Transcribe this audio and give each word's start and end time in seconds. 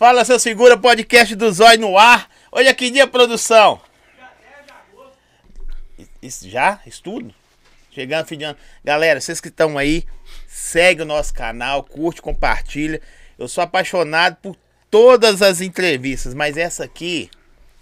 Fala, 0.00 0.24
seu 0.24 0.38
segura, 0.38 0.78
podcast 0.78 1.36
do 1.36 1.52
Zói 1.52 1.76
no 1.76 1.98
ar. 1.98 2.26
Olha 2.50 2.72
que 2.72 2.90
dia, 2.90 3.06
produção. 3.06 3.78
Isso 6.22 6.48
já? 6.48 6.80
Estudo? 6.86 7.34
Chegando, 7.90 8.26
fim 8.26 8.38
de 8.38 8.44
ano. 8.44 8.58
Galera, 8.82 9.20
vocês 9.20 9.42
que 9.42 9.48
estão 9.48 9.76
aí, 9.76 10.06
segue 10.48 11.02
o 11.02 11.04
nosso 11.04 11.34
canal, 11.34 11.84
curte, 11.84 12.22
compartilha. 12.22 12.98
Eu 13.38 13.46
sou 13.46 13.62
apaixonado 13.62 14.36
por 14.36 14.56
todas 14.90 15.42
as 15.42 15.60
entrevistas, 15.60 16.32
mas 16.32 16.56
essa 16.56 16.84
aqui 16.84 17.30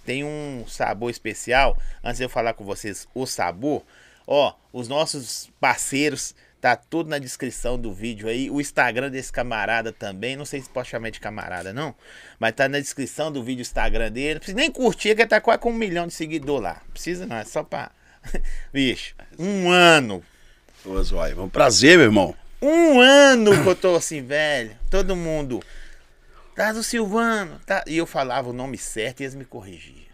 tem 0.04 0.24
um 0.24 0.64
sabor 0.66 1.12
especial. 1.12 1.78
Antes 2.02 2.18
de 2.18 2.24
eu 2.24 2.28
falar 2.28 2.54
com 2.54 2.64
vocês 2.64 3.06
o 3.14 3.26
sabor, 3.26 3.84
ó, 4.26 4.54
os 4.72 4.88
nossos 4.88 5.48
parceiros 5.60 6.34
Tá 6.60 6.74
tudo 6.74 7.08
na 7.08 7.18
descrição 7.18 7.78
do 7.78 7.92
vídeo 7.92 8.28
aí. 8.28 8.50
O 8.50 8.60
Instagram 8.60 9.10
desse 9.10 9.30
camarada 9.30 9.92
também. 9.92 10.34
Não 10.34 10.44
sei 10.44 10.60
se 10.60 10.68
pode 10.68 10.88
chamar 10.88 11.10
de 11.10 11.20
camarada, 11.20 11.72
não. 11.72 11.94
Mas 12.38 12.52
tá 12.52 12.68
na 12.68 12.80
descrição 12.80 13.30
do 13.30 13.42
vídeo 13.44 13.60
o 13.60 13.62
Instagram 13.62 14.10
dele. 14.10 14.34
Não 14.34 14.40
precisa 14.40 14.58
nem 14.58 14.70
curtir, 14.70 15.14
que 15.14 15.24
tá 15.24 15.40
quase 15.40 15.60
com 15.60 15.70
um 15.70 15.74
milhão 15.74 16.08
de 16.08 16.14
seguidores 16.14 16.62
lá. 16.64 16.82
Precisa 16.92 17.26
não, 17.26 17.36
é 17.36 17.44
só 17.44 17.62
pra. 17.62 17.92
Bicho, 18.72 19.14
um 19.38 19.70
ano. 19.70 20.22
Ô, 20.84 21.00
Zóia, 21.02 21.34
é 21.34 21.40
um 21.40 21.48
prazer, 21.48 21.96
meu 21.96 22.06
irmão. 22.06 22.34
Um 22.60 23.00
ano 23.00 23.62
que 23.62 23.68
eu 23.68 23.76
tô 23.76 23.94
assim, 23.94 24.20
velho. 24.20 24.76
Todo 24.90 25.14
mundo. 25.14 25.62
Tá 26.56 26.72
do 26.72 26.82
Silvano. 26.82 27.60
Tá... 27.64 27.84
E 27.86 27.96
eu 27.96 28.06
falava 28.06 28.50
o 28.50 28.52
nome 28.52 28.76
certo 28.76 29.20
e 29.20 29.22
eles 29.22 29.36
me 29.36 29.44
corrigiam. 29.44 30.08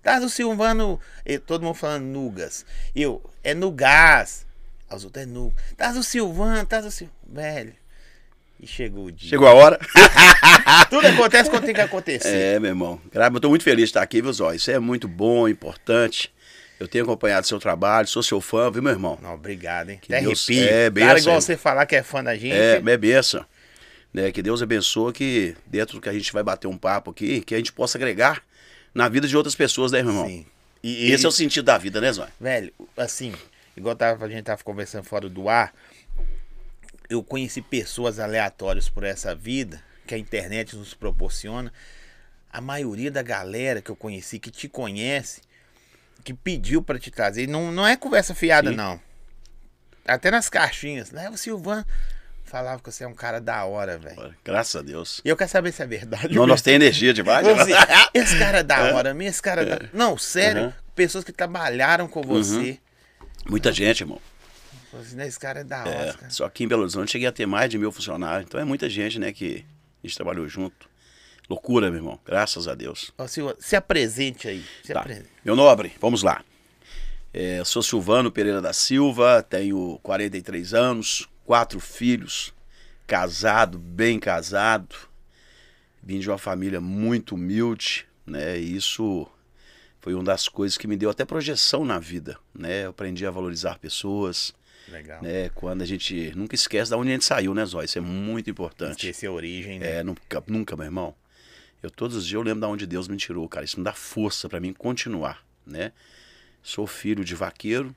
Tá 0.00 0.20
do 0.20 0.28
Silvano. 0.28 1.00
E 1.26 1.40
todo 1.40 1.64
mundo 1.64 1.74
falando 1.74 2.04
Nugas. 2.04 2.64
Eu, 2.94 3.20
é 3.42 3.52
Nugas. 3.52 4.46
As 4.88 5.04
outras 5.04 5.24
é 5.24 5.26
nu. 5.26 5.52
Tás 5.76 5.96
o 5.96 6.02
Silvano, 6.02 6.64
tás 6.66 6.84
o 6.84 6.90
Silvano. 6.90 7.18
Velho. 7.26 7.74
E 8.60 8.66
chegou 8.66 9.04
o 9.04 9.12
dia. 9.12 9.30
Chegou 9.30 9.46
a 9.46 9.54
hora. 9.54 9.78
Tudo 10.90 11.06
acontece 11.06 11.48
quando 11.48 11.64
tem 11.64 11.74
que 11.74 11.80
acontecer. 11.80 12.28
É, 12.28 12.58
meu 12.58 12.70
irmão. 12.70 13.00
Eu 13.12 13.40
tô 13.40 13.48
muito 13.48 13.62
feliz 13.62 13.84
de 13.84 13.90
estar 13.90 14.02
aqui, 14.02 14.20
viu, 14.20 14.32
Zó? 14.32 14.52
Isso 14.52 14.70
é 14.70 14.78
muito 14.78 15.06
bom, 15.06 15.48
importante. 15.48 16.32
Eu 16.80 16.88
tenho 16.88 17.04
acompanhado 17.04 17.46
seu 17.46 17.58
trabalho, 17.58 18.08
sou 18.08 18.22
seu 18.22 18.40
fã, 18.40 18.70
viu, 18.70 18.82
meu 18.82 18.92
irmão? 18.92 19.18
Não, 19.20 19.34
obrigado, 19.34 19.90
hein? 19.90 19.98
Que 20.00 20.12
Até 20.12 20.24
Deus, 20.24 20.48
arrepio. 20.48 20.68
É, 20.68 20.90
benção. 20.90 21.08
Cara, 21.08 21.18
igual 21.20 21.40
você 21.40 21.56
falar 21.56 21.86
que 21.86 21.96
é 21.96 22.02
fã 22.02 22.22
da 22.22 22.34
gente. 22.36 22.54
É, 22.54 22.82
é 22.84 22.96
benção. 22.96 23.44
Né, 24.12 24.32
que 24.32 24.42
Deus 24.42 24.62
abençoe 24.62 25.12
que 25.12 25.54
dentro 25.66 25.96
do 25.96 26.00
que 26.00 26.08
a 26.08 26.12
gente 26.12 26.32
vai 26.32 26.42
bater 26.42 26.66
um 26.66 26.78
papo 26.78 27.10
aqui, 27.10 27.42
que 27.42 27.54
a 27.54 27.58
gente 27.58 27.72
possa 27.72 27.98
agregar 27.98 28.42
na 28.94 29.06
vida 29.06 29.28
de 29.28 29.36
outras 29.36 29.54
pessoas, 29.54 29.92
né, 29.92 30.02
meu 30.02 30.12
irmão? 30.12 30.26
Sim. 30.26 30.46
E, 30.82 31.12
Esse 31.12 31.26
é 31.26 31.28
o 31.28 31.32
sentido 31.32 31.66
da 31.66 31.76
vida, 31.76 32.00
né, 32.00 32.10
Zói? 32.12 32.28
Velho, 32.40 32.72
assim, 32.96 33.34
igual 33.78 33.96
tava, 33.96 34.24
a 34.24 34.28
gente 34.28 34.44
tava 34.44 34.62
conversando 34.62 35.04
fora 35.04 35.28
do 35.28 35.48
ar, 35.48 35.74
eu 37.08 37.22
conheci 37.22 37.62
pessoas 37.62 38.18
aleatórias 38.18 38.88
por 38.88 39.04
essa 39.04 39.34
vida 39.34 39.82
que 40.06 40.14
a 40.14 40.18
internet 40.18 40.76
nos 40.76 40.94
proporciona. 40.94 41.72
A 42.50 42.60
maioria 42.60 43.10
da 43.10 43.22
galera 43.22 43.80
que 43.80 43.90
eu 43.90 43.96
conheci, 43.96 44.38
que 44.38 44.50
te 44.50 44.68
conhece, 44.68 45.42
que 46.24 46.34
pediu 46.34 46.82
para 46.82 46.98
te 46.98 47.10
trazer, 47.10 47.46
não, 47.46 47.70
não 47.72 47.86
é 47.86 47.96
conversa 47.96 48.34
fiada, 48.34 48.70
Sim. 48.70 48.76
não. 48.76 49.00
Até 50.06 50.30
nas 50.30 50.48
caixinhas, 50.48 51.10
leva 51.10 51.34
o 51.34 51.38
Silvano. 51.38 51.84
Falava 52.44 52.80
que 52.82 52.90
você 52.90 53.04
é 53.04 53.06
um 53.06 53.14
cara 53.14 53.42
da 53.42 53.62
hora, 53.66 53.98
velho. 53.98 54.34
Graças 54.42 54.74
a 54.74 54.82
Deus. 54.82 55.20
E 55.22 55.28
eu 55.28 55.36
quero 55.36 55.50
saber 55.50 55.70
se 55.70 55.82
é 55.82 55.86
verdade. 55.86 56.34
Não, 56.34 56.46
nós 56.46 56.62
temos 56.62 56.76
energia 56.76 57.12
demais. 57.12 57.46
Assim, 57.46 57.72
esse 58.14 58.38
cara 58.38 58.60
é 58.60 58.62
da 58.62 58.84
hora, 58.96 59.12
mesmo 59.12 59.28
esse 59.28 59.42
cara 59.42 59.62
é 59.62 59.64
da... 59.66 59.80
Não, 59.92 60.16
sério, 60.16 60.62
uhum. 60.62 60.72
pessoas 60.94 61.24
que 61.24 61.32
trabalharam 61.32 62.08
com 62.08 62.22
você. 62.22 62.70
Uhum. 62.70 62.87
Muita 63.46 63.72
gente, 63.72 64.00
irmão. 64.00 64.20
Esse 65.26 65.38
cara 65.38 65.60
é 65.60 65.64
da. 65.64 65.86
É, 65.86 66.12
cara. 66.12 66.30
Só 66.30 66.46
aqui 66.46 66.64
em 66.64 66.68
Belo 66.68 66.82
Horizonte 66.82 67.12
cheguei 67.12 67.28
a 67.28 67.32
ter 67.32 67.46
mais 67.46 67.68
de 67.68 67.78
mil 67.78 67.92
funcionários. 67.92 68.46
Então 68.48 68.60
é 68.60 68.64
muita 68.64 68.88
gente, 68.88 69.18
né, 69.18 69.32
que 69.32 69.64
a 70.02 70.06
gente 70.06 70.16
trabalhou 70.16 70.48
junto. 70.48 70.88
Loucura, 71.48 71.90
meu 71.90 71.98
irmão. 71.98 72.20
Graças 72.24 72.68
a 72.68 72.74
Deus. 72.74 73.12
Ó, 73.16 73.26
Silva, 73.26 73.56
se 73.58 73.74
apresente 73.76 74.48
aí. 74.48 74.64
Se 74.82 74.92
tá. 74.92 75.00
apresente. 75.00 75.28
Meu 75.44 75.56
nobre, 75.56 75.92
vamos 76.00 76.22
lá. 76.22 76.42
É, 77.32 77.62
sou 77.64 77.82
Silvano 77.82 78.32
Pereira 78.32 78.60
da 78.60 78.72
Silva, 78.72 79.42
tenho 79.42 79.98
43 80.02 80.74
anos, 80.74 81.28
quatro 81.44 81.78
filhos, 81.78 82.54
casado, 83.06 83.78
bem 83.78 84.18
casado. 84.18 84.96
Vim 86.02 86.18
de 86.18 86.28
uma 86.28 86.38
família 86.38 86.80
muito 86.80 87.34
humilde, 87.34 88.06
né? 88.26 88.58
E 88.58 88.76
isso 88.76 89.26
foi 90.00 90.14
uma 90.14 90.24
das 90.24 90.48
coisas 90.48 90.78
que 90.78 90.86
me 90.86 90.96
deu 90.96 91.10
até 91.10 91.24
projeção 91.24 91.84
na 91.84 91.98
vida, 91.98 92.38
né? 92.54 92.84
Eu 92.84 92.90
aprendi 92.90 93.26
a 93.26 93.30
valorizar 93.30 93.78
pessoas. 93.78 94.54
Legal. 94.88 95.22
Né? 95.22 95.50
Quando 95.50 95.82
a 95.82 95.84
gente 95.84 96.32
nunca 96.34 96.54
esquece 96.54 96.90
de 96.90 96.96
onde 96.96 97.10
a 97.10 97.12
gente 97.12 97.24
saiu, 97.24 97.52
né, 97.52 97.64
Zóia? 97.66 97.84
Isso 97.84 97.98
é 97.98 98.00
muito 98.00 98.48
importante. 98.48 99.06
Esquecer 99.06 99.26
a 99.26 99.32
origem, 99.32 99.78
né? 99.78 99.98
É, 99.98 100.02
nunca, 100.02 100.42
nunca, 100.46 100.76
meu 100.76 100.86
irmão. 100.86 101.14
Eu 101.82 101.90
todos 101.90 102.16
os 102.16 102.24
dias 102.24 102.34
eu 102.34 102.42
lembro 102.42 102.60
de 102.60 102.66
onde 102.66 102.86
Deus 102.86 103.06
me 103.06 103.16
tirou, 103.16 103.48
cara. 103.48 103.64
Isso 103.64 103.78
me 103.78 103.84
dá 103.84 103.92
força 103.92 104.48
para 104.48 104.60
mim 104.60 104.72
continuar, 104.72 105.44
né? 105.66 105.92
Sou 106.62 106.86
filho 106.86 107.24
de 107.24 107.34
vaqueiro, 107.34 107.94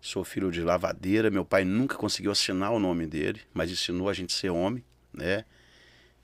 sou 0.00 0.24
filho 0.24 0.50
de 0.50 0.60
lavadeira. 0.60 1.30
Meu 1.30 1.44
pai 1.44 1.64
nunca 1.64 1.96
conseguiu 1.96 2.30
assinar 2.30 2.72
o 2.72 2.78
nome 2.78 3.06
dele, 3.06 3.40
mas 3.54 3.70
ensinou 3.70 4.08
a 4.08 4.12
gente 4.12 4.34
a 4.34 4.38
ser 4.38 4.50
homem, 4.50 4.84
né? 5.12 5.44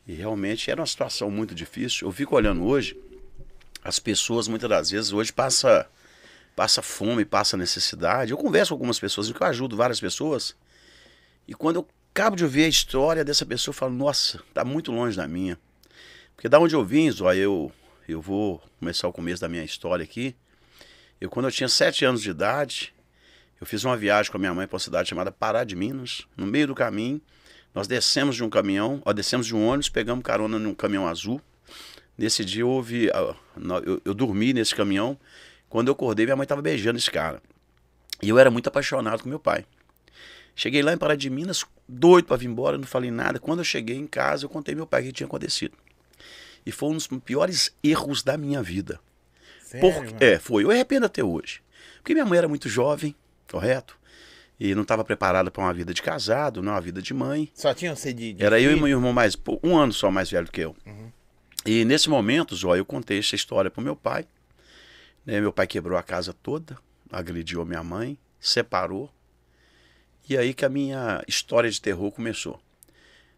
E 0.07 0.13
realmente 0.13 0.71
era 0.71 0.81
uma 0.81 0.87
situação 0.87 1.31
muito 1.31 1.55
difícil. 1.55 2.07
Eu 2.07 2.13
fico 2.13 2.37
olhando 2.37 2.65
hoje, 2.65 2.97
as 3.85 3.99
pessoas 3.99 4.49
muitas 4.49 4.69
das 4.69 4.91
vezes 4.91 5.13
hoje 5.13 5.33
passa 5.33 5.87
passa 6.57 6.81
fome, 6.81 7.25
passa 7.25 7.57
necessidade. 7.57 8.31
Eu 8.31 8.39
converso 8.39 8.71
com 8.71 8.75
algumas 8.77 8.99
pessoas, 8.99 9.29
eu 9.29 9.37
ajudo 9.41 9.77
várias 9.77 10.01
pessoas. 10.01 10.57
E 11.47 11.55
quando 11.55 11.77
eu 11.77 11.89
acabo 12.13 12.37
de 12.37 12.45
ouvir 12.45 12.65
a 12.65 12.69
história 12.69 13.25
dessa 13.25 13.45
pessoa, 13.45 13.73
eu 13.73 13.77
falo, 13.77 13.93
nossa, 13.93 14.41
tá 14.55 14.65
muito 14.65 14.93
longe 14.93 15.17
da 15.17 15.27
minha. 15.27 15.59
Porque 16.37 16.49
da 16.49 16.61
onde 16.61 16.75
eu 16.75 16.85
vim, 16.85 17.11
Zó, 17.11 17.33
eu, 17.35 17.73
eu 18.09 18.21
vou 18.21 18.63
começar 18.79 19.09
o 19.09 19.13
começo 19.13 19.41
da 19.41 19.49
minha 19.49 19.65
história 19.65 20.05
aqui. 20.05 20.35
Eu, 21.21 21.29
quando 21.29 21.47
eu 21.47 21.53
tinha 21.53 21.69
sete 21.69 22.05
anos 22.05 22.23
de 22.23 22.31
idade, 22.31 22.95
eu 23.61 23.67
fiz 23.67 23.85
uma 23.85 23.97
viagem 23.97 24.31
com 24.31 24.39
a 24.39 24.41
minha 24.41 24.55
mãe 24.55 24.67
para 24.67 24.77
uma 24.77 24.81
cidade 24.81 25.09
chamada 25.09 25.33
Pará 25.33 25.65
de 25.65 25.75
Minas. 25.75 26.23
No 26.37 26.47
meio 26.47 26.69
do 26.69 26.75
caminho, 26.75 27.21
nós 27.75 27.89
descemos 27.89 28.37
de 28.37 28.45
um 28.45 28.51
caminhão, 28.51 29.03
ó, 29.05 29.13
descemos 29.13 29.47
de 29.47 29.57
um 29.57 29.67
ônibus, 29.67 29.89
pegamos 29.89 30.23
carona 30.23 30.59
num 30.59 30.75
caminhão 30.75 31.09
azul. 31.09 31.41
Nesse 32.17 32.45
dia 32.45 32.67
houve. 32.67 33.11
Eu, 33.85 34.01
eu 34.05 34.15
dormi 34.15 34.53
nesse 34.53 34.75
caminhão. 34.75 35.19
Quando 35.69 35.89
eu 35.89 35.93
acordei, 35.93 36.25
minha 36.25 36.37
mãe 36.37 36.45
estava 36.45 36.63
beijando 36.63 36.99
esse 36.99 37.11
cara. 37.11 37.43
E 38.23 38.29
eu 38.29 38.39
era 38.39 38.51
muito 38.51 38.69
apaixonado 38.69 39.23
com 39.23 39.29
meu 39.29 39.41
pai. 39.41 39.65
Cheguei 40.55 40.83
lá 40.83 40.93
em 40.93 40.97
Pará 40.97 41.17
de 41.17 41.29
Minas, 41.29 41.65
doido 41.89 42.27
para 42.27 42.37
vir 42.37 42.47
embora, 42.47 42.79
não 42.79 42.87
falei 42.87 43.11
nada. 43.11 43.41
Quando 43.41 43.59
eu 43.59 43.65
cheguei 43.65 43.97
em 43.97 44.07
casa, 44.07 44.45
eu 44.45 44.49
contei 44.49 44.75
meu 44.75 44.87
pai 44.87 45.03
o 45.03 45.05
que 45.07 45.13
tinha 45.13 45.27
acontecido. 45.27 45.77
E 46.65 46.71
foi 46.71 46.91
um 46.91 46.95
dos 46.95 47.09
piores 47.09 47.75
erros 47.83 48.23
da 48.23 48.39
minha 48.39 48.63
vida. 48.63 49.01
Sério, 49.61 50.13
Por... 50.13 50.23
É, 50.23 50.39
foi. 50.39 50.63
Eu 50.63 50.71
arrependo 50.71 51.07
até 51.07 51.25
hoje. 51.25 51.61
Porque 51.97 52.15
minha 52.15 52.25
mãe 52.25 52.39
era 52.39 52.49
muito 52.49 52.69
jovem, 52.69 53.15
correto? 53.51 53.99
E 54.59 54.75
não 54.75 54.83
estava 54.83 55.05
preparada 55.05 55.51
para 55.51 55.65
uma 55.65 55.75
vida 55.75 55.93
de 55.93 56.01
casado, 56.01 56.63
não 56.63 56.73
uma 56.73 56.81
vida 56.81 57.03
de 57.03 57.13
mãe. 57.13 57.51
Só 57.53 57.75
tinham 57.75 57.97
você 57.97 58.13
de, 58.13 58.35
de 58.35 58.45
Era 58.45 58.57
filho? 58.57 58.71
eu 58.71 58.77
e 58.77 58.81
meu 58.81 58.89
irmão 58.89 59.13
mais. 59.13 59.37
Um 59.63 59.77
ano 59.77 59.93
só 59.93 60.11
mais 60.11 60.31
velho 60.31 60.47
que 60.47 60.61
eu. 60.61 60.77
Uhum. 60.87 61.11
E 61.65 61.85
nesse 61.85 62.11
momento, 62.11 62.55
Zó, 62.55 62.77
eu 62.77 62.85
contei 62.85 63.19
essa 63.19 63.35
história 63.35 63.71
para 63.71 63.83
meu 63.83 63.97
pai. 63.97 64.27
Né? 65.25 65.41
Meu 65.41 65.53
pai 65.53 65.67
quebrou 65.67 65.99
a 65.99 66.03
casa 66.03 66.33
toda, 66.33 66.77
agrediu 67.11 67.63
a 67.63 67.65
minha 67.65 67.83
mãe, 67.83 68.19
separou. 68.39 69.11
E 70.29 70.37
aí 70.37 70.53
que 70.53 70.65
a 70.65 70.69
minha 70.69 71.23
história 71.27 71.71
de 71.71 71.81
terror 71.81 72.11
começou. 72.13 72.61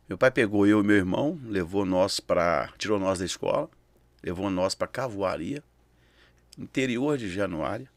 Meu 0.09 0.17
pai 0.17 0.31
pegou 0.31 0.67
eu 0.67 0.81
e 0.81 0.85
meu 0.85 0.97
irmão, 0.97 1.39
levou 1.45 1.85
nós 1.85 2.21
para, 2.21 2.73
tirou 2.79 2.99
nós 2.99 3.19
da 3.19 3.25
escola, 3.25 3.69
levou 4.23 4.49
nós 4.51 4.75
para 4.75 4.87
Cavoaria, 4.87 5.63
interior 6.57 7.19
de 7.19 7.29
Januária. 7.33 7.89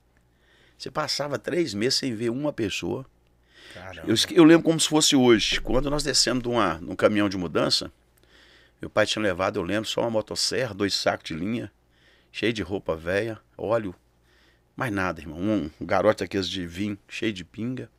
Você 0.78 0.90
passava 0.90 1.38
três 1.38 1.74
meses 1.74 2.00
sem 2.00 2.16
ver 2.16 2.30
uma 2.30 2.54
pessoa. 2.54 3.06
Eu, 4.08 4.16
eu, 4.32 4.44
lembro 4.44 4.64
como 4.64 4.80
se 4.80 4.88
fosse 4.88 5.16
hoje. 5.16 5.62
Quando 5.62 5.90
nós 5.90 6.02
descemos 6.02 6.42
de, 6.42 6.50
uma, 6.50 6.76
de 6.76 6.90
um 6.90 6.96
caminhão 6.96 7.30
de 7.30 7.38
mudança, 7.38 7.92
meu 8.82 8.90
pai 8.90 9.06
tinha 9.06 9.22
levado, 9.22 9.60
eu 9.60 9.64
lembro, 9.64 9.90
só 9.90 10.02
uma 10.02 10.10
motosserra, 10.10 10.74
dois 10.74 10.94
sacos 10.94 11.28
de 11.28 11.34
linha, 11.34 11.72
cheio 12.32 12.54
de 12.54 12.62
roupa 12.62 12.96
velha, 12.96 13.40
óleo, 13.58 13.94
mais 14.80 14.94
nada, 14.94 15.20
irmão. 15.20 15.38
Um, 15.38 15.70
garoto 15.82 16.24
aqueles 16.24 16.48
de 16.48 16.66
vinho, 16.66 16.98
cheio 17.06 17.34
de 17.34 17.44
pinga. 17.44 17.90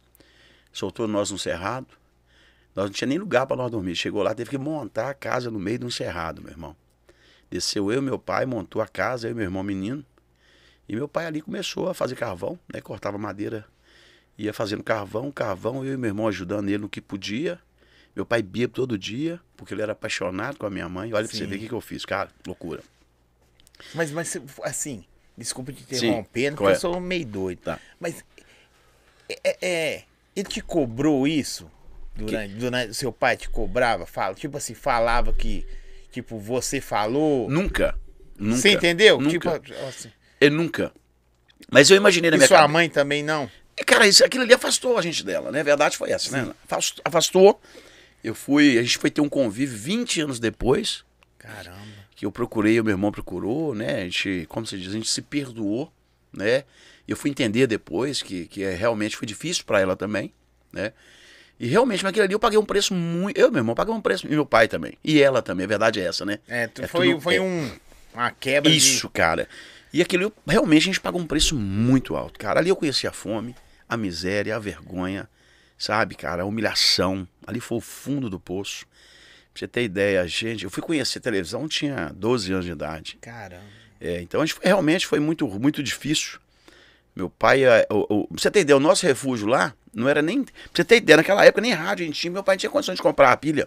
Soltou 0.73 1.06
nós 1.06 1.31
no 1.31 1.38
cerrado. 1.38 1.88
Nós 2.75 2.87
não 2.87 2.93
tinha 2.93 3.06
nem 3.06 3.19
lugar 3.19 3.47
para 3.47 3.56
nós 3.56 3.71
dormir. 3.71 3.94
Chegou 3.94 4.23
lá, 4.23 4.35
teve 4.35 4.49
que 4.49 4.56
montar 4.56 5.11
a 5.11 5.15
casa 5.15 5.50
no 5.50 5.59
meio 5.59 5.81
de 5.81 5.85
um 5.85 5.91
cerrado, 5.91 6.41
meu 6.41 6.50
irmão. 6.50 6.75
Desceu 7.50 7.93
eu 7.93 7.99
e 7.99 8.03
meu 8.03 8.19
pai, 8.19 8.47
montou 8.47 8.81
a 8.81 8.88
casa, 8.88 9.29
eu 9.29 9.33
e 9.33 9.35
meu 9.35 9.44
irmão 9.44 9.62
menino. 9.62 10.03
E 10.88 10.97
meu 10.97 11.06
pai 11.06 11.26
ali 11.26 11.43
começou 11.43 11.91
a 11.91 11.93
fazer 11.93 12.15
carvão, 12.15 12.59
né? 12.73 12.81
Cortava 12.81 13.19
madeira, 13.19 13.67
ia 14.38 14.55
fazendo 14.55 14.83
carvão, 14.83 15.31
carvão, 15.31 15.85
eu 15.85 15.93
e 15.93 15.97
meu 15.99 16.09
irmão 16.09 16.29
ajudando 16.29 16.69
ele 16.69 16.79
no 16.79 16.88
que 16.88 17.03
podia. 17.03 17.61
Meu 18.15 18.27
pai 18.27 18.43
bebia 18.43 18.69
todo 18.69 18.99
dia, 18.99 19.41
porque 19.57 19.73
ele 19.73 19.83
era 19.83 19.93
apaixonado 19.93 20.59
com 20.59 20.67
a 20.67 20.71
minha 20.71 20.89
mãe. 20.89 21.12
Olha 21.12 21.25
Sim. 21.27 21.31
pra 21.31 21.39
você 21.39 21.47
ver 21.47 21.57
o 21.57 21.59
que, 21.61 21.69
que 21.69 21.75
eu 21.75 21.81
fiz, 21.81 22.05
cara. 22.05 22.29
Loucura. 22.47 22.83
Mas, 23.95 24.11
mas 24.11 24.37
assim, 24.62 25.05
desculpa 25.37 25.73
te 25.73 25.83
interrompendo, 25.83 26.57
porque 26.57 26.73
eu 26.73 26.81
sou 26.81 27.01
meio 27.01 27.25
doido. 27.25 27.61
Tá. 27.61 27.79
Mas 27.99 28.25
é, 29.29 29.41
é, 29.45 29.59
é, 29.62 30.03
ele 30.35 30.49
te 30.49 30.61
cobrou 30.61 31.27
isso? 31.27 31.71
Durante, 32.15 32.55
durante, 32.55 32.95
seu 32.95 33.12
pai 33.12 33.37
te 33.37 33.49
cobrava? 33.49 34.05
Fala, 34.05 34.35
tipo 34.35 34.57
assim, 34.57 34.75
falava 34.75 35.33
que 35.33 35.65
tipo, 36.11 36.39
você 36.39 36.81
falou. 36.81 37.49
Nunca. 37.49 37.95
Nunca. 38.37 38.57
Você 38.57 38.73
entendeu? 38.73 39.21
Nunca. 39.21 39.59
Tipo, 39.61 39.77
assim, 39.87 40.11
Eu 40.41 40.51
nunca. 40.51 40.93
Mas 41.71 41.89
eu 41.89 41.97
imaginei 41.97 42.31
na 42.31 42.37
e 42.37 42.39
minha 42.39 42.49
sua 42.49 42.59
cabeça. 42.59 42.73
mãe 42.73 42.89
também 42.91 43.23
não? 43.23 43.49
E, 43.79 43.85
Cara, 43.85 44.07
isso, 44.07 44.25
aquilo 44.25 44.43
ali 44.45 44.53
afastou 44.53 44.99
a 44.99 45.03
gente 45.03 45.25
dela, 45.25 45.51
né? 45.53 45.61
A 45.61 45.62
verdade 45.62 45.97
foi 45.97 46.11
essa, 46.11 46.31
né? 46.31 46.53
Afastou- 46.65 47.03
Afastou. 47.05 47.61
Eu 48.23 48.35
fui, 48.35 48.79
a 48.79 48.83
gente 48.83 48.99
foi 48.99 49.11
ter 49.11 49.21
um 49.21 49.29
convívio 49.29 49.77
20 49.77 50.21
anos 50.23 50.39
depois, 50.41 51.05
Caramba. 51.39 51.79
que 52.15 52.27
eu 52.27 52.31
procurei, 52.33 52.79
o 52.81 52.85
meu 52.85 52.93
irmão 52.93 53.11
procurou, 53.11 53.75
né? 53.75 54.03
A 54.03 54.05
gente, 54.05 54.47
como 54.49 54.67
se 54.67 54.79
diz, 54.79 54.89
a 54.91 54.93
gente 54.93 55.09
se 55.09 55.23
perdoou, 55.23 55.93
né? 56.33 56.65
E 57.09 57.11
eu 57.13 57.17
fui 57.17 57.31
entender 57.31 57.67
depois 57.67 58.23
que, 58.23 58.47
que 58.47 58.63
é, 58.63 58.75
realmente 58.75 59.17
foi 59.17 59.27
difícil 59.27 59.65
para 59.65 59.81
ela 59.81 59.97
também, 59.97 60.33
né? 60.73 60.93
E 61.59 61.67
realmente, 61.67 62.03
naquele 62.03 62.25
ali 62.25 62.33
eu 62.35 62.39
paguei 62.39 62.59
um 62.59 62.65
preço 62.65 62.95
muito. 62.95 63.37
Eu, 63.39 63.51
meu 63.51 63.61
irmão, 63.61 63.75
paguei 63.75 63.93
um 63.93 64.01
preço. 64.01 64.27
E 64.27 64.31
meu 64.31 64.47
pai 64.47 64.67
também. 64.67 64.95
E 65.05 65.21
ela 65.21 65.43
também, 65.43 65.65
a 65.65 65.69
verdade 65.69 66.01
é 66.01 66.05
essa, 66.05 66.25
né? 66.25 66.39
É, 66.49 66.67
tu- 66.67 66.83
É 66.83 66.87
foi, 66.87 67.09
tudo- 67.11 67.21
foi 67.21 67.37
é. 67.37 67.41
um, 67.43 67.71
uma 68.15 68.31
quebra 68.31 68.71
Isso, 68.73 69.09
cara. 69.11 69.47
E 69.93 70.01
aquilo, 70.01 70.33
realmente, 70.47 70.83
a 70.85 70.87
gente 70.87 71.01
pagou 71.01 71.21
um 71.21 71.27
preço 71.27 71.55
muito 71.55 72.17
alto, 72.17 72.39
cara. 72.39 72.61
Ali 72.61 72.71
eu 72.71 72.77
conheci 72.77 73.07
a 73.07 73.13
fome, 73.13 73.55
a 73.89 73.97
miséria, 73.97 74.57
a 74.57 74.59
vergonha, 74.59 75.29
sabe, 75.81 76.15
cara, 76.15 76.43
a 76.43 76.47
humilhação. 76.47 77.27
Ali 77.47 77.59
foi 77.59 77.79
o 77.79 77.81
fundo 77.81 78.31
do 78.31 78.38
poço. 78.38 78.87
Pra 79.53 79.59
você 79.61 79.67
ter 79.67 79.82
ideia, 79.82 80.25
gente, 80.29 80.62
eu 80.64 80.71
fui 80.71 80.83
conhecer 80.83 81.19
televisão, 81.19 81.66
tinha 81.66 82.12
12 82.14 82.52
anos 82.52 82.64
de 82.66 82.71
idade. 82.71 83.02
de. 83.12 83.16
Caramba. 83.16 83.64
É, 84.00 84.21
então 84.21 84.40
a 84.40 84.47
gente 84.47 84.55
foi- 84.55 84.64
realmente 84.66 85.07
foi 85.07 85.19
muito, 85.19 85.47
muito 85.59 85.83
difícil. 85.83 86.38
Meu 87.16 87.28
pai, 87.28 87.64
é, 87.64 87.85
o, 87.90 88.07
o- 88.23 88.28
pra 88.28 88.38
você 88.40 88.50
ter 88.50 88.61
ideia, 88.61 88.76
o 88.76 88.81
nosso 88.81 89.05
refúgio 89.05 89.47
lá 89.49 89.75
não 89.93 90.09
era 90.09 90.23
nem. 90.23 90.45
Pra 90.45 90.52
você 90.73 90.85
ter 90.85 90.97
ideia, 90.99 91.16
naquela 91.16 91.45
época 91.45 91.61
nem 91.61 91.73
rádio 91.73 92.05
a 92.05 92.07
gente 92.07 92.21
tinha, 92.21 92.31
meu 92.31 92.45
pai 92.45 92.55
não 92.55 92.61
tinha 92.61 92.71
condições 92.71 92.95
de 92.97 93.02
comprar 93.02 93.33
a 93.33 93.37
pilha. 93.37 93.66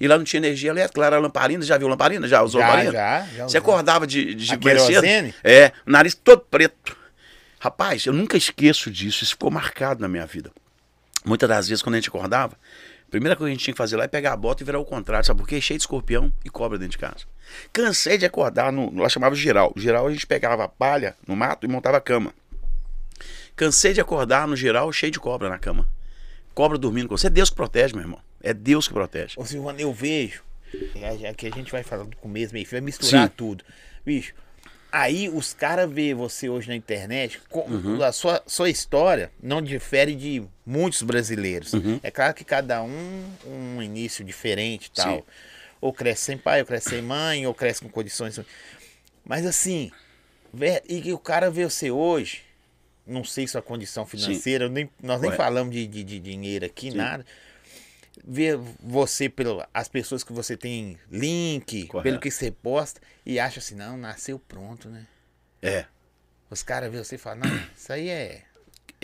E 0.00 0.08
lá 0.08 0.16
não 0.16 0.24
tinha 0.24 0.38
energia 0.40 0.70
elétrica, 0.70 0.98
lá 1.00 1.06
era 1.06 1.18
lamparina. 1.18 1.62
Já 1.64 1.76
viu 1.78 1.86
lamparina? 1.86 2.26
Já 2.26 2.42
usou 2.42 2.60
Já, 2.60 2.66
lamparina? 2.68 2.92
já, 2.92 3.26
já 3.36 3.44
Você 3.48 3.58
acordava 3.58 4.06
de, 4.06 4.34
de 4.34 4.46
cedo? 4.86 5.04
É, 5.44 5.70
o 5.86 5.90
nariz 5.92 6.14
todo 6.14 6.40
preto. 6.40 6.96
Rapaz, 7.60 8.04
eu 8.06 8.12
nunca 8.12 8.36
esqueço 8.36 8.90
disso, 8.90 9.22
isso 9.22 9.32
ficou 9.34 9.50
marcado 9.50 10.00
na 10.00 10.08
minha 10.08 10.26
vida. 10.26 10.50
Muitas 11.24 11.48
das 11.48 11.68
vezes, 11.68 11.82
quando 11.82 11.94
a 11.94 11.98
gente 11.98 12.08
acordava, 12.08 12.54
a 13.06 13.10
primeira 13.10 13.34
coisa 13.34 13.48
que 13.48 13.52
a 13.52 13.54
gente 13.54 13.64
tinha 13.64 13.74
que 13.74 13.78
fazer 13.78 13.96
lá 13.96 14.04
é 14.04 14.08
pegar 14.08 14.32
a 14.32 14.36
bota 14.36 14.62
e 14.62 14.66
virar 14.66 14.78
o 14.78 14.84
contrário, 14.84 15.26
sabe 15.26 15.40
por 15.40 15.48
quê? 15.48 15.60
Cheio 15.60 15.78
de 15.78 15.82
escorpião 15.82 16.32
e 16.44 16.50
cobra 16.50 16.78
dentro 16.78 16.92
de 16.92 16.98
casa. 16.98 17.24
Cansei 17.72 18.18
de 18.18 18.26
acordar, 18.26 18.72
no, 18.72 18.94
lá 18.94 19.08
chamava 19.08 19.34
geral. 19.34 19.72
Geral 19.76 20.06
a 20.06 20.12
gente 20.12 20.26
pegava 20.26 20.64
a 20.64 20.68
palha 20.68 21.16
no 21.26 21.34
mato 21.34 21.64
e 21.66 21.68
montava 21.68 21.96
a 21.96 22.00
cama. 22.00 22.34
Cansei 23.56 23.92
de 23.92 24.00
acordar 24.00 24.48
no 24.48 24.56
geral 24.56 24.92
cheio 24.92 25.12
de 25.12 25.20
cobra 25.20 25.48
na 25.48 25.58
cama. 25.58 25.88
Cobra 26.54 26.76
dormindo 26.76 27.08
com 27.08 27.16
você. 27.16 27.28
É 27.28 27.30
Deus 27.30 27.50
que 27.50 27.56
protege, 27.56 27.94
meu 27.94 28.02
irmão. 28.02 28.20
É 28.42 28.52
Deus 28.52 28.86
que 28.86 28.94
protege. 28.94 29.34
Ô 29.36 29.44
Silvano, 29.44 29.80
eu 29.80 29.92
vejo. 29.92 30.42
é, 30.96 31.16
já 31.16 31.34
que 31.34 31.46
a 31.46 31.50
gente 31.50 31.70
vai 31.70 31.82
falar 31.82 32.04
do 32.04 32.16
começo, 32.16 32.52
meio 32.52 32.66
fim, 32.66 32.76
vai 32.76 32.80
misturar 32.80 33.28
Sim. 33.28 33.34
tudo. 33.36 33.64
Bicho, 34.04 34.34
aí 34.96 35.28
os 35.28 35.52
caras 35.52 35.90
vê 35.90 36.14
você 36.14 36.48
hoje 36.48 36.68
na 36.68 36.76
internet, 36.76 37.40
com- 37.50 37.68
Uhum. 37.68 38.00
a 38.02 38.12
sua, 38.12 38.40
sua 38.46 38.70
história 38.70 39.32
não 39.42 39.60
difere 39.60 40.14
de 40.14 40.42
muitos 40.64 41.02
brasileiros. 41.02 41.72
Uhum. 41.72 41.98
É 42.02 42.10
claro 42.12 42.32
que 42.32 42.44
cada 42.44 42.80
um 42.82 43.24
um 43.44 43.82
início 43.82 44.24
diferente 44.24 44.86
e 44.86 44.90
tal. 44.92 45.16
Sim. 45.16 45.22
Ou 45.80 45.92
cresce 45.92 46.22
sem 46.24 46.38
pai, 46.38 46.60
ou 46.60 46.66
cresce 46.66 46.90
sem 46.90 47.02
mãe, 47.02 47.44
ou 47.46 47.52
cresce 47.52 47.80
com 47.82 47.88
condições. 47.88 48.38
Mas 49.24 49.44
assim, 49.44 49.90
e 50.88 51.12
o 51.12 51.18
cara 51.18 51.50
vê 51.50 51.64
você 51.68 51.90
hoje, 51.90 52.42
não 53.06 53.24
sei 53.24 53.46
sua 53.48 53.60
condição 53.60 54.06
financeira, 54.06 54.68
nem, 54.68 54.88
nós 55.02 55.20
nem 55.20 55.30
Correto. 55.30 55.42
falamos 55.42 55.74
de, 55.74 55.86
de, 55.86 56.04
de 56.04 56.20
dinheiro 56.20 56.64
aqui, 56.64 56.90
Sim. 56.92 56.96
nada. 56.96 57.26
Ver 58.22 58.58
você 58.80 59.28
pelas 59.28 59.88
pessoas 59.90 60.22
que 60.22 60.32
você 60.32 60.56
tem 60.56 60.98
link, 61.10 61.86
Correto. 61.86 62.02
pelo 62.04 62.20
que 62.20 62.30
você 62.30 62.50
posta, 62.50 63.00
e 63.24 63.40
acha 63.40 63.58
assim, 63.58 63.74
não, 63.74 63.96
nasceu 63.96 64.38
pronto, 64.38 64.88
né? 64.88 65.06
É. 65.60 65.86
Os 66.50 66.62
caras 66.62 66.92
vê 66.92 66.98
você 67.02 67.16
e 67.16 67.18
falam, 67.18 67.48
não, 67.48 67.62
isso 67.76 67.92
aí 67.92 68.08
é. 68.08 68.42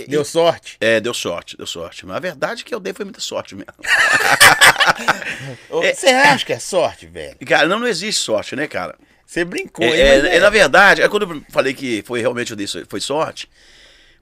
Deu 0.09 0.25
sorte. 0.25 0.77
É, 0.81 1.01
deu 1.01 1.13
sorte, 1.13 1.57
deu 1.57 1.67
sorte. 1.67 2.07
Mas 2.07 2.17
a 2.17 2.21
verdade 2.21 2.63
é 2.63 2.65
que 2.65 2.75
eu 2.75 2.81
dei 2.81 2.93
foi 2.93 3.05
muita 3.05 3.21
sorte 3.21 3.55
mesmo. 3.55 3.75
Você 5.69 6.09
acha 6.09 6.47
que 6.47 6.53
é 6.53 6.59
sorte, 6.59 7.07
velho? 7.07 7.37
Cara, 7.47 7.69
não, 7.69 7.79
não 7.79 7.87
existe 7.87 8.23
sorte, 8.23 8.57
né, 8.57 8.67
cara? 8.67 8.97
Você 9.27 9.45
brincou, 9.45 9.85
É, 9.85 9.99
é, 9.99 10.17
mas 10.23 10.25
é, 10.33 10.41
na 10.41 10.51
verdade, 10.51 11.03
é 11.03 11.09
quando 11.09 11.31
eu 11.31 11.45
falei 11.51 11.73
que 11.73 12.03
foi 12.03 12.21
realmente 12.21 12.51
eu 12.51 12.57
dei, 12.57 12.67
foi 12.67 13.01
sorte, 13.01 13.49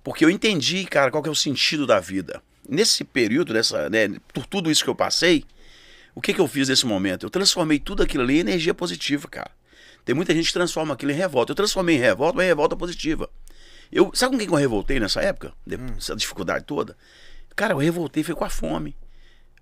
porque 0.03 0.25
eu 0.25 0.31
entendi, 0.31 0.85
cara, 0.85 1.11
qual 1.11 1.23
que 1.23 1.29
é 1.29 1.33
o 1.33 1.35
sentido 1.35 1.87
da 1.87 1.99
vida. 1.99 2.43
Nesse 2.69 3.03
período, 3.03 3.55
nessa, 3.55 3.89
né, 3.89 4.09
por 4.33 4.45
tudo 4.47 4.71
isso 4.71 4.85
que 4.85 4.91
eu 4.91 4.95
passei, 4.95 5.45
o 6.15 6.21
que, 6.21 6.35
que 6.35 6.41
eu 6.41 6.47
fiz 6.47 6.69
nesse 6.69 6.85
momento? 6.85 7.25
Eu 7.25 7.31
transformei 7.31 7.79
tudo 7.79 8.03
aquilo 8.03 8.23
ali 8.25 8.37
em 8.37 8.41
energia 8.41 8.75
positiva, 8.75 9.27
cara. 9.29 9.51
Tem 10.05 10.15
muita 10.15 10.35
gente 10.35 10.47
que 10.47 10.53
transforma 10.53 10.95
aquilo 10.95 11.13
em 11.13 11.15
revolta. 11.15 11.53
Eu 11.53 11.57
transformei 11.57 11.97
em 11.97 11.99
revolta, 11.99 12.37
mas 12.37 12.45
em 12.45 12.49
revolta 12.49 12.77
positiva. 12.77 13.31
Eu, 13.91 14.11
sabe 14.15 14.33
com 14.33 14.39
quem 14.39 14.47
que 14.47 14.53
eu 14.53 14.59
revoltei 14.59 15.01
nessa 15.01 15.21
época? 15.23 15.53
Depois 15.67 15.93
dessa 15.93 16.17
dificuldade 16.17 16.65
toda? 16.65 16.97
Cara, 17.57 17.73
eu 17.73 17.79
revoltei 17.79 18.23
foi 18.23 18.35
com 18.35 18.45
a 18.45 18.51
fome. 18.51 18.97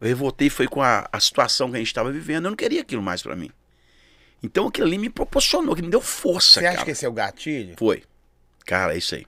Eu 0.00 0.08
revoltei 0.08 0.50
foi 0.50 0.66
com 0.66 0.82
a, 0.82 1.08
a 1.12 1.20
situação 1.20 1.70
que 1.70 1.76
a 1.76 1.78
gente 1.78 1.88
estava 1.88 2.10
vivendo. 2.10 2.44
Eu 2.44 2.50
não 2.50 2.56
queria 2.56 2.82
aquilo 2.82 3.02
mais 3.02 3.22
pra 3.22 3.36
mim. 3.36 3.50
Então 4.42 4.68
aquilo 4.68 4.86
ali 4.86 4.98
me 4.98 5.08
proporcionou, 5.10 5.74
que 5.74 5.82
me 5.82 5.90
deu 5.90 6.00
força, 6.00 6.54
Você 6.54 6.62
cara. 6.62 6.76
acha 6.76 6.84
que 6.84 6.90
esse 6.90 7.04
é 7.04 7.08
o 7.08 7.12
gatilho? 7.12 7.74
Foi. 7.78 8.02
Cara, 8.64 8.94
é 8.94 8.98
isso 8.98 9.14
aí. 9.14 9.26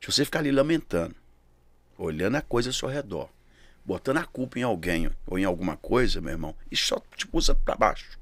Se 0.00 0.10
você 0.10 0.24
ficar 0.24 0.38
ali 0.38 0.50
lamentando, 0.50 1.14
olhando 2.00 2.36
a 2.36 2.42
coisa 2.42 2.70
ao 2.70 2.72
seu 2.72 2.88
redor, 2.88 3.28
botando 3.84 4.18
a 4.18 4.24
culpa 4.24 4.58
em 4.58 4.62
alguém 4.62 5.10
ou 5.26 5.38
em 5.38 5.44
alguma 5.44 5.76
coisa, 5.76 6.20
meu 6.20 6.32
irmão, 6.32 6.54
isso 6.70 6.86
só 6.86 7.02
te 7.16 7.26
puxa 7.26 7.54
pra 7.54 7.74
baixo. 7.74 8.18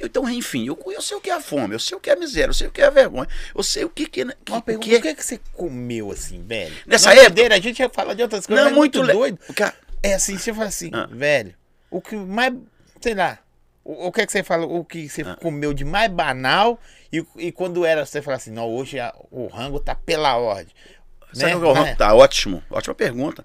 Então, 0.00 0.28
enfim, 0.30 0.68
eu, 0.68 0.78
eu 0.86 1.02
sei 1.02 1.16
o 1.16 1.20
que 1.20 1.28
é 1.28 1.32
a 1.34 1.40
fome, 1.40 1.74
eu 1.74 1.80
sei 1.80 1.96
o 1.98 2.00
que 2.00 2.08
é 2.08 2.12
a 2.12 2.16
miséria, 2.16 2.50
eu 2.50 2.54
sei 2.54 2.68
o 2.68 2.70
que 2.70 2.80
é 2.80 2.84
a 2.86 2.90
vergonha, 2.90 3.28
eu 3.52 3.62
sei 3.62 3.84
o 3.84 3.90
que, 3.90 4.06
que, 4.06 4.24
que, 4.24 4.52
Uma 4.52 4.58
o 4.58 4.62
pergunta, 4.62 4.88
que 4.88 4.96
o 4.96 5.02
que 5.02 5.08
é 5.08 5.14
que 5.14 5.24
você 5.24 5.40
comeu 5.52 6.12
assim, 6.12 6.44
velho? 6.44 6.72
Nessa 6.86 7.12
é 7.12 7.24
época- 7.24 7.54
a 7.54 7.58
gente 7.60 7.80
ia 7.80 7.88
falar 7.90 8.14
de 8.14 8.22
outras 8.22 8.46
coisas, 8.46 8.64
Não, 8.64 8.70
mas 8.70 8.78
muito, 8.78 8.98
muito 8.98 9.08
le- 9.08 9.12
doido. 9.12 9.38
Cara, 9.54 9.74
É 10.00 10.14
assim, 10.14 10.38
você 10.38 10.52
fala 10.54 10.68
assim, 10.68 10.90
Ah. 10.92 11.08
velho, 11.10 11.54
o 11.90 12.00
que 12.00 12.14
mais, 12.14 12.54
sei 13.00 13.14
lá, 13.14 13.38
o, 13.82 14.06
o 14.08 14.12
que 14.12 14.20
é 14.20 14.26
que 14.26 14.30
você 14.32 14.44
fala, 14.44 14.64
o 14.64 14.84
que 14.84 15.08
você 15.08 15.22
Ah. 15.22 15.34
comeu 15.34 15.74
de 15.74 15.84
mais 15.84 16.08
banal 16.12 16.78
e, 17.12 17.24
e 17.36 17.50
quando 17.50 17.84
era, 17.84 18.06
você 18.06 18.22
fala 18.22 18.36
assim, 18.36 18.50
não, 18.52 18.68
hoje 18.68 19.00
a- 19.00 19.12
o 19.30 19.46
rango 19.48 19.80
tá 19.80 19.94
pela 19.96 20.36
ordem. 20.36 20.72
Sabe 21.34 21.50
né? 21.52 21.56
o 21.56 21.60
que 21.60 21.66
é 21.66 21.68
o 21.68 21.72
rango? 21.72 21.86
Né? 21.86 21.94
Tá 21.94 22.14
ótimo, 22.14 22.62
ótima 22.70 22.94
pergunta. 22.94 23.44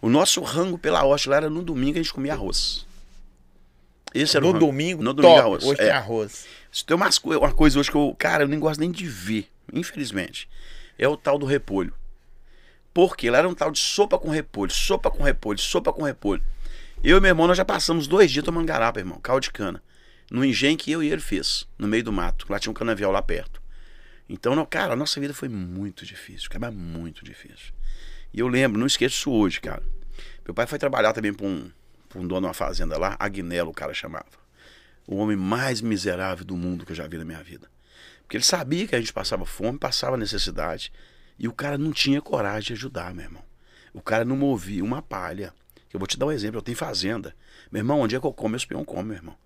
O 0.00 0.08
nosso 0.08 0.40
rango 0.42 0.76
pela 0.78 1.04
hoste 1.04 1.28
lá 1.28 1.36
era 1.36 1.50
no 1.50 1.62
domingo 1.62 1.98
a 1.98 2.02
gente 2.02 2.12
comia 2.12 2.32
arroz. 2.32 2.86
Esse 4.14 4.36
era 4.36 4.44
o 4.44 4.48
No 4.48 4.54
rango. 4.54 4.66
domingo, 4.66 5.02
no 5.02 5.12
domingo 5.12 5.34
top, 5.34 5.46
arroz. 5.46 5.64
hoje 5.64 5.80
é. 5.80 5.84
tem 5.84 5.92
arroz. 5.92 6.46
Se 6.70 6.84
tem 6.84 6.96
umas 6.96 7.18
uma 7.18 7.52
coisa 7.52 7.78
hoje 7.78 7.90
que 7.90 7.96
eu, 7.96 8.14
cara, 8.18 8.44
eu 8.44 8.48
nem 8.48 8.58
gosto 8.58 8.80
nem 8.80 8.90
de 8.90 9.06
ver, 9.06 9.48
infelizmente, 9.72 10.48
é 10.98 11.06
o 11.08 11.16
tal 11.16 11.38
do 11.38 11.46
repolho. 11.46 11.94
Porque 12.92 13.30
lá 13.30 13.38
era 13.38 13.48
um 13.48 13.54
tal 13.54 13.70
de 13.70 13.78
sopa 13.78 14.18
com 14.18 14.28
repolho, 14.28 14.70
sopa 14.70 15.10
com 15.10 15.22
repolho, 15.22 15.58
sopa 15.58 15.92
com 15.92 16.02
repolho. 16.02 16.42
Eu 17.02 17.16
e 17.16 17.20
meu 17.20 17.30
irmão, 17.30 17.46
nós 17.46 17.56
já 17.56 17.64
passamos 17.64 18.06
dois 18.06 18.30
dias 18.30 18.44
tomando 18.44 18.66
garapa, 18.66 19.00
irmão, 19.00 19.18
caldo 19.20 19.42
de 19.42 19.50
cana. 19.50 19.82
No 20.30 20.44
engenho 20.44 20.76
que 20.76 20.90
eu 20.90 21.02
e 21.02 21.10
ele 21.10 21.20
fez, 21.20 21.66
no 21.78 21.88
meio 21.88 22.04
do 22.04 22.12
mato. 22.12 22.46
Lá 22.48 22.58
tinha 22.58 22.70
um 22.70 22.74
canavial 22.74 23.10
lá 23.12 23.22
perto. 23.22 23.61
Então, 24.32 24.56
não, 24.56 24.64
cara, 24.64 24.94
a 24.94 24.96
nossa 24.96 25.20
vida 25.20 25.34
foi 25.34 25.50
muito 25.50 26.06
difícil, 26.06 26.48
cara, 26.48 26.70
muito 26.70 27.22
difícil. 27.22 27.74
E 28.32 28.40
eu 28.40 28.48
lembro, 28.48 28.80
não 28.80 28.86
esqueço 28.86 29.14
isso 29.14 29.30
hoje, 29.30 29.60
cara. 29.60 29.82
Meu 30.42 30.54
pai 30.54 30.66
foi 30.66 30.78
trabalhar 30.78 31.12
também 31.12 31.34
para 31.34 31.44
um, 31.44 31.70
um 32.16 32.26
dono 32.26 32.40
de 32.40 32.46
uma 32.46 32.54
fazenda 32.54 32.96
lá, 32.96 33.14
Agnello, 33.18 33.70
o 33.70 33.74
cara 33.74 33.92
chamava. 33.92 34.24
O 35.06 35.16
homem 35.16 35.36
mais 35.36 35.82
miserável 35.82 36.46
do 36.46 36.56
mundo 36.56 36.86
que 36.86 36.92
eu 36.92 36.96
já 36.96 37.06
vi 37.06 37.18
na 37.18 37.26
minha 37.26 37.42
vida. 37.42 37.70
Porque 38.22 38.38
ele 38.38 38.44
sabia 38.44 38.88
que 38.88 38.96
a 38.96 39.00
gente 39.00 39.12
passava 39.12 39.44
fome, 39.44 39.78
passava 39.78 40.16
necessidade. 40.16 40.90
E 41.38 41.46
o 41.46 41.52
cara 41.52 41.76
não 41.76 41.92
tinha 41.92 42.22
coragem 42.22 42.68
de 42.68 42.72
ajudar, 42.72 43.12
meu 43.12 43.26
irmão. 43.26 43.44
O 43.92 44.00
cara 44.00 44.24
não 44.24 44.34
movia 44.34 44.82
uma 44.82 45.02
palha. 45.02 45.52
Eu 45.92 45.98
vou 45.98 46.06
te 46.06 46.18
dar 46.18 46.24
um 46.24 46.32
exemplo, 46.32 46.56
eu 46.56 46.62
tenho 46.62 46.78
fazenda. 46.78 47.36
Meu 47.70 47.80
irmão, 47.80 48.00
onde 48.00 48.16
é 48.16 48.18
que 48.18 48.24
eu 48.24 48.32
como, 48.32 48.52
meus 48.52 48.64
peão 48.64 48.82
comem, 48.82 49.04
meu 49.04 49.16
irmão. 49.16 49.36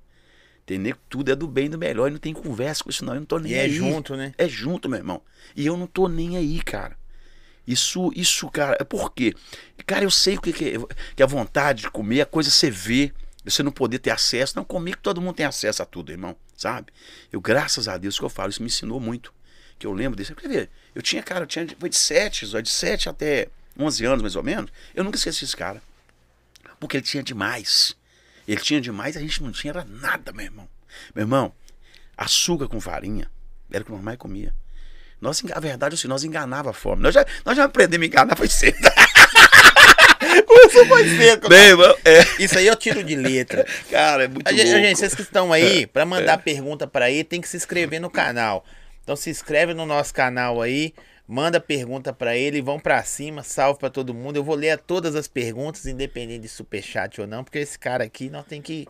Que 0.66 0.94
tudo 1.08 1.30
é 1.30 1.37
do 1.37 1.46
bem 1.46 1.66
e 1.66 1.68
do 1.68 1.78
melhor, 1.78 2.08
e 2.08 2.11
não 2.11 2.18
tem 2.18 2.35
conversa 2.35 2.82
com 2.82 2.90
isso 2.90 3.04
não, 3.04 3.14
eu 3.14 3.20
não 3.20 3.26
tô 3.26 3.38
nem 3.38 3.52
E 3.52 3.54
é 3.54 3.62
aí. 3.62 3.70
junto, 3.70 4.16
né? 4.16 4.35
É 4.37 4.49
junto, 4.49 4.88
meu 4.88 4.99
irmão. 4.99 5.23
E 5.54 5.64
eu 5.64 5.76
não 5.76 5.87
tô 5.87 6.08
nem 6.08 6.37
aí, 6.37 6.61
cara. 6.61 6.96
Isso, 7.66 8.11
isso, 8.14 8.49
cara, 8.50 8.76
é 8.80 8.85
por 8.85 9.12
quê? 9.12 9.32
Cara, 9.87 10.04
eu 10.04 10.11
sei 10.11 10.37
o 10.37 10.40
que, 10.40 10.52
que, 10.52 10.64
é, 10.70 10.78
que 11.14 11.23
a 11.23 11.26
vontade 11.26 11.82
de 11.82 11.90
comer, 11.90 12.20
a 12.20 12.26
coisa 12.26 12.50
você 12.50 12.70
vê, 12.70 13.12
você 13.44 13.62
não 13.62 13.70
poder 13.70 14.00
ter 14.00 14.11
acesso. 14.11 14.54
Não, 14.56 14.64
comigo 14.64 14.99
todo 15.00 15.20
mundo 15.20 15.37
tem 15.37 15.46
acesso 15.46 15.82
a 15.82 15.87
tudo, 15.87 16.11
irmão, 16.11 16.37
sabe? 16.56 16.92
Eu, 17.32 17.40
graças 17.40 17.87
a 17.87 17.96
Deus, 17.96 18.18
que 18.18 18.25
eu 18.25 18.28
falo, 18.28 18.50
isso 18.50 18.62
me 18.62 18.66
ensinou 18.66 18.99
muito. 19.00 19.32
Que 19.78 19.87
eu 19.87 19.92
lembro 19.92 20.16
desse. 20.16 20.35
Quer 20.35 20.49
ver? 20.49 20.70
Eu 20.94 21.02
tinha, 21.02 21.23
cara, 21.23 21.42
eu 21.42 21.46
tinha, 21.46 21.66
foi 21.78 21.88
de 21.88 21.96
7, 21.96 22.46
de 22.62 22.70
7 22.70 23.08
até 23.08 23.49
11 23.78 24.04
anos, 24.04 24.23
mais 24.23 24.35
ou 24.37 24.42
menos. 24.42 24.70
Eu 24.94 25.04
nunca 25.04 25.16
esqueci 25.16 25.44
esse 25.44 25.56
cara. 25.56 25.82
Porque 26.80 26.96
ele 26.96 27.04
tinha 27.04 27.23
demais. 27.23 27.96
Ele 28.46 28.60
tinha 28.60 28.80
demais, 28.80 29.16
a 29.16 29.20
gente 29.20 29.42
não 29.42 29.52
tinha 29.52 29.72
era 29.72 29.84
nada, 29.84 30.32
meu 30.32 30.44
irmão. 30.44 30.68
Meu 31.14 31.24
irmão, 31.24 31.52
açúcar 32.16 32.68
com 32.68 32.80
farinha 32.80 33.30
era 33.70 33.82
o 33.82 33.86
que 33.86 33.92
o 33.92 33.98
mais 33.98 34.16
comia. 34.16 34.54
Nós, 35.20 35.42
a 35.52 35.60
verdade 35.60 35.94
é 35.94 35.98
assim, 35.98 36.08
nós 36.08 36.24
enganava 36.24 36.70
a 36.70 36.72
fome. 36.72 37.02
Nós 37.02 37.14
já, 37.14 37.24
nós 37.44 37.56
já 37.56 37.64
aprendemos 37.64 38.04
a 38.04 38.08
enganar, 38.08 38.36
foi 38.36 38.48
cedo. 38.48 38.76
Começou 40.46 40.84
mais 40.86 41.10
cedo. 41.16 41.48
Bem, 41.48 41.68
irmão, 41.68 41.96
é. 42.04 42.42
Isso 42.42 42.58
aí 42.58 42.66
eu 42.66 42.76
tiro 42.76 43.02
de 43.02 43.16
letra. 43.16 43.66
Cara, 43.90 44.24
é 44.24 44.28
muito 44.28 44.46
A 44.46 44.52
gente, 44.52 44.68
gente, 44.68 44.98
vocês 44.98 45.14
que 45.14 45.22
estão 45.22 45.52
aí, 45.52 45.86
pra 45.86 46.04
mandar 46.04 46.38
pergunta 46.38 46.86
pra 46.86 47.10
ele, 47.10 47.24
tem 47.24 47.40
que 47.40 47.48
se 47.48 47.56
inscrever 47.56 48.00
no 48.00 48.10
canal. 48.10 48.64
Então 49.02 49.16
se 49.16 49.30
inscreve 49.30 49.72
no 49.72 49.86
nosso 49.86 50.12
canal 50.12 50.60
aí, 50.60 50.92
manda 51.28 51.59
pergunta 51.61 52.12
pra 52.12 52.37
ele, 52.37 52.62
vão 52.62 52.78
pra 52.78 53.02
cima, 53.04 53.42
salve 53.42 53.78
pra 53.80 53.90
todo 53.90 54.14
mundo. 54.14 54.37
Eu 54.37 54.45
vou 54.45 54.54
ler 54.54 54.78
todas 54.78 55.14
as 55.14 55.26
perguntas, 55.28 55.87
independente 55.87 56.40
de 56.42 56.49
superchat 56.49 57.21
ou 57.21 57.26
não, 57.26 57.42
porque 57.42 57.59
esse 57.59 57.78
cara 57.78 58.04
aqui 58.04 58.28
nós 58.30 58.47
tem 58.47 58.61
que 58.62 58.87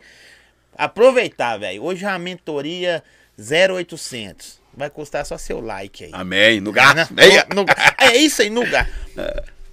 aproveitar, 0.76 1.57
velho. 1.59 1.83
Hoje 1.83 2.05
é 2.05 2.09
uma 2.09 2.19
mentoria 2.19 3.02
0800. 3.38 4.61
Vai 4.75 4.90
custar 4.90 5.25
só 5.25 5.38
seu 5.38 5.61
like 5.61 6.05
aí. 6.05 6.11
Amém. 6.12 6.61
No 6.61 6.71
Né? 6.71 6.75
gato. 6.95 7.14
Meia. 7.14 7.47
No- 7.55 7.62
no- 7.64 7.66
é 7.99 8.16
isso 8.16 8.43
aí, 8.43 8.50
Nuga. 8.50 8.87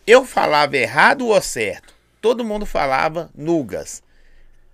Eu 0.08 0.24
falava 0.26 0.78
errado 0.78 1.28
ou 1.28 1.42
certo? 1.42 1.94
Todo 2.22 2.44
mundo 2.46 2.66
falava 2.66 3.30
Nugas. 3.36 4.02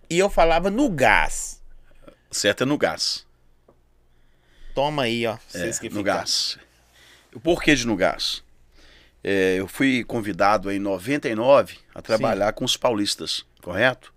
E 0.08 0.20
eu 0.20 0.30
falava 0.30 0.70
no 0.70 0.88
gás. 0.90 1.60
Certo 2.30 2.62
é 2.64 2.66
no 2.66 2.78
gás. 2.78 3.26
Toma 4.76 5.04
aí, 5.04 5.26
ó. 5.26 5.34
É, 5.34 5.38
Vocês 5.48 5.80
que 5.80 5.90
no 5.90 6.04
gás. 6.04 6.58
O 7.34 7.40
porquê 7.40 7.76
de 7.76 7.86
no 7.86 7.96
gás? 7.96 8.44
É, 9.24 9.56
eu 9.58 9.68
fui 9.68 10.04
convidado 10.04 10.72
em 10.72 10.80
99 10.80 11.78
a 11.94 12.02
trabalhar 12.02 12.54
com 12.54 12.64
os 12.64 12.78
paulistas, 12.78 13.46
correto? 13.62 14.14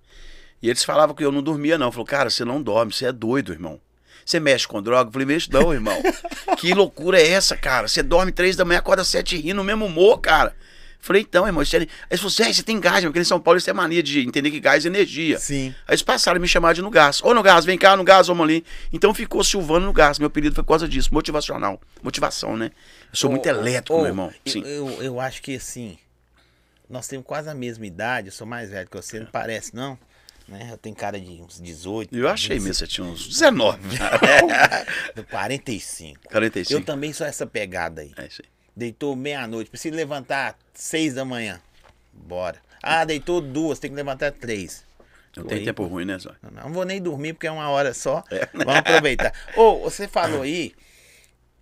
E 0.62 0.70
eles 0.70 0.84
falavam 0.84 1.14
que 1.14 1.24
eu 1.24 1.32
não 1.32 1.42
dormia, 1.42 1.76
não. 1.76 1.90
Falou, 1.90 2.06
cara, 2.06 2.30
você 2.30 2.44
não 2.44 2.62
dorme, 2.62 2.92
você 2.92 3.06
é 3.06 3.12
doido, 3.12 3.52
irmão. 3.52 3.80
Você 4.24 4.38
mexe 4.38 4.66
com 4.66 4.80
droga? 4.80 5.08
Eu 5.08 5.12
falei, 5.12 5.26
mexo 5.26 5.52
não, 5.52 5.74
irmão. 5.74 6.00
que 6.56 6.72
loucura 6.72 7.20
é 7.20 7.28
essa, 7.28 7.56
cara? 7.56 7.88
Você 7.88 8.02
dorme 8.02 8.30
três 8.30 8.54
da 8.54 8.64
manhã, 8.64 8.78
acorda 8.78 9.02
sete 9.02 9.36
e 9.36 9.40
ri 9.40 9.52
no 9.52 9.64
mesmo 9.64 9.86
humor, 9.86 10.20
cara. 10.20 10.54
Eu 11.02 11.06
Falei, 11.06 11.22
então, 11.22 11.44
irmão, 11.44 11.60
isso 11.64 11.74
é... 11.74 11.80
Aí 11.80 11.84
eles 12.10 12.20
falaram 12.20 12.28
assim, 12.28 12.42
"É, 12.44 12.52
você 12.52 12.62
tem 12.62 12.78
gás, 12.78 13.04
porque 13.04 13.18
em 13.18 13.24
São 13.24 13.40
Paulo 13.40 13.56
eles 13.56 13.64
têm 13.64 13.74
mania 13.74 14.00
de 14.04 14.20
entender 14.20 14.52
que 14.52 14.60
gás 14.60 14.84
é 14.84 14.88
energia. 14.88 15.36
Sim. 15.36 15.74
Aí 15.86 15.94
eles 15.94 16.02
passaram 16.02 16.36
a 16.38 16.40
me 16.40 16.46
chamar 16.46 16.74
de 16.74 16.80
no 16.80 16.90
gás. 16.90 17.20
Ô, 17.24 17.34
no 17.34 17.42
gás, 17.42 17.64
vem 17.64 17.76
cá, 17.76 17.96
no 17.96 18.04
gás, 18.04 18.28
vamos 18.28 18.44
ali. 18.44 18.64
Então 18.92 19.12
ficou 19.12 19.42
Silvano 19.42 19.86
no 19.86 19.92
gás. 19.92 20.20
Meu 20.20 20.28
apelido 20.28 20.54
foi 20.54 20.62
por 20.62 20.68
causa 20.68 20.86
disso. 20.88 21.12
Motivacional. 21.12 21.80
Motivação, 22.02 22.56
né? 22.56 22.70
Eu 23.10 23.16
sou 23.16 23.30
muito 23.30 23.44
Ô, 23.46 23.48
elétrico, 23.48 23.94
ô, 23.98 24.02
meu 24.02 24.06
irmão. 24.10 24.32
eu- 24.46 24.52
Sim. 24.52 24.62
Eu, 24.64 25.02
eu 25.02 25.20
acho 25.20 25.42
que 25.42 25.56
assim. 25.56 25.98
Nós 26.88 27.08
temos 27.08 27.26
quase 27.26 27.48
a 27.50 27.54
mesma 27.54 27.84
idade. 27.84 28.28
Eu 28.28 28.32
sou 28.32 28.46
mais 28.46 28.70
velho 28.70 28.88
que 28.88 28.96
você, 28.96 29.18
não 29.18 29.26
parece, 29.26 29.74
não? 29.74 29.98
Né? 30.46 30.68
Eu 30.70 30.76
tenho 30.78 30.94
cara 30.94 31.18
de 31.20 31.42
uns 31.42 31.60
18. 31.60 32.16
Eu 32.16 32.28
achei 32.28 32.58
25, 32.58 32.64
mesmo, 32.68 32.74
você 32.74 32.86
tinha 32.86 33.06
uns 33.06 33.26
19. 33.26 33.80
do 35.16 35.24
45. 35.24 36.20
45. 36.30 36.80
Eu 36.80 36.84
também 36.84 37.12
sou 37.12 37.26
essa 37.26 37.46
pegada 37.46 38.02
aí. 38.02 38.12
É 38.16 38.26
isso 38.26 38.42
aí. 38.44 38.51
Deitou 38.74 39.14
meia-noite, 39.14 39.70
precisa 39.70 39.94
levantar 39.94 40.56
seis 40.72 41.14
da 41.14 41.24
manhã. 41.24 41.60
Bora. 42.12 42.58
Ah, 42.82 43.04
deitou 43.04 43.40
duas, 43.40 43.78
tem 43.78 43.90
que 43.90 43.96
levantar 43.96 44.32
três. 44.32 44.84
Não 45.36 45.44
Tô 45.44 45.48
tem 45.50 45.64
tempo 45.64 45.84
ruim, 45.86 46.04
né, 46.04 46.18
Zóio? 46.18 46.36
Não, 46.42 46.64
não 46.64 46.72
vou 46.72 46.84
nem 46.84 47.00
dormir 47.00 47.32
porque 47.32 47.46
é 47.46 47.50
uma 47.50 47.68
hora 47.68 47.94
só. 47.94 48.22
É. 48.30 48.48
Vamos 48.52 48.76
aproveitar. 48.76 49.32
Ô, 49.56 49.78
você 49.80 50.06
falou 50.08 50.42
aí, 50.42 50.74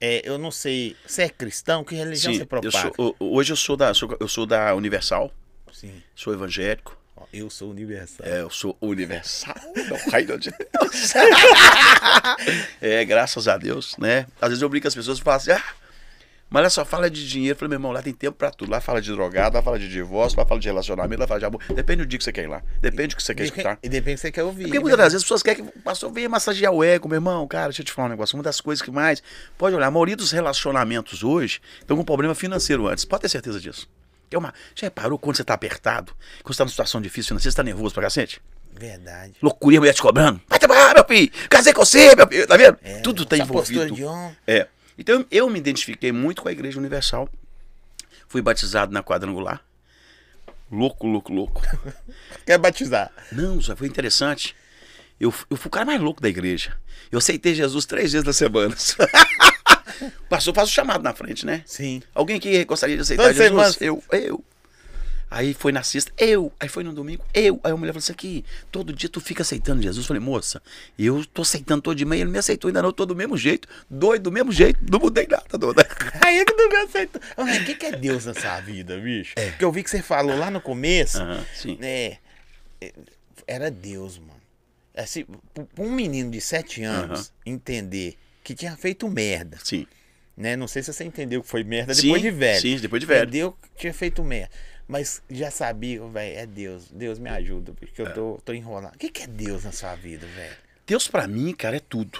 é, 0.00 0.23
eu 0.25 0.38
não 0.38 0.50
sei, 0.50 0.97
você 1.07 1.23
é 1.25 1.29
cristão? 1.29 1.85
Que 1.85 1.95
religião 1.95 2.33
Sim, 2.33 2.38
você 2.38 2.43
eu 2.43 2.47
propaga? 2.47 2.93
sou, 2.97 3.14
o- 3.19 3.37
hoje 3.37 3.52
eu 3.52 3.57
sou, 3.57 3.76
da, 3.76 3.93
sou- 3.95 4.17
eu 4.19 4.26
sou 4.29 4.47
da 4.47 4.75
Universal, 4.75 5.31
Sim. 5.73 6.02
sou 6.14 6.33
evangélico. 6.33 6.99
Eu 7.33 7.49
sou 7.49 7.71
universal. 7.71 8.26
É, 8.26 8.40
eu 8.40 8.50
sou 8.50 8.76
universal, 8.81 9.55
não 9.88 10.11
reino 10.11 10.37
de 10.37 10.50
Deus. 10.50 11.12
é, 12.81 13.05
graças 13.05 13.47
a 13.47 13.57
Deus, 13.57 13.97
né? 13.99 14.26
Às 14.40 14.49
vezes 14.49 14.62
eu 14.62 14.69
brinco 14.69 14.83
com 14.83 14.88
as 14.88 14.95
pessoas 14.95 15.19
e 15.19 15.23
falo 15.23 15.37
assim, 15.37 15.52
ah, 15.52 15.62
mas 16.50 16.61
ela 16.61 16.71
só 16.71 16.85
fala 16.85 17.09
de 17.09 17.26
dinheiro. 17.28 17.54
Eu 17.54 17.59
falei, 17.59 17.69
meu 17.71 17.76
irmão, 17.76 17.92
lá 17.92 18.02
tem 18.02 18.12
tempo 18.12 18.37
pra 18.37 18.50
tudo. 18.50 18.71
Lá 18.71 18.80
fala 18.80 19.00
de 19.00 19.12
drogado, 19.12 19.57
lá 19.57 19.62
fala 19.62 19.78
de 19.78 19.88
divórcio, 19.88 20.37
lá 20.37 20.45
fala 20.45 20.61
de 20.61 20.66
relacionamento, 20.66 21.21
lá 21.21 21.26
fala 21.28 21.38
de 21.38 21.47
amor. 21.47 21.62
Depende 21.73 22.02
do 22.02 22.07
dia 22.07 22.19
que 22.19 22.25
você 22.25 22.33
quer 22.33 22.42
ir 22.42 22.49
lá. 22.49 22.61
Depende 22.80 23.14
do 23.14 23.16
que 23.16 23.23
você 23.23 23.35
quer 23.35 23.45
escutar. 23.45 23.78
E 23.80 23.88
depende 23.88 24.16
do 24.16 24.16
que 24.16 24.23
você 24.23 24.33
quer 24.33 24.42
ouvir. 24.42 24.64
Porque 24.64 24.78
né? 24.78 24.83
muitas 24.83 24.99
das 24.99 25.12
vezes 25.12 25.16
as 25.19 25.23
pessoas 25.23 25.42
querem 25.45 25.64
que 25.64 25.78
o 25.78 25.83
pastor 25.83 26.12
venha 26.12 26.28
massagear 26.28 26.73
o 26.73 26.83
ego, 26.83 27.09
meu 27.09 27.16
irmão. 27.16 27.47
Cara, 27.47 27.66
deixa 27.66 27.83
eu 27.83 27.87
te 27.87 27.92
falar 27.92 28.09
um 28.09 28.11
negócio. 28.11 28.37
Uma 28.37 28.42
das 28.42 28.61
coisas 28.61 28.83
que 28.83 28.90
mais. 28.90 29.23
Pode 29.57 29.76
olhar, 29.76 29.87
a 29.87 29.90
maioria 29.90 30.16
dos 30.16 30.33
relacionamentos 30.33 31.23
hoje 31.23 31.61
estão 31.80 31.97
com 31.97 32.04
problema 32.04 32.35
financeiro 32.35 32.88
antes. 32.88 33.04
Pode 33.04 33.23
ter 33.23 33.28
certeza 33.28 33.61
disso. 33.61 33.88
É 34.28 34.37
uma... 34.37 34.52
Já 34.75 34.87
reparou 34.87 35.19
quando 35.19 35.37
você 35.37 35.45
tá 35.45 35.54
apertado? 35.54 36.12
Quando 36.42 36.54
você 36.54 36.59
tá 36.59 36.64
numa 36.64 36.71
situação 36.71 37.00
difícil 37.00 37.28
financeira, 37.28 37.52
você 37.52 37.57
tá 37.57 37.62
nervoso 37.62 37.95
pra 37.95 38.04
cacete? 38.04 38.40
Verdade. 38.73 39.35
Loucura, 39.42 39.78
mulher 39.78 39.92
te 39.92 40.02
cobrando. 40.02 40.40
Vai 40.49 40.59
trabalhar, 40.59 40.95
meu 40.95 41.04
filho. 41.04 41.30
Casei 41.49 41.73
com 41.73 41.85
você, 41.85 42.14
meu 42.14 42.26
filho. 42.26 42.47
Tá 42.47 42.57
vendo? 42.57 42.78
É, 42.83 43.00
Tudo 43.00 43.25
tá 43.25 43.37
envolvido. 43.37 43.97
É. 44.47 44.66
Então 45.00 45.25
eu 45.30 45.49
me 45.49 45.59
identifiquei 45.59 46.12
muito 46.12 46.42
com 46.42 46.49
a 46.49 46.52
Igreja 46.52 46.78
Universal. 46.78 47.26
Fui 48.28 48.42
batizado 48.42 48.92
na 48.92 49.02
quadrangular. 49.02 49.64
Louco, 50.71 51.07
louco, 51.07 51.33
louco. 51.33 51.62
Quer 52.45 52.59
batizar? 52.59 53.11
Não, 53.33 53.61
só 53.62 53.75
foi 53.75 53.88
interessante. 53.88 54.54
Eu, 55.19 55.35
eu 55.49 55.57
fui 55.57 55.69
o 55.69 55.71
cara 55.71 55.87
mais 55.87 56.00
louco 56.00 56.21
da 56.21 56.28
igreja. 56.28 56.76
Eu 57.11 57.19
aceitei 57.19 57.54
Jesus 57.54 57.87
três 57.87 58.12
vezes 58.12 58.26
na 58.26 58.33
semana. 58.33 58.75
o 58.75 60.25
pastor 60.28 60.54
faz 60.54 60.69
o 60.69 60.73
chamado 60.73 61.02
na 61.02 61.14
frente, 61.14 61.45
né? 61.45 61.62
Sim. 61.66 62.02
Alguém 62.14 62.38
que 62.38 62.64
gostaria 62.66 62.95
de 62.97 63.02
aceitar 63.02 63.25
Toda 63.25 63.35
Jesus? 63.35 63.75
semana. 63.75 63.75
Eu, 63.80 64.19
eu. 64.19 64.45
Aí 65.30 65.54
foi 65.54 65.70
na 65.70 65.82
sexta, 65.84 66.12
eu. 66.18 66.52
Aí 66.58 66.68
foi 66.68 66.82
no 66.82 66.92
domingo, 66.92 67.25
eu. 67.32 67.60
Aí 67.62 67.70
a 67.70 67.76
mulher 67.76 67.92
falou 67.92 68.00
assim: 68.00 68.12
aqui, 68.12 68.44
todo 68.72 68.92
dia 68.92 69.08
tu 69.08 69.20
fica 69.20 69.42
aceitando 69.42 69.80
Jesus. 69.80 70.04
Eu 70.04 70.08
falei, 70.08 70.20
moça, 70.20 70.60
eu 70.99 71.25
tô 71.26 71.42
aceitando 71.42 71.80
todo 71.82 71.96
dia, 71.96 72.04
mas 72.06 72.20
ele 72.20 72.30
me 72.30 72.38
aceitou 72.38 72.68
ainda 72.68 72.82
não, 72.82 72.88
eu 72.88 72.92
tô 72.92 73.06
do 73.06 73.14
mesmo 73.14 73.37
jeito, 73.37 73.68
doido 73.88 74.25
do 74.25 74.32
mesmo 74.32 74.50
jeito, 74.50 74.80
não 74.90 74.99
mudei 74.99 75.28
nada, 75.28 75.56
dona. 75.56 75.87
Aí 76.25 76.38
é 76.38 76.44
que 76.44 76.52
não 76.54 76.68
me 76.68 76.76
aceitou. 76.76 77.22
O 77.37 77.64
que, 77.64 77.75
que 77.76 77.87
é 77.87 77.92
Deus 77.92 78.26
nessa 78.26 78.60
vida, 78.60 78.99
bicho? 78.99 79.34
Porque 79.37 79.64
eu 79.64 79.70
vi 79.70 79.84
que 79.84 79.90
você 79.90 80.02
falou 80.02 80.37
lá 80.37 80.50
no 80.50 80.60
começo. 80.60 81.18
Aham, 81.22 81.46
sim. 81.54 81.78
É, 81.80 82.18
é, 82.80 82.92
era 83.46 83.70
Deus, 83.70 84.18
mano. 84.18 84.40
Assim, 84.96 85.25
pra 85.54 85.84
um 85.84 85.92
menino 85.92 86.30
de 86.32 86.40
7 86.40 86.82
anos 86.82 87.32
entender 87.46 88.18
que 88.42 88.54
tinha 88.54 88.76
feito 88.76 89.08
merda, 89.08 89.58
Sim. 89.62 89.87
né? 90.37 90.56
Não 90.56 90.66
sei 90.66 90.82
se 90.82 90.92
você 90.92 91.04
entendeu 91.04 91.40
que 91.40 91.49
foi 91.49 91.62
merda 91.62 91.94
Sim, 91.94 92.08
depois 92.08 92.22
de 92.22 92.30
velho. 92.32 92.60
sim, 92.60 92.76
depois 92.78 93.00
de 93.00 93.06
velho. 93.06 93.22
Entendeu 93.22 93.52
que 93.52 93.68
tinha 93.82 93.94
feito 93.94 94.22
merda. 94.25 94.50
Mas 94.90 95.23
já 95.30 95.52
sabia, 95.52 96.04
velho, 96.09 96.38
é 96.38 96.44
Deus. 96.47 96.88
Deus 96.90 97.18
me 97.20 97.30
ajuda, 97.30 97.73
porque 97.78 98.02
eu 98.02 98.12
tô, 98.12 98.40
tô 98.44 98.52
enrolando. 98.52 98.94
O 98.94 98.99
que, 98.99 99.09
que 99.09 99.23
é 99.23 99.26
Deus 99.28 99.62
na 99.62 99.70
sua 99.70 99.94
vida, 99.94 100.26
velho? 100.26 100.56
Deus 100.85 101.06
pra 101.06 101.28
mim, 101.28 101.54
cara, 101.54 101.76
é 101.76 101.80
tudo. 101.80 102.18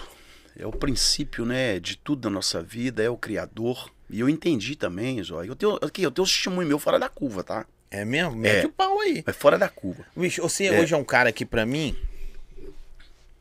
É 0.57 0.65
o 0.65 0.71
princípio, 0.71 1.45
né, 1.45 1.81
de 1.81 1.97
tudo 1.97 2.23
da 2.23 2.31
nossa 2.31 2.63
vida, 2.63 3.03
é 3.03 3.11
o 3.11 3.17
criador. 3.17 3.91
E 4.09 4.21
eu 4.21 4.29
entendi 4.29 4.77
também, 4.77 5.21
Zó. 5.21 5.43
Eu 5.43 5.57
tenho, 5.57 5.75
aqui, 5.83 6.03
eu 6.03 6.13
tenho 6.13 6.25
um 6.25 6.29
testemunho 6.29 6.69
meu 6.69 6.79
fora 6.79 6.97
da 6.99 7.09
curva, 7.09 7.43
tá? 7.43 7.67
É 7.91 8.05
mesmo? 8.05 8.37
Mete 8.37 8.65
É. 8.65 8.67
o 8.67 8.71
pau 8.73 9.01
aí. 9.01 9.25
É 9.27 9.33
fora 9.33 9.59
da 9.59 9.69
curva. 9.69 10.05
Bicho, 10.17 10.41
você 10.41 10.67
É. 10.67 10.81
hoje 10.81 10.95
é 10.95 10.97
um 10.97 11.03
cara 11.05 11.33
que 11.33 11.45
pra 11.45 11.67
mim. 11.67 11.97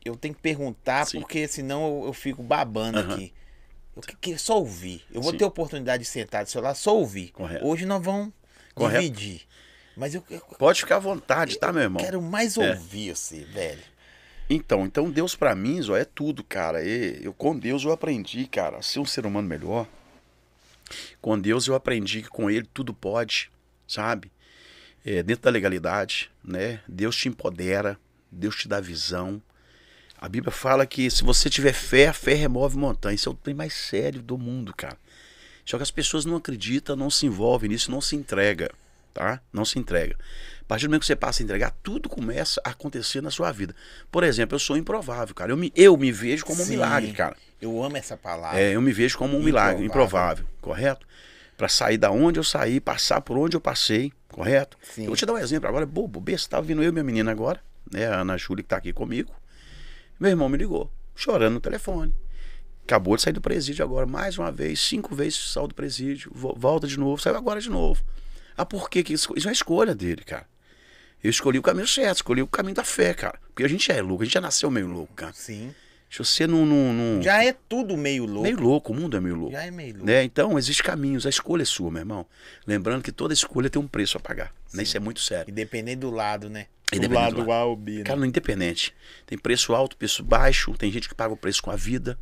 Eu 0.04 0.16
tenho 0.16 0.34
que 0.34 0.40
perguntar, 0.40 1.06
Sim. 1.06 1.20
porque 1.20 1.46
senão 1.46 2.00
eu, 2.00 2.06
eu 2.06 2.12
fico 2.12 2.42
babando 2.42 2.98
aqui. 2.98 3.32
Eu 3.94 4.02
que- 4.02 4.16
que 4.16 4.38
só 4.38 4.58
ouvir. 4.58 5.04
Eu 5.12 5.20
vou 5.22 5.30
Sim. 5.32 5.38
ter 5.38 5.44
oportunidade 5.44 6.02
de 6.02 6.08
sentar 6.08 6.42
do 6.42 6.50
seu 6.50 6.60
lado, 6.62 6.74
só 6.76 6.96
ouvir. 6.96 7.28
Correto. 7.30 7.64
Hoje 7.66 7.84
nós 7.86 8.02
vamos 8.02 8.32
Correto. 8.84 9.02
dividir. 9.02 9.42
Mas 9.96 10.14
eu, 10.14 10.24
eu 10.30 10.40
Pode 10.58 10.80
ficar 10.80 10.96
à 10.96 11.00
vontade, 11.00 11.58
tá, 11.58 11.72
meu 11.72 11.82
irmão? 11.82 12.02
quero 12.02 12.20
mais 12.22 12.56
É. 12.56 12.70
ouvir 12.70 13.14
você, 13.14 13.44
velho. 13.44 13.82
Então, 14.48 14.84
então 14.84 15.10
Deus 15.10 15.36
pra 15.36 15.54
mim, 15.54 15.80
Zó, 15.80 15.96
é 15.96 16.04
tudo, 16.04 16.42
cara. 16.42 16.82
E 16.84 17.20
eu 17.22 17.32
com 17.32 17.56
Deus 17.56 17.84
eu 17.84 17.92
aprendi, 17.92 18.46
cara, 18.46 18.78
a 18.78 18.82
ser 18.82 18.98
um 18.98 19.04
ser 19.04 19.24
humano 19.26 19.46
melhor. 19.48 19.86
Com 21.20 21.38
Deus 21.38 21.66
eu 21.68 21.74
aprendi 21.74 22.22
que 22.22 22.28
com 22.28 22.50
Ele 22.50 22.66
tudo 22.72 22.92
pode, 22.92 23.50
sabe? 23.86 24.30
É, 25.04 25.22
dentro 25.22 25.44
da 25.44 25.50
legalidade, 25.50 26.30
né? 26.42 26.80
Deus 26.88 27.16
te 27.16 27.28
empodera, 27.28 27.98
Deus 28.30 28.56
te 28.56 28.66
dá 28.68 28.80
visão. 28.80 29.40
A 30.18 30.28
Bíblia 30.28 30.52
fala 30.52 30.84
que 30.84 31.08
se 31.10 31.22
você 31.24 31.48
tiver 31.48 31.72
fé, 31.72 32.08
a 32.08 32.12
fé 32.12 32.34
remove 32.34 32.76
montanhas. 32.76 33.20
Isso 33.20 33.28
é 33.28 33.32
o 33.32 33.34
trem 33.36 33.54
mais 33.54 33.72
sério 33.72 34.20
do 34.20 34.36
mundo, 34.36 34.74
cara. 34.76 34.98
Só 35.64 35.76
que 35.76 35.82
as 35.82 35.90
pessoas 35.90 36.24
não 36.24 36.36
acreditam, 36.36 36.96
não 36.96 37.10
se 37.10 37.26
envolvem 37.26 37.70
nisso, 37.70 37.90
não 37.90 38.00
se 38.00 38.16
entrega, 38.16 38.70
tá? 39.14 39.40
Não 39.52 39.64
se 39.64 39.78
entrega. 39.78 40.16
A 40.60 40.64
partir 40.70 40.86
do 40.86 40.90
momento 40.90 41.00
que 41.00 41.06
você 41.06 41.16
passa 41.16 41.42
a 41.42 41.44
entregar, 41.44 41.74
tudo 41.82 42.08
começa 42.08 42.60
a 42.64 42.70
acontecer 42.70 43.20
na 43.20 43.30
sua 43.30 43.50
vida. 43.50 43.74
Por 44.10 44.22
exemplo, 44.22 44.54
eu 44.54 44.58
sou 44.60 44.76
improvável, 44.76 45.34
cara. 45.34 45.52
Eu 45.52 45.56
me, 45.56 45.72
eu 45.74 45.96
me 45.96 46.12
vejo 46.12 46.44
como 46.44 46.62
um 46.62 46.64
Sim. 46.64 46.70
milagre, 46.72 47.12
cara. 47.12 47.36
Eu 47.60 47.82
amo 47.82 47.96
essa 47.96 48.16
palavra. 48.16 48.58
É, 48.58 48.74
eu 48.74 48.80
me 48.80 48.92
vejo 48.92 49.18
como 49.18 49.36
um 49.36 49.42
milagre, 49.42 49.84
Improvável. 49.84 50.44
improvável, 50.44 50.46
correto? 50.60 51.06
Para 51.56 51.68
sair 51.68 51.98
da 51.98 52.10
onde 52.10 52.38
eu 52.38 52.44
saí, 52.44 52.80
passar 52.80 53.20
por 53.20 53.36
onde 53.36 53.56
eu 53.56 53.60
passei, 53.60 54.12
correto? 54.28 54.78
Sim. 54.82 55.02
Eu 55.02 55.08
vou 55.08 55.16
te 55.16 55.26
dar 55.26 55.34
um 55.34 55.38
exemplo 55.38 55.68
agora, 55.68 55.84
bobo, 55.84 56.20
besta, 56.20 56.50
tava 56.50 56.66
vindo 56.66 56.82
eu 56.82 56.88
e 56.88 56.92
minha 56.92 57.04
menina 57.04 57.30
agora, 57.30 57.60
né, 57.92 58.06
a 58.06 58.20
Ana 58.20 58.38
Júlia 58.38 58.62
que 58.62 58.68
tá 58.68 58.76
aqui 58.76 58.92
comigo. 58.92 59.34
Meu 60.18 60.30
irmão 60.30 60.48
me 60.48 60.56
ligou, 60.56 60.90
chorando 61.14 61.54
no 61.54 61.60
telefone. 61.60 62.14
Acabou 62.90 63.14
de 63.14 63.22
sair 63.22 63.32
do 63.32 63.40
presídio 63.40 63.84
agora, 63.84 64.04
mais 64.04 64.36
uma 64.36 64.50
vez, 64.50 64.80
cinco 64.80 65.14
vezes 65.14 65.52
saiu 65.52 65.68
do 65.68 65.74
presídio, 65.76 66.28
vo- 66.34 66.56
volta 66.58 66.88
de 66.88 66.98
novo, 66.98 67.22
saiu 67.22 67.36
agora 67.36 67.60
de 67.60 67.70
novo. 67.70 68.02
Ah, 68.56 68.66
por 68.66 68.90
quê? 68.90 69.04
que 69.04 69.12
isso? 69.12 69.32
Isso 69.36 69.46
é 69.46 69.50
uma 69.50 69.52
escolha 69.54 69.94
dele, 69.94 70.24
cara. 70.24 70.44
Eu 71.22 71.30
escolhi 71.30 71.56
o 71.56 71.62
caminho 71.62 71.86
certo, 71.86 72.16
escolhi 72.16 72.42
o 72.42 72.48
caminho 72.48 72.74
da 72.74 72.82
fé, 72.82 73.14
cara. 73.14 73.38
Porque 73.46 73.62
a 73.62 73.68
gente 73.68 73.92
é 73.92 74.02
louco, 74.02 74.22
a 74.22 74.26
gente 74.26 74.34
já 74.34 74.40
nasceu 74.40 74.68
meio 74.72 74.88
louco, 74.88 75.14
cara. 75.14 75.32
Sim. 75.32 75.72
Se 76.10 76.18
você 76.18 76.48
não. 76.48 76.66
não, 76.66 76.92
não... 76.92 77.22
Já 77.22 77.44
é 77.44 77.52
tudo 77.68 77.96
meio 77.96 78.24
louco. 78.26 78.42
Meio 78.42 78.58
louco, 78.60 78.92
o 78.92 78.96
mundo 78.96 79.16
é 79.16 79.20
meio 79.20 79.36
louco. 79.36 79.52
Já 79.52 79.62
é 79.64 79.70
meio 79.70 79.92
louco. 79.92 80.06
Né? 80.06 80.24
Então, 80.24 80.58
existem 80.58 80.84
caminhos, 80.84 81.24
a 81.26 81.30
escolha 81.30 81.62
é 81.62 81.66
sua, 81.66 81.92
meu 81.92 82.00
irmão. 82.00 82.26
Lembrando 82.66 83.04
que 83.04 83.12
toda 83.12 83.32
escolha 83.32 83.70
tem 83.70 83.80
um 83.80 83.86
preço 83.86 84.16
a 84.16 84.20
pagar. 84.20 84.52
Né? 84.74 84.82
Isso 84.82 84.96
é 84.96 85.00
muito 85.00 85.20
sério. 85.20 85.48
Independente 85.48 85.98
do 86.00 86.10
lado, 86.10 86.50
né? 86.50 86.66
Do 86.92 87.14
lado 87.14 87.44
do 87.44 87.52
A 87.52 87.64
ou 87.66 87.76
B. 87.76 87.98
né? 87.98 88.02
Cara, 88.02 88.18
no 88.18 88.26
independente. 88.26 88.92
Tem 89.26 89.38
preço 89.38 89.72
alto, 89.76 89.96
preço 89.96 90.24
baixo, 90.24 90.74
tem 90.76 90.90
gente 90.90 91.08
que 91.08 91.14
paga 91.14 91.32
o 91.32 91.36
preço 91.36 91.62
com 91.62 91.70
a 91.70 91.76
vida, 91.76 92.18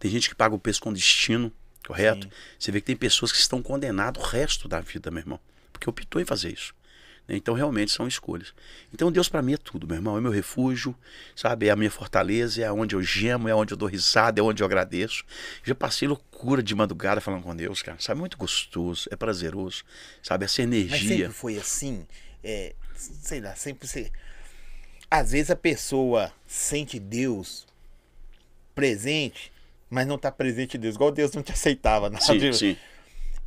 tem 0.00 0.10
gente 0.10 0.28
que 0.28 0.34
paga 0.34 0.54
o 0.54 0.58
preço 0.58 0.80
com 0.80 0.92
destino, 0.92 1.52
correto? 1.86 2.26
Sim. 2.26 2.32
Você 2.58 2.72
vê 2.72 2.80
que 2.80 2.86
tem 2.86 2.96
pessoas 2.96 3.30
que 3.30 3.38
estão 3.38 3.62
condenadas 3.62 4.20
o 4.20 4.26
resto 4.26 4.66
da 4.66 4.80
vida, 4.80 5.10
meu 5.12 5.20
irmão, 5.20 5.38
porque 5.72 5.88
optou 5.88 6.20
em 6.20 6.24
fazer 6.24 6.52
isso. 6.52 6.74
né? 7.28 7.36
Então, 7.36 7.54
realmente, 7.54 7.92
são 7.92 8.08
escolhas. 8.08 8.52
Então, 8.92 9.12
Deus 9.12 9.28
para 9.28 9.40
mim 9.42 9.52
é 9.54 9.56
tudo, 9.56 9.86
meu 9.86 9.96
irmão. 9.96 10.16
É 10.18 10.20
meu 10.20 10.32
refúgio, 10.32 10.94
sabe? 11.36 11.68
É 11.68 11.70
a 11.70 11.76
minha 11.76 11.90
fortaleza, 11.90 12.62
é 12.62 12.72
onde 12.72 12.96
eu 12.96 13.02
gemo, 13.02 13.48
é 13.48 13.54
onde 13.54 13.72
eu 13.72 13.76
dou 13.76 13.88
risada, 13.88 14.40
é 14.40 14.42
onde 14.42 14.62
eu 14.62 14.66
agradeço. 14.66 15.22
Já 15.62 15.74
passei 15.74 16.08
loucura 16.08 16.62
de 16.62 16.74
madrugada 16.74 17.20
falando 17.20 17.42
com 17.42 17.54
Deus, 17.54 17.82
cara. 17.82 17.98
Sabe? 18.00 18.18
Muito 18.18 18.36
gostoso, 18.36 19.08
é 19.12 19.16
prazeroso, 19.16 19.84
sabe? 20.22 20.44
Essa 20.46 20.62
Mas 20.62 20.72
energia. 20.72 20.98
sempre 21.26 21.32
foi 21.34 21.56
assim. 21.58 22.06
É, 22.42 22.74
sei 22.96 23.40
lá, 23.40 23.54
sempre 23.54 23.86
você. 23.86 24.10
Às 25.10 25.32
vezes 25.32 25.50
a 25.50 25.56
pessoa 25.56 26.32
sente 26.46 26.98
Deus 26.98 27.66
presente, 28.74 29.52
mas 29.90 30.06
não 30.06 30.16
tá 30.16 30.30
presente 30.32 30.78
Deus. 30.78 30.94
Igual 30.94 31.10
Deus 31.10 31.32
não 31.32 31.42
te 31.42 31.52
aceitava. 31.52 32.08
Não 32.08 32.20
Sim, 32.20 32.52
sim. 32.52 32.76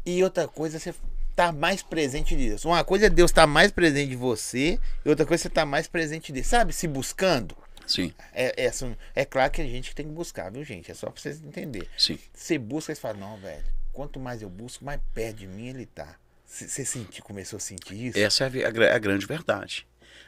E 0.05 0.21
outra 0.23 0.47
coisa, 0.47 0.77
você 0.77 0.93
tá 1.35 1.51
mais 1.51 1.81
presente 1.81 2.35
de 2.35 2.49
Deus. 2.49 2.65
Uma 2.65 2.83
coisa 2.83 3.05
é 3.07 3.09
Deus 3.09 3.31
tá 3.31 3.47
mais 3.47 3.71
presente 3.71 4.09
de 4.09 4.15
você, 4.15 4.77
e 5.05 5.09
outra 5.09 5.25
coisa 5.25 5.41
é 5.41 5.43
você 5.43 5.49
tá 5.49 5.65
mais 5.65 5.87
presente 5.87 6.31
dele. 6.31 6.45
Sabe? 6.45 6.73
Se 6.73 6.87
buscando. 6.87 7.55
Sim, 7.87 8.13
É, 8.33 8.63
é, 8.63 8.67
assim, 8.67 8.95
é 9.13 9.25
claro 9.25 9.51
que 9.51 9.61
a 9.61 9.65
gente 9.65 9.93
tem 9.93 10.05
que 10.05 10.11
buscar, 10.13 10.49
viu, 10.51 10.63
gente? 10.63 10.89
É 10.89 10.93
só 10.93 11.09
pra 11.09 11.21
vocês 11.21 11.41
entenderem. 11.43 11.87
sim. 11.97 12.17
Você 12.33 12.57
busca 12.57 12.93
e 12.93 12.95
fala, 12.95 13.17
não, 13.17 13.35
velho, 13.37 13.63
quanto 13.91 14.19
mais 14.21 14.41
eu 14.41 14.49
busco, 14.49 14.85
mais 14.85 15.01
perto 15.13 15.37
de 15.39 15.47
mim 15.47 15.67
ele 15.67 15.85
tá. 15.85 16.15
Você 16.47 16.85
sentiu, 16.85 17.23
começou 17.23 17.57
a 17.57 17.59
sentir 17.59 17.95
isso? 18.07 18.17
Essa 18.19 18.45
é 18.45 18.63
a, 18.63 18.67
a 18.67 18.71
gra- 18.71 18.95
a 18.95 18.97
grande 18.99 19.25
verdade. 19.25 19.85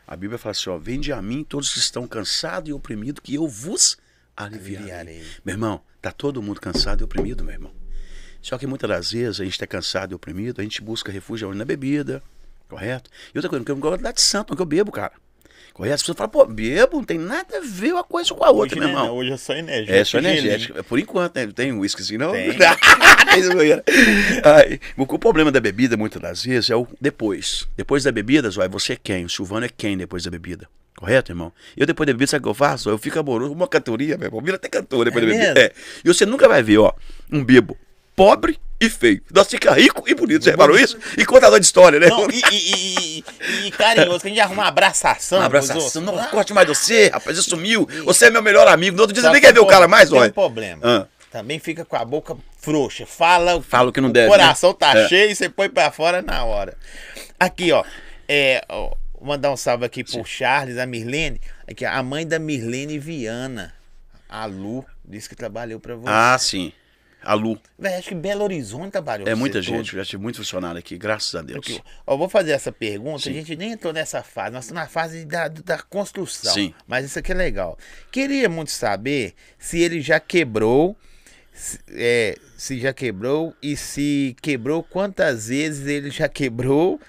A 0.07 0.15
Bíblia 0.17 0.37
fala 0.37 0.51
assim: 0.51 0.69
ó, 0.69 0.77
vinde 0.77 1.13
a 1.13 1.21
mim 1.21 1.43
todos 1.45 1.71
que 1.73 1.79
estão 1.79 2.05
cansados 2.07 2.69
e 2.69 2.73
oprimidos, 2.73 3.21
que 3.23 3.35
eu 3.35 3.47
vos 3.47 3.97
aliviarei. 4.35 4.91
Aliviarei. 4.91 5.23
Meu 5.43 5.53
irmão, 5.53 5.81
tá 6.01 6.11
todo 6.11 6.41
mundo 6.41 6.59
cansado 6.59 7.01
e 7.01 7.03
oprimido, 7.03 7.43
meu 7.43 7.53
irmão. 7.53 7.71
Só 8.41 8.57
que 8.57 8.67
muitas 8.67 8.89
das 8.89 9.11
vezes 9.11 9.41
a 9.41 9.43
gente 9.43 9.53
está 9.53 9.65
cansado 9.65 10.11
e 10.11 10.15
oprimido, 10.15 10.61
a 10.61 10.63
gente 10.63 10.81
busca 10.81 11.11
refúgio 11.11 11.51
na 11.53 11.65
bebida, 11.65 12.21
correto? 12.69 13.09
E 13.33 13.37
outra 13.37 13.49
coisa, 13.49 13.61
porque 13.61 13.71
eu 13.71 13.75
não 13.75 13.81
gosto 13.81 13.97
de 13.97 14.03
dar 14.03 14.11
de 14.11 14.21
santo, 14.21 14.51
não 14.51 14.55
que 14.55 14.61
eu 14.61 14.67
bebo, 14.67 14.91
cara. 14.91 15.13
Correto? 15.73 15.95
As 15.95 16.01
pessoas 16.03 16.17
falam, 16.17 16.29
pô, 16.29 16.45
bebo, 16.45 16.97
não 16.97 17.03
tem 17.03 17.17
nada 17.17 17.57
a 17.57 17.61
ver 17.61 17.93
uma 17.93 18.03
coisa 18.03 18.33
com 18.33 18.45
a 18.45 18.51
outra, 18.51 18.79
meu 18.79 18.87
né, 18.87 18.93
irmão. 18.93 19.07
não, 19.07 19.15
hoje 19.15 19.33
é 19.33 19.37
só 19.37 19.53
energético. 19.53 19.93
É, 19.93 20.05
só 20.05 20.21
gelinho. 20.21 20.39
energética. 20.39 20.83
Por 20.83 20.99
enquanto, 20.99 21.35
né? 21.35 21.47
Tem 21.47 21.73
um 21.73 21.79
whiskyzinho, 21.79 22.19
não? 22.19 22.31
Tem. 22.31 22.55
O 24.95 25.19
problema 25.19 25.51
da 25.51 25.59
bebida, 25.59 25.97
muitas 25.97 26.21
das 26.21 26.43
vezes, 26.43 26.69
é 26.69 26.75
o 26.75 26.87
depois. 27.01 27.67
Depois 27.75 28.05
da 28.05 28.11
bebida, 28.11 28.49
Zóia, 28.49 28.69
você 28.69 28.93
é 28.93 28.95
quem? 28.95 29.25
O 29.25 29.29
Silvano 29.29 29.65
é 29.65 29.69
quem 29.69 29.97
depois 29.97 30.23
da 30.23 30.31
bebida? 30.31 30.69
Correto, 30.97 31.31
irmão? 31.31 31.51
Eu 31.75 31.85
depois 31.85 32.07
da 32.07 32.13
bebida, 32.13 32.31
sabe 32.31 32.41
o 32.41 32.43
que 32.43 32.49
eu 32.49 32.53
faço? 32.53 32.89
Eu 32.89 32.97
fico 32.97 33.19
amoroso, 33.19 33.51
uma 33.53 33.67
cantoria, 33.67 34.17
meu 34.17 34.27
irmão. 34.27 34.41
Vira 34.41 34.55
até 34.55 34.69
cantor 34.69 35.05
depois 35.05 35.23
É 35.23 35.27
da 35.27 35.33
bebida. 35.33 35.53
mesmo? 35.53 35.69
É. 35.69 35.71
E 36.03 36.07
você 36.07 36.25
nunca 36.25 36.47
vai 36.47 36.63
ver, 36.63 36.77
ó, 36.77 36.93
um 37.31 37.43
bebo 37.43 37.77
pobre 38.15 38.57
e 38.79 38.89
feio. 38.89 39.21
Nós 39.33 39.47
fica 39.47 39.73
rico 39.73 40.03
e 40.07 40.15
bonito. 40.15 40.43
Você 40.45 40.51
reparou 40.51 40.79
isso? 40.79 40.97
E 41.17 41.25
contador 41.25 41.59
de 41.59 41.65
história, 41.65 41.99
né? 41.99 42.07
Não, 42.07 42.29
e, 42.29 42.41
e, 42.49 42.55
e- 42.55 43.19
e- 43.19 43.67
e 43.67 43.71
carinhoso, 43.71 44.21
que 44.21 44.27
a 44.27 44.29
gente 44.29 44.39
arruma 44.39 44.61
uma 44.63 44.67
abraçação. 44.69 45.39
Um 45.39 45.41
abraço. 45.41 45.73
outros. 45.73 45.95
Não 45.95 46.17
Ah, 46.17 46.27
gosto 46.31 46.53
mais 46.55 46.65
de 46.67 46.73
você, 46.75 47.09
rapaz. 47.09 47.35
Você 47.37 47.43
sumiu. 47.49 47.85
Você 48.05 48.27
é 48.27 48.29
meu 48.29 48.41
melhor 48.41 48.65
amigo. 48.69 48.95
No 48.95 49.01
outro 49.03 49.13
dia 49.13 49.21
só 49.21 49.27
você 49.29 49.33
nem 49.33 49.41
que 49.41 49.47
quer 49.47 49.53
ver 49.53 49.59
o 49.59 49.63
tem 49.63 49.71
cara 49.71 49.87
mais, 49.87 50.09
tem 50.09 50.17
olha. 50.17 50.29
um 50.29 50.33
problema. 50.33 50.79
Ah. 50.81 51.07
Também 51.29 51.59
fica 51.59 51.83
com 51.83 51.97
a 51.97 52.05
boca 52.05 52.37
frouxa. 52.61 53.05
Fala, 53.05 53.61
Fala 53.61 53.89
o 53.89 53.91
que 53.91 53.99
não 53.99 54.09
o 54.09 54.13
deve, 54.13 54.29
coração 54.29 54.69
né? 54.69 54.75
tá 54.79 54.97
É. 54.97 55.07
cheio, 55.09 55.35
você 55.35 55.49
põe 55.49 55.69
pra 55.69 55.91
fora 55.91 56.21
na 56.21 56.45
hora. 56.45 56.77
Aqui, 57.37 57.73
ó. 57.73 57.83
É, 58.29 58.63
ó, 58.69 58.91
mandar 59.25 59.51
um 59.51 59.57
salve 59.57 59.85
aqui 59.85 60.03
pro 60.03 60.23
Charles, 60.23 60.77
a 60.77 60.85
Mirlene. 60.85 61.39
Aqui, 61.67 61.83
a 61.85 62.01
mãe 62.03 62.25
da 62.27 62.39
Mirlene 62.39 62.99
Viana. 62.99 63.73
A 64.27 64.45
Lu, 64.45 64.85
disse 65.03 65.29
que 65.29 65.35
trabalhou 65.35 65.79
pra 65.79 65.95
você. 65.95 66.09
Ah, 66.09 66.37
sim. 66.39 66.71
A 67.21 67.33
Lu. 67.33 67.59
Véi, 67.77 67.95
acho 67.95 68.09
que 68.09 68.15
Belo 68.15 68.43
Horizonte 68.43 68.91
trabalhou 68.91 69.27
É 69.27 69.33
muita 69.33 69.59
gente. 69.61 69.89
todo. 69.91 69.97
Já 69.97 70.05
tive 70.05 70.21
muito 70.21 70.37
funcionário 70.37 70.77
aqui, 70.77 70.95
graças 70.95 71.33
a 71.33 71.41
Deus. 71.41 71.57
Aqui, 71.65 71.81
ó, 72.05 72.15
vou 72.15 72.29
fazer 72.29 72.51
essa 72.51 72.71
pergunta, 72.71 73.23
Sim. 73.23 73.31
a 73.31 73.33
gente 73.33 73.55
nem 73.55 73.71
entrou 73.71 73.91
nessa 73.91 74.21
fase, 74.21 74.51
nós 74.51 74.65
estamos 74.65 74.83
na 74.83 74.87
fase 74.87 75.25
da, 75.25 75.47
da 75.47 75.79
construção. 75.79 76.53
Sim. 76.53 76.71
Mas 76.87 77.05
isso 77.05 77.17
aqui 77.17 77.31
é 77.31 77.35
legal. 77.35 77.77
Queria 78.11 78.47
muito 78.47 78.69
saber 78.71 79.33
se 79.57 79.79
ele 79.79 80.01
já 80.01 80.19
quebrou, 80.19 80.95
se, 81.51 81.79
é, 81.89 82.35
se 82.55 82.79
já 82.79 82.93
quebrou 82.93 83.55
e 83.59 83.75
se 83.75 84.35
quebrou, 84.39 84.83
quantas 84.83 85.47
vezes 85.47 85.87
ele 85.87 86.11
já 86.11 86.29
quebrou. 86.29 86.99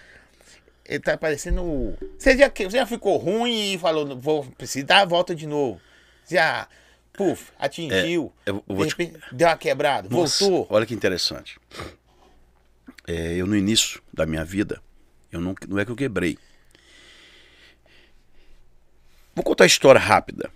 Ele 0.89 1.01
tá 1.01 1.17
parecendo. 1.17 1.97
Você 2.19 2.37
já, 2.37 2.49
você 2.49 2.71
já 2.71 2.87
ficou 2.87 3.17
ruim 3.17 3.75
e 3.75 3.79
falou, 3.79 4.17
vou 4.19 4.45
precisar 4.57 4.87
dar 4.87 5.01
a 5.01 5.05
volta 5.05 5.35
de 5.35 5.47
novo. 5.47 5.81
Já, 6.31 6.69
puf, 7.13 7.51
atingiu. 7.59 8.33
É, 8.45 8.51
eu- 8.51 8.65
te- 8.87 9.13
deu 9.33 9.49
uma 9.49 9.57
quebrada, 9.57 10.09
Nossa, 10.09 10.45
voltou. 10.45 10.67
Olha 10.71 10.87
que 10.87 10.95
interessante. 10.95 11.59
É, 13.07 13.35
eu, 13.35 13.47
no 13.47 13.57
início 13.57 14.01
da 14.13 14.27
minha 14.27 14.45
vida, 14.45 14.81
eu 15.33 15.41
não, 15.41 15.55
não 15.69 15.79
é 15.79 15.85
que 15.85 15.91
eu 15.91 15.97
quebrei. 15.97 16.39
Vou 19.35 19.45
contar 19.45 19.65
a 19.65 19.67
história 19.67 20.01
rápida. 20.01 20.51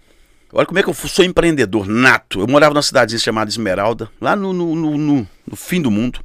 Olha 0.52 0.66
como 0.66 0.78
é 0.78 0.82
que 0.82 0.88
eu 0.88 0.94
sou 0.94 1.24
empreendedor 1.24 1.86
nato. 1.86 2.40
Eu 2.40 2.48
morava 2.48 2.74
numa 2.74 2.82
cidadezinha 2.82 3.20
chamada 3.20 3.48
Esmeralda, 3.50 4.10
lá 4.20 4.34
no, 4.34 4.52
no- 4.52 4.74
no- 4.74 5.28
no 5.46 5.56
fim 5.56 5.80
do 5.80 5.90
mundo. 5.90 6.20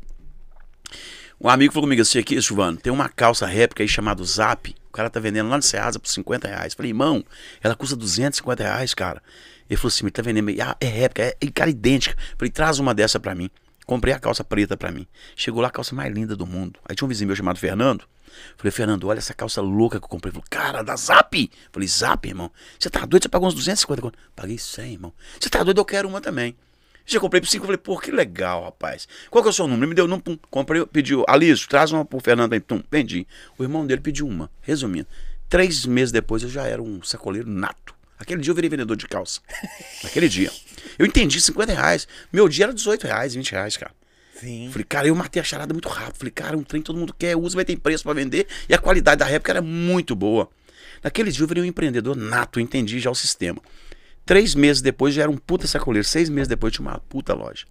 Um 1.39 1.49
amigo 1.49 1.73
falou 1.73 1.85
comigo 1.85 2.01
assim, 2.01 2.17
aqui, 2.17 2.41
Silvano, 2.41 2.77
tem 2.77 2.91
uma 2.91 3.09
calça 3.09 3.45
réplica 3.45 3.83
aí 3.83 3.87
chamada 3.87 4.23
Zap. 4.23 4.73
O 4.87 4.91
cara 4.91 5.09
tá 5.09 5.19
vendendo 5.19 5.49
lá 5.49 5.57
no 5.57 5.63
Ceasa 5.63 5.99
por 5.99 6.07
50 6.07 6.47
reais. 6.47 6.73
Falei, 6.73 6.91
irmão, 6.91 7.23
ela 7.61 7.75
custa 7.75 7.95
250 7.95 8.63
reais, 8.63 8.93
cara. 8.93 9.21
Ele 9.69 9.75
falou 9.77 9.89
assim, 9.89 10.05
ele 10.05 10.11
tá 10.11 10.21
vendendo, 10.21 10.49
ah, 10.61 10.77
é 10.79 10.87
réplica, 10.87 11.23
é, 11.23 11.35
é 11.41 11.51
cara 11.51 11.69
idêntica. 11.69 12.15
Falei, 12.37 12.49
traz 12.51 12.79
uma 12.79 12.93
dessa 12.93 13.19
pra 13.19 13.35
mim. 13.35 13.49
Comprei 13.85 14.13
a 14.13 14.19
calça 14.19 14.43
preta 14.43 14.77
pra 14.77 14.91
mim. 14.91 15.05
Chegou 15.35 15.61
lá 15.61 15.67
a 15.67 15.71
calça 15.71 15.93
mais 15.93 16.13
linda 16.13 16.35
do 16.35 16.45
mundo. 16.45 16.79
Aí 16.87 16.95
tinha 16.95 17.05
um 17.05 17.09
vizinho 17.09 17.27
meu 17.27 17.35
chamado 17.35 17.59
Fernando. 17.59 18.05
Falei, 18.57 18.71
Fernando, 18.71 19.05
olha 19.07 19.17
essa 19.17 19.33
calça 19.33 19.61
louca 19.61 19.99
que 19.99 20.05
eu 20.05 20.09
comprei. 20.09 20.31
Ele 20.31 20.41
falou, 20.41 20.47
cara, 20.49 20.83
da 20.83 20.95
Zap. 20.95 21.51
Falei, 21.71 21.87
Zap, 21.87 22.27
irmão. 22.27 22.51
Você 22.79 22.89
tá 22.89 23.05
doido? 23.05 23.23
Você 23.23 23.29
pagou 23.29 23.47
uns 23.47 23.53
250 23.53 24.01
conto. 24.01 24.17
Paguei 24.35 24.57
100, 24.57 24.93
irmão. 24.93 25.13
Você 25.39 25.49
tá 25.49 25.63
doido? 25.63 25.79
Eu 25.79 25.85
quero 25.85 26.07
uma 26.07 26.21
também. 26.21 26.55
Já 27.05 27.19
comprei 27.19 27.39
por 27.39 27.47
5, 27.47 27.65
falei, 27.65 27.77
pô, 27.77 27.97
que 27.99 28.11
legal, 28.11 28.63
rapaz. 28.63 29.07
Qual 29.29 29.43
que 29.43 29.47
é 29.47 29.51
o 29.51 29.53
seu 29.53 29.67
número? 29.67 29.83
Ele 29.83 29.89
me 29.89 29.95
deu, 29.95 30.07
não, 30.07 30.19
pum, 30.19 30.37
comprei, 30.49 30.85
pediu, 30.85 31.23
Aliso, 31.27 31.67
traz 31.67 31.91
uma 31.91 32.03
pro 32.03 32.19
Fernando 32.19 32.53
aí, 32.53 32.59
tum, 32.59 32.81
vendi. 32.89 33.27
O 33.57 33.63
irmão 33.63 33.85
dele 33.85 34.01
pediu 34.01 34.27
uma, 34.27 34.49
resumindo. 34.61 35.07
Três 35.47 35.85
meses 35.85 36.11
depois 36.11 36.41
eu 36.41 36.49
já 36.49 36.65
era 36.65 36.81
um 36.81 37.03
sacoleiro 37.03 37.47
nato. 37.47 37.93
Aquele 38.17 38.41
dia 38.41 38.51
eu 38.51 38.55
virei 38.55 38.69
vendedor 38.69 38.97
de 38.97 39.07
calça. 39.07 39.41
Naquele 40.03 40.27
dia. 40.27 40.51
Eu 40.97 41.05
entendi 41.05 41.39
50 41.39 41.73
reais. 41.73 42.07
Meu 42.31 42.47
dia 42.49 42.65
era 42.65 42.73
18 42.73 43.05
reais, 43.05 43.35
20 43.35 43.51
reais, 43.51 43.77
cara. 43.77 43.91
Sim. 44.39 44.69
Falei, 44.71 44.85
cara, 44.85 45.07
eu 45.07 45.15
matei 45.15 45.41
a 45.41 45.45
charada 45.45 45.73
muito 45.73 45.87
rápido. 45.87 46.17
Falei, 46.17 46.31
cara, 46.31 46.57
um 46.57 46.63
trem 46.63 46.81
que 46.81 46.87
todo 46.87 46.97
mundo 46.97 47.13
quer, 47.17 47.35
usa, 47.35 47.55
vai 47.55 47.65
ter 47.65 47.77
preço 47.77 48.03
pra 48.03 48.13
vender. 48.13 48.47
E 48.67 48.73
a 48.73 48.77
qualidade 48.77 49.19
da 49.19 49.25
réplica 49.25 49.53
era 49.53 49.61
muito 49.61 50.15
boa. 50.15 50.49
Naquele 51.03 51.31
dia 51.31 51.43
eu 51.43 51.47
virei 51.47 51.63
um 51.63 51.65
empreendedor 51.65 52.15
nato, 52.15 52.59
eu 52.59 52.63
entendi 52.63 52.99
já 52.99 53.11
o 53.11 53.15
sistema. 53.15 53.61
Três 54.25 54.55
meses 54.55 54.81
depois 54.81 55.13
já 55.13 55.23
era 55.23 55.31
um 55.31 55.37
puta 55.37 55.67
sacoleiro. 55.67 56.07
Seis 56.07 56.29
meses 56.29 56.47
depois 56.47 56.73
eu 56.73 56.77
tinha 56.77 56.89
uma 56.89 56.99
puta 56.99 57.33
loja. 57.33 57.65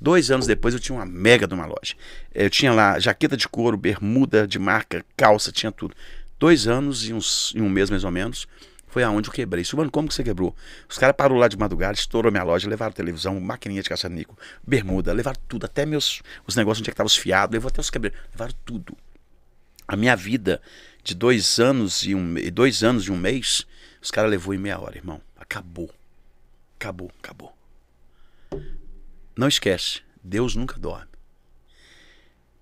Dois 0.00 0.30
anos 0.30 0.46
depois 0.46 0.74
eu 0.74 0.80
tinha 0.80 0.96
uma 0.96 1.06
mega 1.06 1.46
de 1.46 1.54
uma 1.54 1.66
loja. 1.66 1.94
Eu 2.34 2.50
tinha 2.50 2.72
lá 2.72 2.98
jaqueta 2.98 3.36
de 3.36 3.46
couro, 3.46 3.76
bermuda 3.76 4.46
de 4.46 4.58
marca, 4.58 5.04
calça, 5.16 5.52
tinha 5.52 5.70
tudo. 5.70 5.94
Dois 6.38 6.66
anos 6.66 7.06
e, 7.06 7.12
uns, 7.12 7.52
e 7.54 7.60
um 7.60 7.68
mês 7.68 7.90
mais 7.90 8.02
ou 8.02 8.10
menos 8.10 8.48
foi 8.88 9.04
aonde 9.04 9.28
eu 9.28 9.32
quebrei. 9.32 9.62
Silvano, 9.62 9.90
como 9.90 10.08
que 10.08 10.14
você 10.14 10.24
quebrou? 10.24 10.56
Os 10.88 10.98
caras 10.98 11.14
pararam 11.14 11.36
lá 11.36 11.46
de 11.46 11.56
madrugada, 11.56 11.94
estourou 11.94 12.32
minha 12.32 12.42
loja, 12.42 12.68
levaram 12.68 12.92
televisão, 12.92 13.38
maquininha 13.38 13.82
de 13.82 13.88
caça-nico, 13.88 14.36
bermuda, 14.66 15.12
levaram 15.12 15.40
tudo, 15.46 15.66
até 15.66 15.86
meus 15.86 16.22
os 16.46 16.56
negócios 16.56 16.80
onde 16.80 16.88
é 16.88 16.90
que 16.90 16.94
estavam 16.94 17.06
os 17.06 17.16
fiados, 17.16 17.52
levou 17.52 17.68
até 17.68 17.80
os 17.80 17.90
quebrei, 17.90 18.12
levaram 18.32 18.54
tudo. 18.64 18.96
A 19.86 19.96
minha 19.96 20.16
vida 20.16 20.60
de 21.04 21.14
dois 21.14 21.60
anos 21.60 22.02
e 22.02 22.14
um 22.14 22.34
dois 22.52 22.82
anos 22.82 23.04
e 23.04 23.12
um 23.12 23.16
mês, 23.16 23.66
os 24.02 24.10
caras 24.10 24.30
levou 24.30 24.54
em 24.54 24.58
meia 24.58 24.80
hora, 24.80 24.96
irmão. 24.96 25.20
Acabou. 25.50 25.90
Acabou, 26.76 27.10
acabou. 27.18 27.52
Não 29.36 29.48
esquece, 29.48 30.00
Deus 30.22 30.54
nunca 30.54 30.78
dorme. 30.78 31.10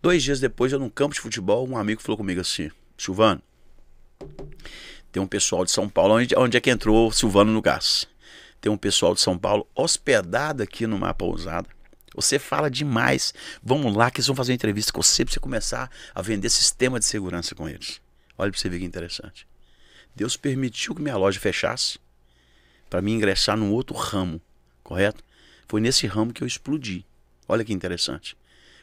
Dois 0.01 0.23
dias 0.23 0.41
depois, 0.41 0.73
eu 0.73 0.79
num 0.79 0.89
campo 0.89 1.15
de 1.15 1.21
futebol, 1.21 1.69
um 1.69 1.77
amigo 1.77 2.01
falou 2.01 2.17
comigo 2.17 2.41
assim, 2.41 2.71
Silvano, 2.97 3.43
tem 5.13 5.23
um 5.23 5.27
pessoal 5.27 5.67
de 5.67 5.71
São 5.71 5.87
Paulo, 5.87 6.15
onde, 6.15 6.35
onde 6.35 6.57
é 6.57 6.61
que 6.63 6.71
entrou 6.71 7.13
Silvano 7.13 7.53
no 7.53 7.61
gás? 7.61 8.09
Tem 8.59 8.73
um 8.73 8.79
pessoal 8.79 9.15
de 9.15 9.21
São 9.21 9.39
Paulo 9.39 9.69
hospedado 9.75 10.63
aqui 10.63 10.87
numa 10.87 11.13
pousada. 11.13 11.69
Você 12.15 12.39
fala 12.39 12.71
demais. 12.71 13.35
Vamos 13.63 13.95
lá 13.95 14.11
que 14.11 14.19
eles 14.19 14.27
vão 14.27 14.35
fazer 14.35 14.53
uma 14.53 14.57
entrevista 14.57 14.93
com 14.95 15.03
você 15.03 15.27
para 15.27 15.35
você 15.35 15.41
começar 15.41 15.91
a 16.15 16.23
vender 16.23 16.49
sistema 16.49 16.99
de 16.99 17.05
segurança 17.05 17.55
com 17.55 17.69
eles. 17.69 18.01
Olha 18.39 18.51
para 18.51 18.59
você 18.59 18.69
ver 18.71 18.79
que 18.79 18.85
interessante. 18.87 19.47
Deus 20.17 20.39
permitiu 20.39 20.95
que 20.95 21.03
minha 21.03 21.17
loja 21.19 21.39
fechasse 21.39 21.99
para 22.89 23.03
mim 23.03 23.15
ingressar 23.15 23.57
num 23.57 23.73
outro 23.73 23.97
ramo, 23.97 24.41
correto? 24.83 25.23
Foi 25.67 25.81
nesse 25.81 26.07
ramo 26.07 26.33
que 26.33 26.43
eu 26.43 26.47
explodi. 26.47 27.05
Olha 27.47 27.65
que 27.65 27.73
interessante. 27.73 28.37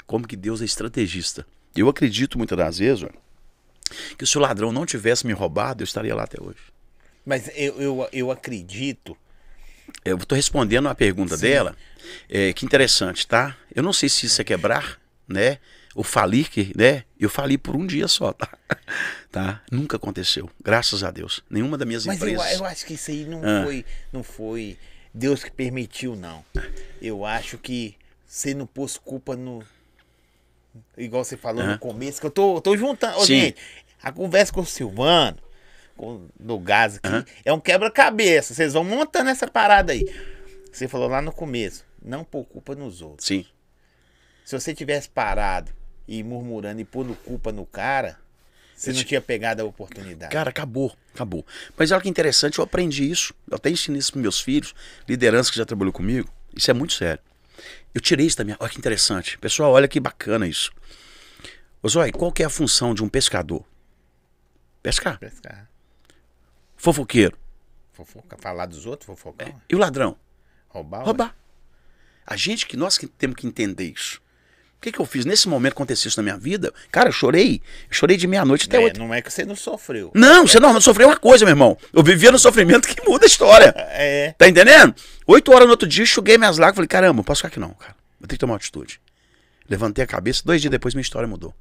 Como 0.05 0.27
que 0.27 0.35
Deus 0.35 0.61
é 0.61 0.65
estrategista. 0.65 1.45
Eu 1.75 1.89
acredito 1.89 2.37
muitas 2.37 2.57
das 2.57 2.77
vezes, 2.77 3.03
ó, 3.03 3.09
que 4.17 4.25
se 4.25 4.37
o 4.37 4.41
ladrão 4.41 4.71
não 4.71 4.85
tivesse 4.85 5.25
me 5.25 5.33
roubado, 5.33 5.83
eu 5.83 5.85
estaria 5.85 6.15
lá 6.15 6.23
até 6.23 6.41
hoje. 6.41 6.59
Mas 7.25 7.49
eu, 7.55 7.81
eu, 7.81 8.09
eu 8.11 8.31
acredito. 8.31 9.17
Eu 10.03 10.17
estou 10.17 10.35
respondendo 10.35 10.87
a 10.87 10.95
pergunta 10.95 11.35
Sim. 11.35 11.43
dela. 11.43 11.75
É, 12.29 12.53
que 12.53 12.65
interessante, 12.65 13.25
tá? 13.27 13.57
Eu 13.73 13.83
não 13.83 13.91
sei 13.91 14.09
se 14.09 14.27
isso 14.27 14.39
é 14.39 14.43
quebrar, 14.43 14.99
né? 15.27 15.59
Ou 15.95 16.03
falir, 16.03 16.49
que, 16.49 16.73
né? 16.77 17.05
Eu 17.17 17.29
fali 17.29 17.57
por 17.57 17.73
um 17.75 17.87
dia 17.87 18.07
só, 18.09 18.33
tá? 18.35 18.49
tá? 19.31 19.61
Nunca 19.71 19.95
aconteceu, 19.95 20.49
graças 20.61 21.03
a 21.03 21.09
Deus. 21.09 21.41
Nenhuma 21.49 21.77
das 21.77 21.87
minhas 21.87 22.05
Mas 22.05 22.21
eu, 22.21 22.27
empresas. 22.29 22.59
eu 22.59 22.65
acho 22.65 22.85
que 22.85 22.93
isso 22.95 23.09
aí 23.11 23.23
não 23.25 23.39
Ah. 23.43 23.63
foi. 23.63 23.85
Não 24.11 24.21
foi 24.21 24.77
Deus 25.13 25.41
que 25.43 25.49
permitiu, 25.49 26.13
não. 26.15 26.43
Eu 27.01 27.25
acho 27.25 27.57
que 27.57 27.95
você 28.27 28.53
não 28.53 28.67
pôs 28.67 28.97
culpa 28.97 29.37
no. 29.37 29.63
Igual 30.97 31.23
você 31.23 31.37
falou 31.37 31.63
Ah. 31.63 31.67
no 31.73 31.79
começo, 31.79 32.19
que 32.19 32.27
eu 32.27 32.31
tô, 32.31 32.59
tô 32.59 32.75
juntando. 32.75 33.17
Ô, 33.19 33.25
gente, 33.25 33.55
a 34.03 34.11
conversa 34.11 34.51
com 34.51 34.59
o 34.61 34.65
Silvano, 34.65 35.37
com, 35.95 36.27
no 36.37 36.59
gás 36.59 36.97
aqui, 36.97 37.07
Aham. 37.07 37.25
é 37.45 37.53
um 37.53 37.59
quebra-cabeça. 37.61 38.53
Vocês 38.53 38.73
vão 38.73 38.83
montando 38.83 39.29
essa 39.29 39.47
parada 39.47 39.93
aí. 39.93 40.03
Você 40.73 40.89
falou 40.89 41.07
lá 41.07 41.21
no 41.21 41.31
começo, 41.31 41.85
não 42.01 42.25
pôr 42.25 42.43
culpa 42.43 42.75
nos 42.75 43.01
outros. 43.01 43.25
Sim. 43.25 43.45
Se 44.43 44.59
você 44.59 44.75
tivesse 44.75 45.07
parado 45.09 45.71
e 46.07 46.23
murmurando 46.23 46.81
e 46.81 46.85
pondo 46.85 47.15
culpa 47.15 47.51
no 47.51 47.65
cara, 47.65 48.19
você 48.75 48.91
não 48.91 49.03
tinha 49.03 49.21
pegado 49.21 49.61
a 49.61 49.65
oportunidade. 49.65 50.31
Cara, 50.31 50.49
acabou, 50.49 50.95
acabou. 51.13 51.45
Mas 51.77 51.91
olha 51.91 52.01
que 52.01 52.09
interessante, 52.09 52.59
eu 52.59 52.63
aprendi 52.63 53.09
isso. 53.09 53.33
Eu 53.49 53.55
até 53.55 53.69
ensino 53.69 53.97
isso 53.97 54.11
para 54.11 54.21
meus 54.21 54.41
filhos, 54.41 54.75
liderança 55.07 55.49
que 55.51 55.57
já 55.57 55.65
trabalhou 55.65 55.93
comigo. 55.93 56.29
Isso 56.55 56.69
é 56.69 56.73
muito 56.73 56.93
sério. 56.93 57.23
Eu 57.93 58.01
tirei 58.01 58.25
isso 58.25 58.37
da 58.37 58.43
minha. 58.43 58.57
Olha 58.59 58.69
que 58.69 58.77
interessante. 58.77 59.37
Pessoal, 59.37 59.71
olha 59.71 59.87
que 59.87 59.99
bacana 59.99 60.45
isso. 60.45 60.71
Ô 61.81 61.87
Zói, 61.87 62.11
qual 62.11 62.31
que 62.31 62.43
é 62.43 62.45
a 62.45 62.49
função 62.49 62.93
de 62.93 63.03
um 63.03 63.07
pescador? 63.07 63.63
Pescar. 64.83 65.17
Pescar. 65.19 65.69
Fofoqueiro. 66.75 67.37
Fofoca, 67.93 68.37
falar 68.37 68.65
dos 68.65 68.85
outros, 68.85 69.05
fofocar. 69.05 69.55
E 69.69 69.75
o 69.75 69.77
ladrão? 69.77 70.17
Roubar. 70.67 70.99
ué. 70.99 71.05
Roubar. 71.05 71.35
A 72.25 72.35
gente 72.35 72.65
que 72.65 72.75
nós 72.75 72.97
que 72.97 73.07
temos 73.07 73.37
que 73.37 73.47
entender 73.47 73.85
isso. 73.85 74.21
O 74.85 74.87
que, 74.87 74.91
que 74.91 74.99
eu 74.99 75.05
fiz 75.07 75.25
nesse 75.25 75.49
momento 75.49 75.71
que 75.71 75.77
aconteceu 75.77 76.09
isso 76.09 76.19
na 76.19 76.23
minha 76.23 76.37
vida? 76.37 76.71
Cara, 76.91 77.09
eu 77.09 77.11
chorei. 77.11 77.59
Eu 77.89 77.95
chorei 77.95 78.17
de 78.17 78.27
meia-noite 78.27 78.67
até 78.67 78.77
É, 78.77 78.81
oito. 78.81 78.99
não 78.99 79.11
é 79.11 79.19
que 79.19 79.33
você 79.33 79.43
não 79.43 79.55
sofreu. 79.55 80.11
Não, 80.13 80.45
você 80.45 80.59
não, 80.59 80.71
não 80.71 80.79
sofreu 80.79 81.07
uma 81.07 81.17
coisa, 81.17 81.43
meu 81.43 81.53
irmão. 81.53 81.75
Eu 81.91 82.03
vivia 82.03 82.31
no 82.31 82.37
sofrimento 82.37 82.87
que 82.87 83.03
muda 83.03 83.25
a 83.25 83.27
história. 83.27 83.73
É. 83.97 84.35
Tá 84.37 84.47
entendendo? 84.47 84.93
Oito 85.25 85.51
horas 85.51 85.65
no 85.65 85.71
outro 85.71 85.87
dia, 85.87 86.03
enxuguei 86.03 86.37
minhas 86.37 86.59
lágrimas. 86.59 86.75
Falei, 86.75 86.87
caramba, 86.87 87.17
não 87.17 87.23
posso 87.23 87.39
ficar 87.39 87.47
aqui 87.47 87.59
não, 87.59 87.71
cara. 87.71 87.95
Vou 88.19 88.27
ter 88.27 88.35
que 88.35 88.39
tomar 88.39 88.53
uma 88.53 88.57
atitude. 88.57 89.01
Levantei 89.67 90.03
a 90.03 90.07
cabeça, 90.07 90.43
dois 90.45 90.61
dias 90.61 90.69
depois 90.69 90.93
minha 90.93 91.01
história 91.01 91.27
mudou. 91.27 91.51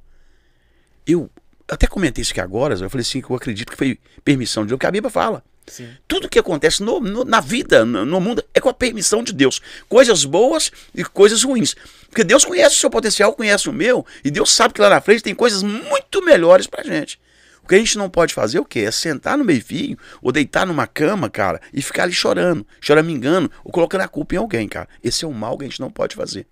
Eu 1.07 1.31
até 1.67 1.87
comentei 1.87 2.21
isso 2.21 2.31
aqui 2.31 2.41
agora, 2.41 2.75
eu 2.75 2.89
falei 2.91 3.01
assim, 3.01 3.21
que 3.21 3.29
eu 3.31 3.35
acredito 3.35 3.71
que 3.71 3.77
foi 3.77 3.99
permissão 4.23 4.63
de 4.63 4.67
Deus, 4.69 4.77
porque 4.77 4.85
a 4.85 4.91
Bíblia 4.91 5.09
fala. 5.09 5.43
Sim. 5.67 5.89
Tudo 6.07 6.29
que 6.29 6.37
acontece 6.39 6.83
no- 6.83 6.99
no- 6.99 7.25
na 7.25 7.39
vida, 7.39 7.83
no, 7.85 8.05
no 8.05 8.19
mundo, 8.21 8.43
é 8.53 8.59
com 8.59 8.69
a 8.69 8.73
permissão 8.73 9.23
de 9.23 9.33
Deus. 9.33 9.61
Coisas 9.89 10.23
boas 10.25 10.71
e 10.93 11.03
coisas 11.03 11.43
ruins. 11.43 11.75
Porque 12.09 12.23
Deus 12.23 12.45
conhece 12.45 12.75
o 12.75 12.79
seu 12.79 12.89
potencial, 12.89 13.33
conhece 13.33 13.67
o 13.69 13.73
meu, 13.73 14.05
e 14.23 14.29
Deus 14.31 14.51
sabe 14.53 14.73
que 14.73 14.81
lá 14.81 14.89
na 14.89 15.01
frente 15.01 15.23
tem 15.23 15.33
coisas 15.35 15.63
muito 15.63 16.23
melhores 16.23 16.67
pra 16.67 16.83
gente. 16.83 17.19
O 17.63 17.67
que 17.67 17.73
a 17.73 17.79
gente 17.79 17.97
não 17.97 18.09
pode 18.11 18.31
fazer 18.31 18.59
o 18.59 18.65
quê? 18.65 18.81
É 18.81 18.91
sentar 18.91 19.35
no 19.39 19.43
meio-fio 19.43 19.97
ou 20.21 20.31
deitar 20.31 20.67
numa 20.67 20.85
cama, 20.85 21.27
cara, 21.31 21.59
e 21.73 21.81
ficar 21.81 22.03
ali 22.03 22.13
chorando, 22.13 22.65
choramingando, 22.79 23.51
ou 23.63 23.71
colocando 23.71 24.01
a 24.01 24.07
culpa 24.07 24.35
em 24.35 24.37
alguém, 24.37 24.67
cara. 24.67 24.87
Esse 25.03 25.25
é 25.25 25.27
um 25.27 25.33
mal 25.33 25.57
que 25.57 25.65
a 25.65 25.67
gente 25.67 25.79
não 25.79 25.89
pode 25.89 26.15
fazer. 26.15 26.45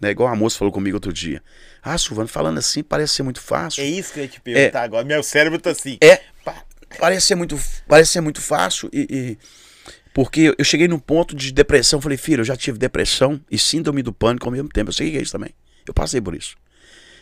Né? 0.00 0.10
Igual 0.12 0.28
a 0.32 0.36
moça 0.36 0.58
falou 0.58 0.72
comigo 0.72 0.96
outro 0.96 1.12
dia. 1.12 1.42
Ah, 1.82 1.98
Silvano, 1.98 2.28
falando 2.28 2.58
assim 2.58 2.82
parece 2.82 3.14
ser 3.14 3.22
muito 3.24 3.40
fácil. 3.40 3.82
É 3.82 3.86
isso 3.86 4.12
que 4.12 4.20
eu 4.20 4.24
ia 4.24 4.28
te 4.28 4.40
perguntar 4.40 4.82
agora. 4.82 5.04
Meu 5.04 5.22
cérebro 5.22 5.58
tá 5.60 5.70
assim. 5.70 5.98
É. 6.00 6.20
parece 6.98 7.26
ser 7.26 7.34
muito, 7.34 7.58
parece 7.88 8.12
ser 8.12 8.20
muito 8.20 8.40
fácil 8.40 8.88
e, 8.92 9.06
e- 9.10 9.38
porque 10.14 10.54
eu 10.58 10.64
cheguei 10.64 10.86
num 10.88 10.98
ponto 10.98 11.34
de 11.34 11.50
depressão, 11.52 12.00
falei, 12.00 12.18
filho, 12.18 12.40
eu 12.40 12.44
já 12.44 12.54
tive 12.56 12.78
depressão 12.78 13.40
e 13.50 13.58
síndrome 13.58 14.02
do 14.02 14.12
pânico 14.12 14.46
ao 14.46 14.52
mesmo 14.52 14.68
tempo. 14.68 14.90
Eu 14.90 14.92
sei 14.94 15.10
que 15.10 15.16
é 15.16 15.22
isso 15.22 15.32
também. 15.32 15.54
Eu 15.86 15.94
passei 15.94 16.20
por 16.20 16.34
isso. 16.34 16.54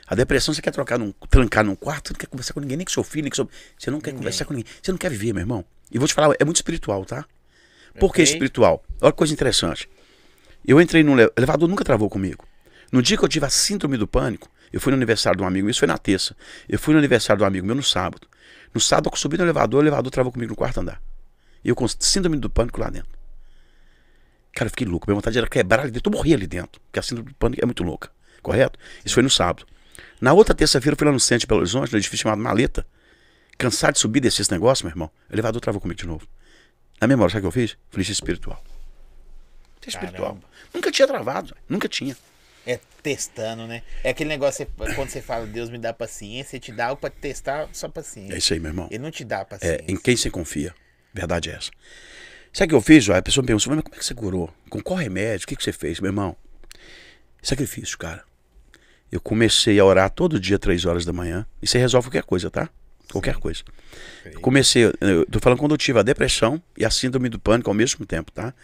A 0.08 0.14
depressão, 0.16 0.52
você 0.52 0.60
quer 0.60 0.72
trocar 0.72 0.98
num, 0.98 1.12
trancar 1.30 1.64
num 1.64 1.76
quarto, 1.76 2.08
você 2.08 2.14
não 2.14 2.18
quer 2.18 2.26
conversar 2.26 2.52
com 2.52 2.58
ninguém, 2.60 2.76
nem 2.76 2.84
com 2.84 2.90
seu 2.92 3.04
filho, 3.04 3.22
nem 3.22 3.30
com 3.30 3.36
seu... 3.36 3.48
Você 3.78 3.90
não 3.92 4.00
quer 4.00 4.12
conversar 4.12 4.44
com 4.44 4.54
ninguém. 4.54 4.70
Você 4.82 4.90
não 4.90 4.98
quer 4.98 5.08
viver, 5.08 5.32
meu 5.32 5.40
irmão. 5.42 5.64
E 5.90 5.98
vou 5.98 6.08
te 6.08 6.14
falar, 6.14 6.34
é 6.40 6.44
muito 6.44 6.56
espiritual, 6.56 7.04
tá? 7.04 7.24
Por 7.94 8.12
que 8.12 8.22
Ok. 8.22 8.24
espiritual? 8.24 8.84
Olha 9.00 9.12
que 9.12 9.18
coisa 9.18 9.32
interessante. 9.32 9.88
Eu 10.66 10.80
entrei 10.80 11.04
no 11.04 11.18
ele- 11.18 11.30
elevador, 11.36 11.68
nunca 11.68 11.84
travou 11.84 12.10
comigo. 12.10 12.44
No 12.90 13.00
dia 13.00 13.16
que 13.16 13.24
eu 13.24 13.28
tive 13.28 13.46
a 13.46 13.50
síndrome 13.50 13.96
do 13.96 14.06
pânico, 14.08 14.50
eu 14.72 14.80
fui 14.80 14.90
no 14.90 14.96
aniversário 14.96 15.36
de 15.38 15.44
um 15.44 15.46
amigo, 15.46 15.70
isso 15.70 15.78
foi 15.78 15.86
na 15.88 15.96
terça. 15.96 16.36
Eu 16.68 16.78
fui 16.78 16.92
no 16.92 16.98
aniversário 16.98 17.38
de 17.38 17.44
um 17.44 17.46
amigo 17.46 17.64
meu 17.66 17.76
no 17.76 17.82
sábado. 17.84 18.26
No 18.72 18.80
sábado 18.80 19.10
eu 19.12 19.16
subi 19.16 19.36
no 19.36 19.44
elevador, 19.44 19.80
o 19.80 19.82
elevador 19.82 20.10
travou 20.10 20.32
comigo 20.32 20.50
no 20.50 20.56
quarto 20.56 20.80
andar. 20.80 21.02
E 21.64 21.68
eu 21.68 21.74
com 21.74 21.86
síndrome 21.88 22.36
do 22.36 22.48
pânico 22.48 22.80
lá 22.80 22.88
dentro. 22.88 23.10
Cara, 24.52 24.66
eu 24.66 24.70
fiquei 24.70 24.86
louco. 24.86 25.06
Minha 25.08 25.16
vontade 25.16 25.38
era 25.38 25.46
quebrar 25.46 25.82
ali 25.82 25.90
dentro. 25.90 26.10
Eu 26.10 26.16
morri 26.16 26.34
ali 26.34 26.46
dentro. 26.46 26.80
Porque 26.80 26.98
a 26.98 27.02
síndrome 27.02 27.30
do 27.30 27.34
pânico 27.34 27.62
é 27.62 27.66
muito 27.66 27.82
louca. 27.82 28.10
Correto? 28.42 28.78
Isso 29.04 29.14
foi 29.14 29.22
no 29.22 29.30
sábado. 29.30 29.66
Na 30.20 30.32
outra 30.32 30.54
terça-feira 30.54 30.94
eu 30.94 30.98
fui 30.98 31.06
lá 31.06 31.12
no 31.12 31.20
centro 31.20 31.40
de 31.40 31.46
Belo 31.46 31.60
Horizonte, 31.60 31.92
no 31.92 31.98
edifício 31.98 32.22
chamado 32.24 32.42
Maleta. 32.42 32.86
Cansado 33.58 33.94
de 33.94 34.00
subir 34.00 34.18
e 34.18 34.22
descer 34.22 34.42
esse 34.42 34.50
negócio, 34.50 34.84
meu 34.84 34.92
irmão. 34.92 35.10
O 35.28 35.34
elevador 35.34 35.60
travou 35.60 35.80
comigo 35.80 35.98
de 35.98 36.06
novo. 36.06 36.26
Na 37.00 37.06
memória, 37.06 37.30
sabe 37.30 37.46
o 37.46 37.50
que 37.50 37.58
eu 37.58 37.62
fiz? 37.62 37.76
Falei, 37.90 38.02
isso 38.02 38.12
é 38.12 38.14
espiritual. 38.14 38.62
Isso 39.80 39.88
é 39.88 40.00
espiritual. 40.00 40.34
Caramba. 40.34 40.46
Nunca 40.74 40.90
tinha 40.90 41.06
travado. 41.06 41.56
Nunca 41.68 41.88
tinha. 41.88 42.16
É 43.00 43.02
testando, 43.02 43.66
né? 43.66 43.82
É 44.04 44.10
aquele 44.10 44.28
negócio, 44.28 44.66
você- 44.76 44.94
quando 44.94 45.08
você 45.08 45.22
fala, 45.22 45.46
Deus 45.46 45.70
me 45.70 45.78
dá 45.78 45.92
paciência, 45.92 46.56
ele 46.56 46.60
te 46.60 46.72
dá 46.72 46.86
algo 46.86 47.00
pra 47.00 47.10
testar 47.10 47.68
sua 47.72 47.88
paciência. 47.88 48.34
É 48.34 48.38
isso 48.38 48.52
aí, 48.52 48.60
meu 48.60 48.70
irmão. 48.70 48.88
Ele 48.90 49.02
não 49.02 49.10
te 49.10 49.24
dá 49.24 49.40
É, 49.40 49.44
paciência. 49.44 49.84
em 49.88 49.96
quem 49.96 50.16
você 50.16 50.30
confia. 50.30 50.74
Verdade 51.12 51.50
é 51.50 51.54
essa. 51.54 51.70
Sabe 52.52 52.66
o 52.66 52.68
que 52.70 52.74
eu 52.74 52.80
fiz? 52.80 53.08
Ó? 53.08 53.14
A 53.14 53.22
pessoa 53.22 53.42
me 53.42 53.46
perguntou, 53.46 53.74
mas 53.74 53.82
como 53.84 53.94
é 53.94 53.98
que 53.98 54.04
você 54.04 54.14
curou? 54.14 54.52
Com 54.68 54.80
qual 54.82 54.98
remédio? 54.98 55.44
O 55.44 55.48
que, 55.48 55.56
que 55.56 55.62
você 55.64 55.72
fez? 55.72 56.00
Meu 56.00 56.08
irmão, 56.10 56.36
sacrifício, 57.42 57.96
cara. 57.98 58.22
Eu 59.10 59.20
comecei 59.20 59.78
a 59.78 59.84
orar 59.84 60.10
todo 60.10 60.38
dia, 60.38 60.58
três 60.58 60.84
horas 60.84 61.04
da 61.04 61.12
manhã. 61.12 61.46
E 61.60 61.66
você 61.66 61.78
resolve 61.78 62.08
qualquer 62.08 62.22
coisa, 62.22 62.50
tá? 62.50 62.68
Qualquer 63.10 63.36
coisa. 63.36 63.62
Eu 64.24 64.40
comecei, 64.40 64.84
eu 64.84 65.26
tô 65.26 65.40
falando 65.40 65.58
quando 65.58 65.72
eu 65.72 65.78
tive 65.78 65.98
a 65.98 66.02
depressão 66.02 66.62
e 66.76 66.84
a 66.84 66.90
síndrome 66.90 67.28
do 67.28 67.38
pânico 67.40 67.68
ao 67.68 67.74
mesmo 67.74 68.06
tempo, 68.06 68.30
tá? 68.30 68.54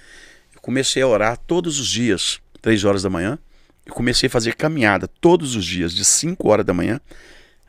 Eu 0.55 0.61
comecei 0.61 1.03
a 1.03 1.07
orar 1.09 1.37
todos 1.37 1.81
os 1.81 1.88
dias, 1.88 2.40
três 2.62 2.85
horas 2.85 3.03
da 3.03 3.11
manhã. 3.11 3.38
Eu 3.87 3.94
comecei 3.94 4.27
a 4.27 4.31
fazer 4.31 4.55
caminhada 4.57 5.07
todos 5.07 5.55
os 5.55 5.64
dias, 5.64 5.94
de 5.94 6.05
5 6.05 6.49
horas 6.49 6.66
da 6.66 6.75
manhã 6.75 7.01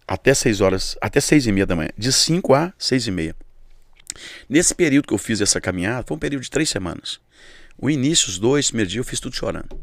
até 0.08 0.34
6 0.34 0.62
horas, 0.62 0.98
até 1.02 1.20
6 1.20 1.48
e 1.48 1.52
meia 1.52 1.66
da 1.66 1.76
manhã. 1.76 1.90
De 1.98 2.12
5 2.12 2.54
a 2.54 2.74
6 2.78 3.08
e 3.08 3.12
meia. 3.12 3.36
Nesse 4.50 4.74
período 4.74 5.08
que 5.08 5.14
eu 5.14 5.18
fiz 5.18 5.42
essa 5.42 5.60
caminhada, 5.62 6.06
foi 6.08 6.16
um 6.16 6.20
período 6.20 6.44
de 6.44 6.50
três 6.50 6.70
semanas. 6.70 7.20
O 7.78 7.90
início, 7.90 8.30
os 8.30 8.40
dois 8.40 8.70
primeiros 8.70 8.92
dias, 8.92 9.06
eu 9.06 9.10
fiz 9.10 9.20
tudo 9.20 9.36
chorando. 9.36 9.80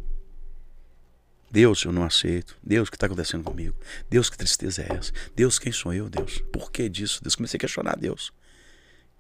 Deus, 1.51 1.85
eu 1.85 1.93
não 1.93 2.03
aceito. 2.03 2.57
Deus, 2.61 2.89
o 2.89 2.91
que 2.91 2.97
está 2.97 3.07
acontecendo 3.07 3.45
comigo? 3.45 3.77
Deus, 4.11 4.29
que 4.29 4.37
tristeza 4.37 4.83
é 4.83 4.97
essa? 4.97 5.13
Deus, 5.37 5.59
quem 5.59 5.71
sou 5.71 5.95
eu, 5.95 6.09
Deus? 6.09 6.43
Por 6.53 6.73
que 6.73 6.89
disso? 6.89 7.23
Deus, 7.23 7.37
comecei 7.37 7.59
a 7.59 7.61
questionar 7.61 7.97
Deus. 7.97 8.33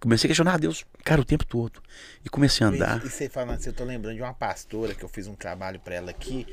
Comecei 0.00 0.26
a 0.26 0.30
questionar 0.30 0.58
Deus, 0.58 0.84
cara, 1.04 1.20
o 1.20 1.24
tempo 1.24 1.46
todo. 1.46 1.80
E 2.24 2.28
comecei 2.28 2.66
a 2.66 2.70
andar. 2.70 3.04
E 3.04 3.08
você 3.08 3.28
falando 3.28 3.52
assim, 3.56 3.68
eu 3.68 3.72
tô 3.72 3.84
lembrando 3.84 4.16
de 4.16 4.22
uma 4.22 4.34
pastora 4.34 4.94
que 4.94 5.04
eu 5.04 5.08
fiz 5.08 5.28
um 5.28 5.36
trabalho 5.36 5.78
pra 5.78 5.94
ela 5.94 6.10
aqui. 6.10 6.44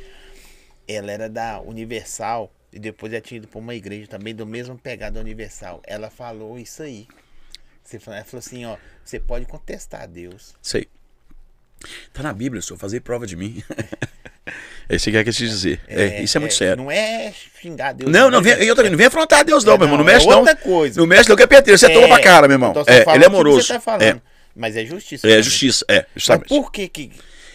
Ela 0.93 1.12
era 1.12 1.30
da 1.30 1.60
Universal 1.62 2.51
e 2.71 2.80
depois 2.80 3.12
ela 3.13 3.21
tinha 3.21 3.38
ido 3.38 3.47
pra 3.47 3.60
uma 3.60 3.75
igreja 3.75 4.08
também 4.08 4.34
do 4.34 4.45
mesmo 4.45 4.77
pegado 4.77 5.15
da 5.15 5.21
Universal. 5.21 5.82
Ela 5.86 6.10
falou 6.10 6.58
isso 6.60 6.84
aí. 6.84 7.08
Você 7.84 7.99
falou, 7.99 8.17
ela 8.17 8.25
falou 8.25 8.39
assim, 8.39 8.65
ó, 8.65 8.77
você 9.04 9.19
pode 9.19 9.45
contestar 9.45 10.08
Deus. 10.08 10.54
Sei. 10.62 10.88
Tá 12.13 12.21
na 12.21 12.32
Bíblia, 12.32 12.62
senhor, 12.62 12.77
fazer 12.77 12.99
prova 13.01 13.25
de 13.25 13.36
mim. 13.36 13.63
é 14.88 14.95
isso 14.95 15.06
que 15.06 15.12
quer 15.12 15.23
que 15.23 15.30
eu 15.30 15.34
te 15.34 15.47
dizer. 15.47 15.82
É, 15.88 16.21
isso 16.21 16.38
é 16.38 16.39
muito 16.39 16.54
sério. 16.54 16.82
Não 16.84 16.91
é 16.91 17.34
xingar 17.60 17.93
Deus. 17.93 18.12
Não, 18.12 18.30
não 18.30 18.41
vem, 18.41 18.54
é- 18.54 18.63
eu 18.63 18.75
também, 18.75 18.91
não 18.91 18.97
vem 18.97 19.08
afrontar 19.08 19.43
Deus, 19.43 19.63
não, 19.63 19.73
É, 19.73 19.77
meu 19.77 19.86
irmão. 19.88 19.97
Não 19.97 20.04
não, 20.06 20.12
é 20.12 20.13
mexe, 20.15 20.27
não. 20.27 20.39
outra 20.39 20.56
coisa. 20.56 20.99
Não 20.99 21.08
mexe, 21.08 21.27
não, 21.30 21.36
que 21.36 21.43
é 21.43 21.47
PT. 21.47 21.77
Você 21.77 21.88
é, 21.88 21.93
toma 21.93 22.08
pra 22.08 22.21
cara, 22.21 22.47
meu 22.47 22.56
irmão. 22.56 22.71
então 22.71 22.84
É, 22.88 22.97
ele 22.97 22.99
é 22.99 23.04
o 23.12 23.19
que 23.19 23.25
amoroso. 23.25 23.63
Você 23.67 23.73
tá 23.73 23.80
falando. 23.80 24.01
É, 24.04 24.21
Mas 24.56 24.75
é 24.77 24.86
justiça. 24.86 25.25
é 25.27 25.30
também. 25.32 25.43
justiça, 25.43 25.86
é, 25.88 25.95
Mas 25.97 26.08
justamente. 26.15 26.47
por 26.49 26.71
que 26.71 26.88
que... 26.88 27.12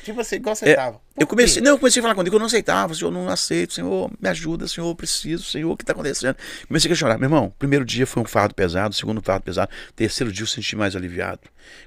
Tipo 0.06 0.20
assim, 0.20 0.36
igual 0.36 0.54
você 0.56 0.70
É, 0.70 0.74
tava. 0.76 0.98
Por 1.14 1.22
eu 1.22 1.26
comecei, 1.26 1.60
não, 1.62 1.72
eu 1.72 1.78
comecei 1.78 2.00
a 2.00 2.02
falar 2.02 2.14
com 2.14 2.22
Deus, 2.22 2.32
eu 2.32 2.38
não 2.38 2.46
aceitava, 2.46 2.94
Senhor, 2.94 3.08
eu 3.08 3.12
não 3.12 3.28
aceito, 3.28 3.74
Senhor, 3.74 4.10
me 4.20 4.28
ajuda, 4.28 4.66
Senhor, 4.68 4.88
eu 4.88 4.94
preciso, 4.94 5.44
Senhor, 5.44 5.70
o 5.70 5.76
que 5.76 5.82
está 5.82 5.92
acontecendo? 5.92 6.36
Comecei 6.68 6.88
a 6.88 6.90
questionar, 6.90 7.18
meu 7.18 7.26
irmão, 7.26 7.52
primeiro 7.58 7.84
dia 7.84 8.06
foi 8.06 8.22
um 8.22 8.26
fardo 8.26 8.54
pesado, 8.54 8.94
segundo 8.94 9.20
fardo 9.20 9.44
pesado, 9.44 9.70
terceiro 9.94 10.32
dia 10.32 10.44
eu 10.44 10.46
senti 10.46 10.76
mais 10.76 10.94
aliviado, 10.96 11.40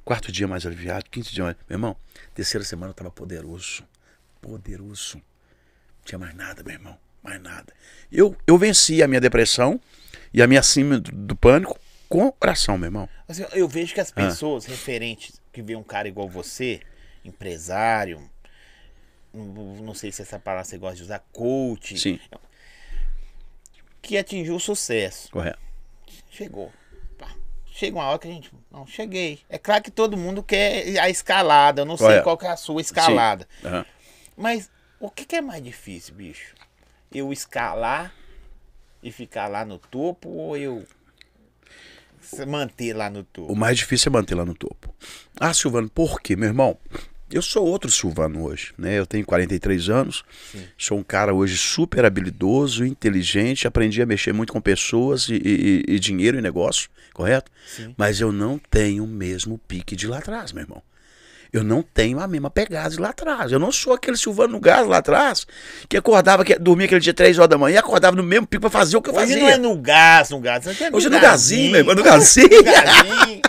quarto 0.04 0.32
dia 0.32 0.48
mais 0.48 0.66
aliviado, 0.66 1.06
quinto 1.10 1.32
dia 1.34 1.44
mais... 1.46 1.56
Meu 1.70 1.76
irmão, 1.78 1.96
terceira 2.36 2.64
semana 2.66 2.90
eu 2.90 2.92
estava 2.92 3.10
poderoso, 3.10 3.84
poderoso, 4.42 5.18
não 5.18 5.24
tinha 6.06 6.20
mais 6.20 6.36
nada, 6.36 6.64
meu 6.64 6.74
irmão, 6.74 6.98
mais 7.24 7.42
nada. 7.42 7.74
Eu, 8.12 8.36
eu 8.46 8.58
venci 8.58 9.02
a 9.04 9.08
minha 9.08 9.22
depressão 9.22 9.80
e 10.34 10.42
a 10.42 10.48
minha 10.48 10.64
síndrome 10.64 11.02
do, 11.02 11.12
do 11.12 11.36
pânico 11.36 11.80
com 12.08 12.34
oração, 12.42 12.78
meu 12.78 12.88
irmão. 12.88 13.08
Assim, 13.28 13.46
eu 13.54 13.68
vejo 13.68 13.94
que 13.94 14.00
as 14.02 14.12
Ah. 14.16 14.26
pessoas 14.28 14.66
referentes 14.66 15.40
que 15.54 15.62
vê 15.62 15.76
um 15.76 15.84
cara 15.84 16.08
igual 16.08 16.28
você, 16.28 16.80
empresário, 17.24 18.30
não, 19.34 19.94
sei 19.94 20.12
se 20.12 20.22
essa 20.22 20.40
palavra 20.40 20.66
você 20.66 20.78
gosta 20.78 20.96
de 20.96 21.04
usar, 21.04 21.20
coach, 21.32 21.98
Sim, 21.98 22.20
que 24.02 24.18
atingiu 24.18 24.56
o 24.56 24.60
sucesso. 24.60 25.30
correto. 25.32 25.60
Chegou. 26.32 26.72
Chega 27.80 27.96
uma 27.98 28.08
hora 28.10 28.20
que 28.20 28.28
a 28.28 28.32
gente. 28.32 28.52
Não, 28.70 28.86
cheguei. 28.86 29.40
É 29.48 29.58
claro 29.58 29.82
que 29.82 29.90
todo 29.90 30.18
mundo 30.18 30.44
quer 30.44 31.00
a 31.00 31.10
escalada. 31.10 31.82
Eu 31.82 31.86
não 31.86 31.96
sei 31.96 32.08
Correto. 32.08 32.24
qual 32.26 32.38
que 32.38 32.46
é 32.46 32.50
a 32.50 32.58
sua 32.58 32.82
escalada. 32.82 33.48
Aham. 33.64 33.86
Mas 34.36 34.70
o 35.00 35.10
que, 35.10 35.24
que 35.24 35.38
é 35.38 35.42
mais 35.42 35.64
difícil, 35.64 36.14
bicho? 36.14 36.56
Eu 37.10 37.32
escalar 37.32 38.14
e 39.02 39.14
ficar 39.14 39.48
lá 39.48 39.64
no 39.64 39.78
topo 39.78 40.28
ou 40.28 40.58
eu 40.58 40.86
manter 42.48 42.94
lá 42.94 43.10
no 43.10 43.20
O 43.20 43.24
topo? 43.24 43.56
mais 43.56 43.78
difícil 43.78 44.10
é 44.10 44.14
manter 44.14 44.36
lá 44.36 44.46
no 44.46 44.54
topo. 44.56 44.94
Ah, 45.40 45.54
Silvano, 45.54 45.90
por 45.90 46.22
quê, 46.22 46.36
meu 46.36 46.48
irmão? 46.48 46.78
Eu 47.32 47.44
sou 47.44 47.64
outro 47.68 47.92
Silvano 47.92 48.44
hoje, 48.44 48.74
né? 48.76 48.98
Eu 48.98 49.06
tenho 49.06 49.24
43 49.24 49.88
anos, 49.90 50.24
Sim. 50.52 50.64
sou 50.76 50.98
um 50.98 51.04
cara 51.04 51.32
hoje 51.32 51.58
super 51.58 52.04
habilidoso, 52.04 52.84
inteligente, 52.84 53.68
aprendi 53.68 54.02
a 54.02 54.06
mexer 54.06 54.34
muito 54.34 54.52
com 54.52 54.60
pessoas 54.60 55.30
e, 55.30 55.36
e- 55.36 55.84
e 55.88 56.00
dinheiro 56.00 56.40
e 56.40 56.42
negócio, 56.42 56.90
correto? 57.14 57.52
Sim. 57.68 57.94
Mas 57.96 58.20
eu 58.20 58.32
não 58.32 58.58
tenho 58.58 59.04
o 59.04 59.08
mesmo 59.08 59.60
pique 59.60 59.96
de 59.96 60.08
lá 60.08 60.18
atrás, 60.18 60.52
meu 60.52 60.64
irmão. 60.64 60.82
Eu 61.52 61.64
não 61.64 61.82
tenho 61.82 62.20
a 62.20 62.28
mesma 62.28 62.50
pegada 62.50 62.90
de 62.92 62.98
lá 62.98 63.10
atrás. 63.10 63.52
Eu 63.52 63.58
não 63.58 63.72
sou 63.72 63.92
aquele 63.94 64.16
Silvano 64.16 64.54
no 64.54 64.60
gás 64.60 64.88
lá 64.88 64.98
atrás, 64.98 65.48
que 65.88 65.98
acordava, 65.98 66.46
que 66.46 66.58
dormia 66.60 66.86
aquele 66.86 67.02
dia 67.02 67.14
3 67.14 67.40
horas 67.40 67.50
da 67.50 67.58
manhã 67.58 67.76
e 67.76 67.78
acordava 67.78 68.16
no 68.16 68.22
mesmo 68.22 68.46
pico 68.46 68.62
pra 68.62 68.70
fazer 68.70 68.98
o 68.98 69.02
que 69.02 69.10
eu 69.10 69.16
Hoje 69.16 69.34
fazia. 69.34 69.40
não 69.42 69.50
é 69.50 69.58
no 69.58 69.76
gás, 69.76 70.30
no 70.30 70.40
gás. 70.40 70.68
Hoje 70.68 70.84
é 70.84 70.90
no, 70.92 70.98
Hoje 70.98 71.08
é 71.08 71.10
no 71.10 71.20
gazinho, 71.20 71.72
meu 71.72 71.80
irmão, 71.80 71.96
no 71.96 72.04
gazinho. 72.04 72.50
No 72.50 72.64
gazinho. 72.64 73.42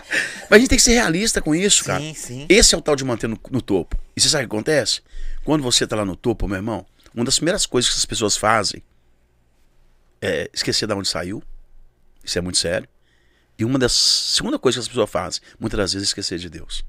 Mas 0.48 0.56
a 0.56 0.58
gente 0.58 0.68
tem 0.70 0.78
que 0.78 0.82
ser 0.82 0.94
realista 0.94 1.42
com 1.42 1.54
isso, 1.54 1.84
cara. 1.84 2.00
Sim, 2.00 2.14
sim. 2.14 2.46
Esse 2.48 2.74
é 2.74 2.78
o 2.78 2.80
tal 2.80 2.96
de 2.96 3.04
manter 3.04 3.28
no, 3.28 3.38
no 3.50 3.60
topo. 3.60 3.96
E 4.16 4.20
você 4.20 4.28
sabe 4.30 4.44
o 4.44 4.48
que 4.48 4.54
acontece? 4.56 5.02
Quando 5.44 5.62
você 5.62 5.86
tá 5.86 5.94
lá 5.94 6.04
no 6.04 6.16
topo, 6.16 6.48
meu 6.48 6.56
irmão, 6.56 6.86
uma 7.14 7.24
das 7.24 7.36
primeiras 7.36 7.66
coisas 7.66 7.90
que 7.90 7.98
as 7.98 8.04
pessoas 8.06 8.36
fazem 8.36 8.82
é 10.22 10.50
esquecer 10.54 10.86
de 10.86 10.94
onde 10.94 11.08
saiu. 11.08 11.42
Isso 12.24 12.38
é 12.38 12.40
muito 12.40 12.58
sério. 12.58 12.88
E 13.58 13.64
uma 13.64 13.78
das 13.78 13.92
segunda 13.92 14.58
coisa 14.58 14.76
que 14.78 14.80
as 14.82 14.88
pessoas 14.88 15.10
fazem, 15.10 15.40
muitas 15.58 15.78
das 15.78 15.92
vezes, 15.92 16.08
é 16.08 16.10
esquecer 16.10 16.38
de 16.38 16.48
Deus. 16.48 16.82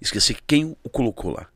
Esquecer 0.00 0.36
quem 0.46 0.76
o 0.82 0.88
colocou 0.88 1.32
lá. 1.32 1.46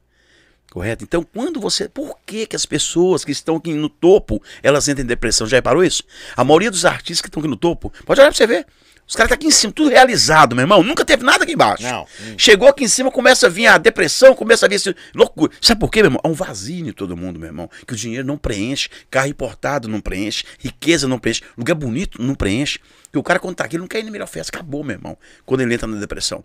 Correto? 0.71 1.05
Então, 1.05 1.23
quando 1.23 1.61
você. 1.61 1.89
Por 1.89 2.19
que, 2.27 2.47
que 2.47 2.57
as 2.57 2.67
pessoas 2.67 3.25
que 3.25 3.31
estão 3.31 3.57
aqui 3.57 3.73
no 3.73 3.89
topo, 3.89 4.43
elas 4.63 4.89
entram 4.89 5.05
em 5.05 5.07
depressão? 5.07 5.47
Já 5.47 5.59
reparou 5.59 5.85
isso? 5.85 6.03
A 6.37 6.43
maioria 6.43 6.71
dos 6.71 6.85
artistas 6.85 7.21
que 7.21 7.29
estão 7.29 7.41
aqui 7.41 7.49
no 7.49 7.57
topo, 7.57 7.93
pode 8.05 8.21
olhar 8.21 8.31
pra 8.31 8.37
você 8.37 8.47
ver. 8.47 8.67
Os 9.07 9.15
caras 9.15 9.31
estão 9.31 9.37
aqui 9.37 9.47
em 9.47 9.51
cima, 9.51 9.73
tudo 9.73 9.91
realizado, 9.91 10.57
meu 10.57 10.63
irmão. 10.63 10.83
Nunca 10.83 11.05
teve 11.05 11.23
nada 11.23 11.45
aqui 11.45 11.53
embaixo. 11.53 11.85
Não. 11.85 12.07
Chegou 12.39 12.67
aqui 12.67 12.85
em 12.85 12.89
cima, 12.89 13.11
começa 13.11 13.47
a 13.47 13.51
vir 13.51 13.67
a 13.67 13.77
depressão, 13.77 14.35
começa 14.35 14.65
a 14.65 14.69
vir 14.69 14.77
esse 14.77 14.97
loucura. 15.15 15.53
Sabe 15.61 15.79
por 15.79 15.91
quê, 15.91 16.01
meu 16.01 16.09
irmão? 16.09 16.21
Há 16.25 16.29
um 16.29 16.33
vazio 16.33 16.89
em 16.89 16.93
todo 16.93 17.17
mundo, 17.17 17.39
meu 17.39 17.49
irmão. 17.49 17.71
Que 17.87 17.93
o 17.93 17.97
dinheiro 17.97 18.27
não 18.27 18.39
preenche, 18.39 18.89
carro 19.11 19.29
importado 19.29 19.89
não 19.89 20.01
preenche, 20.01 20.45
riqueza 20.59 21.07
não 21.07 21.19
preenche, 21.19 21.43
lugar 21.57 21.75
bonito 21.75 22.21
não 22.21 22.35
preenche. 22.35 22.81
E 23.13 23.19
o 23.19 23.23
cara, 23.23 23.39
quando 23.39 23.55
tá 23.55 23.65
aqui, 23.65 23.77
ele 23.77 23.83
não 23.83 23.89
quer 23.89 24.01
ir 24.01 24.05
na 24.05 24.11
melhor 24.11 24.27
festa. 24.27 24.57
Acabou, 24.57 24.83
meu 24.83 24.97
irmão. 24.97 25.19
Quando 25.45 25.61
ele 25.61 25.75
entra 25.75 25.87
na 25.87 26.01
depressão. 26.01 26.43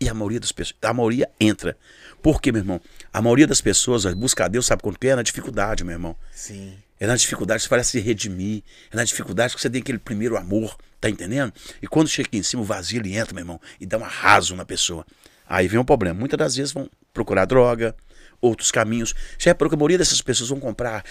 E 0.00 0.08
a 0.08 0.14
maioria 0.14 0.40
das 0.40 0.52
pessoas, 0.52 0.76
a 0.82 0.92
maioria 0.92 1.28
entra. 1.40 1.76
Por 2.22 2.40
quê, 2.40 2.50
meu 2.50 2.60
irmão? 2.60 2.80
A 3.12 3.22
maioria 3.22 3.46
das 3.46 3.60
pessoas 3.60 4.04
busca 4.14 4.44
a 4.44 4.48
Deus, 4.48 4.66
sabe 4.66 4.82
quando 4.82 4.98
que 4.98 5.06
é? 5.06 5.14
Na 5.14 5.22
dificuldade, 5.22 5.84
meu 5.84 5.92
irmão. 5.92 6.16
Sim. 6.32 6.74
É 6.98 7.06
na 7.06 7.16
dificuldade 7.16 7.62
que 7.62 7.68
você 7.68 7.74
vai 7.74 7.84
se 7.84 8.00
redimir. 8.00 8.62
É 8.90 8.96
na 8.96 9.04
dificuldade 9.04 9.54
que 9.54 9.60
você 9.60 9.68
tem 9.68 9.80
aquele 9.80 9.98
primeiro 9.98 10.36
amor. 10.36 10.76
Tá 11.00 11.10
entendendo? 11.10 11.52
E 11.82 11.86
quando 11.86 12.08
chega 12.08 12.28
aqui 12.28 12.38
em 12.38 12.42
cima, 12.42 12.62
o 12.62 12.64
vazio 12.64 13.00
ele 13.00 13.14
entra, 13.14 13.34
meu 13.34 13.42
irmão, 13.42 13.60
e 13.78 13.84
dá 13.84 13.98
um 13.98 14.04
arraso 14.04 14.56
na 14.56 14.64
pessoa. 14.64 15.04
Aí 15.46 15.68
vem 15.68 15.78
o 15.78 15.84
problema. 15.84 16.18
Muitas 16.18 16.38
das 16.38 16.56
vezes 16.56 16.72
vão 16.72 16.88
procurar 17.12 17.44
droga, 17.44 17.94
outros 18.40 18.70
caminhos. 18.70 19.14
Já 19.38 19.50
é 19.50 19.54
porque 19.54 19.74
a 19.74 19.78
maioria 19.78 19.98
dessas 19.98 20.22
pessoas 20.22 20.48
vão 20.48 20.58
comprar 20.58 21.04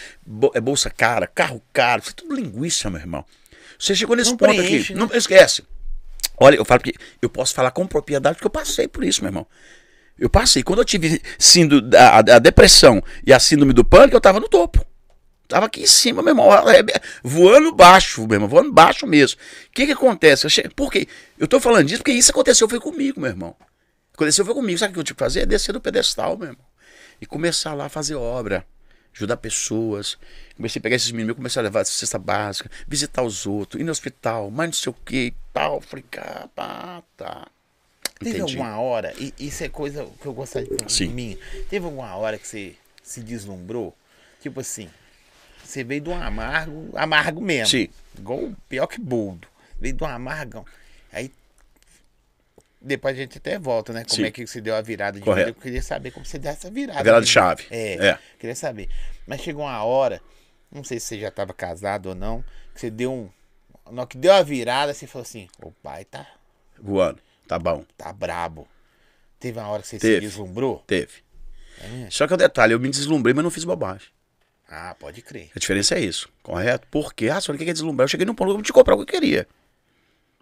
é 0.53 0.59
bolsa 0.59 0.89
cara, 0.89 1.27
carro 1.27 1.61
caro. 1.71 2.01
Isso 2.01 2.11
é 2.11 2.13
tudo 2.13 2.35
linguiça, 2.35 2.89
meu 2.89 2.99
irmão. 2.99 3.23
Você 3.77 3.95
chegou 3.95 4.15
nesse 4.15 4.31
Não 4.31 4.37
ponto 4.37 4.49
preenche, 4.55 4.93
aqui. 4.93 4.93
né? 4.93 4.99
Não 4.99 5.15
esquece. 5.15 5.63
Olha, 6.37 6.55
eu 6.55 6.65
falo 6.65 6.81
que 6.81 6.93
eu 7.21 7.29
posso 7.29 7.53
falar 7.53 7.71
com 7.71 7.85
propriedade 7.85 8.35
porque 8.35 8.47
eu 8.47 8.51
passei 8.51 8.87
por 8.87 9.03
isso, 9.03 9.21
meu 9.21 9.29
irmão. 9.29 9.47
Eu 10.17 10.29
passei. 10.29 10.63
Quando 10.63 10.79
eu 10.79 10.85
tive 10.85 11.21
síndrome, 11.37 11.95
a, 11.95 12.17
a 12.17 12.39
depressão 12.39 13.01
e 13.25 13.33
a 13.33 13.39
síndrome 13.39 13.73
do 13.73 13.83
pânico, 13.83 14.15
eu 14.15 14.21
tava 14.21 14.39
no 14.39 14.47
topo. 14.47 14.85
Tava 15.47 15.65
aqui 15.65 15.83
em 15.83 15.87
cima, 15.87 16.21
meu 16.21 16.31
irmão, 16.31 16.49
voando 17.23 17.71
baixo, 17.73 18.25
meu 18.25 18.35
irmão, 18.35 18.47
voando 18.47 18.71
baixo 18.71 19.05
mesmo. 19.05 19.39
O 19.67 19.71
que 19.71 19.85
que 19.85 19.91
acontece? 19.91 20.45
Eu 20.45 20.49
che... 20.49 20.67
Por 20.69 20.91
quê? 20.91 21.07
Eu 21.37 21.47
tô 21.47 21.59
falando 21.59 21.85
disso 21.85 21.99
porque 21.99 22.11
isso 22.11 22.31
aconteceu 22.31 22.67
foi 22.67 22.79
comigo, 22.79 23.19
meu 23.19 23.29
irmão. 23.29 23.55
Aconteceu 24.13 24.45
foi 24.45 24.53
comigo. 24.53 24.79
Sabe 24.79 24.91
o 24.91 24.93
que 24.93 24.99
eu 24.99 25.03
tive 25.03 25.17
que 25.17 25.23
fazer? 25.23 25.41
É 25.41 25.45
descer 25.45 25.73
do 25.73 25.81
pedestal, 25.81 26.37
meu 26.37 26.49
irmão. 26.49 26.65
E 27.21 27.25
começar 27.25 27.73
lá 27.73 27.85
a 27.85 27.89
fazer 27.89 28.15
obra, 28.15 28.65
ajudar 29.13 29.37
pessoas. 29.37 30.17
Comecei 30.55 30.79
a 30.79 30.83
pegar 30.83 30.95
esses 30.95 31.11
meninos, 31.11 31.35
comecei 31.35 31.59
a 31.59 31.63
levar 31.63 31.85
cesta 31.85 32.19
básica, 32.19 32.69
visitar 32.87 33.23
os 33.23 33.45
outros, 33.45 33.81
ir 33.81 33.83
no 33.83 33.91
hospital, 33.91 34.51
mas 34.51 34.67
não 34.67 34.73
sei 34.73 34.89
o 34.91 34.93
que 34.93 35.33
tal. 35.51 35.81
Falei, 35.81 36.05
pá, 36.55 37.03
tá. 37.17 37.47
Teve 38.19 38.37
Entendi. 38.37 38.57
alguma 38.57 38.79
hora, 38.79 39.13
e 39.17 39.33
isso 39.39 39.63
é 39.63 39.69
coisa 39.69 40.07
que 40.21 40.25
eu 40.25 40.33
gostaria 40.33 40.77
de 40.77 40.91
Sim. 40.91 41.07
de 41.07 41.13
mim. 41.13 41.37
Teve 41.69 41.85
alguma 41.85 42.15
hora 42.15 42.37
que 42.37 42.47
você 42.47 42.75
se 43.01 43.21
deslumbrou? 43.21 43.95
Tipo 44.39 44.61
assim, 44.61 44.89
você 45.63 45.83
veio 45.83 46.01
de 46.01 46.09
um 46.09 46.21
amargo, 46.21 46.89
amargo 46.95 47.41
mesmo. 47.41 47.67
Sim. 47.67 47.89
Igual 48.17 48.53
pior 48.69 48.87
que 48.87 48.99
boldo. 48.99 49.47
Veio 49.79 49.95
de 49.95 50.03
um 50.03 50.07
amargão. 50.07 50.65
Depois 52.85 53.15
a 53.15 53.19
gente 53.21 53.37
até 53.37 53.57
volta, 53.57 53.93
né? 53.93 54.03
Como 54.03 54.15
Sim. 54.15 54.25
é 54.25 54.31
que 54.31 54.45
você 54.45 54.59
deu 54.59 54.75
a 54.75 54.81
virada 54.81 55.17
de 55.17 55.23
Correto. 55.23 55.47
vida. 55.47 55.57
Eu 55.57 55.61
queria 55.61 55.81
saber 55.81 56.11
como 56.11 56.25
você 56.25 56.37
deu 56.37 56.51
essa 56.51 56.69
virada. 56.69 56.99
A 56.99 57.03
virada 57.03 57.25
de 57.25 57.31
chave. 57.31 57.65
É, 57.71 58.07
É. 58.09 58.19
queria 58.37 58.55
saber. 58.55 58.89
Mas 59.25 59.39
chegou 59.41 59.63
uma 59.63 59.81
hora, 59.83 60.21
não 60.69 60.83
sei 60.83 60.99
se 60.99 61.05
você 61.07 61.19
já 61.21 61.29
estava 61.29 61.53
casado 61.53 62.07
ou 62.09 62.15
não, 62.15 62.43
que 62.73 62.81
você 62.81 62.89
deu 62.89 63.11
um. 63.13 63.29
Na 63.91 64.05
que 64.05 64.17
deu 64.17 64.33
a 64.33 64.41
virada, 64.43 64.93
você 64.93 65.07
falou 65.07 65.23
assim: 65.23 65.47
o 65.61 65.71
pai 65.71 66.03
tá, 66.03 66.27
Voando. 66.77 67.19
Tá 67.47 67.57
bom. 67.57 67.85
tá 67.97 68.11
brabo. 68.11 68.67
Teve 69.39 69.59
uma 69.59 69.67
hora 69.69 69.81
que 69.81 69.87
você 69.87 69.97
Teve. 69.99 70.15
se 70.15 70.21
deslumbrou? 70.21 70.83
Teve. 70.87 71.21
É? 71.79 72.09
Só 72.09 72.27
que 72.27 72.33
o 72.33 72.37
detalhe, 72.37 72.73
eu 72.73 72.79
me 72.79 72.89
deslumbrei, 72.89 73.33
mas 73.33 73.43
não 73.43 73.51
fiz 73.51 73.63
bobagem. 73.63 74.07
Ah, 74.69 74.95
pode 74.99 75.21
crer. 75.21 75.51
A 75.55 75.59
diferença 75.59 75.95
é 75.95 75.99
isso, 75.99 76.29
correto? 76.41 76.87
Porque, 76.89 77.29
ah, 77.29 77.39
só 77.39 77.51
o 77.51 77.57
que 77.57 77.69
é 77.69 77.73
deslumbrar? 77.73 78.05
Eu 78.05 78.09
cheguei 78.09 78.25
num 78.25 78.33
ponto 78.33 78.61
de 78.61 78.73
comprar 78.73 78.95
o 78.95 78.97
que 78.97 79.03
eu 79.15 79.19
queria. 79.21 79.47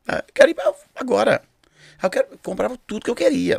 Ah, 0.08 0.24
eu 0.28 0.34
quero 0.34 0.52
ir 0.52 0.56
agora. 0.96 1.42
Eu 2.02 2.10
quero, 2.10 2.38
comprava 2.40 2.78
tudo 2.88 3.04
que 3.06 3.10
eu 3.12 3.16
queria. 3.16 3.56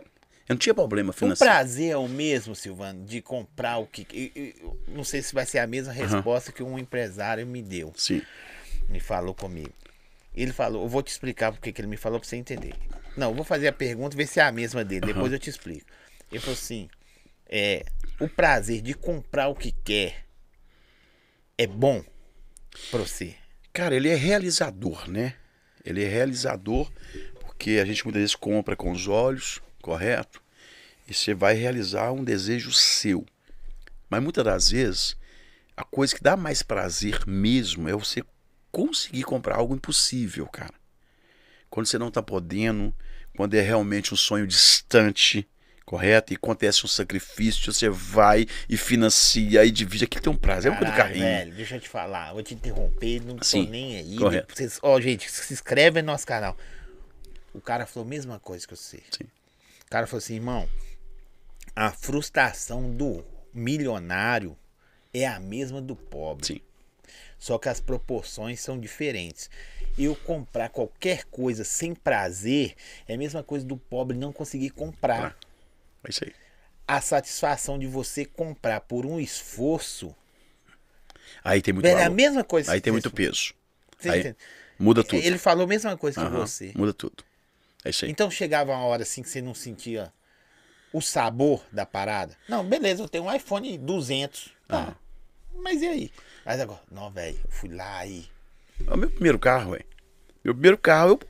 Eu 0.48 0.54
não 0.54 0.56
tinha 0.56 0.74
problema 0.74 1.10
O 1.10 1.12
financeiro. 1.12 1.50
prazer 1.52 1.90
é 1.92 1.96
o 1.96 2.08
mesmo, 2.08 2.54
Silvano, 2.54 3.04
de 3.04 3.22
comprar 3.22 3.78
o 3.78 3.86
que. 3.86 4.06
eu- 4.34 4.42
eu- 4.68 4.80
não 4.88 5.04
sei 5.04 5.22
se 5.22 5.32
vai 5.34 5.46
ser 5.46 5.58
a 5.60 5.66
mesma 5.66 5.92
resposta 5.92 6.50
que 6.52 6.62
um 6.62 6.78
empresário 6.78 7.46
me 7.46 7.62
deu. 7.62 7.92
Sim. 7.96 8.22
me 8.88 8.98
falou 9.00 9.34
comigo. 9.34 9.72
Ele 10.34 10.52
falou, 10.52 10.82
eu 10.82 10.88
vou 10.88 11.02
te 11.02 11.08
explicar 11.08 11.52
porque 11.52 11.72
que 11.72 11.80
ele 11.80 11.88
me 11.88 11.96
falou 11.96 12.18
pra 12.18 12.28
você 12.28 12.36
entender. 12.36 12.74
Não, 13.16 13.28
eu 13.30 13.34
vou 13.34 13.44
fazer 13.44 13.68
a 13.68 13.72
pergunta 13.72 14.14
e 14.14 14.18
ver 14.18 14.26
se 14.26 14.40
é 14.40 14.42
a 14.42 14.52
mesma 14.52 14.84
dele, 14.84 15.06
depois 15.06 15.32
eu 15.32 15.38
te 15.38 15.48
explico. 15.48 15.86
Ele 16.30 16.40
falou 16.40 16.54
assim: 16.54 16.88
é, 17.48 17.84
o 18.20 18.28
prazer 18.28 18.82
de 18.82 18.92
comprar 18.94 19.48
o 19.48 19.54
que 19.54 19.70
quer 19.72 20.24
é 21.56 21.66
bom 21.66 22.02
pra 22.90 23.00
você. 23.00 23.34
Cara, 23.72 23.94
ele 23.94 24.08
é 24.08 24.14
realizador, 24.14 25.08
né? 25.10 25.34
Ele 25.84 26.02
é 26.04 26.08
realizador 26.08 26.90
porque 27.52 27.78
a 27.80 27.84
gente 27.84 28.04
muitas 28.04 28.20
vezes 28.20 28.34
compra 28.34 28.74
com 28.74 28.90
os 28.90 29.06
olhos, 29.06 29.60
correto? 29.80 30.42
E 31.08 31.14
você 31.14 31.34
vai 31.34 31.54
realizar 31.54 32.10
um 32.10 32.24
desejo 32.24 32.72
seu. 32.72 33.24
Mas 34.08 34.22
muitas 34.22 34.44
das 34.44 34.70
vezes, 34.70 35.16
a 35.76 35.84
coisa 35.84 36.14
que 36.14 36.22
dá 36.22 36.36
mais 36.36 36.62
prazer 36.62 37.24
mesmo 37.26 37.88
é 37.88 37.92
você 37.92 38.22
conseguir 38.70 39.22
comprar 39.24 39.56
algo 39.56 39.74
impossível, 39.74 40.46
cara. 40.46 40.74
Quando 41.70 41.86
você 41.86 41.98
não 41.98 42.10
tá 42.10 42.22
podendo, 42.22 42.92
quando 43.36 43.54
é 43.54 43.60
realmente 43.60 44.12
um 44.12 44.16
sonho 44.16 44.46
distante, 44.46 45.46
correto? 45.84 46.32
E 46.32 46.36
acontece 46.36 46.84
um 46.84 46.88
sacrifício, 46.88 47.72
você 47.72 47.88
vai 47.88 48.46
e 48.68 48.76
financia 48.76 49.64
e 49.64 49.70
divide. 49.70 50.04
Aqui 50.04 50.20
tem 50.20 50.32
um 50.32 50.36
prazer, 50.36 50.70
é 50.70 50.72
uma 50.72 50.78
coisa 50.78 50.92
do 50.92 50.96
carrinho. 50.96 51.24
velho, 51.24 51.54
deixa 51.54 51.76
eu 51.76 51.80
te 51.80 51.88
falar, 51.88 52.32
vou 52.32 52.42
te 52.42 52.54
interromper, 52.54 53.20
não 53.24 53.36
tô 53.36 53.44
Sim, 53.44 53.68
nem 53.68 53.96
aí. 53.98 54.16
correto. 54.16 54.54
Vocês- 54.54 54.78
Ó, 54.82 55.00
gente, 55.00 55.30
se 55.30 55.52
inscreve 55.52 56.02
no 56.02 56.06
nosso 56.06 56.26
canal. 56.26 56.56
O 57.54 57.60
cara 57.60 57.86
falou 57.86 58.06
a 58.06 58.10
mesma 58.10 58.38
coisa 58.38 58.66
que 58.66 58.74
você. 58.74 59.02
Sim. 59.10 59.24
O 59.86 59.90
cara 59.90 60.06
falou 60.06 60.18
assim, 60.18 60.34
irmão, 60.34 60.68
a 61.76 61.90
frustração 61.90 62.90
do 62.94 63.24
milionário 63.52 64.56
é 65.12 65.26
a 65.26 65.38
mesma 65.38 65.80
do 65.80 65.94
pobre. 65.94 66.46
Sim. 66.46 66.60
Só 67.38 67.58
que 67.58 67.68
as 67.68 67.80
proporções 67.80 68.60
são 68.60 68.78
diferentes. 68.78 69.50
Eu 69.98 70.14
comprar 70.14 70.68
qualquer 70.70 71.24
coisa 71.24 71.64
sem 71.64 71.94
prazer 71.94 72.74
é 73.06 73.14
a 73.14 73.18
mesma 73.18 73.42
coisa 73.42 73.66
do 73.66 73.76
pobre 73.76 74.16
não 74.16 74.32
conseguir 74.32 74.70
comprar. 74.70 75.36
É 76.04 76.10
isso 76.10 76.24
aí. 76.24 76.32
A 76.86 77.00
satisfação 77.00 77.78
de 77.78 77.86
você 77.86 78.24
comprar 78.24 78.80
por 78.80 79.04
um 79.04 79.20
esforço 79.20 80.14
Aí 81.44 81.62
tem 81.62 81.74
muito 81.74 81.86
é 81.86 82.04
a 82.04 82.10
mesma 82.10 82.44
coisa. 82.44 82.72
Aí 82.72 82.80
tem 82.80 82.92
muito 82.92 83.10
peso. 83.10 83.54
Aí 84.04 84.34
muda 84.78 85.02
tudo. 85.02 85.22
Ele 85.22 85.38
falou 85.38 85.64
a 85.64 85.68
mesma 85.68 85.96
coisa 85.96 86.20
que 86.20 86.26
Aham, 86.26 86.40
você. 86.40 86.72
Muda 86.74 86.92
tudo. 86.92 87.24
É 87.84 87.90
isso 87.90 88.04
aí. 88.04 88.10
Então 88.10 88.30
chegava 88.30 88.72
uma 88.72 88.84
hora 88.84 89.02
assim 89.02 89.22
que 89.22 89.28
você 89.28 89.42
não 89.42 89.54
sentia 89.54 90.12
o 90.92 91.00
sabor 91.00 91.62
da 91.72 91.86
parada. 91.86 92.36
Não, 92.48 92.64
beleza, 92.64 93.02
eu 93.02 93.08
tenho 93.08 93.24
um 93.24 93.34
iPhone 93.34 93.78
200. 93.78 94.50
Tá. 94.68 94.88
Ah. 94.90 94.94
Mas 95.62 95.82
e 95.82 95.86
aí? 95.86 96.10
Mas 96.44 96.60
agora, 96.60 96.80
não, 96.90 97.10
velho, 97.10 97.38
eu 97.44 97.50
fui 97.50 97.70
lá 97.70 98.04
e. 98.06 98.26
É 98.86 98.92
o 98.92 98.96
meu 98.96 99.10
primeiro 99.10 99.38
carro, 99.38 99.72
ué. 99.72 99.80
Meu 100.44 100.54
primeiro 100.54 100.76
carro, 100.76 101.10
eu, 101.10 101.20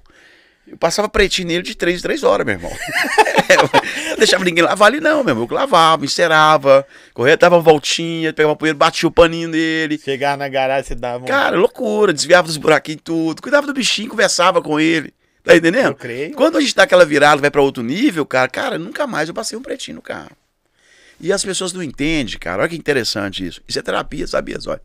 eu 0.69 0.77
passava 0.79 1.09
pretinho 1.09 1.49
nele 1.49 1.63
de 1.63 1.75
3 1.75 1.99
em 1.99 2.03
3 2.03 2.25
horas, 2.25 2.47
meu 2.47 2.55
irmão. 2.55 2.71
não 4.11 4.17
deixava 4.17 4.45
ninguém 4.45 4.65
lavar 4.65 4.89
ali, 4.89 5.01
não, 5.01 5.23
meu 5.23 5.33
irmão. 5.33 5.47
Eu 5.49 5.55
lavava, 5.55 6.05
encerava, 6.05 6.87
corria, 7.13 7.37
dava 7.37 7.57
uma 7.57 7.63
voltinha, 7.63 8.33
pegava 8.33 8.53
uma 8.53 8.57
poeira, 8.57 8.77
batia 8.77 9.09
o 9.09 9.13
paninho 9.13 9.49
nele. 9.49 9.99
Chegar 9.99 10.39
na 10.39 10.49
garagem, 10.49 10.85
você 10.85 10.95
dava 10.95 11.25
um. 11.25 11.27
Cara, 11.27 11.57
loucura, 11.59 12.13
desviava 12.13 12.47
dos 12.47 12.57
buraquinhos 12.57 13.03
tudo. 13.05 13.43
Cuidava 13.43 13.67
do 13.67 13.75
bichinho, 13.75 14.09
conversava 14.09 14.63
com 14.63 14.81
ele. 14.81 15.13
Tá 15.45 15.57
entendendo? 15.57 15.87
Eu 15.87 15.95
creio. 15.95 16.35
Quando 16.35 16.59
a 16.59 16.61
gente 16.61 16.75
dá 16.75 16.85
aquela 16.85 17.05
virada, 17.05 17.41
vai 17.41 17.51
pra 17.51 17.63
outro 17.63 17.83
nível, 17.83 18.25
cara, 18.25 18.49
cara, 18.49 18.79
nunca 18.79 19.07
mais 19.07 19.29
eu 19.29 19.35
passei 19.35 19.59
um 19.59 19.63
pretinho 19.63 19.97
no 19.97 20.03
carro. 20.03 20.37
E 21.21 21.33
as 21.33 21.45
pessoas 21.45 21.73
não 21.73 21.83
entendem, 21.83 22.39
cara. 22.39 22.63
Olha 22.63 22.69
que 22.69 22.77
interessante 22.77 23.47
isso. 23.47 23.61
Isso 23.67 23.79
é 23.79 23.83
terapia, 23.83 24.27
sabia, 24.27 24.59
Zóia? 24.59 24.81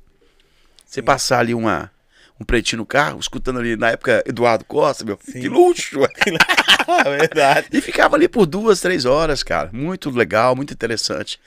Você 0.86 1.02
passar 1.02 1.40
ali 1.40 1.54
uma, 1.54 1.92
um 2.40 2.46
pretinho 2.46 2.80
no 2.80 2.86
carro, 2.86 3.20
escutando 3.20 3.60
ali 3.60 3.76
na 3.76 3.90
época 3.90 4.24
Eduardo 4.26 4.64
Costa, 4.66 5.04
meu 5.04 5.18
filho, 5.18 5.42
que 5.42 5.50
luxo! 5.50 6.00
É 6.04 7.18
Verdade. 7.18 7.68
E 7.72 7.82
ficava 7.82 8.16
ali 8.16 8.28
por 8.28 8.46
duas, 8.46 8.80
três 8.80 9.06
horas, 9.06 9.44
cara. 9.44 9.70
Muito 9.74 10.10
legal, 10.10 10.56
muito 10.56 10.74
interessante. 10.74 11.40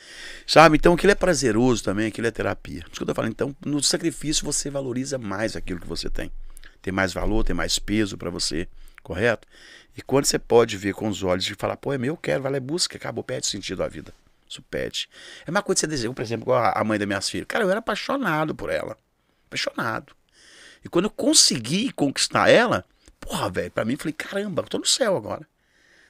Sabe? 0.46 0.77
Então 0.77 0.94
aquilo 0.94 1.12
é 1.12 1.14
prazeroso 1.14 1.83
também, 1.83 2.09
aquilo 2.09 2.27
é 2.27 2.31
terapia. 2.31 2.83
Por 2.83 2.90
isso 2.90 2.96
que 2.96 3.03
eu 3.03 3.07
tô 3.07 3.14
falando. 3.14 3.31
Então, 3.31 3.57
no 3.64 3.83
sacrifício 3.83 4.44
você 4.44 4.68
valoriza 4.68 5.18
mais 5.18 5.57
aquilo 5.57 5.81
que 5.81 5.87
você 5.87 6.11
tem. 6.11 6.31
Tem 6.83 6.92
mais 6.92 7.12
valor, 7.12 7.44
tem 7.44 7.55
mais 7.55 7.79
peso 7.79 8.16
pra 8.18 8.31
você, 8.31 8.66
correto? 9.02 9.46
E 9.96 10.02
quando 10.02 10.24
você 10.24 10.38
pode 10.38 10.76
ver 10.76 10.94
com 10.94 11.08
os 11.08 11.22
olhos 11.22 11.48
e 11.48 11.54
falar, 11.54 11.76
pô, 11.76 11.92
é 11.92 11.98
meu, 11.98 12.14
eu 12.14 12.16
quero, 12.16 12.42
vai 12.42 12.52
lá 12.52 12.58
e 12.58 12.60
busca, 12.60 12.96
acabou, 12.96 13.22
perde 13.24 13.46
sentido 13.46 13.82
a 13.82 13.88
vida. 13.88 14.12
Isso 14.48 14.62
pede. 14.62 15.08
É 15.46 15.50
uma 15.50 15.62
coisa 15.62 15.76
que 15.76 15.80
você 15.80 15.86
deseja, 15.86 16.12
por 16.12 16.22
exemplo, 16.22 16.44
igual 16.44 16.72
a 16.74 16.82
mãe 16.84 16.98
das 16.98 17.06
minhas 17.06 17.28
filhas. 17.28 17.46
Cara, 17.48 17.64
eu 17.64 17.70
era 17.70 17.78
apaixonado 17.78 18.54
por 18.54 18.70
ela. 18.70 18.96
Apaixonado. 19.46 20.12
E 20.84 20.88
quando 20.88 21.04
eu 21.06 21.10
consegui 21.10 21.92
conquistar 21.92 22.48
ela, 22.48 22.84
porra, 23.20 23.50
velho, 23.50 23.70
pra 23.70 23.84
mim, 23.84 23.92
eu 23.92 23.98
falei, 23.98 24.12
caramba, 24.12 24.62
eu 24.62 24.66
tô 24.68 24.78
no 24.78 24.86
céu 24.86 25.16
agora. 25.16 25.46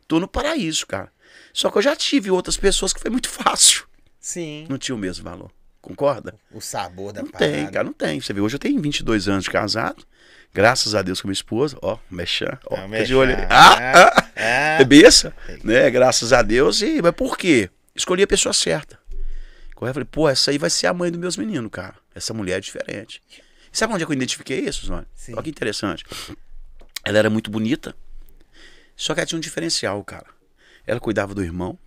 Tô 0.09 0.19
no 0.21 0.29
paraíso, 0.29 0.87
cara. 0.87 1.13
Só 1.53 1.71
que 1.71 1.79
eu 1.79 1.83
já 1.83 1.95
tive 1.97 2.31
outras 2.31 2.57
pessoas 2.57 2.93
que 2.93 3.01
foi 3.01 3.11
muito 3.11 3.29
fácil. 3.31 3.87
Sim. 4.19 4.67
Não 4.69 4.79
tinha 4.79 4.95
o 4.95 4.99
mesmo 4.99 5.25
valor. 5.25 5.51
Concorda? 5.81 6.35
O 6.53 6.61
sabor 6.61 7.13
da 7.13 7.23
Não 7.23 7.31
parada. 7.31 7.53
tem, 7.53 7.67
cara, 7.71 7.85
não 7.85 7.93
tem. 7.93 8.21
Você 8.21 8.33
vê, 8.33 8.41
hoje 8.41 8.57
eu 8.57 8.59
tenho 8.61 8.81
22 8.81 9.29
anos 9.29 9.45
de 9.45 9.51
casado. 9.51 10.05
Graças 10.53 10.95
a 10.95 11.03
Deus 11.03 11.21
com 11.21 11.29
minha 11.29 11.33
esposa. 11.35 11.79
Ó, 11.81 11.99
mexã. 12.11 12.59
Ó, 12.67 12.77
Ah, 12.77 12.83
fica 12.89 13.05
de 13.05 13.15
olho 13.15 13.31
mexã. 13.37 13.47
Ah, 13.51 13.77
ah, 14.17 14.25
Ah. 14.37 14.79
é 14.81 14.85
besta, 14.85 15.35
né? 15.63 15.89
Graças 15.91 16.33
a 16.33 16.43
Deus. 16.43 16.83
E, 16.83 17.01
mas 17.01 17.13
por 17.13 17.37
quê? 17.39 17.71
Escolhi 17.95 18.23
a 18.23 18.27
pessoa 18.27 18.53
certa. 18.53 18.99
Correto? 19.75 19.95
Falei, 19.95 20.09
pô, 20.11 20.29
essa 20.29 20.51
aí 20.51 20.59
vai 20.59 20.69
ser 20.71 20.89
a 20.89 20.95
mãe 20.95 21.11
dos 21.11 21.21
meus 21.21 21.37
meninos, 21.37 21.71
cara. 21.71 21.95
Essa 22.15 22.35
mulher 22.35 22.57
é 22.59 22.61
diferente. 22.61 23.23
E 23.73 23.77
sabe 23.79 23.95
onde 23.95 24.03
é 24.03 24.07
que 24.07 24.13
eu 24.13 24.17
identifiquei 24.17 24.61
isso? 24.61 24.87
Sim. 25.15 25.33
Olha 25.35 25.43
que 25.43 25.51
interessante. 25.51 26.05
Ela 27.05 27.19
era 27.19 27.31
muito 27.31 27.51
bonita, 27.51 27.95
só 28.97 29.15
que 29.15 29.21
ela 29.21 29.27
tinha 29.27 29.39
um 29.39 29.41
diferencial, 29.41 30.03
cara. 30.05 30.27
Ela 30.87 31.01
cuidava 31.01 31.35
do 31.35 31.43
irmão, 31.43 31.79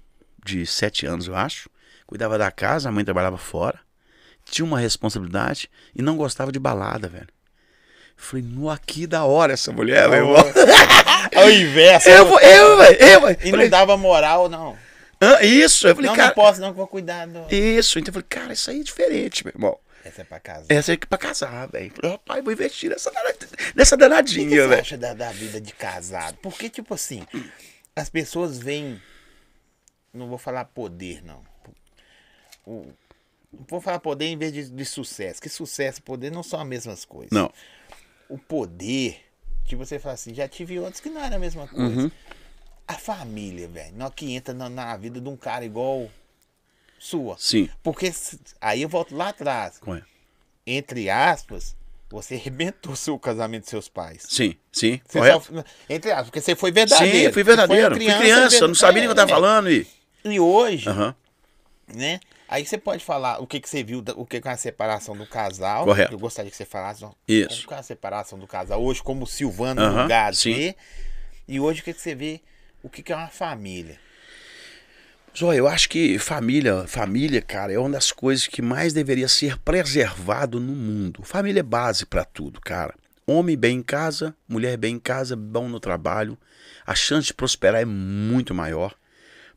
de 0.43 0.65
sete 0.65 1.05
anos, 1.05 1.27
eu 1.27 1.35
acho. 1.35 1.69
Cuidava 2.07 2.37
da 2.37 2.49
casa, 2.49 2.89
a 2.89 2.91
mãe 2.91 3.03
trabalhava 3.05 3.37
fora. 3.37 3.79
Tinha 4.45 4.65
uma 4.65 4.79
responsabilidade 4.79 5.69
e 5.95 6.01
não 6.01 6.17
gostava 6.17 6.51
de 6.51 6.59
balada, 6.59 7.07
velho. 7.07 7.27
Falei, 8.15 8.43
no 8.45 8.69
aqui 8.69 9.05
da 9.05 9.25
hora 9.25 9.53
essa 9.53 9.71
mulher, 9.71 10.07
meu 10.07 10.19
irmão. 10.19 10.35
É 11.31 11.43
o 11.45 11.49
inverso. 11.49 12.07
Eu, 12.09 12.25
vou- 12.27 12.39
eu, 12.39 12.77
velho, 12.77 12.97
eu, 13.01 13.21
velho. 13.21 13.37
E 13.41 13.45
não 13.45 13.51
Falei, 13.51 13.69
dava 13.69 13.97
moral, 13.97 14.47
não. 14.49 14.77
"Hã? 15.21 15.41
Isso, 15.41 15.87
eu 15.87 15.95
falei, 15.95 16.09
não, 16.09 16.15
cara. 16.15 16.27
não 16.29 16.35
posso, 16.35 16.61
não, 16.61 16.67
que 16.67 16.73
eu 16.73 16.77
vou 16.77 16.87
cuidar. 16.87 17.25
do- 17.27 17.53
Isso, 17.53 17.99
então 17.99 18.09
eu 18.11 18.13
falei, 18.13 18.27
cara, 18.29 18.53
isso 18.53 18.69
aí 18.69 18.79
é 18.79 18.83
diferente, 18.83 19.43
meu 19.45 19.51
irmão. 19.55 19.77
Essa 20.05 20.21
é 20.21 20.23
pra 20.25 20.39
casa. 20.39 20.65
Essa 20.69 20.93
é 20.93 20.97
pra 20.97 21.17
casar, 21.17 21.67
velho. 21.69 21.91
Rapaz, 22.03 22.43
vou 22.43 22.51
investir 22.53 22.89
nessa, 22.89 23.09
nessa 23.75 23.95
danadinha, 23.97 24.47
O 24.47 24.49
que 24.49 24.55
você 24.61 24.67
velho. 24.67 24.81
acha 24.81 24.97
da, 24.97 25.13
da 25.13 25.31
vida 25.31 25.59
de 25.61 25.73
casado? 25.73 26.37
Porque, 26.41 26.69
tipo 26.69 26.93
assim, 26.93 27.25
as 27.95 28.09
pessoas 28.09 28.57
veem. 28.57 29.01
Não 30.13 30.27
vou 30.27 30.37
falar 30.37 30.65
poder, 30.65 31.23
não. 31.25 31.41
O- 32.65 32.87
não 33.51 33.65
vou 33.69 33.79
falar 33.81 33.99
poder 33.99 34.25
em 34.25 34.37
vez 34.37 34.51
de, 34.51 34.69
de 34.69 34.85
sucesso. 34.85 35.41
Que 35.41 35.47
sucesso 35.49 35.99
e 35.99 36.01
poder 36.01 36.31
não 36.31 36.43
são 36.43 36.59
as 36.59 36.67
mesmas 36.67 37.05
coisas. 37.05 37.31
Não. 37.31 37.51
O 38.33 38.37
poder, 38.39 39.21
tipo, 39.63 39.85
você 39.85 39.99
fala 39.99 40.15
assim, 40.15 40.33
já 40.33 40.47
tive 40.47 40.79
outros 40.79 40.99
que 40.99 41.07
não 41.07 41.23
era 41.23 41.35
a 41.35 41.39
mesma 41.39 41.67
coisa. 41.67 42.01
Uhum. 42.01 42.11
A 42.87 42.95
família, 42.95 43.67
velho, 43.67 43.93
não 43.95 44.09
que 44.09 44.33
entra 44.33 44.55
na, 44.55 44.67
na 44.69 44.97
vida 44.97 45.21
de 45.21 45.29
um 45.29 45.37
cara 45.37 45.63
igual 45.63 46.09
sua. 46.97 47.35
Sim. 47.37 47.69
Porque 47.83 48.11
aí 48.59 48.81
eu 48.81 48.89
volto 48.89 49.15
lá 49.15 49.29
atrás. 49.29 49.79
É? 49.87 50.01
Entre 50.65 51.11
aspas, 51.11 51.75
você 52.09 52.33
arrebentou 52.33 52.95
seu 52.95 53.19
casamento 53.19 53.65
dos 53.65 53.69
seus 53.69 53.87
pais. 53.87 54.25
Sim, 54.27 54.55
sim. 54.71 54.99
Você 55.05 55.19
correto. 55.19 55.53
só- 55.53 55.63
entre 55.87 56.09
aspas, 56.11 56.25
porque 56.27 56.41
você 56.41 56.55
foi 56.55 56.71
verdadeiro. 56.71 57.11
Sim, 57.11 57.21
fui 57.21 57.27
Você 57.29 57.33
foi 57.33 57.43
verdadeiro. 57.43 57.95
uma 57.95 57.95
Fui 57.95 58.19
criança, 58.19 58.55
eu 58.55 58.67
não 58.67 58.73
sabia 58.75 59.01
nem 59.01 59.09
o 59.09 59.09
que 59.09 59.11
eu 59.11 59.15
tava 59.27 59.29
é, 59.29 59.33
falando. 59.33 59.69
E... 59.69 59.85
E 60.25 60.39
hoje, 60.39 60.89
Aham. 60.89 61.15
né? 61.93 62.19
Aí 62.47 62.65
você 62.65 62.77
pode 62.77 63.03
falar 63.03 63.41
o 63.41 63.47
que, 63.47 63.59
que 63.59 63.69
você 63.69 63.83
viu, 63.83 64.03
o 64.15 64.25
que 64.25 64.39
que 64.39 64.47
é 64.47 64.51
a 64.51 64.57
separação 64.57 65.15
do 65.15 65.25
casal. 65.25 65.85
Correto. 65.85 66.13
Eu 66.13 66.19
gostaria 66.19 66.51
que 66.51 66.57
você 66.57 66.65
falasse 66.65 67.05
Isso. 67.27 67.49
como 67.49 67.67
que 67.67 67.73
é 67.73 67.77
a 67.77 67.83
separação 67.83 68.37
do 68.37 68.47
casal 68.47 68.83
hoje, 68.83 69.01
como 69.01 69.23
o 69.23 69.27
Silvano 69.27 69.81
Aham, 69.81 70.03
no 70.03 70.07
Gado 70.07 70.35
sim. 70.35 70.53
vê. 70.53 70.75
E 71.47 71.59
hoje 71.59 71.81
o 71.81 71.83
que, 71.83 71.93
que 71.93 72.01
você 72.01 72.15
vê, 72.15 72.41
o 72.81 72.89
que, 72.89 73.01
que 73.01 73.11
é 73.11 73.15
uma 73.15 73.27
família. 73.27 73.99
Zó, 75.37 75.51
eu 75.51 75.67
acho 75.67 75.89
que 75.89 76.19
família, 76.19 76.85
família, 76.85 77.41
cara, 77.41 77.73
é 77.73 77.79
uma 77.79 77.89
das 77.89 78.11
coisas 78.11 78.45
que 78.45 78.61
mais 78.61 78.93
deveria 78.93 79.27
ser 79.27 79.57
preservado 79.57 80.59
no 80.59 80.73
mundo. 80.73 81.23
Família 81.23 81.61
é 81.61 81.63
base 81.63 82.05
pra 82.05 82.23
tudo, 82.23 82.61
cara. 82.61 82.93
Homem 83.25 83.57
bem 83.57 83.77
em 83.77 83.83
casa, 83.83 84.35
mulher 84.47 84.77
bem 84.77 84.95
em 84.95 84.99
casa, 84.99 85.35
bom 85.35 85.67
no 85.67 85.79
trabalho. 85.79 86.37
A 86.85 86.93
chance 86.93 87.27
de 87.27 87.33
prosperar 87.33 87.81
é 87.81 87.85
muito 87.85 88.53
maior. 88.53 88.93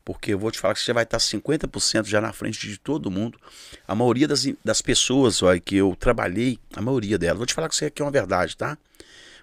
Porque 0.07 0.33
eu 0.33 0.39
vou 0.39 0.53
te 0.53 0.61
falar 0.61 0.73
que 0.73 0.79
você 0.79 0.93
vai 0.93 1.03
estar 1.03 1.19
50% 1.19 2.07
já 2.07 2.21
na 2.21 2.33
frente 2.33 2.69
de 2.69 2.79
todo 2.79 3.11
mundo. 3.11 3.41
A 3.89 3.93
maioria 3.93 4.29
das, 4.29 4.47
das 4.65 4.81
pessoas 4.81 5.43
ó, 5.43 5.53
que 5.59 5.75
eu 5.75 5.97
trabalhei, 5.99 6.61
a 6.77 6.81
maioria 6.81 7.19
delas, 7.19 7.39
vou 7.39 7.45
te 7.45 7.53
falar 7.53 7.69
que 7.69 7.75
isso 7.75 7.85
aqui 7.85 8.01
é 8.01 8.05
uma 8.05 8.13
verdade, 8.13 8.57
tá? 8.57 8.79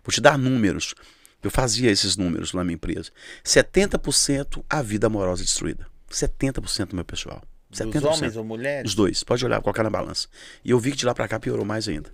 Vou 0.05 0.13
te 0.13 0.21
dar 0.21 0.37
números. 0.37 0.95
Eu 1.43 1.51
fazia 1.51 1.91
esses 1.91 2.15
números 2.15 2.53
na 2.53 2.63
minha 2.63 2.75
empresa. 2.75 3.11
70% 3.43 4.63
a 4.69 4.81
vida 4.81 5.07
amorosa 5.07 5.43
destruída. 5.43 5.85
70% 6.09 6.85
do 6.85 6.95
meu 6.95 7.03
pessoal. 7.03 7.43
70%. 7.73 7.91
Dos 7.91 8.03
homens 8.05 8.37
ou 8.37 8.45
mulheres? 8.45 8.89
Os 8.89 8.95
dois. 8.95 9.21
Pode 9.21 9.43
olhar, 9.45 9.61
colocar 9.61 9.83
na 9.83 9.89
balança. 9.89 10.29
E 10.63 10.71
eu 10.71 10.79
vi 10.79 10.91
que 10.91 10.97
de 10.97 11.05
lá 11.05 11.13
pra 11.13 11.27
cá 11.27 11.41
piorou 11.41 11.65
mais 11.65 11.89
ainda. 11.89 12.09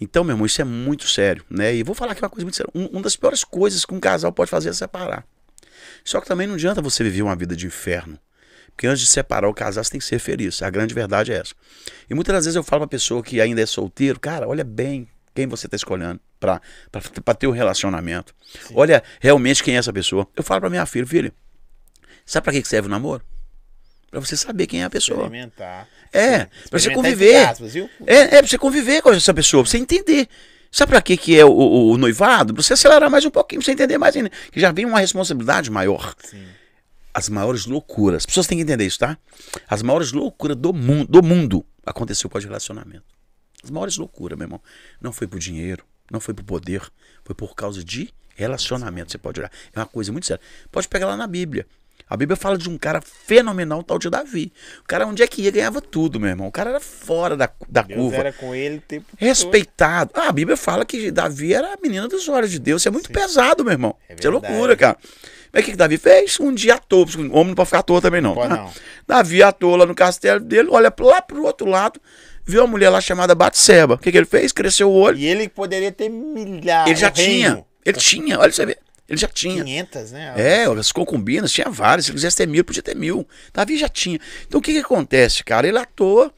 Então, 0.00 0.24
meu 0.24 0.34
irmão, 0.34 0.46
isso 0.46 0.60
é 0.60 0.64
muito 0.64 1.06
sério, 1.06 1.44
né? 1.48 1.72
E 1.72 1.84
vou 1.84 1.94
falar 1.94 2.10
aqui 2.10 2.22
uma 2.22 2.28
coisa 2.28 2.44
muito 2.44 2.56
séria. 2.56 2.72
Um, 2.74 2.86
uma 2.86 3.02
das 3.02 3.14
piores 3.14 3.44
coisas 3.44 3.84
que 3.84 3.94
um 3.94 4.00
casal 4.00 4.32
pode 4.32 4.50
fazer 4.50 4.70
é 4.70 4.72
separar. 4.72 5.24
Só 6.06 6.20
que 6.20 6.26
também 6.28 6.46
não 6.46 6.54
adianta 6.54 6.80
você 6.80 7.02
viver 7.02 7.22
uma 7.22 7.34
vida 7.34 7.56
de 7.56 7.66
inferno. 7.66 8.16
Porque 8.68 8.86
antes 8.86 9.00
de 9.00 9.08
separar 9.08 9.48
o 9.48 9.54
casal, 9.54 9.82
você 9.82 9.90
tem 9.90 9.98
que 9.98 10.06
ser 10.06 10.18
feliz. 10.20 10.62
A 10.62 10.70
grande 10.70 10.94
verdade 10.94 11.32
é 11.32 11.36
essa. 11.38 11.52
E 12.08 12.14
muitas 12.14 12.32
das 12.34 12.44
vezes 12.44 12.56
eu 12.56 12.62
falo 12.62 12.82
pra 12.82 12.88
pessoa 12.88 13.22
que 13.22 13.40
ainda 13.40 13.60
é 13.60 13.66
solteiro, 13.66 14.20
cara, 14.20 14.46
olha 14.46 14.62
bem 14.62 15.08
quem 15.34 15.46
você 15.48 15.66
tá 15.68 15.74
escolhendo 15.76 16.20
pra 16.38 16.60
ter 17.38 17.46
um 17.48 17.50
relacionamento. 17.50 18.34
Olha 18.72 19.02
realmente 19.20 19.64
quem 19.64 19.74
é 19.74 19.78
essa 19.78 19.92
pessoa. 19.92 20.28
Eu 20.36 20.42
falo 20.44 20.60
pra 20.60 20.70
minha 20.70 20.86
filha, 20.86 21.06
filha, 21.06 21.32
sabe 22.24 22.44
pra 22.44 22.52
que 22.52 22.64
serve 22.68 22.86
o 22.86 22.90
namoro? 22.90 23.22
Pra 24.10 24.20
você 24.20 24.36
saber 24.36 24.66
quem 24.68 24.82
é 24.82 24.84
a 24.84 24.90
pessoa. 24.90 25.24
Experimentar. 25.24 25.88
É, 26.12 26.44
pra 26.44 26.78
você 26.78 26.88
Experimentar 26.88 26.94
conviver. 27.12 27.36
aspas, 27.48 27.72
viu? 27.74 27.90
É, 28.06 28.14
é 28.16 28.28
pra 28.38 28.46
você 28.46 28.56
conviver 28.58 29.02
com 29.02 29.10
essa 29.12 29.34
pessoa, 29.34 29.62
pra 29.64 29.70
você 29.70 29.78
entender. 29.78 30.28
Sabe 30.76 30.90
pra 30.90 31.00
que, 31.00 31.16
que 31.16 31.38
é 31.38 31.42
o, 31.42 31.48
o- 31.48 31.92
o 31.92 31.96
noivado? 31.96 32.52
Pra 32.52 32.62
você 32.62 32.74
acelerar 32.74 33.10
mais 33.10 33.24
um 33.24 33.30
pouquinho, 33.30 33.60
pra 33.62 33.64
você 33.64 33.72
entender 33.72 33.96
mais 33.96 34.14
ainda. 34.14 34.30
Que 34.52 34.60
já 34.60 34.70
vem 34.70 34.84
uma 34.84 35.00
responsabilidade 35.00 35.70
maior. 35.70 36.14
Sim. 36.22 36.44
As 37.14 37.30
maiores 37.30 37.64
loucuras. 37.64 38.18
As 38.18 38.26
pessoas 38.26 38.46
têm 38.46 38.58
que 38.58 38.62
entender 38.62 38.84
isso, 38.84 38.98
tá? 38.98 39.16
As 39.66 39.80
maiores 39.80 40.12
loucuras 40.12 40.54
do 40.54 40.74
mundo, 40.74 41.06
do 41.10 41.22
mundo 41.22 41.64
aconteceu 41.86 42.28
por 42.28 42.42
relacionamento. 42.42 43.04
As 43.64 43.70
maiores 43.70 43.96
loucuras, 43.96 44.36
meu 44.38 44.44
irmão. 44.44 44.60
Não 45.00 45.14
foi 45.14 45.26
por 45.26 45.38
dinheiro, 45.38 45.82
não 46.10 46.20
foi 46.20 46.34
por 46.34 46.44
poder, 46.44 46.82
foi 47.24 47.34
por 47.34 47.54
causa 47.54 47.82
de 47.82 48.12
relacionamento. 48.34 49.10
Você 49.10 49.16
pode 49.16 49.40
olhar. 49.40 49.50
É 49.74 49.78
uma 49.78 49.86
coisa 49.86 50.12
muito 50.12 50.26
séria. 50.26 50.42
Pode 50.70 50.88
pegar 50.88 51.06
lá 51.06 51.16
na 51.16 51.26
Bíblia. 51.26 51.66
A 52.08 52.16
Bíblia 52.16 52.36
fala 52.36 52.56
de 52.56 52.68
um 52.68 52.78
cara 52.78 53.00
fenomenal, 53.00 53.82
tal 53.82 53.98
de 53.98 54.08
Davi. 54.08 54.52
O 54.80 54.84
cara, 54.84 55.06
onde 55.06 55.24
é 55.24 55.26
que 55.26 55.42
ia, 55.42 55.50
ganhava 55.50 55.80
tudo, 55.80 56.20
meu 56.20 56.28
irmão. 56.28 56.46
O 56.46 56.52
cara 56.52 56.70
era 56.70 56.80
fora 56.80 57.36
da, 57.36 57.50
da 57.68 57.82
Deus 57.82 58.00
curva. 58.00 58.16
era 58.16 58.32
com 58.32 58.54
ele 58.54 58.76
o 58.76 58.80
tempo 58.80 59.06
todo. 59.10 59.18
Respeitado. 59.18 60.12
Ah, 60.14 60.28
a 60.28 60.32
Bíblia 60.32 60.56
fala 60.56 60.84
que 60.84 61.10
Davi 61.10 61.52
era 61.52 61.74
a 61.74 61.76
menina 61.82 62.06
dos 62.06 62.28
olhos 62.28 62.50
de 62.50 62.60
Deus. 62.60 62.82
Isso 62.82 62.88
é 62.88 62.92
muito 62.92 63.10
pesado, 63.10 63.64
meu 63.64 63.72
irmão. 63.72 63.96
É 64.08 64.14
Isso 64.14 64.26
é 64.26 64.30
loucura, 64.30 64.76
cara. 64.76 64.96
Mas 65.52 65.62
o 65.62 65.64
que, 65.64 65.70
que 65.72 65.76
Davi 65.76 65.98
fez? 65.98 66.38
Um 66.38 66.54
dia 66.54 66.74
à 66.74 66.78
toa. 66.78 67.04
o 67.04 67.20
Homem 67.36 67.48
não 67.48 67.54
pode 67.54 67.66
ficar 67.66 67.80
à 67.80 67.82
toa 67.82 68.00
também, 68.00 68.20
não. 68.20 68.34
Pode 68.34 68.50
tá? 68.50 68.56
não. 68.56 68.70
Davi 69.06 69.42
à 69.42 69.50
toa 69.50 69.78
lá 69.78 69.86
no 69.86 69.94
castelo 69.94 70.38
dele, 70.38 70.68
olha 70.70 70.92
lá 71.00 71.22
pro 71.22 71.44
outro 71.44 71.68
lado, 71.68 72.00
viu 72.44 72.60
uma 72.60 72.68
mulher 72.68 72.90
lá 72.90 73.00
chamada 73.00 73.34
Batseba. 73.34 73.94
O 73.94 73.98
que, 73.98 74.12
que 74.12 74.18
ele 74.18 74.26
fez? 74.26 74.52
Cresceu 74.52 74.88
o 74.88 74.94
olho. 74.94 75.18
E 75.18 75.26
ele 75.26 75.48
poderia 75.48 75.90
ter 75.90 76.08
milhares. 76.08 76.90
Ele 76.90 77.00
já 77.00 77.10
tinha. 77.10 77.64
Ele 77.84 77.98
tinha, 77.98 78.38
olha 78.38 78.52
você 78.52 78.66
ver. 78.66 78.78
Ele 79.08 79.18
já 79.18 79.28
tinha. 79.28 79.62
500, 79.62 80.12
né? 80.12 80.34
É, 80.36 80.64
as 80.64 80.90
concubinas, 80.90 81.52
tinha 81.52 81.70
várias. 81.70 82.06
Se 82.06 82.10
ele 82.10 82.16
quisesse 82.16 82.36
ter 82.36 82.46
mil, 82.46 82.64
podia 82.64 82.82
ter 82.82 82.96
mil. 82.96 83.26
Davi 83.52 83.78
já 83.78 83.88
tinha. 83.88 84.18
Então 84.46 84.58
o 84.58 84.62
que, 84.62 84.72
que 84.72 84.78
acontece, 84.78 85.44
cara? 85.44 85.66
Ele 85.68 85.78
à 85.78 85.84
toa 85.84 86.32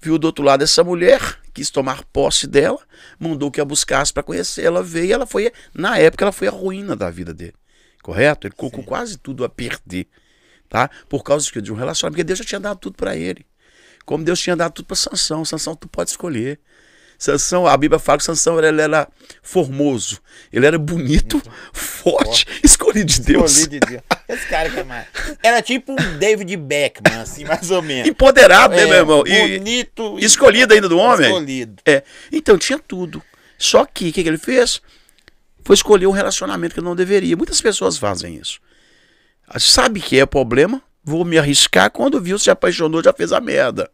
viu 0.00 0.18
do 0.18 0.24
outro 0.24 0.42
lado 0.44 0.62
essa 0.64 0.82
mulher, 0.82 1.38
quis 1.52 1.70
tomar 1.70 2.02
posse 2.04 2.46
dela, 2.46 2.78
mandou 3.18 3.50
que 3.50 3.60
a 3.60 3.64
buscasse 3.64 4.12
para 4.12 4.22
conhecê-la, 4.22 4.82
veio 4.82 5.06
e 5.06 5.12
ela 5.12 5.26
foi, 5.26 5.52
na 5.74 5.98
época, 5.98 6.24
ela 6.24 6.32
foi 6.32 6.48
a 6.48 6.50
ruína 6.50 6.96
da 6.96 7.10
vida 7.10 7.34
dele. 7.34 7.54
Correto? 8.02 8.46
Ele 8.46 8.54
colocou 8.54 8.80
Sim. 8.80 8.86
quase 8.86 9.18
tudo 9.18 9.44
a 9.44 9.48
perder, 9.48 10.06
tá? 10.68 10.88
Por 11.08 11.22
causa 11.22 11.50
de 11.60 11.70
um 11.70 11.76
relacionamento, 11.76 12.14
porque 12.14 12.24
Deus 12.24 12.38
já 12.38 12.44
tinha 12.44 12.60
dado 12.60 12.78
tudo 12.78 12.96
para 12.96 13.14
ele. 13.14 13.44
Como 14.06 14.24
Deus 14.24 14.40
tinha 14.40 14.56
dado 14.56 14.72
tudo 14.72 14.86
para 14.86 14.96
Sansão. 14.96 15.44
Sansão 15.44 15.76
tu 15.76 15.86
pode 15.86 16.10
escolher. 16.10 16.58
Sansão, 17.22 17.66
a 17.66 17.76
Bíblia 17.76 17.98
fala 17.98 18.16
que 18.16 18.24
Sansão 18.24 18.58
ele 18.58 18.80
era 18.80 19.06
formoso, 19.42 20.20
ele 20.50 20.64
era 20.64 20.78
bonito, 20.78 21.40
forte, 21.70 22.46
escolhido 22.64 23.12
de 23.12 23.20
Deus. 23.20 23.58
Escolhi 23.58 23.78
de 23.78 23.86
Deus. 23.86 24.02
Esse 24.26 24.46
cara 24.48 24.70
que 24.70 24.80
é 24.80 24.84
mais. 24.84 25.06
Era 25.42 25.60
tipo 25.60 25.92
um 25.92 26.18
David 26.18 26.56
Beckman, 26.56 27.20
assim, 27.20 27.44
mais 27.44 27.70
ou 27.70 27.82
menos. 27.82 28.08
Empoderado, 28.08 28.74
né, 28.74 28.84
É, 28.84 28.86
meu 28.86 28.94
irmão? 28.96 29.22
E 29.26 29.58
bonito. 29.58 30.16
e- 30.18 30.24
escolhido 30.24 30.72
ainda 30.72 30.88
do 30.88 30.96
homem. 30.98 31.26
Escolhido. 31.28 31.82
É. 31.84 32.02
Então 32.32 32.56
tinha 32.56 32.78
tudo. 32.78 33.22
Só 33.58 33.84
que 33.84 34.08
o 34.08 34.12
que, 34.14 34.22
que 34.22 34.28
ele 34.28 34.38
fez? 34.38 34.80
Foi 35.62 35.74
escolher 35.74 36.06
um 36.06 36.12
relacionamento 36.12 36.74
que 36.74 36.80
não 36.80 36.96
deveria. 36.96 37.36
Muitas 37.36 37.60
pessoas 37.60 37.98
fazem 37.98 38.36
isso. 38.36 38.58
Sabe 39.58 40.00
que 40.00 40.18
é 40.18 40.24
problema? 40.24 40.82
Vou 41.04 41.22
me 41.22 41.36
arriscar. 41.38 41.90
Quando 41.90 42.18
viu, 42.18 42.38
se 42.38 42.50
apaixonou, 42.50 43.02
já 43.04 43.12
fez 43.12 43.30
a 43.30 43.40
merda. 43.42 43.90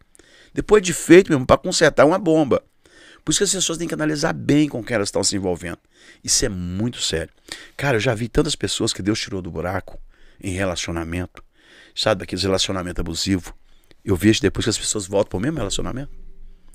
Depois 0.55 0.81
de 0.81 0.93
feito, 0.93 1.31
mesmo, 1.33 1.45
para 1.45 1.57
consertar 1.57 2.05
uma 2.07 2.21
bomba. 2.21 2.63
Por 3.27 3.33
isso 3.33 3.41
que 3.41 3.45
as 3.45 3.53
pessoas 3.53 3.77
têm 3.77 3.89
que 3.89 3.95
analisar 3.95 4.33
bem 4.33 4.69
com 4.69 4.85
quem 4.85 4.95
elas 4.95 5.09
estão 5.09 5.25
se 5.25 5.35
envolvendo. 5.35 5.79
Isso 6.23 6.45
é 6.45 6.49
muito 6.49 7.03
sério. 7.03 7.35
Cara, 7.77 7.97
eu 7.97 8.01
já 8.01 8.15
vi 8.15 8.29
tantas 8.29 8.55
pessoas 8.55 8.93
que 8.93 9.03
Deus 9.03 9.19
tirou 9.19 9.43
do 9.43 9.51
buraco 9.51 9.99
em 10.41 10.53
relacionamento. 10.53 11.43
Sabe, 11.93 12.21
daqueles 12.21 12.45
relacionamentos 12.45 13.01
abusivos. 13.01 13.53
Eu 14.05 14.15
vejo 14.15 14.41
depois 14.41 14.65
que 14.65 14.71
as 14.71 14.79
pessoas 14.79 15.09
voltam 15.09 15.31
para 15.31 15.39
o 15.39 15.41
mesmo 15.41 15.59
relacionamento. 15.59 16.13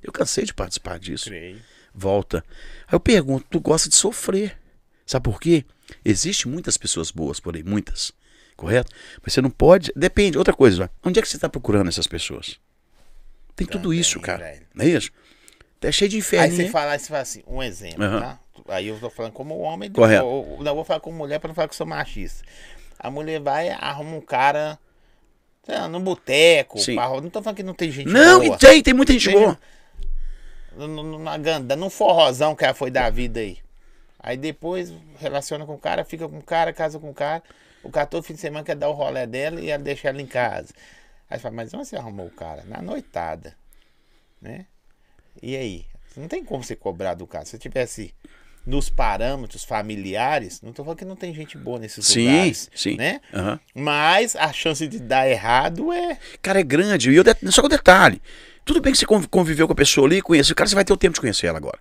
Eu 0.03 0.11
cansei 0.11 0.43
de 0.43 0.53
participar 0.53 0.99
disso 0.99 1.29
Creio. 1.29 1.57
volta. 1.95 2.43
Aí 2.85 2.95
eu 2.95 2.99
pergunto, 2.99 3.45
tu 3.49 3.61
gosta 3.61 3.87
de 3.87 3.95
sofrer. 3.95 4.57
Sabe 5.05 5.23
por 5.23 5.39
quê? 5.39 5.63
Existem 6.03 6.51
muitas 6.51 6.77
pessoas 6.77 7.11
boas 7.11 7.39
por 7.39 7.55
aí, 7.55 7.63
muitas. 7.63 8.11
Correto? 8.57 8.91
Mas 9.23 9.31
você 9.31 9.41
não 9.41 9.49
pode. 9.49 9.89
Depende. 9.95 10.37
Outra 10.37 10.53
coisa, 10.53 10.91
onde 11.01 11.17
é 11.17 11.21
que 11.21 11.29
você 11.29 11.37
está 11.37 11.47
procurando 11.47 11.87
essas 11.87 12.07
pessoas? 12.07 12.59
Tem 13.55 13.65
tudo 13.65 13.83
Também, 13.83 13.99
isso, 14.01 14.19
cara. 14.19 14.43
velho. 14.43 14.67
Não 14.75 14.83
é 14.83 14.89
isso? 14.89 15.11
Tá 15.81 15.91
cheio 15.91 16.09
de 16.09 16.17
inferno. 16.19 16.45
Aí 16.45 16.51
você 16.55 16.69
fala, 16.69 16.97
você 16.97 17.07
fala 17.07 17.21
assim, 17.21 17.43
um 17.47 17.61
exemplo, 17.61 18.03
Aham. 18.03 18.19
tá? 18.21 18.39
Aí 18.69 18.87
eu 18.87 18.99
tô 18.99 19.09
falando 19.09 19.33
como 19.33 19.57
homem, 19.57 19.91
Correto. 19.91 20.23
eu, 20.23 20.55
eu 20.59 20.63
não 20.63 20.75
vou 20.75 20.85
falar 20.85 20.99
como 20.99 21.17
mulher 21.17 21.39
pra 21.39 21.47
não 21.49 21.55
falar 21.55 21.67
que 21.67 21.73
eu 21.73 21.77
sou 21.77 21.87
machista. 21.87 22.43
A 22.99 23.09
mulher 23.09 23.39
vai 23.41 23.69
arruma 23.69 24.15
um 24.15 24.21
cara, 24.21 24.77
sei 25.63 25.75
lá, 25.75 25.87
no 25.87 25.99
boteco, 25.99 26.77
pra- 26.95 27.09
não 27.19 27.29
tô 27.31 27.41
falando 27.41 27.57
que 27.57 27.63
não 27.63 27.73
tem 27.73 27.91
gente 27.91 28.07
Não, 28.07 28.39
boa. 28.41 28.55
e 28.55 28.57
tem, 28.59 28.83
tem 28.83 28.93
muita 28.93 29.11
gente 29.11 29.25
Tem- 29.29 29.33
boa. 29.37 29.57
Na 31.19 31.37
ganda, 31.37 31.75
num 31.75 31.89
forrozão 31.89 32.55
que 32.55 32.63
ela 32.63 32.73
foi 32.73 32.89
da 32.91 33.09
vida 33.09 33.39
aí. 33.39 33.57
Aí 34.19 34.37
depois 34.37 34.93
relaciona 35.19 35.65
com 35.65 35.73
o 35.73 35.77
cara, 35.79 36.05
fica 36.05 36.29
com 36.29 36.37
o 36.37 36.43
cara, 36.43 36.71
casa 36.71 36.99
com 36.99 37.09
o 37.09 37.13
cara. 37.13 37.41
O 37.83 37.89
cara 37.89 38.05
todo 38.05 38.23
fim 38.23 38.35
de 38.35 38.39
semana 38.39 38.63
quer 38.63 38.75
dar 38.75 38.87
o 38.87 38.93
rolé 38.93 39.25
dela 39.25 39.59
e 39.59 39.69
ela 39.71 39.81
deixa 39.83 40.07
ela 40.09 40.21
em 40.21 40.27
casa. 40.27 40.71
Aí 41.27 41.37
você 41.37 41.41
fala, 41.41 41.55
mas 41.55 41.73
onde 41.73 41.87
você 41.87 41.95
arrumou 41.95 42.27
o 42.27 42.31
cara? 42.31 42.63
Na 42.67 42.81
noitada. 42.83 43.55
Né? 44.39 44.67
E 45.41 45.55
aí? 45.55 45.85
Não 46.17 46.27
tem 46.27 46.43
como 46.43 46.63
você 46.63 46.75
cobrar 46.75 47.13
do 47.13 47.25
cara. 47.27 47.45
Se 47.45 47.57
tivesse 47.57 48.13
nos 48.65 48.89
parâmetros 48.89 49.63
familiares, 49.63 50.61
não 50.61 50.71
tô 50.73 50.83
falando 50.83 50.97
que 50.99 51.05
não 51.05 51.15
tem 51.15 51.33
gente 51.33 51.57
boa 51.57 51.79
nesses 51.79 52.05
Sim, 52.05 52.27
lugares. 52.27 52.69
sim. 52.75 52.95
Né? 52.97 53.19
Aham. 53.33 53.59
Mas 53.73 54.35
a 54.35 54.51
chance 54.53 54.85
de 54.87 54.99
dar 54.99 55.27
errado 55.27 55.91
é. 55.91 56.17
Cara, 56.41 56.59
é 56.59 56.63
grande. 56.63 57.09
E 57.11 57.15
eu 57.15 57.23
det- 57.23 57.37
só 57.51 57.61
que 57.61 57.67
o 57.67 57.69
detalhe. 57.69 58.21
Tudo 58.63 58.79
bem 58.81 58.91
que 58.93 58.99
você 58.99 59.05
conv- 59.05 59.27
conviveu 59.27 59.65
com 59.67 59.73
a 59.73 59.75
pessoa 59.75 60.05
ali, 60.07 60.21
conheceu 60.21 60.53
o 60.53 60.55
cara, 60.55 60.67
você 60.69 60.75
vai 60.75 60.85
ter 60.85 60.93
o 60.93 60.97
tempo 60.97 61.15
de 61.15 61.21
conhecer 61.21 61.47
ela 61.47 61.57
agora. 61.57 61.79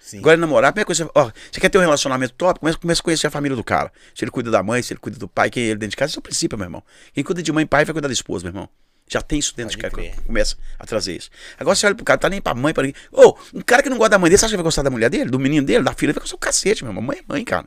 Sim. 0.00 0.18
Agora, 0.18 0.36
namorar, 0.36 0.70
a 0.70 0.72
primeira 0.72 0.86
coisa, 0.86 1.10
ó, 1.14 1.30
você 1.50 1.60
quer 1.60 1.68
ter 1.68 1.78
um 1.78 1.82
relacionamento 1.82 2.32
top, 2.34 2.60
começa, 2.60 2.78
começa 2.78 3.00
a 3.00 3.04
conhecer 3.04 3.26
a 3.26 3.30
família 3.30 3.56
do 3.56 3.64
cara. 3.64 3.92
Se 4.14 4.24
ele 4.24 4.30
cuida 4.30 4.50
da 4.50 4.62
mãe, 4.62 4.82
se 4.82 4.92
ele 4.92 5.00
cuida 5.00 5.18
do 5.18 5.28
pai, 5.28 5.50
quem 5.50 5.62
é 5.62 5.66
ele 5.66 5.78
dentro 5.78 5.90
de 5.90 5.96
casa, 5.96 6.10
isso 6.10 6.18
é 6.18 6.20
o 6.20 6.22
princípio, 6.22 6.56
meu 6.58 6.66
irmão. 6.66 6.82
Quem 7.14 7.22
cuida 7.24 7.42
de 7.42 7.52
mãe 7.52 7.62
e 7.62 7.66
pai 7.66 7.84
vai 7.84 7.92
cuidar 7.92 8.08
da 8.08 8.12
esposa, 8.12 8.44
meu 8.44 8.50
irmão. 8.50 8.68
Já 9.08 9.22
tem 9.22 9.38
isso 9.38 9.54
dentro 9.56 9.78
Pode 9.78 9.90
de 9.94 9.96
casa. 10.02 10.10
crer. 10.16 10.24
Começa 10.26 10.56
a 10.78 10.84
trazer 10.86 11.16
isso. 11.16 11.30
Agora 11.58 11.74
você 11.74 11.86
olha 11.86 11.94
pro 11.94 12.04
cara, 12.04 12.18
tá 12.18 12.28
nem 12.28 12.40
pra 12.40 12.54
mãe, 12.54 12.74
pra 12.74 12.82
ninguém. 12.84 13.00
Ô, 13.10 13.36
um 13.54 13.60
cara 13.62 13.82
que 13.82 13.88
não 13.88 13.96
gosta 13.96 14.10
da 14.10 14.18
mãe 14.18 14.28
dele, 14.28 14.38
você 14.38 14.44
acha 14.44 14.52
que 14.52 14.56
vai 14.56 14.64
gostar 14.64 14.82
da 14.82 14.90
mulher 14.90 15.08
dele, 15.08 15.30
do 15.30 15.38
menino 15.38 15.66
dele, 15.66 15.82
da 15.82 15.94
filha? 15.94 16.12
Vai 16.12 16.20
gostar 16.20 16.36
o 16.36 16.38
cacete, 16.38 16.84
meu 16.84 16.90
irmão. 16.90 17.02
Mãe 17.02 17.18
é 17.18 17.22
mãe, 17.26 17.44
cara. 17.44 17.66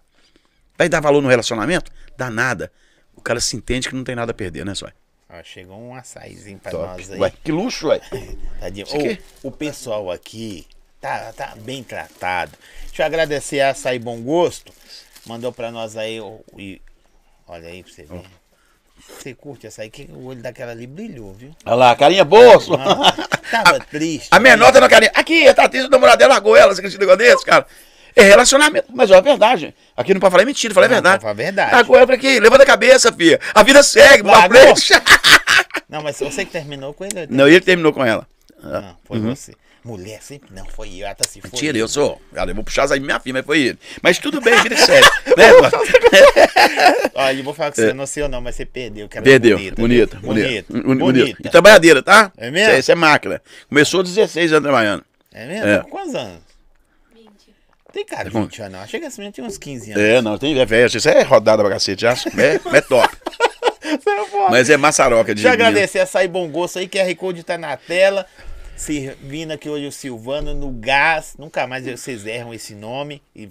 Vai 0.77 0.87
dar 0.87 0.99
valor 1.01 1.21
no 1.21 1.27
relacionamento? 1.29 1.91
Dá 2.17 2.29
nada. 2.29 2.71
O 3.15 3.21
cara 3.21 3.39
se 3.39 3.55
entende 3.55 3.89
que 3.89 3.95
não 3.95 4.03
tem 4.03 4.15
nada 4.15 4.31
a 4.31 4.33
perder, 4.33 4.65
né, 4.65 4.73
Zói? 4.73 4.91
Ó, 5.29 5.43
chegou 5.43 5.79
um 5.79 5.95
açaizinho 5.95 6.59
pra 6.59 6.71
Top. 6.71 6.83
nós 6.85 7.11
aí. 7.11 7.19
Ué, 7.19 7.33
que 7.43 7.51
luxo, 7.51 7.87
ué. 7.87 7.99
Tadinho. 8.59 8.85
Ô, 9.43 9.47
o 9.47 9.51
pessoal 9.51 10.11
aqui 10.11 10.67
tá, 10.99 11.31
tá 11.33 11.55
bem 11.55 11.83
tratado. 11.83 12.51
Deixa 12.87 13.01
eu 13.03 13.05
agradecer 13.05 13.61
a 13.61 13.71
Açaí 13.71 13.97
Bom 13.99 14.21
Gosto. 14.21 14.73
Mandou 15.25 15.51
pra 15.53 15.71
nós 15.71 15.95
aí. 15.97 16.19
o- 16.19 16.43
e- 16.57 16.81
olha 17.47 17.67
aí 17.69 17.83
pra 17.83 17.91
você 17.93 18.03
ver. 18.03 18.21
Você 19.08 19.34
curte 19.34 19.68
açaí? 19.68 19.89
Que 19.89 20.10
o 20.12 20.26
olho 20.28 20.41
daquela 20.41 20.72
ali 20.72 20.88
brilhou, 20.88 21.34
viu? 21.34 21.52
Olha 21.66 21.76
lá, 21.76 21.95
carinha 21.95 22.24
boa. 22.26 22.54
Não, 22.54 23.12
tava 23.52 23.80
triste. 23.80 24.30
A 24.32 24.39
menor 24.39 24.72
tá 24.72 24.80
na 24.80 24.89
carinha. 24.89 25.12
Aqui, 25.14 25.52
tá 25.54 25.68
triste, 25.68 25.88
o 25.88 25.89
namorado 25.91 26.18
dela 26.18 26.34
largou 26.34 26.56
ela, 26.56 26.74
você 26.74 26.80
acredita 26.82 27.04
um 27.04 27.08
negócio 27.08 27.32
desse, 27.32 27.45
cara? 27.45 27.66
É 28.16 28.24
relacionamento, 28.24 28.88
mas 28.93 29.10
ó, 29.10 29.16
é 29.16 29.22
verdade. 29.22 29.74
Aqui 29.95 30.14
não 30.14 30.20
pode 30.20 30.32
falar 30.32 30.45
mentira, 30.45 30.74
falar 30.74 30.88
Não, 30.88 30.95
verdade. 30.95 31.22
falar 31.22 31.32
a 31.32 31.36
verdade. 31.36 31.91
Ela 31.93 32.08
pra 32.08 32.18
quê? 32.18 32.39
Levanta 32.39 32.64
a 32.64 32.66
cabeça, 32.66 33.12
filha. 33.12 33.39
A 33.54 33.64
vida 33.64 33.82
segue, 33.84 34.24
pra 34.24 34.49
frente. 34.49 34.93
Não, 35.88 36.02
mas 36.04 36.20
você 36.20 36.45
que 36.45 36.52
terminou 36.52 36.93
com 36.93 37.06
ele. 37.06 37.28
Não, 37.30 37.47
ele 37.47 37.62
terminou 37.62 37.93
com 37.93 38.04
ela. 38.04 38.28
Não, 38.62 38.97
foi 39.06 39.20
você. 39.20 39.54
Mulher 39.84 40.21
sempre 40.21 40.49
não, 40.53 40.63
foi 40.65 40.97
eu. 41.01 41.07
Até 41.07 41.27
se 41.27 41.41
foi. 41.41 41.49
Mentira, 41.49 41.75
eu 41.77 41.88
sou. 41.88 42.21
Eu 42.32 42.53
vou 42.55 42.63
puxar 42.63 42.84
as 42.84 42.91
aí 42.91 42.99
minha 42.99 43.19
filha, 43.19 43.34
mas 43.34 43.45
foi 43.45 43.59
ele. 43.61 43.79
Mas 44.01 44.19
tudo 44.19 44.39
bem, 44.39 44.55
vida 44.61 44.75
que 44.75 44.82
segue. 44.82 45.07
né? 45.36 45.51
Olha, 47.15 47.38
eu 47.38 47.43
vou 47.43 47.53
falar 47.53 47.71
com 47.71 47.75
você, 47.77 47.91
não 47.93 48.05
sei 48.05 48.23
ou 48.23 48.29
não, 48.29 48.41
mas 48.41 48.55
você 48.55 48.65
perdeu. 48.65 49.09
que 49.09 49.17
é 49.17 49.21
É. 49.21 49.23
Perdeu. 49.23 49.57
bonita, 49.57 49.75
Bonita, 49.82 50.17
bonita. 50.21 50.95
Bonita. 50.95 51.38
E 51.43 51.49
trabalhadeira, 51.49 52.03
tá? 52.03 52.32
É 52.38 52.51
mesmo? 52.51 52.77
Isso, 52.77 52.91
é- 52.91 52.93
é 52.93 52.95
máquina. 52.95 53.41
Começou 53.67 54.03
16 54.03 54.51
anos 54.53 54.63
trabalhando. 54.63 55.03
É 55.34 55.47
mesmo? 55.47 55.67
É. 55.67 55.79
Quantos 55.89 56.13
anos? 56.13 56.41
20. 57.15 57.29
Tem 57.91 58.05
cara 58.05 58.25
de 58.25 58.29
bom. 58.29 58.43
20 58.43 58.61
anos, 58.61 58.79
não. 58.79 58.88
Chega 58.88 59.07
assim, 59.07 59.32
tem 59.32 59.43
uns 59.43 59.57
15 59.57 59.91
anos. 59.93 60.03
É, 60.03 60.21
não, 60.21 60.38
tem 60.38 60.59
é 60.59 60.65
velho. 60.65 60.95
Isso 60.95 61.09
é 61.09 61.23
rodada 61.23 61.63
pra 61.63 61.71
cacete, 61.71 62.01
já. 62.01 62.13
É, 62.13 62.77
é 62.77 62.82
top. 62.82 63.09
Mas 64.49 64.69
é 64.69 64.77
maçaroca 64.77 65.34
de 65.34 65.41
Deixa 65.41 65.49
eu 65.49 65.53
agradecer 65.53 65.99
a 65.99 66.03
Açaí 66.03 66.27
Bom 66.27 66.47
Gosto 66.49 66.79
aí, 66.79 66.88
QR 66.88 67.13
Code 67.15 67.43
tá 67.43 67.57
na 67.57 67.75
tela. 67.75 68.25
Servindo 68.82 69.51
aqui 69.51 69.69
hoje 69.69 69.86
o 69.86 69.91
Silvano 69.91 70.55
no 70.55 70.71
gás. 70.71 71.36
Nunca 71.38 71.67
mais 71.67 71.86
vocês 71.86 72.25
erram 72.25 72.51
esse 72.51 72.73
nome. 72.73 73.21
E 73.36 73.47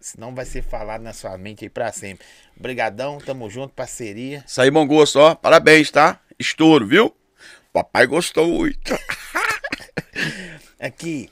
senão 0.00 0.34
vai 0.34 0.46
ser 0.46 0.62
falado 0.62 1.02
na 1.02 1.12
sua 1.12 1.36
mente 1.36 1.66
aí 1.66 1.68
pra 1.68 1.92
sempre. 1.92 2.26
Obrigadão, 2.58 3.18
tamo 3.18 3.50
junto, 3.50 3.74
parceria. 3.74 4.42
Isso 4.46 4.58
aí, 4.58 4.70
bom 4.70 4.86
gosto, 4.86 5.18
ó. 5.18 5.34
Parabéns, 5.34 5.90
tá? 5.90 6.18
Estouro, 6.38 6.86
viu? 6.86 7.14
Papai 7.70 8.06
gostou 8.06 8.48
muito. 8.48 8.98
Aqui, 10.80 11.28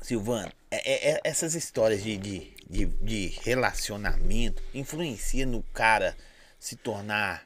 Silvano, 0.00 0.52
é- 0.70 0.92
é- 0.92 1.10
é- 1.14 1.20
essas 1.24 1.56
histórias 1.56 2.00
de, 2.00 2.16
de, 2.16 2.52
de, 2.70 2.86
de 2.86 3.26
relacionamento 3.42 4.62
influencia 4.72 5.44
no 5.44 5.64
cara 5.74 6.16
se 6.60 6.76
tornar, 6.76 7.44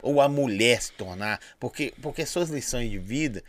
ou 0.00 0.22
a 0.22 0.28
mulher 0.28 0.80
se 0.80 0.92
tornar, 0.92 1.38
porque, 1.60 1.92
porque 2.00 2.24
suas 2.24 2.48
lições 2.48 2.90
de 2.90 2.98
vida 2.98 3.44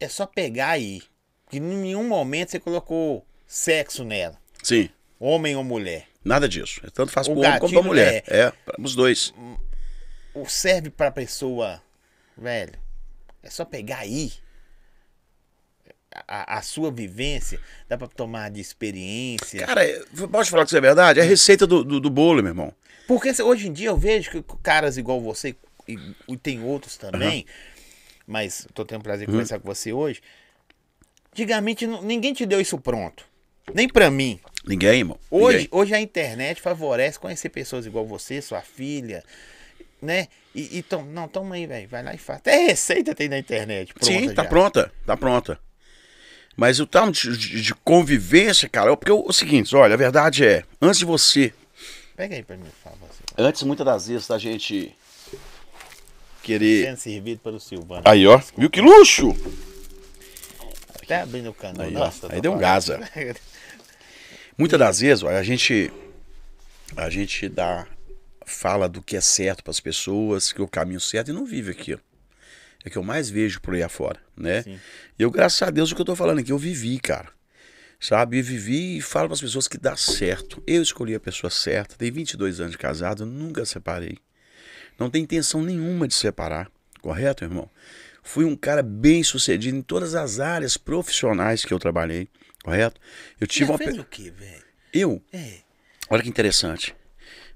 é 0.00 0.08
só 0.08 0.26
pegar 0.26 0.70
aí. 0.70 1.02
Que 1.50 1.58
em 1.58 1.60
nenhum 1.60 2.06
momento 2.08 2.50
você 2.50 2.58
colocou 2.58 3.24
sexo 3.46 4.02
nela, 4.04 4.36
Sim, 4.62 4.88
homem 5.20 5.54
ou 5.54 5.62
mulher. 5.62 6.06
nada 6.24 6.48
disso. 6.48 6.80
É 6.84 6.90
Tanto 6.90 7.12
faz 7.12 7.28
O 7.28 7.32
pro 7.32 7.40
homem 7.42 7.58
como 7.60 7.72
pra 7.72 7.82
mulher. 7.82 8.24
É, 8.26 8.50
para 8.50 8.80
os 8.80 8.94
dois. 8.94 9.32
O 10.34 10.46
serve 10.46 10.90
pra 10.90 11.10
pessoa, 11.12 11.80
velho, 12.36 12.72
é 13.42 13.50
só 13.50 13.64
pegar 13.64 13.98
aí. 13.98 14.32
A, 16.28 16.58
a 16.58 16.62
sua 16.62 16.92
vivência, 16.92 17.60
dá 17.88 17.98
pra 17.98 18.06
tomar 18.06 18.48
de 18.48 18.60
experiência. 18.60 19.66
Cara, 19.66 19.84
é- 19.84 20.00
pode 20.30 20.48
falar 20.48 20.62
que 20.62 20.68
isso 20.68 20.76
é 20.76 20.80
verdade? 20.80 21.18
É 21.18 21.22
a 21.24 21.26
receita 21.26 21.66
do, 21.66 21.82
do, 21.82 21.98
do 21.98 22.08
bolo, 22.08 22.40
meu 22.40 22.50
irmão. 22.50 22.72
Porque 23.08 23.30
hoje 23.42 23.66
em 23.68 23.72
dia 23.72 23.88
eu 23.88 23.96
vejo 23.96 24.30
que 24.30 24.44
caras 24.62 24.96
igual 24.96 25.20
você, 25.20 25.56
e, 25.88 25.98
e 26.28 26.36
tem 26.36 26.62
outros 26.62 26.96
também, 26.96 27.44
mas 28.26 28.66
tô 28.74 28.84
tendo 28.84 29.00
o 29.00 29.04
prazer 29.04 29.26
de 29.26 29.30
Uhum. 29.30 29.36
conversar 29.38 29.58
com 29.60 29.66
você 29.66 29.92
hoje. 29.92 30.20
Antigamente 31.32 31.86
não- 31.86 32.02
ninguém 32.02 32.32
te 32.32 32.46
deu 32.46 32.60
isso 32.60 32.78
pronto. 32.78 33.24
Nem 33.74 33.88
pra 33.88 34.10
mim. 34.10 34.38
Ninguém, 34.66 34.98
irmão. 35.00 35.18
Hoje, 35.30 35.58
Ninguém. 35.58 35.68
hoje 35.72 35.94
a 35.94 36.00
internet 36.00 36.60
favorece 36.60 37.18
conhecer 37.18 37.48
pessoas 37.48 37.86
igual 37.86 38.06
você, 38.06 38.40
sua 38.40 38.60
filha, 38.62 39.22
né? 40.00 40.28
E, 40.54 40.78
e 40.78 40.82
tom, 40.82 41.02
não, 41.04 41.26
toma 41.28 41.54
aí, 41.56 41.66
velho. 41.66 41.88
Vai 41.88 42.02
lá 42.02 42.14
e 42.14 42.18
faz. 42.18 42.38
Até 42.38 42.66
receita 42.66 43.14
tem 43.14 43.28
na 43.28 43.38
internet. 43.38 43.92
Pronta 43.92 44.06
Sim, 44.06 44.32
tá 44.34 44.42
já. 44.42 44.48
pronta. 44.48 44.92
Tá 45.04 45.16
pronta. 45.16 45.58
Mas 46.56 46.78
o 46.78 46.86
tal 46.86 47.10
de, 47.10 47.36
de- 47.36 47.60
de 47.62 47.74
convivência, 47.74 48.68
cara, 48.68 48.92
é 48.92 48.96
porque 48.96 49.10
o, 49.10 49.24
o 49.26 49.32
seguinte, 49.32 49.74
olha, 49.74 49.94
a 49.94 49.96
verdade 49.96 50.44
é, 50.46 50.62
antes 50.80 50.98
de 51.00 51.04
você 51.04 51.52
Pega 52.16 52.36
aí 52.36 52.44
pra 52.44 52.56
mim, 52.56 52.62
por 52.84 52.90
favor. 52.92 53.08
Antes, 53.36 53.64
muitas 53.64 53.84
das 53.84 54.06
vezes, 54.06 54.28
da 54.28 54.38
gente 54.38 54.94
querer. 56.44 56.84
Sendo 56.86 56.96
servido 56.98 57.40
pelo 57.40 57.58
Silvano. 57.58 58.02
Aí, 58.04 58.26
ó. 58.26 58.40
Viu 58.56 58.70
que 58.70 58.80
luxo? 58.80 59.34
Até 61.02 61.20
abrindo 61.20 61.50
o 61.50 61.54
cano. 61.54 61.82
Aí. 61.82 61.90
Nossa, 61.90 62.32
Aí 62.32 62.40
deu 62.40 62.52
um 62.52 62.58
falando. 62.58 62.60
gás, 62.60 62.90
ó. 62.90 62.98
Muitas 64.56 64.78
das 64.78 65.00
vezes, 65.00 65.22
ó, 65.24 65.28
a 65.28 65.42
gente 65.42 65.90
a 66.96 67.10
gente 67.10 67.48
dá 67.48 67.86
fala 68.46 68.88
do 68.88 69.02
que 69.02 69.16
é 69.16 69.20
certo 69.20 69.64
para 69.64 69.70
as 69.70 69.80
pessoas, 69.80 70.52
que 70.52 70.60
é 70.60 70.64
o 70.64 70.68
caminho 70.68 71.00
certo 71.00 71.30
e 71.30 71.34
não 71.34 71.44
vive 71.44 71.70
aquilo. 71.72 72.00
É 72.84 72.90
que 72.90 72.98
eu 72.98 73.02
mais 73.02 73.30
vejo 73.30 73.60
por 73.60 73.74
aí 73.74 73.82
afora, 73.82 74.20
né? 74.36 74.62
Sim. 74.62 74.78
E 75.18 75.22
eu, 75.22 75.30
graças 75.30 75.60
a 75.62 75.70
Deus, 75.70 75.90
o 75.90 75.94
que 75.94 76.02
eu 76.02 76.04
tô 76.04 76.14
falando 76.14 76.40
aqui, 76.40 76.52
eu 76.52 76.58
vivi, 76.58 77.00
cara. 77.00 77.28
Sabe? 77.98 78.38
Eu 78.38 78.44
vivi 78.44 78.98
e 78.98 79.00
falo 79.00 79.28
para 79.28 79.34
as 79.34 79.40
pessoas 79.40 79.66
que 79.66 79.78
dá 79.78 79.96
certo. 79.96 80.62
Eu 80.66 80.82
escolhi 80.82 81.14
a 81.14 81.20
pessoa 81.20 81.50
certa, 81.50 81.96
tenho 81.96 82.12
22 82.12 82.60
anos 82.60 82.72
de 82.72 82.78
casado, 82.78 83.24
nunca 83.24 83.64
separei. 83.64 84.18
Não 84.98 85.10
tenho 85.10 85.24
intenção 85.24 85.62
nenhuma 85.62 86.06
de 86.08 86.14
separar, 86.14 86.70
correto, 87.00 87.44
irmão? 87.44 87.68
Fui 88.22 88.44
um 88.44 88.56
cara 88.56 88.82
bem 88.82 89.22
sucedido 89.22 89.76
em 89.76 89.82
todas 89.82 90.14
as 90.14 90.40
áreas 90.40 90.76
profissionais 90.76 91.64
que 91.64 91.74
eu 91.74 91.78
trabalhei, 91.78 92.28
correto? 92.62 93.00
Eu 93.40 93.46
tive 93.46 93.66
Já 93.66 93.72
uma. 93.72 93.78
fez 93.78 93.98
o 93.98 94.04
quê, 94.04 94.30
velho? 94.30 94.64
Eu, 94.92 95.22
É, 95.32 95.58
olha 96.08 96.22
que 96.22 96.28
interessante. 96.28 96.94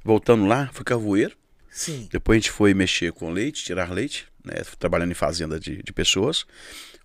Voltando 0.04 0.46
lá, 0.46 0.68
fui 0.72 0.84
cavoeiro. 0.84 1.36
sim. 1.70 2.08
Depois 2.10 2.36
a 2.36 2.40
gente 2.40 2.50
foi 2.50 2.74
mexer 2.74 3.12
com 3.12 3.30
leite, 3.30 3.64
tirar 3.64 3.90
leite, 3.92 4.26
né? 4.44 4.54
Trabalhando 4.78 5.10
em 5.12 5.14
fazenda 5.14 5.58
de, 5.58 5.82
de 5.82 5.92
pessoas. 5.92 6.44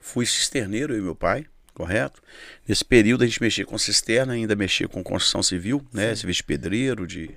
Fui 0.02 0.26
cisterneiro, 0.26 0.94
eu 0.94 1.00
e 1.00 1.02
meu 1.02 1.16
pai, 1.16 1.46
correto? 1.74 2.22
Nesse 2.68 2.84
período 2.84 3.24
a 3.24 3.28
gente 3.28 3.42
mexia 3.42 3.66
com 3.66 3.78
cisterna, 3.78 4.34
ainda 4.34 4.56
mexia 4.56 4.88
com 4.88 5.02
construção 5.04 5.42
civil, 5.42 5.86
né? 5.94 6.14
Serviço 6.16 6.38
de 6.38 6.44
pedreiro, 6.44 7.08
de, 7.08 7.32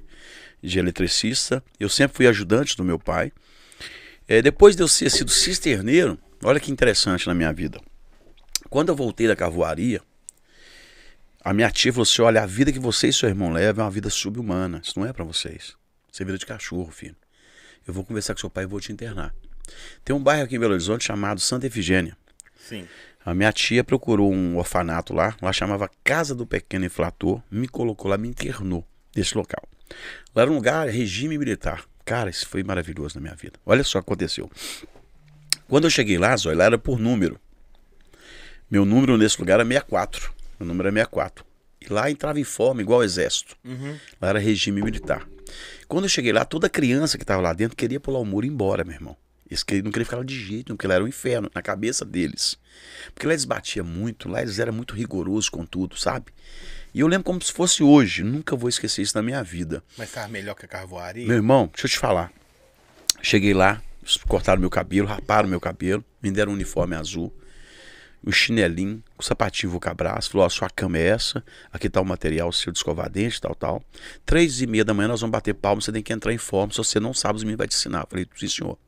de 0.62 0.78
eletricista. 0.78 1.62
Eu 1.78 1.88
sempre 1.88 2.16
fui 2.16 2.26
ajudante 2.26 2.76
do 2.76 2.84
meu 2.84 2.98
pai. 2.98 3.32
É, 4.28 4.42
depois 4.42 4.74
de 4.74 4.82
eu 4.82 4.88
ter 4.88 5.10
sido 5.10 5.30
cisterneiro, 5.30 6.18
olha 6.42 6.58
que 6.58 6.70
interessante 6.70 7.26
na 7.26 7.34
minha 7.34 7.52
vida. 7.52 7.80
Quando 8.68 8.88
eu 8.88 8.96
voltei 8.96 9.28
da 9.28 9.36
cavoaria, 9.36 10.00
a 11.44 11.52
minha 11.52 11.70
tia 11.70 11.92
falou 11.92 12.02
assim: 12.02 12.22
olha, 12.22 12.42
a 12.42 12.46
vida 12.46 12.72
que 12.72 12.78
você 12.78 13.08
e 13.08 13.12
seu 13.12 13.28
irmão 13.28 13.52
levam 13.52 13.84
é 13.84 13.86
uma 13.86 13.90
vida 13.90 14.10
subhumana. 14.10 14.80
Isso 14.82 14.98
não 14.98 15.06
é 15.06 15.12
pra 15.12 15.24
vocês. 15.24 15.76
Isso 16.12 16.22
é 16.22 16.24
vida 16.26 16.38
de 16.38 16.46
cachorro, 16.46 16.90
filho. 16.90 17.16
Eu 17.86 17.94
vou 17.94 18.04
conversar 18.04 18.34
com 18.34 18.40
seu 18.40 18.50
pai 18.50 18.64
e 18.64 18.66
vou 18.66 18.80
te 18.80 18.90
internar. 18.90 19.32
Tem 20.04 20.14
um 20.14 20.22
bairro 20.22 20.44
aqui 20.44 20.56
em 20.56 20.58
Belo 20.58 20.72
Horizonte 20.72 21.04
chamado 21.04 21.40
Santa 21.40 21.66
Efigênia. 21.66 22.16
Sim. 22.58 22.86
A 23.24 23.34
minha 23.34 23.52
tia 23.52 23.84
procurou 23.84 24.32
um 24.32 24.56
orfanato 24.56 25.12
lá, 25.12 25.36
lá 25.42 25.52
chamava 25.52 25.90
Casa 26.02 26.34
do 26.34 26.46
Pequeno 26.46 26.84
Inflator, 26.84 27.42
me 27.50 27.66
colocou 27.66 28.10
lá, 28.10 28.16
me 28.16 28.28
internou 28.28 28.86
nesse 29.14 29.36
local. 29.36 29.62
Lá 30.34 30.42
era 30.42 30.50
um 30.50 30.56
lugar, 30.56 30.88
regime 30.88 31.38
militar. 31.38 31.84
Cara, 32.04 32.30
isso 32.30 32.46
foi 32.46 32.62
maravilhoso 32.62 33.16
na 33.16 33.20
minha 33.20 33.34
vida. 33.34 33.58
Olha 33.64 33.82
só 33.82 33.98
o 33.98 34.02
que 34.02 34.06
aconteceu. 34.06 34.50
Quando 35.68 35.84
eu 35.84 35.90
cheguei 35.90 36.18
lá, 36.18 36.36
Zóia, 36.36 36.56
lá 36.56 36.64
era 36.64 36.78
por 36.78 36.98
número. 36.98 37.40
Meu 38.70 38.84
número 38.84 39.16
nesse 39.16 39.38
lugar 39.38 39.54
era 39.54 39.64
64. 39.64 40.32
Meu 40.58 40.66
número 40.68 40.88
era 40.88 40.94
64. 40.94 41.44
E 41.80 41.92
lá 41.92 42.10
entrava 42.10 42.38
em 42.38 42.44
forma, 42.44 42.80
igual 42.80 43.00
ao 43.00 43.04
exército. 43.04 43.56
Uhum. 43.64 43.98
Lá 44.20 44.28
era 44.28 44.38
regime 44.38 44.82
militar. 44.82 45.26
Quando 45.88 46.04
eu 46.04 46.08
cheguei 46.08 46.32
lá, 46.32 46.44
toda 46.44 46.68
criança 46.68 47.16
que 47.16 47.24
estava 47.24 47.40
lá 47.40 47.52
dentro 47.52 47.76
queria 47.76 48.00
pular 48.00 48.18
o 48.18 48.24
muro 48.24 48.46
e 48.46 48.48
ir 48.48 48.52
embora, 48.52 48.84
meu 48.84 48.94
irmão. 48.94 49.16
Eles 49.48 49.64
não 49.84 49.92
queriam 49.92 50.04
ficar 50.04 50.16
lá 50.16 50.24
de 50.24 50.34
jeito, 50.34 50.68
nenhum, 50.68 50.76
porque 50.76 50.88
lá 50.88 50.94
era 50.94 51.04
um 51.04 51.08
inferno, 51.08 51.48
na 51.54 51.62
cabeça 51.62 52.04
deles. 52.04 52.58
Porque 53.14 53.26
lá 53.26 53.32
eles 53.32 53.44
batiam 53.44 53.86
muito, 53.86 54.28
lá 54.28 54.42
eles 54.42 54.58
eram 54.58 54.72
muito 54.72 54.94
rigorosos 54.94 55.48
com 55.48 55.64
tudo, 55.64 55.96
sabe? 55.96 56.32
E 56.96 57.00
eu 57.00 57.06
lembro 57.06 57.24
como 57.24 57.42
se 57.42 57.52
fosse 57.52 57.82
hoje, 57.82 58.24
nunca 58.24 58.56
vou 58.56 58.70
esquecer 58.70 59.02
isso 59.02 59.14
na 59.14 59.22
minha 59.22 59.42
vida. 59.42 59.84
Mas 59.98 60.10
tava 60.10 60.28
melhor 60.28 60.54
que 60.54 60.64
a 60.64 60.68
carvoaria? 60.68 61.26
Meu 61.26 61.36
irmão, 61.36 61.68
deixa 61.70 61.86
eu 61.86 61.90
te 61.90 61.98
falar. 61.98 62.32
Cheguei 63.20 63.52
lá, 63.52 63.82
cortaram 64.26 64.58
meu 64.58 64.70
cabelo, 64.70 65.06
raparam 65.06 65.46
meu 65.46 65.60
cabelo, 65.60 66.02
me 66.22 66.30
deram 66.30 66.52
um 66.52 66.54
uniforme 66.54 66.96
azul, 66.96 67.30
um 68.26 68.32
chinelinho, 68.32 69.04
um 69.18 69.22
sapatinho 69.22 69.72
vulcabras, 69.72 70.26
falou, 70.26 70.46
ó, 70.46 70.48
sua 70.48 70.70
cama 70.70 70.96
é 70.96 71.08
essa, 71.08 71.44
aqui 71.70 71.90
tá 71.90 72.00
o 72.00 72.04
material 72.06 72.50
seu 72.50 72.72
de 72.72 72.78
escovar 72.78 73.10
dente, 73.10 73.42
tal, 73.42 73.54
tal. 73.54 73.82
Três 74.24 74.62
e 74.62 74.66
meia 74.66 74.82
da 74.82 74.94
manhã 74.94 75.08
nós 75.08 75.20
vamos 75.20 75.32
bater 75.32 75.52
palma, 75.52 75.82
você 75.82 75.92
tem 75.92 76.02
que 76.02 76.14
entrar 76.14 76.32
em 76.32 76.38
forma, 76.38 76.72
se 76.72 76.78
você 76.78 76.98
não 76.98 77.12
sabe, 77.12 77.36
os 77.36 77.44
meninos 77.44 77.58
vai 77.58 77.68
te 77.68 77.76
ensinar. 77.76 78.04
Eu 78.04 78.06
falei, 78.08 78.26
sim, 78.34 78.48
senhor. 78.48 78.78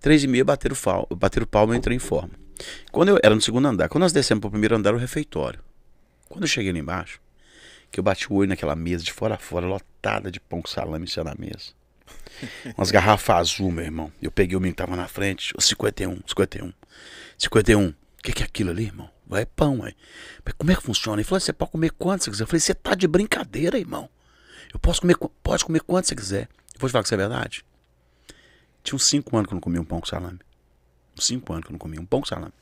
Três 0.00 0.24
e 0.24 0.26
meia 0.26 0.46
bateram, 0.46 0.74
fal, 0.74 1.06
bateram 1.14 1.46
palma, 1.46 1.74
eu 1.74 1.76
entrei 1.76 1.94
em 1.94 2.00
forma. 2.00 2.30
Quando 2.90 3.10
eu 3.10 3.20
era 3.22 3.34
no 3.34 3.42
segundo 3.42 3.68
andar, 3.68 3.90
quando 3.90 4.00
nós 4.00 4.12
descemos 4.12 4.40
pro 4.40 4.50
primeiro 4.50 4.74
andar, 4.74 4.88
era 4.88 4.96
o 4.96 5.00
refeitório. 5.00 5.67
Quando 6.28 6.44
eu 6.44 6.48
cheguei 6.48 6.72
lá 6.72 6.78
embaixo, 6.78 7.20
que 7.90 7.98
eu 7.98 8.04
bati 8.04 8.30
o 8.30 8.36
olho 8.36 8.48
naquela 8.48 8.76
mesa 8.76 9.04
de 9.04 9.12
fora 9.12 9.34
a 9.34 9.38
fora, 9.38 9.66
lotada 9.66 10.30
de 10.30 10.40
pão 10.40 10.60
com 10.60 10.68
salame 10.68 11.04
em 11.04 11.08
cima 11.08 11.24
da 11.24 11.34
mesa. 11.34 11.72
Umas 12.76 12.90
garrafas 12.90 13.36
azul, 13.36 13.70
meu 13.70 13.84
irmão. 13.84 14.12
Eu 14.20 14.30
peguei 14.30 14.56
o 14.56 14.60
menino 14.60 14.74
que 14.74 14.82
tava 14.82 14.96
na 14.96 15.08
frente, 15.08 15.52
o 15.56 15.60
51, 15.60 16.20
51. 16.26 16.72
51. 17.36 17.88
O 17.88 17.94
que, 18.22 18.32
que 18.32 18.42
é 18.42 18.46
aquilo 18.46 18.70
ali, 18.70 18.84
irmão? 18.84 19.10
Vai, 19.26 19.42
é 19.42 19.44
pão, 19.44 19.82
aí. 19.82 19.94
Mas 20.44 20.54
como 20.56 20.70
é 20.70 20.74
que 20.74 20.82
funciona? 20.82 21.20
Ele 21.20 21.24
falou, 21.24 21.40
você 21.40 21.52
pode 21.52 21.70
comer 21.70 21.90
quanto 21.92 22.24
você 22.24 22.30
quiser. 22.30 22.44
Eu 22.44 22.46
falei, 22.46 22.60
você 22.60 22.74
tá 22.74 22.94
de 22.94 23.06
brincadeira, 23.06 23.78
irmão. 23.78 24.08
Eu 24.72 24.78
posso 24.78 25.00
comer, 25.00 25.16
pode 25.42 25.64
comer 25.64 25.80
quanto 25.80 26.08
você 26.08 26.14
quiser. 26.14 26.48
Eu 26.74 26.80
vou 26.80 26.88
te 26.88 26.92
falar 26.92 27.02
que 27.02 27.08
isso 27.08 27.14
é 27.14 27.18
verdade. 27.18 27.64
Tinha 28.82 28.96
uns 28.96 29.04
5 29.04 29.36
anos 29.36 29.48
que 29.48 29.52
eu 29.52 29.56
não 29.56 29.60
comia 29.60 29.80
um 29.80 29.84
pão 29.84 30.00
com 30.00 30.06
salame. 30.06 30.38
Uns 31.16 31.26
5 31.26 31.52
anos 31.52 31.64
que 31.64 31.70
eu 31.70 31.72
não 31.72 31.78
comia 31.78 32.00
um 32.00 32.06
pão 32.06 32.20
com 32.20 32.26
salame. 32.26 32.52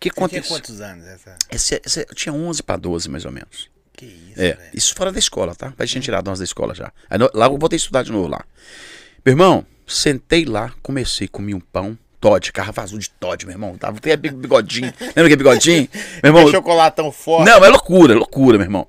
Que 0.00 0.08
Você 0.10 0.14
tinha 0.14 0.26
aconteceu? 0.26 0.56
quantos 0.56 0.80
anos 0.80 1.06
essa? 1.06 1.36
Esse, 1.50 1.80
tinha 2.14 2.32
11 2.32 2.62
para 2.62 2.76
12, 2.76 3.08
mais 3.08 3.24
ou 3.24 3.32
menos. 3.32 3.68
Que 3.92 4.06
isso, 4.06 4.40
É, 4.40 4.52
velho. 4.52 4.70
isso 4.72 4.94
fora 4.94 5.10
da 5.10 5.18
escola, 5.18 5.54
tá? 5.54 5.72
Vai 5.76 5.86
tinha 5.86 6.00
tirado 6.00 6.26
nós 6.26 6.38
da 6.38 6.44
escola 6.44 6.74
já. 6.74 6.92
Aí 7.10 7.18
lá 7.34 7.46
eu 7.46 7.58
voltei 7.58 7.76
a 7.76 7.78
estudar 7.78 8.04
de 8.04 8.12
novo 8.12 8.28
lá. 8.28 8.44
Meu 9.24 9.32
irmão, 9.32 9.66
sentei 9.86 10.44
lá, 10.44 10.72
comecei, 10.82 11.26
comi 11.26 11.52
um 11.52 11.58
pão, 11.60 11.98
Todd, 12.20 12.50
garrafa 12.52 12.82
azul 12.82 12.98
de 12.98 13.10
Todd, 13.10 13.44
meu 13.44 13.54
irmão. 13.54 13.76
Tava 13.76 13.98
até 13.98 14.16
bigodinho. 14.16 14.92
Lembra 15.16 15.28
que 15.28 15.36
bigodinho? 15.36 15.88
Meu 16.22 16.30
irmão, 16.30 16.48
É 16.48 16.50
chocolatão 16.52 17.10
forte. 17.10 17.48
não, 17.48 17.64
é 17.64 17.68
loucura, 17.68 18.12
é 18.12 18.16
loucura, 18.16 18.56
meu 18.58 18.64
irmão. 18.66 18.86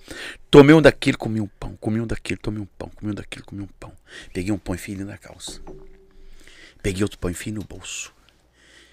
Tomei 0.51 0.76
um 0.76 0.82
daquele, 0.82 1.17
comi 1.17 1.41
um 1.41 1.47
pão, 1.59 1.76
comi 1.80 1.99
um 2.01 2.07
daquele, 2.07 2.39
tomei 2.39 2.61
um 2.61 2.67
pão, 2.78 2.89
comi 2.95 3.11
um 3.11 3.15
daquele, 3.15 3.43
comi 3.45 3.61
um 3.63 3.67
pão. 3.80 3.91
Peguei 4.34 4.51
um 4.51 4.57
pão 4.59 4.74
e 4.76 4.78
enfiei 4.78 4.97
na 4.97 5.17
calça. 5.17 5.59
Peguei 6.82 7.03
outro 7.03 7.17
pão 7.20 7.30
e 7.30 7.34
enfiei 7.34 7.53
no 7.53 7.63
bolso. 7.63 8.11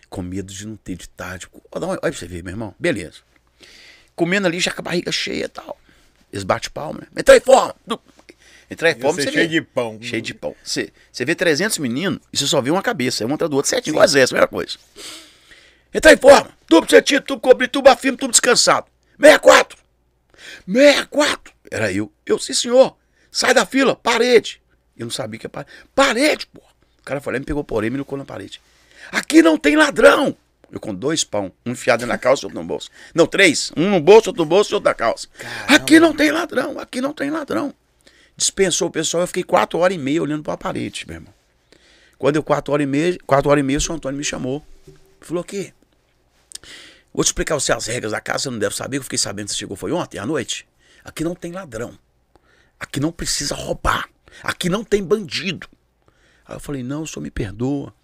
Com 0.08 0.22
medo 0.22 0.52
de 0.52 0.66
não 0.66 0.76
ter 0.76 0.96
de 0.96 1.08
tarde. 1.08 1.48
Olha, 1.72 1.86
olha 1.88 1.98
pra 2.00 2.12
você 2.12 2.26
ver, 2.26 2.42
meu 2.42 2.52
irmão. 2.52 2.74
Beleza. 2.78 3.18
Comendo 4.14 4.46
ali, 4.46 4.60
já 4.60 4.72
com 4.72 4.80
a 4.80 4.84
barriga 4.84 5.10
cheia 5.12 5.44
e 5.44 5.48
tal. 5.48 5.78
Eles 6.32 6.44
batem 6.44 6.70
palma, 6.70 7.00
né? 7.00 7.06
Entrei 7.18 7.38
em 7.38 7.40
forma. 7.40 7.74
Entrei 8.70 8.92
em 8.92 9.00
forma, 9.00 9.20
Você 9.20 9.30
cheio 9.30 9.48
vê. 9.48 9.48
de 9.48 9.62
pão. 9.62 9.98
Cheio 10.00 10.22
de 10.22 10.34
pão. 10.34 10.54
Você, 10.62 10.92
você 11.12 11.24
vê 11.24 11.34
300 11.34 11.78
meninos 11.78 12.20
e 12.32 12.36
você 12.36 12.46
só 12.46 12.60
vê 12.60 12.70
uma 12.70 12.82
cabeça. 12.82 13.22
É 13.22 13.26
um 13.26 13.34
atrás 13.34 13.50
do 13.50 13.56
outro, 13.56 13.68
certinho, 13.68 13.92
igual 13.92 14.04
exército, 14.04 14.30
primeira 14.34 14.48
coisa. 14.48 14.76
Entrar 15.92 16.12
em 16.12 16.16
forma. 16.16 16.50
Tubo 16.66 16.88
sentido, 16.90 17.24
tubo 17.24 17.40
cobrido, 17.40 17.72
tubo 17.72 17.88
afirme, 17.88 18.18
tubo 18.18 18.30
descansado. 18.32 18.86
64. 19.20 19.78
64. 20.66 21.52
Era 21.70 21.92
eu. 21.92 22.12
Eu, 22.24 22.38
sim, 22.38 22.54
senhor. 22.54 22.96
Sai 23.30 23.54
da 23.54 23.64
fila, 23.66 23.94
parede. 23.94 24.60
Eu 24.96 25.06
não 25.06 25.10
sabia 25.10 25.38
que 25.38 25.46
era 25.46 25.50
parede. 25.52 25.72
Parede, 25.94 26.46
pô. 26.46 26.60
O 27.00 27.02
cara 27.04 27.20
falou, 27.20 27.38
me 27.38 27.46
pegou 27.46 27.62
por 27.62 27.84
e 27.84 27.90
me 27.90 27.96
colocou 27.98 28.18
na 28.18 28.24
parede. 28.24 28.60
Aqui 29.10 29.42
não 29.42 29.56
tem 29.56 29.76
ladrão. 29.76 30.36
Eu 30.70 30.80
com 30.80 30.94
dois 30.94 31.22
pão, 31.22 31.52
um 31.64 31.72
enfiado 31.72 32.04
na 32.06 32.18
calça 32.18 32.42
e 32.42 32.46
outro 32.46 32.60
no 32.60 32.66
bolso. 32.66 32.90
Não, 33.14 33.26
três. 33.26 33.72
Um 33.76 33.90
no 33.90 34.00
bolso, 34.00 34.30
outro 34.30 34.42
no 34.42 34.48
bolso 34.48 34.72
e 34.72 34.74
outro 34.74 34.88
na 34.88 34.94
calça. 34.94 35.28
Caramba. 35.38 35.74
Aqui 35.74 36.00
não 36.00 36.14
tem 36.14 36.30
ladrão, 36.30 36.78
aqui 36.78 37.00
não 37.00 37.12
tem 37.12 37.30
ladrão. 37.30 37.72
Dispensou 38.36 38.88
o 38.88 38.90
pessoal, 38.90 39.22
eu 39.22 39.26
fiquei 39.26 39.44
quatro 39.44 39.78
horas 39.78 39.96
e 39.96 39.98
meia 39.98 40.20
olhando 40.22 40.42
para 40.42 40.54
a 40.54 40.58
parede, 40.58 41.04
meu 41.06 41.16
irmão. 41.16 41.32
Quando 42.18 42.36
eu 42.36 42.42
quatro 42.42 42.72
horas 42.72 42.84
e 42.84 42.86
meia, 42.86 43.16
quatro 43.26 43.50
horas 43.50 43.62
e 43.62 43.64
meia, 43.64 43.78
o 43.78 43.80
senhor 43.80 43.96
Antônio 43.96 44.18
me 44.18 44.24
chamou. 44.24 44.64
Falou 45.20 45.42
aqui. 45.42 45.72
Vou 47.14 47.24
te 47.24 47.28
explicar 47.28 47.54
você 47.54 47.72
as 47.72 47.86
regras 47.86 48.12
da 48.12 48.20
casa, 48.20 48.44
você 48.44 48.50
não 48.50 48.58
deve 48.58 48.74
saber, 48.74 48.98
eu 48.98 49.02
fiquei 49.02 49.18
sabendo 49.18 49.46
que 49.46 49.52
você 49.52 49.58
chegou 49.58 49.76
foi 49.76 49.92
ontem 49.92 50.18
à 50.18 50.26
noite. 50.26 50.66
Aqui 51.04 51.24
não 51.24 51.34
tem 51.34 51.52
ladrão. 51.52 51.98
Aqui 52.78 53.00
não 53.00 53.12
precisa 53.12 53.54
roubar. 53.54 54.08
Aqui 54.42 54.68
não 54.68 54.84
tem 54.84 55.02
bandido. 55.02 55.68
Aí 56.44 56.56
eu 56.56 56.60
falei, 56.60 56.82
não, 56.82 57.02
o 57.02 57.06
senhor 57.06 57.22
me 57.22 57.30
perdoa. 57.30 57.94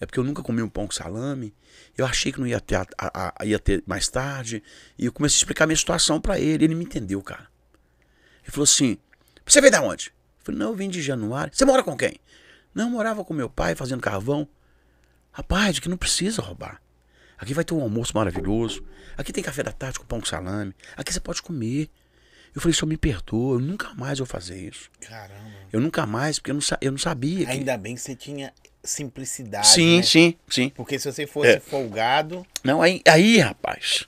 É 0.00 0.04
porque 0.06 0.18
eu 0.18 0.24
nunca 0.24 0.42
comi 0.42 0.60
um 0.62 0.68
pão 0.68 0.86
com 0.86 0.92
salame. 0.92 1.54
Eu 1.96 2.04
achei 2.04 2.30
que 2.30 2.38
não 2.38 2.46
ia 2.46 2.60
ter, 2.60 2.74
a- 2.76 2.86
a- 2.98 3.34
a- 3.40 3.44
ia 3.46 3.58
ter 3.58 3.82
mais 3.86 4.08
tarde. 4.08 4.62
E 4.98 5.06
eu 5.06 5.12
comecei 5.12 5.36
a 5.36 5.38
explicar 5.38 5.64
a 5.64 5.66
minha 5.66 5.76
situação 5.76 6.20
pra 6.20 6.38
ele. 6.38 6.64
Ele 6.64 6.74
me 6.74 6.84
entendeu, 6.84 7.22
cara. 7.22 7.48
Ele 8.42 8.50
falou 8.52 8.64
assim: 8.64 8.98
Você 9.46 9.60
veio 9.60 9.72
da 9.72 9.80
onde? 9.80 10.08
Eu 10.08 10.44
falei: 10.44 10.58
Não, 10.58 10.68
eu 10.70 10.74
vim 10.76 10.88
de 10.90 11.00
Januário. 11.00 11.52
Você 11.54 11.64
mora 11.64 11.82
com 11.82 11.96
quem? 11.96 12.20
Não, 12.74 12.84
eu 12.84 12.90
morava 12.90 13.24
com 13.24 13.32
meu 13.32 13.48
pai 13.48 13.74
fazendo 13.74 14.00
carvão. 14.02 14.46
Rapaz, 15.32 15.78
aqui 15.78 15.88
não 15.88 15.96
precisa 15.96 16.42
roubar. 16.42 16.80
Aqui 17.38 17.52
vai 17.52 17.64
ter 17.64 17.74
um 17.74 17.80
almoço 17.82 18.12
maravilhoso. 18.14 18.82
Aqui 19.16 19.32
tem 19.32 19.44
café 19.44 19.62
da 19.62 19.72
tarde 19.72 19.98
com 19.98 20.04
pão 20.06 20.20
com 20.20 20.26
salame. 20.26 20.74
Aqui 20.96 21.12
você 21.12 21.20
pode 21.20 21.42
comer. 21.42 21.90
Eu 22.54 22.60
falei: 22.60 22.74
Senhor, 22.74 22.86
me 22.88 22.96
perdoa. 22.96 23.56
Eu 23.56 23.60
nunca 23.60 23.94
mais 23.94 24.18
vou 24.18 24.26
fazer 24.26 24.58
isso. 24.68 24.90
Caramba. 25.00 25.40
Eu 25.72 25.80
nunca 25.80 26.04
mais, 26.06 26.38
porque 26.38 26.50
eu 26.50 26.54
não, 26.54 26.60
eu 26.80 26.90
não 26.92 26.98
sabia. 26.98 27.46
Que... 27.46 27.52
Ainda 27.52 27.76
bem 27.76 27.94
que 27.94 28.00
você 28.00 28.14
tinha 28.16 28.52
simplicidade. 28.86 29.66
Sim, 29.68 29.98
né? 29.98 30.02
sim, 30.02 30.34
sim. 30.48 30.68
Porque 30.70 30.98
se 30.98 31.10
você 31.10 31.26
fosse 31.26 31.50
É. 31.50 31.60
folgado. 31.60 32.46
Não, 32.64 32.80
aí, 32.80 33.02
aí, 33.06 33.38
rapaz. 33.38 34.06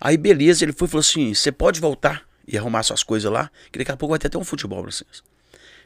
Aí, 0.00 0.16
beleza, 0.16 0.64
ele 0.64 0.72
foi 0.72 0.86
e 0.88 0.90
falou 0.90 1.00
assim: 1.00 1.32
você 1.34 1.50
pode 1.52 1.80
voltar 1.80 2.24
e 2.46 2.58
arrumar 2.58 2.82
suas 2.82 3.02
coisas 3.02 3.30
lá, 3.30 3.50
que 3.70 3.78
daqui 3.78 3.92
a 3.92 3.96
pouco 3.96 4.10
vai 4.12 4.18
ter 4.18 4.26
até 4.26 4.36
um 4.38 4.44
futebol 4.44 4.82
pra 4.82 4.90
vocês. 4.90 5.22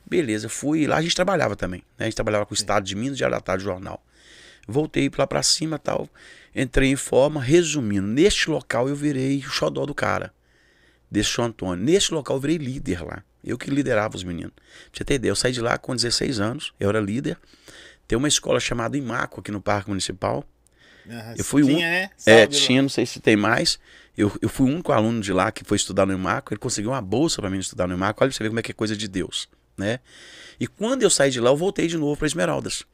Beleza, 0.09 0.49
fui 0.49 0.87
lá, 0.87 0.97
a 0.99 1.03
gente 1.03 1.15
trabalhava 1.15 1.57
também. 1.57 1.81
Né? 1.99 2.05
A 2.05 2.05
gente 2.05 2.15
trabalhava 2.15 2.47
com 2.47 2.53
o 2.53 2.57
Estado 2.57 2.85
de 2.85 2.95
Minas, 2.95 3.17
Diário 3.17 3.37
da 3.37 3.41
Tarde, 3.41 3.65
Jornal. 3.65 4.03
Voltei 4.67 5.11
lá 5.17 5.27
pra 5.27 5.43
cima 5.43 5.79
tal. 5.79 6.09
Entrei 6.55 6.91
em 6.91 6.97
forma. 6.97 7.43
Resumindo, 7.43 8.07
neste 8.07 8.49
local 8.51 8.89
eu 8.89 8.97
virei 8.97 9.39
o 9.39 9.43
xodó 9.51 9.85
do 9.85 9.95
cara. 9.95 10.33
Desse 11.11 11.31
João 11.31 11.49
Antônio. 11.49 11.85
Neste 11.85 12.15
local 12.15 12.37
eu 12.37 12.41
virei 12.41 12.57
líder 12.57 13.05
lá. 13.05 13.23
Eu 13.45 13.57
que 13.59 13.71
liderava 13.71 14.17
os 14.17 14.25
meninos. 14.25 14.53
Pra 14.55 14.65
você 14.99 15.05
ter 15.05 15.15
ideia, 15.15 15.31
eu 15.31 15.37
saí 15.37 15.53
de 15.53 15.61
lá 15.61 15.79
com 15.79 15.95
16 15.95 16.41
anos. 16.41 16.73
Eu 16.81 16.89
era 16.89 17.01
líder. 17.01 17.39
Tem 18.07 18.17
uma 18.17 18.29
escola 18.29 18.61
chamada 18.61 18.97
Imaco 18.97 19.41
aqui 19.41 19.51
no 19.51 19.61
Parque 19.61 19.89
Municipal. 19.89 20.45
Eu 21.37 21.45
fui 21.45 21.63
tinha, 21.63 21.77
um. 21.77 21.81
né? 21.81 22.03
É, 22.05 22.09
Salve 22.17 22.41
lá. 22.41 22.47
tinha, 22.67 22.83
não 22.83 22.89
sei 22.89 23.07
se 23.07 23.21
tem 23.21 23.37
mais. 23.37 23.79
Eu, 24.17 24.33
eu 24.41 24.49
fui 24.49 24.69
o 24.71 24.73
único 24.73 24.93
aluno 24.93 25.21
de 25.21 25.33
lá 25.33 25.53
que 25.53 25.63
foi 25.65 25.77
estudar 25.77 26.07
no 26.07 26.13
Imaco. 26.13 26.53
Ele 26.53 26.59
conseguiu 26.59 26.91
uma 26.91 27.03
bolsa 27.03 27.41
para 27.41 27.51
mim 27.51 27.59
estudar 27.59 27.87
no 27.87 27.95
Imaco. 27.95 28.23
Olha 28.23 28.31
pra 28.31 28.37
você 28.37 28.43
ver 28.43 28.49
como 28.49 28.61
é 28.61 28.63
que 28.63 28.71
é 28.71 28.75
coisa 28.75 28.97
de 28.97 29.07
Deus, 29.07 29.49
né? 29.77 30.01
E 30.59 30.67
quando 30.67 31.03
eu 31.03 31.11
saí 31.11 31.31
de 31.31 31.41
lá, 31.41 31.51
eu 31.51 31.57
voltei 31.57 31.87
de 31.87 31.97
novo 31.97 32.17
para 32.17 32.27
Esmeraldas. 32.27 32.85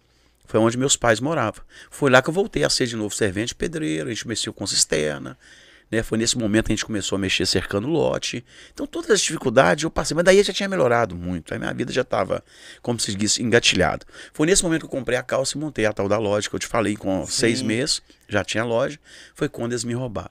Foi 0.45 0.59
onde 0.61 0.77
meus 0.77 0.97
pais 0.97 1.21
moravam. 1.21 1.65
Foi 1.91 2.11
lá 2.11 2.21
que 2.21 2.29
eu 2.29 2.35
voltei 2.35 2.65
a 2.65 2.69
ser 2.69 2.87
de 2.87 2.97
novo 2.97 3.15
servente 3.15 3.55
pedreiro. 3.55 4.09
A 4.09 4.13
gente 4.13 4.27
mexeu 4.27 4.53
com 4.53 4.67
cisterna. 4.67 5.39
Né? 5.93 6.03
Foi 6.03 6.17
nesse 6.17 6.39
momento 6.39 6.67
que 6.67 6.73
a 6.73 6.75
gente 6.75 6.87
começou 6.87 7.17
a 7.17 7.19
mexer 7.19 7.45
cercando 7.45 7.87
lote. 7.87 8.43
Então 8.73 8.87
todas 8.87 9.11
as 9.11 9.21
dificuldades 9.21 9.85
eu 9.85 9.91
passei. 9.91 10.15
Mas 10.15 10.25
daí 10.25 10.39
eu 10.39 10.45
já 10.45 10.53
tinha 10.53 10.69
melhorado 10.69 11.15
muito. 11.15 11.53
Aí 11.53 11.61
minha 11.61 11.75
vida 11.75 11.93
já 11.93 12.01
estava, 12.01 12.43
como 12.81 12.99
se 12.99 13.15
diz, 13.15 13.39
engatilhado. 13.39 14.07
Foi 14.33 14.47
nesse 14.47 14.63
momento 14.63 14.81
que 14.81 14.87
eu 14.87 14.91
comprei 14.91 15.19
a 15.19 15.23
calça 15.23 15.59
e 15.59 15.61
montei 15.61 15.85
a 15.85 15.93
tal 15.93 16.09
da 16.09 16.17
loja 16.17 16.49
que 16.49 16.57
eu 16.57 16.59
te 16.59 16.67
falei 16.67 16.97
com 16.97 17.27
seis 17.27 17.61
meses. 17.61 18.01
Já 18.27 18.43
tinha 18.43 18.65
loja. 18.65 18.99
Foi 19.35 19.51
quando 19.51 19.73
eles 19.73 19.85
me 19.85 19.93
roubaram. 19.93 20.31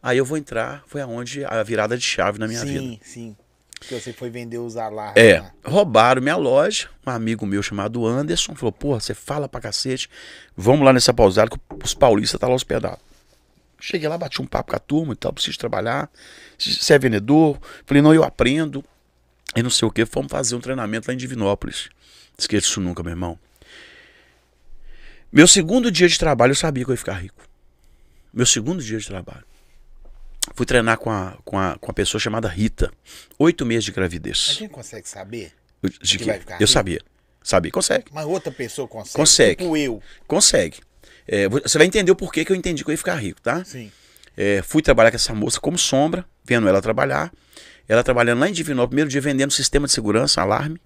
Aí 0.00 0.16
eu 0.16 0.24
vou 0.24 0.38
entrar, 0.38 0.82
foi 0.86 1.00
aonde 1.00 1.44
a 1.44 1.62
virada 1.62 1.98
de 1.98 2.04
chave 2.04 2.38
na 2.38 2.46
minha 2.46 2.64
vida. 2.64 2.80
sim, 2.80 3.00
sim. 3.02 3.36
Que 3.80 3.98
você 3.98 4.12
foi 4.12 4.28
vender 4.28 4.58
os 4.58 4.76
alarmes. 4.76 5.16
É, 5.16 5.40
lá. 5.40 5.52
roubaram 5.64 6.20
minha 6.20 6.36
loja. 6.36 6.88
Um 7.06 7.10
amigo 7.10 7.46
meu 7.46 7.62
chamado 7.62 8.06
Anderson 8.06 8.54
falou: 8.54 8.72
Porra, 8.72 9.00
você 9.00 9.14
fala 9.14 9.48
pra 9.48 9.58
cacete. 9.58 10.08
Vamos 10.54 10.84
lá 10.84 10.92
nessa 10.92 11.14
pousada 11.14 11.50
que 11.50 11.58
os 11.82 11.94
paulistas 11.94 12.38
tá 12.38 12.46
lá 12.46 12.54
hospedados. 12.54 13.09
Cheguei 13.80 14.08
lá, 14.08 14.18
bati 14.18 14.40
um 14.42 14.46
papo 14.46 14.70
com 14.70 14.76
a 14.76 14.78
turma 14.78 15.12
e 15.12 15.16
tal, 15.16 15.32
preciso 15.32 15.58
trabalhar. 15.58 16.10
Você 16.58 16.92
é 16.94 16.98
vendedor? 16.98 17.58
Falei, 17.86 18.02
não, 18.02 18.14
eu 18.14 18.22
aprendo. 18.22 18.84
E 19.56 19.62
não 19.62 19.70
sei 19.70 19.88
o 19.88 19.90
que, 19.90 20.04
fomos 20.06 20.30
fazer 20.30 20.54
um 20.54 20.60
treinamento 20.60 21.08
lá 21.08 21.14
em 21.14 21.16
Divinópolis. 21.16 21.88
Esqueço 22.38 22.68
isso 22.68 22.80
nunca, 22.80 23.02
meu 23.02 23.10
irmão. 23.10 23.38
Meu 25.32 25.46
segundo 25.46 25.90
dia 25.90 26.08
de 26.08 26.18
trabalho, 26.18 26.52
eu 26.52 26.56
sabia 26.56 26.84
que 26.84 26.90
eu 26.90 26.94
ia 26.94 26.98
ficar 26.98 27.14
rico. 27.14 27.42
Meu 28.32 28.46
segundo 28.46 28.82
dia 28.82 28.98
de 28.98 29.06
trabalho. 29.06 29.44
Fui 30.54 30.66
treinar 30.66 30.98
com 30.98 31.10
a, 31.10 31.36
com 31.44 31.58
a, 31.58 31.76
com 31.78 31.90
a 31.90 31.94
pessoa 31.94 32.20
chamada 32.20 32.48
Rita. 32.48 32.92
Oito 33.38 33.64
meses 33.66 33.84
de 33.84 33.92
gravidez. 33.92 34.56
gente 34.58 34.70
consegue 34.70 35.08
saber? 35.08 35.52
De 35.82 36.18
que 36.18 36.18
que? 36.18 36.24
vai 36.24 36.38
ficar 36.38 36.54
Eu 36.54 36.60
rico? 36.60 36.72
sabia. 36.72 37.00
Sabia, 37.42 37.70
consegue. 37.72 38.04
Mas 38.12 38.26
outra 38.26 38.52
pessoa 38.52 38.86
consegue? 38.86 39.16
Consegue. 39.16 39.56
Tipo 39.62 39.76
eu. 39.76 40.02
Consegue. 40.26 40.80
É, 41.32 41.48
você 41.48 41.78
vai 41.78 41.86
entender 41.86 42.10
o 42.10 42.16
porquê 42.16 42.44
que 42.44 42.50
eu 42.50 42.56
entendi 42.56 42.82
que 42.82 42.90
eu 42.90 42.92
ia 42.92 42.98
ficar 42.98 43.14
rico, 43.14 43.40
tá? 43.40 43.64
Sim. 43.64 43.92
É, 44.36 44.62
fui 44.62 44.82
trabalhar 44.82 45.10
com 45.12 45.16
essa 45.16 45.32
moça 45.32 45.60
como 45.60 45.78
sombra, 45.78 46.24
vendo 46.44 46.66
ela 46.68 46.82
trabalhar. 46.82 47.32
Ela 47.88 48.02
trabalhando 48.02 48.40
lá 48.40 48.48
em 48.48 48.52
Divinópolis, 48.52 48.88
primeiro 48.90 49.10
dia 49.10 49.20
vendendo 49.20 49.52
sistema 49.52 49.86
de 49.86 49.92
segurança, 49.92 50.40
alarme. 50.42 50.80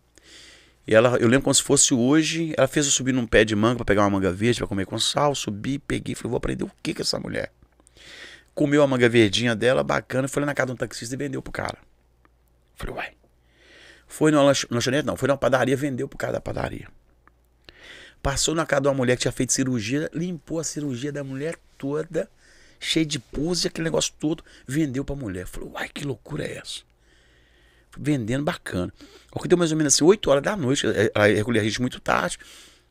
E 0.87 0.95
ela, 0.95 1.17
eu 1.17 1.29
lembro 1.29 1.45
como 1.45 1.55
se 1.55 1.63
fosse 1.63 1.95
hoje, 1.95 2.53
ela 2.59 2.69
fez 2.69 2.85
eu 2.85 2.93
subir 2.93 3.13
num 3.13 3.27
pé 3.27 3.43
de 3.43 3.57
manga 3.57 3.77
para 3.77 3.87
pegar 3.87 4.03
uma 4.03 4.11
manga 4.11 4.31
verde 4.31 4.59
para 4.59 4.67
comer 4.67 4.85
com 4.85 4.99
sal, 4.99 5.35
subi, 5.35 5.79
peguei, 5.79 6.15
falei, 6.15 6.29
vou 6.31 6.37
aprender 6.37 6.65
o 6.65 6.71
que 6.83 6.93
que 6.93 7.01
é 7.01 7.05
essa 7.05 7.19
mulher. 7.19 7.51
Comeu 8.55 8.83
a 8.83 8.87
manga 8.87 9.09
verdinha 9.09 9.57
dela, 9.57 9.83
bacana, 9.83 10.29
foi 10.29 10.41
lá 10.41 10.47
na 10.47 10.55
casa 10.55 10.67
de 10.67 10.73
um 10.73 10.77
taxista 10.77 11.15
e 11.15 11.19
vendeu 11.19 11.41
pro 11.41 11.51
cara. 11.53 11.79
Falei, 12.75 12.95
uai. 12.95 13.09
Foi 14.07 14.31
numa 14.31 14.43
lanch- 14.43 14.67
lanchonete, 14.71 15.07
não, 15.07 15.17
foi 15.17 15.27
numa 15.27 15.39
padaria, 15.39 15.75
vendeu 15.75 16.07
pro 16.07 16.19
cara 16.19 16.35
da 16.35 16.41
padaria. 16.41 16.87
Passou 18.25 18.55
na 18.55 18.65
casa 18.65 18.81
de 18.81 18.89
uma 18.89 18.95
mulher 18.95 19.17
que 19.17 19.21
tinha 19.21 19.33
feito 19.33 19.53
cirurgia, 19.53 20.11
limpou 20.15 20.59
a 20.59 20.65
cirurgia 20.65 21.13
da 21.13 21.23
mulher 21.23 21.59
toda, 21.77 22.27
cheio 22.81 23.05
de 23.05 23.19
pus 23.19 23.65
e 23.65 23.67
aquele 23.67 23.85
negócio 23.85 24.15
todo, 24.19 24.43
vendeu 24.67 25.05
pra 25.05 25.15
mulher. 25.15 25.47
Falei, 25.47 25.69
uai, 25.69 25.89
que 25.91 26.07
loucura 26.07 26.43
é 26.43 26.57
essa? 26.57 26.81
Vendendo 27.99 28.43
bacana. 28.43 28.91
Ao 29.31 29.43
que 29.43 29.47
deu 29.47 29.59
mais 29.59 29.73
ou 29.73 29.77
menos 29.77 29.93
assim, 29.93 30.05
8 30.05 30.31
horas 30.31 30.43
da 30.43 30.57
noite, 30.57 30.87
eh, 30.87 31.13
ela 31.15 31.27
recolhia 31.27 31.61
a 31.61 31.65
gente 31.67 31.83
muito 31.83 32.01
tarde. 32.01 32.39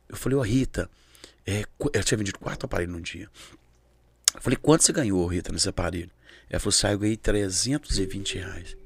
Eu 0.08 0.16
falei, 0.16 0.38
ô 0.38 0.40
Rita, 0.40 0.88
é, 1.44 1.64
ela 1.92 2.04
tinha 2.04 2.16
vendido 2.16 2.38
quatro 2.38 2.66
aparelhos 2.66 2.94
num 2.94 3.02
dia. 3.02 3.28
Eu 4.36 4.40
falei, 4.40 4.56
quanto 4.56 4.84
você 4.84 4.92
ganhou, 4.92 5.26
Rita, 5.26 5.50
nesse 5.50 5.68
aparelho? 5.68 6.12
Ela 6.48 6.60
falou, 6.60 6.70
sai, 6.70 6.94
eu 6.94 6.98
ganhei 7.00 7.16
320 7.16 8.38
reais. 8.38 8.76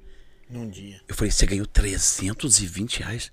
Num 0.48 0.66
dia. 0.70 0.98
Eu 1.06 1.14
falei, 1.14 1.30
você 1.30 1.44
ganhou 1.44 1.66
320 1.66 3.00
reais? 3.00 3.30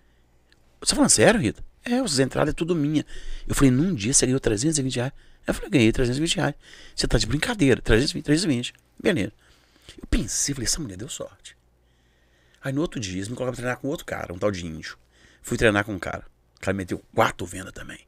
Você 0.82 0.90
tá 0.90 0.96
falando 0.98 1.10
sério, 1.12 1.40
Rita? 1.40 1.64
É, 1.86 2.00
as 2.00 2.18
entradas 2.18 2.52
é 2.52 2.56
tudo 2.56 2.76
minha. 2.76 3.06
Eu 3.48 3.54
falei, 3.54 3.70
num 3.70 3.94
dia 3.94 4.12
você 4.12 4.26
ganhou 4.26 4.40
320 4.40 4.96
reais? 4.96 5.14
Eu 5.46 5.54
falei, 5.54 5.70
ganhei 5.70 5.92
320 5.92 6.36
reais. 6.36 6.56
Você 6.96 7.08
tá 7.08 7.20
de 7.20 7.28
brincadeira, 7.28 7.80
320, 7.80 8.24
320. 8.24 8.74
Beleza. 9.00 9.32
Eu 10.02 10.08
pensei, 10.08 10.56
falei, 10.56 10.66
essa 10.66 10.80
mulher 10.80 10.98
deu 10.98 11.08
sorte. 11.08 11.56
Aí 12.64 12.74
no 12.74 12.82
outro 12.82 13.00
dia, 13.00 13.18
eles 13.18 13.28
me 13.28 13.36
colocaram 13.36 13.54
pra 13.54 13.62
treinar 13.62 13.78
com 13.78 13.88
outro 13.88 14.06
cara, 14.06 14.34
um 14.34 14.40
tal 14.40 14.50
de 14.50 14.66
índio. 14.66 14.98
Fui 15.44 15.56
treinar 15.56 15.86
com 15.86 15.94
um 15.94 16.00
cara. 16.00 16.26
O 16.58 16.62
cara 16.62 16.76
meteu 16.76 17.00
quatro 17.14 17.46
vendas 17.46 17.72
também. 17.72 18.00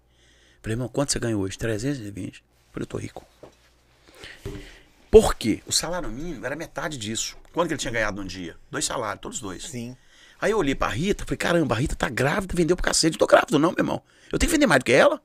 Falei, 0.63 0.73
irmão, 0.73 0.89
quanto 0.89 1.11
você 1.11 1.19
ganhou 1.19 1.43
hoje? 1.43 1.55
320. 1.59 2.43
Falei, 2.71 2.84
eu 2.84 2.88
tô 2.88 2.97
rico. 2.97 3.23
Por 5.11 5.36
quê? 5.36 5.61
O 5.67 5.71
salário 5.71 6.09
mínimo 6.09 6.43
era 6.43 6.55
metade 6.55 6.97
disso. 6.97 7.38
Quanto 7.53 7.67
que 7.67 7.75
ele 7.75 7.80
tinha 7.80 7.93
ganhado 7.93 8.19
num 8.19 8.28
dia? 8.28 8.57
Dois 8.71 8.84
salários, 8.86 9.21
todos 9.21 9.39
dois. 9.39 9.63
Sim. 9.63 9.95
Aí 10.40 10.52
eu 10.52 10.58
olhei 10.58 10.76
pra 10.76 10.88
Rita, 10.88 11.24
falei, 11.26 11.38
caramba, 11.38 11.76
a 11.76 11.78
Rita 11.80 11.96
tá 11.96 12.10
grávida, 12.10 12.54
vendeu 12.56 12.76
pro 12.76 12.84
cacete. 12.84 13.16
Eu 13.16 13.20
tô 13.20 13.28
grávida, 13.28 13.58
não, 13.58 13.70
meu 13.70 13.80
irmão. 13.80 14.02
Eu 14.32 14.38
tenho 14.38 14.50
que 14.50 14.56
vender 14.56 14.68
mais 14.68 14.80
do 14.80 14.86
que 14.86 14.92
ela. 14.92 15.22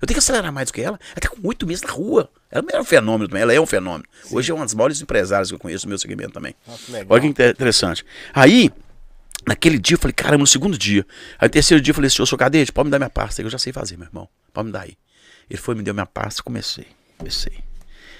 Eu 0.00 0.06
tenho 0.06 0.14
que 0.14 0.18
acelerar 0.18 0.52
mais 0.52 0.68
do 0.70 0.74
que 0.74 0.80
ela. 0.80 0.98
Ela 1.10 1.20
tá 1.20 1.28
com 1.28 1.46
oito 1.46 1.66
meses 1.66 1.82
na 1.82 1.90
rua. 1.92 2.30
Ela 2.50 2.64
era 2.70 2.80
um 2.80 2.84
fenômeno 2.84 3.28
também, 3.28 3.42
ela 3.42 3.52
é 3.52 3.60
um 3.60 3.66
fenômeno. 3.66 4.04
Hoje 4.30 4.50
é 4.50 4.54
uma 4.54 4.64
das 4.64 4.74
maiores 4.74 5.00
empresárias 5.00 5.48
que 5.50 5.54
eu 5.54 5.58
conheço 5.58 5.86
no 5.86 5.90
meu 5.90 5.98
segmento 5.98 6.32
também. 6.32 6.54
Nossa, 6.66 6.90
legal. 6.90 7.06
Olha 7.10 7.20
que 7.20 7.26
inter- 7.26 7.50
interessante. 7.50 8.04
Aí, 8.32 8.70
naquele 9.46 9.78
dia, 9.78 9.94
eu 9.96 9.98
falei, 10.00 10.14
caramba, 10.14 10.38
no 10.38 10.46
segundo 10.46 10.76
dia. 10.78 11.06
Aí 11.38 11.48
no 11.48 11.52
terceiro 11.52 11.82
dia 11.82 11.90
eu 11.92 11.94
falei, 11.94 12.08
senhor, 12.10 12.26
sou 12.26 12.38
cadete, 12.38 12.72
pode 12.72 12.86
me 12.86 12.90
dar 12.90 12.98
minha 12.98 13.10
pasta. 13.10 13.42
Eu 13.42 13.50
já 13.50 13.58
sei 13.58 13.72
fazer, 13.72 13.96
meu 13.98 14.06
irmão. 14.08 14.28
Pode 14.52 14.66
me 14.66 14.72
dar 14.72 14.82
aí. 14.82 14.96
Ele 15.50 15.60
foi, 15.60 15.74
me 15.74 15.82
deu 15.82 15.92
minha 15.94 16.06
pasta, 16.06 16.42
comecei. 16.42 16.86
Comecei. 17.18 17.58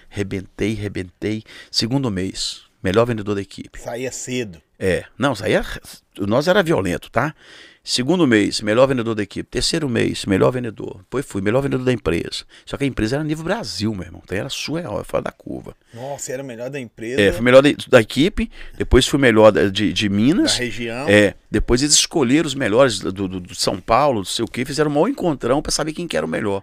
Rebentei, 0.09 0.75
rebentei. 0.75 1.45
Segundo 1.71 2.11
mês, 2.11 2.63
melhor 2.83 3.05
vendedor 3.07 3.35
da 3.35 3.41
equipe. 3.43 3.81
Saía 3.81 4.11
cedo. 4.13 4.61
É, 4.79 5.05
não, 5.19 5.35
é, 5.43 5.81
o 6.19 6.27
nós 6.27 6.49
era 6.49 6.63
violento, 6.63 7.11
tá? 7.11 7.35
Segundo 7.83 8.27
mês, 8.27 8.61
melhor 8.61 8.87
vendedor 8.87 9.15
da 9.15 9.23
equipe. 9.23 9.49
Terceiro 9.51 9.89
mês, 9.89 10.27
melhor 10.27 10.51
vendedor. 10.51 10.99
Depois 10.99 11.25
fui, 11.25 11.41
melhor 11.41 11.63
vendedor 11.63 11.85
da 11.85 11.93
empresa. 11.93 12.45
Só 12.67 12.77
que 12.77 12.85
a 12.85 12.87
empresa 12.87 13.17
era 13.17 13.25
nível 13.25 13.43
Brasil, 13.43 13.93
meu 13.95 14.05
irmão. 14.05 14.21
Então 14.23 14.37
era 14.37 14.51
surreal, 14.51 15.03
fora 15.03 15.23
da 15.23 15.33
curva. 15.33 15.75
Nossa, 15.95 16.31
era 16.31 16.43
o 16.43 16.47
melhor 16.47 16.69
da 16.69 16.79
empresa. 16.79 17.21
É, 17.21 17.33
fui 17.33 17.41
melhor 17.43 17.63
da, 17.63 17.71
da 17.89 18.01
equipe, 18.01 18.51
depois 18.77 19.07
fui 19.09 19.19
melhor 19.19 19.51
da- 19.51 19.69
de, 19.69 19.95
de 19.95 20.09
da 20.11 20.15
Minas. 20.15 20.57
região. 20.59 21.09
É, 21.09 21.35
depois 21.51 21.81
eles 21.83 21.95
escolheram 21.95 22.47
os 22.47 22.55
melhores 22.55 22.99
do, 23.01 23.11
do, 23.13 23.41
do 23.41 23.55
São 23.55 23.81
Paulo, 23.81 24.19
não 24.19 24.25
sei 24.27 24.45
o 24.45 24.49
que, 24.49 24.65
fizeram 24.65 24.91
um 24.91 24.95
maior 24.95 25.09
encontrão 25.09 25.63
pra 25.63 25.73
saber 25.73 25.95
quem 25.95 26.07
que 26.07 26.17
era 26.19 26.27
o 26.27 26.29
melhor. 26.29 26.63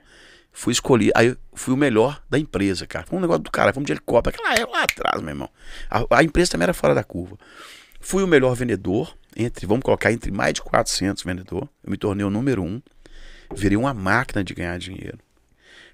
Fui 0.59 0.71
escolher, 0.71 1.11
aí 1.13 1.37
fui 1.53 1.71
o 1.71 1.77
melhor 1.77 2.19
da 2.27 2.39
empresa, 2.39 2.87
cara. 2.87 3.05
Foi 3.05 3.19
um 3.19 3.21
negócio 3.21 3.43
do 3.43 3.51
cara, 3.51 3.71
fomos 3.71 3.85
de 3.85 3.93
helicóptero, 3.93 4.35
aquela 4.35 4.55
época 4.55 4.71
lá 4.71 4.83
atrás, 4.85 5.21
meu 5.21 5.29
irmão. 5.29 5.49
A, 5.87 6.17
a 6.17 6.23
empresa 6.23 6.49
também 6.49 6.63
era 6.63 6.73
fora 6.73 6.95
da 6.95 7.03
curva. 7.03 7.37
Fui 7.99 8.23
o 8.23 8.27
melhor 8.27 8.55
vendedor, 8.55 9.15
entre, 9.35 9.67
vamos 9.67 9.83
colocar 9.83 10.11
entre 10.11 10.31
mais 10.31 10.55
de 10.55 10.63
400 10.63 11.21
vendedor. 11.21 11.69
Eu 11.83 11.91
me 11.91 11.95
tornei 11.95 12.25
o 12.25 12.31
número 12.31 12.63
um. 12.63 12.81
Virei 13.55 13.77
uma 13.77 13.93
máquina 13.93 14.43
de 14.43 14.55
ganhar 14.55 14.79
dinheiro. 14.79 15.19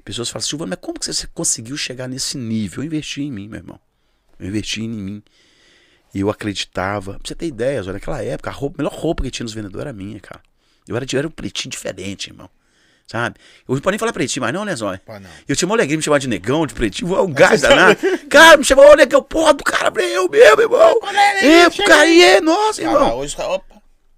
Pessoas 0.06 0.30
falam, 0.30 0.46
Silvano, 0.46 0.70
mas 0.70 0.80
como 0.80 0.98
que 0.98 1.14
você 1.14 1.28
conseguiu 1.34 1.76
chegar 1.76 2.08
nesse 2.08 2.38
nível? 2.38 2.84
Eu 2.84 2.86
investi 2.86 3.22
em 3.22 3.34
mim, 3.34 3.50
meu 3.50 3.60
irmão. 3.60 3.80
Eu 4.40 4.48
investi 4.48 4.82
em 4.82 4.88
mim. 4.88 5.24
E 6.14 6.22
eu 6.22 6.30
acreditava. 6.30 7.20
Pra 7.20 7.28
você 7.28 7.36
ter 7.36 7.48
ideias, 7.48 7.86
olha, 7.86 7.96
naquela 7.96 8.24
época, 8.24 8.50
a, 8.50 8.54
roupa, 8.54 8.78
a 8.78 8.80
melhor 8.82 8.98
roupa 8.98 9.24
que 9.24 9.30
tinha 9.30 9.44
nos 9.44 9.54
vendedores 9.54 9.82
era 9.82 9.92
minha, 9.92 10.22
cara. 10.22 10.42
Eu 10.88 10.96
era, 10.96 11.06
eu 11.12 11.20
era 11.20 11.28
um 11.28 11.32
pretinho 11.32 11.70
diferente, 11.70 12.30
irmão. 12.30 12.50
Sabe? 13.14 13.36
Eu 13.70 13.76
não 13.76 13.82
pode 13.82 13.94
nem 13.94 14.00
falar 14.00 14.12
pretinho 14.12 14.42
mais, 14.42 14.52
não, 14.52 14.66
né, 14.66 14.76
Zóia? 14.76 15.00
Eu 15.48 15.56
tinha 15.56 15.68
uma 15.68 15.76
alegria 15.76 15.96
me 15.96 16.02
chamar 16.02 16.18
de 16.18 16.28
negão, 16.28 16.66
de 16.66 16.74
pretinho, 16.74 17.22
um 17.22 17.32
gás 17.32 17.62
danado. 17.62 17.96
Cara, 18.28 18.58
me 18.58 18.64
chamou, 18.64 18.92
ô 18.92 18.96
negão, 18.96 19.22
porra 19.22 19.54
do 19.54 19.64
cara, 19.64 19.92
falei, 19.92 20.18
eu 20.18 20.28
mesmo, 20.28 20.62
irmão. 20.64 21.00
É, 21.40 21.70
cara, 21.86 22.08
e 22.08 22.24
é, 22.24 22.42
nossa, 22.42 22.82
Ah, 22.82 22.86
irmão. 22.86 23.18
hoje 23.20 23.36
tá. 23.36 23.48
Opa. 23.48 23.76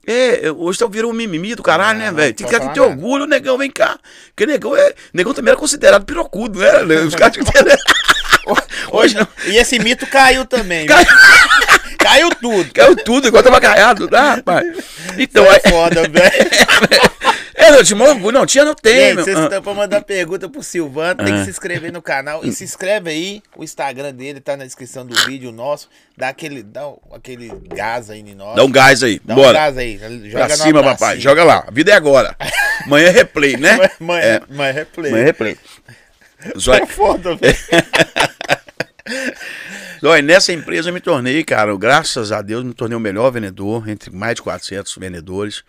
É, 0.07 0.49
hoje 0.49 0.79
tá 0.79 0.87
virando 0.87 1.11
um 1.11 1.13
mimimi 1.13 1.55
do 1.55 1.61
caralho, 1.63 1.99
né, 1.99 2.07
Não, 2.09 2.15
velho? 2.15 2.33
Tem 2.33 2.47
que 2.47 2.69
ter 2.73 2.79
orgulho, 2.79 3.25
negão, 3.25 3.57
vem 3.57 3.69
cá. 3.69 3.99
Porque 4.27 4.45
negão, 4.45 4.73
é, 4.77 4.93
negão 5.13 5.33
também 5.33 5.51
era 5.51 5.59
considerado 5.59 6.05
pirocudo, 6.05 6.59
né? 6.59 6.95
Os 7.05 7.15
caras 7.15 7.33
tinham 7.35 7.45
que 7.45 7.51
ter. 7.51 7.77
Hoje 8.91 9.15
não. 9.15 9.27
E 9.47 9.57
esse 9.57 9.77
mito 9.77 10.07
caiu 10.07 10.45
também. 10.45 10.85
Caiu. 10.85 11.05
Caiu 12.05 12.29
tudo. 12.29 12.71
Caiu 12.73 12.95
tudo, 12.95 13.27
igual 13.27 13.41
tava 13.43 13.59
caiado, 13.59 14.07
tá, 14.07 14.35
rapaz? 14.35 14.67
Então, 15.17 15.43
é 15.45 15.55
aí- 15.55 15.71
foda, 15.71 16.03
velho. 16.07 16.49
é, 17.55 17.71
não, 17.71 18.05
orgulho. 18.05 18.31
não, 18.37 18.45
tinha, 18.45 18.63
não 18.63 18.75
tem, 18.75 19.09
Gente, 19.15 19.23
vocês 19.23 19.37
Ah, 19.37 19.43
estão 19.45 19.61
pra 19.61 19.73
mandar 19.73 20.01
pergunta 20.03 20.47
pro 20.47 20.61
Silvano, 20.61 21.23
tem 21.23 21.33
Ah. 21.33 21.37
que 21.39 21.43
se 21.45 21.49
inscrever 21.49 21.91
no 21.91 22.01
canal. 22.01 22.45
E 22.45 22.51
se 22.51 22.63
inscreve 22.63 23.09
aí, 23.09 23.41
o 23.57 23.63
Instagram 23.63 24.13
dele 24.13 24.39
tá 24.39 24.55
na 24.55 24.65
descrição 24.65 25.03
do 25.05 25.15
vídeo 25.25 25.51
nosso. 25.51 25.89
Dá 26.15 26.29
aquele, 26.29 26.61
dá 26.61 26.81
aquele 27.11 27.51
gás 27.73 28.09
aí 28.11 28.19
em 28.19 28.35
nós. 28.35 28.55
Dá 28.55 28.63
um 28.63 28.71
gás 28.71 29.01
aí, 29.01 29.19
Dá 29.23 29.33
um 29.33 29.37
bora. 29.37 29.53
gás 29.53 29.77
aí. 29.77 29.97
Joga 29.97 30.45
pra 30.45 30.55
cima, 30.57 30.81
pra 30.83 30.91
papai. 30.93 31.09
cima. 31.11 31.21
Joga 31.21 31.43
lá. 31.43 31.65
A 31.67 31.71
vida 31.71 31.91
é 31.91 31.95
agora. 31.95 32.35
Amanhã 32.85 33.07
é 33.07 33.11
replay, 33.11 33.57
né? 33.57 33.77
Mas, 33.99 34.23
É. 34.25 34.41
mas 34.49 34.75
replay. 34.75 35.09
Amanhã 35.09 35.23
é 35.23 35.25
replay. 35.25 35.57
Zói, 36.59 36.77
É 36.83 36.85
foda, 36.85 37.35
velho. 37.35 37.57
Zói, 40.01 40.21
nessa 40.21 40.51
empresa 40.51 40.89
eu 40.89 40.93
me 40.93 40.99
tornei, 40.99 41.43
cara, 41.43 41.75
graças 41.77 42.31
a 42.31 42.41
Deus, 42.41 42.63
me 42.63 42.73
tornei 42.73 42.97
o 42.97 42.99
melhor 42.99 43.31
vendedor, 43.31 43.87
entre 43.87 44.09
mais 44.11 44.35
de 44.35 44.41
400 44.41 44.95
vendedores. 44.97 45.63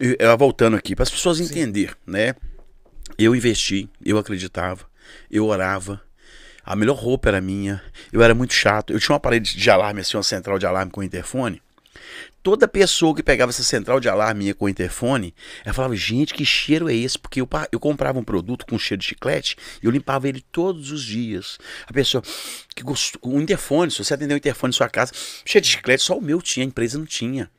E, 0.00 0.16
eh, 0.18 0.36
voltando 0.36 0.76
aqui, 0.76 0.94
para 0.94 1.02
as 1.02 1.10
pessoas 1.10 1.40
entenderem, 1.40 1.94
né? 2.06 2.34
Eu 3.18 3.34
investi, 3.34 3.88
eu 4.04 4.16
acreditava, 4.18 4.84
eu 5.30 5.46
orava. 5.46 6.00
A 6.64 6.76
melhor 6.76 6.96
roupa 6.96 7.30
era 7.30 7.40
minha. 7.40 7.82
Eu 8.12 8.22
era 8.22 8.34
muito 8.34 8.52
chato. 8.52 8.92
Eu 8.92 9.00
tinha 9.00 9.14
uma 9.14 9.20
parede 9.20 9.56
de 9.56 9.70
alarme, 9.70 10.02
assim, 10.02 10.16
uma 10.16 10.22
central 10.22 10.58
de 10.58 10.66
alarme 10.66 10.92
com 10.92 11.02
interfone. 11.02 11.62
Toda 12.42 12.68
pessoa 12.68 13.14
que 13.14 13.22
pegava 13.22 13.50
essa 13.50 13.62
central 13.64 13.98
de 14.00 14.08
alarme 14.08 14.38
minha 14.44 14.54
com 14.54 14.68
interfone, 14.68 15.34
ela 15.64 15.74
falava, 15.74 15.94
gente, 15.96 16.32
que 16.32 16.44
cheiro 16.46 16.88
é 16.88 16.94
esse? 16.94 17.18
Porque 17.18 17.40
eu, 17.40 17.48
eu 17.72 17.80
comprava 17.80 18.18
um 18.18 18.24
produto 18.24 18.64
com 18.64 18.78
cheiro 18.78 19.00
de 19.00 19.06
chiclete 19.08 19.56
e 19.82 19.86
eu 19.86 19.90
limpava 19.90 20.28
ele 20.28 20.40
todos 20.52 20.90
os 20.92 21.02
dias. 21.02 21.58
A 21.86 21.92
pessoa, 21.92 22.22
que 22.74 22.82
gostou, 22.82 23.20
um 23.34 23.40
interfone, 23.40 23.90
se 23.90 24.02
você 24.02 24.14
atender 24.14 24.34
um 24.34 24.38
interfone 24.38 24.70
em 24.70 24.76
sua 24.76 24.88
casa, 24.88 25.12
cheiro 25.44 25.64
de 25.64 25.70
chiclete, 25.72 26.02
só 26.02 26.16
o 26.16 26.22
meu 26.22 26.40
tinha, 26.40 26.64
a 26.64 26.68
empresa 26.68 26.96
não 26.96 27.06
tinha. 27.06 27.50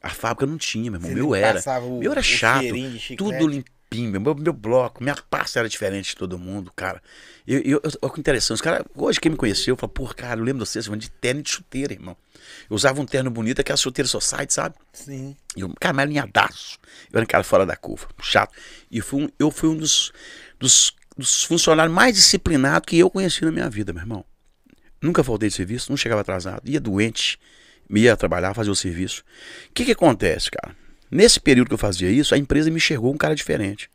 A 0.00 0.10
fábrica 0.10 0.46
não 0.46 0.56
tinha, 0.56 0.90
meu 0.90 1.00
irmão. 1.00 1.10
O 1.10 1.14
meu 1.14 1.34
era. 1.34 1.58
o- 1.58 1.62
O 1.96 1.98
meu 2.00 2.12
era 2.12 2.20
o 2.20 2.22
chato. 2.24 2.62
Tudo 3.16 3.32
limpinho. 3.48 4.20
Meu, 4.20 4.34
meu 4.34 4.52
bloco, 4.52 5.02
minha 5.02 5.16
pasta 5.28 5.58
era 5.58 5.68
diferente 5.68 6.10
de 6.10 6.16
todo 6.16 6.38
mundo, 6.38 6.70
cara. 6.76 7.02
Eu, 7.50 7.60
eu, 7.60 7.80
eu, 7.82 7.90
olha 8.02 8.12
que 8.12 8.20
interessante. 8.20 8.56
Os 8.56 8.60
cara, 8.60 8.84
hoje 8.94 9.18
quem 9.18 9.30
me 9.32 9.36
conheceu, 9.38 9.74
falou, 9.74 9.88
porra, 9.88 10.12
cara, 10.12 10.38
eu 10.38 10.44
lembro 10.44 10.62
de 10.62 10.68
você, 10.68 10.82
você 10.82 10.94
de 10.98 11.10
terno 11.10 11.40
e 11.40 11.42
de 11.42 11.48
chuteira, 11.48 11.94
irmão. 11.94 12.14
Eu 12.68 12.76
usava 12.76 13.00
um 13.00 13.06
terno 13.06 13.30
bonito, 13.30 13.58
aquela 13.62 13.76
chuteira 13.78 14.06
society, 14.06 14.52
sabe? 14.52 14.74
Sim. 14.92 15.34
E 15.56 15.60
eu, 15.62 15.72
cara, 15.80 15.94
mas 15.94 16.02
alinhadaço. 16.02 16.78
Eu 17.10 17.16
era 17.16 17.24
um 17.24 17.26
cara 17.26 17.42
fora 17.42 17.64
da 17.64 17.74
curva, 17.74 18.06
chato. 18.20 18.54
E 18.90 19.00
fui 19.00 19.24
um- 19.24 19.28
eu 19.38 19.50
fui 19.50 19.70
um 19.70 19.76
dos, 19.78 20.12
dos, 20.60 20.92
dos 21.16 21.44
funcionários 21.44 21.94
mais 21.94 22.14
disciplinados 22.14 22.86
que 22.86 22.98
eu 22.98 23.08
conheci 23.08 23.42
na 23.42 23.50
minha 23.50 23.70
vida, 23.70 23.94
meu 23.94 24.02
irmão. 24.02 24.24
Nunca 25.00 25.24
faltei 25.24 25.48
de 25.48 25.54
serviço, 25.54 25.90
não 25.90 25.96
chegava 25.96 26.20
atrasado, 26.20 26.68
ia 26.68 26.78
doente, 26.78 27.38
ia 27.88 28.14
trabalhar, 28.14 28.52
fazer 28.52 28.70
o 28.70 28.74
serviço. 28.74 29.24
O 29.70 29.72
que 29.72 29.86
que 29.86 29.92
acontece, 29.92 30.50
cara? 30.50 30.76
Nesse 31.10 31.40
período 31.40 31.68
que 31.68 31.74
eu 31.74 31.78
fazia 31.78 32.10
isso, 32.10 32.34
a 32.34 32.38
empresa 32.38 32.68
me 32.70 32.76
enxergou 32.76 33.10
um 33.14 33.16
cara 33.16 33.34
diferente. 33.34 33.88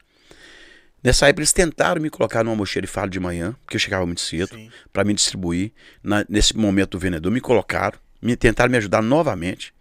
Nessa 1.03 1.27
época, 1.27 1.41
eles 1.41 1.51
tentaram 1.51 2.01
me 2.01 2.09
colocar 2.09 2.43
numa 2.43 2.55
mochilifado 2.55 3.11
de 3.11 3.19
manhã, 3.19 3.55
porque 3.61 3.75
eu 3.75 3.79
chegava 3.79 4.05
muito 4.05 4.21
cedo, 4.21 4.57
para 4.91 5.03
me 5.03 5.13
distribuir. 5.13 5.71
Na- 6.01 6.25
nesse 6.29 6.55
momento 6.55 6.91
do 6.91 6.99
vendedor, 6.99 7.31
me 7.31 7.41
colocaram, 7.41 7.97
me 8.21 8.35
tentaram 8.37 8.71
me 8.71 8.77
ajudar 8.77 9.01
novamente. 9.01 9.73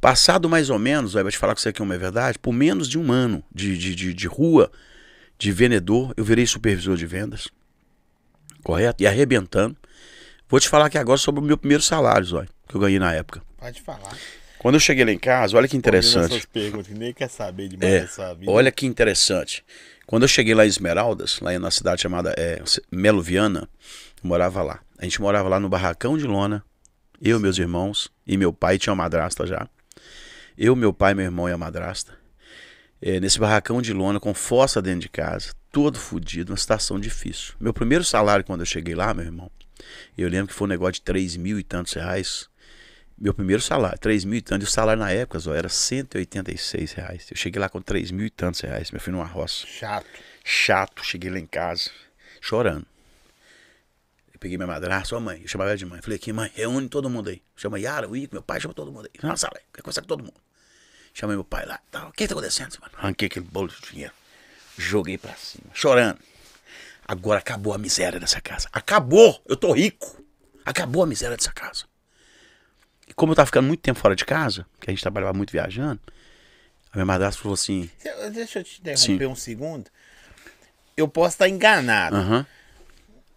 Passado 0.00 0.48
mais 0.50 0.68
ou 0.68 0.78
menos, 0.78 1.14
eu 1.14 1.22
vou 1.22 1.30
te 1.30 1.38
falar 1.38 1.54
que 1.54 1.60
isso 1.60 1.68
aqui 1.68 1.80
é 1.80 1.84
uma 1.84 1.96
verdade, 1.96 2.38
por 2.38 2.52
menos 2.52 2.88
de 2.88 2.98
um 2.98 3.10
ano 3.10 3.42
de, 3.54 3.78
de, 3.78 3.94
de, 3.94 4.12
de 4.12 4.26
rua, 4.26 4.70
de 5.38 5.50
vendedor, 5.50 6.12
eu 6.14 6.22
virei 6.24 6.46
supervisor 6.46 6.94
de 6.96 7.06
vendas. 7.06 7.48
Correto? 8.62 9.02
E 9.02 9.06
arrebentando. 9.06 9.74
Vou 10.46 10.60
te 10.60 10.68
falar 10.68 10.86
aqui 10.86 10.98
agora 10.98 11.16
sobre 11.18 11.40
o 11.40 11.44
meu 11.44 11.56
primeiro 11.56 11.82
salário, 11.82 12.26
Zóio, 12.26 12.48
que 12.68 12.74
eu 12.74 12.80
ganhei 12.80 12.98
na 12.98 13.12
época. 13.14 13.42
Pode 13.56 13.80
falar. 13.80 14.14
Quando 14.58 14.74
eu 14.76 14.80
cheguei 14.80 15.04
lá 15.04 15.10
em 15.10 15.18
casa, 15.18 15.56
olha 15.56 15.66
que 15.68 15.76
interessante. 15.76 16.32
Essas 16.32 16.44
perguntas 16.46 16.86
que 16.86 16.94
nem 16.94 17.12
quer 17.12 17.28
saber 17.28 17.68
demais 17.68 17.92
É, 17.92 18.00
dessa 18.00 18.34
vida. 18.34 18.50
olha 18.50 18.70
que 18.70 18.86
interessante. 18.86 19.64
Quando 20.06 20.22
eu 20.22 20.28
cheguei 20.28 20.54
lá 20.54 20.64
em 20.64 20.68
Esmeraldas, 20.68 21.40
lá 21.40 21.58
na 21.58 21.70
cidade 21.70 22.02
chamada 22.02 22.34
é, 22.36 22.62
Melo 22.90 23.22
Viana, 23.22 23.68
eu 24.22 24.28
morava 24.28 24.62
lá. 24.62 24.80
A 24.98 25.04
gente 25.04 25.20
morava 25.20 25.48
lá 25.48 25.58
no 25.58 25.68
barracão 25.68 26.16
de 26.16 26.24
lona, 26.24 26.64
eu, 27.20 27.40
meus 27.40 27.58
irmãos 27.58 28.10
e 28.26 28.36
meu 28.36 28.52
pai 28.52 28.78
tinha 28.78 28.92
uma 28.92 29.02
madrasta 29.02 29.46
já. 29.46 29.68
Eu, 30.56 30.76
meu 30.76 30.92
pai, 30.92 31.14
meu 31.14 31.24
irmão 31.24 31.48
e 31.48 31.52
a 31.52 31.58
madrasta. 31.58 32.12
É, 33.00 33.18
nesse 33.18 33.38
barracão 33.38 33.82
de 33.82 33.92
lona, 33.92 34.20
com 34.20 34.32
fossa 34.32 34.80
dentro 34.80 35.00
de 35.00 35.08
casa, 35.08 35.52
todo 35.72 35.98
fodido, 35.98 36.52
uma 36.52 36.56
situação 36.56 36.98
difícil. 36.98 37.54
Meu 37.58 37.72
primeiro 37.72 38.04
salário 38.04 38.44
quando 38.44 38.60
eu 38.60 38.66
cheguei 38.66 38.94
lá, 38.94 39.12
meu 39.12 39.24
irmão, 39.24 39.50
eu 40.16 40.28
lembro 40.28 40.48
que 40.48 40.54
foi 40.54 40.66
um 40.66 40.70
negócio 40.70 40.94
de 40.94 41.02
3 41.02 41.36
mil 41.36 41.58
e 41.58 41.62
tantos 41.62 41.92
reais. 41.94 42.48
Meu 43.16 43.32
primeiro 43.32 43.62
salário, 43.62 43.98
3 43.98 44.24
mil 44.24 44.38
e 44.38 44.42
tantos. 44.42 44.68
E 44.68 44.70
o 44.70 44.72
salário 44.72 45.00
na 45.00 45.10
época, 45.10 45.38
Zó, 45.38 45.54
era 45.54 45.68
186 45.68 46.92
reais. 46.92 47.26
Eu 47.30 47.36
cheguei 47.36 47.60
lá 47.60 47.68
com 47.68 47.80
3 47.80 48.10
mil 48.10 48.26
e 48.26 48.30
tantos 48.30 48.60
reais, 48.60 48.90
meu 48.90 49.00
filho, 49.00 49.16
numa 49.16 49.26
roça. 49.26 49.66
Chato. 49.66 50.06
Chato, 50.42 51.04
cheguei 51.04 51.30
lá 51.30 51.38
em 51.38 51.46
casa, 51.46 51.90
chorando. 52.40 52.86
Eu 54.32 54.38
peguei 54.38 54.58
minha 54.58 54.66
madrasta, 54.66 55.16
ó 55.16 55.20
mãe, 55.20 55.40
eu 55.40 55.48
chamava 55.48 55.70
ela 55.70 55.78
de 55.78 55.86
mãe. 55.86 56.02
Falei 56.02 56.16
aqui, 56.16 56.32
mãe, 56.32 56.50
reúne 56.54 56.88
todo 56.88 57.08
mundo 57.08 57.30
aí. 57.30 57.40
Chama 57.56 57.78
Yara, 57.78 58.08
o 58.08 58.16
Ico, 58.16 58.34
meu 58.34 58.42
pai, 58.42 58.60
chama 58.60 58.74
todo 58.74 58.92
mundo 58.92 59.06
aí. 59.06 59.20
Na 59.26 59.36
sala 59.36 59.54
quer 59.72 59.80
conversar 59.80 60.02
com 60.02 60.08
todo 60.08 60.22
mundo. 60.22 60.34
Chamei 61.14 61.36
meu 61.36 61.44
pai 61.44 61.64
lá, 61.64 61.80
tal. 61.90 62.08
O 62.08 62.12
que 62.12 62.26
tá 62.26 62.34
acontecendo, 62.34 62.76
mano? 62.80 62.92
Arranquei 62.98 63.26
aquele 63.26 63.46
bolo 63.46 63.68
de 63.68 63.80
dinheiro, 63.90 64.12
joguei 64.76 65.16
pra 65.16 65.34
cima, 65.34 65.70
chorando. 65.72 66.18
Agora 67.06 67.38
acabou 67.38 67.72
a 67.72 67.78
miséria 67.78 68.18
dessa 68.18 68.40
casa. 68.40 68.68
Acabou! 68.72 69.40
Eu 69.46 69.56
tô 69.56 69.72
rico. 69.72 70.22
Acabou 70.64 71.04
a 71.04 71.06
miséria 71.06 71.36
dessa 71.36 71.52
casa. 71.52 71.84
Como 73.16 73.32
eu 73.32 73.36
tava 73.36 73.46
ficando 73.46 73.66
muito 73.66 73.80
tempo 73.80 73.98
fora 73.98 74.16
de 74.16 74.24
casa, 74.24 74.66
que 74.80 74.90
a 74.90 74.92
gente 74.92 75.02
trabalhava 75.02 75.32
muito 75.32 75.50
viajando, 75.52 76.00
a 76.92 76.96
minha 76.96 77.06
madrasta 77.06 77.40
falou 77.40 77.54
assim: 77.54 77.88
Deixa 78.32 78.58
eu 78.60 78.64
te 78.64 78.80
interromper 78.80 79.24
Sim. 79.24 79.26
um 79.26 79.36
segundo. 79.36 79.86
Eu 80.96 81.08
posso 81.08 81.34
estar 81.34 81.48
enganado. 81.48 82.16
aham. 82.16 82.46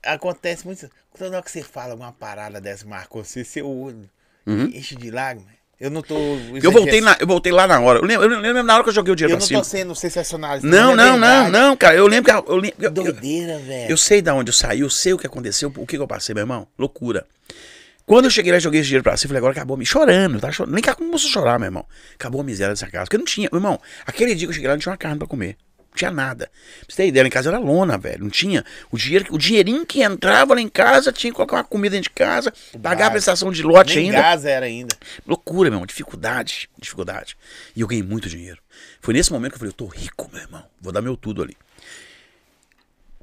Acontece 0.03 0.65
muito. 0.65 0.89
Toda 1.17 1.31
hora 1.37 1.43
que 1.43 1.49
você 1.51 1.63
fala 1.63 1.95
uma 1.95 2.11
parada 2.11 2.61
dessa, 2.61 2.85
marcou 2.85 3.23
você, 3.23 3.43
seu 3.43 3.67
olho 3.67 4.09
enche 4.47 4.95
de 4.95 5.11
lágrimas. 5.11 5.51
Eu 5.79 5.91
não 5.91 6.01
tô. 6.01 6.15
Uhum. 6.15 6.57
Eu 6.61 6.71
voltei, 6.71 7.01
na, 7.01 7.17
eu 7.19 7.27
voltei 7.27 7.51
lá 7.51 7.67
na 7.67 7.79
hora. 7.79 7.99
Eu 7.99 8.05
lembro, 8.05 8.31
eu 8.33 8.39
lembro 8.39 8.63
na 8.63 8.73
hora 8.75 8.83
que 8.83 8.89
eu 8.89 8.93
joguei 8.93 9.11
o 9.11 9.13
Eu 9.13 9.15
dinheiro 9.15 9.33
não 9.39 9.47
pra 9.47 9.57
tô 9.57 9.63
cima. 9.63 9.79
sendo 9.79 9.95
sensacionalista. 9.95 10.67
Não, 10.67 10.93
é 10.93 10.95
não, 10.95 11.17
não, 11.17 11.49
não, 11.49 11.77
cara. 11.77 11.95
Eu 11.95 12.07
lembro 12.07 12.31
que. 12.31 12.51
Eu, 12.51 12.55
lembro- 12.55 12.77
eu, 12.79 12.85
eu, 12.85 12.91
Doideira, 12.91 13.59
velho. 13.59 13.91
eu 13.91 13.97
sei 13.97 14.21
de 14.21 14.31
onde 14.31 14.49
eu 14.49 14.53
saí, 14.53 14.79
eu 14.79 14.89
sei 14.89 15.13
o 15.13 15.17
que 15.19 15.27
aconteceu, 15.27 15.71
o 15.75 15.85
que 15.85 15.97
eu 15.97 16.07
passei, 16.07 16.33
meu 16.33 16.41
irmão. 16.43 16.67
Loucura. 16.79 17.27
Quando 18.07 18.23
eu 18.23 18.31
cheguei 18.31 18.53
lá 18.53 18.57
e 18.57 18.61
joguei 18.61 18.79
esse 18.79 18.87
dinheiro 18.87 19.03
pra 19.03 19.17
cima, 19.17 19.25
eu 19.25 19.29
falei, 19.31 19.39
agora 19.39 19.51
acabou 19.51 19.75
me 19.75 19.85
chorando, 19.85 20.39
tá 20.39 20.49
chorando. 20.49 20.73
Nem 20.73 20.81
cá 20.81 20.95
como 20.95 21.11
você 21.11 21.27
chorar, 21.27 21.59
meu 21.59 21.67
irmão. 21.67 21.85
Acabou 22.15 22.39
a 22.39 22.43
miséria 22.43 22.73
dessa 22.73 22.87
casa. 22.87 23.03
Porque 23.03 23.17
não 23.17 23.25
tinha, 23.25 23.49
meu 23.51 23.59
irmão, 23.59 23.77
aquele 24.05 24.33
dia 24.33 24.47
que 24.47 24.51
eu 24.51 24.53
cheguei 24.53 24.69
lá 24.69 24.75
não 24.75 24.79
tinha 24.79 24.91
uma 24.93 24.97
carne 24.97 25.17
pra 25.17 25.27
comer. 25.27 25.57
Não 25.89 25.93
tinha 25.93 26.09
nada. 26.09 26.49
Pra 26.85 26.85
você 26.87 27.03
ter 27.03 27.07
ideia, 27.09 27.23
lá 27.23 27.27
em 27.27 27.31
casa 27.31 27.49
era 27.49 27.59
lona, 27.59 27.97
velho. 27.97 28.23
Não 28.23 28.29
tinha. 28.29 28.63
O, 28.89 28.97
dinheiro, 28.97 29.25
o 29.29 29.37
dinheirinho 29.37 29.85
que 29.85 30.01
entrava 30.01 30.53
lá 30.55 30.61
em 30.61 30.69
casa, 30.69 31.11
tinha 31.11 31.31
que 31.31 31.35
colocar 31.35 31.57
uma 31.57 31.65
comida 31.65 31.97
dentro 31.97 32.09
de 32.09 32.15
casa, 32.15 32.53
pagar 32.81 33.07
a 33.07 33.11
prestação 33.11 33.51
de 33.51 33.61
lote 33.61 33.95
Nem 33.95 34.05
ainda. 34.05 34.21
gás 34.21 34.45
era 34.45 34.65
ainda. 34.65 34.95
Loucura, 35.27 35.69
meu 35.69 35.75
irmão. 35.75 35.85
Dificuldade. 35.85 36.69
Dificuldade. 36.79 37.35
E 37.75 37.81
eu 37.81 37.87
ganhei 37.87 38.03
muito 38.03 38.29
dinheiro. 38.29 38.59
Foi 39.01 39.13
nesse 39.13 39.33
momento 39.33 39.51
que 39.51 39.55
eu 39.55 39.59
falei, 39.59 39.71
eu 39.71 39.75
tô 39.75 39.85
rico, 39.85 40.29
meu 40.31 40.41
irmão. 40.41 40.63
Vou 40.79 40.93
dar 40.93 41.01
meu 41.01 41.17
tudo 41.17 41.43
ali. 41.43 41.57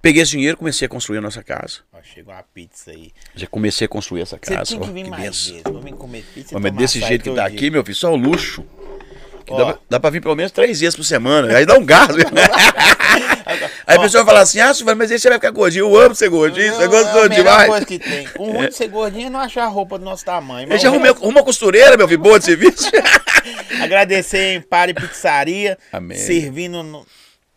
Peguei 0.04 0.22
esse 0.22 0.32
dinheiro, 0.32 0.58
comecei 0.58 0.84
a 0.84 0.88
construir 0.90 1.16
a 1.16 1.20
nossa 1.22 1.42
casa. 1.42 1.78
Ó, 1.90 1.96
chegou 2.02 2.34
uma 2.34 2.42
pizza 2.42 2.90
aí. 2.90 3.10
Já 3.34 3.46
comecei 3.46 3.86
a 3.86 3.88
construir 3.88 4.20
essa 4.20 4.36
Você 4.36 4.54
casa. 4.54 4.66
tinha 4.66 4.80
ó, 4.82 4.84
que 4.84 4.92
vir 4.92 5.04
que 5.04 5.10
mais 5.10 5.22
vezes. 5.46 5.62
Vamos 5.64 5.98
comer 5.98 6.22
pizza. 6.34 6.54
Ó, 6.54 6.60
Mas 6.60 6.72
desse 6.72 7.00
jeito 7.00 7.22
que 7.22 7.30
tá 7.34 7.48
dia. 7.48 7.56
aqui, 7.56 7.70
meu 7.70 7.82
filho, 7.82 7.96
só 7.96 8.12
o 8.12 8.16
luxo. 8.16 8.62
Ó. 9.48 9.56
dá, 9.58 9.64
pra- 9.64 9.78
dá 9.90 10.00
pra 10.00 10.10
vir 10.10 10.20
pelo 10.20 10.34
menos 10.36 10.52
três 10.52 10.80
vezes 10.80 10.94
por 10.94 11.04
semana. 11.04 11.56
Aí 11.56 11.64
dá 11.64 11.74
um 11.78 11.84
gás. 11.86 12.14
meu. 12.14 12.26
Aí 13.86 13.96
a 13.96 14.00
pessoa 14.00 14.24
fala 14.26 14.40
assim: 14.40 14.60
Ah, 14.60 14.72
Silvano, 14.74 14.98
mas 14.98 15.10
aí 15.10 15.18
você 15.18 15.28
vai 15.28 15.38
ficar 15.38 15.50
gordinho. 15.50 15.84
Eu 15.86 15.96
amo 15.98 16.14
ser 16.14 16.28
gordinho, 16.28 16.74
você 16.74 16.86
gostou 16.88 17.24
é 17.26 17.28
demais. 17.28 17.68
coisa 17.68 17.86
que 17.86 17.98
tem. 17.98 18.26
O 18.38 18.50
ruim 18.52 18.68
de 18.68 18.74
ser 18.74 18.88
gordinho 18.88 19.26
é 19.26 19.30
não 19.30 19.40
achar 19.40 19.66
roupa 19.68 19.98
do 19.98 20.04
nosso 20.04 20.24
tamanho. 20.24 20.70
Eu 20.72 20.78
já 20.78 20.88
o 20.88 20.92
arrumei 20.92 21.12
resto- 21.12 21.26
uma 21.26 21.42
costureira, 21.42 21.96
meu 21.96 22.08
filho, 22.08 22.20
boa 22.20 22.38
de 22.38 22.44
serviço. 22.46 22.90
Agradecer 23.82 24.54
em 24.56 24.60
Pare 24.60 24.94
Pizzaria. 24.94 25.78
Amém. 25.92 26.16
Servindo, 26.18 26.82
no, 26.82 27.06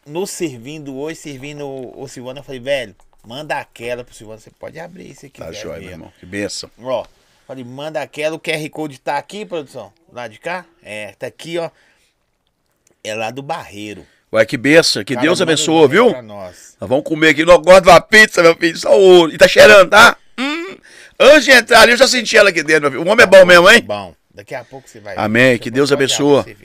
nos 0.08 0.32
servindo 0.32 0.98
hoje, 0.98 1.20
servindo 1.20 1.68
o, 1.68 2.04
o 2.04 2.08
Silvano. 2.08 2.40
Eu 2.40 2.44
falei, 2.44 2.60
velho, 2.60 2.96
manda 3.26 3.58
aquela 3.58 4.04
pro 4.04 4.16
Silvano. 4.16 4.40
Você 4.40 4.50
pode 4.50 4.80
abrir 4.80 5.14
se 5.14 5.30
quiser. 5.30 5.46
Tá 5.46 5.52
jóia, 5.52 5.80
meu 5.82 5.90
irmão. 5.92 6.14
Que 6.20 6.26
benção. 6.26 6.72
Ó, 6.82 7.06
falei, 7.46 7.64
manda 7.64 8.02
aquela. 8.02 8.36
O 8.36 8.40
QR 8.40 8.70
Code 8.70 9.00
tá 9.00 9.18
aqui, 9.18 9.46
produção? 9.46 9.92
Lá 10.12 10.28
de 10.28 10.40
cá? 10.40 10.66
É, 10.82 11.12
tá 11.20 11.28
aqui, 11.28 11.58
ó. 11.58 11.70
É 13.04 13.14
lá 13.14 13.30
do 13.30 13.42
Barreiro. 13.42 14.06
Ué, 14.34 14.46
que 14.46 14.58
benção. 14.58 15.04
Que 15.04 15.14
Cara, 15.14 15.26
Deus 15.26 15.42
abençoe, 15.42 15.88
viu? 15.88 16.22
Nós. 16.22 16.76
Nós 16.80 16.90
vamos 16.90 17.04
comer 17.06 17.30
aqui. 17.30 17.46
Nós 17.46 17.58
gostamos 17.58 17.84
de 17.84 17.90
uma 17.90 18.02
pizza, 18.02 18.42
meu 18.42 18.56
filho. 18.56 18.78
Só 18.78 18.98
ouro. 18.98 19.34
E 19.34 19.38
tá 19.38 19.48
cheirando, 19.48 19.90
tá? 19.90 20.18
Hum. 20.38 20.78
Antes 21.20 21.46
de 21.46 21.52
entrar 21.52 21.82
ali, 21.82 21.94
eu 21.94 21.98
já 21.98 22.08
senti 22.08 22.36
ela 22.38 22.50
aqui 22.50 22.62
dentro, 22.62 22.84
meu 22.84 22.92
filho. 22.92 23.04
O 23.04 23.12
homem 23.12 23.24
é 23.24 23.28
bom 23.28 23.46
mesmo, 23.46 23.70
hein? 23.70 23.82
Bom, 23.82 24.14
daqui 24.34 24.54
a 24.54 24.64
pouco 24.64 24.88
você 24.88 25.00
vai. 25.00 25.16
Amém, 25.18 25.54
Você 25.54 25.60
que 25.60 25.72
Deus 25.72 25.92
abençoe. 25.92 26.58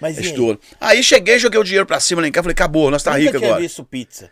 Mas 0.00 0.16
aí? 0.18 0.24
Estouro. 0.24 0.60
Aí 0.80 1.02
cheguei, 1.02 1.38
joguei 1.38 1.60
o 1.60 1.64
dinheiro 1.64 1.86
pra 1.86 2.00
cima 2.00 2.20
lá 2.22 2.28
em 2.28 2.32
casa. 2.32 2.44
Falei, 2.44 2.52
acabou, 2.54 2.90
nós 2.90 3.02
tá 3.02 3.10
Nunca 3.12 3.22
rico 3.22 3.36
agora. 3.36 3.60
visto 3.60 3.84
pizza. 3.84 4.30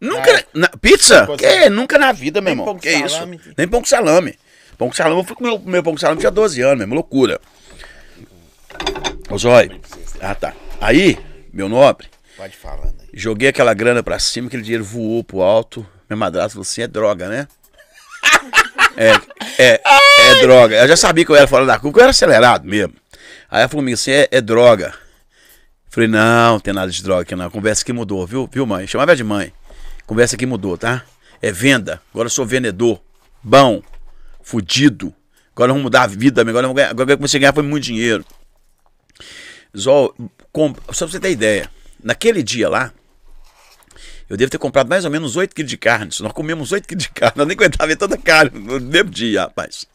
Nunca. 0.00 0.44
na- 0.52 0.68
pizza? 0.68 1.26
Que? 1.38 1.70
Nunca 1.70 1.98
na 1.98 2.12
vida, 2.12 2.40
meu 2.40 2.46
Nem 2.46 2.52
irmão. 2.52 2.66
pão 2.66 2.78
Que 2.78 2.90
isso? 2.90 3.14
salame. 3.14 3.40
Nem 3.56 3.66
pão 3.68 3.80
com 3.80 3.86
salame. 3.86 4.38
Pão 4.76 4.88
com 4.88 4.94
salame, 4.94 5.20
eu 5.20 5.24
fui 5.24 5.34
comer 5.36 5.50
o 5.50 5.58
meu 5.58 5.82
pão 5.82 5.94
com 5.94 5.98
salame, 5.98 6.20
tinha 6.20 6.30
12 6.30 6.60
anos 6.60 6.78
mesmo, 6.78 6.94
loucura. 6.94 7.40
Ô 9.30 9.38
Zói. 9.38 9.80
Ah, 10.20 10.34
tá. 10.34 10.52
Aí, 10.80 11.18
meu 11.52 11.68
nobre, 11.68 12.08
Pode 12.36 12.54
falando 12.56 12.94
aí. 13.00 13.08
joguei 13.14 13.48
aquela 13.48 13.72
grana 13.72 14.02
pra 14.02 14.18
cima, 14.18 14.48
aquele 14.48 14.62
dinheiro 14.62 14.84
voou 14.84 15.24
pro 15.24 15.40
alto. 15.40 15.86
Minha 16.08 16.16
madrasta 16.18 16.50
falou 16.50 16.62
assim: 16.62 16.82
é 16.82 16.86
droga, 16.86 17.28
né? 17.28 17.48
É, 18.98 19.12
é, 19.58 19.80
é 20.30 20.40
droga. 20.40 20.74
Eu 20.76 20.88
já 20.88 20.96
sabia 20.96 21.22
que 21.22 21.30
eu 21.30 21.36
era 21.36 21.46
fora 21.46 21.66
da 21.66 21.78
curva, 21.78 21.98
eu 21.98 22.02
era 22.04 22.10
acelerado 22.12 22.66
mesmo. 22.66 22.94
Aí 23.50 23.60
ela 23.60 23.68
falou 23.68 23.86
assim: 23.92 24.10
é, 24.10 24.26
é 24.30 24.40
droga. 24.40 24.94
Falei: 25.88 26.08
não, 26.08 26.60
tem 26.60 26.74
nada 26.74 26.90
de 26.90 27.02
droga 27.02 27.22
aqui 27.22 27.34
não. 27.34 27.46
A 27.46 27.50
conversa 27.50 27.82
aqui 27.82 27.92
mudou, 27.92 28.26
viu, 28.26 28.48
viu, 28.52 28.66
mãe? 28.66 28.86
Chamava 28.86 29.14
de 29.16 29.24
mãe. 29.24 29.52
Conversa 30.06 30.36
aqui 30.36 30.46
mudou, 30.46 30.76
tá? 30.76 31.04
É 31.40 31.50
venda. 31.50 32.00
Agora 32.12 32.26
eu 32.26 32.30
sou 32.30 32.44
vendedor. 32.46 33.00
Bom. 33.42 33.82
Fudido. 34.42 35.12
Agora 35.54 35.72
vamos 35.72 35.82
mudar 35.84 36.02
a 36.02 36.06
vida. 36.06 36.42
Agora, 36.42 36.66
eu 36.66 36.70
agora 36.70 37.12
eu 37.12 37.16
comecei 37.16 37.38
a 37.38 37.40
ganhar 37.40 37.52
foi 37.54 37.62
muito 37.62 37.84
dinheiro. 37.84 38.24
Zol, 39.76 40.14
com- 40.52 40.74
só 40.92 41.06
pra 41.06 41.12
você 41.12 41.20
ter 41.20 41.30
ideia, 41.30 41.70
naquele 42.02 42.42
dia 42.42 42.68
lá, 42.68 42.92
eu 44.28 44.36
devo 44.36 44.50
ter 44.50 44.58
comprado 44.58 44.88
mais 44.88 45.04
ou 45.04 45.10
menos 45.10 45.36
8 45.36 45.54
quilos 45.54 45.70
de 45.70 45.76
carne. 45.76 46.10
Nós 46.20 46.32
comemos 46.32 46.72
8 46.72 46.86
quilos 46.86 47.04
de 47.04 47.10
carne, 47.10 47.34
nós 47.36 47.46
nem 47.46 47.56
aguentava 47.56 47.86
ver 47.86 47.96
tanta 47.96 48.16
carne 48.16 48.58
no 48.58 48.80
mesmo 48.80 49.10
dia, 49.10 49.42
rapaz. 49.42 49.86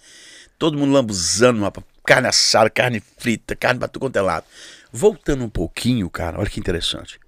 Todo 0.60 0.78
mundo 0.78 0.92
lambuzando, 0.94 1.62
rapaz. 1.62 1.86
Carne 2.06 2.28
assada, 2.28 2.70
carne 2.70 3.02
frita, 3.18 3.56
carne 3.56 3.80
pra 3.80 3.88
tudo 3.88 4.02
quanto 4.04 4.16
é 4.18 4.22
lado. 4.22 4.46
Voltando 4.92 5.44
um 5.44 5.50
pouquinho, 5.50 6.10
cara, 6.10 6.40
olha 6.40 6.50
que 6.50 6.60
interessante. 6.60 7.20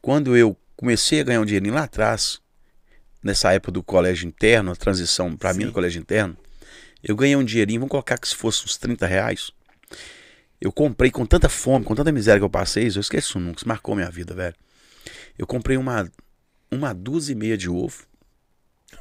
Quando 0.00 0.36
eu 0.36 0.56
comecei 0.76 1.20
a 1.20 1.24
ganhar 1.24 1.40
um 1.40 1.44
dinheirinho 1.44 1.74
lá 1.74 1.84
atrás, 1.84 2.40
nessa 3.22 3.52
época 3.52 3.70
do 3.70 3.82
colégio 3.82 4.26
interno, 4.26 4.72
a 4.72 4.76
transição 4.76 5.36
pra 5.36 5.54
mim 5.54 5.66
no 5.66 5.72
colégio 5.72 6.00
interno, 6.00 6.36
eu 7.02 7.14
ganhei 7.14 7.36
um 7.36 7.44
dinheirinho, 7.44 7.80
vamos 7.80 7.90
colocar 7.90 8.18
que 8.18 8.28
se 8.28 8.34
fosse 8.34 8.64
uns 8.64 8.76
30 8.76 9.06
reais. 9.06 9.52
Eu 10.60 10.72
comprei 10.72 11.10
com 11.10 11.24
tanta 11.24 11.48
fome, 11.48 11.84
com 11.84 11.94
tanta 11.94 12.10
miséria 12.10 12.40
que 12.40 12.44
eu 12.44 12.50
passei, 12.50 12.86
eu 12.86 13.00
esqueço 13.00 13.38
nunca, 13.38 13.58
isso 13.58 13.68
marcou 13.68 13.94
minha 13.94 14.10
vida, 14.10 14.34
velho. 14.34 14.54
Eu 15.38 15.46
comprei 15.46 15.76
uma, 15.76 16.10
uma 16.70 16.92
dúzia 16.92 17.32
e 17.32 17.36
meia 17.36 17.56
de 17.56 17.68
ovo. 17.68 18.06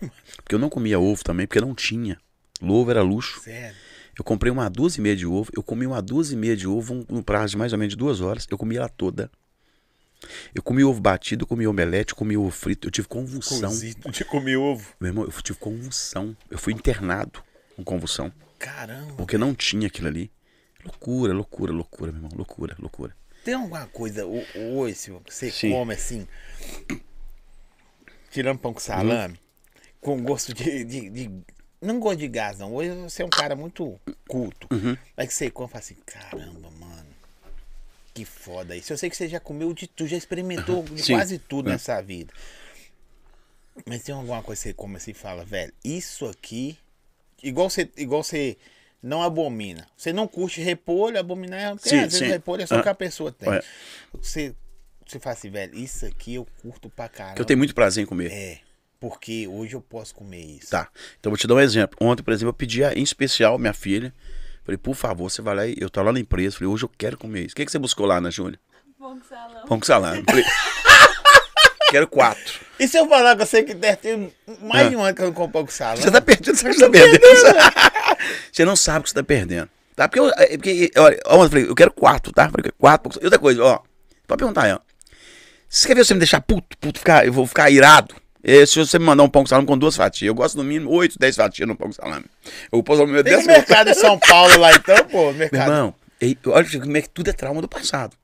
Porque 0.37 0.55
eu 0.55 0.59
não 0.59 0.69
comia 0.69 0.99
ovo 0.99 1.23
também, 1.23 1.45
porque 1.45 1.61
não 1.61 1.75
tinha. 1.75 2.17
Ovo 2.61 2.89
era 2.89 3.01
luxo. 3.01 3.41
Sério. 3.41 3.75
Eu 4.17 4.23
comprei 4.23 4.51
uma 4.51 4.69
dúzia 4.69 4.99
e 4.99 5.03
meia 5.03 5.15
de 5.15 5.25
ovo. 5.25 5.51
Eu 5.55 5.63
comi 5.63 5.85
uma 5.87 6.01
dúzia 6.01 6.35
e 6.35 6.37
meia 6.37 6.55
de 6.55 6.67
ovo 6.67 6.93
um- 6.93 7.05
no 7.09 7.23
prazo 7.23 7.51
de 7.51 7.57
mais 7.57 7.71
ou 7.73 7.79
menos 7.79 7.93
de 7.93 7.97
duas 7.97 8.21
horas. 8.21 8.45
Eu 8.49 8.57
comi 8.57 8.75
ela 8.77 8.89
toda. 8.89 9.31
Eu 10.53 10.61
comi 10.61 10.83
ovo 10.83 10.99
batido, 11.01 11.43
eu 11.43 11.47
comi 11.47 11.65
omelete, 11.65 12.11
eu 12.13 12.17
comi 12.17 12.37
ovo 12.37 12.51
frito. 12.51 12.87
Eu 12.87 12.91
tive 12.91 13.07
convulsão. 13.07 13.69
Cozido 13.69 14.11
de 14.11 14.23
comer 14.25 14.57
ovo. 14.57 14.93
Meu 14.99 15.09
irmão, 15.09 15.23
eu 15.23 15.31
tive 15.41 15.57
convulsão. 15.57 16.35
Eu 16.49 16.57
fui 16.59 16.73
internado 16.73 17.43
com 17.75 17.83
convulsão. 17.83 18.31
Caramba. 18.59 19.13
Porque 19.15 19.37
não 19.37 19.55
tinha 19.55 19.87
aquilo 19.87 20.07
ali. 20.07 20.31
Loucura, 20.83 21.33
loucura, 21.33 21.71
loucura, 21.71 22.11
meu 22.11 22.19
irmão. 22.19 22.31
Loucura, 22.37 22.75
loucura. 22.79 23.15
Tem 23.43 23.55
alguma 23.55 23.87
coisa 23.87 24.25
ho- 24.27 24.45
hoje 24.75 25.11
que 25.25 25.33
você 25.33 25.49
Sim. 25.49 25.71
come 25.71 25.93
assim, 25.95 26.27
tirando 28.29 28.59
pão 28.59 28.73
com 28.73 28.79
salame, 28.79 29.39
com 29.99 30.21
gosto 30.21 30.53
de, 30.53 30.83
de, 30.83 31.09
de- 31.09 31.43
Não 31.81 31.99
gosto 31.99 32.19
de 32.19 32.27
gás, 32.27 32.59
não. 32.59 32.73
Hoje 32.75 32.91
você 32.91 33.23
é 33.23 33.25
um 33.25 33.29
cara 33.29 33.55
muito 33.55 33.99
culto. 34.27 34.67
Uhum. 34.71 34.95
Mas 35.17 35.27
que 35.29 35.33
você 35.33 35.49
come 35.49 35.67
e 35.67 35.71
fala 35.71 35.79
assim, 35.79 35.95
caramba, 36.05 36.69
mano. 36.79 37.07
Que 38.13 38.23
foda 38.23 38.75
isso. 38.75 38.93
Eu 38.93 38.97
sei 38.97 39.09
que 39.09 39.15
você 39.17 39.27
já 39.27 39.39
comeu 39.39 39.73
de 39.73 39.87
tudo, 39.87 40.07
já 40.07 40.17
experimentou 40.17 40.83
de 40.83 41.01
Sim. 41.01 41.13
quase 41.15 41.39
tudo 41.39 41.69
É. 41.69 41.73
nessa 41.73 41.99
vida. 42.01 42.31
Mas 43.85 44.03
tem 44.03 44.13
alguma 44.13 44.43
coisa 44.43 44.61
que 44.61 44.67
você 44.69 44.73
come 44.73 44.97
assim 44.97 45.11
e 45.11 45.13
fala, 45.15 45.43
velho, 45.43 45.73
isso 45.83 46.25
aqui. 46.27 46.77
Igual 47.41 47.69
você, 47.69 47.89
igual 47.97 48.21
você 48.23 48.57
não 49.01 49.23
abomina. 49.23 49.87
Você 49.97 50.13
não 50.13 50.27
curte 50.27 50.61
repolho, 50.61 51.17
abominar 51.19 51.59
é. 51.59 51.69
Tem, 51.69 51.77
Sim, 51.79 51.99
às 51.99 52.13
vezes 52.13 52.27
repolho 52.27 52.61
é 52.61 52.67
só 52.67 52.75
Ah. 52.75 52.83
que 52.83 52.89
a 52.89 52.93
pessoa 52.95 53.31
tem. 53.31 53.51
É. 53.51 53.63
Você, 54.13 54.53
você 55.07 55.17
fala 55.17 55.33
assim, 55.35 55.49
velho, 55.49 55.73
isso 55.75 56.05
aqui 56.05 56.35
eu 56.35 56.45
curto 56.61 56.89
pra 56.89 57.09
caramba. 57.09 57.35
Que 57.37 57.41
eu 57.41 57.45
tenho 57.45 57.57
muito 57.57 57.73
prazer 57.73 58.03
em 58.03 58.05
comer. 58.05 58.31
É, 58.31 58.59
porque 59.01 59.47
hoje 59.47 59.75
eu 59.75 59.81
posso 59.81 60.13
comer 60.13 60.39
isso. 60.45 60.69
Tá. 60.69 60.87
Então 61.19 61.31
vou 61.31 61.37
te 61.37 61.47
dar 61.47 61.55
um 61.55 61.59
exemplo. 61.59 61.97
Ontem, 61.99 62.21
por 62.21 62.31
exemplo, 62.31 62.49
eu 62.49 62.53
pedi 62.53 62.83
em 62.83 63.01
especial 63.01 63.57
minha 63.57 63.73
filha. 63.73 64.13
Falei, 64.63 64.77
por 64.77 64.93
favor, 64.95 65.27
você 65.27 65.41
vai 65.41 65.55
lá 65.55 65.65
e 65.65 65.75
eu 65.79 65.89
tô 65.89 66.03
lá 66.03 66.13
na 66.13 66.19
empresa. 66.19 66.55
Falei, 66.55 66.71
hoje 66.71 66.85
eu 66.85 66.91
quero 66.95 67.17
comer 67.17 67.41
isso. 67.47 67.53
O 67.53 67.55
que, 67.55 67.65
que 67.65 67.71
você 67.71 67.79
buscou 67.79 68.05
lá, 68.05 68.17
Ana 68.17 68.29
Júlia? 68.29 68.59
Pão 68.99 69.19
com 69.19 69.25
salão. 69.27 69.65
Pão 69.67 69.79
com 69.79 69.85
salame. 69.87 70.23
Falei, 70.29 70.45
quero 71.89 72.07
quatro. 72.07 72.59
E 72.79 72.87
se 72.87 72.95
eu 72.95 73.09
falar 73.09 73.35
com 73.35 73.43
você 73.43 73.63
que 73.63 73.73
deve 73.73 73.97
ter 73.97 74.31
mais 74.61 74.85
Ah. 74.85 74.89
de 74.89 74.95
um 74.95 75.01
ano 75.03 75.15
que 75.15 75.21
eu 75.23 75.25
não 75.25 75.33
como 75.33 75.49
pão 75.51 75.65
com 75.65 75.71
salame? 75.71 76.03
Você 76.03 76.11
tá 76.11 76.21
perdendo, 76.21 76.55
você 76.55 76.73
tá 76.79 76.89
perdendo? 76.91 77.21
você 78.53 78.63
não 78.63 78.75
sabe 78.75 78.99
o 78.99 79.03
que 79.03 79.09
você 79.09 79.15
tá 79.15 79.23
perdendo. 79.23 79.67
Tá? 79.95 80.07
Porque, 80.07 80.19
eu, 80.19 80.29
é 80.29 80.57
porque 80.57 80.91
olha, 80.95 81.19
ontem 81.25 81.43
eu 81.43 81.49
falei, 81.49 81.69
eu 81.69 81.75
quero 81.75 81.91
quatro, 81.91 82.31
tá? 82.31 82.47
Falei, 82.49 82.71
quatro. 82.77 83.19
E 83.19 83.25
outra 83.25 83.39
coisa, 83.39 83.63
ó. 83.63 83.79
Pode 84.27 84.37
perguntar 84.37 84.65
aí, 84.65 84.73
ó. 84.73 84.79
Você 85.67 85.87
quer 85.87 85.95
ver 85.95 86.05
você 86.05 86.13
me 86.13 86.19
deixar 86.19 86.39
puto, 86.41 86.77
puto, 86.77 86.99
ficar, 86.99 87.25
eu 87.25 87.33
vou 87.33 87.47
ficar 87.47 87.71
irado? 87.71 88.13
É, 88.43 88.65
se 88.65 88.79
você 88.79 88.97
me 88.97 89.05
mandar 89.05 89.23
um 89.23 89.29
pão 89.29 89.43
com 89.43 89.47
salame 89.47 89.67
com 89.67 89.77
duas 89.77 89.95
fatias, 89.95 90.27
eu 90.27 90.33
gosto 90.33 90.57
no 90.57 90.63
mínimo 90.63 90.89
8, 90.91 91.17
10 91.19 91.35
fatias 91.35 91.67
no 91.67 91.75
pão 91.75 91.87
com 91.87 91.93
salame. 91.93 92.25
Eu 92.71 92.81
posso 92.81 93.05
meu 93.05 93.23
Tem 93.23 93.45
mercado 93.45 93.89
em 93.89 93.93
São 93.93 94.17
Paulo 94.17 94.57
lá 94.59 94.73
então, 94.73 94.97
pô. 95.05 95.25
Meu 95.25 95.33
Mercado. 95.33 95.61
irmão, 95.71 95.95
e- 96.21 96.37
olha 96.47 96.67
como 96.79 96.97
é 96.97 97.01
que 97.01 97.09
tudo 97.09 97.29
é 97.29 97.33
trauma 97.33 97.61
do 97.61 97.67
passado. 97.67 98.15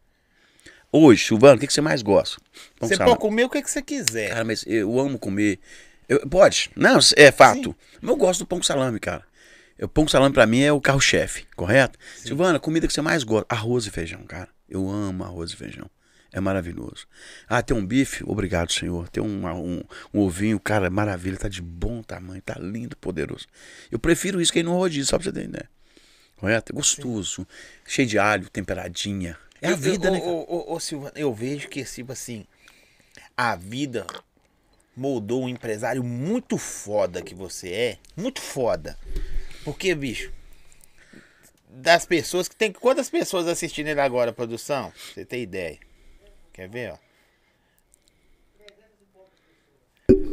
Hoje, 0.92 1.26
Silvano, 1.26 1.58
o 1.58 1.60
que, 1.60 1.68
que 1.68 1.74
você 1.74 1.82
mais 1.82 2.02
gosta? 2.02 2.38
Pão 2.80 2.88
você 2.90 2.98
pode 2.98 3.20
comer 3.20 3.44
o 3.44 3.50
que, 3.50 3.62
que 3.62 3.70
você 3.70 3.82
quiser. 3.82 4.30
Cara, 4.30 4.44
mas 4.46 4.64
eu 4.66 5.00
amo 5.00 5.20
comer. 5.20 5.60
Eu- 6.08 6.28
pode? 6.28 6.72
Não, 6.76 6.98
é 7.16 7.32
fato. 7.32 7.76
Mas 8.02 8.10
eu 8.10 8.16
gosto 8.18 8.40
do 8.40 8.48
pão 8.48 8.58
com 8.60 8.64
salame, 8.64 9.00
cara. 9.00 9.24
O 9.80 9.88
pão 9.88 10.06
com 10.06 10.10
salame 10.10 10.34
pra 10.34 10.48
mim 10.48 10.62
é 10.62 10.72
o 10.72 10.82
carro-chefe, 10.82 11.46
correto? 11.56 12.00
Silvana, 12.18 12.58
a 12.58 12.60
comida 12.60 12.88
que 12.88 12.94
você 12.94 13.02
mais 13.02 13.24
gosta? 13.24 13.46
Arroz 13.50 13.86
e 13.86 13.92
feijão, 13.92 14.24
cara. 14.24 14.50
Eu 14.68 14.90
amo 14.90 15.24
arroz 15.24 15.52
e 15.52 15.56
feijão. 15.56 15.88
É 16.38 16.40
maravilhoso. 16.40 17.08
Ah, 17.50 17.64
tem 17.64 17.76
um 17.76 17.84
bife? 17.84 18.24
Obrigado, 18.24 18.72
senhor. 18.72 19.10
Tem 19.10 19.24
um, 19.24 19.48
um, 19.48 19.84
um 20.14 20.20
ovinho, 20.20 20.60
cara, 20.60 20.88
maravilha. 20.88 21.36
Tá 21.36 21.50
de 21.50 21.64
bom 21.64 22.04
tamanho, 22.04 22.40
tá 22.44 22.54
lindo, 22.60 22.96
poderoso. 22.96 23.48
Eu 23.90 23.98
prefiro 23.98 24.40
isso 24.40 24.54
que 24.54 24.60
ir 24.60 24.64
no 24.64 24.76
rodízio, 24.76 25.08
só 25.08 25.18
pra 25.18 25.24
você 25.24 25.32
ter 25.32 25.46
ideia. 25.46 25.68
Correto? 26.36 26.72
É 26.72 26.76
gostoso. 26.76 27.48
Cheio 27.88 28.08
de 28.08 28.20
alho, 28.20 28.48
temperadinha. 28.52 29.36
É 29.60 29.70
a 29.70 29.72
Eu- 29.72 29.78
vida, 29.78 30.10
eu, 30.10 30.12
né? 30.12 30.22
Ô, 30.24 30.76
ô, 30.76 30.80
Silvano, 30.80 31.14
eu 31.16 31.34
vejo 31.34 31.68
que, 31.70 31.84
tipo 31.84 32.12
assim, 32.12 32.46
a 33.36 33.56
vida 33.56 34.06
moldou 34.96 35.44
um 35.46 35.50
empresário 35.50 36.04
muito 36.04 36.56
foda 36.60 37.24
que 37.24 37.34
você 37.34 37.72
é. 37.72 37.98
Muito 38.16 38.40
foda. 38.42 38.96
Porque, 39.64 39.96
bicho, 39.96 40.32
das 41.68 42.06
pessoas 42.06 42.48
que 42.48 42.56
tem. 42.56 42.72
Quantas 42.72 43.10
pessoas 43.10 43.48
assistindo 43.48 43.88
ele 43.88 44.02
agora, 44.02 44.32
produção? 44.32 44.94
Você 45.16 45.26
tem 45.26 45.42
ideia? 45.42 45.80
Quer 46.58 46.68
ver, 46.68 46.92
ó? 46.92 46.98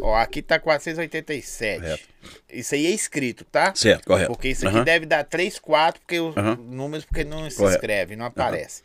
Ó, 0.01 0.17
aqui 0.17 0.41
tá 0.41 0.59
487. 0.59 1.83
Correto. 1.83 2.09
Isso 2.49 2.75
aí 2.75 2.87
é 2.87 2.91
escrito, 2.91 3.45
tá? 3.45 3.75
Certo, 3.75 4.07
correto. 4.07 4.33
Porque 4.33 4.49
isso 4.49 4.67
aqui 4.67 4.77
Aham. 4.77 4.85
deve 4.85 5.05
dar 5.05 5.23
3, 5.25 5.59
4, 5.59 6.01
porque 6.01 6.19
os 6.19 6.35
Aham. 6.35 6.57
números 6.57 7.05
porque 7.05 7.25
não 7.25 7.49
se 7.51 7.59
Correto. 7.59 7.77
escreve, 7.77 8.17
não 8.17 8.25
aparece. 8.25 8.83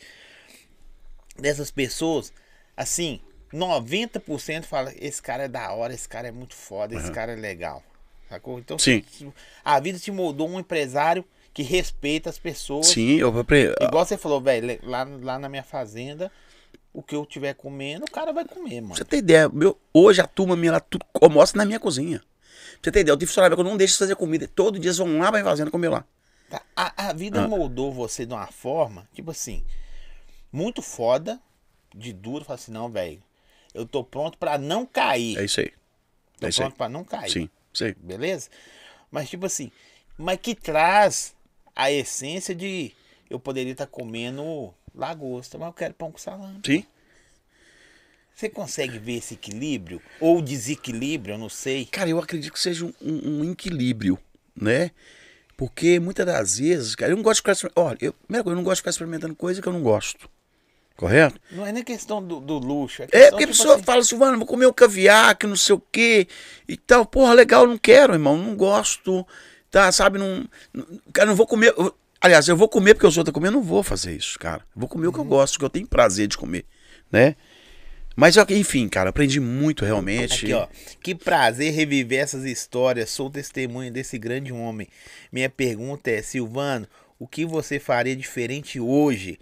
Dessas 1.38 1.72
pessoas, 1.72 2.34
assim, 2.76 3.22
90% 3.54 4.66
fala, 4.66 4.94
esse 4.98 5.22
cara 5.22 5.44
é 5.44 5.48
da 5.48 5.72
hora, 5.72 5.94
esse 5.94 6.10
cara 6.10 6.28
é 6.28 6.32
muito 6.32 6.56
foda, 6.56 6.94
esse 6.94 7.10
cara 7.10 7.32
é 7.32 7.36
legal. 7.38 7.82
Sacou? 8.28 8.60
Então, 8.60 8.78
Sim. 8.78 9.02
a 9.64 9.80
vida 9.80 9.98
te 9.98 10.12
moldou 10.12 10.50
um 10.50 10.60
empresário 10.60 11.24
que 11.54 11.64
respeita 11.64 12.30
as 12.30 12.38
pessoas. 12.38 12.88
Sim, 12.88 13.16
eu. 13.18 13.34
Igual 13.80 14.06
você 14.06 14.18
falou, 14.18 14.42
velho, 14.42 14.78
lá, 14.84 15.04
lá 15.04 15.40
na 15.40 15.48
minha 15.48 15.64
fazenda, 15.64 16.30
o 16.94 17.02
que 17.04 17.16
eu 17.16 17.26
tiver 17.26 17.54
comendo, 17.54 18.06
o 18.06 18.12
cara 18.12 18.32
vai 18.34 18.46
comer, 18.46 18.82
mano. 18.82 18.96
Pra 18.96 18.98
você 18.98 19.06
ter 19.06 19.18
ideia, 19.18 19.48
meu, 19.50 19.78
hoje 19.94 20.22
a 20.22 20.28
turma 20.28 20.56
minha 20.56 20.74
lá 20.74 20.80
tudo 20.80 21.06
almoça 21.22 21.58
na 21.58 21.66
minha 21.66 21.80
cozinha. 21.80 22.20
Pra 22.20 22.28
você 22.84 22.92
ter 22.92 23.00
ideia, 23.02 23.14
eu 23.14 23.18
tive 23.18 23.28
funcionário 23.28 23.56
que 23.56 23.62
eu 23.62 23.66
não 23.66 23.78
deixo 23.78 23.94
de 23.94 24.00
fazer 24.00 24.16
comida. 24.16 24.48
Todo 24.48 24.80
dia 24.80 24.90
eles 24.90 24.98
vão 24.98 25.18
lá 25.20 25.32
pra 25.32 25.40
minha 25.40 25.44
fazenda 25.52 25.70
comer 25.72 25.90
lá. 25.90 26.06
Tá? 26.50 26.62
A, 26.76 27.10
a 27.10 27.14
vida 27.14 27.44
Ah. 27.44 27.48
moldou 27.48 27.92
você 27.92 28.26
de 28.26 28.34
uma 28.34 28.48
forma, 28.48 29.08
tipo 29.14 29.30
assim, 29.32 29.64
muito 30.52 30.82
foda, 30.82 31.40
de 31.94 32.12
duro. 32.14 32.44
Fala 32.46 32.56
assim, 32.56 32.72
não, 32.72 32.90
velho, 32.90 33.22
eu 33.74 33.86
tô 33.86 34.04
pronto 34.04 34.38
pra 34.38 34.58
não 34.58 34.86
cair. 34.86 35.38
É 35.38 35.46
isso 35.46 35.60
aí. 35.60 35.72
tô 36.40 36.48
É 36.48 36.50
isso 36.50 36.62
aí. 36.62 36.66
pronto 36.68 36.78
pra 36.78 36.90
não 36.90 37.04
cair. 37.04 37.30
Sim, 37.32 37.50
sei. 37.74 37.94
Beleza? 38.00 38.50
Mas, 39.12 39.30
tipo 39.30 39.46
assim, 39.46 39.72
mas 40.18 40.40
que 40.42 40.56
traz 40.56 41.36
a 41.76 41.92
essência 41.92 42.56
de 42.56 42.92
eu 43.30 43.40
poderia 43.40 43.72
estar 43.74 43.86
comendo 43.88 44.74
lagosta, 44.96 45.58
mas 45.58 45.68
eu 45.68 45.74
quero 45.74 45.94
pão 45.94 46.12
com 46.12 46.18
salame. 46.18 46.60
Sim. 46.66 46.86
Você 48.34 48.48
consegue 48.50 48.98
ver 48.98 49.18
esse 49.18 49.34
equilíbrio? 49.34 50.02
Ou 50.20 50.42
desequilíbrio, 50.42 51.34
eu 51.34 51.38
não 51.38 51.50
sei. 51.50 51.86
Cara, 51.86 52.10
eu 52.10 52.20
acredito 52.20 52.54
que 52.54 52.60
seja 52.60 52.86
um, 52.86 52.94
um- 53.02 53.42
um 53.42 53.52
equilíbrio, 53.52 54.18
né? 54.56 54.92
Porque 55.58 56.00
muitas 56.00 56.26
das 56.26 56.58
vezes, 56.58 56.96
cara, 56.96 57.12
eu 57.12 57.18
não 57.18 57.24
gosto 57.24 57.44
de 57.44 57.54
ficar. 57.60 57.72
Olha, 57.82 57.98
eu, 58.00 58.14
primeira 58.14 58.44
coisa, 58.44 58.54
eu 58.54 58.58
não 58.58 58.64
gosto 58.64 58.76
de 58.76 58.82
ficar 58.82 58.92
experimentando 58.92 59.36
coisa 59.36 59.62
que 59.62 59.68
eu 59.68 59.74
não 59.74 59.82
gosto. 59.84 60.30
Correto? 60.96 61.40
Não 61.52 61.66
é 61.66 61.72
nem 61.72 61.84
questão 61.84 62.22
do, 62.26 62.40
do 62.40 62.58
luxo. 62.58 63.04
É, 63.04 63.08
É, 63.12 63.30
porque 63.30 63.44
a 63.44 63.48
pessoa 63.48 63.76
assim, 63.76 63.84
fala, 63.84 64.04
Silvano, 64.04 64.38
vou 64.38 64.46
comer 64.46 64.68
um 64.68 64.74
caviar, 64.74 65.36
que 65.38 65.48
não 65.48 65.56
sei 65.56 65.76
o 65.76 65.80
quê 65.92 66.28
e 66.68 66.78
tal. 66.78 67.06
Porra, 67.06 67.34
legal, 67.34 67.66
não 67.68 67.78
quero, 67.78 68.14
irmão, 68.14 68.38
não 68.38 68.56
gosto. 68.56 69.26
tá, 69.72 69.92
sabe, 69.92 70.18
não, 70.18 70.46
não 70.74 70.86
cara, 71.14 71.28
não 71.28 71.36
vou 71.36 71.46
comer, 71.48 71.74
eu- 71.78 71.94
aliás, 72.22 72.48
eu 72.48 72.58
vou 72.58 72.68
comer 72.68 72.94
porque 72.94 73.08
os 73.08 73.18
outros 73.18 73.32
estão 73.32 73.42
comendo, 73.42 73.58
eu 73.58 73.62
não 73.62 73.68
vou 73.68 73.84
fazer 73.84 74.16
isso, 74.16 74.38
cara. 74.40 74.62
Eu 74.76 74.80
vou 74.80 74.90
comer 74.90 75.08
o 75.08 75.14
que 75.14 75.20
eu 75.20 75.26
gosto, 75.26 75.56
o 75.56 75.60
que 75.60 75.66
eu 75.66 75.70
tenho 75.70 75.88
prazer 75.88 76.28
de 76.28 76.38
comer, 76.38 76.66
né? 77.12 77.36
Mas, 78.16 78.36
enfim, 78.50 78.90
cara, 78.90 79.12
aprendi 79.12 79.40
muito 79.40 79.86
realmente. 79.86 80.46
Aqui, 80.46 80.54
ó. 80.54 80.68
Que 81.02 81.16
prazer 81.16 81.74
reviver 81.74 82.20
essas 82.20 82.44
histórias. 82.44 83.10
Sou 83.10 83.30
testemunha 83.30 83.90
desse 83.90 84.18
grande 84.18 84.52
homem. 84.52 84.90
Minha 85.32 85.50
pergunta 85.50 86.12
é, 86.12 86.22
Silvano, 86.22 86.86
o 87.18 87.26
que 87.26 87.46
você 87.46 87.80
faria 87.80 88.16
diferente 88.18 88.78
hoje? 88.78 89.40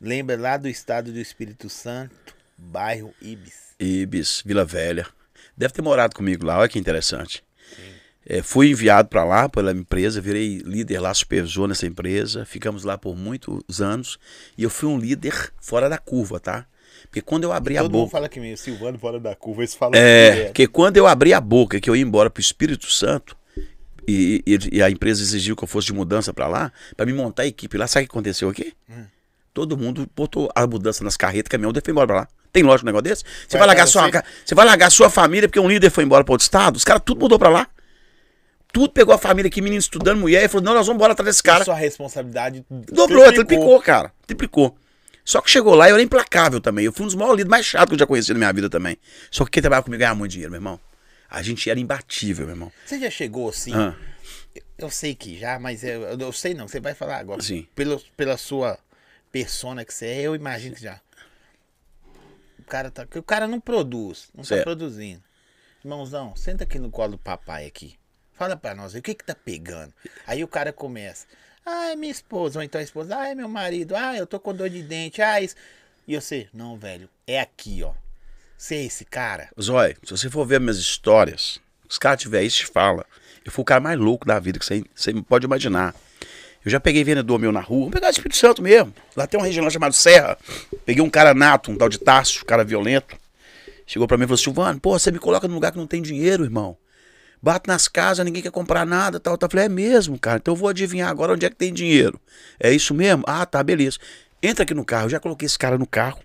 Lembra 0.00 0.36
lá 0.36 0.56
do 0.56 0.68
estado 0.68 1.12
do 1.12 1.20
Espírito 1.20 1.68
Santo, 1.68 2.34
bairro 2.58 3.14
Ibis. 3.22 3.76
Ibis, 3.78 4.42
Vila 4.44 4.64
Velha. 4.64 5.06
Deve 5.56 5.72
ter 5.72 5.82
morado 5.82 6.16
comigo 6.16 6.44
lá, 6.44 6.58
olha 6.58 6.68
que 6.68 6.80
interessante. 6.80 7.45
É, 8.28 8.42
fui 8.42 8.70
enviado 8.70 9.08
para 9.08 9.22
lá 9.24 9.48
pela 9.48 9.70
empresa, 9.72 10.20
virei 10.20 10.58
líder 10.64 10.98
lá, 11.00 11.14
supervisor 11.14 11.68
nessa 11.68 11.86
empresa. 11.86 12.44
Ficamos 12.44 12.82
lá 12.82 12.98
por 12.98 13.16
muitos 13.16 13.80
anos. 13.80 14.18
E 14.58 14.64
eu 14.64 14.70
fui 14.70 14.88
um 14.88 14.98
líder 14.98 15.52
fora 15.60 15.88
da 15.88 15.96
curva, 15.98 16.40
tá? 16.40 16.66
Porque 17.04 17.20
quando 17.20 17.44
eu 17.44 17.52
abri 17.52 17.78
a 17.78 17.82
Todo 17.82 17.92
mundo 17.92 18.00
boca. 18.06 18.10
fala 18.12 18.28
que 18.28 18.40
meio 18.40 18.56
Silvano 18.56 18.98
fora 18.98 19.20
da 19.20 19.34
curva, 19.36 19.60
eles 19.62 19.74
falam 19.74 19.94
É, 19.94 20.30
direto. 20.30 20.46
porque 20.48 20.66
quando 20.66 20.96
eu 20.96 21.06
abri 21.06 21.32
a 21.32 21.40
boca 21.40 21.80
que 21.80 21.88
eu 21.88 21.94
ia 21.94 22.02
embora 22.02 22.28
pro 22.28 22.40
Espírito 22.40 22.90
Santo, 22.90 23.36
e, 24.08 24.42
e- 24.46 24.76
e 24.78 24.82
a 24.82 24.90
empresa 24.90 25.22
exigiu 25.22 25.54
que 25.56 25.62
eu 25.62 25.68
fosse 25.68 25.86
de 25.86 25.92
mudança 25.92 26.32
para 26.34 26.48
lá, 26.48 26.72
para 26.96 27.06
me 27.06 27.12
montar 27.12 27.42
a 27.44 27.46
equipe 27.46 27.76
lá, 27.78 27.86
sabe 27.86 28.04
o 28.04 28.08
que 28.08 28.12
aconteceu 28.12 28.48
aqui? 28.48 28.72
Hum. 28.90 29.04
Todo 29.54 29.76
mundo 29.76 30.08
botou 30.16 30.50
a 30.54 30.66
mudança 30.66 31.02
nas 31.04 31.16
carretas, 31.16 31.48
caminhão, 31.48 31.72
e 31.74 31.80
foi 31.80 31.92
embora 31.92 32.06
pra 32.06 32.16
lá. 32.16 32.28
Tem 32.52 32.62
lógico 32.62 32.86
um 32.86 32.88
negócio 32.88 33.04
desse? 33.04 33.22
Você 33.22 33.56
Vai 33.56 33.60
vai, 33.60 33.66
largar 33.68 33.82
para 33.84 33.90
sua, 33.92 34.22
você? 34.44 34.54
vai 34.54 34.66
largar 34.66 34.90
sua 34.90 35.10
família 35.10 35.48
porque 35.48 35.60
um 35.60 35.68
líder 35.68 35.90
foi 35.90 36.02
embora 36.04 36.24
para 36.24 36.32
outro 36.32 36.44
estado? 36.44 36.76
Os 36.76 36.84
caras 36.84 37.02
tudo 37.04 37.20
mudou 37.20 37.38
pra 37.38 37.48
lá. 37.48 37.68
Tudo 38.72 38.90
pegou 38.92 39.14
a 39.14 39.18
família 39.18 39.48
aqui, 39.48 39.60
menino 39.62 39.80
estudando, 39.80 40.20
mulher, 40.20 40.44
e 40.44 40.48
falou: 40.48 40.64
não, 40.64 40.74
nós 40.74 40.86
vamos 40.86 40.98
embora 40.98 41.12
atrás 41.12 41.26
desse 41.26 41.42
cara. 41.42 41.64
Sua 41.64 41.74
responsabilidade 41.74 42.64
Dobrou, 42.70 43.32
triplicou, 43.32 43.80
cara. 43.80 44.12
Triplicou. 44.26 44.76
Só 45.24 45.40
que 45.40 45.50
chegou 45.50 45.74
lá, 45.74 45.88
eu 45.88 45.94
era 45.96 46.02
implacável 46.02 46.60
também. 46.60 46.84
Eu 46.84 46.92
fui 46.92 47.02
um 47.02 47.06
dos 47.06 47.14
maiores 47.16 47.38
líderes 47.38 47.50
mais 47.50 47.66
chatos 47.66 47.88
que 47.88 47.94
eu 47.94 47.98
já 47.98 48.06
conheci 48.06 48.32
na 48.32 48.38
minha 48.38 48.52
vida 48.52 48.70
também. 48.70 48.96
Só 49.30 49.44
que 49.44 49.50
quem 49.50 49.60
trabalhava 49.62 49.84
comigo 49.84 49.98
ganhava 49.98 50.16
muito 50.18 50.30
dinheiro, 50.30 50.52
meu 50.52 50.58
irmão. 50.58 50.78
A 51.28 51.42
gente 51.42 51.68
era 51.68 51.80
imbatível, 51.80 52.46
meu 52.46 52.54
irmão. 52.54 52.72
Você 52.84 53.00
já 53.00 53.10
chegou 53.10 53.48
assim? 53.48 53.72
Ah, 53.74 53.96
Eu 54.78 54.88
sei 54.90 55.14
que 55.16 55.36
já, 55.36 55.58
mas 55.58 55.82
eu, 55.82 56.02
eu 56.02 56.32
sei 56.32 56.54
não, 56.54 56.68
você 56.68 56.78
vai 56.78 56.94
falar 56.94 57.16
agora. 57.18 57.42
Sim. 57.42 57.66
Pelo, 57.74 58.00
pela 58.16 58.36
sua 58.36 58.78
persona 59.32 59.84
que 59.84 59.92
você 59.92 60.06
é, 60.06 60.22
eu 60.22 60.36
imagino 60.36 60.76
que 60.76 60.82
já. 60.82 61.00
O 62.58 62.62
cara 62.64 62.90
tá. 62.90 63.04
que 63.06 63.18
O 63.18 63.22
cara 63.22 63.48
não 63.48 63.60
produz, 63.60 64.28
não 64.34 64.44
Certo. 64.44 64.60
tá 64.60 64.64
produzindo. 64.64 65.22
Irmãozão, 65.84 66.34
senta 66.36 66.64
aqui 66.64 66.78
no 66.78 66.90
colo 66.90 67.12
do 67.12 67.18
papai 67.18 67.66
aqui. 67.66 67.96
Fala 68.36 68.54
pra 68.54 68.74
nós, 68.74 68.94
o 68.94 69.00
que 69.00 69.14
que 69.14 69.24
tá 69.24 69.34
pegando? 69.34 69.92
Aí 70.26 70.44
o 70.44 70.48
cara 70.48 70.72
começa. 70.72 71.26
Ah, 71.64 71.92
é 71.92 71.96
minha 71.96 72.12
esposa, 72.12 72.58
ou 72.58 72.62
então 72.62 72.80
a 72.80 72.84
esposa, 72.84 73.18
ah, 73.18 73.28
é 73.28 73.34
meu 73.34 73.48
marido, 73.48 73.96
ah, 73.96 74.16
eu 74.16 74.26
tô 74.26 74.38
com 74.38 74.54
dor 74.54 74.68
de 74.68 74.82
dente, 74.82 75.22
ah, 75.22 75.40
isso. 75.40 75.56
E 76.06 76.14
você, 76.14 76.46
não, 76.52 76.76
velho, 76.76 77.08
é 77.26 77.40
aqui, 77.40 77.82
ó. 77.82 77.92
Você 78.56 78.76
é 78.76 78.84
esse 78.84 79.04
cara. 79.04 79.48
Zói, 79.60 79.96
se 80.04 80.10
você 80.10 80.30
for 80.30 80.46
ver 80.46 80.60
minhas 80.60 80.78
histórias, 80.78 81.58
os 81.88 81.98
caras 81.98 82.20
tiver 82.20 82.42
isso, 82.42 82.58
te 82.58 82.66
fala. 82.66 83.04
Eu 83.44 83.50
fui 83.50 83.62
o 83.62 83.64
cara 83.64 83.80
mais 83.80 83.98
louco 83.98 84.26
da 84.26 84.38
vida 84.38 84.58
que 84.58 84.64
você, 84.64 85.12
pode 85.26 85.46
imaginar. 85.46 85.94
Eu 86.64 86.70
já 86.70 86.78
peguei 86.78 87.02
vendedor 87.04 87.38
meu 87.38 87.52
na 87.52 87.60
rua, 87.60 87.80
vamos 87.80 87.94
pegar 87.94 88.10
Espírito 88.10 88.36
Santo 88.36 88.60
mesmo. 88.60 88.94
Lá 89.16 89.26
tem 89.26 89.38
uma 89.38 89.46
região 89.46 89.68
chamada 89.70 89.92
Serra. 89.92 90.36
Peguei 90.84 91.02
um 91.02 91.10
cara 91.10 91.32
nato, 91.32 91.70
um 91.70 91.76
tal 91.76 91.88
de 91.88 91.98
Tasso, 91.98 92.42
um 92.42 92.46
cara 92.46 92.64
violento. 92.64 93.16
Chegou 93.86 94.06
pra 94.06 94.16
mim 94.16 94.24
e 94.24 94.26
falou: 94.26 94.38
Silvano, 94.38 94.80
pô, 94.80 94.98
você 94.98 95.10
me 95.10 95.18
coloca 95.18 95.46
num 95.46 95.54
lugar 95.54 95.70
que 95.72 95.78
não 95.78 95.86
tem 95.86 96.02
dinheiro, 96.02 96.44
irmão. 96.44 96.76
Bato 97.42 97.68
nas 97.70 97.86
casas, 97.86 98.24
ninguém 98.24 98.42
quer 98.42 98.50
comprar 98.50 98.84
nada, 98.86 99.20
tal, 99.20 99.36
tal. 99.36 99.46
Eu 99.46 99.50
falei, 99.50 99.66
é 99.66 99.68
mesmo, 99.68 100.18
cara. 100.18 100.38
Então 100.38 100.54
eu 100.54 100.58
vou 100.58 100.68
adivinhar 100.68 101.08
agora 101.08 101.32
onde 101.32 101.46
é 101.46 101.50
que 101.50 101.56
tem 101.56 101.72
dinheiro. 101.72 102.20
É 102.58 102.72
isso 102.72 102.94
mesmo? 102.94 103.22
Ah, 103.26 103.44
tá, 103.46 103.62
beleza. 103.62 103.98
Entra 104.42 104.64
aqui 104.64 104.74
no 104.74 104.84
carro. 104.84 105.06
Eu 105.06 105.10
já 105.10 105.20
coloquei 105.20 105.46
esse 105.46 105.58
cara 105.58 105.78
no 105.78 105.86
carro. 105.86 106.20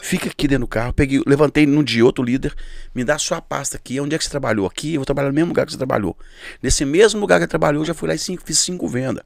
Fica 0.00 0.28
aqui 0.28 0.46
dentro 0.46 0.66
do 0.66 0.68
carro. 0.68 0.92
Peguei, 0.92 1.22
levantei 1.26 1.66
num 1.66 1.82
dia 1.82 2.04
outro 2.04 2.22
líder. 2.22 2.54
Me 2.94 3.04
dá 3.04 3.18
sua 3.18 3.40
pasta 3.40 3.76
aqui. 3.76 4.00
Onde 4.00 4.14
é 4.14 4.18
que 4.18 4.24
você 4.24 4.30
trabalhou? 4.30 4.66
Aqui, 4.66 4.94
eu 4.94 5.00
vou 5.00 5.06
trabalhar 5.06 5.28
no 5.28 5.34
mesmo 5.34 5.48
lugar 5.48 5.66
que 5.66 5.72
você 5.72 5.78
trabalhou. 5.78 6.16
Nesse 6.62 6.84
mesmo 6.84 7.20
lugar 7.20 7.38
que 7.38 7.44
você 7.44 7.48
trabalhou, 7.48 7.82
eu 7.82 7.86
já 7.86 7.94
fui 7.94 8.08
lá 8.08 8.14
e 8.14 8.18
cinco- 8.18 8.42
fiz 8.44 8.58
cinco 8.58 8.88
vendas. 8.88 9.24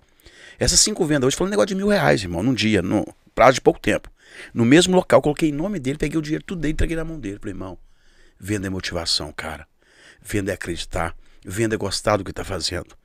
Essas 0.59 0.81
cinco 0.81 1.05
vendas 1.05 1.29
hoje 1.29 1.37
foi 1.37 1.47
um 1.47 1.51
negócio 1.51 1.69
de 1.69 1.75
mil 1.77 1.89
reais, 1.89 2.23
irmão, 2.23 2.43
num 2.43 2.55
dia, 2.55 2.83
no 2.83 3.07
prazo 3.33 3.55
de 3.55 3.61
pouco 3.61 3.79
tempo. 3.79 4.11
No 4.53 4.65
mesmo 4.65 4.97
local, 4.97 5.23
coloquei 5.23 5.51
em 5.51 5.53
nome 5.53 5.79
dele, 5.79 5.99
peguei 5.99 6.19
o 6.19 6.23
dinheiro 6.23 6.43
tudo 6.45 6.61
dele, 6.61 6.73
entreguei 6.73 6.97
na 6.97 7.05
mão 7.05 7.19
dele. 7.19 7.39
Falei, 7.39 7.55
irmão, 7.55 7.79
venda 8.41 8.67
é 8.67 8.71
motivação, 8.71 9.33
cara. 9.33 9.68
Venda 10.23 10.51
é 10.51 10.55
acreditar. 10.55 11.17
Venda 11.45 11.75
é 11.75 11.79
gostar 11.79 12.17
do 12.17 12.25
que 12.25 12.33
tá 12.33 12.45
fazendo. 12.45 12.97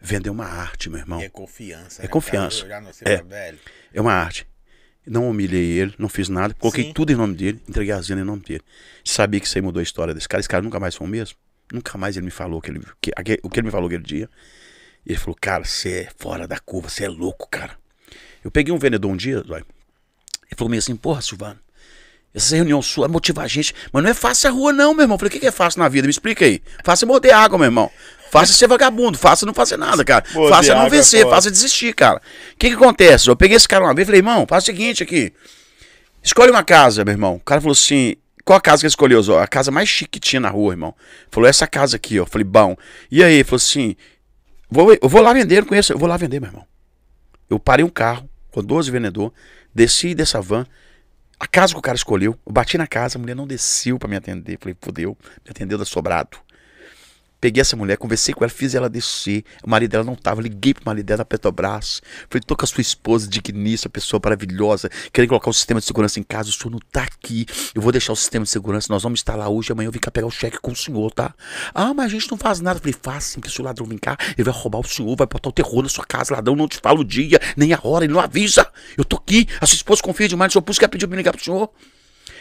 Venda 0.00 0.28
é 0.28 0.32
uma 0.32 0.46
arte, 0.46 0.90
meu 0.90 0.98
irmão. 1.00 1.20
É 1.20 1.28
confiança. 1.28 2.02
É 2.02 2.04
né, 2.04 2.08
confiança. 2.08 2.66
É. 3.02 3.22
velho. 3.22 3.58
É 3.92 4.00
uma 4.00 4.12
arte. 4.12 4.46
Não 5.06 5.30
humilhei 5.30 5.78
ele, 5.78 5.94
não 5.98 6.08
fiz 6.08 6.28
nada. 6.28 6.52
Coloquei 6.54 6.84
Sim. 6.84 6.92
tudo 6.92 7.12
em 7.12 7.16
nome 7.16 7.34
dele, 7.34 7.62
entreguei 7.68 7.92
as 7.92 8.08
vendas 8.08 8.22
em 8.22 8.26
nome 8.26 8.42
dele. 8.42 8.62
Sabia 9.04 9.38
que 9.38 9.46
isso 9.46 9.56
aí 9.56 9.62
mudou 9.62 9.80
a 9.80 9.82
história 9.82 10.12
desse 10.12 10.28
cara. 10.28 10.40
Esse 10.40 10.48
cara 10.48 10.62
nunca 10.62 10.80
mais 10.80 10.94
foi 10.94 11.06
o 11.06 11.10
mesmo. 11.10 11.36
Nunca 11.72 11.96
mais 11.96 12.16
ele 12.16 12.26
me 12.26 12.30
falou 12.30 12.60
que 12.60 12.70
ele, 12.70 12.80
que, 13.00 13.12
o 13.42 13.48
que 13.48 13.60
ele 13.60 13.66
me 13.66 13.70
falou 13.70 13.86
aquele 13.86 14.02
dia. 14.02 14.28
E 15.04 15.12
ele 15.12 15.18
falou, 15.18 15.36
cara, 15.40 15.64
você 15.64 16.00
é 16.00 16.08
fora 16.16 16.48
da 16.48 16.58
curva, 16.58 16.88
você 16.88 17.04
é 17.04 17.08
louco, 17.08 17.48
cara. 17.48 17.78
Eu 18.42 18.50
peguei 18.50 18.74
um 18.74 18.78
vendedor 18.78 19.10
um 19.10 19.16
dia, 19.16 19.44
ele 19.46 19.64
falou 20.56 20.70
meio 20.70 20.80
assim, 20.80 20.96
porra, 20.96 21.22
Silvano, 21.22 21.58
essa 22.36 22.54
reunião 22.54 22.82
sua 22.82 23.06
é 23.06 23.08
motivar 23.08 23.46
a 23.46 23.48
gente, 23.48 23.74
mas 23.90 24.02
não 24.02 24.10
é 24.10 24.14
fácil 24.14 24.50
a 24.50 24.52
rua 24.52 24.70
não, 24.70 24.92
meu 24.92 25.04
irmão. 25.04 25.14
Eu 25.14 25.18
falei, 25.18 25.28
o 25.28 25.32
que 25.32 25.40
que 25.40 25.46
é 25.46 25.50
fácil 25.50 25.80
na 25.80 25.88
vida? 25.88 26.06
Me 26.06 26.10
explica 26.10 26.44
aí. 26.44 26.62
Fácil 26.84 27.06
é 27.06 27.08
morder 27.08 27.34
água, 27.34 27.56
meu 27.58 27.64
irmão. 27.64 27.90
Fácil 28.30 28.52
é 28.52 28.56
ser 28.56 28.68
vagabundo, 28.68 29.16
fácil 29.16 29.44
é 29.44 29.46
não 29.46 29.54
fazer 29.54 29.78
nada, 29.78 30.04
cara. 30.04 30.22
Fácil 30.50 30.72
é 30.72 30.74
não 30.74 30.90
vencer, 30.90 31.22
foda. 31.22 31.34
fácil 31.34 31.48
é 31.48 31.52
desistir, 31.52 31.94
cara. 31.94 32.20
O 32.52 32.56
que 32.58 32.68
que 32.68 32.74
acontece? 32.74 33.28
Eu 33.28 33.36
peguei 33.36 33.56
esse 33.56 33.66
cara 33.66 33.84
uma 33.84 33.94
vez 33.94 34.04
e 34.04 34.06
falei, 34.06 34.18
irmão, 34.18 34.44
faz 34.46 34.64
o 34.64 34.66
seguinte 34.66 35.02
aqui. 35.02 35.32
Escolhe 36.22 36.50
uma 36.50 36.62
casa, 36.62 37.04
meu 37.04 37.14
irmão. 37.14 37.36
O 37.36 37.40
cara 37.40 37.60
falou 37.60 37.72
assim: 37.72 38.16
qual 38.44 38.58
a 38.58 38.60
casa 38.60 38.80
que 38.80 38.86
ele 38.86 38.90
escolheu? 38.90 39.22
Zó? 39.22 39.40
A 39.40 39.46
casa 39.46 39.70
mais 39.70 39.88
chique 39.88 40.12
que 40.12 40.20
tinha 40.20 40.40
na 40.40 40.50
rua, 40.50 40.74
irmão. 40.74 40.94
Falou, 41.30 41.48
essa 41.48 41.66
casa 41.66 41.96
aqui, 41.96 42.18
ó. 42.18 42.22
Eu 42.22 42.26
falei, 42.26 42.44
bom. 42.44 42.76
E 43.10 43.24
aí? 43.24 43.34
Ele 43.34 43.44
falou 43.44 43.56
assim: 43.56 43.96
vou, 44.70 44.92
eu 44.92 45.08
vou 45.08 45.22
lá 45.22 45.32
vender, 45.32 45.60
não 45.60 45.68
conheço. 45.68 45.92
Eu 45.92 45.98
vou 45.98 46.08
lá 46.08 46.16
vender, 46.16 46.38
meu 46.38 46.48
irmão. 46.48 46.66
Eu 47.48 47.58
parei 47.58 47.84
um 47.84 47.88
carro 47.88 48.28
com 48.50 48.62
12 48.62 48.90
vendedores, 48.90 49.32
desci 49.74 50.14
dessa 50.14 50.40
van. 50.42 50.66
A 51.38 51.46
casa 51.46 51.74
que 51.74 51.78
o 51.78 51.82
cara 51.82 51.96
escolheu, 51.96 52.38
eu 52.46 52.52
bati 52.52 52.78
na 52.78 52.86
casa, 52.86 53.18
a 53.18 53.20
mulher 53.20 53.36
não 53.36 53.46
desceu 53.46 53.98
pra 53.98 54.08
me 54.08 54.16
atender. 54.16 54.58
Falei, 54.58 54.76
fudeu, 54.80 55.16
me 55.44 55.50
atendeu 55.50 55.76
da 55.76 55.84
sobrado. 55.84 56.38
Peguei 57.40 57.60
essa 57.60 57.76
mulher, 57.76 57.96
conversei 57.98 58.34
com 58.34 58.42
ela, 58.44 58.50
fiz 58.50 58.74
ela 58.74 58.88
descer. 58.88 59.44
O 59.62 59.68
marido 59.68 59.90
dela 59.90 60.04
não 60.04 60.14
tava. 60.14 60.40
Liguei 60.40 60.72
pro 60.72 60.84
marido 60.86 61.06
dela 61.06 61.18
da 61.18 61.24
Petrobras. 61.24 62.00
Falei, 62.30 62.42
tô 62.46 62.56
com 62.56 62.64
a 62.64 62.66
sua 62.66 62.80
esposa, 62.80 63.28
digníssima, 63.28 63.90
pessoa 63.90 64.20
maravilhosa. 64.22 64.88
Querendo 65.12 65.28
colocar 65.28 65.50
o 65.50 65.52
sistema 65.52 65.80
de 65.80 65.86
segurança 65.86 66.18
em 66.18 66.22
casa. 66.22 66.48
O 66.48 66.52
senhor 66.52 66.70
não 66.70 66.78
tá 66.90 67.02
aqui. 67.02 67.46
Eu 67.74 67.82
vou 67.82 67.92
deixar 67.92 68.12
o 68.12 68.16
sistema 68.16 68.44
de 68.44 68.50
segurança. 68.50 68.88
Nós 68.90 69.02
vamos 69.02 69.20
instalar 69.20 69.48
hoje. 69.48 69.70
Amanhã 69.70 69.88
eu 69.88 69.92
vim 69.92 69.98
cá 69.98 70.10
pegar 70.10 70.26
o 70.26 70.30
cheque 70.30 70.58
com 70.58 70.72
o 70.72 70.76
senhor, 70.76 71.10
tá? 71.12 71.34
Ah, 71.74 71.92
mas 71.92 72.06
a 72.06 72.08
gente 72.08 72.30
não 72.30 72.38
faz 72.38 72.60
nada. 72.60 72.80
Falei, 72.80 72.94
faz 73.00 73.24
sim, 73.24 73.40
que 73.40 73.50
se 73.50 73.60
o 73.60 73.64
ladrão 73.64 73.86
vir 73.86 74.00
cá, 74.00 74.16
ele 74.36 74.44
vai 74.44 74.54
roubar 74.54 74.80
o 74.80 74.84
senhor, 74.84 75.14
vai 75.16 75.26
botar 75.26 75.48
o 75.48 75.52
terror 75.52 75.82
na 75.82 75.88
sua 75.88 76.04
casa. 76.04 76.34
Ladrão 76.34 76.56
não 76.56 76.66
te 76.66 76.78
fala 76.78 76.98
o 77.00 77.04
dia, 77.04 77.38
nem 77.56 77.72
a 77.72 77.80
hora, 77.82 78.04
ele 78.04 78.14
não 78.14 78.20
avisa. 78.20 78.66
Eu 78.96 79.04
tô 79.04 79.16
aqui. 79.16 79.46
A 79.60 79.66
sua 79.66 79.76
esposa 79.76 80.02
confia 80.02 80.28
demais 80.28 80.48
no 80.48 80.52
senhor, 80.52 80.62
por 80.62 80.72
isso 80.72 80.88
pediu 80.88 81.08
pra 81.08 81.16
me 81.16 81.20
ligar 81.20 81.32
pro 81.32 81.44
senhor. 81.44 81.70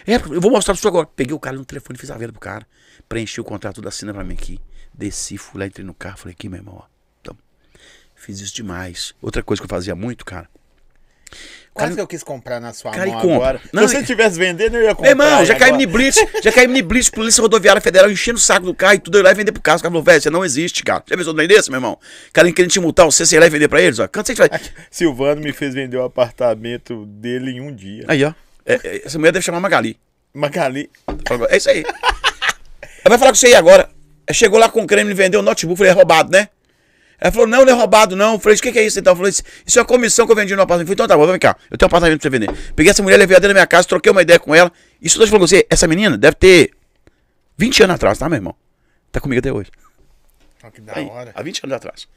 É, 0.08 0.16
eu 0.16 0.40
vou 0.40 0.52
mostrar 0.52 0.74
pro 0.74 0.82
senhor 0.82 0.92
agora. 0.92 1.08
Peguei 1.16 1.34
o 1.34 1.40
cara 1.40 1.58
no 1.58 1.66
telefone, 1.66 1.98
fiz 1.98 2.12
a 2.12 2.18
venda 2.18 2.32
pro 2.32 2.40
cara. 2.40 2.66
Preenchi 3.10 3.42
o 3.42 3.44
contrato 3.44 3.82
da 3.82 3.90
assina 3.90 4.14
pra 4.14 4.24
mim 4.24 4.34
aqui. 4.34 4.60
Desci, 4.98 5.38
fui 5.38 5.60
lá, 5.60 5.66
entrei 5.68 5.86
no 5.86 5.94
carro, 5.94 6.18
falei, 6.18 6.34
aqui, 6.34 6.48
meu 6.48 6.60
irmão, 6.60 6.78
ó. 6.82 6.86
Então, 7.22 7.36
fiz 8.16 8.40
isso 8.40 8.54
demais. 8.56 9.14
Outra 9.22 9.44
coisa 9.44 9.62
que 9.62 9.66
eu 9.66 9.70
fazia 9.70 9.96
muito, 9.96 10.24
cara. 10.26 10.48
Quase 11.74 11.90
Cara, 11.90 11.96
que 11.96 12.02
eu 12.02 12.08
quis 12.08 12.24
comprar 12.24 12.62
na 12.62 12.72
sua 12.72 12.92
cara, 12.92 13.06
mão 13.08 13.20
agora. 13.20 13.60
Não, 13.74 13.84
Se 13.86 13.90
você 13.90 13.98
e- 13.98 14.02
estivesse 14.02 14.40
vendendo, 14.40 14.76
eu 14.76 14.82
ia 14.82 14.88
Meu 14.88 14.96
comprar. 14.96 15.10
irmão, 15.10 15.44
e 15.44 15.46
já 15.46 15.56
caímos 15.56 15.84
agora- 15.84 15.84
em 15.84 15.88
blitz, 16.12 16.26
já 16.42 16.52
caímos 16.54 16.80
em 16.80 16.84
blitz, 16.84 17.10
polícia 17.10 17.42
rodoviária 17.42 17.82
federal, 17.82 18.10
enchendo 18.10 18.38
o 18.38 18.42
saco 18.42 18.66
do 18.66 18.74
carro 18.74 18.94
e 18.94 19.00
tudo, 19.00 19.16
eu 19.18 19.20
ia 19.20 19.24
lá 19.26 19.32
e 19.32 19.36
vender 19.36 19.52
pro 19.52 19.62
carro. 19.62 19.76
Os 19.76 19.82
caras 19.82 19.92
falaram, 19.92 20.06
velho, 20.06 20.22
você 20.22 20.30
não 20.30 20.46
existe, 20.46 20.82
cara. 20.86 21.04
Já 21.06 21.18
pensou 21.18 21.34
no 21.34 21.46
desse, 21.46 21.70
meu 21.70 21.78
irmão? 21.78 21.94
O 22.30 22.32
cara 22.32 22.50
querendo 22.54 22.72
te 22.72 22.80
multar, 22.80 23.06
você, 23.06 23.26
você 23.26 23.36
ia 23.36 23.42
lá 23.42 23.48
e 23.48 23.50
vender 23.50 23.68
pra 23.68 23.82
eles, 23.82 24.00
ó. 24.00 24.08
Quanto 24.08 24.28
você 24.28 24.36
vai... 24.36 24.50
Silvano 24.90 25.42
me 25.42 25.52
fez 25.52 25.74
vender 25.74 25.98
o 25.98 26.04
apartamento 26.06 27.06
dele 27.08 27.52
em 27.52 27.60
um 27.60 27.76
dia. 27.76 28.06
Aí, 28.08 28.24
ó. 28.24 28.34
É, 28.66 28.76
é, 28.82 29.02
essa 29.06 29.20
mulher 29.20 29.34
deve 29.34 29.44
chamar 29.44 29.60
Magali. 29.60 30.00
Magali. 30.34 30.90
É 31.50 31.58
isso 31.58 31.70
aí. 31.70 31.84
Ela 31.84 33.10
vai 33.10 33.18
falar 33.18 33.32
com 33.32 33.36
você 33.36 33.48
aí 33.48 33.56
agora. 33.56 33.90
Chegou 34.32 34.60
lá 34.60 34.70
com 34.70 34.82
o 34.82 34.88
creme 34.88 35.14
vendeu 35.14 35.40
o 35.40 35.44
notebook. 35.44 35.78
Falei, 35.78 35.92
é 35.92 35.96
roubado, 35.96 36.32
né? 36.32 36.50
Ela 37.20 37.32
falou, 37.32 37.48
não, 37.48 37.64
não 37.64 37.72
é 37.72 37.76
roubado, 37.76 38.16
não. 38.16 38.40
Falei, 38.40 38.58
o 38.58 38.62
que, 38.62 38.72
que 38.72 38.80
é 38.80 38.86
isso 38.86 39.00
então? 39.00 39.16
Falei, 39.16 39.32
isso 39.32 39.80
é 39.80 39.82
a 39.82 39.86
comissão 39.86 40.26
que 40.26 40.32
eu 40.32 40.36
vendi 40.36 40.56
no 40.56 40.62
apartamento. 40.62 40.88
Falei, 40.88 40.96
então 40.96 41.08
tá 41.08 41.18
bom, 41.18 41.26
vem 41.32 41.40
cá. 41.40 41.56
Eu 41.72 41.78
tenho 41.78 41.88
um 41.88 41.92
apartamento 41.92 42.20
pra 42.20 42.30
você 42.30 42.38
vender. 42.40 42.74
Peguei 42.76 42.92
essa 42.92 43.02
mulher, 43.02 43.18
levei 43.18 43.36
ela 43.36 43.40
dentro 43.40 43.54
da 43.54 43.60
minha 43.60 43.68
casa, 43.68 43.88
troquei 43.88 44.12
uma 44.12 44.22
ideia 44.22 44.40
com 44.40 44.54
ela. 44.54 44.72
Isso 45.02 45.18
eu 45.18 45.22
tô 45.22 45.28
falando 45.28 45.48
você, 45.48 45.66
essa 45.70 45.88
menina 45.88 46.18
deve 46.18 46.36
ter 46.36 46.72
20 47.58 47.84
anos 47.84 47.96
atrás, 47.96 48.18
tá, 48.18 48.28
meu 48.28 48.38
irmão? 48.38 48.56
Tá 49.12 49.22
comigo 49.22 49.40
até 49.40 49.52
hoje. 49.52 49.70
Olha 50.62 50.72
que 50.72 50.82
da 50.82 50.98
Aí, 50.98 51.06
hora. 51.06 51.32
há 51.34 51.42
20 51.42 51.62
anos 51.64 51.76
atrás. 51.76 52.08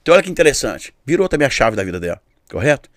Então 0.00 0.14
olha 0.14 0.22
que 0.22 0.30
interessante. 0.30 0.94
Virou 1.04 1.28
também 1.28 1.46
a 1.46 1.50
chave 1.50 1.76
da 1.76 1.84
vida 1.84 2.00
dela, 2.00 2.20
correto? 2.50 2.88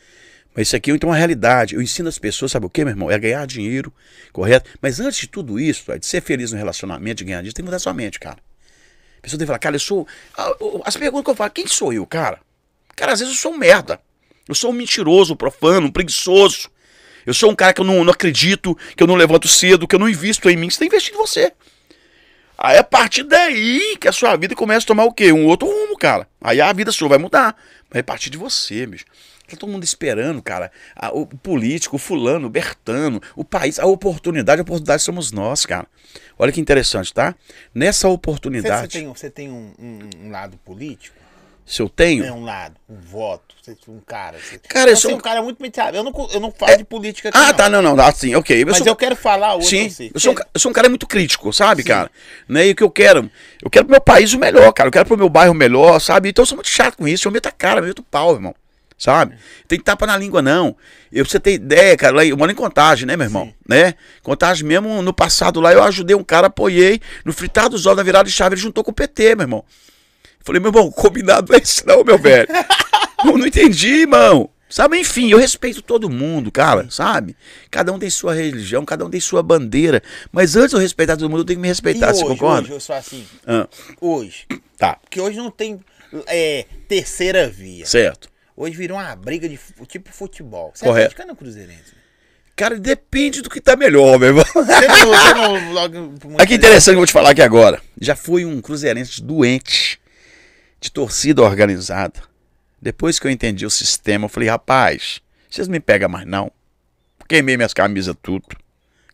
Mas 0.55 0.67
isso 0.67 0.75
aqui 0.75 0.91
então 0.91 1.09
é 1.09 1.11
uma 1.11 1.17
realidade. 1.17 1.75
Eu 1.75 1.81
ensino 1.81 2.07
as 2.07 2.17
pessoas, 2.17 2.51
sabe 2.51 2.65
o 2.65 2.69
que, 2.69 2.83
meu 2.83 2.91
irmão? 2.91 3.11
É 3.11 3.17
ganhar 3.19 3.45
dinheiro, 3.45 3.93
correto? 4.31 4.69
Mas 4.81 4.99
antes 4.99 5.19
de 5.19 5.27
tudo 5.27 5.59
isso, 5.59 5.83
de 5.97 6.05
ser 6.05 6.21
feliz 6.21 6.51
no 6.51 6.57
relacionamento, 6.57 7.17
de 7.17 7.25
ganhar 7.25 7.39
dinheiro, 7.39 7.55
tem 7.55 7.63
que 7.63 7.67
mudar 7.67 7.79
sua 7.79 7.93
mente, 7.93 8.19
cara. 8.19 8.37
A 9.19 9.21
pessoa 9.21 9.39
que 9.39 9.45
falar, 9.45 9.59
cara, 9.59 9.75
eu 9.75 9.79
sou. 9.79 10.07
As 10.85 10.95
perguntas 10.95 11.25
que 11.25 11.31
eu 11.31 11.35
falo, 11.35 11.51
quem 11.51 11.67
sou 11.67 11.93
eu, 11.93 12.05
cara? 12.05 12.39
Cara, 12.95 13.13
às 13.13 13.19
vezes 13.19 13.35
eu 13.35 13.39
sou 13.39 13.53
um 13.53 13.57
merda. 13.57 13.99
Eu 14.47 14.55
sou 14.55 14.71
um 14.71 14.73
mentiroso, 14.73 15.33
um 15.33 15.37
profano, 15.37 15.87
um 15.87 15.91
preguiçoso. 15.91 16.69
Eu 17.25 17.33
sou 17.33 17.51
um 17.51 17.55
cara 17.55 17.73
que 17.73 17.81
eu 17.81 17.85
não, 17.85 18.03
não 18.03 18.11
acredito, 18.11 18.77
que 18.95 19.03
eu 19.03 19.07
não 19.07 19.15
levanto 19.15 19.47
cedo, 19.47 19.87
que 19.87 19.93
eu 19.93 19.99
não 19.99 20.09
invisto 20.09 20.49
em 20.49 20.57
mim. 20.57 20.69
Você 20.69 20.79
tem 20.79 20.89
que 20.89 20.95
investir 20.95 21.13
em 21.13 21.17
você. 21.17 21.53
Aí 22.57 22.77
a 22.77 22.83
partir 22.83 23.23
daí 23.23 23.97
que 24.01 24.07
a 24.07 24.11
sua 24.11 24.35
vida 24.35 24.55
começa 24.55 24.85
a 24.85 24.87
tomar 24.87 25.05
o 25.05 25.13
quê? 25.13 25.31
Um 25.31 25.45
outro 25.45 25.67
rumo, 25.67 25.97
cara. 25.97 26.27
Aí 26.41 26.59
a 26.59 26.73
vida 26.73 26.91
sua 26.91 27.07
vai 27.07 27.17
mudar. 27.17 27.55
É 27.93 27.99
a 27.99 28.03
partir 28.03 28.29
de 28.29 28.37
você, 28.37 28.85
bicho. 28.85 29.05
Tá 29.55 29.57
todo 29.61 29.69
mundo 29.71 29.83
esperando, 29.83 30.41
cara. 30.41 30.71
A- 30.95 31.11
o 31.11 31.25
político, 31.25 31.95
o 31.95 31.99
fulano, 31.99 32.47
o 32.47 32.49
Bertano, 32.49 33.21
o 33.35 33.43
país, 33.43 33.79
a 33.79 33.85
oportunidade, 33.85 34.59
a 34.59 34.63
oportunidade 34.63 35.01
somos 35.03 35.31
nós, 35.31 35.65
cara. 35.65 35.87
Olha 36.37 36.51
que 36.51 36.61
interessante, 36.61 37.13
tá? 37.13 37.35
Nessa 37.73 38.07
Você, 38.07 38.11
você 38.11 38.13
oportunidade, 38.15 38.87
tem, 38.99 39.07
você 39.07 39.29
tem 39.29 39.49
um, 39.49 39.73
um- 39.79 40.09
um 40.27 40.31
lado 40.31 40.57
político? 40.65 41.17
se 41.65 41.83
eu 41.83 41.87
tenho, 41.87 42.25
É 42.25 42.31
um 42.31 42.43
lado, 42.43 42.73
um 42.89 42.99
voto, 42.99 43.53
você 43.61 43.77
um 43.87 43.99
cara. 43.99 44.39
Você, 44.39 44.57
Cara, 44.67 44.89
eu 44.89 44.95
você 44.95 45.03
sou 45.03 45.11
é 45.11 45.13
um- 45.13 45.17
um 45.17 45.21
cara 45.21 45.43
muito 45.43 45.61
mentiroso. 45.61 45.93
Eu 45.93 46.03
não, 46.03 46.29
eu 46.33 46.39
não 46.39 46.51
falo 46.51 46.75
de 46.75 46.83
política 46.83 47.29
aqui, 47.29 47.37
Ah, 47.37 47.49
não. 47.49 47.53
tá, 47.53 47.69
não, 47.69 47.79
não, 47.83 47.99
assim, 48.03 48.33
ok. 48.33 48.59
Eu 48.63 48.65
Mas 48.65 48.77
sou- 48.79 48.87
eu 48.87 48.95
quero 48.95 49.15
falar 49.15 49.53
hoje 49.55 49.67
Sim, 49.67 49.87
você. 49.87 50.09
eu 50.11 50.19
sou, 50.19 50.33
um, 50.33 50.37
eu 50.51 50.59
sou 50.59 50.71
um 50.71 50.73
cara 50.73 50.89
muito 50.89 51.05
crítico, 51.05 51.53
sabe, 51.53 51.83
Sim. 51.83 51.89
cara? 51.89 52.09
Né? 52.47 52.69
E 52.69 52.71
o 52.71 52.75
que 52.75 52.81
eu 52.81 52.89
quero? 52.89 53.29
Eu 53.61 53.69
quero 53.69 53.85
pro 53.85 53.91
meu 53.91 54.01
país 54.01 54.33
o 54.33 54.39
melhor, 54.39 54.73
cara. 54.73 54.87
Eu 54.87 54.91
quero 54.91 55.05
pro 55.05 55.15
meu 55.15 55.29
bairro 55.29 55.51
o 55.51 55.55
melhor, 55.55 55.99
sabe? 56.01 56.29
Então 56.29 56.41
eu 56.41 56.47
sou 56.47 56.55
muito 56.55 56.69
chato 56.71 56.97
com 56.97 57.07
isso. 57.07 57.27
Eu 57.27 57.31
meto 57.31 57.45
a 57.45 57.51
cara, 57.51 57.81
eu 57.81 57.85
meto 57.85 57.99
o 57.99 58.03
pau, 58.03 58.33
irmão. 58.33 58.55
Sabe? 58.99 59.35
Tem 59.65 59.79
tapa 59.79 60.05
na 60.05 60.17
língua, 60.17 60.41
não. 60.41 60.75
Eu, 61.09 61.23
pra 61.23 61.31
você 61.31 61.39
ter 61.39 61.53
ideia, 61.53 61.95
cara, 61.95 62.17
lá, 62.17 62.25
eu 62.25 62.35
moro 62.35 62.51
em 62.51 62.55
contagem, 62.55 63.05
né, 63.07 63.15
meu 63.15 63.25
irmão? 63.27 63.45
Sim. 63.45 63.53
Né? 63.67 63.93
Contagem 64.21 64.67
mesmo, 64.67 65.01
no 65.01 65.13
passado 65.13 65.61
lá, 65.61 65.71
eu 65.71 65.81
ajudei 65.81 66.15
um 66.17 66.23
cara, 66.23 66.47
apoiei. 66.47 66.99
No 67.23 67.31
fritar 67.31 67.69
dos 67.69 67.85
ovos, 67.85 67.95
na 67.97 68.03
virada 68.03 68.27
de 68.27 68.35
chave, 68.35 68.55
ele 68.55 68.61
juntou 68.61 68.83
com 68.83 68.91
o 68.91 68.93
PT, 68.93 69.35
meu 69.35 69.43
irmão. 69.45 69.63
Falei, 70.41 70.59
meu 70.61 70.69
irmão, 70.69 70.91
combinado 70.93 71.55
é 71.55 71.59
esse 71.59 71.87
não, 71.87 72.03
meu 72.03 72.17
velho. 72.17 72.49
eu 73.25 73.37
não 73.37 73.47
entendi, 73.47 74.01
irmão. 74.01 74.49
Sabe, 74.69 74.99
enfim, 74.99 75.31
eu 75.31 75.37
respeito 75.39 75.81
todo 75.81 76.09
mundo, 76.09 76.51
cara, 76.51 76.85
sabe? 76.91 77.35
Cada 77.71 77.91
um 77.91 77.97
tem 77.97 78.09
sua 78.09 78.35
religião, 78.35 78.83
cada 78.85 79.03
um 79.05 79.09
tem 79.09 79.19
sua 79.19 79.41
bandeira. 79.41 80.03
Mas 80.31 80.55
antes 80.57 80.71
de 80.71 80.75
eu 80.75 80.79
respeitar 80.81 81.15
todo 81.17 81.27
mundo, 81.29 81.39
eu 81.39 81.45
tenho 81.45 81.57
que 81.57 81.61
me 81.61 81.67
E 81.67 81.71
respeitar, 81.71 82.13
você 82.13 82.23
hoje, 82.23 82.33
concorda? 82.33 82.61
hoje 82.63 82.71
eu 82.73 82.79
sou 82.79 82.95
assim. 82.95 83.25
Ah, 83.47 83.67
Hoje. 83.99 84.45
tá, 84.77 84.97
Porque 85.01 85.19
hoje 85.19 85.37
não 85.37 85.49
tem 85.49 85.79
é, 86.27 86.65
terceira 86.87 87.49
via. 87.49 87.85
certo. 87.85 88.29
Hoje 88.59 88.75
virou 88.75 88.97
uma 88.97 89.15
briga 89.15 89.47
de 89.47 89.57
tipo 89.87 90.11
futebol. 90.11 90.73
Você 90.75 90.83
Correto. 90.83 90.99
é 90.99 91.05
atleticano 91.05 91.29
ou 91.29 91.35
cruzeirense? 91.37 91.93
Cara, 92.57 92.77
depende 92.77 93.41
do 93.41 93.49
que 93.49 93.61
tá 93.61 93.77
melhor, 93.77 94.19
meu 94.19 94.27
irmão. 94.27 94.43
Você 94.43 94.85
não, 94.85 95.05
você 95.05 95.33
não 95.33 95.71
logo... 95.71 96.13
Olha 96.35 96.45
que 96.45 96.55
interessante 96.55 96.87
que 96.87 96.95
eu 96.95 96.97
vou 96.97 97.05
te 97.05 97.13
falar 97.13 97.29
aqui 97.29 97.41
agora. 97.41 97.81
Já 98.01 98.17
fui 98.17 98.43
um 98.43 98.59
cruzeirense 98.59 99.23
doente, 99.23 99.97
de 100.81 100.91
torcida 100.91 101.41
organizada. 101.41 102.21
Depois 102.81 103.17
que 103.17 103.27
eu 103.27 103.31
entendi 103.31 103.65
o 103.65 103.69
sistema, 103.69 104.25
eu 104.25 104.29
falei, 104.29 104.49
rapaz, 104.49 105.21
vocês 105.49 105.69
me 105.69 105.79
pegam 105.79 106.09
mais 106.09 106.27
não. 106.27 106.51
Queimei 107.29 107.55
minhas 107.55 107.73
camisas 107.73 108.13
tudo. 108.21 108.45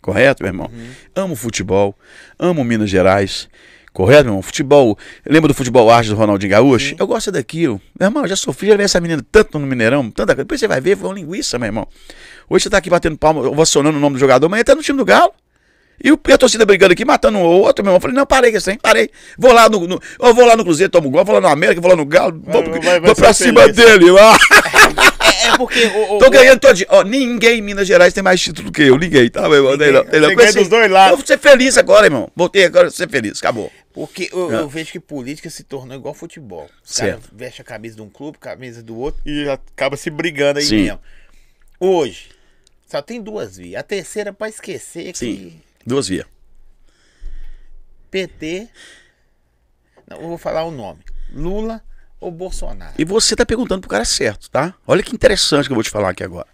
Correto, 0.02 0.42
meu 0.42 0.50
irmão? 0.50 0.72
Amo 1.16 1.36
futebol, 1.36 1.96
amo 2.40 2.64
Minas 2.64 2.90
Gerais. 2.90 3.48
Correto, 3.96 4.26
meu 4.26 4.32
irmão? 4.34 4.42
Futebol. 4.42 4.98
Lembra 5.26 5.48
do 5.48 5.54
futebol 5.54 5.90
arte 5.90 6.10
do 6.10 6.16
Ronaldinho 6.18 6.52
Gaúcho? 6.52 6.96
Eu 7.00 7.08
gosto 7.08 7.32
daquilo. 7.32 7.80
Meu 7.98 8.08
irmão, 8.10 8.24
eu 8.24 8.28
já 8.28 8.36
sofri, 8.36 8.68
já 8.68 8.76
vi 8.76 8.84
essa 8.84 9.00
menina 9.00 9.26
tanto 9.32 9.58
no 9.58 9.66
Mineirão, 9.66 10.12
tanta 10.12 10.36
coisa. 10.36 10.44
Depois 10.44 10.60
você 10.60 10.68
vai 10.68 10.82
ver, 10.82 10.98
foi 10.98 11.08
uma 11.08 11.16
linguiça, 11.16 11.58
meu 11.58 11.68
irmão. 11.68 11.88
Hoje 12.50 12.64
você 12.64 12.70
tá 12.70 12.78
aqui 12.78 12.90
batendo 12.90 13.18
palma, 13.18 13.40
ovacionando 13.48 13.98
o 13.98 14.02
nome 14.02 14.16
do 14.16 14.20
jogador, 14.20 14.48
amanhã 14.48 14.66
tá 14.66 14.76
no 14.76 14.82
time 14.84 14.98
do 14.98 15.06
Galo. 15.06 15.32
E, 16.04 16.10
a 16.34 16.38
torcida 16.38 16.66
brigando 16.66 16.92
aqui, 16.92 17.06
matando 17.06 17.38
um 17.38 17.42
ou 17.42 17.62
outro, 17.62 17.82
meu 17.86 17.92
irmão. 17.92 17.96
Eu 17.98 18.02
falei, 18.02 18.16
não, 18.18 18.26
parei 18.26 18.54
aí, 18.54 18.78
parei. 18.78 19.10
Vou 19.38 19.54
lá 19.54 19.70
no, 19.70 19.88
no- 19.88 20.02
eu 20.22 20.34
vou 20.34 20.46
lá 20.46 20.58
no 20.58 20.66
Cruzeiro, 20.66 20.92
tomo 20.92 21.10
gol, 21.10 21.24
vou 21.24 21.36
lá 21.36 21.40
no 21.40 21.48
América, 21.48 21.80
vou 21.80 21.90
lá 21.90 21.96
no 21.96 22.06
Galo, 22.06 22.42
vou, 22.46 22.64
vai- 22.64 22.82
vai 22.82 23.00
vou 23.00 23.16
pra 23.16 23.32
cima 23.34 23.62
feliz. 23.62 23.76
dele. 23.78 24.06
É, 25.54 25.58
porque... 25.58 25.86
O, 25.86 26.16
o, 26.16 26.18
tô 26.20 26.30
ganhando 26.30 26.60
todo 26.60 26.74
dia. 26.74 26.88
Ó, 26.90 27.04
ninguém 27.04 27.60
em 27.60 27.62
Minas 27.62 27.88
Gerais 27.88 28.14
tem 28.14 28.24
mais 28.24 28.42
título 28.42 28.72
que 28.72 28.84
eu, 28.84 28.98
ninguém, 28.98 29.30
tá, 29.30 29.42
meu 29.44 29.56
irmão? 29.58 29.72
Ninguém. 29.72 29.92
Não, 29.92 30.04
não. 30.04 30.54
Dos 30.54 30.68
dois 30.68 30.92
lados. 30.92 31.12
Eu 31.12 31.18
vou 31.18 31.26
ser 31.26 31.38
feliz 31.38 31.78
agora, 31.78 32.08
irmão. 32.08 32.32
Voltei 32.36 32.66
agora 32.66 32.90
ser 32.90 33.10
feliz, 33.10 33.40
acabou. 33.40 33.72
Porque 33.94 34.30
eu, 34.34 34.50
Ah. 34.50 34.54
eu 34.62 34.70
vejo 34.70 34.92
que 34.92 35.00
política 35.00 35.50
se 35.50 35.64
tornou 35.64 35.96
igual 35.96 36.14
futebol. 36.14 36.70
Os 36.84 36.98
caras 36.98 37.22
vestem 37.32 37.62
a 37.62 37.66
camisa 37.66 37.96
de 37.96 38.02
um 38.02 38.10
clube, 38.10 38.38
camisa 38.38 38.84
do 38.84 38.98
outro 38.98 39.22
e 39.26 39.48
acaba 39.50 39.96
se 39.96 40.10
brigando 40.10 40.60
aí 40.60 40.66
Sim. 40.66 40.84
mesmo. 40.84 41.00
Hoje, 41.80 42.30
só 42.88 43.02
tem 43.02 43.22
duas 43.22 43.58
vias. 43.58 43.80
A 43.80 43.84
terceira 43.84 44.32
é 44.32 44.34
pra 44.34 44.50
esquecer 44.50 45.12
que 45.14 45.18
Sim. 45.18 45.62
Duas 45.86 46.08
vias. 46.08 46.26
PT. 48.12 48.68
Não, 50.08 50.22
eu 50.22 50.28
vou 50.28 50.38
falar 50.38 50.64
o 50.64 50.72
nome. 50.72 51.00
Lula 51.34 51.82
ou 52.26 52.32
Bolsonaro. 52.32 52.94
E 52.98 53.06
você 53.06 53.36
tá 53.36 53.46
perguntando 53.46 53.82
pro 53.82 53.90
cara 53.90 54.04
certo, 54.04 54.50
tá? 54.50 54.74
Olha 54.88 55.04
que 55.04 55.14
interessante 55.14 55.68
que 55.68 55.72
eu 55.72 55.76
vou 55.76 55.84
te 55.84 55.90
falar 55.90 56.10
aqui 56.10 56.24
agora. 56.24 56.48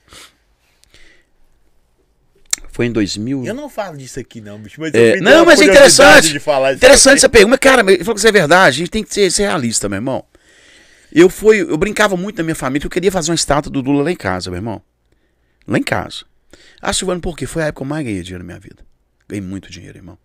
Foi 2.70 2.86
em 2.86 2.92
2000. 2.92 3.46
Eu 3.46 3.54
não 3.54 3.70
falo 3.70 3.98
disso 3.98 4.20
aqui, 4.20 4.42
não, 4.42 4.60
bicho. 4.60 4.80
Mas 4.80 4.94
É, 4.94 5.20
não, 5.20 5.46
mas 5.46 5.62
é 5.62 5.66
interessante. 5.66 6.32
De 6.32 6.40
falar 6.40 6.72
isso 6.72 6.78
interessante 6.78 7.18
essa 7.18 7.30
pergunta. 7.30 7.58
Cara, 7.58 7.82
ele 7.82 8.04
falou 8.04 8.16
que 8.16 8.20
isso 8.20 8.28
é 8.28 8.32
verdade. 8.32 8.76
A 8.76 8.80
gente 8.80 8.92
tem 8.92 9.04
que 9.04 9.14
ser, 9.14 9.30
ser 9.32 9.44
realista, 9.44 9.90
meu 9.90 9.98
irmão. 9.98 10.26
Eu 11.12 11.30
fui, 11.30 11.62
eu 11.62 11.78
brincava 11.78 12.16
muito 12.16 12.38
na 12.38 12.44
minha 12.44 12.56
família 12.56 12.82
que 12.82 12.88
eu 12.88 12.92
queria 12.92 13.12
fazer 13.12 13.32
uma 13.32 13.36
estátua 13.36 13.72
do 13.72 13.82
Lula 13.82 14.04
lá 14.04 14.12
em 14.12 14.16
casa, 14.16 14.50
meu 14.50 14.58
irmão. 14.58 14.82
Lá 15.68 15.78
em 15.78 15.84
casa. 15.84 16.26
Ah, 16.82 16.94
Silvano, 16.94 17.20
por 17.20 17.38
quê? 17.38 17.46
Foi 17.46 17.64
a 17.64 17.68
época 17.68 17.80
que 17.80 17.84
eu 17.84 17.90
mais 17.90 18.06
ganhei 18.06 18.22
dinheiro 18.22 18.44
na 18.44 18.48
minha 18.48 18.60
vida. 18.60 18.86
Ganhei 19.28 19.46
muito 19.46 19.70
dinheiro, 19.70 19.98
irmão. 19.98 20.18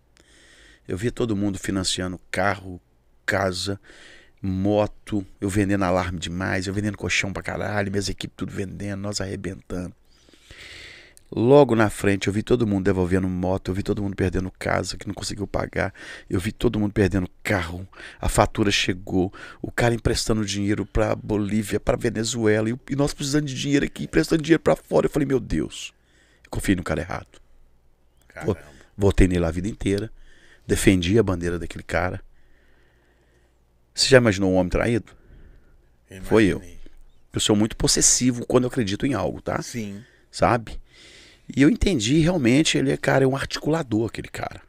Eu 0.87 0.97
via 0.97 1.11
todo 1.11 1.35
mundo 1.35 1.59
financiando 1.59 2.19
carro, 2.31 2.81
casa, 3.25 3.79
moto, 4.41 5.25
eu 5.41 5.49
vendendo 5.49 5.83
alarme 5.83 6.19
demais, 6.19 6.67
eu 6.67 6.73
vendendo 6.73 6.97
colchão 6.97 7.33
pra 7.33 7.43
caralho, 7.43 7.91
minhas 7.91 8.09
equipes 8.09 8.35
tudo 8.37 8.51
vendendo, 8.51 9.01
nós 9.01 9.19
arrebentando. 9.19 9.93
Logo 11.29 11.75
na 11.75 11.89
frente 11.89 12.27
eu 12.27 12.33
vi 12.33 12.41
todo 12.41 12.65
mundo 12.65 12.85
devolvendo 12.85 13.27
moto, 13.27 13.69
eu 13.69 13.75
vi 13.75 13.83
todo 13.83 14.01
mundo 14.01 14.15
perdendo 14.15 14.49
casa 14.57 14.95
que 14.95 15.05
não 15.05 15.13
conseguiu 15.13 15.45
pagar, 15.45 15.93
eu 16.29 16.39
vi 16.39 16.53
todo 16.53 16.79
mundo 16.79 16.93
perdendo 16.93 17.29
carro, 17.43 17.85
a 18.21 18.29
fatura 18.29 18.71
chegou, 18.71 19.33
o 19.61 19.69
cara 19.69 19.93
emprestando 19.93 20.45
dinheiro 20.45 20.85
pra 20.85 21.15
Bolívia, 21.15 21.81
pra 21.81 21.97
Venezuela, 21.97 22.69
e, 22.69 22.95
nós 22.95 23.13
precisando 23.13 23.45
de 23.45 23.53
dinheiro 23.53 23.85
aqui, 23.85 24.05
emprestando 24.05 24.41
dinheiro 24.41 24.63
pra 24.63 24.75
fora. 24.75 25.07
Eu 25.07 25.09
falei, 25.09 25.27
meu 25.27 25.39
Deus, 25.39 25.93
eu 26.45 26.49
confiei 26.49 26.77
no 26.77 26.83
cara 26.83 27.01
errado. 27.01 27.41
Caramba. 28.29 28.57
Votei 28.95 29.27
nele 29.27 29.45
a 29.45 29.51
vida 29.51 29.67
inteira, 29.67 30.09
defendi 30.65 31.19
a 31.19 31.23
bandeira 31.23 31.59
daquele 31.59 31.83
cara. 31.83 32.21
Você 33.97 34.09
já 34.09 34.17
imaginou 34.17 34.51
um 34.51 34.55
homem 34.55 34.69
traído? 34.69 35.11
Eu 36.07 36.21
Foi 36.21 36.45
eu. 36.45 36.57
imaginei. 36.57 36.77
Eu 37.33 37.39
sou 37.39 37.55
muito 37.55 37.75
possessivo 37.75 38.45
quando 38.45 38.65
eu 38.65 38.67
acredito 38.67 39.07
em 39.07 39.15
algo, 39.15 39.41
tá? 39.41 39.59
Sim. 39.61 40.03
sabe? 40.31 40.79
E 41.55 41.61
eu 41.61 41.69
entendi 41.69 42.19
realmente, 42.19 42.77
ele 42.77 42.91
é, 42.91 42.97
cara, 42.97 43.23
é 43.23 43.27
um 43.27 43.35
articulador, 43.35 44.07
aquele 44.07 44.27
cara. 44.27 44.61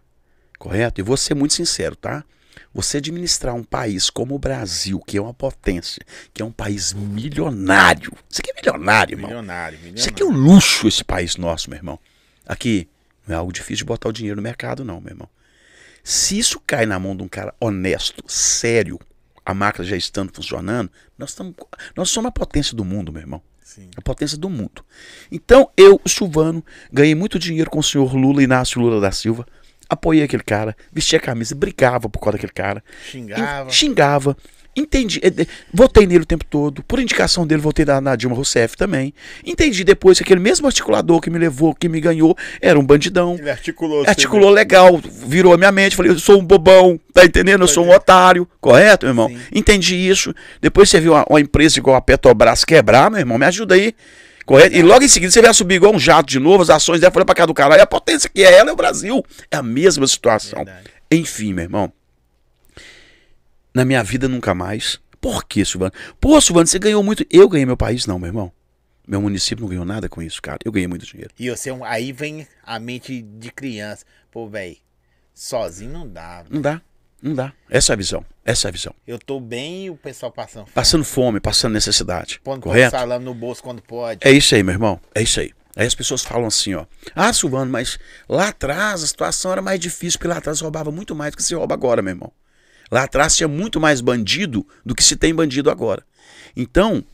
Correto? 0.59 1.01
E 1.01 1.05
vou 1.05 1.17
ser 1.17 1.35
muito 1.35 1.53
sincero, 1.53 1.95
tá? 1.95 2.25
Você 2.73 2.97
administrar 2.97 3.55
um 3.55 3.65
país 3.65 4.09
como 4.09 4.35
o 4.35 4.39
Brasil, 4.39 4.99
que 5.01 5.19
é 5.19 5.21
uma 5.21 5.35
potência, 5.35 6.03
que 6.33 6.41
é 6.41 6.45
um 6.45 6.53
país 6.53 6.95
milionário. 6.95 8.13
Isso 8.31 8.41
aqui 8.41 8.51
é 8.51 8.55
milionário, 8.55 9.15
irmão. 9.15 9.29
Milionário, 9.29 9.79
milionário. 9.79 10.01
Isso 10.01 10.09
aqui 10.09 10.23
é 10.23 10.27
um 10.27 10.33
luxo, 10.33 10.89
esse 10.89 11.05
país 11.05 11.37
nosso, 11.37 11.69
meu 11.69 11.79
irmão. 11.79 11.99
Aqui, 12.47 12.89
não 13.27 13.35
é 13.35 13.39
algo 13.39 13.53
difícil 13.53 13.79
de 13.79 13.85
botar 13.85 14.09
o 14.09 14.13
dinheiro 14.13 14.37
no 14.37 14.43
mercado, 14.43 14.85
não, 14.85 15.01
meu 15.01 15.11
irmão. 15.11 15.29
Se 16.03 16.39
isso 16.39 16.61
cai 16.67 16.87
na 16.87 16.99
mão 16.99 17.15
de 17.15 17.23
um 17.23 17.29
cara 17.29 17.55
honesto, 17.61 18.25
sério, 18.27 18.99
a 19.51 19.55
máquina 19.55 19.83
já 19.83 19.97
estando 19.97 20.31
funcionando, 20.31 20.91
nós, 21.17 21.31
estamos, 21.31 21.55
nós 21.97 22.11
somos 22.11 22.29
a 22.29 22.33
potência 22.33 22.77
do 22.77 22.85
mundo, 22.85 23.11
meu 23.11 23.23
irmão 23.23 23.43
Sim. 23.65 23.89
a 23.97 24.03
potência 24.03 24.37
do 24.37 24.51
mundo. 24.51 24.85
Então, 25.33 25.71
eu, 25.75 25.99
o 26.05 26.09
Silvano, 26.09 26.63
ganhei 26.93 27.15
muito 27.15 27.39
dinheiro 27.39 27.71
com 27.71 27.79
o 27.79 27.83
senhor 27.83 28.15
Lula, 28.15 28.43
Inácio 28.43 28.79
Lula 28.79 29.01
da 29.01 29.11
Silva, 29.11 29.47
apoiei 29.89 30.23
aquele 30.23 30.43
cara, 30.43 30.77
vestia 30.93 31.19
a 31.19 31.23
camisa, 31.23 31.55
brigava 31.55 32.11
por 32.11 32.19
causa 32.19 32.33
daquele 32.33 32.53
cara, 32.53 32.85
Xingava. 33.11 33.71
xingava, 33.71 34.37
entendi, 34.79 35.21
eh, 35.23 35.47
votei 35.73 36.07
nele 36.07 36.23
o 36.23 36.27
tempo 36.27 36.45
todo, 36.45 36.83
por 36.85 37.01
indicação 37.01 37.47
dele, 37.47 37.61
votei 37.61 37.85
na, 37.85 38.01
na 38.01 38.17
Dilma 38.17 38.37
Rousseff 38.37 38.77
também, 38.77 39.13
entendi 39.45 39.85
depois 39.85 40.19
que 40.19 40.25
aquele 40.25 40.41
mesmo 40.41 40.67
articulador 40.67 41.21
que 41.21 41.31
me 41.31 41.39
levou, 41.39 41.75
que 41.75 41.89
me 41.89 42.01
ganhou, 42.01 42.37
era 42.61 42.79
um 42.79 42.85
bandidão, 42.85 43.37
Ele 43.39 43.51
articulou. 43.51 44.05
articulou 44.07 44.51
legal, 44.51 44.99
virou 45.27 45.53
a 45.53 45.57
minha 45.57 45.73
mente, 45.73 45.97
falei, 45.97 46.13
eu 46.13 46.19
sou 46.19 46.39
um 46.41 46.45
bobão, 46.45 46.99
tá 47.13 47.25
entendendo? 47.25 47.63
Eu 47.63 47.69
sou 47.69 47.85
um 47.85 47.91
otário, 47.91 48.49
correto, 48.61 49.07
meu 49.07 49.11
irmão? 49.11 49.29
Sim. 49.29 49.39
Entendi 49.53 49.97
isso. 49.97 50.35
Depois 50.61 50.89
você 50.89 51.01
viu 51.01 51.13
uma, 51.13 51.25
uma 51.29 51.41
empresa 51.41 51.79
igual 51.79 51.97
a 51.97 52.01
Petrobras 52.01 52.65
quebrar, 52.65 53.11
meu 53.11 53.21
irmão, 53.21 53.39
me 53.39 53.47
ajuda 53.47 53.75
aí. 53.75 53.95
Correto? 54.47 54.75
E 54.75 54.83
logo 54.83 55.05
em 55.05 55.09
seguida 55.09 55.31
você 55.31 55.43
vai 55.43 55.53
subir 55.53 55.75
igual 55.75 55.95
um 55.95 55.99
jato 55.99 56.31
de 56.31 56.39
novo, 56.39 56.63
as 56.63 56.71
ações 56.71 57.01
dela 57.01 57.13
foram 57.13 57.27
pra 57.27 57.35
cá 57.35 57.45
do 57.45 57.53
caralho. 57.53 57.83
A 57.83 57.87
potência 57.87 58.31
que 58.33 58.43
é 58.43 58.55
ela 58.57 58.71
é 58.71 58.73
o 58.73 58.77
Brasil. 58.77 59.23
É 59.51 59.57
a 59.59 59.63
mesma 59.63 60.07
situação. 60.07 60.65
Verdade. 60.65 60.87
Enfim, 61.11 61.53
meu 61.53 61.65
irmão. 61.65 61.93
Na 63.75 63.85
minha 63.85 64.03
vida 64.03 64.29
nunca 64.29 64.55
mais. 64.55 65.01
Por 65.21 65.45
que, 65.45 65.65
Silvano? 65.65 65.93
Pô, 66.21 66.41
Silvano, 66.41 66.67
você 66.67 66.79
ganhou 66.79 67.03
muito. 67.03 67.25
Eu 67.31 67.49
ganhei 67.49 67.67
meu 67.67 67.77
país, 67.77 68.07
não, 68.07 68.19
meu 68.19 68.29
irmão. 68.29 68.53
Meu 69.07 69.21
município 69.23 69.63
não 69.63 69.69
ganhou 69.69 69.85
nada 69.85 70.09
com 70.09 70.21
isso, 70.21 70.41
cara. 70.41 70.59
Eu 70.65 70.71
ganhei 70.71 70.87
muito 70.87 71.07
dinheiro. 71.07 71.33
E 71.39 71.49
você, 71.49 71.71
é 71.71 71.79
aí 71.83 72.13
vem 72.13 72.47
a 72.63 72.79
mente 72.79 73.23
de 73.23 73.51
criança. 73.51 74.05
Pô, 74.31 74.47
velho, 74.47 74.77
sozinho 75.35 75.93
não 75.93 76.07
dá. 76.09 76.45
Não 76.51 76.61
dá. 76.61 76.83
Não 77.21 77.35
dá. 77.35 77.53
Essa 77.69 77.93
é 77.93 77.95
a 77.95 77.97
visão. 77.97 78.25
Essa 78.45 78.69
é 78.69 78.71
a 78.71 78.73
visão. 78.73 78.95
Eu 79.07 79.19
tô 79.19 79.41
bem 79.41 79.87
e 79.87 79.91
o 79.91 79.97
pessoal 79.97 80.31
passando 80.31 80.65
fome. 80.65 80.75
Passando 80.75 81.05
fome, 81.05 81.41
passando 81.41 81.73
necessidade. 81.73 82.41
Pondo 82.45 82.63
correto? 82.63 82.93
salame 82.93 83.25
no 83.25 83.35
bolso 83.35 83.63
quando 83.63 83.83
pode. 83.83 84.21
É 84.23 84.31
isso 84.31 84.55
aí, 84.55 84.63
meu 84.63 84.75
irmão. 84.75 85.01
É 85.15 85.23
isso 85.23 85.41
aí. 85.41 85.53
Aí 85.75 85.87
as 85.87 85.95
pessoas 85.95 86.23
falam 86.23 86.47
assim, 86.47 86.75
ó. 86.75 86.87
Ah, 87.15 87.33
Silvano, 87.33 87.71
mas 87.71 87.99
lá 88.29 88.49
atrás 88.49 89.03
a 89.03 89.07
situação 89.07 89.53
era 89.53 89.63
mais 89.63 89.81
difícil, 89.81 90.19
porque 90.19 90.29
lá 90.29 90.39
atrás 90.39 90.61
roubava 90.61 90.91
muito 90.91 91.15
mais 91.15 91.33
do 91.33 91.37
que 91.37 91.43
se 91.43 91.55
rouba 91.55 91.75
agora, 91.75 92.03
meu 92.03 92.13
irmão. 92.13 92.33
Lá 92.91 93.05
atrás 93.05 93.37
tinha 93.37 93.49
muito 93.49 93.81
mais 93.81 94.01
bandido 94.01 94.67
do 94.85 94.95
que 94.95 95.03
se 95.03 95.17
tem 95.17 95.35
bandido 95.35 95.71
agora. 95.71 96.03
Então, 96.57 97.05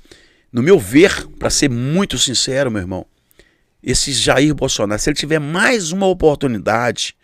no 0.52 0.62
meu 0.62 0.78
ver, 0.78 1.26
para 1.38 1.50
ser 1.50 1.68
muito 1.68 2.16
sincero, 2.18 2.70
meu 2.70 2.80
irmão, 2.80 3.06
esse 3.82 4.12
Jair 4.12 4.54
Bolsonaro, 4.54 5.00
se 5.00 5.10
ele 5.10 5.16
tiver 5.16 5.38
mais 5.38 5.92
uma 5.92 6.06
oportunidade, 6.06 7.14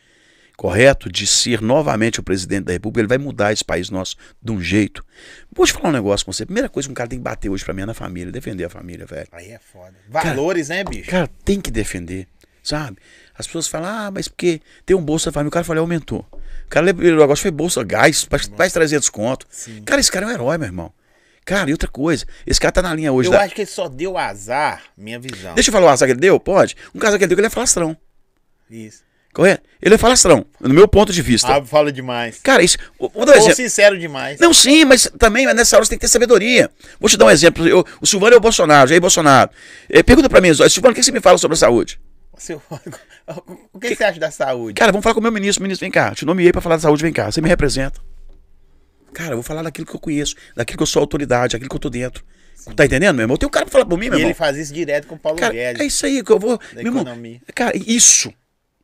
correto, 0.57 1.11
de 1.11 1.27
ser 1.27 1.63
novamente 1.63 2.21
o 2.21 2.23
presidente 2.23 2.65
da 2.65 2.73
República, 2.73 3.01
ele 3.01 3.09
vai 3.09 3.17
mudar 3.17 3.51
esse 3.51 3.65
país 3.65 3.89
nosso 3.89 4.15
de 4.43 4.53
um 4.53 4.61
jeito. 4.61 5.03
Vou 5.51 5.65
te 5.65 5.73
falar 5.73 5.89
um 5.89 5.93
negócio 5.93 6.27
com 6.27 6.33
você. 6.33 6.45
Primeira 6.45 6.69
coisa 6.69 6.87
que 6.87 6.93
um 6.93 6.95
cara 6.95 7.09
tem 7.09 7.19
que 7.19 7.23
bater 7.23 7.49
hoje 7.49 7.65
pra 7.65 7.73
mim 7.73 7.81
é 7.83 7.87
na 7.87 7.95
família, 7.95 8.31
defender 8.31 8.65
a 8.65 8.69
família, 8.69 9.07
velho. 9.07 9.29
Aí 9.33 9.53
é 9.53 9.59
foda. 9.59 9.95
Valores, 10.07 10.69
né, 10.69 10.85
bicho? 10.85 11.09
Cara, 11.09 11.31
tem 11.45 11.61
que 11.63 11.71
defender, 11.71 12.29
sabe? 12.63 12.99
As 13.41 13.47
pessoas 13.47 13.67
falam, 13.67 13.89
ah, 13.89 14.11
mas 14.11 14.29
porque 14.29 14.61
tem 14.87 14.97
um 14.97 15.03
Bolsa 15.03 15.33
Família. 15.33 15.49
O 15.49 15.53
cara 15.53 15.65
falou, 15.65 15.81
aumentou. 15.81 16.27
O 16.31 16.69
cara 16.71 16.87
lembrou, 16.87 17.23
agora 17.23 17.37
foi 17.37 17.51
Bolsa 17.51 17.83
Gás, 17.83 18.29
mais 18.57 18.73
300 18.73 19.09
conto. 19.11 19.47
Sim. 19.51 19.83
Cara, 19.85 20.01
esse 20.01 20.11
cara 20.13 20.27
é 20.27 20.29
um 20.29 20.33
herói, 20.33 20.57
meu 20.59 20.67
irmão. 20.69 20.93
Cara, 21.45 21.69
e 21.69 21.73
outra 21.73 21.89
coisa, 21.89 22.25
esse 22.47 22.61
cara 22.61 22.71
tá 22.71 22.83
na 22.83 22.95
linha 22.95 23.13
hoje 23.13 23.29
Eu 23.29 23.33
da... 23.33 23.41
acho 23.43 23.55
que 23.55 23.63
ele 23.63 23.71
só 23.71 23.89
deu 23.89 24.17
azar, 24.17 24.83
minha 24.97 25.19
visão. 25.19 25.55
Deixa 25.55 25.71
eu 25.71 25.73
falar 25.73 25.87
o 25.87 25.89
azar 25.89 26.07
que 26.07 26.13
ele 26.13 26.21
deu? 26.21 26.39
Pode? 26.39 26.77
Um 26.95 26.99
caso 27.01 27.17
que 27.19 27.25
ele 27.25 27.29
deu 27.29 27.37
que 27.37 27.41
ele 27.41 27.47
é 27.49 27.51
falastrão, 27.51 27.97
Isso. 28.71 29.03
correto? 29.35 29.63
Ele 29.83 29.95
é 29.95 29.99
falastrão, 29.99 30.47
no 30.61 30.73
meu 30.75 30.87
ponto 30.87 31.13
de 31.13 31.23
vista. 31.23 31.57
Ah, 31.57 31.65
fala 31.65 31.91
demais. 31.91 32.39
Cara, 32.43 32.63
isso... 32.63 32.77
Vou 32.99 33.25
dar 33.25 33.33
um 33.33 33.37
exemplo. 33.37 33.57
sincero 33.57 33.99
demais. 33.99 34.39
Não, 34.39 34.53
sim, 34.55 34.85
mas 34.85 35.11
também 35.19 35.47
nessa 35.55 35.75
hora 35.77 35.85
você 35.85 35.91
tem 35.91 35.99
que 35.99 36.03
ter 36.03 36.09
sabedoria. 36.09 36.71
Vou 37.01 37.09
te 37.09 37.17
dar 37.17 37.25
um 37.25 37.31
exemplo. 37.31 37.67
Eu- 37.67 37.85
o 38.01 38.07
Silvano 38.07 38.35
é 38.35 38.37
o 38.37 38.41
Bolsonaro, 38.41 38.89
Jair 38.89 39.01
Bolsonaro. 39.01 39.51
Eh, 39.89 40.03
pergunta 40.05 40.29
pra 40.29 40.41
mim, 40.41 40.55
Silvano, 40.55 40.93
o 40.93 40.95
que 40.95 41.03
você 41.03 41.11
me 41.11 41.21
fala 41.21 41.39
sobre 41.39 41.55
a 41.55 41.59
saúde? 41.59 41.99
Seu- 42.41 42.63
O 43.73 43.79
que, 43.79 43.95
você 43.95 44.03
acha 44.05 44.19
da 44.19 44.31
saúde? 44.31 44.75
Cara, 44.75 44.91
vamos 44.93 45.03
falar 45.03 45.15
com 45.15 45.21
o 45.21 45.23
meu 45.23 45.31
ministro. 45.33 45.63
Ministro, 45.63 45.85
vem 45.85 45.91
cá. 45.91 46.15
Te 46.15 46.25
nomeei 46.25 46.51
pra 46.53 46.61
falar 46.61 46.77
da 46.77 46.83
saúde, 46.83 47.03
vem 47.03 47.13
cá. 47.13 47.31
Você 47.31 47.41
me 47.41 47.49
representa. 47.49 48.01
Cara, 49.13 49.33
eu 49.33 49.37
vou 49.37 49.43
falar 49.43 49.63
daquilo 49.63 49.87
que 49.87 49.95
eu 49.95 50.01
conheço, 50.01 50.35
daquilo 50.57 50.79
que 50.79 50.83
eu 50.83 50.87
sou 50.87 51.01
autoridade, 51.01 51.53
daquilo 51.53 51.69
que 51.69 51.77
eu 51.77 51.81
tô 51.81 51.91
dentro. 51.91 52.25
Tá 52.77 52.85
entendendo, 52.85 53.15
meu 53.17 53.25
irmão? 53.25 53.37
Tem 53.37 53.47
um 53.47 53.51
cara 53.51 53.65
pra 53.67 53.73
falar 53.73 53.87
por 53.87 53.99
mim, 53.99 54.07
meu 54.09 54.15
E 54.15 54.17
irmão. 54.21 54.29
ele 54.31 54.35
faz 54.35 54.57
isso 54.57 54.73
direto 54.73 55.07
com 55.07 55.15
o 55.15 55.19
Paulo 55.19 55.39
Cara, 55.39 55.53
Guedes. 55.53 55.81
é 55.81 55.85
isso 55.87 56.07
aí 56.07 56.23
que 56.23 56.31
eu 56.31 56.39
vou. 56.39 56.59
Da 56.59 56.65
Meu 56.77 56.87
irmão, 56.87 57.03
economia. 57.03 57.41
cara, 57.55 57.73
isso. 57.77 58.33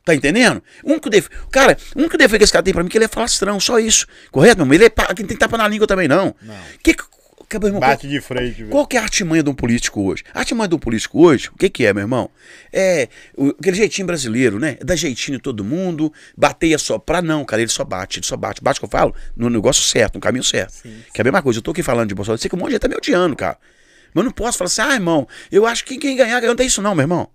Tá 0.05 0.15
entendendo? 0.15 0.63
Um 0.85 0.99
que 0.99 1.11
def... 1.11 1.29
Cara, 1.51 1.77
um 1.97 2.09
que 2.09 2.17
defeito 2.17 2.39
que 2.39 2.45
esse 2.45 2.53
cara 2.53 2.63
tem 2.63 2.73
pra 2.73 2.83
mim 2.83 2.89
é 2.89 2.91
que 2.91 2.97
ele 2.99 3.05
é 3.05 3.09
falastrão, 3.09 3.59
só 3.61 3.79
isso. 3.79 4.07
Correto, 4.31 4.57
meu 4.59 4.65
irmão? 4.65 4.75
Ele 4.75 4.85
é 4.87 4.89
pa... 4.91 5.13
Quem 5.15 5.27
tem 5.27 5.37
tapa 5.37 5.59
na 5.59 5.67
língua 5.69 5.87
também, 5.87 6.07
não. 6.09 6.35
Não. 6.43 6.55
Que, 6.83 6.95
que... 6.95 7.03
que- 7.03 7.16
meu 7.55 7.69
irmão, 7.69 7.81
Bate 7.81 8.09
de 8.09 8.21
frente, 8.21 8.57
velho. 8.57 8.71
qual 8.71 8.87
que 8.87 8.97
é 8.97 9.01
a 9.01 9.03
artimanha 9.05 9.43
de 9.43 9.49
um 9.51 9.55
político 9.55 10.03
hoje? 10.03 10.25
A 10.35 10.41
artimanha 10.41 10.69
de 10.69 10.75
um 10.75 10.79
político 10.79 11.25
hoje, 11.25 11.49
o 11.49 11.57
que 11.57 11.69
que 11.71 11.87
é, 11.87 11.93
meu 11.93 12.03
irmão? 12.03 12.29
É 12.73 13.09
o- 13.37 13.51
aquele 13.59 13.77
jeitinho 13.77 14.07
brasileiro, 14.07 14.59
né? 14.59 14.77
Dá 14.85 14.97
jeitinho 14.97 15.37
em 15.37 15.41
todo 15.41 15.63
mundo, 15.65 16.13
bateia 16.37 16.77
só 16.79 16.99
pra 16.99 17.23
não, 17.23 17.45
cara, 17.45 17.63
ele 17.63 17.71
só 17.71 17.85
bate, 17.85 18.19
ele 18.19 18.27
só 18.27 18.37
bate. 18.37 18.61
Bate 18.63 18.81
que 18.81 18.85
eu 18.85 18.91
falo 18.91 19.15
no 19.37 19.49
negócio 19.49 19.83
certo, 19.85 20.17
no 20.17 20.21
caminho 20.21 20.45
certo. 20.45 20.73
Sim, 20.73 20.97
Que 21.15 21.21
é 21.21 21.23
a 21.23 21.25
mesma 21.25 21.43
coisa, 21.43 21.59
eu 21.59 21.63
tô 21.63 21.71
aqui 21.71 21.83
falando 21.83 22.09
de 22.09 22.15
Bolsonaro, 22.15 22.37
eu 22.37 22.43
sei 22.43 22.49
que 22.49 22.57
um 22.57 22.59
monte 22.59 22.69
de 22.69 22.73
gente 22.75 22.83
tá 22.83 22.89
me 22.89 22.97
odiando, 22.97 23.37
cara. 23.37 23.57
Mas 24.13 24.23
eu 24.23 24.25
não 24.25 24.33
posso 24.33 24.59
falar 24.59 24.67
assim, 24.67 24.83
ah, 24.83 24.95
irmão, 24.95 25.29
eu 25.53 25.67
acho 25.67 25.85
que 25.85 25.99
quem 25.99 26.17
ganhar, 26.17 26.41
ganhar, 26.41 26.49
não 26.49 26.57
tem 26.57 26.67
isso 26.67 26.81
não, 26.83 26.95
meu 26.95 27.03
irmão. 27.05 27.29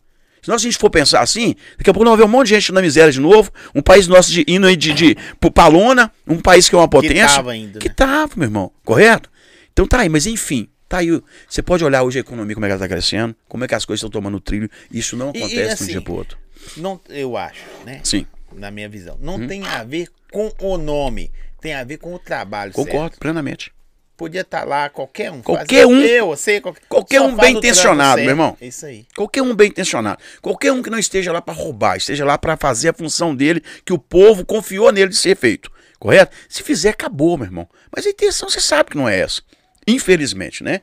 Se 0.43 0.51
a 0.51 0.57
gente 0.57 0.75
for 0.79 0.89
pensar 0.89 1.21
assim, 1.21 1.53
daqui 1.77 1.87
a 1.91 1.93
pouco 1.93 2.03
nós 2.03 2.17
vamos 2.17 2.17
ver 2.17 2.25
um 2.25 2.39
monte 2.39 2.47
de 2.47 2.55
gente 2.55 2.71
na 2.71 2.81
miséria 2.81 3.11
de 3.11 3.19
novo, 3.21 3.51
um 3.75 3.81
país 3.81 4.07
nosso 4.07 4.31
de, 4.31 4.43
indo 4.47 4.65
aí 4.65 4.75
de, 4.75 4.91
de, 4.91 5.15
pro 5.39 5.51
palona, 5.51 6.11
um 6.27 6.39
país 6.39 6.67
que 6.67 6.73
é 6.73 6.77
uma 6.79 6.87
potência. 6.87 7.27
tava 7.27 7.51
ainda, 7.51 7.77
Que 7.77 7.87
né? 7.89 7.93
tava, 7.95 8.31
meu 8.35 8.47
irmão, 8.47 8.71
correto? 8.83 9.29
Então 9.73 9.87
tá 9.87 9.99
aí, 10.01 10.09
mas 10.09 10.25
enfim, 10.25 10.67
tá 10.87 10.97
aí. 10.99 11.09
Você 11.47 11.61
pode 11.61 11.83
olhar 11.83 12.03
hoje 12.03 12.17
a 12.19 12.21
economia, 12.21 12.53
como 12.55 12.65
é 12.65 12.69
que 12.69 12.73
ela 12.73 12.79
tá 12.81 12.87
crescendo, 12.87 13.35
como 13.47 13.63
é 13.63 13.67
que 13.67 13.75
as 13.75 13.85
coisas 13.85 13.99
estão 13.99 14.09
tomando 14.09 14.39
trilho, 14.39 14.69
isso 14.91 15.15
não 15.15 15.31
E- 15.33 15.39
e, 15.39 15.43
acontece 15.43 15.57
de 15.63 15.69
um 15.69 15.73
assim, 15.73 15.85
dia 15.87 16.01
pro 16.01 16.13
outro. 16.13 16.37
Não, 16.77 16.99
eu 17.09 17.35
acho, 17.37 17.63
né? 17.85 18.01
Sim, 18.03 18.25
Na 18.53 18.69
minha 18.69 18.89
visão. 18.89 19.17
Não 19.21 19.35
Hum? 19.35 19.47
tem 19.47 19.65
a 19.65 19.81
ver 19.85 20.09
com 20.29 20.51
o 20.59 20.77
nome. 20.77 21.31
Tem 21.61 21.73
a 21.73 21.83
ver 21.85 21.97
com 21.97 22.13
o 22.13 22.19
trabalho. 22.19 22.73
concordo 22.73 22.99
certo? 23.11 23.19
plenamente. 23.19 23.71
Podia 24.17 24.41
estar 24.41 24.65
lá 24.67 24.89
qualquer 24.89 25.31
um. 25.31 25.41
Qualquer 25.41 25.87
um. 25.87 25.99
Eu, 26.01 26.27
você, 26.27 26.59
qualquer, 26.59 26.81
Qualquer 26.89 27.21
um 27.21 27.35
bem 27.35 27.55
intencionado, 27.57 28.19
meu 28.21 28.29
irmão. 28.29 28.57
É 28.59 28.67
Isso 28.67 28.85
aí. 28.85 29.05
Qualquer 29.15 29.41
um 29.41 29.55
bem 29.55 29.69
intencionado, 29.69 30.21
qualquer 30.41 30.71
um 30.73 30.81
que 30.83 30.89
não 30.89 30.99
esteja 30.99 31.31
lá 31.31 31.41
para 31.41 31.53
roubar, 31.53 31.95
esteja 31.95 32.25
lá 32.25 32.37
para 32.37 32.57
fazer 32.57 32.89
a 32.89 32.93
função 32.93 33.33
dele, 33.33 33.63
que 33.85 33.93
o 33.93 33.97
povo 33.97 34.45
confiou 34.45 34.91
nele 34.91 35.09
de 35.09 35.17
ser 35.17 35.35
feito, 35.37 35.71
correto? 35.97 36.35
Se 36.49 36.61
fizer, 36.61 36.89
acabou, 36.89 37.37
meu 37.37 37.45
irmão. 37.47 37.67
Mas 37.95 38.05
a 38.05 38.09
intenção 38.09 38.49
você 38.49 38.59
sabe 38.59 38.91
que 38.91 38.97
não 38.97 39.07
é 39.07 39.17
essa. 39.17 39.41
Infelizmente, 39.87 40.63
né? 40.63 40.81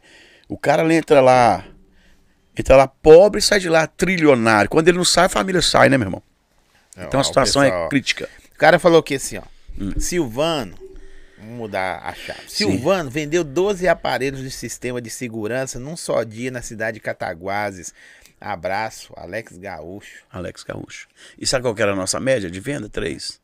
O 0.49 0.57
cara 0.57 0.93
entra 0.93 1.21
lá, 1.21 1.65
entra 2.57 2.77
lá 2.77 2.89
pobre 2.89 3.39
e 3.39 3.43
sai 3.43 3.61
de 3.61 3.69
lá 3.69 3.87
trilionário. 3.87 4.71
Quando 4.71 4.89
ele 4.89 4.97
não 4.97 5.05
sai, 5.05 5.27
a 5.27 5.29
família 5.29 5.63
sai, 5.63 5.89
né, 5.89 5.99
meu 5.99 6.07
irmão? 6.07 6.23
Então 6.97 7.19
Ó, 7.19 7.21
a 7.21 7.25
situação 7.25 7.63
pessoal, 7.63 7.87
é 7.87 7.89
crítica. 7.89 8.29
O 8.55 8.59
cara 8.59 8.79
falou 8.79 8.99
aqui 8.99 9.15
assim, 9.15 9.39
ó. 9.39 9.43
Hum. 9.79 9.93
Silvano, 10.01 10.77
vamos 11.39 11.55
mudar 11.55 12.01
a 12.03 12.13
chave. 12.15 12.41
Silvano 12.49 13.09
vendeu 13.11 13.45
12 13.45 13.87
aparelhos 13.87 14.41
de 14.41 14.51
sistema 14.51 15.01
de 15.01 15.11
segurança 15.11 15.79
num 15.79 15.97
só 15.97 16.25
dia 16.25 16.51
na 16.51 16.63
cidade 16.63 16.97
de 16.97 17.01
Cataguases. 17.01 17.95
Abraço, 18.41 19.13
Alex 19.17 19.57
Gaúcho. 19.57 20.25
Alex 20.31 20.63
Gaúcho. 20.65 21.09
E 21.39 21.47
sabe 21.47 21.63
qual 21.63 21.75
que 21.75 21.83
era 21.83 21.93
a 21.93 21.97
nossa 21.97 22.19
média 22.19 22.51
de 22.51 22.61
venda? 22.61 22.89
Três. 22.89 23.41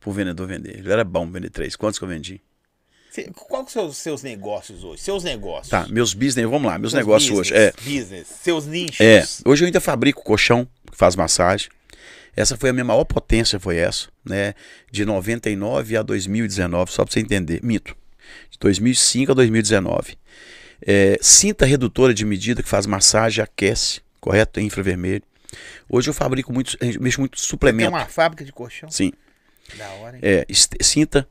Pro 0.00 0.12
vendedor 0.12 0.46
vender. 0.46 0.78
Ele 0.78 0.92
era 0.92 1.04
bom 1.04 1.30
vender 1.30 1.50
três. 1.50 1.76
Quantos 1.76 1.98
que 1.98 2.04
eu 2.04 2.08
vendi? 2.08 2.40
Cê- 3.24 3.30
Qual 3.34 3.66
são 3.68 3.86
os 3.86 3.96
seus 3.96 4.22
negócios 4.22 4.84
hoje? 4.84 5.02
Seus 5.02 5.24
negócios. 5.24 5.68
Tá, 5.68 5.86
meus 5.88 6.14
business, 6.14 6.48
vamos 6.48 6.70
lá, 6.70 6.78
meus 6.78 6.92
Seus 6.92 7.00
negócios 7.04 7.30
business, 7.30 7.50
hoje. 7.52 7.54
É, 7.54 7.72
Business, 7.82 8.26
seus 8.42 8.66
nichos. 8.66 9.00
É, 9.00 9.24
hoje 9.44 9.64
eu 9.64 9.66
ainda 9.66 9.80
fabrico 9.80 10.22
colchão 10.22 10.66
que 10.90 10.96
faz 10.96 11.16
massagem. 11.16 11.68
Essa 12.36 12.56
foi 12.56 12.70
a 12.70 12.72
minha 12.72 12.84
maior 12.84 13.04
potência, 13.04 13.58
foi 13.58 13.76
essa, 13.76 14.08
né? 14.24 14.54
De 14.92 15.04
99 15.04 15.96
a 15.96 16.02
2019, 16.02 16.92
só 16.92 17.04
pra 17.04 17.12
você 17.12 17.18
entender. 17.20 17.60
Mito. 17.64 17.96
De 18.50 18.58
2005 18.60 19.32
a 19.32 19.34
2019. 19.34 20.16
É, 20.86 21.18
cinta 21.20 21.66
redutora 21.66 22.14
de 22.14 22.24
medida 22.24 22.62
que 22.62 22.68
faz 22.68 22.86
massagem, 22.86 23.42
aquece, 23.42 24.00
correto? 24.20 24.60
Infravermelho. 24.60 25.22
Hoje 25.88 26.10
eu 26.10 26.14
fabrico 26.14 26.52
muito, 26.52 26.76
eu 26.80 27.00
mexo 27.00 27.18
muito 27.20 27.36
Tem 27.38 27.44
suplemento. 27.44 27.90
uma 27.90 28.06
fábrica 28.06 28.44
de 28.44 28.52
colchão. 28.52 28.88
Sim. 28.90 29.12
Da 29.76 29.88
hora, 29.94 30.16
hein? 30.16 30.20
É, 30.22 30.46
cinta, 30.80 31.28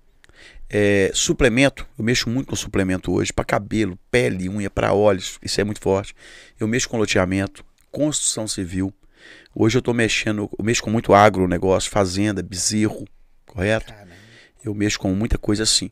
é, 0.69 1.11
suplemento, 1.14 1.88
eu 1.98 2.03
mexo 2.03 2.30
muito 2.30 2.48
com 2.49 2.56
suplemento 2.56 3.11
hoje, 3.14 3.31
para 3.31 3.45
cabelo, 3.45 3.98
pele, 4.11 4.49
unha, 4.49 4.69
para 4.69 4.94
olhos, 4.94 5.39
isso 5.41 5.60
é 5.61 5.64
muito 5.64 5.81
forte. 5.81 6.14
Eu 6.60 6.68
mexo 6.68 6.89
com 6.89 6.98
loteamento, 6.98 7.64
construção 7.91 8.48
civil. 8.48 8.94
Hoje 9.56 9.77
eu 9.77 9.81
tô 9.81 9.94
mexendo, 9.94 10.49
eu 10.57 10.64
mexo 10.64 10.84
com 10.84 10.89
muito 10.89 11.14
agronegócio, 11.14 11.89
fazenda, 11.89 12.44
bezerro, 12.44 13.06
correto? 13.45 13.88
Caramba. 13.94 14.14
Eu 14.64 14.73
mexo 14.73 14.99
com 14.99 15.14
muita 15.14 15.38
coisa 15.38 15.64
assim. 15.64 15.89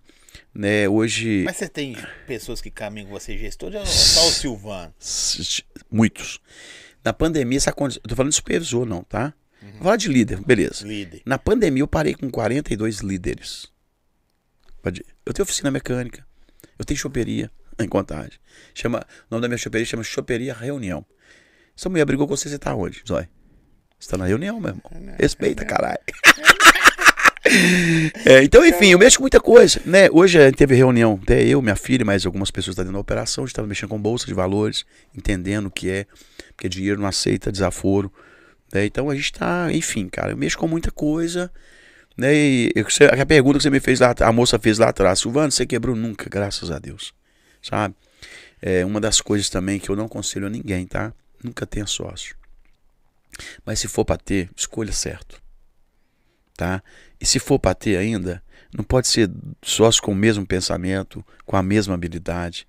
Né, 0.54 0.88
hoje, 0.88 1.44
Mas 1.46 1.58
você 1.58 1.68
tem 1.68 1.98
pessoas 2.26 2.62
que 2.62 2.70
caminham 2.72 3.08
com 3.08 3.14
você, 3.14 3.38
gestor, 3.38 3.74
ou 3.76 3.86
só 3.86 4.26
o 4.28 4.32
Silvano? 4.32 4.94
muitos. 5.92 6.40
Na 7.04 7.12
pandemia, 7.14 7.58
essa 7.58 7.74
condi- 7.74 8.00
eu 8.04 8.10
tô 8.10 8.16
falando 8.16 8.32
de 8.32 8.36
supervisor 8.38 8.86
não, 8.86 9.04
tá? 9.04 9.34
Vou 9.62 9.84
falar 9.84 9.96
de 9.98 10.08
líder, 10.08 10.40
beleza. 10.42 10.88
Líder. 10.88 11.22
Na 11.26 11.38
pandemia 11.38 11.82
eu 11.84 11.88
parei 11.88 12.14
com 12.14 12.30
42 12.30 13.00
líderes. 13.00 13.68
Eu 15.26 15.34
tenho 15.34 15.44
oficina 15.44 15.72
mecânica. 15.72 16.26
Eu 16.78 16.86
tenho 16.86 17.00
choperia 17.00 17.52
em 17.80 17.88
contagem. 17.88 18.40
Chama, 18.74 19.00
o 19.00 19.26
nome 19.32 19.42
da 19.42 19.48
minha 19.48 19.58
choperia 19.58 19.86
chama 19.86 20.04
Choperia 20.04 20.54
Reunião. 20.54 21.06
Essa 21.78 21.90
mulher 21.90 22.06
brigou 22.06 22.28
com 22.28 22.36
você, 22.36 22.50
você 22.50 22.58
tá 22.58 22.74
onde, 22.74 23.04
Zói? 23.08 23.28
Você 24.00 24.10
tá 24.10 24.18
na 24.18 24.26
reunião, 24.26 24.60
meu 24.60 24.70
irmão. 24.70 25.16
Respeita, 25.20 25.66
caralho. 25.66 26.00
É, 28.26 28.44
então, 28.44 28.66
enfim, 28.66 28.88
eu 28.88 28.98
mexo 28.98 29.18
com 29.18 29.24
muita 29.24 29.40
coisa, 29.40 29.80
né? 29.86 30.10
Hoje 30.12 30.40
a 30.40 30.46
gente 30.48 30.58
teve 30.58 30.74
reunião, 30.74 31.20
até 31.22 31.44
eu, 31.44 31.62
minha 31.62 31.76
filha, 31.76 32.04
mais 32.04 32.26
algumas 32.26 32.50
pessoas 32.50 32.74
estão 32.74 32.84
dentro 32.84 32.96
da 32.96 33.00
operação, 33.00 33.44
a 33.44 33.46
gente 33.46 33.52
estava 33.52 33.68
mexendo 33.68 33.90
com 33.90 34.02
bolsa 34.02 34.26
de 34.26 34.34
valores, 34.34 34.84
entendendo 35.16 35.68
o 35.68 35.72
que 35.72 35.90
é, 35.90 36.08
porque 36.50 36.68
dinheiro 36.68 37.00
não 37.00 37.08
aceita 37.08 37.52
desaforo. 37.52 38.12
né? 38.74 38.86
Então 38.86 39.12
a 39.12 39.16
gente 39.16 39.32
tá, 39.32 39.68
enfim, 39.72 40.10
cara, 40.10 40.32
eu 40.32 40.38
mexo 40.38 40.58
com 40.58 40.68
muita 40.68 40.90
coisa. 40.90 41.52
Né? 42.18 42.34
E 42.34 42.72
eu- 42.76 42.86
a 43.22 43.26
pergunta 43.26 43.58
que 43.58 43.64
você 43.64 43.70
me 43.70 43.80
fez 43.80 44.00
lá, 44.00 44.14
a 44.20 44.32
moça 44.32 44.58
fez 44.58 44.78
lá 44.78 44.90
atrás, 44.90 45.20
Silvano, 45.20 45.52
você 45.52 45.66
quebrou 45.66 45.96
nunca, 45.96 46.30
graças 46.30 46.72
a 46.72 46.80
Deus. 46.80 47.14
Sabe? 47.62 47.96
É 48.62 48.86
uma 48.86 49.02
das 49.02 49.22
coisas 49.22 49.50
também 49.50 49.80
que 49.80 49.90
eu 49.90 49.96
não 49.96 50.06
aconselho 50.06 50.48
a 50.48 50.50
ninguém, 50.50 50.86
tá? 50.86 51.14
Nunca 51.44 51.66
tenha 51.66 51.86
sócio. 51.86 52.36
Mas 53.66 53.80
se 53.80 53.88
for 53.88 54.06
para 54.06 54.18
ter, 54.18 54.50
escolha 54.56 54.92
certo. 54.92 55.42
Tá? 56.56 56.82
E 57.20 57.26
se 57.26 57.38
for 57.38 57.60
para 57.60 57.76
ter 57.76 57.98
ainda, 57.98 58.42
não 58.74 58.84
pode 58.84 59.08
ser 59.08 59.30
sócio 59.62 60.02
com 60.02 60.14
o 60.14 60.16
mesmo 60.16 60.46
pensamento, 60.46 61.24
com 61.46 61.58
a 61.58 61.62
mesma 61.62 61.94
habilidade. 61.94 62.66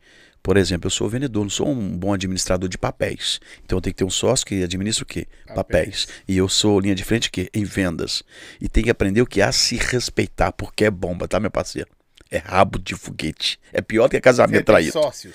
Por 0.46 0.56
exemplo, 0.56 0.86
eu 0.86 0.92
sou 0.92 1.08
vendedor, 1.08 1.42
não 1.42 1.50
sou 1.50 1.68
um 1.68 1.98
bom 1.98 2.12
administrador 2.12 2.68
de 2.68 2.78
papéis. 2.78 3.40
Então 3.64 3.78
eu 3.78 3.82
tenho 3.82 3.92
que 3.92 3.98
ter 3.98 4.04
um 4.04 4.10
sócio 4.10 4.46
que 4.46 4.62
administra 4.62 5.02
o 5.02 5.04
quê? 5.04 5.26
Papéis. 5.48 5.56
papéis. 5.56 6.08
E 6.28 6.36
eu 6.36 6.48
sou 6.48 6.78
linha 6.78 6.94
de 6.94 7.02
frente 7.02 7.32
quê? 7.32 7.50
Em 7.52 7.64
vendas. 7.64 8.22
E 8.60 8.68
tem 8.68 8.84
que 8.84 8.90
aprender 8.90 9.20
o 9.20 9.26
que? 9.26 9.42
A 9.42 9.50
se 9.50 9.74
respeitar, 9.74 10.52
porque 10.52 10.84
é 10.84 10.90
bomba, 10.90 11.26
tá, 11.26 11.40
meu 11.40 11.50
parceiro? 11.50 11.88
É 12.30 12.38
rabo 12.38 12.78
de 12.78 12.94
foguete. 12.94 13.58
É 13.72 13.82
pior 13.82 14.08
que 14.08 14.20
casamento 14.20 14.58
Você 14.58 14.64
traído. 14.64 14.92
sócios. 14.92 15.34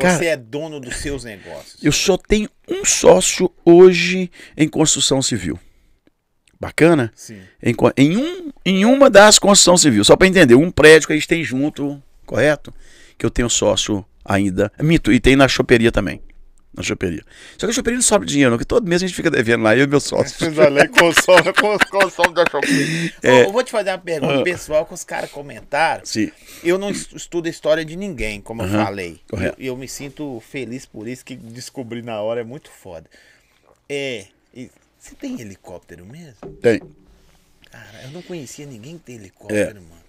Cara, 0.00 0.18
Você 0.18 0.26
é 0.26 0.36
dono 0.36 0.80
dos 0.80 0.96
seus 0.96 1.22
negócios. 1.22 1.76
Eu 1.80 1.92
só 1.92 2.18
tenho 2.18 2.50
um 2.68 2.84
sócio 2.84 3.48
hoje 3.64 4.28
em 4.56 4.68
construção 4.68 5.22
civil. 5.22 5.60
Bacana? 6.58 7.12
Sim. 7.14 7.40
Em, 7.62 7.72
em, 7.96 8.16
um, 8.16 8.50
em 8.66 8.84
uma 8.84 9.08
das 9.08 9.38
construção 9.38 9.76
civil, 9.76 10.02
só 10.02 10.16
para 10.16 10.26
entender, 10.26 10.56
um 10.56 10.72
prédio 10.72 11.06
que 11.06 11.12
a 11.12 11.16
gente 11.16 11.28
tem 11.28 11.44
junto, 11.44 12.02
correto? 12.26 12.74
Que 13.16 13.24
eu 13.24 13.30
tenho 13.30 13.48
sócio 13.48 14.04
ainda. 14.24 14.72
É 14.78 14.82
mito, 14.82 15.12
e 15.12 15.20
tem 15.20 15.36
na 15.36 15.48
choperia 15.48 15.92
também. 15.92 16.20
Na 16.76 16.82
choperia. 16.82 17.22
Só 17.56 17.66
que 17.66 17.70
a 17.70 17.72
choperia 17.72 17.96
não 17.96 18.02
sobra 18.02 18.26
dinheiro, 18.26 18.50
não, 18.50 18.58
porque 18.58 18.66
todo 18.66 18.88
mês 18.88 19.00
a 19.00 19.06
gente 19.06 19.14
fica 19.14 19.30
devendo 19.30 19.62
lá, 19.62 19.76
eu 19.76 19.84
e 19.84 19.86
meu 19.86 20.00
sócio. 20.00 20.36
consome, 20.98 21.52
consome 21.88 22.34
da 22.34 22.44
choperia. 22.50 23.12
É. 23.22 23.42
eu 23.44 23.52
vou 23.52 23.62
te 23.62 23.70
fazer 23.70 23.90
uma 23.90 23.98
pergunta 23.98 24.40
ah. 24.40 24.42
pessoal 24.42 24.84
que 24.84 24.92
os 24.92 25.04
caras 25.04 25.30
comentaram. 25.30 26.04
Sim. 26.04 26.32
Eu 26.64 26.76
não 26.76 26.90
estudo 26.90 27.46
a 27.46 27.50
história 27.50 27.84
de 27.84 27.94
ninguém, 27.94 28.40
como 28.40 28.62
eu 28.62 28.68
falei. 28.68 29.20
Correto. 29.30 29.56
Eu, 29.56 29.66
eu 29.66 29.76
me 29.76 29.86
sinto 29.86 30.40
feliz 30.40 30.84
por 30.84 31.06
isso, 31.06 31.24
que 31.24 31.36
descobri 31.36 32.02
na 32.02 32.20
hora 32.20 32.40
é 32.40 32.44
muito 32.44 32.70
foda. 32.70 33.08
É. 33.88 34.26
Você 34.98 35.14
tem 35.14 35.40
helicóptero 35.40 36.04
mesmo? 36.04 36.34
Tem. 36.60 36.80
Cara, 37.70 38.02
eu 38.04 38.10
não 38.10 38.22
conhecia 38.22 38.66
ninguém 38.66 38.98
que 38.98 39.04
tem 39.04 39.14
helicóptero, 39.16 39.78
é. 39.78 39.80
mano. 39.80 40.02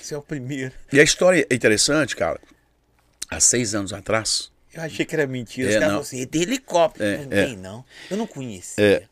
Você 0.00 0.14
é 0.14 0.18
o 0.18 0.22
primeiro. 0.22 0.72
E 0.92 1.00
a 1.00 1.02
história 1.02 1.44
é 1.50 1.54
interessante, 1.54 2.14
cara 2.14 2.38
há 3.30 3.40
seis 3.40 3.74
anos 3.74 3.92
atrás. 3.92 4.50
Eu 4.72 4.82
achei 4.82 5.04
que 5.04 5.14
era 5.14 5.26
mentira. 5.26 5.68
É, 5.68 5.70
Os 5.70 5.74
caras 5.74 5.88
falaram 5.88 6.02
assim, 6.02 6.26
tem 6.26 6.42
helicóptero. 6.42 7.04
É, 7.04 7.24
não 7.24 7.36
é. 7.36 7.56
não. 7.56 7.84
Eu 8.10 8.16
não 8.16 8.26
conhecia. 8.26 8.84
É. 8.84 9.04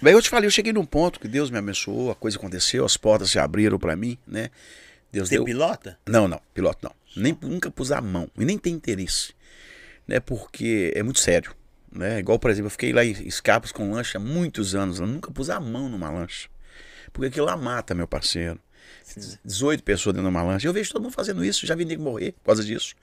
Bem, 0.00 0.12
eu 0.12 0.22
te 0.22 0.28
falei, 0.28 0.46
eu 0.46 0.50
cheguei 0.50 0.72
num 0.72 0.84
ponto 0.84 1.18
que 1.18 1.26
Deus 1.26 1.50
me 1.50 1.58
abençoou, 1.58 2.10
a 2.10 2.14
coisa 2.14 2.36
aconteceu, 2.36 2.84
as 2.84 2.96
portas 2.96 3.30
se 3.30 3.38
abriram 3.38 3.78
para 3.78 3.96
mim, 3.96 4.16
né? 4.24 4.48
Deus 5.10 5.28
Você 5.28 5.34
deu... 5.34 5.44
pilota? 5.44 5.98
Não, 6.06 6.28
não, 6.28 6.40
piloto 6.54 6.78
não. 6.82 6.94
Nem, 7.16 7.36
nunca 7.42 7.68
pus 7.68 7.90
a 7.90 8.00
mão, 8.00 8.30
e 8.38 8.44
nem 8.44 8.56
tem 8.56 8.74
interesse. 8.74 9.32
Né? 10.06 10.20
Porque 10.20 10.92
é 10.94 11.02
muito 11.02 11.18
sério. 11.18 11.52
Né? 11.90 12.20
Igual, 12.20 12.38
por 12.38 12.50
exemplo, 12.50 12.66
eu 12.66 12.70
fiquei 12.70 12.92
lá 12.92 13.04
em 13.04 13.10
Escapos 13.26 13.72
com 13.72 13.90
lancha 13.90 14.18
há 14.18 14.20
muitos 14.20 14.74
anos, 14.74 15.00
eu 15.00 15.06
nunca 15.06 15.32
pus 15.32 15.50
a 15.50 15.58
mão 15.58 15.88
numa 15.88 16.10
lancha. 16.10 16.48
Porque 17.12 17.26
aquilo 17.26 17.46
lá 17.46 17.56
mata, 17.56 17.92
meu 17.92 18.06
parceiro. 18.06 18.60
Sim. 19.02 19.36
18 19.44 19.82
pessoas 19.82 20.14
dentro 20.14 20.30
de 20.30 20.34
uma 20.34 20.42
lancha. 20.44 20.68
Eu 20.68 20.72
vejo 20.72 20.92
todo 20.92 21.02
mundo 21.02 21.12
fazendo 21.12 21.44
isso, 21.44 21.66
já 21.66 21.74
vi 21.74 21.84
nego 21.84 22.02
morrer 22.02 22.32
por 22.32 22.44
causa 22.44 22.62
disso. 22.62 22.94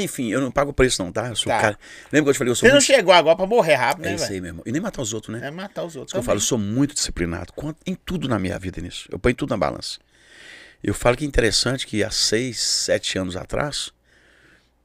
Enfim, 0.00 0.30
eu 0.30 0.40
não 0.40 0.50
pago 0.50 0.72
preço 0.72 1.02
não, 1.02 1.12
tá? 1.12 1.28
Eu 1.28 1.36
sou 1.36 1.52
tá. 1.52 1.60
cara... 1.60 1.78
Lembra 2.12 2.24
que 2.24 2.30
eu 2.30 2.34
te 2.34 2.38
falei, 2.38 2.50
eu 2.50 2.54
sou 2.54 2.68
Você 2.68 2.72
muito... 2.72 2.88
não 2.88 2.96
chegou 2.96 3.12
agora 3.12 3.36
pra 3.36 3.46
morrer 3.46 3.74
rápido, 3.74 4.04
né, 4.04 4.12
É 4.12 4.14
isso 4.14 4.32
aí, 4.32 4.40
meu 4.40 4.50
irmão. 4.50 4.62
E 4.64 4.72
nem 4.72 4.80
matar 4.80 5.02
os 5.02 5.12
outros, 5.12 5.36
né? 5.36 5.46
É 5.46 5.50
matar 5.50 5.84
os 5.84 5.96
outros 5.96 6.14
Eu 6.14 6.22
falo, 6.22 6.38
eu 6.38 6.42
sou 6.42 6.58
muito 6.58 6.94
disciplinado. 6.94 7.52
Em 7.86 7.94
tudo 7.94 8.28
na 8.28 8.38
minha 8.38 8.58
vida 8.58 8.80
nisso. 8.80 9.08
Eu 9.10 9.18
ponho 9.18 9.34
tudo 9.34 9.50
na 9.50 9.56
balança. 9.56 9.98
Eu 10.82 10.94
falo 10.94 11.16
que 11.16 11.24
é 11.24 11.26
interessante 11.26 11.86
que 11.86 12.04
há 12.04 12.10
seis, 12.10 12.60
sete 12.60 13.18
anos 13.18 13.36
atrás, 13.36 13.90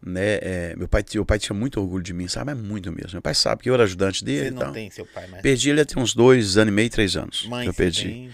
né, 0.01 0.39
é, 0.41 0.76
meu, 0.77 0.88
pai, 0.88 1.03
meu 1.13 1.26
pai 1.26 1.38
tinha 1.38 1.53
muito 1.53 1.80
orgulho 1.80 2.03
de 2.03 2.13
mim, 2.13 2.27
sabe? 2.27 2.51
É 2.51 2.55
muito 2.55 2.91
mesmo. 2.91 3.11
Meu 3.13 3.21
pai 3.21 3.35
sabe 3.35 3.63
que 3.63 3.69
eu 3.69 3.73
era 3.73 3.84
ajudante 3.84 4.23
dele. 4.23 4.45
Você 4.45 4.51
não 4.51 4.61
então. 4.61 4.73
tem 4.73 4.89
seu 4.89 5.05
pai, 5.05 5.27
mas... 5.30 5.41
Perdi 5.41 5.69
ele 5.69 5.81
até 5.81 5.99
uns 5.99 6.15
dois 6.15 6.57
anos 6.57 6.71
e 6.71 6.76
meio, 6.76 6.89
três 6.89 7.17
anos. 7.17 7.45
Mãe, 7.47 7.67
eu 7.67 7.73
perdi. 7.73 8.03
Tem... 8.03 8.31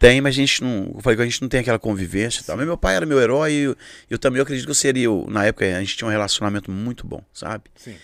Tem, 0.00 0.18
mas 0.18 0.34
a 0.34 0.36
gente 0.36 0.64
não. 0.64 0.92
Eu 0.94 1.00
falei 1.02 1.14
que 1.14 1.22
a 1.22 1.26
gente 1.26 1.42
não 1.42 1.48
tem 1.50 1.60
aquela 1.60 1.78
convivência 1.78 2.40
e 2.40 2.44
tal. 2.44 2.56
Mas 2.56 2.64
meu 2.64 2.78
pai 2.78 2.96
era 2.96 3.04
meu 3.04 3.20
herói 3.20 3.52
e 3.52 3.58
eu, 3.64 3.76
eu, 4.08 4.18
também 4.18 4.38
eu 4.38 4.44
acredito 4.44 4.64
que 4.64 4.70
eu 4.70 4.74
seria. 4.74 5.04
Eu, 5.04 5.26
na 5.28 5.44
época 5.44 5.66
a 5.66 5.78
gente 5.78 5.94
tinha 5.94 6.08
um 6.08 6.10
relacionamento 6.10 6.72
muito 6.72 7.06
bom, 7.06 7.22
sabe? 7.34 7.64
Sim. 7.76 7.94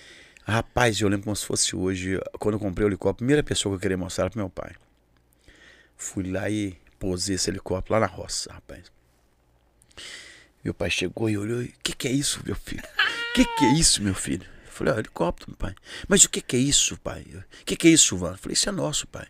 Rapaz, 0.44 1.01
eu 1.01 1.09
lembro 1.09 1.24
como 1.24 1.35
se 1.35 1.47
fosse 1.47 1.74
hoje, 1.74 2.20
quando 2.39 2.56
eu 2.56 2.59
comprei 2.59 2.86
o 2.86 2.90
helicóptero, 2.90 3.12
a 3.12 3.16
primeira 3.16 3.43
pessoa 3.43 3.73
que 3.73 3.77
eu 3.77 3.81
queria 3.81 3.97
mostrar 3.97 4.28
para 4.28 4.39
meu 4.39 4.51
pai. 4.51 4.73
Fui 5.97 6.31
lá 6.31 6.51
e 6.51 6.77
posei 6.98 7.36
esse 7.36 7.48
helicóptero 7.48 7.94
lá 7.94 8.01
na 8.01 8.06
roça, 8.06 8.52
rapaz. 8.52 8.93
Meu 10.62 10.74
pai 10.74 10.90
chegou 10.90 11.31
e 11.31 11.39
olhou: 11.39 11.62
O 11.62 11.68
que, 11.82 11.94
que 11.94 12.09
é 12.09 12.12
isso, 12.12 12.43
meu 12.44 12.56
filho? 12.56 12.82
O 13.31 13.32
que, 13.32 13.44
que 13.47 13.64
é 13.64 13.73
isso, 13.73 14.02
meu 14.02 14.14
filho? 14.14 14.44
Eu 14.66 14.73
falei: 14.73 14.93
ah, 14.93 14.98
helicóptero, 14.98 15.56
pai. 15.56 15.74
Mas 16.06 16.24
o 16.24 16.28
que, 16.28 16.43
que 16.43 16.56
é 16.56 16.59
isso, 16.59 16.98
pai? 16.98 17.23
O 17.23 17.64
que, 17.64 17.74
que 17.74 17.89
é 17.89 17.90
isso, 17.90 18.09
Silvano? 18.09 18.35
Eu 18.35 18.39
falei: 18.39 18.52
Isso 18.52 18.68
é 18.68 18.73
nosso, 18.73 19.06
pai. 19.06 19.27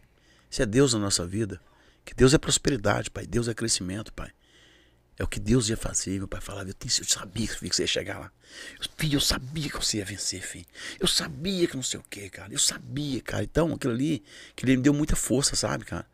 Isso 0.51 0.62
é 0.62 0.66
Deus 0.66 0.94
na 0.94 0.98
nossa 0.98 1.24
vida. 1.24 1.60
Que 2.06 2.14
Deus 2.14 2.32
é 2.32 2.38
prosperidade, 2.38 3.10
pai. 3.10 3.26
Deus 3.26 3.48
é 3.48 3.52
crescimento, 3.52 4.12
pai. 4.12 4.30
É 5.18 5.24
o 5.24 5.26
que 5.26 5.40
Deus 5.40 5.68
ia 5.68 5.76
fazer. 5.76 6.18
Meu 6.18 6.28
pai 6.28 6.40
falava, 6.40 6.70
eu, 6.70 6.74
tenho, 6.74 6.92
eu 6.98 7.04
sabia 7.04 7.48
que 7.48 7.74
você 7.74 7.82
ia 7.82 7.86
chegar 7.86 8.18
lá. 8.20 8.32
Eu, 8.78 8.88
filho, 8.96 9.16
eu 9.16 9.20
sabia 9.20 9.68
que 9.68 9.76
você 9.76 9.98
ia 9.98 10.04
vencer, 10.04 10.40
filho. 10.40 10.64
Eu 11.00 11.08
sabia 11.08 11.66
que 11.66 11.74
não 11.74 11.82
sei 11.82 11.98
o 11.98 12.04
que, 12.08 12.30
cara. 12.30 12.52
Eu 12.52 12.60
sabia, 12.60 13.20
cara. 13.20 13.42
Então, 13.42 13.74
aquilo 13.74 13.92
ali, 13.92 14.22
que 14.54 14.64
ele 14.64 14.76
me 14.76 14.84
deu 14.84 14.94
muita 14.94 15.16
força, 15.16 15.56
sabe, 15.56 15.84
cara? 15.84 16.06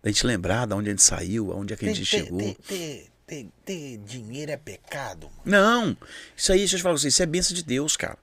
Da 0.00 0.08
gente 0.08 0.24
lembrar 0.24 0.68
de 0.68 0.74
onde 0.74 0.88
a 0.88 0.92
gente 0.92 1.02
saiu, 1.02 1.50
aonde 1.50 1.74
é 1.74 1.76
que 1.76 1.84
a 1.84 1.92
gente 1.92 2.08
tem, 2.08 2.20
chegou. 2.20 2.38
Ter, 2.68 3.08
ter, 3.26 3.48
ter, 3.64 3.96
dinheiro 3.98 4.52
é 4.52 4.56
pecado, 4.56 5.28
mano. 5.30 5.42
Não. 5.44 5.96
Isso 6.36 6.52
aí, 6.52 6.60
deixa 6.60 6.76
eu 6.76 6.78
te 6.78 6.82
falar 6.84 6.94
assim, 6.94 7.08
isso 7.08 7.22
é 7.22 7.26
bênção 7.26 7.56
de 7.56 7.64
Deus, 7.64 7.96
cara. 7.96 8.18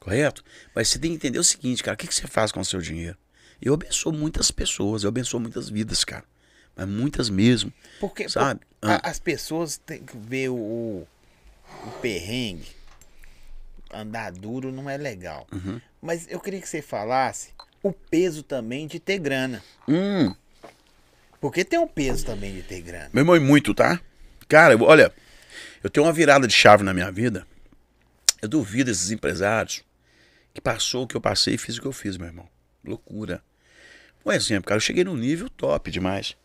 Correto? 0.00 0.42
Mas 0.74 0.88
você 0.88 0.98
tem 0.98 1.12
que 1.12 1.16
entender 1.16 1.38
o 1.38 1.44
seguinte, 1.44 1.84
cara. 1.84 1.94
O 1.94 1.98
que, 1.98 2.08
que 2.08 2.14
você 2.14 2.26
faz 2.26 2.50
com 2.50 2.60
o 2.60 2.64
seu 2.64 2.80
dinheiro? 2.80 3.16
Eu 3.62 3.74
abençoo 3.74 4.12
muitas 4.12 4.50
pessoas, 4.50 5.04
eu 5.04 5.08
abençoo 5.08 5.38
muitas 5.38 5.68
vidas, 5.68 6.04
cara 6.04 6.24
mas 6.76 6.88
muitas 6.88 7.30
mesmo. 7.30 7.72
Porque 8.00 8.28
sabe? 8.28 8.60
Por, 8.80 8.90
ah. 8.90 9.00
as 9.02 9.18
pessoas 9.18 9.76
têm 9.76 10.02
que 10.02 10.16
ver 10.16 10.48
o, 10.48 11.06
o 11.86 11.90
perrengue. 12.00 12.68
Andar 13.92 14.32
duro 14.32 14.72
não 14.72 14.90
é 14.90 14.96
legal. 14.96 15.46
Uhum. 15.52 15.80
Mas 16.02 16.26
eu 16.28 16.40
queria 16.40 16.60
que 16.60 16.68
você 16.68 16.82
falasse 16.82 17.50
o 17.82 17.92
peso 17.92 18.42
também 18.42 18.86
de 18.86 18.98
ter 18.98 19.18
grana. 19.18 19.62
Hum. 19.88 20.34
Porque 21.40 21.64
tem 21.64 21.78
um 21.78 21.86
peso 21.86 22.24
também 22.24 22.54
de 22.54 22.62
ter 22.62 22.80
grana. 22.80 23.10
Meu 23.12 23.22
irmão, 23.22 23.36
e 23.36 23.40
muito, 23.40 23.74
tá? 23.74 24.00
Cara, 24.48 24.76
olha, 24.82 25.12
eu 25.82 25.90
tenho 25.90 26.06
uma 26.06 26.12
virada 26.12 26.46
de 26.46 26.54
chave 26.54 26.82
na 26.82 26.94
minha 26.94 27.12
vida. 27.12 27.46
Eu 28.40 28.48
duvido 28.48 28.90
esses 28.90 29.10
empresários 29.10 29.84
que 30.52 30.60
passou 30.60 31.04
o 31.04 31.06
que 31.06 31.14
eu 31.14 31.20
passei 31.20 31.54
e 31.54 31.58
fiz 31.58 31.76
o 31.76 31.80
que 31.80 31.86
eu 31.86 31.92
fiz, 31.92 32.16
meu 32.16 32.26
irmão. 32.26 32.48
Loucura. 32.84 33.42
Um 34.24 34.32
exemplo, 34.32 34.64
cara, 34.64 34.76
eu 34.76 34.80
cheguei 34.80 35.04
num 35.04 35.16
nível 35.16 35.48
top 35.50 35.90
demais. 35.90 36.36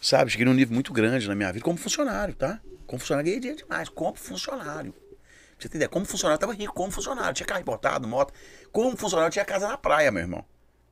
Sabe? 0.00 0.30
Cheguei 0.30 0.44
num 0.44 0.52
nível 0.52 0.74
muito 0.74 0.92
grande 0.92 1.26
na 1.26 1.34
minha 1.34 1.50
vida 1.50 1.64
como 1.64 1.78
funcionário, 1.78 2.34
tá? 2.34 2.60
Como 2.86 3.00
funcionário, 3.00 3.24
ganhei 3.24 3.40
dinheiro 3.40 3.62
demais. 3.62 3.88
Como 3.88 4.14
funcionário. 4.16 4.94
Você 5.58 5.68
entender? 5.68 5.88
Como 5.88 6.04
funcionário, 6.04 6.36
eu 6.36 6.40
tava 6.40 6.52
rico 6.52 6.74
como 6.74 6.90
funcionário. 6.90 7.32
Tinha 7.32 7.46
carro 7.46 7.60
importado, 7.60 8.06
moto. 8.06 8.34
Como 8.70 8.94
funcionário, 8.96 9.32
tinha 9.32 9.44
casa 9.44 9.66
na 9.66 9.78
praia, 9.78 10.12
meu 10.12 10.22
irmão. 10.22 10.44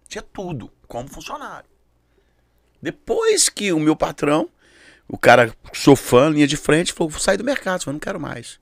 Tinha 0.09 0.23
tudo. 0.23 0.73
Como 0.89 1.09
funcionário. 1.09 1.69
Depois 2.81 3.48
que 3.48 3.73
o 3.73 3.78
meu 3.78 3.94
patrão, 3.94 4.48
o 5.06 5.19
cara, 5.19 5.55
sou 5.73 5.94
fã, 5.94 6.31
linha 6.31 6.47
de 6.47 6.56
frente, 6.56 6.93
falou: 6.93 7.10
vou 7.10 7.20
sair 7.20 7.36
do 7.36 7.44
mercado, 7.44 7.85
falou, 7.85 7.93
não 7.93 8.01
quero 8.01 8.19
mais. 8.19 8.55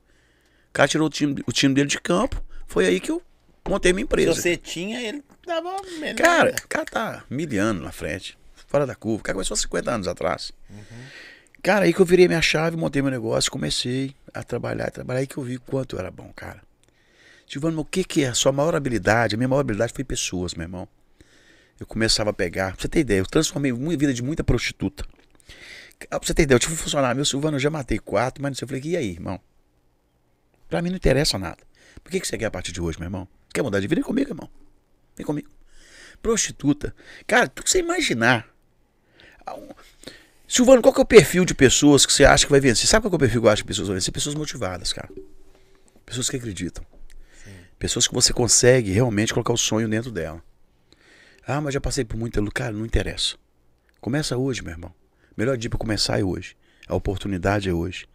O 0.69 0.73
cara 0.73 0.87
tirou 0.87 1.07
o 1.07 1.09
time, 1.09 1.41
o 1.47 1.51
time 1.51 1.73
dele 1.73 1.87
de 1.87 1.99
campo. 1.99 2.43
Foi 2.67 2.85
aí 2.85 2.99
que 2.99 3.11
eu 3.11 3.21
montei 3.67 3.93
minha 3.93 4.03
empresa. 4.03 4.33
Se 4.33 4.41
você 4.41 4.57
tinha, 4.57 5.01
ele 5.01 5.23
dava 5.51 5.81
melhor. 5.99 6.15
Cara, 6.15 6.55
o 6.63 6.67
cara 6.67 6.85
tá 6.85 7.23
milhando 7.29 7.81
na 7.81 7.91
frente 7.91 8.37
fora 8.71 8.87
da 8.87 8.95
curva. 8.95 9.19
O 9.19 9.23
cara 9.23 9.35
começou 9.35 9.53
há 9.53 9.57
50 9.57 9.91
anos 9.91 10.07
atrás. 10.07 10.51
Uhum. 10.69 11.03
Cara, 11.61 11.85
aí 11.85 11.93
que 11.93 11.99
eu 11.99 12.05
virei 12.05 12.27
minha 12.27 12.41
chave, 12.41 12.77
montei 12.77 13.01
meu 13.01 13.11
negócio, 13.11 13.51
comecei 13.51 14.15
a 14.33 14.43
trabalhar, 14.43 14.87
a 14.87 14.91
trabalhar, 14.91 15.19
aí 15.19 15.27
que 15.27 15.37
eu 15.37 15.43
vi 15.43 15.57
quanto 15.57 15.95
eu 15.95 15.99
era 15.99 16.09
bom, 16.09 16.31
cara. 16.35 16.61
Silvano, 17.47 17.81
o 17.81 17.85
que 17.85 18.03
que 18.03 18.23
é 18.23 18.29
a 18.29 18.33
sua 18.33 18.51
maior 18.51 18.73
habilidade? 18.73 19.35
A 19.35 19.37
minha 19.37 19.47
maior 19.47 19.59
habilidade 19.59 19.93
foi 19.93 20.03
pessoas, 20.03 20.53
meu 20.53 20.63
irmão. 20.63 20.87
Eu 21.79 21.85
começava 21.85 22.29
a 22.29 22.33
pegar, 22.33 22.71
pra 22.73 22.81
você 22.81 22.87
ter 22.87 22.99
ideia, 23.01 23.19
eu 23.19 23.25
transformei 23.25 23.71
a 23.71 23.97
vida 23.97 24.13
de 24.13 24.23
muita 24.23 24.43
prostituta. 24.43 25.05
Pra 26.09 26.19
você 26.19 26.33
ter 26.33 26.43
ideia, 26.43 26.55
eu 26.55 26.59
tive 26.59 26.73
um 26.73 26.77
funcionário 26.77 27.15
meu, 27.15 27.25
Silvano, 27.25 27.57
eu 27.57 27.59
já 27.59 27.69
matei 27.69 27.99
quatro, 27.99 28.41
mas 28.41 28.51
não 28.51 28.55
sei, 28.55 28.63
eu 28.63 28.67
falei, 28.67 28.83
e 28.83 28.97
aí, 28.97 29.11
irmão? 29.11 29.39
Pra 30.69 30.81
mim 30.81 30.89
não 30.89 30.95
interessa 30.95 31.37
nada. 31.37 31.57
Por 32.03 32.11
que, 32.11 32.19
que 32.21 32.27
você 32.27 32.37
quer 32.37 32.45
a 32.45 32.51
partir 32.51 32.71
de 32.71 32.81
hoje, 32.81 32.97
meu 32.97 33.07
irmão? 33.07 33.27
Quer 33.53 33.61
mudar 33.61 33.79
de 33.79 33.87
vida? 33.87 34.01
Comigo, 34.01 34.31
irmão. 34.31 34.49
Vem 35.21 35.25
comigo. 35.25 35.49
Prostituta. 36.19 36.95
Cara, 37.27 37.47
tu 37.47 37.61
você 37.63 37.77
imaginar 37.77 38.49
Silvano, 40.47 40.81
qual 40.81 40.91
que 40.91 40.99
é 40.99 41.03
o 41.03 41.05
perfil 41.05 41.45
de 41.45 41.53
pessoas 41.53 42.07
que 42.07 42.11
você 42.11 42.25
acha 42.25 42.45
que 42.45 42.51
vai 42.51 42.59
vencer? 42.59 42.87
Sabe 42.87 43.03
qual 43.03 43.13
é 43.13 43.15
o 43.15 43.19
perfil 43.19 43.39
que 43.39 43.47
eu 43.47 43.51
acho 43.51 43.61
que 43.61 43.67
pessoas 43.67 43.87
vão 43.87 43.95
vencer? 43.95 44.11
Pessoas 44.11 44.33
motivadas, 44.33 44.91
cara. 44.91 45.09
Pessoas 46.03 46.27
que 46.27 46.37
acreditam. 46.37 46.83
Sim. 47.43 47.51
Pessoas 47.77 48.07
que 48.07 48.13
você 48.13 48.33
consegue 48.33 48.91
realmente 48.91 49.31
colocar 49.31 49.53
o 49.53 49.57
sonho 49.57 49.87
dentro 49.87 50.11
dela. 50.11 50.43
Ah, 51.45 51.61
mas 51.61 51.73
já 51.73 51.79
passei 51.79 52.03
por 52.03 52.17
muita 52.17 52.41
luta. 52.41 52.53
Cara, 52.53 52.71
não 52.73 52.85
interessa. 52.85 53.35
Começa 53.99 54.35
hoje, 54.35 54.63
meu 54.63 54.71
irmão. 54.71 54.93
Melhor 55.37 55.55
dia 55.55 55.69
para 55.69 55.79
começar 55.79 56.19
é 56.19 56.23
hoje. 56.23 56.57
A 56.87 56.95
oportunidade 56.95 57.69
é 57.69 57.73
hoje. 57.73 58.07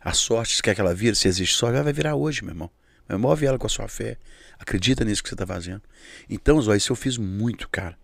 A 0.00 0.12
sorte, 0.12 0.54
se 0.54 0.62
quer 0.62 0.76
que 0.76 0.80
ela 0.80 0.94
vira, 0.94 1.16
se 1.16 1.26
existe 1.26 1.56
sorte, 1.56 1.74
ela 1.74 1.84
vai 1.84 1.92
virar 1.92 2.14
hoje, 2.14 2.42
meu 2.42 2.52
irmão. 2.52 2.70
Move 3.08 3.46
ela 3.46 3.58
com 3.58 3.66
a 3.66 3.70
sua 3.70 3.88
fé. 3.88 4.16
Acredita 4.58 5.04
nisso 5.04 5.22
que 5.22 5.28
você 5.28 5.34
está 5.34 5.46
fazendo. 5.46 5.82
Então, 6.28 6.60
Zóia, 6.60 6.78
isso 6.78 6.92
eu 6.92 6.96
fiz 6.96 7.18
muito, 7.18 7.68
cara. 7.68 7.96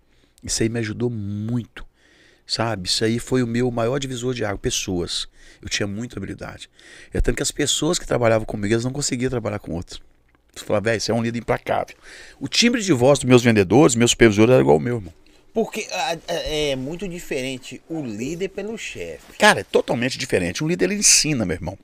Isso 0.43 0.63
aí 0.63 0.69
me 0.69 0.79
ajudou 0.79 1.09
muito 1.09 1.85
Sabe? 2.47 2.89
Isso 2.89 3.05
aí 3.05 3.19
foi 3.19 3.43
o 3.43 3.47
meu 3.47 3.71
maior 3.71 3.99
divisor 3.99 4.35
de 4.35 4.45
água. 4.45 4.59
Pessoas. 4.59 5.27
Eu 5.61 5.69
tinha 5.69 5.87
muita 5.87 6.19
habilidade. 6.19 6.69
É 7.13 7.21
tanto 7.21 7.37
que 7.37 7.43
as 7.43 7.51
pessoas 7.51 7.99
que 7.99 8.07
trabalhavam 8.07 8.45
comigo, 8.45 8.75
elas 8.75 8.85
não 8.85 8.93
conseguiam 8.93 9.31
trabalhar 9.31 9.59
com 9.59 9.73
outros. 9.73 10.03
Você 10.55 10.65
fala, 10.65 10.81
velho, 10.81 11.01
você 11.01 11.11
é 11.11 11.15
um 11.15 11.23
líder 11.23 11.39
implacável. 11.39 11.97
O 12.39 12.49
timbre 12.49 12.83
de 12.83 12.93
voz 12.93 13.19
dos 13.19 13.29
meus 13.29 13.43
vendedores, 13.43 13.95
meus 13.95 14.11
supervisores, 14.11 14.53
era 14.53 14.61
igual 14.61 14.77
ao 14.77 14.81
meu, 14.81 14.97
irmão. 14.97 15.15
Porque 15.55 15.87
é 16.29 16.77
muito 16.77 17.09
diferente 17.09 17.81
o 17.89 18.05
líder 18.05 18.49
pelo 18.49 18.77
chefe. 18.77 19.39
Cara, 19.39 19.61
é 19.61 19.65
totalmente 19.65 20.19
diferente. 20.19 20.65
Um 20.65 20.69
líder, 20.69 20.87
ele 20.87 20.97
ensina, 20.97 21.47
meu 21.47 21.55
irmão. 21.55 21.79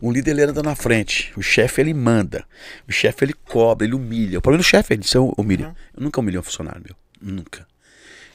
O 0.00 0.10
líder 0.10 0.32
ele 0.32 0.42
anda 0.42 0.62
na 0.62 0.74
frente, 0.74 1.32
o 1.36 1.42
chefe 1.42 1.80
ele 1.80 1.94
manda, 1.94 2.44
o 2.88 2.92
chefe 2.92 3.24
ele 3.24 3.32
cobra, 3.32 3.86
ele 3.86 3.94
humilha. 3.94 4.38
O 4.38 4.42
problema 4.42 4.62
do 4.62 4.66
chefe 4.66 4.92
é 4.92 4.96
ele 4.96 5.04
se 5.04 5.16
humilha. 5.18 5.68
Uhum. 5.68 5.74
Eu 5.96 6.02
nunca 6.02 6.20
humilhei 6.20 6.40
um 6.40 6.42
funcionário 6.42 6.82
meu, 6.84 6.96
nunca. 7.20 7.66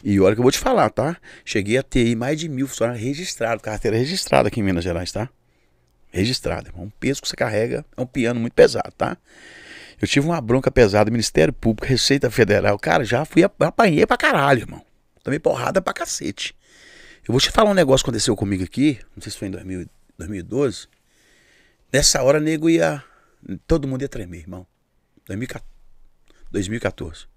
E 0.03 0.19
olha 0.19 0.35
que 0.35 0.39
eu 0.39 0.43
vou 0.43 0.51
te 0.51 0.59
falar, 0.59 0.89
tá? 0.89 1.17
Cheguei 1.43 1.77
a 1.77 1.83
ter 1.83 2.15
mais 2.15 2.39
de 2.39 2.47
mil 2.47 2.67
funcionários 2.67 3.03
registrados, 3.03 3.61
carteira 3.61 3.97
registrada 3.97 4.47
aqui 4.47 4.59
em 4.59 4.63
Minas 4.63 4.83
Gerais, 4.83 5.11
tá? 5.11 5.29
Registrada. 6.09 6.71
É 6.75 6.79
um 6.79 6.89
peso 6.89 7.21
que 7.21 7.27
você 7.27 7.35
carrega, 7.35 7.83
é 7.95 8.01
um 8.01 8.05
piano 8.05 8.39
muito 8.39 8.53
pesado, 8.53 8.91
tá? 8.97 9.17
Eu 9.99 10.07
tive 10.07 10.27
uma 10.27 10.39
bronca 10.39 10.69
pesada, 10.69 11.09
Ministério 11.09 11.51
Público, 11.51 11.87
Receita 11.87 12.29
Federal. 12.29 12.77
Cara, 12.77 13.03
já 13.03 13.25
fui, 13.25 13.43
apanhei 13.43 14.05
pra 14.05 14.15
caralho, 14.15 14.61
irmão. 14.61 14.85
Tomei 15.23 15.39
porrada 15.39 15.81
pra 15.81 15.91
cacete. 15.93 16.55
Eu 17.27 17.33
vou 17.33 17.41
te 17.41 17.51
falar 17.51 17.71
um 17.71 17.73
negócio 17.73 18.05
que 18.05 18.09
aconteceu 18.09 18.35
comigo 18.35 18.63
aqui, 18.63 18.99
não 19.15 19.21
sei 19.21 19.31
se 19.31 19.37
foi 19.37 19.49
em 19.49 19.51
2000, 19.51 19.89
2012. 20.17 20.87
Nessa 21.91 22.21
hora, 22.21 22.39
nego 22.39 22.69
ia. 22.69 23.03
Todo 23.65 23.87
mundo 23.87 24.01
ia 24.01 24.09
tremer, 24.09 24.39
irmão. 24.39 24.65
2014. 26.51 27.27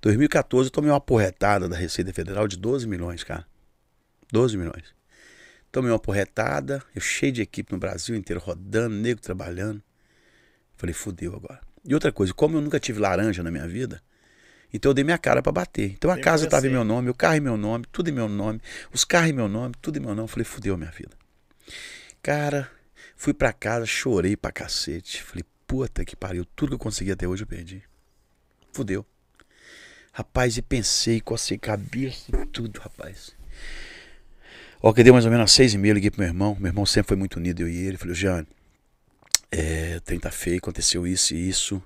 2014 0.00 0.68
eu 0.68 0.70
tomei 0.70 0.90
uma 0.90 1.00
porretada 1.00 1.68
da 1.68 1.76
Receita 1.76 2.12
Federal 2.12 2.46
de 2.46 2.56
12 2.56 2.86
milhões, 2.86 3.24
cara. 3.24 3.46
12 4.32 4.56
milhões. 4.56 4.94
Tomei 5.70 5.90
uma 5.90 5.98
porretada, 5.98 6.82
eu 6.94 7.00
cheio 7.00 7.32
de 7.32 7.42
equipe 7.42 7.72
no 7.72 7.78
Brasil 7.78 8.16
inteiro, 8.16 8.40
rodando, 8.40 8.94
nego 8.94 9.20
trabalhando. 9.20 9.82
Falei, 10.76 10.94
fudeu 10.94 11.34
agora. 11.34 11.60
E 11.84 11.92
outra 11.94 12.12
coisa, 12.12 12.32
como 12.32 12.56
eu 12.56 12.60
nunca 12.60 12.78
tive 12.78 13.00
laranja 13.00 13.42
na 13.42 13.50
minha 13.50 13.66
vida, 13.66 14.02
então 14.72 14.90
eu 14.90 14.94
dei 14.94 15.04
minha 15.04 15.18
cara 15.18 15.42
para 15.42 15.52
bater. 15.52 15.92
Então 15.92 16.10
a 16.10 16.14
Sempre 16.14 16.24
casa 16.24 16.44
estava 16.44 16.66
em 16.66 16.70
meu 16.70 16.84
nome, 16.84 17.10
o 17.10 17.14
carro 17.14 17.36
em 17.36 17.40
meu 17.40 17.56
nome, 17.56 17.84
tudo 17.90 18.08
em 18.08 18.12
meu 18.12 18.28
nome, 18.28 18.60
os 18.92 19.04
carros 19.04 19.30
em 19.30 19.32
meu 19.32 19.48
nome, 19.48 19.74
tudo 19.80 19.98
em 19.98 20.00
meu 20.00 20.14
nome. 20.14 20.28
Falei, 20.28 20.44
fudeu 20.44 20.74
a 20.74 20.76
minha 20.76 20.90
vida. 20.90 21.16
Cara, 22.22 22.70
fui 23.18 23.34
para 23.34 23.52
casa, 23.52 23.84
chorei 23.84 24.36
pra 24.36 24.50
cacete. 24.50 25.22
Falei, 25.22 25.44
puta 25.66 26.04
que 26.04 26.16
pariu, 26.16 26.46
tudo 26.46 26.70
que 26.70 26.74
eu 26.76 26.78
consegui 26.78 27.12
até 27.12 27.28
hoje 27.28 27.42
eu 27.42 27.46
perdi. 27.46 27.82
Fudeu. 28.72 29.04
Rapaz, 30.12 30.56
e 30.56 30.62
pensei, 30.62 31.20
cocei 31.20 31.58
cabeça 31.58 32.30
e 32.32 32.46
tudo, 32.46 32.80
rapaz. 32.80 33.36
Ó, 34.80 34.92
que 34.92 35.02
deu 35.02 35.12
mais 35.12 35.24
ou 35.24 35.30
menos 35.30 35.52
seis 35.52 35.74
e 35.74 35.78
meia, 35.78 35.94
liguei 35.94 36.10
pro 36.10 36.20
meu 36.20 36.28
irmão. 36.28 36.56
Meu 36.58 36.70
irmão 36.70 36.86
sempre 36.86 37.08
foi 37.08 37.16
muito 37.16 37.36
unido, 37.36 37.60
eu 37.60 37.68
e 37.68 37.76
ele. 37.76 37.96
Falei, 37.96 38.14
Jean, 38.14 38.46
é, 39.50 40.00
tem 40.00 40.18
tá 40.18 40.30
feio, 40.30 40.58
aconteceu 40.58 41.06
isso 41.06 41.34
e 41.34 41.48
isso. 41.48 41.82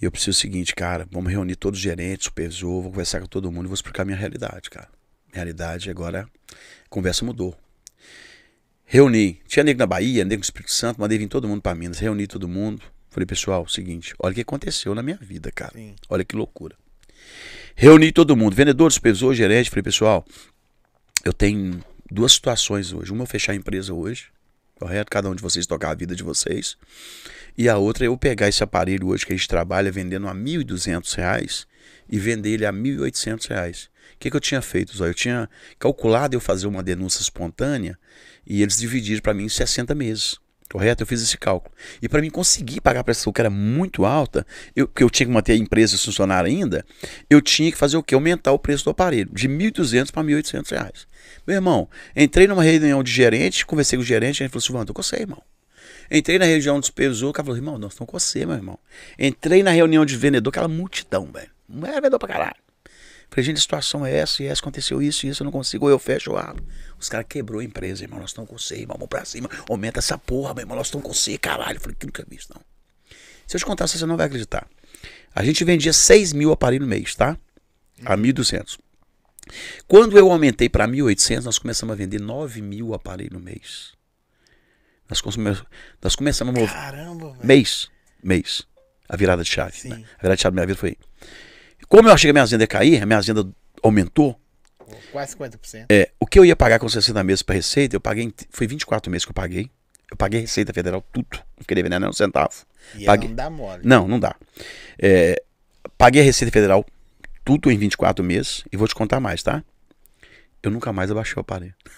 E 0.00 0.04
eu 0.04 0.10
preciso 0.10 0.30
o 0.30 0.40
seguinte, 0.40 0.74
cara, 0.74 1.06
vamos 1.10 1.30
reunir 1.30 1.54
todos 1.54 1.78
os 1.78 1.82
gerentes, 1.82 2.24
supervisor, 2.24 2.82
vou 2.82 2.90
conversar 2.90 3.20
com 3.20 3.26
todo 3.26 3.52
mundo 3.52 3.66
e 3.66 3.68
vou 3.68 3.74
explicar 3.74 4.02
a 4.02 4.06
minha 4.06 4.16
realidade, 4.16 4.68
cara. 4.68 4.88
Realidade 5.32 5.90
agora, 5.90 6.28
a 6.50 6.88
conversa 6.88 7.24
mudou. 7.24 7.56
Reuni, 8.92 9.40
tinha 9.48 9.64
nego 9.64 9.78
na 9.78 9.86
Bahia, 9.86 10.22
nego 10.22 10.40
no 10.40 10.44
Espírito 10.44 10.70
Santo, 10.70 11.00
mandei 11.00 11.16
vir 11.16 11.26
todo 11.26 11.48
mundo 11.48 11.62
para 11.62 11.74
Minas, 11.74 11.98
reuni 11.98 12.26
todo 12.26 12.46
mundo. 12.46 12.82
Falei, 13.08 13.24
pessoal, 13.24 13.66
seguinte, 13.66 14.14
olha 14.18 14.32
o 14.32 14.34
que 14.34 14.42
aconteceu 14.42 14.94
na 14.94 15.02
minha 15.02 15.16
vida, 15.18 15.50
cara. 15.50 15.72
Sim. 15.72 15.94
Olha 16.10 16.22
que 16.22 16.36
loucura. 16.36 16.76
Reuni 17.74 18.12
todo 18.12 18.36
mundo, 18.36 18.54
vendedor, 18.54 18.92
supervisor, 18.92 19.32
gerente. 19.32 19.70
Falei, 19.70 19.82
pessoal, 19.82 20.26
eu 21.24 21.32
tenho 21.32 21.82
duas 22.10 22.32
situações 22.32 22.92
hoje. 22.92 23.10
Uma, 23.10 23.22
eu 23.22 23.26
fechar 23.26 23.52
a 23.52 23.54
empresa 23.54 23.94
hoje, 23.94 24.26
correto? 24.74 25.10
Cada 25.10 25.30
um 25.30 25.34
de 25.34 25.40
vocês 25.40 25.64
tocar 25.66 25.92
a 25.92 25.94
vida 25.94 26.14
de 26.14 26.22
vocês. 26.22 26.76
E 27.56 27.70
a 27.70 27.78
outra, 27.78 28.04
eu 28.04 28.14
pegar 28.18 28.46
esse 28.50 28.62
aparelho 28.62 29.06
hoje 29.06 29.24
que 29.24 29.32
a 29.32 29.36
gente 29.36 29.48
trabalha 29.48 29.90
vendendo 29.90 30.28
a 30.28 30.32
R$ 30.32 30.38
1.200 30.38 31.66
e 32.10 32.18
vender 32.18 32.50
ele 32.50 32.66
a 32.66 32.70
R$ 32.70 32.76
1.800. 32.76 33.88
Que, 34.22 34.30
que 34.30 34.36
eu 34.36 34.40
tinha 34.40 34.62
feito? 34.62 35.04
Eu 35.04 35.12
tinha 35.12 35.50
calculado 35.80 36.36
eu 36.36 36.40
fazer 36.40 36.68
uma 36.68 36.80
denúncia 36.80 37.20
espontânea 37.20 37.98
e 38.46 38.62
eles 38.62 38.78
dividiram 38.78 39.20
para 39.20 39.34
mim 39.34 39.46
em 39.46 39.48
60 39.48 39.96
meses. 39.96 40.38
Correto? 40.70 41.02
Eu 41.02 41.08
fiz 41.08 41.20
esse 41.20 41.36
cálculo. 41.36 41.74
E 42.00 42.08
para 42.08 42.20
mim 42.20 42.30
conseguir 42.30 42.80
pagar 42.80 43.00
a 43.00 43.04
prestação 43.04 43.32
que 43.32 43.40
era 43.40 43.50
muito 43.50 44.04
alta, 44.04 44.46
eu, 44.76 44.86
que 44.86 45.02
eu 45.02 45.10
tinha 45.10 45.26
que 45.26 45.32
manter 45.32 45.54
a 45.54 45.56
empresa 45.56 45.98
funcionar 45.98 46.44
ainda, 46.44 46.86
eu 47.28 47.42
tinha 47.42 47.72
que 47.72 47.76
fazer 47.76 47.96
o 47.96 48.02
quê? 48.02 48.14
Aumentar 48.14 48.52
o 48.52 48.60
preço 48.60 48.84
do 48.84 48.90
aparelho, 48.90 49.28
de 49.32 49.48
1.200 49.48 50.12
para 50.12 50.22
1.800 50.22 50.70
reais. 50.70 51.06
Meu 51.44 51.56
irmão, 51.56 51.88
entrei 52.14 52.46
numa 52.46 52.62
reunião 52.62 53.02
de 53.02 53.10
gerente, 53.10 53.66
conversei 53.66 53.98
com 53.98 54.04
o 54.04 54.06
gerente, 54.06 54.40
a 54.40 54.46
gente 54.46 54.52
falou 54.52 54.78
assim, 54.78 54.86
tô 54.86 54.94
com 54.94 55.02
você, 55.02 55.16
irmão. 55.16 55.42
Entrei 56.08 56.38
na 56.38 56.44
região 56.44 56.78
dos 56.78 56.90
pesos, 56.90 57.22
o 57.22 57.32
cara 57.32 57.44
falou, 57.44 57.58
irmão, 57.58 57.76
nós 57.76 57.92
estamos 57.92 58.08
com 58.08 58.16
você, 58.20 58.46
meu 58.46 58.54
irmão. 58.54 58.78
Entrei 59.18 59.64
na 59.64 59.72
reunião 59.72 60.06
de 60.06 60.16
vendedor, 60.16 60.50
aquela 60.50 60.68
multidão, 60.68 61.28
velho. 61.32 61.50
Não 61.68 61.88
é 61.88 61.94
vendedor 61.94 62.20
pra 62.20 62.28
caralho. 62.28 62.61
Falei, 63.32 63.46
gente, 63.46 63.56
a 63.56 63.60
situação 63.62 64.04
é 64.04 64.14
essa 64.14 64.42
e 64.42 64.46
essa, 64.46 64.60
aconteceu 64.60 65.00
isso 65.00 65.24
e 65.24 65.30
isso, 65.30 65.42
eu 65.42 65.46
não 65.46 65.50
consigo, 65.50 65.86
ou 65.86 65.90
eu 65.90 65.98
fecho 65.98 66.32
ou 66.32 66.36
abro. 66.36 66.62
Os 66.98 67.08
caras 67.08 67.24
quebrou 67.26 67.60
a 67.60 67.64
empresa, 67.64 68.04
irmão, 68.04 68.20
nós 68.20 68.28
estamos 68.28 68.50
com 68.50 68.58
você, 68.58 68.76
irmão, 68.76 68.94
vamos 68.98 69.08
pra 69.08 69.24
cima, 69.24 69.48
aumenta 69.70 70.00
essa 70.00 70.18
porra, 70.18 70.52
meu 70.52 70.64
irmão, 70.64 70.76
nós 70.76 70.88
estamos 70.88 71.06
com 71.06 71.14
você, 71.14 71.38
caralho. 71.38 71.80
Falei, 71.80 71.96
que 71.98 72.04
nunca 72.04 72.22
vi 72.28 72.36
isso, 72.36 72.48
não. 72.54 72.60
Se 73.46 73.56
eu 73.56 73.58
te 73.58 73.64
contar, 73.64 73.86
você 73.86 74.04
não 74.04 74.18
vai 74.18 74.26
acreditar. 74.26 74.68
A 75.34 75.42
gente 75.42 75.64
vendia 75.64 75.94
6 75.94 76.34
mil 76.34 76.52
aparelhos 76.52 76.86
no 76.86 76.90
mês, 76.90 77.14
tá? 77.14 77.38
A 78.04 78.18
1.200. 78.18 78.78
Quando 79.88 80.18
eu 80.18 80.30
aumentei 80.30 80.68
para 80.68 80.86
1.800, 80.86 81.44
nós 81.44 81.58
começamos 81.58 81.94
a 81.94 81.96
vender 81.96 82.20
9 82.20 82.60
mil 82.60 82.92
aparelhos 82.92 83.32
no 83.32 83.40
mês. 83.40 83.94
Nós, 85.08 85.22
começamos, 85.22 85.64
nós 86.02 86.14
começamos 86.14 86.54
a 86.54 86.60
mover. 86.60 86.74
Caramba, 86.74 87.32
velho. 87.32 87.46
Mês. 87.46 87.88
Mês. 88.22 88.66
A 89.08 89.16
virada 89.16 89.42
de 89.42 89.50
chave. 89.50 89.88
Né? 89.88 90.04
A 90.18 90.22
virada 90.22 90.36
de 90.36 90.42
chave 90.42 90.54
da 90.54 90.60
minha 90.60 90.66
vida 90.66 90.78
foi 90.78 90.98
como 91.92 92.08
eu 92.08 92.14
achei 92.14 92.28
que 92.28 92.30
a 92.30 92.32
minha 92.32 92.42
agenda 92.42 92.64
ia 92.64 92.66
cair, 92.66 93.02
a 93.02 93.04
minha 93.04 93.18
agenda 93.18 93.46
aumentou. 93.82 94.40
Quase 95.12 95.36
50%. 95.36 95.84
É, 95.90 96.10
o 96.18 96.26
que 96.26 96.38
eu 96.38 96.44
ia 96.46 96.56
pagar 96.56 96.78
com 96.78 96.88
60 96.88 97.22
meses 97.22 97.42
para 97.42 97.54
receita, 97.54 97.94
eu 97.94 98.00
paguei. 98.00 98.32
Foi 98.48 98.66
24 98.66 99.10
meses 99.10 99.26
que 99.26 99.30
eu 99.30 99.34
paguei. 99.34 99.70
Eu 100.10 100.16
paguei 100.16 100.40
Receita 100.40 100.72
Federal 100.72 101.04
tudo. 101.12 101.34
Não 101.34 101.60
fiquei 101.60 101.74
devendo 101.74 102.00
nem 102.00 102.08
um 102.08 102.12
centavo. 102.14 102.64
E 102.94 103.04
paguei. 103.04 103.28
não 103.28 103.36
dá 103.36 103.50
mole. 103.50 103.82
Não, 103.84 104.08
não 104.08 104.18
dá. 104.18 104.34
É, 104.98 105.42
paguei 105.98 106.22
a 106.22 106.24
Receita 106.24 106.50
Federal 106.50 106.82
tudo 107.44 107.70
em 107.70 107.76
24 107.76 108.24
meses. 108.24 108.64
E 108.72 108.76
vou 108.78 108.88
te 108.88 108.94
contar 108.94 109.20
mais, 109.20 109.42
tá? 109.42 109.62
Eu 110.62 110.70
nunca 110.70 110.94
mais 110.94 111.10
abaixei 111.10 111.34
o 111.36 111.40
aparelho. 111.40 111.74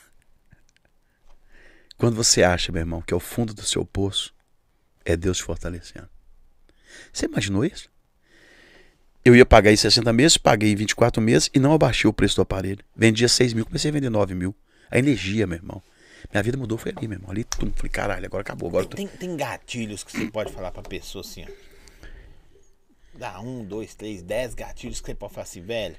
Quando 1.96 2.16
você 2.16 2.42
acha, 2.42 2.72
meu 2.72 2.80
irmão, 2.80 3.00
que 3.00 3.14
é 3.14 3.16
o 3.16 3.20
fundo 3.20 3.54
do 3.54 3.62
seu 3.62 3.84
poço, 3.84 4.34
é 5.04 5.16
Deus 5.16 5.36
te 5.36 5.44
fortalecendo. 5.44 6.08
Você 7.12 7.26
imaginou 7.26 7.64
isso? 7.64 7.93
Eu 9.24 9.34
ia 9.34 9.46
pagar 9.46 9.72
em 9.72 9.76
60 9.76 10.12
meses, 10.12 10.36
paguei 10.36 10.70
em 10.70 10.76
24 10.76 11.22
meses 11.22 11.50
e 11.54 11.58
não 11.58 11.72
abaixei 11.72 12.06
o 12.06 12.12
preço 12.12 12.36
do 12.36 12.42
aparelho. 12.42 12.84
Vendia 12.94 13.26
6 13.26 13.54
mil, 13.54 13.64
comecei 13.64 13.90
a 13.90 13.92
vender 13.92 14.10
9 14.10 14.34
mil. 14.34 14.54
A 14.90 14.98
energia, 14.98 15.46
meu 15.46 15.56
irmão. 15.56 15.82
Minha 16.30 16.42
vida 16.42 16.58
mudou, 16.58 16.76
foi 16.76 16.92
ali, 16.94 17.08
meu 17.08 17.16
irmão. 17.16 17.30
Ali, 17.30 17.42
tum, 17.44 17.72
falei, 17.74 17.90
caralho, 17.90 18.26
agora 18.26 18.42
acabou. 18.42 18.68
Agora 18.68 18.86
tem, 18.86 19.08
tô... 19.08 19.16
tem, 19.16 19.34
gatilhos 19.34 20.04
que 20.04 20.12
você 20.12 20.26
pode 20.26 20.52
falar 20.52 20.70
pra 20.72 20.82
pessoa 20.82 21.22
assim, 21.22 21.42
ó. 21.44 21.64
Dá 23.18 23.40
um, 23.40 23.64
dois, 23.64 23.94
três, 23.94 24.20
dez 24.20 24.52
gatilhos 24.52 25.00
que 25.00 25.06
você 25.06 25.14
pode 25.14 25.32
falar 25.32 25.44
assim, 25.44 25.62
velho. 25.62 25.96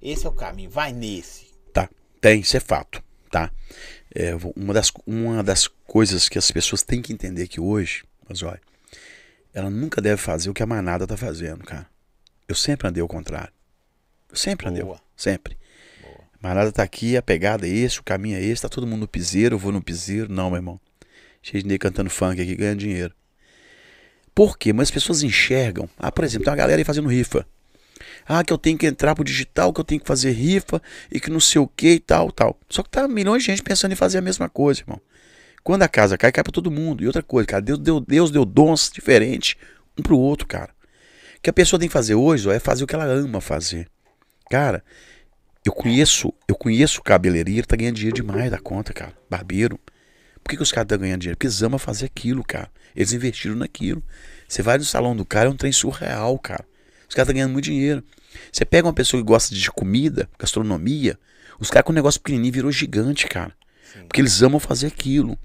Esse 0.00 0.26
é 0.26 0.30
o 0.30 0.32
caminho, 0.32 0.70
vai 0.70 0.94
nesse. 0.94 1.48
Tá, 1.74 1.90
tem, 2.22 2.40
isso 2.40 2.56
é 2.56 2.60
fato, 2.60 3.02
tá? 3.30 3.52
É, 4.14 4.34
uma, 4.56 4.72
das, 4.72 4.90
uma 5.06 5.42
das 5.42 5.68
coisas 5.68 6.26
que 6.26 6.38
as 6.38 6.50
pessoas 6.50 6.82
têm 6.82 7.02
que 7.02 7.12
entender 7.12 7.42
aqui 7.42 7.60
hoje, 7.60 8.02
mas 8.26 8.42
olha, 8.42 8.60
ela 9.52 9.68
nunca 9.68 10.00
deve 10.00 10.16
fazer 10.16 10.48
o 10.48 10.54
que 10.54 10.62
a 10.62 10.66
manada 10.66 11.06
tá 11.06 11.18
fazendo, 11.18 11.64
cara. 11.64 11.86
Eu 12.50 12.56
sempre 12.56 12.88
andei 12.88 13.00
ao 13.00 13.06
contrário. 13.06 13.52
Eu 14.28 14.36
sempre 14.36 14.68
andei. 14.68 14.82
Boa. 14.82 15.00
Sempre. 15.16 15.56
Boa. 16.02 16.18
Mas 16.42 16.54
nada 16.56 16.72
tá 16.72 16.82
aqui, 16.82 17.16
a 17.16 17.22
pegada 17.22 17.64
é 17.64 17.70
esse, 17.70 18.00
o 18.00 18.02
caminho 18.02 18.36
é 18.36 18.42
esse, 18.42 18.62
tá 18.62 18.68
todo 18.68 18.88
mundo 18.88 19.02
no 19.02 19.08
piseiro, 19.08 19.54
eu 19.54 19.58
vou 19.58 19.70
no 19.70 19.80
piseiro. 19.80 20.28
Não, 20.28 20.50
meu 20.50 20.56
irmão. 20.56 20.80
Cheio 21.40 21.62
de 21.62 21.68
nego 21.68 21.80
cantando 21.80 22.10
funk 22.10 22.42
aqui, 22.42 22.56
ganhando 22.56 22.80
dinheiro. 22.80 23.14
Por 24.34 24.58
quê? 24.58 24.72
Mas 24.72 24.88
as 24.88 24.90
pessoas 24.90 25.22
enxergam. 25.22 25.88
Ah, 25.96 26.10
por 26.10 26.24
exemplo, 26.24 26.44
tem 26.44 26.50
uma 26.50 26.56
galera 26.56 26.80
aí 26.80 26.84
fazendo 26.84 27.08
rifa. 27.08 27.46
Ah, 28.26 28.42
que 28.42 28.52
eu 28.52 28.58
tenho 28.58 28.76
que 28.76 28.86
entrar 28.86 29.14
pro 29.14 29.22
digital, 29.22 29.72
que 29.72 29.80
eu 29.80 29.84
tenho 29.84 30.00
que 30.00 30.06
fazer 30.08 30.32
rifa 30.32 30.82
e 31.08 31.20
que 31.20 31.30
não 31.30 31.38
sei 31.38 31.60
o 31.60 31.68
que 31.68 31.92
e 31.92 32.00
tal, 32.00 32.32
tal. 32.32 32.58
Só 32.68 32.82
que 32.82 32.90
tá 32.90 33.06
milhões 33.06 33.44
de 33.44 33.46
gente 33.46 33.62
pensando 33.62 33.92
em 33.92 33.96
fazer 33.96 34.18
a 34.18 34.22
mesma 34.22 34.48
coisa, 34.48 34.80
irmão. 34.80 35.00
Quando 35.62 35.84
a 35.84 35.88
casa 35.88 36.18
cai, 36.18 36.32
cai 36.32 36.42
pra 36.42 36.52
todo 36.52 36.68
mundo. 36.68 37.04
E 37.04 37.06
outra 37.06 37.22
coisa, 37.22 37.46
cara, 37.46 37.62
Deus 37.62 37.78
deu, 37.78 38.00
Deus 38.00 38.32
deu 38.32 38.44
dons 38.44 38.90
diferentes 38.92 39.56
um 39.96 40.02
pro 40.02 40.18
outro, 40.18 40.48
cara. 40.48 40.79
O 41.40 41.42
que 41.42 41.48
a 41.48 41.54
pessoa 41.54 41.80
tem 41.80 41.88
que 41.88 41.92
fazer 41.92 42.14
hoje 42.14 42.46
ó, 42.46 42.52
é 42.52 42.60
fazer 42.60 42.84
o 42.84 42.86
que 42.86 42.94
ela 42.94 43.06
ama 43.06 43.40
fazer. 43.40 43.88
Cara, 44.50 44.84
eu 45.64 45.72
conheço, 45.72 46.34
eu 46.46 46.54
conheço 46.54 47.00
cabeleireiro, 47.00 47.66
tá 47.66 47.76
ganhando 47.76 47.94
dinheiro 47.94 48.16
demais 48.16 48.50
da 48.50 48.58
conta, 48.58 48.92
cara. 48.92 49.14
Barbeiro. 49.30 49.80
Por 50.44 50.50
que, 50.50 50.56
que 50.58 50.62
os 50.62 50.70
caras 50.70 50.84
estão 50.84 50.98
ganhando 50.98 51.22
dinheiro? 51.22 51.38
Porque 51.38 51.46
eles 51.46 51.62
amam 51.62 51.78
fazer 51.78 52.04
aquilo, 52.04 52.44
cara. 52.44 52.70
Eles 52.94 53.14
investiram 53.14 53.56
naquilo. 53.56 54.02
Você 54.46 54.60
vai 54.60 54.76
no 54.76 54.84
salão 54.84 55.16
do 55.16 55.24
cara, 55.24 55.48
é 55.48 55.50
um 55.50 55.56
trem 55.56 55.72
surreal, 55.72 56.38
cara. 56.38 56.66
Os 57.08 57.14
caras 57.14 57.28
estão 57.28 57.34
ganhando 57.34 57.52
muito 57.52 57.64
dinheiro. 57.64 58.04
Você 58.52 58.66
pega 58.66 58.86
uma 58.86 58.92
pessoa 58.92 59.22
que 59.22 59.26
gosta 59.26 59.54
de 59.54 59.70
comida, 59.70 60.28
gastronomia, 60.38 61.18
os 61.58 61.70
caras 61.70 61.86
com 61.86 61.92
um 61.92 61.94
negócio 61.94 62.20
pequenininho 62.20 62.52
virou 62.52 62.70
gigante, 62.70 63.26
cara. 63.26 63.54
Sim. 63.90 64.00
Porque 64.00 64.20
eles 64.20 64.42
amam 64.42 64.60
fazer 64.60 64.88
aquilo. 64.88 65.38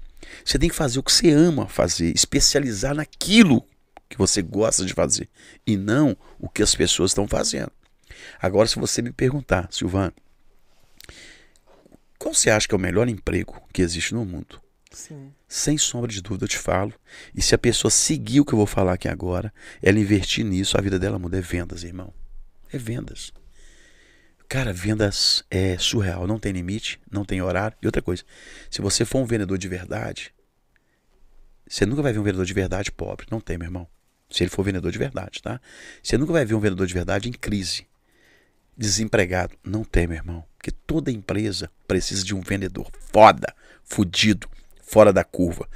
Você 0.44 0.58
tem 0.58 0.68
que 0.68 0.76
fazer 0.76 0.98
o 0.98 1.02
que 1.02 1.10
você 1.10 1.30
ama 1.30 1.66
fazer, 1.66 2.12
especializar 2.14 2.94
naquilo 2.94 3.64
que 4.08 4.18
você 4.18 4.42
gosta 4.42 4.84
de 4.84 4.94
fazer 4.94 5.28
e 5.66 5.76
não 5.76 6.16
o 6.38 6.48
que 6.48 6.62
as 6.62 6.74
pessoas 6.74 7.10
estão 7.10 7.26
fazendo. 7.26 7.72
Agora, 8.40 8.68
se 8.68 8.78
você 8.78 9.02
me 9.02 9.12
perguntar, 9.12 9.68
Silvano, 9.70 10.14
qual 12.18 12.32
você 12.32 12.50
acha 12.50 12.66
que 12.66 12.74
é 12.74 12.78
o 12.78 12.80
melhor 12.80 13.08
emprego 13.08 13.60
que 13.72 13.82
existe 13.82 14.14
no 14.14 14.24
mundo? 14.24 14.60
Sim. 14.90 15.32
Sem 15.46 15.76
sombra 15.76 16.10
de 16.10 16.22
dúvida, 16.22 16.44
eu 16.44 16.48
te 16.48 16.58
falo. 16.58 16.92
E 17.34 17.42
se 17.42 17.54
a 17.54 17.58
pessoa 17.58 17.90
seguir 17.90 18.40
o 18.40 18.44
que 18.44 18.54
eu 18.54 18.56
vou 18.56 18.66
falar 18.66 18.94
aqui 18.94 19.08
agora, 19.08 19.52
ela 19.82 19.98
investir 19.98 20.44
nisso, 20.44 20.78
a 20.78 20.80
vida 20.80 20.98
dela 20.98 21.18
muda. 21.18 21.36
É 21.36 21.40
vendas, 21.40 21.84
irmão. 21.84 22.12
É 22.72 22.78
vendas. 22.78 23.32
Cara, 24.48 24.72
vendas 24.72 25.44
é 25.50 25.76
surreal. 25.76 26.26
Não 26.26 26.38
tem 26.38 26.52
limite, 26.52 26.98
não 27.10 27.24
tem 27.24 27.42
horário. 27.42 27.76
E 27.82 27.86
outra 27.86 28.00
coisa, 28.00 28.24
se 28.70 28.80
você 28.80 29.04
for 29.04 29.18
um 29.18 29.26
vendedor 29.26 29.58
de 29.58 29.68
verdade, 29.68 30.32
você 31.68 31.84
nunca 31.84 32.00
vai 32.00 32.12
ver 32.12 32.20
um 32.20 32.24
vendedor 32.24 32.46
de 32.46 32.54
verdade 32.54 32.90
pobre. 32.90 33.26
Não 33.30 33.40
tem, 33.40 33.58
meu 33.58 33.66
irmão. 33.66 33.86
Se 34.28 34.42
ele 34.42 34.50
for 34.50 34.62
vendedor 34.64 34.90
de 34.90 34.98
verdade, 34.98 35.40
tá? 35.42 35.60
Você 36.02 36.18
nunca 36.18 36.32
vai 36.32 36.44
ver 36.44 36.54
um 36.54 36.60
vendedor 36.60 36.86
de 36.86 36.94
verdade 36.94 37.28
em 37.28 37.32
crise. 37.32 37.86
Desempregado. 38.76 39.54
Não 39.64 39.84
tem, 39.84 40.06
meu 40.06 40.16
irmão. 40.16 40.44
Porque 40.56 40.70
toda 40.86 41.10
empresa 41.10 41.70
precisa 41.86 42.24
de 42.24 42.34
um 42.34 42.40
vendedor 42.40 42.90
foda, 43.12 43.54
fudido, 43.84 44.48
fora 44.82 45.12
da 45.12 45.24
curva. 45.24 45.68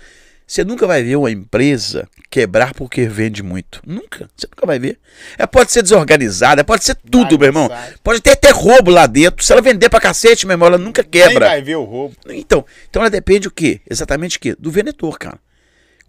Você 0.47 0.65
nunca 0.65 0.85
vai 0.85 1.01
ver 1.01 1.15
uma 1.15 1.31
empresa 1.31 2.09
quebrar 2.29 2.75
porque 2.75 3.07
vende 3.07 3.41
muito. 3.41 3.81
Nunca. 3.87 4.29
Você 4.37 4.49
nunca 4.51 4.67
vai 4.67 4.81
ver. 4.81 4.99
Ela 5.39 5.47
pode 5.47 5.71
ser 5.71 5.81
desorganizada, 5.81 6.65
pode 6.65 6.85
ser 6.85 6.97
tudo, 6.97 7.39
meu 7.39 7.47
irmão. 7.47 7.69
Bagunçado. 7.69 7.99
Pode 8.03 8.21
ter 8.21 8.33
até 8.33 8.51
roubo 8.51 8.91
lá 8.91 9.07
dentro. 9.07 9.45
Se 9.45 9.53
ela 9.53 9.63
vender 9.63 9.89
pra 9.89 10.01
cacete, 10.01 10.47
meu 10.49 10.55
irmão, 10.55 10.67
ela 10.67 10.77
nunca 10.79 11.03
Nem 11.03 11.11
quebra. 11.13 11.47
vai 11.47 11.63
ver 11.63 11.77
o 11.77 11.85
roubo. 11.85 12.17
Então, 12.29 12.67
então 12.89 13.01
ela 13.01 13.09
depende 13.11 13.47
o 13.47 13.51
quê? 13.51 13.81
Exatamente 13.89 14.39
o 14.39 14.41
quê? 14.41 14.57
Do 14.59 14.73
vendedor, 14.73 15.17
cara. 15.21 15.39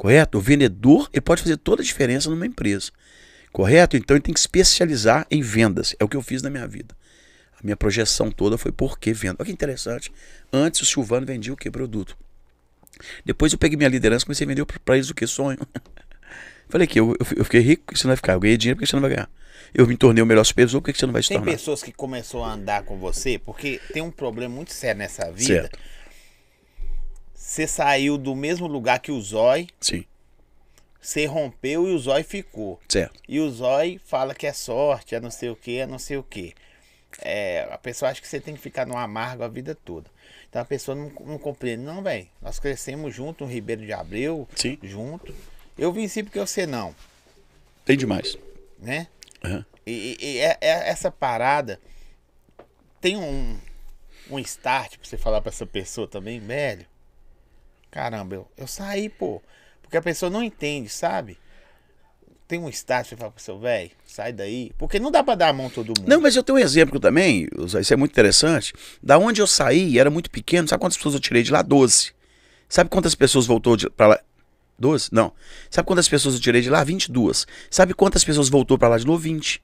Correto? 0.02 0.40
O 0.40 0.41
vendedor 0.41 1.07
ele 1.14 1.22
pode 1.22 1.44
fazer 1.44 1.57
toda 1.57 1.84
a 1.84 1.86
diferença 1.86 2.28
numa 2.28 2.48
empresa. 2.48 2.91
Correto? 3.52 3.95
Então 3.95 4.18
ele 4.18 4.23
tem 4.23 4.34
que 4.34 4.40
especializar 4.40 5.28
em 5.30 5.44
vendas. 5.44 5.95
É 5.99 6.03
o 6.03 6.07
que 6.07 6.18
eu 6.18 6.23
fiz 6.23 6.41
na 6.41 6.49
minha 6.49 6.68
vida. 6.68 6.98
A 7.53 7.60
minha 7.61 7.78
projeção 7.78 8.32
toda 8.32 8.57
foi 8.57 8.72
por 8.72 8.98
que 8.98 9.14
venda. 9.14 9.36
Olha 9.38 9.45
que 9.45 9.52
interessante. 9.52 10.11
Antes 10.52 10.82
o 10.82 10.86
Silvano 10.86 11.28
vendia 11.28 11.53
o 11.53 11.56
que? 11.56 11.69
Produto. 11.69 12.18
Depois 13.23 13.53
eu 13.53 13.60
peguei 13.60 13.78
minha 13.78 13.90
liderança 13.90 14.23
e 14.23 14.26
comecei 14.26 14.44
a 14.44 14.48
vender 14.48 14.65
para 14.65 14.95
eles 14.95 15.11
o 15.11 15.14
que? 15.14 15.28
Sonho. 15.28 15.60
Falei 16.68 16.88
que 16.88 16.99
eu, 16.99 17.15
eu, 17.38 17.45
fiquei 17.45 17.61
rico, 17.61 17.95
você 17.95 18.07
não 18.07 18.10
vai 18.10 18.18
ficar? 18.18 18.34
Eu 18.34 18.40
ganhei 18.40 18.57
dinheiro, 18.57 18.78
por 18.78 18.84
que 18.84 18.90
você 18.90 18.95
não 18.95 19.02
vai 19.02 19.11
ganhar? 19.11 19.30
Eu 19.72 19.86
me 19.86 19.95
tornei 19.95 20.23
o 20.23 20.26
melhor 20.26 20.44
supervisor, 20.44 20.82
por 20.82 20.91
que 20.91 20.98
você 20.98 21.06
não 21.06 21.14
vai 21.14 21.22
se 21.22 21.30
Tem 21.30 21.38
tornar? 21.38 21.52
pessoas 21.52 21.84
que 21.84 21.91
começou 21.91 22.44
a 22.44 22.53
andar 22.53 22.82
com 22.86 22.98
você, 22.98 23.38
porque 23.38 23.80
tem 23.94 24.02
um 24.02 24.10
problema 24.10 24.56
muito 24.56 24.73
sério 24.73 24.98
nessa 24.98 25.32
vida. 25.32 25.61
Certo. 25.61 25.80
Você 27.52 27.68
saiu 27.68 28.18
do 28.18 28.34
mesmo 28.34 28.65
lugar 28.65 28.99
que 28.99 29.11
o 29.11 29.22
Zói, 29.22 29.68
Sim, 29.78 30.06
você 31.02 31.26
rompeu 31.26 31.86
e 31.86 31.91
o 31.94 31.99
Zói 31.99 32.23
ficou. 32.23 32.80
certo. 32.88 33.19
E 33.28 33.41
o 33.41 33.49
Zói 33.52 33.99
fala 34.06 34.34
que 34.34 34.48
é 34.48 34.53
sorte, 34.53 35.15
é 35.15 35.19
não 35.19 35.30
sei 35.30 35.49
o 35.49 35.56
que, 35.57 35.78
é 35.80 35.86
não 35.86 35.99
sei 35.99 36.15
o 36.15 36.23
que. 36.23 36.53
É, 37.19 37.68
a 37.69 37.78
pessoa 37.78 38.10
acha 38.10 38.22
que 38.22 38.28
você 38.30 38.40
tem 38.40 38.56
que 38.56 38.61
ficar 38.61 38.86
no 38.88 38.95
amargo 38.95 39.44
a 39.44 39.49
vida 39.49 39.76
toda. 39.76 40.10
Então 40.49 40.61
a 40.61 40.65
pessoa 40.65 40.95
não, 40.95 41.11
não 41.26 41.38
compreende. 41.38 41.84
Não, 41.84 42.02
velho. 42.02 42.26
Nós 42.41 42.57
crescemos 42.57 43.14
junto 43.14 43.44
no 43.44 43.52
Ribeiro 43.52 43.86
de 43.86 43.91
Abreu, 43.91 44.48
Sim. 44.56 44.78
junto. 44.82 45.36
Eu 45.78 45.91
venci 45.91 46.23
porque 46.23 46.40
você 46.40 46.65
não, 46.65 46.95
Tem 47.84 47.98
demais. 47.98 48.38
né? 48.80 49.07
Aham. 49.44 49.65
E, 49.86 49.91
e- 50.22 50.26
e 50.26 50.38
é- 50.40 50.57
é- 50.61 50.90
essa 50.90 51.11
parada 51.11 51.82
tem 53.02 53.18
um, 53.18 53.60
um 54.30 54.40
start 54.40 54.95
pra 54.98 55.06
você 55.06 55.18
falar 55.18 55.41
pra 55.41 55.49
essa 55.52 55.65
pessoa 55.65 56.07
também, 56.07 56.40
velho. 56.40 56.90
Caramba, 57.91 58.35
eu, 58.35 58.47
eu 58.57 58.68
saí, 58.68 59.09
pô. 59.09 59.41
Porque 59.81 59.97
a 59.97 60.01
pessoa 60.01 60.30
não 60.30 60.41
entende, 60.41 60.89
sabe? 60.89 61.38
Tem 62.47 62.59
um 62.59 62.69
pra 62.69 63.03
você 63.03 63.15
falar 63.15 63.31
pro 63.31 63.41
seu 63.41 63.59
velho, 63.59 63.91
sai 64.05 64.34
daí. 64.34 64.72
Porque 64.77 64.99
não 64.99 65.11
dá 65.11 65.23
pra 65.23 65.35
dar 65.35 65.49
a 65.49 65.53
mão 65.53 65.69
todo 65.69 65.88
mundo. 65.88 66.07
Não, 66.07 66.19
mas 66.19 66.35
eu 66.35 66.43
tenho 66.43 66.57
um 66.57 66.61
exemplo 66.61 66.99
também, 66.99 67.47
isso 67.80 67.93
é 67.93 67.95
muito 67.95 68.11
interessante. 68.11 68.73
Da 69.01 69.18
onde 69.18 69.41
eu 69.41 69.47
saí, 69.47 69.97
era 69.97 70.09
muito 70.09 70.30
pequeno, 70.30 70.68
sabe 70.68 70.81
quantas 70.81 70.97
pessoas 70.97 71.15
eu 71.15 71.22
tirei 71.22 71.43
de 71.43 71.51
lá? 71.51 71.61
12. 71.61 72.13
Sabe 72.68 72.89
quantas 72.89 73.15
pessoas 73.15 73.45
voltou 73.45 73.77
de, 73.77 73.89
pra 73.89 74.07
lá? 74.07 74.19
12? 74.77 75.09
Não. 75.13 75.34
Sabe 75.69 75.88
quantas 75.88 76.09
pessoas 76.09 76.35
eu 76.35 76.41
tirei 76.41 76.61
de 76.61 76.69
lá? 76.69 76.84
22. 76.84 77.47
Sabe 77.69 77.93
quantas 77.93 78.23
pessoas 78.23 78.49
voltou 78.49 78.77
pra 78.77 78.89
lá 78.89 78.97
de 78.97 79.05
novo? 79.05 79.19
20. 79.19 79.61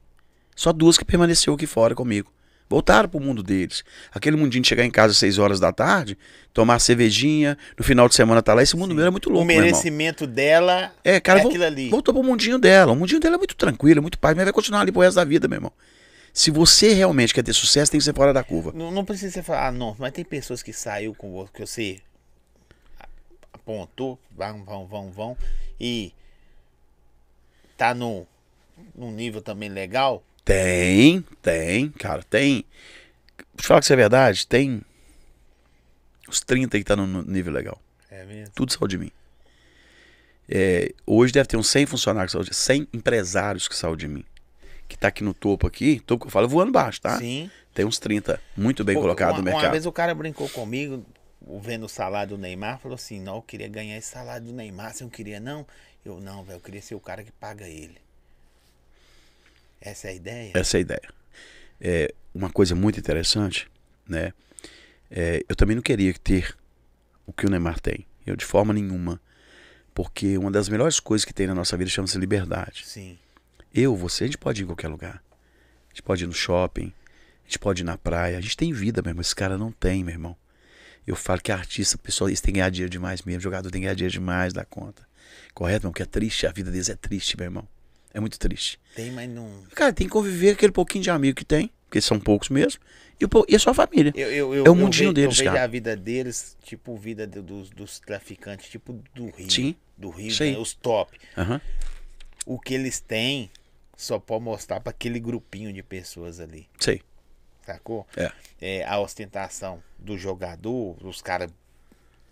Só 0.56 0.72
duas 0.72 0.96
que 0.96 1.04
permaneceu 1.04 1.54
aqui 1.54 1.66
fora 1.66 1.94
comigo. 1.94 2.32
Voltaram 2.68 3.08
pro 3.08 3.18
mundo 3.18 3.42
deles. 3.42 3.82
Aquele 4.12 4.36
mundinho 4.36 4.62
de 4.62 4.68
chegar 4.68 4.84
em 4.84 4.90
casa 4.90 5.12
às 5.12 5.18
6 5.18 5.38
horas 5.38 5.58
da 5.58 5.72
tarde, 5.72 6.18
tomar 6.52 6.78
cervejinha, 6.78 7.56
no 7.78 7.84
final 7.84 8.08
de 8.08 8.14
semana 8.14 8.42
tá 8.42 8.52
lá. 8.52 8.62
Esse 8.62 8.76
mundo 8.76 8.94
meu 8.94 9.02
era 9.02 9.10
muito 9.10 9.30
o 9.30 9.32
louco, 9.32 9.46
meu 9.46 9.56
irmão. 9.56 9.66
merecimento 9.70 10.26
dela 10.26 10.92
É, 11.02 11.18
cara, 11.18 11.40
é 11.40 11.46
aquilo 11.46 11.64
ali. 11.64 11.88
voltou 11.88 12.12
pro 12.12 12.22
mundinho 12.22 12.58
dela. 12.58 12.92
O 12.92 12.96
mundinho 12.96 13.20
dela 13.20 13.36
é 13.36 13.38
muito 13.38 13.56
tranquilo, 13.56 13.98
é 13.98 14.02
muito 14.02 14.18
paz, 14.18 14.36
mas 14.36 14.44
vai 14.44 14.52
continuar 14.52 14.82
ali 14.82 14.92
pro 14.92 15.00
resto 15.00 15.16
da 15.16 15.24
vida, 15.24 15.48
meu 15.48 15.56
irmão. 15.56 15.72
Se 16.32 16.50
você 16.50 16.92
realmente 16.92 17.32
quer 17.32 17.42
ter 17.42 17.54
sucesso, 17.54 17.90
tem 17.90 17.98
que 17.98 18.04
ser 18.04 18.14
fora 18.14 18.32
da 18.34 18.44
curva. 18.44 18.72
Não, 18.74 18.90
não 18.90 19.04
precisa 19.04 19.32
você 19.32 19.42
falar, 19.42 19.68
ah, 19.68 19.72
não, 19.72 19.96
mas 19.98 20.12
tem 20.12 20.24
pessoas 20.24 20.62
que 20.62 20.72
saiu 20.72 21.14
com 21.14 21.32
você, 21.32 21.50
que 21.52 21.60
você 21.66 22.00
apontou, 23.52 24.18
vão, 24.30 24.64
vão, 24.64 24.86
vão, 24.86 25.10
vão, 25.10 25.36
e 25.80 26.12
tá 27.76 27.94
no, 27.94 28.26
num 28.94 29.10
nível 29.10 29.40
também 29.40 29.68
legal. 29.68 30.22
Tem, 30.48 31.22
tem, 31.42 31.90
cara, 31.90 32.22
tem. 32.22 32.64
Vou 33.36 33.60
te 33.60 33.66
falar 33.66 33.80
que 33.80 33.84
isso 33.84 33.92
é 33.92 33.96
verdade, 33.96 34.46
tem 34.46 34.80
uns 36.26 36.40
30 36.40 36.78
que 36.78 36.84
tá 36.84 36.96
no 36.96 37.22
nível 37.22 37.52
legal. 37.52 37.78
É 38.10 38.24
mesmo? 38.24 38.54
Tudo 38.54 38.72
saiu 38.72 38.88
de 38.88 38.96
mim. 38.96 39.12
É, 40.48 40.94
hoje 41.06 41.34
deve 41.34 41.46
ter 41.46 41.58
uns 41.58 41.68
100 41.68 41.84
funcionários, 41.84 42.32
que 42.32 42.38
saiu 42.38 42.44
de- 42.48 42.54
100 42.54 42.88
empresários 42.94 43.68
que 43.68 43.76
saiu 43.76 43.94
de 43.94 44.08
mim. 44.08 44.24
Que 44.88 44.96
tá 44.96 45.08
aqui 45.08 45.22
no 45.22 45.34
topo 45.34 45.66
aqui, 45.66 46.00
topo 46.00 46.22
que 46.24 46.28
eu 46.28 46.32
falo, 46.32 46.48
voando 46.48 46.72
baixo, 46.72 46.98
tá? 47.02 47.18
Sim. 47.18 47.50
Tem 47.74 47.84
uns 47.84 47.98
30 47.98 48.40
muito 48.56 48.82
bem 48.82 48.94
Pô, 48.96 49.02
colocados 49.02 49.34
uma, 49.34 49.42
no 49.42 49.50
Uma 49.50 49.54
mercado. 49.54 49.72
vez 49.72 49.84
o 49.84 49.92
cara 49.92 50.14
brincou 50.14 50.48
comigo, 50.48 51.04
vendo 51.60 51.84
o 51.84 51.88
salário 51.90 52.30
do 52.36 52.38
Neymar, 52.38 52.78
falou 52.78 52.94
assim, 52.94 53.20
não, 53.20 53.36
eu 53.36 53.42
queria 53.42 53.68
ganhar 53.68 53.98
esse 53.98 54.08
salário 54.08 54.46
do 54.46 54.52
Neymar, 54.54 54.94
você 54.94 55.04
não 55.04 55.10
queria 55.10 55.38
não? 55.38 55.66
Eu, 56.02 56.18
não, 56.20 56.42
velho, 56.42 56.56
eu 56.56 56.60
queria 56.60 56.80
ser 56.80 56.94
o 56.94 57.00
cara 57.00 57.22
que 57.22 57.32
paga 57.32 57.68
ele. 57.68 57.98
Essa 59.80 60.08
é 60.08 60.10
a 60.10 60.14
ideia? 60.14 60.52
Essa 60.54 60.76
é 60.76 60.78
a 60.78 60.80
ideia. 60.80 61.08
É, 61.80 62.14
uma 62.34 62.50
coisa 62.50 62.74
muito 62.74 62.98
interessante, 62.98 63.70
né? 64.08 64.32
É, 65.10 65.44
eu 65.48 65.56
também 65.56 65.76
não 65.76 65.82
queria 65.82 66.12
ter 66.14 66.56
o 67.26 67.32
que 67.32 67.46
o 67.46 67.50
Neymar 67.50 67.80
tem. 67.80 68.06
Eu 68.26 68.36
de 68.36 68.44
forma 68.44 68.72
nenhuma. 68.72 69.20
Porque 69.94 70.36
uma 70.38 70.50
das 70.50 70.68
melhores 70.68 71.00
coisas 71.00 71.24
que 71.24 71.32
tem 71.32 71.46
na 71.46 71.54
nossa 71.54 71.76
vida 71.76 71.90
chama-se 71.90 72.18
liberdade. 72.18 72.84
Sim. 72.86 73.18
Eu, 73.74 73.96
você, 73.96 74.24
a 74.24 74.26
gente 74.26 74.38
pode 74.38 74.62
ir 74.62 74.64
em 74.64 74.66
qualquer 74.66 74.88
lugar. 74.88 75.22
A 75.86 75.88
gente 75.88 76.02
pode 76.02 76.24
ir 76.24 76.26
no 76.26 76.32
shopping, 76.32 76.92
a 77.42 77.46
gente 77.46 77.58
pode 77.58 77.82
ir 77.82 77.84
na 77.84 77.96
praia. 77.96 78.38
A 78.38 78.40
gente 78.40 78.56
tem 78.56 78.72
vida, 78.72 79.02
meu 79.02 79.10
irmão. 79.10 79.22
Esse 79.22 79.34
cara 79.34 79.58
não 79.58 79.72
tem, 79.72 80.04
meu 80.04 80.14
irmão. 80.14 80.36
Eu 81.06 81.16
falo 81.16 81.40
que 81.40 81.50
artista, 81.50 81.96
pessoal, 81.96 82.28
eles 82.28 82.40
têm 82.40 82.52
que 82.52 82.60
ganhar 82.60 82.70
dinheiro 82.70 82.90
demais 82.90 83.22
mesmo. 83.22 83.40
Jogador 83.40 83.70
tem 83.70 83.80
que 83.80 83.86
ganhar 83.86 83.94
dinheiro 83.94 84.12
demais 84.12 84.52
da 84.52 84.64
conta. 84.64 85.06
Correto, 85.54 85.86
meu? 85.86 85.92
Porque 85.92 86.02
é 86.02 86.06
triste, 86.06 86.46
a 86.46 86.52
vida 86.52 86.70
deles 86.70 86.88
é 86.88 86.94
triste, 86.94 87.36
meu 87.36 87.46
irmão. 87.46 87.66
É 88.12 88.20
muito 88.20 88.38
triste. 88.38 88.78
Tem, 88.94 89.10
mas 89.10 89.28
não... 89.28 89.62
Cara, 89.74 89.92
tem 89.92 90.06
que 90.06 90.12
conviver 90.12 90.50
aquele 90.50 90.72
pouquinho 90.72 91.04
de 91.04 91.10
amigo 91.10 91.36
que 91.36 91.44
tem, 91.44 91.70
porque 91.86 92.00
são 92.00 92.18
poucos 92.18 92.48
mesmo, 92.48 92.80
e, 93.20 93.26
e 93.52 93.56
a 93.56 93.58
sua 93.58 93.74
família. 93.74 94.12
Eu, 94.16 94.30
eu, 94.32 94.54
eu, 94.54 94.64
É 94.66 94.68
o 94.68 94.72
eu 94.72 94.74
mundinho 94.74 95.08
ve- 95.10 95.14
deles, 95.14 95.38
eu 95.38 95.44
vejo 95.44 95.50
cara. 95.54 95.64
a 95.64 95.66
vida 95.66 95.96
deles, 95.96 96.56
tipo 96.62 96.96
vida 96.96 97.26
do- 97.26 97.42
dos, 97.42 97.70
dos 97.70 97.98
traficantes, 98.00 98.68
tipo 98.68 98.92
do 99.14 99.30
Rio. 99.30 99.50
Sim. 99.50 99.76
Do 99.96 100.10
Rio, 100.10 100.32
né? 100.40 100.56
os 100.58 100.72
top. 100.74 101.18
Aham. 101.36 101.60
O 102.46 102.58
que 102.58 102.72
eles 102.74 102.98
têm 103.00 103.50
só 103.96 104.18
pode 104.18 104.42
mostrar 104.44 104.80
pra 104.80 104.90
aquele 104.90 105.18
grupinho 105.20 105.72
de 105.72 105.82
pessoas 105.82 106.40
ali, 106.40 106.66
Sei. 106.78 107.02
sacou? 107.66 108.06
É. 108.16 108.30
É, 108.60 108.84
a 108.86 108.98
ostentação 109.00 109.82
do 109.98 110.16
jogador, 110.16 110.96
os 111.04 111.20
caras 111.20 111.50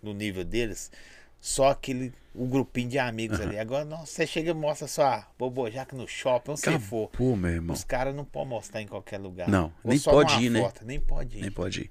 no 0.03 0.15
nível 0.15 0.45
deles, 0.45 0.91
só 1.47 1.69
aquele, 1.69 2.13
o 2.35 2.45
grupinho 2.45 2.89
de 2.89 2.99
amigos 2.99 3.41
ali. 3.41 3.57
Agora, 3.57 3.85
não, 3.85 4.05
você 4.05 4.27
chega 4.27 4.51
e 4.51 4.55
mostra 4.55 4.89
só 4.89 5.25
bobojaca 5.39 5.97
no 5.97 6.09
shopping, 6.09 6.51
onde 6.51 6.61
você 6.61 6.77
for. 6.81 7.09
Pô, 7.11 7.37
meu 7.37 7.53
irmão. 7.53 7.73
Os 7.73 7.85
caras 7.85 8.13
não 8.13 8.25
podem 8.25 8.49
mostrar 8.49 8.83
em 8.83 8.89
qualquer 8.89 9.19
lugar. 9.19 9.49
Não, 9.49 9.73
Ou 9.85 9.91
nem 9.93 10.01
pode 10.01 10.45
ir, 10.45 10.51
né? 10.51 10.61
foto, 10.61 10.85
Nem 10.85 10.99
pode 10.99 11.39
ir. 11.39 11.43
Nem 11.43 11.51
pode 11.53 11.81
ir. 11.83 11.91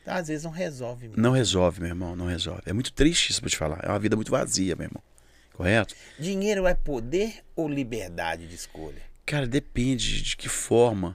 Então, 0.00 0.14
às 0.14 0.28
vezes 0.28 0.44
não 0.44 0.50
resolve. 0.50 1.06
mesmo. 1.08 1.22
Não 1.22 1.32
resolve, 1.32 1.80
meu 1.82 1.90
irmão, 1.90 2.16
não 2.16 2.28
resolve. 2.28 2.62
É 2.64 2.72
muito 2.72 2.90
triste 2.90 3.28
isso 3.28 3.42
pra 3.42 3.50
te 3.50 3.58
falar. 3.58 3.80
É 3.82 3.88
uma 3.90 3.98
vida 3.98 4.16
muito 4.16 4.30
vazia, 4.30 4.74
meu 4.74 4.86
irmão. 4.86 5.02
Correto? 5.52 5.94
Dinheiro 6.18 6.66
é 6.66 6.72
poder 6.72 7.44
ou 7.54 7.68
liberdade 7.68 8.48
de 8.48 8.54
escolha? 8.54 9.02
Cara, 9.26 9.46
depende 9.46 10.22
de 10.22 10.34
que 10.34 10.48
forma 10.48 11.14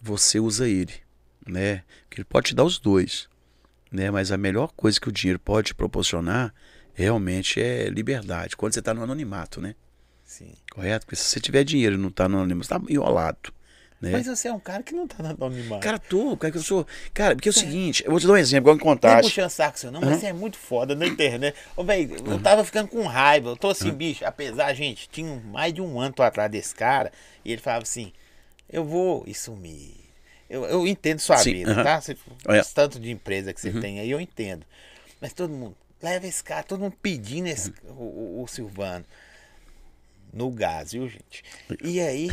você 0.00 0.38
usa 0.38 0.68
ele, 0.68 0.94
né? 1.44 1.82
Porque 2.04 2.20
ele 2.20 2.24
pode 2.26 2.50
te 2.50 2.54
dar 2.54 2.62
os 2.62 2.78
dois, 2.78 3.28
né? 3.90 4.08
Mas 4.08 4.30
a 4.30 4.36
melhor 4.36 4.70
coisa 4.76 5.00
que 5.00 5.08
o 5.08 5.12
dinheiro 5.12 5.40
pode 5.40 5.68
te 5.68 5.74
proporcionar 5.74 6.54
realmente 6.94 7.60
é 7.60 7.88
liberdade. 7.88 8.56
Quando 8.56 8.74
você 8.74 8.82
tá 8.82 8.92
no 8.94 9.02
anonimato, 9.02 9.60
né? 9.60 9.74
Sim. 10.24 10.52
Correto? 10.70 11.06
Porque 11.06 11.16
se 11.16 11.24
você 11.24 11.40
tiver 11.40 11.64
dinheiro 11.64 11.96
e 11.96 11.98
não 11.98 12.10
tá 12.10 12.28
no 12.28 12.38
anonimato, 12.38 12.66
você 12.66 12.74
tá 12.74 12.80
enrolado, 12.88 13.52
Né? 14.00 14.12
Mas 14.12 14.26
você 14.26 14.48
é 14.48 14.52
um 14.52 14.58
cara 14.58 14.82
que 14.82 14.94
não 14.94 15.06
tá 15.06 15.22
dando 15.22 15.44
anonimato. 15.44 15.82
Cara, 15.82 15.98
tô, 15.98 16.36
cara, 16.36 16.50
que 16.50 16.58
eu 16.58 16.62
sou. 16.62 16.86
Cara, 17.14 17.36
porque 17.36 17.48
é 17.48 17.50
o 17.50 17.52
seguinte, 17.52 18.02
eu 18.04 18.10
vou 18.10 18.18
te 18.18 18.26
dar 18.26 18.32
um 18.32 18.36
exemplo, 18.36 18.72
igual 18.72 18.94
em 18.96 19.00
Não 19.00 19.10
é 19.10 19.22
puxando 19.22 19.50
saco 19.50 19.78
seu, 19.78 19.92
não, 19.92 20.00
mas 20.00 20.18
você 20.18 20.26
é 20.26 20.32
muito 20.32 20.56
foda 20.56 20.94
na 20.94 21.06
internet. 21.06 21.56
Ô, 21.76 21.84
velho, 21.84 22.16
eu 22.30 22.40
tava 22.40 22.64
ficando 22.64 22.88
com 22.88 23.06
raiva. 23.06 23.50
Eu 23.50 23.56
tô 23.56 23.68
assim, 23.68 23.90
bicho, 23.92 24.24
apesar, 24.24 24.72
gente, 24.74 25.08
tinha 25.08 25.40
mais 25.44 25.72
de 25.72 25.80
um 25.80 26.00
ano 26.00 26.14
atrás 26.18 26.50
desse 26.50 26.74
cara, 26.74 27.12
e 27.44 27.52
ele 27.52 27.60
falava 27.60 27.82
assim: 27.82 28.12
eu 28.68 28.84
vou 28.84 29.22
e 29.26 29.34
sumir. 29.34 29.94
Eu, 30.48 30.64
eu 30.64 30.86
entendo 30.86 31.18
sua 31.20 31.36
Sim, 31.38 31.52
vida, 31.52 31.72
aham. 31.72 31.82
tá? 31.84 32.00
Você, 32.00 32.16
É. 32.48 32.62
Tanto 32.74 32.98
de 32.98 33.10
empresa 33.10 33.52
que 33.52 33.60
você 33.60 33.70
tem 33.72 34.00
aí, 34.00 34.10
eu 34.10 34.20
entendo. 34.20 34.66
Mas 35.20 35.32
todo 35.32 35.52
mundo, 35.52 35.76
leva 36.02 36.26
esse 36.26 36.42
cara, 36.42 36.62
todo 36.62 36.80
mundo 36.80 36.96
pedindo 37.00 37.46
esse, 37.48 37.72
o, 37.88 38.42
o- 38.42 38.46
Silvano. 38.48 39.04
No 40.32 40.50
gás, 40.50 40.92
viu, 40.92 41.06
gente? 41.08 41.44
E 41.84 42.00
aí, 42.00 42.30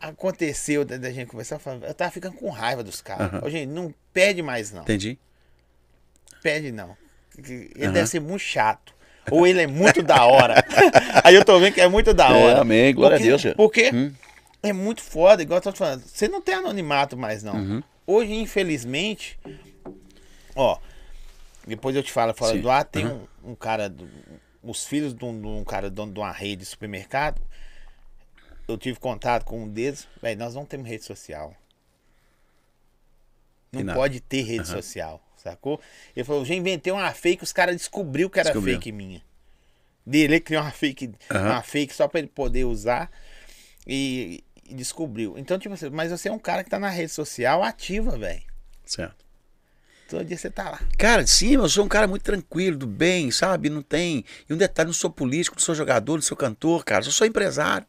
a- 0.00 0.08
aconteceu 0.08 0.84
da, 0.84 0.96
da 0.96 1.10
gente 1.10 1.28
conversar, 1.28 1.56
eu 1.56 1.60
falava, 1.60 1.86
eu 1.86 1.94
tava 1.94 2.10
ficando 2.10 2.36
com 2.36 2.50
raiva 2.50 2.82
dos 2.82 3.00
caras. 3.00 3.42
Ô, 3.42 3.48
gente, 3.48 3.68
não 3.68 3.94
pede 4.12 4.42
mais, 4.42 4.72
não. 4.72 4.82
Entendi. 4.82 5.18
Pede 6.42 6.72
não. 6.72 6.96
Ele 7.36 7.70
Aham. 7.84 7.92
deve 7.92 8.06
ser 8.08 8.20
muito 8.20 8.40
chato. 8.42 8.92
Ou 9.30 9.46
ele 9.46 9.60
é 9.62 9.66
muito 9.66 10.02
da 10.02 10.24
hora. 10.24 10.64
Aí 11.22 11.34
eu 11.34 11.44
tô 11.44 11.58
vendo 11.60 11.74
que 11.74 11.80
é 11.80 11.86
muito 11.88 12.12
da 12.14 12.28
É, 12.30 12.32
hora. 12.32 12.60
amém, 12.62 12.94
glória 12.94 13.16
a 13.16 13.18
Porque- 13.18 13.28
Deus, 13.28 13.40
já. 13.42 13.54
Porque 13.54 13.90
Hum. 13.94 14.12
é 14.62 14.72
muito 14.72 15.02
foda, 15.02 15.42
igual 15.42 15.58
eu 15.58 15.62
tô 15.62 15.70
te 15.72 15.78
falando. 15.78 16.02
Você 16.04 16.26
não 16.28 16.40
tem 16.40 16.54
anonimato 16.56 17.16
mais, 17.16 17.42
não. 17.42 17.54
Uhum. 17.54 17.82
Hoje, 18.06 18.32
infelizmente, 18.34 19.38
ó, 20.56 20.78
depois 21.68 21.94
eu 21.94 22.02
te 22.02 22.12
falo 22.12 22.34
Sim. 22.34 22.60
do 22.60 22.70
ar, 22.70 22.84
tem 22.84 23.06
Uhum. 23.06 23.26
um, 23.44 23.50
um 23.50 23.54
cara, 23.54 23.92
os 24.62 24.84
filhos 24.86 25.14
de 25.14 25.24
um, 25.24 25.40
de 25.40 25.46
um 25.46 25.64
cara 25.64 25.90
dono 25.90 26.12
de 26.12 26.18
uma 26.18 26.32
rede 26.32 26.62
de 26.62 26.66
supermercado. 26.66 27.40
Eu 28.66 28.76
tive 28.76 28.98
contato 28.98 29.44
com 29.44 29.62
um 29.62 29.68
deles. 29.68 30.06
Velho, 30.20 30.38
nós 30.38 30.54
não 30.54 30.64
temos 30.64 30.86
rede 30.88 31.04
social. 31.04 31.54
Não 33.72 33.84
pode 33.94 34.20
ter 34.20 34.42
rede 34.42 34.66
social, 34.66 35.22
sacou? 35.36 35.80
Ele 36.16 36.24
falou, 36.24 36.44
já 36.44 36.54
inventei 36.54 36.92
uma 36.92 37.12
fake, 37.12 37.44
os 37.44 37.52
caras 37.52 37.76
descobriu 37.76 38.30
que 38.30 38.40
era 38.40 38.50
Descobriu. 38.50 38.76
fake 38.76 38.92
minha. 38.92 39.22
Dele, 40.06 40.34
ele 40.34 40.40
criou 40.40 40.62
uma 40.62 40.70
fake, 40.70 41.12
Aham. 41.30 41.50
uma 41.50 41.62
fake 41.62 41.92
só 41.94 42.08
pra 42.08 42.18
ele 42.20 42.28
poder 42.28 42.64
usar 42.64 43.10
e, 43.86 44.42
e 44.64 44.74
descobriu. 44.74 45.36
Então, 45.36 45.58
tipo 45.58 45.74
assim, 45.74 45.90
mas 45.90 46.10
você 46.10 46.30
é 46.30 46.32
um 46.32 46.38
cara 46.38 46.64
que 46.64 46.70
tá 46.70 46.78
na 46.78 46.88
rede 46.88 47.12
social 47.12 47.62
ativa, 47.62 48.16
velho. 48.16 48.42
Certo. 48.86 49.27
Todo 50.08 50.24
dia 50.24 50.36
você 50.38 50.48
tá 50.50 50.70
lá. 50.70 50.80
Cara, 50.96 51.26
sim, 51.26 51.54
eu 51.54 51.68
sou 51.68 51.84
um 51.84 51.88
cara 51.88 52.06
muito 52.08 52.22
tranquilo, 52.22 52.78
do 52.78 52.86
bem, 52.86 53.30
sabe? 53.30 53.68
Não 53.68 53.82
tem. 53.82 54.24
E 54.48 54.54
um 54.54 54.56
detalhe, 54.56 54.86
não 54.86 54.94
sou 54.94 55.10
político, 55.10 55.56
não 55.56 55.62
sou 55.62 55.74
jogador, 55.74 56.14
não 56.14 56.22
sou 56.22 56.36
cantor, 56.36 56.82
cara. 56.84 57.04
Eu 57.04 57.10
sou 57.12 57.26
empresário. 57.26 57.86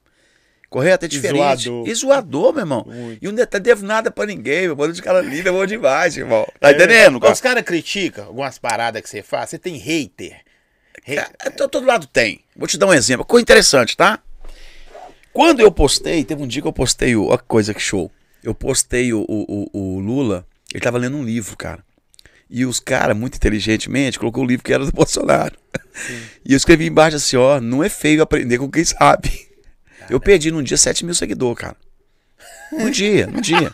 Correto? 0.69 1.05
É 1.05 1.07
diferente. 1.07 1.63
zoador. 1.63 1.87
E 1.87 1.95
zoador, 1.95 2.51
meu 2.53 2.61
irmão. 2.61 2.85
Muito. 2.85 3.23
E 3.23 3.27
um 3.27 3.33
detalhe, 3.33 3.63
devo 3.63 3.85
nada 3.85 4.11
pra 4.11 4.25
ninguém, 4.25 4.63
meu 4.63 4.71
irmão. 4.73 4.91
De 4.91 5.01
cara 5.01 5.21
livre 5.21 5.47
é 5.49 5.51
bom 5.51 5.65
demais, 5.65 6.15
irmão. 6.17 6.45
Tá 6.59 6.69
É, 6.69 6.73
entendendo, 6.73 7.19
cara? 7.19 7.33
Os 7.33 7.41
caras 7.41 7.63
criticam 7.63 8.25
algumas 8.25 8.59
paradas 8.59 9.01
que 9.01 9.09
você 9.09 9.23
faz. 9.23 9.49
Você 9.49 9.57
tem 9.57 9.77
hater. 9.77 10.41
Hate- 11.01 11.15
Cara, 11.15 11.31
É, 11.45 11.49
to- 11.49 11.67
todo 11.69 11.87
lado 11.87 12.05
tem. 12.05 12.41
Vou 12.55 12.67
te 12.67 12.77
dar 12.77 12.85
um 12.87 12.93
exemplo. 12.93 13.25
Coisa 13.25 13.41
interessante, 13.41 13.95
tá? 13.97 14.19
Quando 15.33 15.61
eu 15.61 15.71
postei, 15.71 16.23
teve 16.23 16.43
um 16.43 16.47
dia 16.47 16.61
que 16.61 16.67
eu 16.67 16.73
postei 16.73 17.15
o. 17.15 17.27
Olha 17.27 17.37
que 17.37 17.45
coisa 17.45 17.73
que 17.73 17.79
show. 17.79 18.11
Eu 18.43 18.53
postei 18.53 19.13
o, 19.13 19.21
o, 19.27 19.67
o- 19.73 19.95
o 19.95 19.99
Lula, 19.99 20.45
ele 20.73 20.81
tava 20.83 20.97
lendo 20.97 21.17
um 21.17 21.23
livro, 21.23 21.55
cara. 21.57 21.83
E 22.49 22.65
os 22.65 22.79
caras, 22.79 23.15
muito 23.15 23.35
inteligentemente, 23.35 24.17
colocou 24.17 24.43
o 24.43 24.47
livro 24.47 24.63
que 24.63 24.73
era 24.73 24.85
do 24.85 24.91
Bolsonaro. 24.95 25.55
E 26.43 26.53
eu 26.53 26.57
escrevi 26.57 26.87
embaixo 26.87 27.17
assim, 27.17 27.37
ó, 27.37 27.59
não 27.61 27.83
é 27.83 27.89
feio 27.89 28.21
aprender 28.21 28.57
com 28.57 28.69
quem 28.69 28.83
sabe. 28.83 29.47
Eu 30.09 30.19
perdi 30.19 30.49
num 30.49 30.63
dia 30.63 30.77
7 30.77 31.05
mil 31.05 31.13
seguidores, 31.13 31.59
cara. 31.59 31.75
Num 32.71 32.89
dia, 32.89 33.27
num 33.27 33.41
dia. 33.41 33.71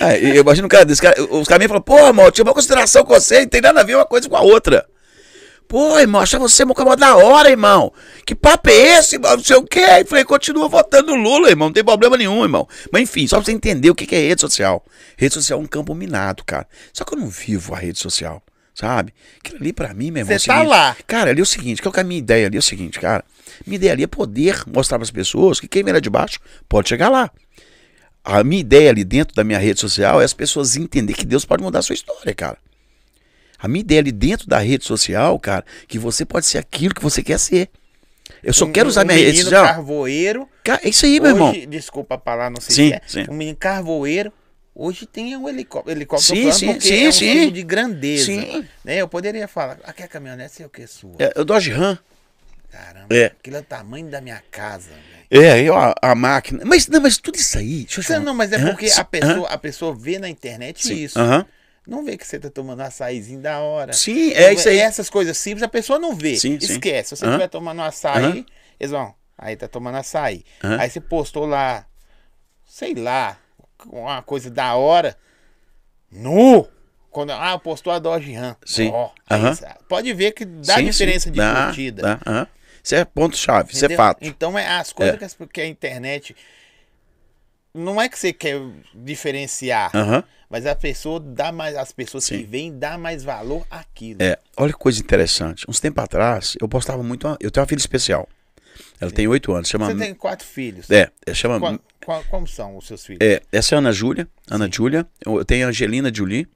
É, 0.00 0.18
eu 0.18 0.42
imagino 0.42 0.66
um 0.66 0.68
cara 0.68 0.84
desse 0.84 1.00
cara. 1.00 1.22
Os 1.22 1.46
caras 1.46 1.62
me 1.62 1.68
falam, 1.68 1.82
pô, 1.82 1.98
irmão, 1.98 2.26
eu 2.26 2.32
tinha 2.32 2.44
uma 2.44 2.54
consideração 2.54 3.04
com 3.04 3.14
você, 3.14 3.40
não 3.40 3.48
tem 3.48 3.60
nada 3.60 3.80
a 3.80 3.84
ver 3.84 3.94
uma 3.94 4.06
coisa 4.06 4.28
com 4.28 4.36
a 4.36 4.40
outra. 4.40 4.87
Pô, 5.68 5.98
irmão, 5.98 6.22
achava 6.22 6.48
você 6.48 6.64
coisa 6.64 6.96
da 6.96 7.14
hora, 7.16 7.50
irmão. 7.50 7.92
Que 8.24 8.34
papo 8.34 8.70
é 8.70 8.98
esse, 8.98 9.16
irmão? 9.16 9.36
Não 9.36 9.44
sei 9.44 9.56
o 9.56 9.62
quê. 9.64 9.80
Aí 9.80 10.04
falei, 10.04 10.24
continua 10.24 10.66
votando 10.66 11.14
no 11.14 11.22
Lula, 11.22 11.50
irmão. 11.50 11.68
Não 11.68 11.72
tem 11.74 11.84
problema 11.84 12.16
nenhum, 12.16 12.42
irmão. 12.42 12.66
Mas 12.90 13.02
enfim, 13.02 13.26
só 13.26 13.36
pra 13.36 13.44
você 13.44 13.52
entender 13.52 13.90
o 13.90 13.94
que 13.94 14.14
é 14.14 14.28
rede 14.28 14.40
social. 14.40 14.82
Rede 15.16 15.34
social 15.34 15.58
é 15.58 15.62
um 15.62 15.66
campo 15.66 15.94
minado, 15.94 16.42
cara. 16.44 16.66
Só 16.92 17.04
que 17.04 17.12
eu 17.14 17.18
não 17.18 17.28
vivo 17.28 17.74
a 17.74 17.78
rede 17.78 17.98
social, 17.98 18.42
sabe? 18.74 19.12
Aquilo 19.38 19.58
ali 19.60 19.72
pra 19.74 19.92
mim, 19.92 20.10
meu 20.10 20.22
irmão. 20.22 20.34
é 20.34 20.38
Você 20.38 20.46
tá 20.46 20.54
seguinte- 20.54 20.70
lá. 20.70 20.96
Cara, 21.06 21.30
ali 21.30 21.40
é 21.40 21.42
o 21.42 21.46
seguinte, 21.46 21.82
qual 21.82 21.92
que 21.92 22.00
é 22.00 22.02
a 22.02 22.06
minha 22.06 22.18
ideia 22.18 22.46
ali? 22.46 22.56
É 22.56 22.60
o 22.60 22.62
seguinte, 22.62 22.98
cara. 22.98 23.22
Minha 23.66 23.76
ideia 23.76 23.92
ali 23.92 24.04
é 24.04 24.06
poder 24.06 24.62
mostrar 24.66 24.98
pras 24.98 25.10
pessoas 25.10 25.60
que 25.60 25.68
quem 25.68 25.84
vem 25.84 25.92
lá 25.92 26.00
de 26.00 26.08
baixo 26.08 26.38
pode 26.66 26.88
chegar 26.88 27.10
lá. 27.10 27.30
A 28.24 28.42
minha 28.42 28.60
ideia 28.60 28.90
ali 28.90 29.04
dentro 29.04 29.34
da 29.34 29.44
minha 29.44 29.58
rede 29.58 29.80
social 29.80 30.20
é 30.20 30.24
as 30.24 30.32
pessoas 30.32 30.76
entenderem 30.76 31.14
que 31.18 31.26
Deus 31.26 31.44
pode 31.44 31.62
mudar 31.62 31.78
a 31.80 31.82
sua 31.82 31.94
história, 31.94 32.34
cara. 32.34 32.56
A 33.58 33.66
minha 33.68 33.80
ideia 33.80 34.00
ali 34.00 34.12
dentro 34.12 34.46
da 34.46 34.58
rede 34.58 34.84
social, 34.84 35.38
cara, 35.38 35.64
que 35.86 35.98
você 35.98 36.24
pode 36.24 36.46
ser 36.46 36.58
aquilo 36.58 36.94
que 36.94 37.02
você 37.02 37.22
quer 37.22 37.38
ser. 37.38 37.68
Eu 38.42 38.52
só 38.52 38.64
Um- 38.66 38.72
quero 38.72 38.88
usar 38.88 39.02
um 39.02 39.06
minha 39.06 39.16
rede 39.18 39.30
menino 39.32 39.44
social. 39.50 39.64
carvoeiro. 39.66 40.48
Cara, 40.62 40.80
é 40.84 40.88
isso 40.90 41.04
aí, 41.06 41.18
meu 41.18 41.30
irmão. 41.30 41.52
Desculpa 41.68 42.14
a 42.14 42.18
palavra, 42.18 42.50
não 42.50 42.60
sei 42.60 42.74
Sim, 42.76 42.88
se 43.06 43.18
é. 43.20 43.24
sim. 43.24 43.30
Um 43.30 43.34
menino 43.34 43.56
carvoeiro. 43.56 44.32
Hoje 44.74 45.06
tem 45.06 45.36
um 45.36 45.48
helicóptero. 45.48 45.96
Helicóptero 45.96 46.36
Sim, 46.38 46.52
sim, 46.52 46.66
porque 46.66 46.80
sim, 46.86 47.04
é 47.04 47.08
um 47.08 47.12
sim. 47.12 47.50
de 47.52 47.62
grandeza. 47.64 48.26
Sim. 48.26 48.64
Né? 48.84 48.98
Eu 48.98 49.08
poderia 49.08 49.48
falar, 49.48 49.78
aqui 49.82 50.02
é 50.02 50.04
a 50.04 50.08
caminhonete, 50.08 50.54
sei 50.54 50.66
o 50.66 50.68
que 50.68 50.82
é 50.82 50.86
sua. 50.86 51.14
É, 51.18 51.32
eu 51.34 51.44
Dodge 51.44 51.72
Ram. 51.72 51.98
Caramba, 52.70 53.06
É. 53.12 53.24
aquilo 53.26 53.56
é 53.56 53.60
o 53.60 53.64
tamanho 53.64 54.06
da 54.08 54.20
minha 54.20 54.40
casa. 54.52 54.90
É, 55.30 55.50
aí, 55.52 55.68
ó, 55.70 55.92
a 56.00 56.14
máquina. 56.14 56.62
Mas, 56.64 56.86
não, 56.86 57.00
mas 57.00 57.16
tudo 57.16 57.36
isso 57.36 57.58
aí. 57.58 57.84
Deixa 57.84 58.00
eu 58.00 58.04
falar. 58.04 58.20
Não, 58.20 58.34
mas 58.34 58.52
é 58.52 58.58
porque 58.58 58.88
a 58.94 59.04
pessoa, 59.04 59.48
a 59.48 59.58
pessoa 59.58 59.94
vê 59.94 60.18
na 60.18 60.28
internet 60.28 60.86
Sim. 60.86 60.94
isso. 60.94 61.18
Aham. 61.18 61.44
Não 61.88 62.04
vê 62.04 62.18
que 62.18 62.26
você 62.26 62.38
tá 62.38 62.50
tomando 62.50 62.82
açaizinho 62.82 63.40
da 63.40 63.60
hora. 63.60 63.94
Sim, 63.94 64.32
é 64.32 64.52
isso 64.52 64.68
aí. 64.68 64.78
Essas 64.78 65.08
coisas 65.08 65.38
simples 65.38 65.62
a 65.62 65.68
pessoa 65.68 65.98
não 65.98 66.14
vê. 66.14 66.36
Sim, 66.36 66.60
sim. 66.60 66.74
Esquece. 66.74 67.08
Se 67.08 67.16
você 67.16 67.24
estiver 67.24 67.48
tomando 67.48 67.78
um 67.78 67.82
açaí, 67.82 68.22
Aham. 68.22 68.46
eles 68.78 68.90
vão. 68.90 69.14
Aí 69.38 69.56
tá 69.56 69.66
tomando 69.66 69.96
açaí. 69.96 70.44
Aham. 70.62 70.78
Aí 70.80 70.90
você 70.90 71.00
postou 71.00 71.46
lá, 71.46 71.86
sei 72.66 72.94
lá, 72.94 73.38
uma 73.86 74.20
coisa 74.20 74.50
da 74.50 74.74
hora. 74.74 75.16
Nu! 76.12 76.68
Quando, 77.10 77.30
ah, 77.32 77.58
postou 77.58 77.90
a 77.90 77.98
Dodge 77.98 78.34
Ram. 78.34 78.54
Sim. 78.66 78.90
Ó, 78.92 79.10
aí 79.26 79.40
pode 79.88 80.12
ver 80.12 80.32
que 80.32 80.44
dá 80.44 80.74
Sim, 80.74 80.84
diferença 80.84 81.24
sim. 81.28 81.32
de 81.32 81.38
Dá, 81.38 81.64
curtida. 81.64 82.02
dá. 82.02 82.48
Isso 82.84 82.94
é 82.94 83.04
ponto-chave, 83.06 83.72
isso 83.72 83.86
é 83.86 83.88
fato. 83.96 84.18
Então 84.22 84.58
é 84.58 84.66
as 84.66 84.92
coisas 84.92 85.34
É. 85.40 85.46
que 85.46 85.60
a 85.62 85.66
internet. 85.66 86.36
Não 87.72 88.00
é 88.00 88.10
que 88.10 88.18
você 88.18 88.30
quer 88.30 88.60
diferenciar, 88.94 89.90
Aham. 89.96 90.22
Mas 90.50 90.66
a 90.66 90.74
pessoa 90.74 91.20
dá 91.20 91.50
mais. 91.52 91.76
As 91.76 91.92
pessoas 91.92 92.28
que 92.28 92.36
Sim. 92.38 92.44
vêm 92.44 92.78
dá 92.78 92.96
mais 92.98 93.22
valor 93.24 93.66
àquilo. 93.70 94.22
É, 94.22 94.38
olha 94.56 94.72
que 94.72 94.78
coisa 94.78 95.00
interessante. 95.00 95.64
Uns 95.68 95.80
tempos 95.80 96.02
atrás, 96.04 96.56
eu 96.60 96.68
postava 96.68 97.02
muito. 97.02 97.26
uma- 97.26 97.36
Eu 97.40 97.50
tenho 97.50 97.62
uma 97.62 97.68
filha 97.68 97.78
especial. 97.80 98.28
Ela 99.00 99.10
tem 99.10 99.26
oito 99.28 99.52
anos. 99.52 99.68
Chama. 99.68 99.86
Você 99.86 99.94
tem 99.96 100.14
quatro 100.14 100.46
filhos. 100.46 100.90
É, 100.90 101.10
é, 101.26 101.34
chama. 101.34 101.58
Qua- 101.60 101.80
qua- 102.04 102.24
como 102.24 102.46
são 102.46 102.76
os 102.76 102.86
seus 102.86 103.04
filhos? 103.04 103.20
É, 103.22 103.42
essa 103.52 103.74
é 103.74 103.76
a 103.76 103.78
Ana 103.78 103.92
Júlia. 103.92 104.26
Ana 104.50 104.68
Júlia. 104.72 105.06
Eu 105.24 105.44
tenho 105.44 105.66
a 105.66 105.68
Angelina 105.70 106.12
Jolie. 106.14 106.48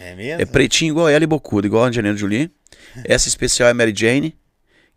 É, 0.00 0.14
mesmo? 0.14 0.42
É 0.42 0.44
pretinho 0.44 0.90
igual 0.92 1.08
ela 1.08 1.22
e 1.22 1.26
bocuda, 1.26 1.66
igual 1.66 1.84
a 1.84 1.88
Angelina 1.88 2.16
Jolie. 2.16 2.50
Essa 3.04 3.28
especial 3.28 3.68
é 3.68 3.70
a 3.70 3.74
Mary 3.74 3.92
Jane, 3.96 4.36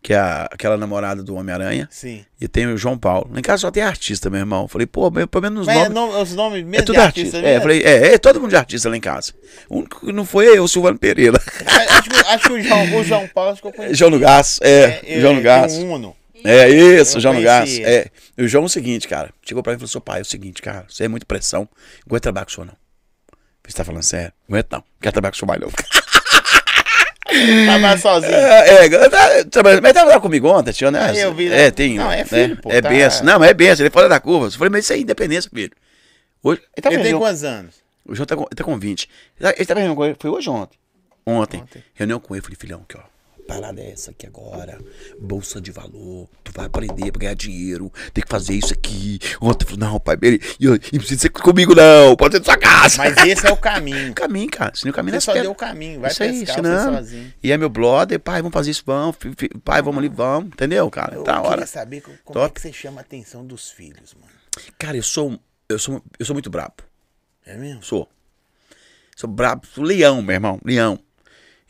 que 0.02 0.12
é 0.14 0.16
a- 0.18 0.48
aquela 0.50 0.76
namorada 0.76 1.22
do 1.22 1.34
Homem-Aranha. 1.34 1.88
Sim. 1.90 2.24
E 2.40 2.46
tem 2.46 2.66
o 2.66 2.76
João 2.76 2.96
Paulo. 2.96 3.28
Lá 3.32 3.38
em 3.38 3.42
casa 3.42 3.62
só 3.62 3.70
tem 3.70 3.82
artista, 3.82 4.30
meu 4.30 4.38
irmão. 4.40 4.68
Falei, 4.68 4.86
pô, 4.86 5.10
pelo 5.10 5.42
menos 5.42 5.60
os 5.62 5.66
Mas 5.66 5.76
é 5.76 5.88
nomes. 5.88 6.14
no- 6.14 6.22
os 6.22 6.34
nomes 6.34 6.62
mesmo 6.64 6.76
É 6.76 6.82
tudo 6.82 6.94
de 6.96 7.00
artista. 7.02 7.36
artista 7.38 7.48
É, 7.56 7.60
falei, 7.60 7.82
é, 7.82 8.14
é 8.14 8.18
todo 8.18 8.40
mundo 8.40 8.50
de 8.50 8.56
artista 8.56 8.88
lá 8.88 8.96
em 8.96 9.00
casa. 9.00 9.32
O 9.68 9.78
único 9.78 10.06
que 10.06 10.12
não 10.12 10.24
foi 10.24 10.46
é 10.46 10.58
eu, 10.58 10.64
o 10.64 10.68
Silvano 10.68 10.98
Pereira. 10.98 11.38
acho, 11.66 12.02
que- 12.10 12.16
acho 12.26 12.44
que 12.46 12.52
o 12.52 12.62
João, 12.62 12.96
o 12.96 13.04
João 13.04 13.28
Paulo 13.28 13.50
acho 13.50 13.60
que 13.60 13.68
eu 13.68 13.72
conheci. 13.72 13.94
João 13.96 14.10
no 14.10 14.18
Gás, 14.18 14.58
é, 14.62 15.20
João 15.20 15.42
Gás. 15.42 15.74
tem 15.76 15.84
um. 15.84 16.14
É 16.44 16.68
isso, 16.70 17.16
Eu 17.16 17.20
João 17.20 17.42
Gás. 17.42 17.78
É. 17.80 18.06
E 18.36 18.42
o 18.44 18.48
João 18.48 18.62
é 18.62 18.66
o 18.66 18.68
seguinte, 18.68 19.08
cara. 19.08 19.30
Chegou 19.44 19.60
pra 19.60 19.72
mim 19.72 19.76
e 19.76 19.80
falou: 19.80 19.88
seu 19.88 20.00
pai, 20.00 20.20
é 20.20 20.22
o 20.22 20.24
seguinte, 20.24 20.62
cara, 20.62 20.86
você 20.88 21.04
é 21.04 21.08
muita 21.08 21.26
pressão. 21.26 21.62
Não 21.62 22.10
aguento 22.10 22.22
trabalhar 22.22 22.44
com 22.46 22.52
o 22.52 22.54
senhor, 22.54 22.66
não. 22.66 22.76
Você 23.66 23.76
tá 23.76 23.84
falando 23.84 24.04
sério? 24.04 24.32
Não 24.48 24.54
aguento, 24.56 24.70
não. 24.70 24.78
Não 24.78 24.84
quero 25.02 25.12
trabalhar 25.12 25.32
com 25.32 25.36
o 25.36 25.38
senhor 25.40 25.48
mais, 25.48 25.60
não. 25.60 25.68
Tava 27.66 27.98
sozinho. 27.98 28.32
É, 28.32 28.68
é, 28.68 28.86
eu 28.86 29.10
tava 29.10 29.44
trabalhando- 29.44 29.82
mas 29.82 29.92
tava 29.92 30.10
lá 30.10 30.20
comigo 30.20 30.48
ontem, 30.48 30.72
tio, 30.72 30.90
né? 30.90 30.98
Ah, 31.10 31.14
eu 31.14 31.34
vi, 31.34 31.48
né? 31.48 31.66
É, 31.66 31.70
tem. 31.70 31.96
Não, 31.96 32.10
é 32.10 32.18
né? 32.18 32.24
filho, 32.24 32.56
pô, 32.56 32.70
É 32.72 32.80
tá- 32.80 32.88
benção. 32.88 33.24
Não, 33.26 33.38
mas 33.38 33.50
é 33.50 33.54
benção, 33.54 33.84
ele 33.84 33.88
é 33.88 33.92
fora 33.92 34.08
da 34.08 34.18
curva. 34.18 34.46
Eu 34.46 34.50
falei, 34.52 34.70
mas 34.70 34.84
isso 34.84 34.92
é 34.94 34.98
independência, 34.98 35.50
filho. 35.52 35.72
Hoje, 36.42 36.62
ele 36.76 36.82
tá 36.82 36.92
Ele 36.92 37.02
tem 37.02 37.18
quantos 37.18 37.44
anos? 37.44 37.74
O 38.06 38.14
João 38.14 38.26
tá 38.26 38.34
com, 38.36 38.42
ele 38.42 38.54
tá 38.56 38.64
com 38.64 38.78
20. 38.78 39.08
Ele 39.38 39.48
tá- 39.50 39.54
ele 39.56 39.66
tava 39.66 39.80
reunião 39.80 39.96
com 39.96 40.04
ele, 40.06 40.16
foi 40.18 40.30
hoje 40.30 40.48
ou 40.48 40.56
ontem? 40.56 40.78
Ontem. 41.26 41.60
Ontem. 41.60 41.82
Reunião 41.94 42.18
com 42.20 42.34
ele, 42.34 42.42
falei, 42.42 42.56
filhão, 42.58 42.80
aqui, 42.88 42.96
ó. 42.98 43.02
Parada 43.48 43.80
é 43.80 43.92
essa 43.92 44.10
aqui 44.10 44.26
agora. 44.26 44.78
Bolsa 45.18 45.58
de 45.58 45.72
valor. 45.72 46.28
Tu 46.44 46.52
vai 46.54 46.66
aprender 46.66 47.10
pra 47.10 47.20
ganhar 47.20 47.34
dinheiro. 47.34 47.90
Tem 48.12 48.22
que 48.22 48.28
fazer 48.30 48.52
isso 48.54 48.74
aqui. 48.74 49.18
Ontem, 49.40 49.64
eu 49.64 49.70
falei, 49.70 49.88
não, 49.88 49.98
pai, 49.98 50.18
ele, 50.20 50.38
eu- 50.60 50.72
não 50.72 50.78
precisa 50.98 51.22
ser 51.22 51.30
comigo, 51.30 51.74
não. 51.74 52.14
Pode 52.14 52.34
ser 52.34 52.40
na 52.40 52.44
sua 52.44 52.58
casa. 52.58 52.98
Mas 52.98 53.16
esse 53.26 53.46
é 53.46 53.50
o 53.50 53.56
caminho. 53.56 54.12
caminho, 54.14 54.50
cara. 54.50 54.72
Senão 54.74 54.90
o 54.92 54.94
caminho 54.94 55.18
Você 55.18 55.30
é 55.30 55.34
só 55.34 55.40
deu 55.40 55.50
o 55.50 55.54
caminho. 55.54 55.98
Vai 56.00 56.10
Isso 56.10 56.22
aí, 56.22 56.40
pescar 56.40 56.58
ensinando. 56.58 56.90
você 56.90 56.96
sozinho. 56.98 57.32
E 57.42 57.50
é 57.50 57.56
meu 57.56 57.70
brother, 57.70 58.20
pai, 58.20 58.42
vamos 58.42 58.52
fazer 58.52 58.70
isso, 58.70 58.82
vamos. 58.84 59.16
Pai, 59.64 59.80
vamos 59.80 59.98
ali, 59.98 60.08
vamos. 60.10 60.48
Entendeu, 60.52 60.90
cara? 60.90 61.14
Eu 61.14 61.24
tá 61.24 61.36
queria 61.36 61.48
hora. 61.50 61.66
saber 61.66 62.02
co- 62.02 62.12
como 62.24 62.38
é 62.38 62.42
Top. 62.42 62.54
que 62.54 62.60
você 62.60 62.70
chama 62.70 63.00
a 63.00 63.02
atenção 63.02 63.46
dos 63.46 63.70
filhos, 63.70 64.12
mano. 64.14 64.28
Cara, 64.78 64.94
eu 64.96 65.02
sou. 65.02 65.40
eu 65.70 65.78
sou, 65.78 66.02
eu 66.18 66.26
sou 66.26 66.34
muito 66.34 66.50
brabo. 66.50 66.74
É 67.46 67.56
mesmo? 67.56 67.82
Sou. 67.82 68.06
Sou 69.16 69.28
brabo, 69.30 69.66
sou 69.74 69.82
leão, 69.82 70.20
meu 70.20 70.34
irmão, 70.34 70.60
leão. 70.62 70.98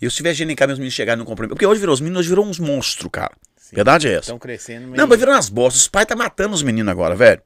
Eu 0.01 0.11
se 0.11 0.17
tiver 0.17 0.35
casa, 0.55 0.67
meus 0.69 0.79
meninos 0.79 0.95
chegarem 0.95 1.19
no 1.19 1.25
compromisso. 1.25 1.55
Porque 1.55 1.67
hoje 1.67 1.81
virou, 1.81 1.93
os 1.93 2.01
meninos 2.01 2.21
hoje 2.21 2.29
virou 2.29 2.47
uns 2.47 2.59
monstros, 2.59 3.09
cara. 3.13 3.33
Sim. 3.57 3.75
Verdade 3.77 4.07
é 4.09 4.13
essa. 4.13 4.21
Estão 4.21 4.39
crescendo 4.39 4.87
meio... 4.87 4.97
Não, 4.97 5.07
mas 5.07 5.19
virando 5.19 5.35
umas 5.35 5.49
bostas. 5.49 5.83
Os 5.83 5.89
pais 5.89 6.07
tá 6.07 6.15
matando 6.17 6.55
os 6.55 6.63
meninos 6.63 6.91
agora, 6.91 7.15
velho. 7.17 7.43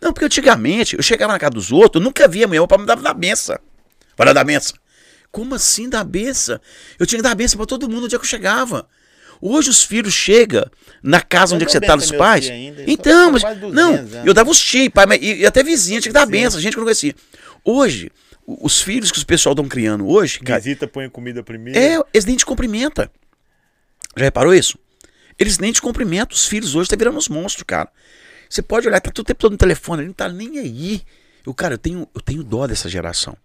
Não, 0.00 0.12
porque 0.12 0.26
antigamente 0.26 0.94
eu 0.96 1.02
chegava 1.02 1.32
na 1.32 1.38
casa 1.38 1.50
dos 1.52 1.72
outros, 1.72 2.00
eu 2.00 2.04
nunca 2.04 2.28
via 2.28 2.46
mulher, 2.46 2.60
o 2.60 2.68
pai 2.68 2.78
me 2.78 2.86
dava 2.86 3.00
da 3.02 3.14
benção. 3.14 3.58
Vai 4.16 4.32
dar 4.32 4.44
benção. 4.44 4.76
Como 5.32 5.54
assim 5.54 5.88
dar 5.88 6.04
benção? 6.04 6.60
Eu 6.98 7.06
tinha 7.06 7.18
que 7.18 7.22
dar 7.22 7.34
benção 7.34 7.56
pra 7.56 7.66
todo 7.66 7.88
mundo 7.88 8.02
no 8.02 8.08
dia 8.08 8.18
que 8.18 8.24
eu 8.24 8.28
chegava. 8.28 8.86
Hoje 9.40 9.68
os 9.70 9.82
filhos 9.82 10.12
chegam 10.14 10.64
na 11.02 11.20
casa 11.20 11.52
Eu 11.52 11.56
onde 11.56 11.64
é 11.64 11.66
que 11.66 11.72
você 11.72 11.80
tá 11.80 11.96
dos 11.96 12.10
pais. 12.10 12.48
ainda, 12.48 12.84
Então, 12.86 13.32
mas. 13.32 13.42
quase 13.42 13.60
200 13.60 13.74
Não, 13.74 13.94
anos. 13.94 14.26
eu 14.26 14.32
dava 14.34 14.50
os 14.50 14.60
tios, 14.60 14.88
pai, 14.90 15.06
mas, 15.06 15.18
e, 15.20 15.36
e 15.40 15.46
até 15.46 15.62
vizinha 15.62 16.00
tinha 16.00 16.10
que 16.10 16.14
dar 16.14 16.24
Sim. 16.26 16.30
benção, 16.32 16.60
gente 16.60 16.72
que 16.72 16.78
eu 16.78 16.82
não 16.82 16.86
conhecia. 16.86 17.14
Hoje, 17.64 18.10
os 18.46 18.80
filhos 18.80 19.10
que 19.10 19.18
os 19.18 19.24
pessoal 19.24 19.52
estão 19.52 19.68
criando 19.68 20.06
hoje, 20.08 20.38
cara, 20.40 20.60
Visita, 20.60 20.86
põe 20.86 21.08
comida 21.08 21.42
primeiro. 21.42 21.78
é, 21.78 22.00
eles 22.12 22.24
nem 22.24 22.36
te 22.36 22.46
cumprimentam. 22.46 23.08
Já 24.16 24.24
reparou 24.24 24.54
isso? 24.54 24.78
Eles 25.38 25.58
nem 25.58 25.72
te 25.72 25.82
cumprimentam. 25.82 26.34
Os 26.34 26.46
filhos 26.46 26.74
hoje 26.74 26.88
tá 26.88 26.96
virando 26.96 27.18
uns 27.18 27.28
monstros, 27.28 27.64
cara. 27.66 27.90
Você 28.48 28.62
pode 28.62 28.86
olhar, 28.88 29.00
tá 29.00 29.10
todo 29.10 29.26
tempo 29.26 29.40
todo 29.40 29.52
no 29.52 29.58
telefone, 29.58 30.02
ele 30.02 30.08
não 30.08 30.14
tá 30.14 30.28
nem 30.28 30.58
aí. 30.58 31.02
Eu, 31.44 31.52
cara, 31.52 31.74
eu 31.74 31.78
tenho, 31.78 32.08
eu 32.14 32.20
tenho 32.20 32.42
dó 32.42 32.66
dessa 32.66 32.88
geração. 32.88 33.36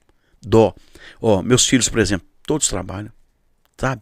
Dó. 0.42 0.74
Ó, 1.22 1.42
meus 1.42 1.68
filhos, 1.68 1.90
por 1.90 2.00
exemplo, 2.00 2.26
todos 2.46 2.68
trabalham. 2.68 3.12
Sabe? 3.78 4.02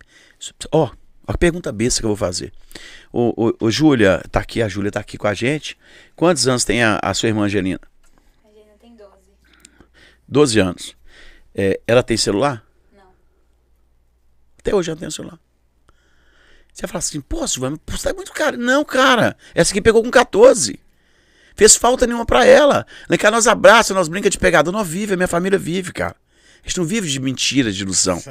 Ó, 0.71 0.91
a 1.25 1.37
pergunta 1.37 1.71
besta 1.71 2.01
que 2.01 2.05
eu 2.05 2.09
vou 2.09 2.17
fazer. 2.17 2.51
Ô, 3.11 3.33
ô, 3.35 3.53
ô, 3.65 3.71
Júlia, 3.71 4.21
tá 4.29 4.39
aqui, 4.39 4.61
a 4.61 4.67
Júlia 4.67 4.91
tá 4.91 4.99
aqui 4.99 5.17
com 5.17 5.27
a 5.27 5.33
gente. 5.33 5.77
Quantos 6.15 6.47
anos 6.47 6.63
tem 6.63 6.83
a, 6.83 6.99
a 7.01 7.13
sua 7.13 7.29
irmã 7.29 7.43
Angelina? 7.45 7.79
A 8.45 8.49
Gina 8.49 8.73
tem 8.79 8.95
12. 8.95 9.11
12 10.29 10.59
anos. 10.59 10.95
É, 11.53 11.79
ela 11.87 12.03
tem 12.03 12.15
celular? 12.15 12.63
Não. 12.95 13.11
Até 14.59 14.75
hoje 14.75 14.91
ela 14.91 14.99
tem 14.99 15.09
celular. 15.09 15.39
Você 16.73 16.87
fala 16.87 16.99
assim, 16.99 17.19
pô, 17.19 17.45
Silvana, 17.47 17.77
você 17.87 18.07
tá 18.07 18.13
muito 18.13 18.31
caro. 18.31 18.57
Não, 18.57 18.85
cara. 18.85 19.35
Essa 19.53 19.71
aqui 19.71 19.81
pegou 19.81 20.01
com 20.01 20.11
14. 20.11 20.79
Fez 21.55 21.75
falta 21.75 22.07
nenhuma 22.07 22.25
pra 22.25 22.45
ela. 22.45 22.85
Lá 23.09 23.15
em 23.15 23.17
casa 23.17 23.35
nós 23.35 23.47
abraçamos, 23.47 23.99
nós 23.99 24.07
brincamos 24.07 24.31
de 24.31 24.37
pegador, 24.37 24.71
nós 24.71 24.87
vive, 24.87 25.13
a 25.13 25.17
minha 25.17 25.27
família 25.27 25.59
vive, 25.59 25.91
cara. 25.91 26.15
A 26.63 26.67
gente 26.67 26.77
não 26.77 26.85
vive 26.85 27.09
de 27.09 27.19
mentira, 27.19 27.71
de 27.71 27.81
ilusão. 27.81 28.21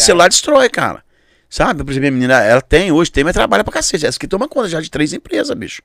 Celular 0.00 0.28
destrói, 0.28 0.70
cara. 0.70 1.04
Sabe? 1.50 1.84
Por 1.84 1.90
exemplo, 1.90 2.08
a 2.08 2.12
menina, 2.12 2.40
ela 2.40 2.62
tem, 2.62 2.92
hoje 2.92 3.10
tem, 3.10 3.24
mas 3.24 3.34
trabalha 3.34 3.64
pra 3.64 3.72
cacete. 3.72 4.06
Essa 4.06 4.16
aqui 4.16 4.28
toma 4.28 4.48
conta 4.48 4.68
já 4.68 4.80
de 4.80 4.90
três 4.90 5.12
empresas, 5.12 5.54
bicho. 5.56 5.82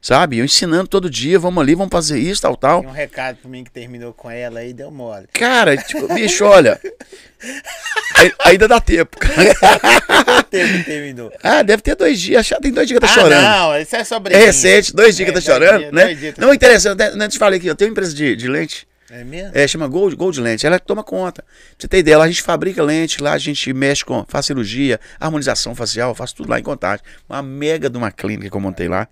Sabe? 0.00 0.38
Eu 0.38 0.44
ensinando 0.44 0.88
todo 0.88 1.10
dia, 1.10 1.38
vamos 1.38 1.60
ali, 1.62 1.74
vamos 1.74 1.90
fazer 1.90 2.18
isso, 2.18 2.40
tal, 2.42 2.56
tal. 2.56 2.80
Tem 2.82 2.88
um 2.90 2.92
recado 2.92 3.36
pra 3.38 3.50
mim 3.50 3.64
que 3.64 3.70
terminou 3.70 4.12
com 4.12 4.30
ela 4.30 4.60
aí, 4.60 4.72
deu 4.72 4.90
mole. 4.90 5.26
Cara, 5.32 5.76
tipo, 5.76 6.12
bicho, 6.14 6.44
olha. 6.44 6.80
ai- 8.16 8.32
Ainda 8.46 8.68
dá 8.68 8.80
tempo. 8.80 9.16
Quanto 9.18 10.42
tempo 10.44 10.84
terminou? 10.84 11.32
Ah, 11.42 11.62
deve 11.62 11.82
ter 11.82 11.94
dois 11.96 12.20
dias. 12.20 12.48
Tem 12.62 12.72
dois 12.72 12.86
dias 12.88 12.98
que 13.00 13.06
tá 13.06 13.12
ah, 13.12 13.14
chorando. 13.14 13.42
não, 13.42 13.80
isso 13.80 13.96
é 13.96 14.04
só 14.04 14.16
É 14.16 14.20
brincadeira. 14.20 14.46
recente, 14.52 14.94
dois 14.94 15.16
dias 15.16 15.26
que 15.28 15.32
tá 15.32 15.38
É, 15.38 15.42
chorando, 15.42 15.78
dias, 15.80 15.92
né? 15.92 16.14
dias 16.14 16.34
Não, 16.38 16.54
interessante, 16.54 16.98
né, 17.16 17.24
eu 17.24 17.28
te 17.28 17.38
falei 17.38 17.58
aqui, 17.58 17.66
eu 17.66 17.74
tenho 17.74 17.88
uma 17.90 17.92
empresa 17.92 18.14
de, 18.14 18.36
de 18.36 18.48
lente, 18.48 18.86
É 19.10 19.24
mesmo? 19.24 19.50
é, 19.54 19.66
chama 19.66 19.86
Gold, 19.88 20.14
Gold 20.16 20.40
Lente, 20.40 20.66
ela 20.66 20.78
toma 20.78 21.02
conta. 21.04 21.42
Pra 21.42 21.52
você 21.78 21.88
ter 21.88 21.98
ideia, 21.98 22.18
lá 22.18 22.24
a 22.24 22.28
gente 22.28 22.42
fabrica 22.42 22.82
lente, 22.82 23.22
lá 23.22 23.32
a 23.32 23.38
gente 23.38 23.72
mexe 23.72 24.04
com, 24.04 24.24
faz 24.28 24.46
cirurgia, 24.46 25.00
harmonização 25.18 25.74
facial, 25.74 26.14
faz 26.14 26.32
tudo 26.32 26.48
lá 26.50 26.58
em 26.58 26.62
contato. 26.62 27.02
Uma 27.28 27.42
mega 27.42 27.88
de 27.90 27.96
uma 27.98 28.10
clínica 28.10 28.50
que 28.50 28.56
eu 28.56 28.60
montei 28.60 28.88
lá. 28.88 29.08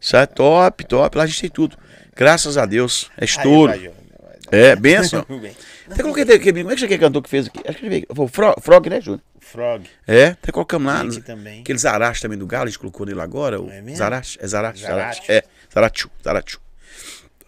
Isso 0.00 0.16
é 0.16 0.26
top, 0.26 0.84
top, 0.86 1.16
lá 1.18 1.24
a 1.24 1.26
gente 1.26 1.40
tem 1.42 1.50
tudo. 1.50 1.76
Graças 2.16 2.56
a 2.56 2.66
Deus, 2.66 3.10
é 3.16 3.24
estouro. 3.24 3.72
É, 4.50 4.74
benção. 4.74 5.24
Até 5.90 6.02
coloquei, 6.02 6.22
aqui, 6.22 6.52
como 6.52 6.70
é 6.70 6.74
que 6.74 6.80
você 6.86 6.98
cantou 6.98 7.20
que 7.20 7.28
fez 7.28 7.48
aqui? 7.48 7.60
Acho 7.66 7.78
que 7.78 7.86
ele 7.86 8.06
veio, 8.14 8.28
Frog, 8.28 8.54
Frog, 8.60 8.88
né, 8.88 9.00
Júnior? 9.00 9.20
Frog. 9.40 9.84
É, 10.06 10.26
até 10.26 10.52
colocamos 10.52 10.86
lá. 10.92 11.00
Aqui 11.00 11.20
também. 11.20 11.60
Aquele 11.62 11.78
Zarache 11.78 12.22
também 12.22 12.38
do 12.38 12.46
Galo, 12.46 12.64
a 12.64 12.66
gente 12.68 12.78
colocou 12.78 13.04
nele 13.04 13.20
agora. 13.20 13.60
O 13.60 13.68
É 13.68 13.80
mesmo? 13.80 13.90
É. 13.90 13.96
Zarache. 13.96 14.38
É, 15.28 15.42
Zarachu, 15.72 16.08
Zarachu. 16.22 16.60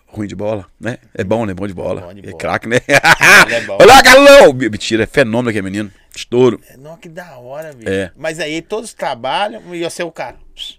Ruim 0.08 0.26
de 0.26 0.34
bola, 0.34 0.66
né? 0.80 0.98
É 1.14 1.22
bom, 1.22 1.46
né? 1.46 1.54
Bom 1.54 1.66
de 1.66 1.72
bola. 1.72 2.00
Bom 2.02 2.12
de 2.14 2.20
É 2.20 2.22
bola. 2.24 2.36
craque, 2.38 2.68
né? 2.68 2.78
É 2.86 3.60
bom. 3.62 3.78
Galão! 4.04 4.52
Mentira, 4.52 5.04
é 5.04 5.06
fenômeno 5.06 5.50
aquele 5.50 5.62
menino. 5.62 5.90
Estouro. 6.14 6.60
É, 6.68 6.76
Não, 6.76 6.96
que 6.96 7.08
da 7.08 7.38
hora, 7.38 7.72
bicho. 7.72 7.88
É. 7.88 8.10
Mas 8.16 8.40
aí 8.40 8.60
todos 8.60 8.92
trabalham 8.92 9.62
e 9.74 9.82
você 9.82 10.02
é 10.02 10.04
o 10.04 10.10
cara. 10.12 10.36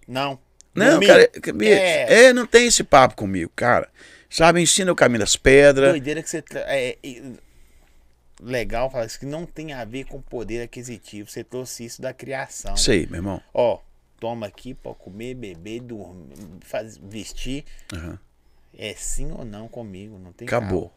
Não. 0.08 0.38
Não, 0.76 0.94
Domingo. 0.96 1.12
cara, 1.12 1.28
que- 1.28 1.52
bicho, 1.52 1.72
É. 1.72 2.26
é, 2.26 2.34
não 2.34 2.46
tem 2.48 2.68
esse 2.68 2.84
papo 2.84 3.16
comigo, 3.16 3.52
cara. 3.56 3.88
Sabe, 4.30 4.60
ensina 4.62 4.92
o 4.92 4.96
caminho 4.96 5.20
das 5.20 5.36
pedras. 5.36 5.90
Doideira 5.92 6.24
que 6.24 6.30
você. 6.30 6.42
tra- 6.42 6.66
É, 6.68 6.98
e- 7.04 7.36
legal 8.42 8.90
falar 8.90 9.06
isso 9.06 9.20
que 9.20 9.26
não 9.26 9.46
tem 9.46 9.74
a 9.74 9.86
ver 9.86 10.06
com 10.06 10.20
poder 10.22 10.62
aquisitivo. 10.64 11.30
Você 11.30 11.44
trouxe 11.44 11.86
isso 11.86 12.02
da 12.02 12.14
criação. 12.14 12.74
Isso 12.74 12.92
aí, 12.92 13.06
meu 13.08 13.18
irmão. 13.18 13.42
Ó, 13.54 13.80
toma 14.20 14.48
aqui 14.48 14.74
pra 14.74 14.94
comer, 14.96 15.36
beber, 15.36 15.82
dormir, 15.82 16.34
faz, 16.62 16.98
vestir. 16.98 17.64
Aham. 17.94 18.18
É 18.76 18.96
sim 18.96 19.32
ou 19.32 19.46
não 19.46 19.68
comigo, 19.68 20.18
não 20.18 20.32
tem 20.34 20.48
Acabou. 20.48 20.92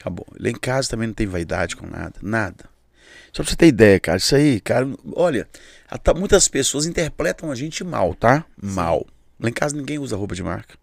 Acabou. 0.00 0.26
Lá 0.40 0.48
em 0.48 0.54
casa 0.54 0.88
também 0.88 1.06
não 1.08 1.14
tem 1.14 1.26
vaidade 1.26 1.76
com 1.76 1.86
nada. 1.86 2.14
Nada. 2.22 2.64
Só 3.32 3.42
pra 3.42 3.50
você 3.50 3.56
ter 3.56 3.66
ideia, 3.66 3.98
cara. 3.98 4.18
Isso 4.18 4.34
aí, 4.34 4.60
cara. 4.60 4.86
Olha, 5.14 5.48
até 5.88 6.12
muitas 6.14 6.48
pessoas 6.48 6.86
interpretam 6.86 7.50
a 7.50 7.54
gente 7.54 7.82
mal, 7.82 8.14
tá? 8.14 8.44
Mal. 8.60 9.06
Lá 9.40 9.48
em 9.48 9.52
casa 9.52 9.76
ninguém 9.76 9.98
usa 9.98 10.16
roupa 10.16 10.34
de 10.34 10.42
marca. 10.42 10.74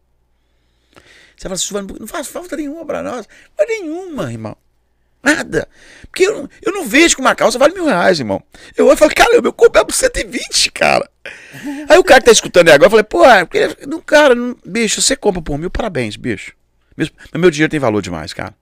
Você 1.37 1.43
fala 1.43 1.55
assim, 1.55 1.97
não 1.99 2.07
faz 2.07 2.27
falta 2.27 2.57
nenhuma 2.57 2.85
pra 2.85 3.01
nós. 3.01 3.27
Mas 3.57 3.67
nenhuma, 3.67 4.31
irmão. 4.31 4.57
Nada. 5.23 5.67
Porque 6.03 6.25
eu 6.25 6.33
não, 6.33 6.49
eu 6.61 6.71
não 6.73 6.85
vejo 6.87 7.15
que 7.15 7.21
uma 7.21 7.35
calça 7.35 7.57
vale 7.59 7.73
mil 7.73 7.85
reais, 7.85 8.19
irmão. 8.19 8.41
Eu 8.75 8.85
olho 8.87 8.93
e 8.95 8.97
falo, 8.97 9.13
cara, 9.13 9.41
meu 9.41 9.53
corpo 9.53 9.77
é 9.77 9.83
por 9.85 9.93
120, 9.93 10.71
cara. 10.71 11.09
Aí 11.89 11.97
o 11.97 12.03
cara 12.03 12.19
que 12.21 12.25
tá 12.25 12.31
escutando 12.31 12.69
aí 12.69 12.73
agora, 12.73 12.87
eu 12.87 12.91
falei, 12.91 13.03
pô, 13.03 13.25
é 13.25 13.45
porque, 13.45 13.85
não, 13.85 14.01
cara, 14.01 14.33
não- 14.33 14.55
bicho, 14.65 15.01
você 15.01 15.15
compra 15.15 15.41
por 15.41 15.57
mil, 15.57 15.69
parabéns, 15.69 16.15
bicho. 16.15 16.53
Mas 16.95 17.11
meu 17.35 17.51
dinheiro 17.51 17.69
tem 17.71 17.79
valor 17.79 18.01
demais, 18.01 18.33
cara. 18.33 18.53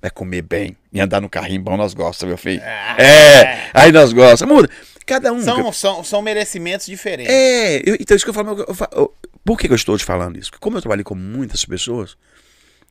Vai 0.00 0.10
comer 0.10 0.42
bem 0.42 0.76
e 0.92 1.00
andar 1.00 1.20
no 1.20 1.28
carrinho 1.28 1.62
bom, 1.62 1.76
nós 1.76 1.94
gostamos, 1.94 2.30
meu 2.30 2.38
filho. 2.38 2.60
Ah. 2.64 3.00
É, 3.02 3.70
aí 3.72 3.90
nós 3.92 4.12
gostamos. 4.12 4.54
Muda. 4.54 4.70
Cada 5.06 5.32
um. 5.32 5.40
São, 5.42 5.72
são, 5.72 6.04
são 6.04 6.22
merecimentos 6.22 6.86
diferentes. 6.86 7.32
É, 7.32 7.76
eu- 7.88 7.96
então 8.00 8.16
isso 8.16 8.24
que 8.24 8.30
eu 8.30 8.34
falo. 8.34 8.58
eu- 8.60 8.76
eu 8.92 9.14
por 9.44 9.58
que, 9.58 9.66
que 9.66 9.72
eu 9.72 9.76
estou 9.76 9.96
te 9.98 10.04
falando 10.04 10.38
isso? 10.38 10.50
Porque 10.50 10.62
como 10.62 10.76
eu 10.78 10.80
trabalhei 10.82 11.04
com 11.04 11.14
muitas 11.14 11.64
pessoas, 11.64 12.16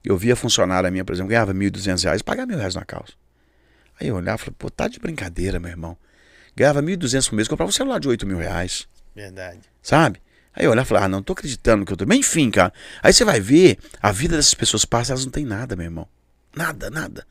eu 0.04 0.16
via 0.18 0.36
funcionária 0.36 0.90
minha, 0.92 1.04
por 1.04 1.14
exemplo, 1.14 1.30
ganhava 1.30 1.54
1.200 1.54 2.04
reais, 2.04 2.22
pagava 2.22 2.46
mil 2.48 2.58
reais 2.58 2.76
na 2.76 2.86
calça. 2.86 3.14
Aí 4.00 4.08
eu 4.08 4.16
olhava 4.16 4.36
e 4.36 4.40
falei, 4.46 4.56
pô, 4.58 4.70
tá 4.70 4.88
de 4.88 5.00
brincadeira, 5.00 5.60
meu 5.60 5.70
irmão. 5.72 5.98
Ganhava 6.56 6.82
1.200 6.82 7.28
por 7.30 7.36
mês, 7.36 7.48
comprava 7.48 7.70
um 7.70 7.72
celular 7.72 8.00
de 8.00 8.08
8 8.08 8.28
mil 8.28 8.38
reais, 8.38 8.88
Verdade. 9.16 9.62
sabe? 9.82 10.22
Aí 10.56 10.66
eu 10.66 10.72
olhava 10.72 10.86
e 10.86 10.90
falei, 10.90 11.04
ah, 11.06 11.08
não 11.08 11.24
tô 11.24 11.34
acreditando 11.34 11.84
que 11.84 11.92
eu 11.92 11.98
tô. 11.98 12.06
Mas 12.06 12.20
enfim, 12.20 12.52
cara. 12.52 12.72
Aí 13.02 13.12
você 13.12 13.26
vai 13.26 13.40
ver, 13.40 13.80
a 14.00 14.12
vida 14.12 14.36
dessas 14.36 14.54
pessoas 14.54 14.86
passa, 14.86 15.12
elas 15.14 15.26
não 15.26 15.32
têm 15.32 15.46
nada, 15.46 15.76
meu 15.76 15.86
irmão. 15.86 16.08
Nada, 16.56 16.90
nada. 16.90 17.26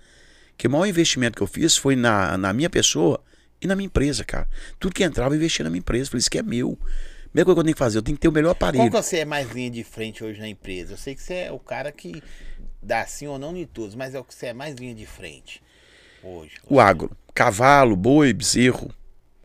Que 0.56 0.66
o 0.66 0.70
maior 0.70 0.86
investimento 0.86 1.36
que 1.36 1.42
eu 1.42 1.46
fiz 1.46 1.76
foi 1.76 1.96
na, 1.96 2.36
na 2.38 2.52
minha 2.52 2.70
pessoa 2.70 3.22
e 3.60 3.66
na 3.66 3.74
minha 3.76 3.86
empresa, 3.86 4.24
cara. 4.24 4.48
Tudo 4.78 4.94
que 4.94 5.02
entrava, 5.04 5.34
eu 5.34 5.38
investia 5.38 5.64
na 5.64 5.70
minha 5.70 5.78
empresa. 5.80 6.10
Falei, 6.10 6.18
isso 6.20 6.28
aqui 6.28 6.38
é 6.38 6.42
meu. 6.42 6.78
Primeira 7.30 7.44
coisa 7.46 7.54
que 7.54 7.60
eu 7.60 7.64
tenho 7.64 7.74
que 7.74 7.78
fazer, 7.78 7.98
eu 7.98 8.02
tenho 8.02 8.16
que 8.16 8.20
ter 8.20 8.28
o 8.28 8.32
melhor 8.32 8.54
Qual 8.54 8.68
aparelho. 8.68 8.90
que 8.90 8.96
você 8.96 9.18
é 9.18 9.24
mais 9.24 9.50
linha 9.50 9.70
de 9.70 9.82
frente 9.82 10.22
hoje 10.22 10.38
na 10.38 10.48
empresa? 10.48 10.92
Eu 10.92 10.98
sei 10.98 11.14
que 11.14 11.22
você 11.22 11.34
é 11.34 11.52
o 11.52 11.58
cara 11.58 11.90
que 11.90 12.22
dá 12.82 13.06
sim 13.06 13.26
ou 13.26 13.38
não 13.38 13.56
em 13.56 13.64
todos, 13.64 13.94
mas 13.94 14.14
é 14.14 14.18
o 14.20 14.24
que 14.24 14.34
você 14.34 14.46
é 14.46 14.52
mais 14.52 14.74
linha 14.74 14.94
de 14.94 15.06
frente 15.06 15.62
hoje. 16.22 16.52
O 16.68 16.78
agro. 16.78 17.10
Cavalo, 17.34 17.96
boi, 17.96 18.32
bezerro. 18.34 18.94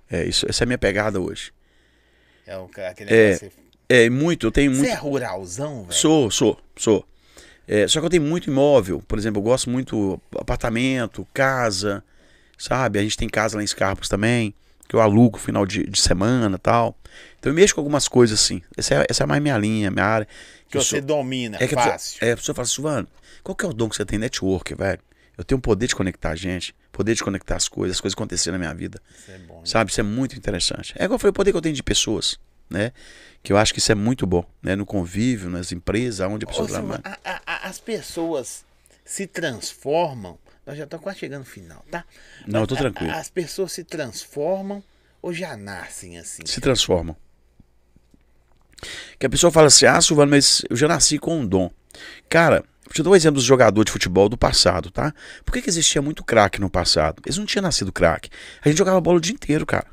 É, 0.09 0.25
isso, 0.25 0.45
essa 0.49 0.63
é 0.63 0.65
a 0.65 0.67
minha 0.67 0.77
pegada 0.77 1.19
hoje. 1.21 1.53
É 2.45 2.55
cara 2.73 2.89
aquele 2.89 3.13
É, 3.13 3.25
negócio. 3.27 3.51
É, 3.89 4.09
muito, 4.09 4.47
eu 4.47 4.51
tenho 4.51 4.71
Você 4.73 4.79
muito. 4.79 4.91
é 4.91 4.95
ruralzão, 4.95 5.83
velho? 5.83 5.93
Sou, 5.93 6.29
sou, 6.29 6.59
sou. 6.75 7.07
É, 7.67 7.87
só 7.87 7.99
que 7.99 8.05
eu 8.05 8.09
tenho 8.09 8.23
muito 8.23 8.49
imóvel. 8.49 9.03
Por 9.07 9.17
exemplo, 9.17 9.39
eu 9.39 9.43
gosto 9.43 9.69
muito 9.69 10.19
apartamento, 10.37 11.27
casa, 11.33 12.03
sabe? 12.57 12.99
A 12.99 13.03
gente 13.03 13.17
tem 13.17 13.27
casa 13.27 13.57
lá 13.57 13.63
em 13.63 13.67
Scarpos 13.67 14.07
também, 14.07 14.53
que 14.87 14.95
eu 14.95 15.01
alugo 15.01 15.37
final 15.37 15.65
de, 15.65 15.83
de 15.83 15.99
semana 15.99 16.55
e 16.55 16.59
tal. 16.59 16.97
Então 17.39 17.51
eu 17.51 17.55
mexo 17.55 17.75
com 17.75 17.81
algumas 17.81 18.07
coisas 18.07 18.39
assim. 18.39 18.61
Essa 18.77 18.95
é, 18.95 19.05
essa 19.09 19.23
é 19.23 19.25
mais 19.27 19.41
minha 19.41 19.57
linha, 19.57 19.91
minha 19.91 20.05
área. 20.05 20.27
Que 20.69 20.77
você 20.77 20.97
sou- 20.97 21.01
domina, 21.01 21.57
é 21.59 21.67
que 21.67 21.75
a 21.75 21.77
fácil. 21.83 22.13
pessoa, 22.19 22.29
é, 22.29 22.33
a 22.33 22.37
pessoa 22.37 22.55
fala, 22.55 22.65
Silvano, 22.67 23.07
qual 23.43 23.55
que 23.55 23.65
é 23.65 23.69
o 23.69 23.73
dom 23.73 23.89
que 23.89 23.95
você 23.95 24.05
tem? 24.05 24.17
Network, 24.19 24.73
velho. 24.73 24.99
Eu 25.37 25.43
tenho 25.43 25.59
o 25.59 25.61
poder 25.61 25.85
de 25.87 25.95
conectar 25.95 26.31
a 26.31 26.35
gente, 26.35 26.73
poder 26.91 27.13
de 27.13 27.23
conectar 27.23 27.55
as 27.57 27.67
coisas, 27.67 27.97
as 27.97 28.01
coisas 28.01 28.15
acontecerem 28.15 28.57
na 28.57 28.65
minha 28.65 28.73
vida. 28.73 28.99
Isso 29.15 29.29
é 29.31 29.37
bom. 29.37 29.61
Sabe? 29.63 29.91
Isso 29.91 29.99
é 29.99 30.03
muito 30.03 30.35
interessante. 30.35 30.93
É 30.97 31.03
igual 31.03 31.15
eu 31.15 31.19
falei, 31.19 31.29
o 31.29 31.33
poder 31.33 31.51
que 31.51 31.57
eu 31.57 31.61
tenho 31.61 31.75
de 31.75 31.83
pessoas, 31.83 32.39
né? 32.69 32.91
Que 33.43 33.53
eu 33.53 33.57
acho 33.57 33.73
que 33.73 33.79
isso 33.79 33.91
é 33.91 33.95
muito 33.95 34.25
bom, 34.25 34.43
né? 34.61 34.75
No 34.75 34.85
convívio, 34.85 35.49
nas 35.49 35.71
empresas, 35.71 36.27
onde 36.29 36.45
a 36.45 36.47
pessoa 36.47 36.67
trabalha. 36.67 37.01
as 37.45 37.79
pessoas 37.79 38.65
se 39.05 39.25
transformam. 39.27 40.37
Nós 40.65 40.77
já 40.77 40.83
estamos 40.83 41.03
quase 41.03 41.19
chegando 41.19 41.39
no 41.39 41.45
final, 41.45 41.83
tá? 41.89 42.03
Não, 42.45 42.61
eu 42.61 42.67
tô 42.67 42.75
tranquilo. 42.75 43.11
As 43.11 43.29
pessoas 43.29 43.71
se 43.71 43.83
transformam 43.83 44.83
ou 45.21 45.33
já 45.33 45.55
nascem 45.55 46.17
assim? 46.17 46.41
Se 46.45 46.59
transformam. 46.59 47.15
Que 49.17 49.25
a 49.25 49.29
pessoa 49.29 49.51
fala 49.51 49.67
assim, 49.67 49.85
ah, 49.85 49.99
Silvano, 50.01 50.31
mas 50.31 50.61
eu 50.69 50.75
já 50.75 50.87
nasci 50.87 51.17
com 51.17 51.39
um 51.39 51.47
dom. 51.47 51.71
Cara, 52.29 52.63
Vou 52.87 52.93
te 52.93 53.03
dar 53.03 53.09
um 53.09 53.15
exemplo 53.15 53.35
dos 53.35 53.43
jogadores 53.43 53.87
de 53.87 53.91
futebol 53.91 54.29
do 54.29 54.37
passado, 54.37 54.89
tá? 54.89 55.13
Por 55.43 55.51
que, 55.51 55.61
que 55.61 55.69
existia 55.69 56.01
muito 56.01 56.23
craque 56.23 56.61
no 56.61 56.69
passado? 56.69 57.21
Eles 57.25 57.37
não 57.37 57.45
tinham 57.45 57.61
nascido 57.63 57.91
craque. 57.91 58.29
A 58.63 58.69
gente 58.69 58.77
jogava 58.77 59.01
bola 59.01 59.17
o 59.17 59.21
dia 59.21 59.33
inteiro, 59.33 59.65
cara. 59.65 59.87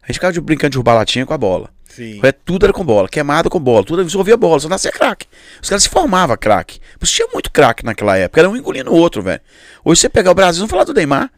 A 0.00 0.06
gente 0.06 0.14
ficava 0.14 0.40
brincando 0.40 0.70
de 0.70 0.76
roubar 0.76 0.94
latinha 0.94 1.26
com 1.26 1.34
a 1.34 1.38
bola. 1.38 1.68
Sim. 1.88 2.20
É, 2.22 2.30
tudo 2.32 2.66
era 2.66 2.72
com 2.72 2.84
bola, 2.84 3.08
queimada 3.08 3.48
com 3.50 3.58
bola, 3.58 3.84
tudo 3.84 4.02
resolvia 4.02 4.36
bola, 4.36 4.60
só 4.60 4.68
nascia 4.68 4.92
craque. 4.92 5.26
Os 5.60 5.68
caras 5.68 5.82
se 5.82 5.88
formavam 5.88 6.36
craque. 6.36 6.78
Tinha 7.02 7.26
muito 7.32 7.50
craque 7.50 7.84
naquela 7.84 8.16
época, 8.16 8.40
era 8.40 8.48
um 8.48 8.56
engolindo 8.56 8.90
o 8.92 8.94
outro, 8.96 9.22
velho. 9.22 9.40
Hoje 9.84 10.00
você 10.02 10.08
pegar 10.08 10.30
o 10.30 10.34
Brasil, 10.34 10.60
não 10.60 10.68
falar 10.68 10.84
do 10.84 10.94
Neymar. 10.94 11.30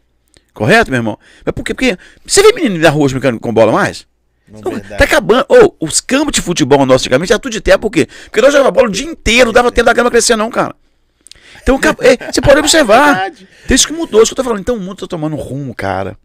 Correto, 0.53 0.91
meu 0.91 0.99
irmão? 0.99 1.17
Mas 1.45 1.53
por 1.55 1.63
quê? 1.63 1.73
Porque 1.73 1.97
você 2.25 2.43
vê 2.43 2.51
menino 2.53 2.79
da 2.81 2.89
rua 2.89 3.07
brincando 3.09 3.39
com 3.39 3.53
bola 3.53 3.71
mais? 3.71 4.05
Não, 4.47 4.71
verdade. 4.71 4.97
tá 4.97 5.05
acabando. 5.05 5.45
Ô, 5.47 5.73
os 5.79 6.01
campos 6.01 6.33
de 6.33 6.41
futebol 6.41 6.85
nossos 6.85 7.03
antigamente 7.03 7.31
era 7.31 7.39
tudo 7.39 7.53
de 7.53 7.61
terra, 7.61 7.79
por 7.79 7.89
quê? 7.89 8.05
Porque 8.25 8.41
nós 8.41 8.51
jogávamos 8.51 8.75
bola 8.75 8.89
o 8.89 8.91
dia 8.91 9.07
inteiro, 9.07 9.45
não 9.45 9.53
dava 9.53 9.71
tempo 9.71 9.85
da 9.85 9.93
grama 9.93 10.11
crescer, 10.11 10.35
não, 10.35 10.49
cara. 10.49 10.75
Então, 11.63 11.77
acab- 11.77 11.99
é, 12.03 12.31
você 12.31 12.41
pode 12.41 12.59
observar. 12.59 13.29
Então, 13.63 13.75
isso 13.75 13.87
que 13.87 13.93
mudou, 13.93 14.21
isso 14.21 14.33
que 14.35 14.39
eu 14.39 14.43
tô 14.43 14.43
falando. 14.43 14.59
Então, 14.59 14.75
o 14.75 14.79
mundo 14.79 14.97
tá 14.97 15.07
tomando 15.07 15.37
um 15.37 15.39
rumo, 15.39 15.73
cara. 15.73 16.17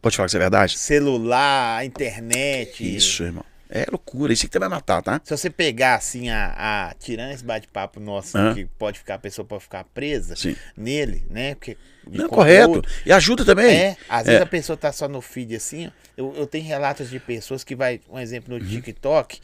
Pode 0.00 0.16
falar 0.16 0.26
que 0.26 0.30
isso 0.30 0.36
é 0.36 0.40
verdade? 0.40 0.78
Celular, 0.78 1.84
internet. 1.84 2.96
Isso, 2.96 3.24
irmão. 3.24 3.44
É 3.74 3.86
loucura, 3.90 4.34
isso 4.34 4.46
que 4.48 4.58
vai 4.58 4.68
matar, 4.68 5.02
tá? 5.02 5.18
Se 5.24 5.34
você 5.34 5.48
pegar 5.48 5.94
assim 5.94 6.28
a, 6.28 6.90
a 6.90 6.94
tirando 6.94 7.32
esse 7.32 7.42
bate-papo 7.42 7.98
nosso 7.98 8.36
Hã? 8.36 8.52
que 8.52 8.66
pode 8.78 8.98
ficar 8.98 9.14
a 9.14 9.18
pessoa 9.18 9.46
pode 9.46 9.62
ficar 9.62 9.82
presa 9.84 10.36
Sim. 10.36 10.54
nele, 10.76 11.24
né? 11.30 11.54
Porque 11.54 11.76
Não, 12.06 12.28
correto. 12.28 12.82
E 13.06 13.10
ajuda 13.12 13.46
também. 13.46 13.78
É, 13.78 13.96
às 14.10 14.26
vezes 14.26 14.40
É. 14.40 14.42
a 14.42 14.46
pessoa 14.46 14.76
tá 14.76 14.92
só 14.92 15.08
no 15.08 15.22
feed 15.22 15.56
assim, 15.56 15.86
ó. 15.86 15.90
Eu, 16.18 16.34
eu 16.36 16.46
tenho 16.46 16.66
relatos 16.66 17.08
de 17.08 17.18
pessoas 17.18 17.64
que 17.64 17.74
vai, 17.74 17.98
um 18.10 18.18
exemplo 18.18 18.52
Uhum. 18.54 18.60
no 18.60 18.66
TikTok, 18.66 19.40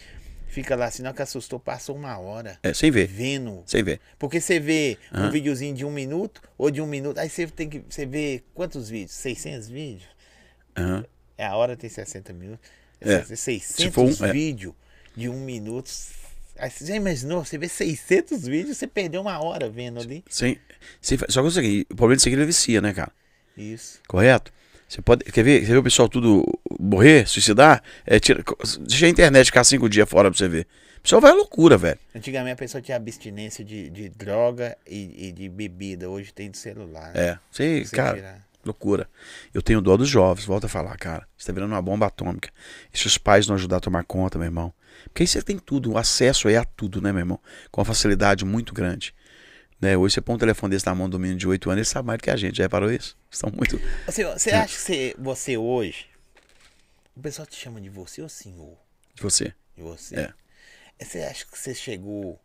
fica 0.48 0.76
lá 0.76 0.84
assim, 0.86 1.02
não 1.02 1.14
que 1.14 1.22
assustou, 1.22 1.58
passou 1.58 1.96
uma 1.96 2.18
hora 2.18 2.58
É, 2.62 2.74
sem 2.74 2.90
ver. 2.90 3.06
vendo. 3.06 3.62
Sem 3.64 3.82
ver. 3.82 3.98
Porque 4.18 4.42
você 4.42 4.60
vê 4.60 4.98
um 5.14 5.16
Aham. 5.16 5.30
videozinho 5.30 5.74
de 5.74 5.86
um 5.86 5.90
minuto 5.90 6.42
ou 6.58 6.70
de 6.70 6.82
um 6.82 6.86
minuto, 6.86 7.16
aí 7.18 7.30
você 7.30 7.46
tem 7.46 7.66
que, 7.66 7.82
você 7.88 8.04
vê 8.04 8.42
quantos 8.54 8.90
vídeos? 8.90 9.12
600 9.12 9.68
vídeos? 9.70 10.06
Aham. 10.76 11.04
É, 11.38 11.46
a 11.46 11.56
hora 11.56 11.76
tem 11.76 11.88
60 11.88 12.32
minutos. 12.32 12.68
É. 13.00 13.22
600 13.22 13.94
for 13.94 14.04
um, 14.04 14.26
é. 14.26 14.32
vídeos 14.32 14.74
de 15.16 15.28
um 15.28 15.40
minuto. 15.40 15.90
Aí 16.58 16.70
você 16.70 16.86
já 16.86 16.96
imaginou? 16.96 17.44
Você 17.44 17.56
vê 17.56 17.68
600 17.68 18.46
vídeos, 18.46 18.76
você 18.76 18.86
perdeu 18.86 19.20
uma 19.20 19.42
hora 19.42 19.68
vendo 19.68 20.00
ali. 20.00 20.24
Sem, 20.28 20.58
sem, 21.00 21.18
só 21.28 21.40
que 21.40 21.46
é 21.46 21.48
o 21.48 21.50
seguinte, 21.50 21.86
o 21.90 21.96
problema 21.96 22.16
disso 22.16 22.28
aqui 22.28 22.36
ele 22.36 22.46
vicia, 22.46 22.80
né, 22.80 22.92
cara? 22.92 23.12
Isso. 23.56 24.00
Correto? 24.08 24.52
Você 24.88 25.02
pode. 25.02 25.24
Quer 25.24 25.44
ver? 25.44 25.60
Quer 25.60 25.66
ver 25.66 25.76
o 25.76 25.82
pessoal 25.82 26.08
tudo 26.08 26.44
morrer, 26.80 27.28
suicidar? 27.28 27.82
É, 28.06 28.18
tira, 28.18 28.42
deixa 28.80 29.06
a 29.06 29.08
internet 29.08 29.46
ficar 29.46 29.62
cinco 29.64 29.88
dias 29.88 30.08
fora 30.08 30.30
pra 30.30 30.38
você 30.38 30.48
ver. 30.48 30.66
O 30.96 31.00
pessoal 31.02 31.20
vai 31.20 31.30
à 31.30 31.34
loucura, 31.34 31.76
velho. 31.76 31.98
Antigamente 32.14 32.54
a 32.54 32.56
pessoa 32.56 32.80
tinha 32.80 32.96
abstinência 32.96 33.64
de, 33.64 33.90
de 33.90 34.08
droga 34.08 34.76
e, 34.86 35.28
e 35.28 35.32
de 35.32 35.48
bebida. 35.48 36.08
Hoje 36.08 36.32
tem 36.32 36.50
de 36.50 36.58
celular. 36.58 37.12
né? 37.14 37.28
É. 37.28 37.38
Você, 37.50 37.84
Você 37.84 37.96
cara, 37.96 38.16
tirar. 38.16 38.47
Loucura. 38.64 39.08
Eu 39.54 39.62
tenho 39.62 39.80
dó 39.80 39.96
dos 39.96 40.08
jovens, 40.08 40.44
volta 40.44 40.66
a 40.66 40.68
falar, 40.68 40.96
cara. 40.96 41.26
Você 41.36 41.46
tá 41.46 41.52
virando 41.52 41.72
uma 41.72 41.82
bomba 41.82 42.06
atômica. 42.06 42.50
E 42.92 42.98
se 42.98 43.06
os 43.06 43.16
pais 43.18 43.46
não 43.46 43.54
ajudar 43.54 43.76
a 43.78 43.80
tomar 43.80 44.04
conta, 44.04 44.38
meu 44.38 44.46
irmão? 44.46 44.72
Porque 45.04 45.22
aí 45.22 45.26
você 45.26 45.40
tem 45.42 45.58
tudo, 45.58 45.92
o 45.92 45.98
acesso 45.98 46.48
aí 46.48 46.56
a 46.56 46.64
tudo, 46.64 47.00
né, 47.00 47.12
meu 47.12 47.20
irmão? 47.20 47.40
Com 47.70 47.80
uma 47.80 47.84
facilidade 47.84 48.44
muito 48.44 48.74
grande. 48.74 49.14
Né? 49.80 49.96
Hoje 49.96 50.14
você 50.14 50.20
põe 50.20 50.34
um 50.34 50.38
telefone 50.38 50.72
desse 50.74 50.84
na 50.86 50.94
mão 50.94 51.08
do 51.08 51.18
menino 51.20 51.38
de 51.38 51.46
8 51.46 51.70
anos, 51.70 51.78
ele 51.78 51.84
sabe 51.84 52.06
mais 52.08 52.18
do 52.18 52.22
que 52.24 52.30
a 52.30 52.36
gente. 52.36 52.56
Já 52.56 52.64
reparou 52.64 52.90
isso? 52.92 53.16
Estão 53.30 53.50
muito. 53.50 53.80
Você, 54.06 54.24
você 54.24 54.50
acha 54.50 54.74
que 54.74 54.80
você, 54.80 55.14
você 55.18 55.56
hoje. 55.56 56.06
O 57.14 57.20
pessoal 57.20 57.46
te 57.46 57.56
chama 57.56 57.80
de 57.80 57.88
você 57.88 58.20
ou 58.20 58.28
senhor? 58.28 58.76
De 59.14 59.22
você. 59.22 59.54
De 59.76 59.82
você? 59.82 60.16
É. 60.16 60.32
Você 61.04 61.20
acha 61.22 61.44
que 61.46 61.56
você 61.56 61.74
chegou 61.74 62.40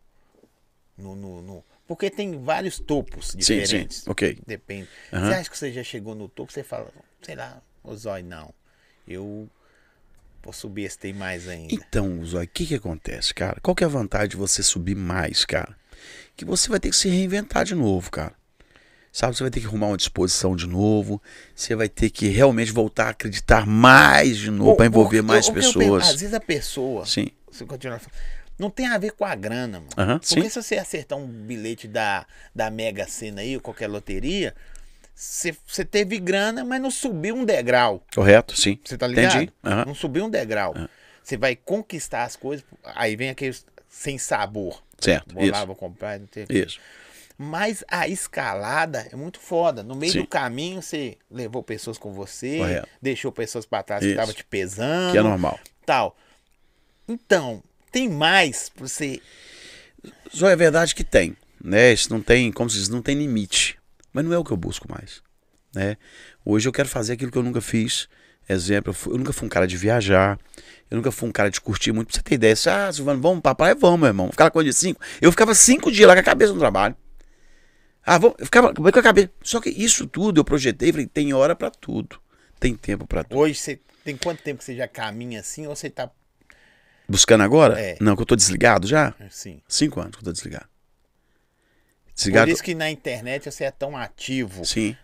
no. 0.96 1.16
no, 1.16 1.42
no- 1.42 1.64
Porque 1.86 2.10
tem 2.10 2.42
vários 2.42 2.78
topos 2.78 3.28
Sim, 3.28 3.38
diferentes. 3.38 3.98
sim. 3.98 4.10
Ok. 4.10 4.38
Depende. 4.46 4.88
Aham. 5.12 5.28
Você 5.28 5.34
acha 5.34 5.50
que 5.50 5.58
você 5.58 5.72
já 5.72 5.84
chegou 5.84 6.14
no 6.14 6.28
topo? 6.28 6.52
Você 6.52 6.62
fala, 6.62 6.90
sei 7.22 7.34
lá, 7.34 7.60
ô 7.82 7.94
Zói, 7.94 8.22
não. 8.22 8.52
Eu 9.06 9.48
vou 10.42 10.52
subir 10.52 10.84
esse 10.84 10.98
tem 10.98 11.12
mais 11.12 11.46
ainda. 11.46 11.74
Então, 11.74 12.24
Zói, 12.24 12.44
o 12.44 12.48
que 12.48 12.66
que 12.66 12.74
acontece, 12.74 13.34
cara? 13.34 13.58
Qual 13.60 13.74
que 13.74 13.84
é 13.84 13.86
a 13.86 13.90
vantagem 13.90 14.28
de 14.30 14.36
você 14.36 14.62
subir 14.62 14.94
mais, 14.94 15.44
cara? 15.44 15.76
Que 16.36 16.44
você 16.44 16.68
vai 16.68 16.80
ter 16.80 16.90
que 16.90 16.96
se 16.96 17.08
reinventar 17.08 17.64
de 17.64 17.74
novo, 17.74 18.10
cara. 18.10 18.34
Sabe, 19.12 19.36
você 19.36 19.44
vai 19.44 19.50
ter 19.50 19.60
que 19.60 19.66
arrumar 19.66 19.86
uma 19.86 19.96
disposição 19.96 20.56
de 20.56 20.66
novo. 20.66 21.22
Você 21.54 21.76
vai 21.76 21.88
ter 21.88 22.10
que 22.10 22.26
realmente 22.26 22.72
voltar 22.72 23.06
a 23.06 23.10
acreditar 23.10 23.64
mais 23.64 24.36
de 24.36 24.50
novo 24.50 24.74
para 24.74 24.86
envolver 24.86 25.22
mais 25.22 25.46
o 25.46 25.50
eu 25.50 25.54
penso, 25.54 25.78
pessoas. 25.78 26.08
Às 26.08 26.20
vezes 26.20 26.34
a 26.34 26.40
pessoa, 26.40 27.06
Sim. 27.06 27.28
se 27.52 27.64
continuar 27.64 28.00
falando, 28.00 28.18
não 28.58 28.70
tem 28.70 28.86
a 28.86 28.98
ver 28.98 29.12
com 29.12 29.24
a 29.24 29.34
grana, 29.34 29.80
mano. 29.80 29.90
Aham, 29.96 30.18
Porque 30.18 30.42
sim. 30.42 30.48
se 30.48 30.62
você 30.62 30.76
acertar 30.76 31.18
um 31.18 31.26
bilhete 31.26 31.88
da, 31.88 32.26
da 32.54 32.70
Mega 32.70 33.06
Sena 33.06 33.40
aí, 33.40 33.54
ou 33.56 33.60
qualquer 33.60 33.88
loteria, 33.88 34.54
você, 35.14 35.52
teve 35.84 36.18
grana, 36.18 36.64
mas 36.64 36.80
não 36.80 36.90
subiu 36.90 37.36
um 37.36 37.44
degrau. 37.44 38.04
Correto? 38.14 38.58
Sim. 38.58 38.78
Você 38.84 38.98
tá 38.98 39.06
ligado? 39.06 39.36
Entendi. 39.36 39.52
Aham. 39.64 39.84
Não 39.86 39.94
subiu 39.94 40.24
um 40.24 40.30
degrau. 40.30 40.74
Você 41.22 41.36
vai 41.36 41.56
conquistar 41.56 42.24
as 42.24 42.36
coisas, 42.36 42.64
aí 42.84 43.16
vem 43.16 43.30
aqueles 43.30 43.64
sem 43.88 44.18
sabor. 44.18 44.82
Certo. 44.98 45.34
Vou 45.34 45.48
lá, 45.48 45.64
vou 45.64 45.76
comprar, 45.76 46.18
não 46.18 46.26
tem. 46.26 46.46
Isso. 46.48 46.78
Mas 47.36 47.84
a 47.88 48.06
escalada 48.06 49.08
é 49.10 49.16
muito 49.16 49.40
foda. 49.40 49.82
No 49.82 49.94
meio 49.94 50.12
Sim. 50.12 50.20
do 50.20 50.26
caminho, 50.26 50.80
você 50.80 51.18
levou 51.30 51.62
pessoas 51.62 51.98
com 51.98 52.12
você, 52.12 52.58
Correto. 52.58 52.88
deixou 53.02 53.32
pessoas 53.32 53.66
pra 53.66 53.82
trás 53.82 54.00
que 54.00 54.06
Isso. 54.06 54.14
estavam 54.14 54.34
te 54.34 54.44
pesando. 54.44 55.12
Que 55.12 55.18
é 55.18 55.22
normal. 55.22 55.58
Tal. 55.84 56.16
Então, 57.08 57.62
tem 57.94 58.08
mais 58.08 58.68
pra 58.68 58.86
você. 58.88 59.20
Só 60.32 60.48
é 60.48 60.56
verdade 60.56 60.94
que 60.94 61.04
tem, 61.04 61.36
né? 61.62 61.92
Isso 61.92 62.12
não 62.12 62.20
tem, 62.20 62.50
como 62.52 62.68
se 62.68 62.76
diz, 62.76 62.88
não 62.88 63.00
tem 63.00 63.16
limite. 63.16 63.78
Mas 64.12 64.24
não 64.24 64.32
é 64.32 64.38
o 64.38 64.44
que 64.44 64.50
eu 64.52 64.56
busco 64.56 64.90
mais, 64.90 65.22
né? 65.74 65.96
Hoje 66.44 66.68
eu 66.68 66.72
quero 66.72 66.88
fazer 66.88 67.14
aquilo 67.14 67.30
que 67.30 67.38
eu 67.38 67.42
nunca 67.42 67.60
fiz. 67.60 68.08
Exemplo, 68.48 68.90
eu, 68.90 68.94
fui- 68.94 69.12
eu 69.14 69.18
nunca 69.18 69.32
fui 69.32 69.46
um 69.46 69.48
cara 69.48 69.66
de 69.66 69.76
viajar. 69.76 70.38
Eu 70.90 70.96
nunca 70.96 71.10
fui 71.10 71.28
um 71.28 71.32
cara 71.32 71.50
de 71.50 71.60
curtir 71.60 71.92
muito. 71.92 72.08
Pra 72.08 72.16
você 72.16 72.22
ter 72.22 72.34
ideia, 72.34 72.54
você, 72.54 72.68
ah, 72.68 72.92
Silvano, 72.92 73.20
vamos 73.20 73.40
pra 73.40 73.54
praia? 73.54 73.74
Vamos, 73.74 73.98
meu 74.00 74.08
irmão. 74.08 74.30
Ficar 74.30 74.50
coisa 74.50 74.68
de 74.68 74.76
cinco. 74.76 75.00
Eu 75.22 75.30
ficava 75.30 75.54
cinco 75.54 75.90
dias 75.90 76.06
lá 76.06 76.14
com 76.14 76.20
a 76.20 76.24
cabeça 76.24 76.52
no 76.52 76.58
trabalho. 76.58 76.94
Ah, 78.04 78.18
vamos, 78.18 78.36
eu 78.38 78.44
ficava 78.44 78.74
com 78.74 78.86
a 78.86 79.02
cabeça. 79.02 79.30
Só 79.42 79.60
que 79.60 79.70
isso 79.70 80.06
tudo 80.06 80.40
eu 80.40 80.44
projetei, 80.44 80.92
falei, 80.92 81.06
tem 81.06 81.32
hora 81.32 81.56
pra 81.56 81.70
tudo. 81.70 82.20
Tem 82.60 82.74
tempo 82.74 83.06
pra 83.06 83.24
tudo. 83.24 83.38
Hoje 83.38 83.54
você 83.54 83.80
tem 84.04 84.16
quanto 84.16 84.42
tempo 84.42 84.58
que 84.58 84.64
você 84.64 84.76
já 84.76 84.86
caminha 84.86 85.40
assim 85.40 85.66
ou 85.66 85.74
você 85.74 85.88
tá 85.88 86.10
Buscando 87.08 87.42
agora? 87.42 87.78
É. 87.80 87.96
Não, 88.00 88.16
que 88.16 88.22
eu 88.22 88.26
tô 88.26 88.34
desligado 88.36 88.86
já? 88.86 89.14
assim? 89.20 89.60
Cinco 89.68 90.00
anos 90.00 90.12
que 90.16 90.22
eu 90.22 90.24
tô 90.24 90.32
desligado. 90.32 90.66
Por 90.66 92.14
Desligado? 92.16 92.50
isso 92.50 92.62
que 92.62 92.74
na 92.74 92.90
internet 92.90 93.50
você 93.50 93.64
é 93.64 93.70
tão 93.70 93.96
ativo. 93.96 94.64
Sim. 94.64 94.96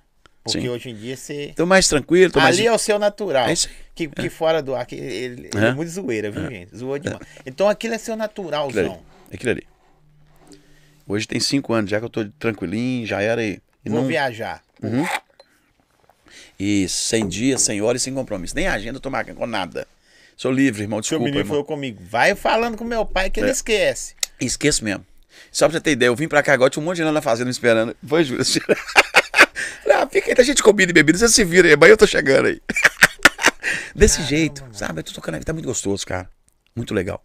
Porque 0.45 0.61
sim. 0.61 0.69
hoje 0.69 0.91
em 0.91 0.95
dia 0.95 1.17
você. 1.17 1.53
Tô 1.57 1.67
mais 1.67 1.87
tranquilo, 1.89 2.33
tô 2.33 2.41
mais. 2.41 2.57
Ali 2.57 2.67
é 2.67 2.73
o 2.73 2.79
seu 2.79 2.99
natural. 2.99 3.49
É 3.49 3.53
isso 3.53 3.69
aí. 3.69 3.75
Que, 3.95 4.09
que 4.09 4.31
fora 4.31 4.63
do 4.63 4.75
ar, 4.75 4.87
que 4.87 4.95
ele, 4.95 5.49
ele 5.49 5.51
é. 5.55 5.67
É. 5.69 5.73
muito 5.75 5.91
zoeira, 5.91 6.31
viu, 6.31 6.49
gente? 6.49 6.75
Zoou 6.75 6.99
demais. 6.99 7.21
Então 7.45 7.69
aquilo 7.69 7.95
é 7.95 7.99
seu 7.99 8.15
Aquilo 8.15 8.23
ali. 8.23 8.29
naturalzão. 8.63 9.03
Aquilo 9.33 9.51
ali. 9.51 9.67
Hoje 11.07 11.27
tem 11.27 11.41
cinco 11.41 11.75
anos 11.75 11.91
já 11.91 11.99
que 11.99 12.05
eu 12.07 12.11
tô 12.11 12.25
tranquilinho, 12.39 13.05
já 13.07 13.21
era 13.21 13.43
e. 13.45 13.61
E, 13.85 13.91
Vou 13.91 14.03
não, 14.03 14.09
viajar. 14.09 14.63
e 16.59 16.87
sem 16.89 17.27
dia, 17.29 17.59
sem 17.59 17.83
hora 17.83 17.97
e 17.97 18.01
sem 18.01 18.15
compromisso. 18.15 18.55
Nem 18.55 18.69
agenda 18.69 18.97
eu 18.99 19.01
tô 19.01 19.11
marcando 19.11 19.37
com 19.37 19.47
nada. 19.47 19.87
Sou 20.41 20.51
livre, 20.51 20.81
irmão. 20.85 21.03
Seu 21.03 21.19
Desculpa, 21.19 21.25
menino 21.25 21.41
irmão. 21.41 21.51
falou 21.51 21.65
comigo. 21.67 22.03
Vai 22.03 22.35
falando 22.35 22.75
com 22.75 22.83
meu 22.83 23.05
pai 23.05 23.29
que 23.29 23.39
ele 23.41 23.51
É. 23.51 23.53
esquece. 23.53 24.15
Esqueço 24.41 24.83
mesmo. 24.83 25.05
Só 25.53 25.69
pra 25.69 25.77
você 25.77 25.83
ter 25.83 25.91
ideia, 25.91 26.09
eu 26.09 26.17
vim 26.17 26.29
pra 26.29 26.43
cá 26.43 26.55
agora, 26.55 26.71
tinha 26.71 26.83
um 26.83 26.87
monte 26.87 26.95
de 26.97 27.03
gente 27.03 27.09
lá 27.09 27.13
na 27.13 27.21
fazenda 27.21 27.45
me 27.45 27.51
esperando. 27.51 27.95
Foi, 28.03 28.25
Júlio? 28.25 28.43
Falei, 29.85 29.99
ah, 29.99 30.09
fica 30.11 30.31
aí, 30.31 30.35
tá 30.35 30.43
gente 30.43 30.63
comida 30.63 30.91
e 30.91 30.95
bebida, 30.95 31.19
você 31.19 31.29
se 31.29 31.45
vira 31.45 31.69
aí, 31.69 31.75
amanhã 31.75 31.93
eu 31.93 31.97
tô 31.99 32.07
chegando 32.07 32.47
aí. 32.47 32.59
Desse 33.95 34.23
jeito, 34.23 34.65
sabe? 34.73 35.01
Eu 35.01 35.05
tô 35.05 35.13
tocando, 35.13 35.45
tá 35.45 35.53
muito 35.53 35.67
gostoso, 35.67 36.07
cara. 36.07 36.27
Muito 36.75 36.95
legal. 36.95 37.23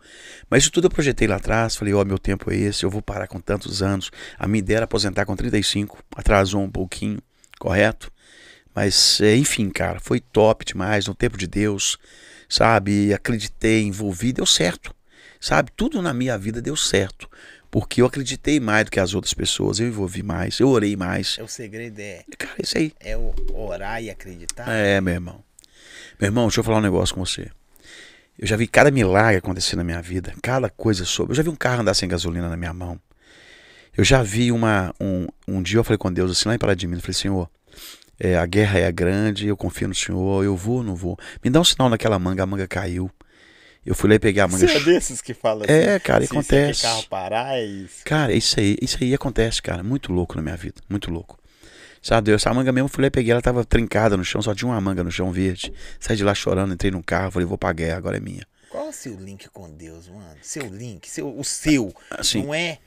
Mas 0.49 0.63
isso 0.63 0.71
tudo 0.73 0.87
eu 0.87 0.91
projetei 0.91 1.25
lá 1.25 1.37
atrás, 1.37 1.77
falei, 1.77 1.93
ó, 1.93 2.03
meu 2.03 2.19
tempo 2.19 2.51
é 2.51 2.57
esse, 2.57 2.83
eu 2.83 2.89
vou 2.89 3.01
parar 3.01 3.27
com 3.27 3.39
tantos 3.39 3.81
anos. 3.81 4.11
A 4.37 4.45
minha 4.45 4.59
ideia 4.59 4.79
era 4.79 4.83
aposentar 4.83 5.25
com 5.25 5.37
35, 5.37 5.97
atrasou 6.17 6.61
um 6.61 6.69
pouquinho, 6.69 7.19
correto? 7.59 8.11
Mas, 8.73 9.21
é, 9.21 9.37
enfim, 9.37 9.69
cara, 9.69 10.01
foi 10.01 10.19
top 10.19 10.65
demais, 10.65 11.07
no 11.07 11.15
tempo 11.15 11.37
de 11.37 11.47
Deus, 11.47 11.97
sabe? 12.49 13.13
Acreditei, 13.13 13.83
envolvi, 13.83 14.33
deu 14.33 14.45
certo, 14.45 14.93
sabe? 15.39 15.71
Tudo 15.75 16.01
na 16.01 16.13
minha 16.13 16.37
vida 16.37 16.61
deu 16.61 16.75
certo, 16.75 17.29
porque 17.69 18.01
eu 18.01 18.05
acreditei 18.05 18.59
mais 18.59 18.85
do 18.85 18.91
que 18.91 18.99
as 18.99 19.13
outras 19.13 19.33
pessoas, 19.33 19.79
eu 19.79 19.87
envolvi 19.87 20.23
mais, 20.23 20.59
eu 20.59 20.69
orei 20.69 20.95
mais. 20.95 21.37
É 21.39 21.43
o 21.43 21.47
segredo 21.47 21.99
é, 21.99 22.23
Cara, 22.37 22.55
isso 22.61 22.77
aí. 22.77 22.93
é 22.99 23.17
o 23.17 23.33
orar 23.53 24.01
e 24.01 24.09
acreditar. 24.09 24.69
É, 24.69 24.99
meu 25.01 25.13
irmão. 25.13 25.43
Meu 26.19 26.27
irmão, 26.27 26.47
deixa 26.47 26.59
eu 26.59 26.63
falar 26.63 26.77
um 26.77 26.81
negócio 26.81 27.13
com 27.13 27.25
você. 27.25 27.49
Eu 28.37 28.47
já 28.47 28.57
vi 28.57 28.67
cada 28.67 28.91
milagre 28.91 29.37
acontecer 29.37 29.75
na 29.75 29.83
minha 29.83 30.01
vida, 30.01 30.33
cada 30.41 30.69
coisa 30.69 31.05
sobre. 31.05 31.31
Eu 31.31 31.35
já 31.35 31.43
vi 31.43 31.49
um 31.49 31.55
carro 31.55 31.81
andar 31.81 31.93
sem 31.93 32.07
gasolina 32.07 32.49
na 32.49 32.57
minha 32.57 32.73
mão. 32.73 32.99
Eu 33.95 34.03
já 34.03 34.21
vi 34.21 34.51
uma. 34.51 34.93
Um, 34.99 35.27
um 35.47 35.61
dia 35.61 35.79
eu 35.79 35.83
falei 35.83 35.97
com 35.97 36.11
Deus 36.11 36.31
assim, 36.31 36.49
lá 36.49 36.55
em 36.55 36.57
Pará 36.57 36.73
de 36.73 36.85
Minas, 36.85 36.99
eu 36.99 37.05
falei, 37.05 37.13
Senhor, 37.13 37.49
é, 38.19 38.37
a 38.37 38.45
guerra 38.45 38.79
é 38.79 38.91
grande, 38.91 39.47
eu 39.47 39.57
confio 39.57 39.87
no 39.87 39.95
Senhor, 39.95 40.43
eu 40.43 40.55
vou 40.55 40.77
ou 40.77 40.83
não 40.83 40.95
vou? 40.95 41.17
Me 41.43 41.49
dá 41.49 41.59
um 41.59 41.63
sinal 41.63 41.89
naquela 41.89 42.17
manga, 42.17 42.43
a 42.43 42.45
manga 42.45 42.67
caiu. 42.67 43.09
Eu 43.85 43.93
fui 43.93 44.09
lá 44.09 44.15
e 44.15 44.19
peguei 44.19 44.41
a 44.41 44.47
manga. 44.47 44.67
Você 44.67 44.77
é 44.77 44.79
desses 44.79 45.21
que 45.21 45.33
fala 45.33 45.63
assim? 45.63 45.73
É, 45.73 45.99
cara, 45.99 46.25
se, 46.25 46.31
acontece. 46.31 46.79
Se 46.79 46.87
carro 46.87 47.03
parar, 47.07 47.57
é 47.59 47.65
isso. 47.65 48.03
Cara, 48.03 48.33
isso 48.33 48.59
aí, 48.59 48.75
isso 48.81 48.97
aí 48.99 49.13
acontece, 49.13 49.61
cara. 49.61 49.83
Muito 49.83 50.11
louco 50.11 50.35
na 50.35 50.41
minha 50.41 50.57
vida. 50.57 50.81
Muito 50.89 51.11
louco. 51.11 51.37
Sabe, 52.01 52.31
essa 52.31 52.53
manga 52.53 52.71
mesmo, 52.71 52.85
eu 52.85 52.91
fui 52.91 53.01
lá 53.01 53.07
e 53.07 53.11
peguei, 53.11 53.31
ela 53.31 53.41
tava 53.41 53.65
trincada 53.65 54.15
no 54.15 54.23
chão, 54.23 54.39
só 54.39 54.53
tinha 54.53 54.69
uma 54.69 54.79
manga 54.79 55.03
no 55.03 55.11
chão 55.11 55.31
verde. 55.31 55.73
Saí 55.99 56.15
de 56.15 56.23
lá 56.23 56.35
chorando, 56.35 56.73
entrei 56.73 56.91
num 56.91 57.01
carro, 57.01 57.31
falei, 57.31 57.47
vou 57.47 57.57
pra 57.57 57.73
guerra, 57.73 57.97
agora 57.97 58.17
é 58.17 58.19
minha. 58.19 58.45
Qual 58.69 58.85
é 58.85 58.89
o 58.89 58.93
seu 58.93 59.15
link 59.15 59.49
com 59.49 59.71
Deus, 59.71 60.07
mano? 60.07 60.37
Seu 60.41 60.67
link, 60.67 61.09
seu, 61.09 61.35
o 61.35 61.43
seu. 61.43 61.91
Assim, 62.11 62.43
Não 62.43 62.53
é, 62.53 62.77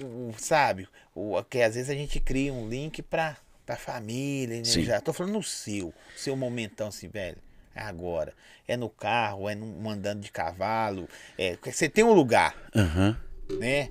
o, 0.00 0.34
sabe, 0.36 0.86
o, 1.14 1.42
que 1.44 1.62
às 1.62 1.76
vezes 1.76 1.88
a 1.88 1.94
gente 1.94 2.20
cria 2.20 2.52
um 2.52 2.68
link 2.68 3.00
pra, 3.00 3.36
pra 3.64 3.76
família, 3.76 4.58
né? 4.58 4.64
Sim. 4.64 4.84
Já 4.84 5.00
tô 5.00 5.12
falando 5.12 5.34
no 5.34 5.42
seu, 5.42 5.92
seu 6.16 6.36
momentão 6.36 6.88
assim, 6.88 7.08
velho. 7.08 7.38
É 7.74 7.80
agora. 7.82 8.34
É 8.68 8.76
no 8.76 8.88
carro, 8.88 9.48
é 9.48 9.54
no, 9.54 9.88
andando 9.88 10.20
de 10.20 10.30
cavalo. 10.30 11.08
É, 11.38 11.58
você 11.64 11.88
tem 11.88 12.04
um 12.04 12.12
lugar, 12.12 12.54
aham. 12.74 13.16
né? 13.58 13.90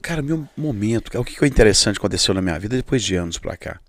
Cara, 0.00 0.22
meu 0.22 0.48
momento, 0.56 1.18
o 1.18 1.24
que 1.24 1.36
foi 1.36 1.48
interessante 1.48 1.94
que 1.94 2.00
aconteceu 2.00 2.32
na 2.32 2.40
minha 2.40 2.58
vida 2.58 2.76
depois 2.76 3.02
de 3.02 3.16
anos 3.16 3.36
pra 3.36 3.56
cá? 3.56 3.80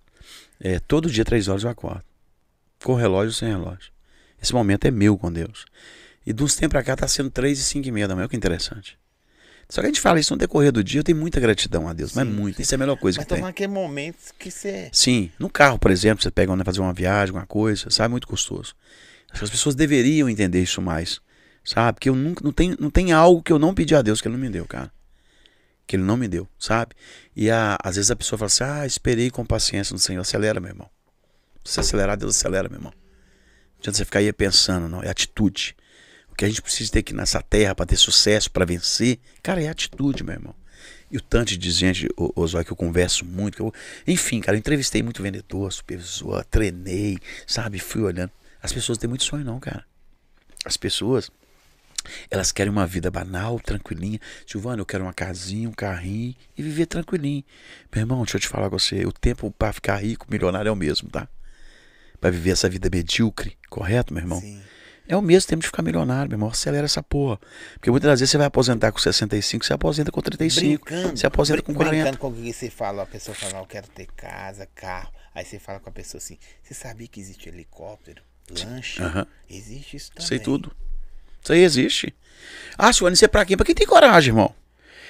É, 0.60 0.80
todo 0.80 1.10
dia, 1.10 1.24
três 1.24 1.48
horas 1.48 1.64
eu 1.64 1.70
acordo. 1.70 2.04
Com 2.84 2.96
relógio 2.96 3.30
ou 3.30 3.34
sem 3.34 3.50
relógio. 3.50 3.92
Esse 4.42 4.54
momento 4.54 4.86
é 4.86 4.92
meu 4.92 5.18
com 5.18 5.32
Deus. 5.32 5.66
E 6.26 6.34
de 6.34 6.44
uns 6.44 6.56
tempos 6.56 6.72
pra 6.72 6.84
cá 6.84 6.96
tá 6.96 7.08
sendo 7.08 7.30
três 7.30 7.60
e 7.60 7.64
cinco 7.64 7.88
e 7.88 7.92
meia 7.92 8.08
da 8.08 8.16
manhã, 8.16 8.24
olha 8.24 8.30
que 8.30 8.36
interessante. 8.36 8.99
Só 9.70 9.82
que 9.82 9.86
a 9.86 9.90
gente 9.90 10.02
fala 10.02 10.20
isso 10.20 10.34
no 10.34 10.38
decorrer 10.40 10.72
do 10.72 10.84
dia, 10.84 11.00
eu 11.00 11.04
tenho 11.04 11.18
muita 11.18 11.40
gratidão 11.40 11.88
a 11.88 11.94
Deus, 11.94 12.14
mas 12.14 12.28
Sim, 12.28 12.34
muito. 12.34 12.60
Isso 12.60 12.74
é 12.74 12.76
a 12.76 12.80
melhor 12.80 12.98
coisa 12.98 13.20
Mas 13.20 13.28
que 13.28 13.36
tem. 13.36 13.54
que 13.54 13.64
é 13.64 13.68
momentos 13.68 14.34
que 14.38 14.50
você. 14.50 14.90
Sim, 14.92 15.32
no 15.38 15.48
carro, 15.48 15.78
por 15.78 15.92
exemplo, 15.92 16.24
você 16.24 16.32
pega, 16.32 16.56
né, 16.56 16.64
fazer 16.64 16.80
uma 16.80 16.92
viagem, 16.92 17.30
alguma 17.30 17.46
coisa, 17.46 17.88
sabe? 17.92 18.10
Muito 18.10 18.28
custoso. 18.28 18.76
Acho 19.30 19.40
que 19.40 19.46
as 19.46 19.52
pessoas 19.52 19.76
deveriam 19.76 20.28
entender 20.28 20.60
isso 20.60 20.82
mais, 20.82 21.22
sabe? 21.64 21.98
Porque 21.98 22.10
eu 22.10 22.16
nunca, 22.16 22.44
não 22.44 22.52
tem, 22.52 22.76
não 22.80 22.90
tem 22.90 23.12
algo 23.12 23.44
que 23.44 23.54
eu 23.54 23.60
não 23.60 23.76
pedi 23.76 23.94
a 23.94 24.02
Deus 24.02 24.22
que 24.22 24.28
Ele 24.28 24.36
não 24.36 24.42
me 24.42 24.50
deu, 24.50 24.66
cara. 24.66 24.92
Que 25.86 25.96
Ele 25.96 26.04
não 26.04 26.18
me 26.18 26.28
deu, 26.28 26.48
sabe? 26.58 26.96
E 27.36 27.52
a, 27.52 27.78
às 27.84 27.96
vezes 27.96 28.10
a 28.10 28.16
pessoa 28.16 28.40
fala 28.40 28.48
assim, 28.48 28.64
ah, 28.64 28.88
esperei 28.88 29.30
com 29.30 29.46
paciência 29.46 29.94
no 29.94 30.00
Senhor. 30.00 30.22
Acelera, 30.22 30.60
meu 30.60 30.72
irmão. 30.72 30.90
Se 31.64 31.74
você 31.74 31.80
acelerar, 31.82 32.18
Deus 32.18 32.36
acelera, 32.36 32.68
meu 32.68 32.80
irmão. 32.80 32.92
Não 32.92 33.80
adianta 33.82 33.98
você 34.00 34.06
ficar 34.06 34.18
aí 34.18 34.34
pensando, 34.34 34.90
não. 34.90 35.04
É 35.04 35.10
atitude. 35.10 35.76
Que 36.40 36.46
a 36.46 36.48
gente 36.48 36.62
precisa 36.62 36.90
ter 36.90 37.00
aqui 37.00 37.14
nessa 37.14 37.42
terra 37.42 37.76
para 37.76 37.86
ter 37.86 37.98
sucesso, 37.98 38.50
para 38.50 38.64
vencer, 38.64 39.20
cara, 39.44 39.62
é 39.62 39.68
atitude, 39.68 40.24
meu 40.24 40.34
irmão. 40.34 40.56
E 41.12 41.18
o 41.18 41.22
tanto 41.22 41.58
de 41.58 41.70
gente, 41.70 42.08
Zóio, 42.48 42.64
que 42.64 42.72
eu 42.72 42.78
converso 42.78 43.26
muito. 43.26 43.58
Que 43.58 43.62
eu, 43.62 43.74
enfim, 44.08 44.40
cara, 44.40 44.56
eu 44.56 44.60
entrevistei 44.60 45.04
muito 45.04 45.22
vendedor, 45.22 45.70
supervisor, 45.70 46.46
treinei, 46.46 47.18
sabe? 47.46 47.78
Fui 47.78 48.04
olhando. 48.04 48.32
As 48.64 48.72
pessoas 48.72 48.98
têm 48.98 49.10
muito 49.10 49.26
sonho, 49.26 49.44
não, 49.44 49.60
cara. 49.60 49.84
As 50.64 50.78
pessoas, 50.78 51.30
elas 52.32 52.54
querem 52.54 52.72
uma 52.72 52.88
vida 52.88 53.12
banal, 53.12 53.60
tranquilinha. 53.60 54.22
Silvana, 54.48 54.82
eu 54.82 54.86
quero 54.86 55.04
uma 55.04 55.14
casinha, 55.14 55.68
um 55.68 55.74
carrinho 55.74 56.34
e 56.58 56.64
viver 56.64 56.86
tranquilinho. 56.86 57.44
Meu 57.94 58.04
irmão, 58.04 58.24
deixa 58.24 58.38
eu 58.38 58.42
te 58.42 58.48
falar 58.48 58.70
com 58.70 58.80
você. 58.80 59.06
O 59.06 59.12
tempo 59.12 59.52
para 59.52 59.74
ficar 59.74 59.98
rico, 59.98 60.26
milionário 60.32 60.70
é 60.70 60.72
o 60.72 60.76
mesmo, 60.78 61.10
tá? 61.10 61.28
Para 62.22 62.30
viver 62.30 62.52
essa 62.52 62.70
vida 62.70 62.90
medíocre, 62.90 63.58
correto, 63.70 64.14
meu 64.14 64.24
irmão? 64.24 64.40
Sim. 64.40 64.62
É 65.10 65.16
o 65.18 65.22
mesmo 65.24 65.50
tempo 65.50 65.62
de 65.62 65.68
ficar 65.68 65.82
milionário, 65.82 66.30
meu 66.30 66.36
irmão. 66.36 66.50
Acelera 66.50 66.86
essa 66.86 67.02
porra. 67.02 67.40
Porque 67.74 67.90
muitas 67.90 68.08
das 68.12 68.20
vezes 68.20 68.30
você 68.32 68.38
vai 68.38 68.46
aposentar 68.48 68.92
com 68.92 69.00
65, 69.00 69.66
você 69.66 69.74
aposenta 69.74 70.12
com 70.12 70.22
35. 70.22 70.86
Brincando. 70.86 71.18
Você 71.18 71.26
aposenta 71.26 71.62
com 71.64 71.74
brin- 71.74 71.78
40. 71.84 71.96
Brincando 72.04 72.18
com 72.20 72.28
o 72.28 72.34
que 72.34 72.54
você 72.54 72.70
fala, 72.70 73.02
a 73.04 73.06
pessoa 73.08 73.34
fala, 73.34 73.58
"Ah, 73.58 73.62
eu 73.62 73.66
quero 73.66 73.88
ter 73.88 74.06
casa, 74.16 74.68
carro. 74.76 75.12
Aí 75.34 75.44
você 75.44 75.58
fala 75.58 75.80
com 75.80 75.90
a 75.90 75.92
pessoa 75.92 76.20
assim, 76.20 76.38
você 76.62 76.74
sabia 76.76 77.08
que 77.08 77.20
existe 77.20 77.50
helicóptero, 77.50 78.22
lanche? 78.66 79.02
Existe 79.50 79.98
isso 79.98 80.12
também. 80.12 80.28
Sei 80.28 80.38
tudo. 80.40 80.72
Isso 81.42 81.54
aí 81.54 81.64
existe. 81.64 82.14
Ah, 82.78 82.94
Silvano, 82.94 83.16
isso 83.16 83.26
é 83.26 83.28
pra 83.28 83.44
quem? 83.46 83.58
Pra 83.58 83.66
quem 83.66 83.74
tem 83.76 83.88
coragem, 83.88 84.30
irmão. 84.30 84.54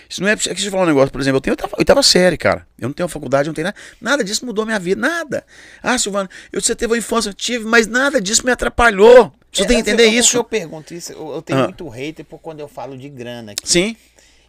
Isso 0.09 0.21
não 0.21 0.29
é. 0.29 0.35
Deixa 0.35 0.49
eu 0.65 0.71
falar 0.71 0.83
um 0.83 0.87
negócio, 0.87 1.11
por 1.11 1.19
exemplo, 1.21 1.37
eu 1.37 1.41
tenho 1.41 1.53
oitava, 1.53 1.75
oitava 1.77 2.01
série, 2.03 2.37
cara. 2.37 2.65
Eu 2.79 2.87
não 2.87 2.93
tenho 2.93 3.07
faculdade, 3.09 3.47
não 3.49 3.53
tenho 3.53 3.65
nada. 3.65 3.77
Nada 3.99 4.23
disso 4.23 4.45
mudou 4.45 4.65
minha 4.65 4.79
vida, 4.79 4.99
nada. 4.99 5.45
Ah, 5.83 5.97
Silvano, 5.97 6.29
eu, 6.51 6.61
você 6.61 6.75
teve 6.75 6.93
uma 6.93 6.97
infância, 6.97 7.29
eu 7.29 7.33
tive, 7.33 7.65
mas 7.65 7.85
nada 7.85 8.19
disso 8.21 8.45
me 8.45 8.51
atrapalhou. 8.51 9.33
Você 9.51 9.63
É, 9.63 9.65
tem 9.65 9.75
que 9.77 9.81
entender 9.89 10.05
eu- 10.07 10.11
isso. 10.19 10.37
Eu 10.37 10.43
pergunto 10.43 10.93
isso, 10.93 11.11
eu, 11.11 11.33
eu 11.33 11.41
tenho 11.41 11.59
Ah. 11.59 11.63
muito 11.63 11.87
hater 11.89 12.23
por 12.25 12.39
quando 12.39 12.59
eu 12.59 12.67
falo 12.67 12.97
de 12.97 13.09
grana 13.09 13.51
aqui. 13.53 13.67
Sim. 13.67 13.95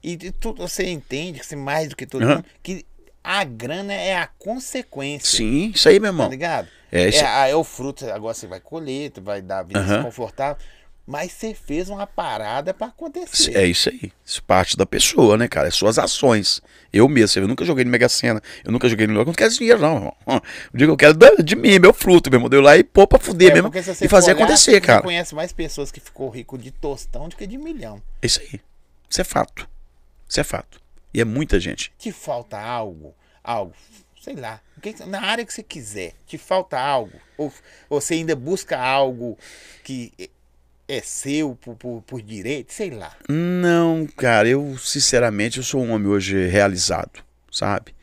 E 0.03 0.17
tudo, 0.33 0.67
você 0.67 0.87
entende, 0.89 1.43
você 1.45 1.55
mais 1.57 1.89
do 1.89 1.97
que 1.97 2.07
todo 2.07 2.23
Aham. 2.23 2.37
mundo, 2.37 2.45
que 2.63 2.85
a 3.23 3.45
grana 3.45 3.93
é 3.93 4.17
a 4.17 4.27
consequência. 4.27 5.39
Sim, 5.39 5.73
isso 5.75 5.89
aí, 5.89 6.01
meu 6.01 6.11
Tá 6.11 6.15
irmão. 6.15 6.29
ligado? 6.31 6.69
É, 6.93 7.09
isso 7.09 7.23
É, 7.23 7.27
a- 7.27 7.49
é 7.49 7.55
o 7.55 7.63
fruto, 7.63 8.05
agora 8.11 8.35
você 8.35 8.47
vai 8.47 8.61
colher, 8.61 9.11
tu 9.11 9.21
vai 9.23 9.41
dar 9.43 9.63
vida 9.63 9.79
Aham. 9.81 9.95
desconfortável. 9.97 10.57
Mas 11.11 11.33
você 11.33 11.53
fez 11.53 11.89
uma 11.89 12.07
parada 12.07 12.73
pra 12.73 12.87
acontecer. 12.87 13.57
É 13.57 13.67
isso 13.67 13.89
aí. 13.89 14.13
Isso 14.25 14.41
parte 14.45 14.77
da 14.77 14.87
pessoa, 14.87 15.37
né, 15.37 15.49
cara? 15.49 15.67
É 15.67 15.71
suas 15.73 15.99
ações. 15.99 16.63
Eu 16.93 17.09
mesmo, 17.09 17.43
eu 17.43 17.49
nunca 17.49 17.65
joguei 17.65 17.85
no 17.85 17.91
Mega 17.91 18.09
Sena, 18.09 18.41
eu 18.65 18.71
nunca 18.71 18.89
joguei 18.89 19.09
no 19.09 19.15
Loco, 19.15 19.23
eu 19.25 19.33
não 19.33 19.35
quero 19.35 19.49
esse 19.49 19.59
dinheiro, 19.59 19.81
não, 19.81 19.97
irmão. 19.97 20.17
Hum, 20.25 20.41
O 20.73 20.77
dia 20.77 20.87
que 20.87 20.93
eu 20.93 20.97
quero 20.97 21.43
de 21.43 21.57
mim, 21.57 21.81
meu 21.81 21.93
fruto, 21.93 22.31
meu 22.31 22.37
irmão. 22.39 22.49
Deu 22.49 22.61
lá 22.61 22.77
e 22.77 22.85
pô 22.85 23.09
pra 23.09 23.19
fuder 23.19 23.51
É, 23.51 23.55
mesmo 23.55 23.71
você 23.73 24.05
e 24.05 24.09
fazer 24.09 24.35
olhar, 24.35 24.45
acontecer, 24.45 24.71
você 24.71 24.81
cara. 24.81 25.03
conhece 25.03 25.35
mais 25.35 25.53
pessoas 25.53 25.91
que 25.91 25.99
ficou 25.99 26.31
rico 26.31 26.57
de 26.57 26.71
tostão 26.71 27.29
do 27.29 27.35
que 27.35 27.45
de 27.45 27.59
milhão. 27.59 28.01
É 28.23 28.27
isso 28.27 28.41
aí. 28.41 28.61
Isso 29.09 29.21
é 29.21 29.25
fato. 29.25 29.69
Isso 30.29 30.39
é 30.39 30.45
fato. 30.45 30.81
E 31.13 31.21
é 31.21 31.25
muita 31.25 31.59
gente. 31.59 31.93
Te 31.99 32.13
falta 32.13 32.57
algo, 32.57 33.13
algo, 33.43 33.73
sei 34.23 34.37
lá, 34.37 34.61
na 35.09 35.21
área 35.23 35.45
que 35.45 35.53
você 35.53 35.65
quiser, 35.65 36.13
te 36.25 36.39
falta 36.39 36.79
algo, 36.79 37.19
ou, 37.37 37.53
ou 37.89 38.01
você 38.01 38.15
ainda 38.15 38.37
busca 38.37 38.79
algo 38.79 39.37
que 39.83 40.13
é- 40.97 41.03
seu 41.03 41.57
por, 41.57 41.77
por, 41.77 42.03
por 42.03 42.23
direito, 42.23 42.73
sei 42.73 42.91
lá. 42.91 43.15
Não, 43.29 44.07
cara, 44.17 44.49
eu 44.49 44.77
sinceramente 44.79 45.59
eu 45.59 45.65
sou 45.65 45.83
um 45.83 45.93
homem 45.93 46.09
hoje 46.09 46.47
realizado, 46.47 47.23
sabe? 47.51 47.95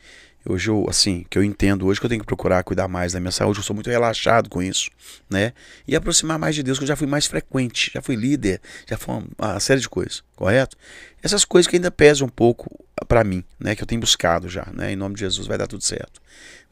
Hoje 0.48 0.70
eu, 0.70 0.86
assim, 0.88 1.26
que 1.28 1.36
eu 1.36 1.44
entendo 1.44 1.84
hoje 1.86 2.00
que 2.00 2.06
eu 2.06 2.08
tenho 2.08 2.22
que 2.22 2.26
procurar 2.26 2.64
cuidar 2.64 2.88
mais 2.88 3.12
da 3.12 3.20
minha 3.20 3.30
saúde, 3.30 3.58
eu 3.58 3.62
sou 3.62 3.74
muito 3.74 3.90
relaxado 3.90 4.48
com 4.48 4.62
isso, 4.62 4.88
né? 5.28 5.52
E 5.86 5.94
aproximar 5.94 6.38
mais 6.38 6.54
de 6.54 6.62
Deus, 6.62 6.78
que 6.78 6.84
eu 6.84 6.88
já 6.88 6.96
fui 6.96 7.06
mais 7.06 7.26
frequente, 7.26 7.90
já 7.92 8.00
fui 8.00 8.16
líder, 8.16 8.58
já 8.88 8.96
foi 8.96 9.16
uma, 9.16 9.26
uma 9.38 9.60
série 9.60 9.80
de 9.80 9.88
coisas, 9.88 10.22
correto? 10.34 10.74
Essas 11.22 11.44
coisas 11.44 11.68
que 11.68 11.76
ainda 11.76 11.90
pesam 11.90 12.26
um 12.26 12.30
pouco 12.30 12.82
pra 13.06 13.22
mim, 13.24 13.44
né? 13.60 13.76
Que 13.76 13.82
eu 13.82 13.86
tenho 13.86 14.00
buscado 14.00 14.48
já, 14.48 14.66
né? 14.72 14.92
Em 14.92 14.96
nome 14.96 15.16
de 15.16 15.20
Jesus 15.20 15.46
vai 15.46 15.58
dar 15.58 15.66
tudo 15.66 15.84
certo. 15.84 16.22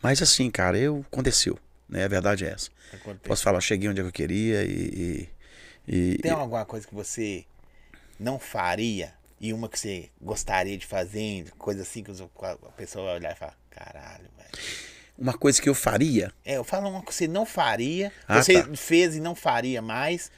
Mas 0.03 0.23
assim, 0.23 0.51
cara, 0.51 0.79
eu 0.79 1.05
aconteceu, 1.13 1.59
né? 1.87 2.05
A 2.05 2.09
verdade 2.09 2.47
é 2.47 2.53
essa. 2.53 2.71
Acontece. 2.95 3.29
Posso 3.29 3.43
falar, 3.43 3.61
cheguei 3.61 3.91
onde 3.91 4.01
é 4.01 4.05
eu 4.05 4.13
queria 4.13 4.63
e. 4.65 4.69
e, 4.71 5.29
e- 5.89 6.19
Tem 6.19 6.31
alguma 6.33 6.65
coisa 6.65 6.87
que 6.87 6.95
você 6.95 7.45
não 8.19 8.39
faria 8.39 9.13
e 9.41 9.53
uma 9.53 9.69
que 9.69 9.79
você 9.79 10.09
gostaria 10.21 10.77
de 10.79 10.87
fazer, 10.87 11.51
coisa 11.59 11.83
assim 11.83 12.03
que 12.03 12.11
a 12.11 12.73
pessoa 12.77 13.07
vai 13.07 13.17
olhar 13.17 13.33
e 13.33 13.39
falar, 13.39 13.57
caralho, 13.71 14.25
velho. 14.37 14.77
uma 15.19 15.35
coisa 15.37 15.61
que 15.61 15.69
eu 15.69 15.75
faria. 15.75 16.33
É, 16.45 16.57
eu 16.57 16.65
falo 16.65 16.89
uma 16.89 17.03
que 17.05 17.15
você 17.15 17.29
não 17.29 17.45
faria, 17.47 18.13
Ah, 18.27 18.43
você 18.43 18.63
tá. 18.63 18.69
fez 18.77 19.15
e 19.17 19.21
não 19.21 19.35
faria 19.35 19.81
mais, 19.83 20.31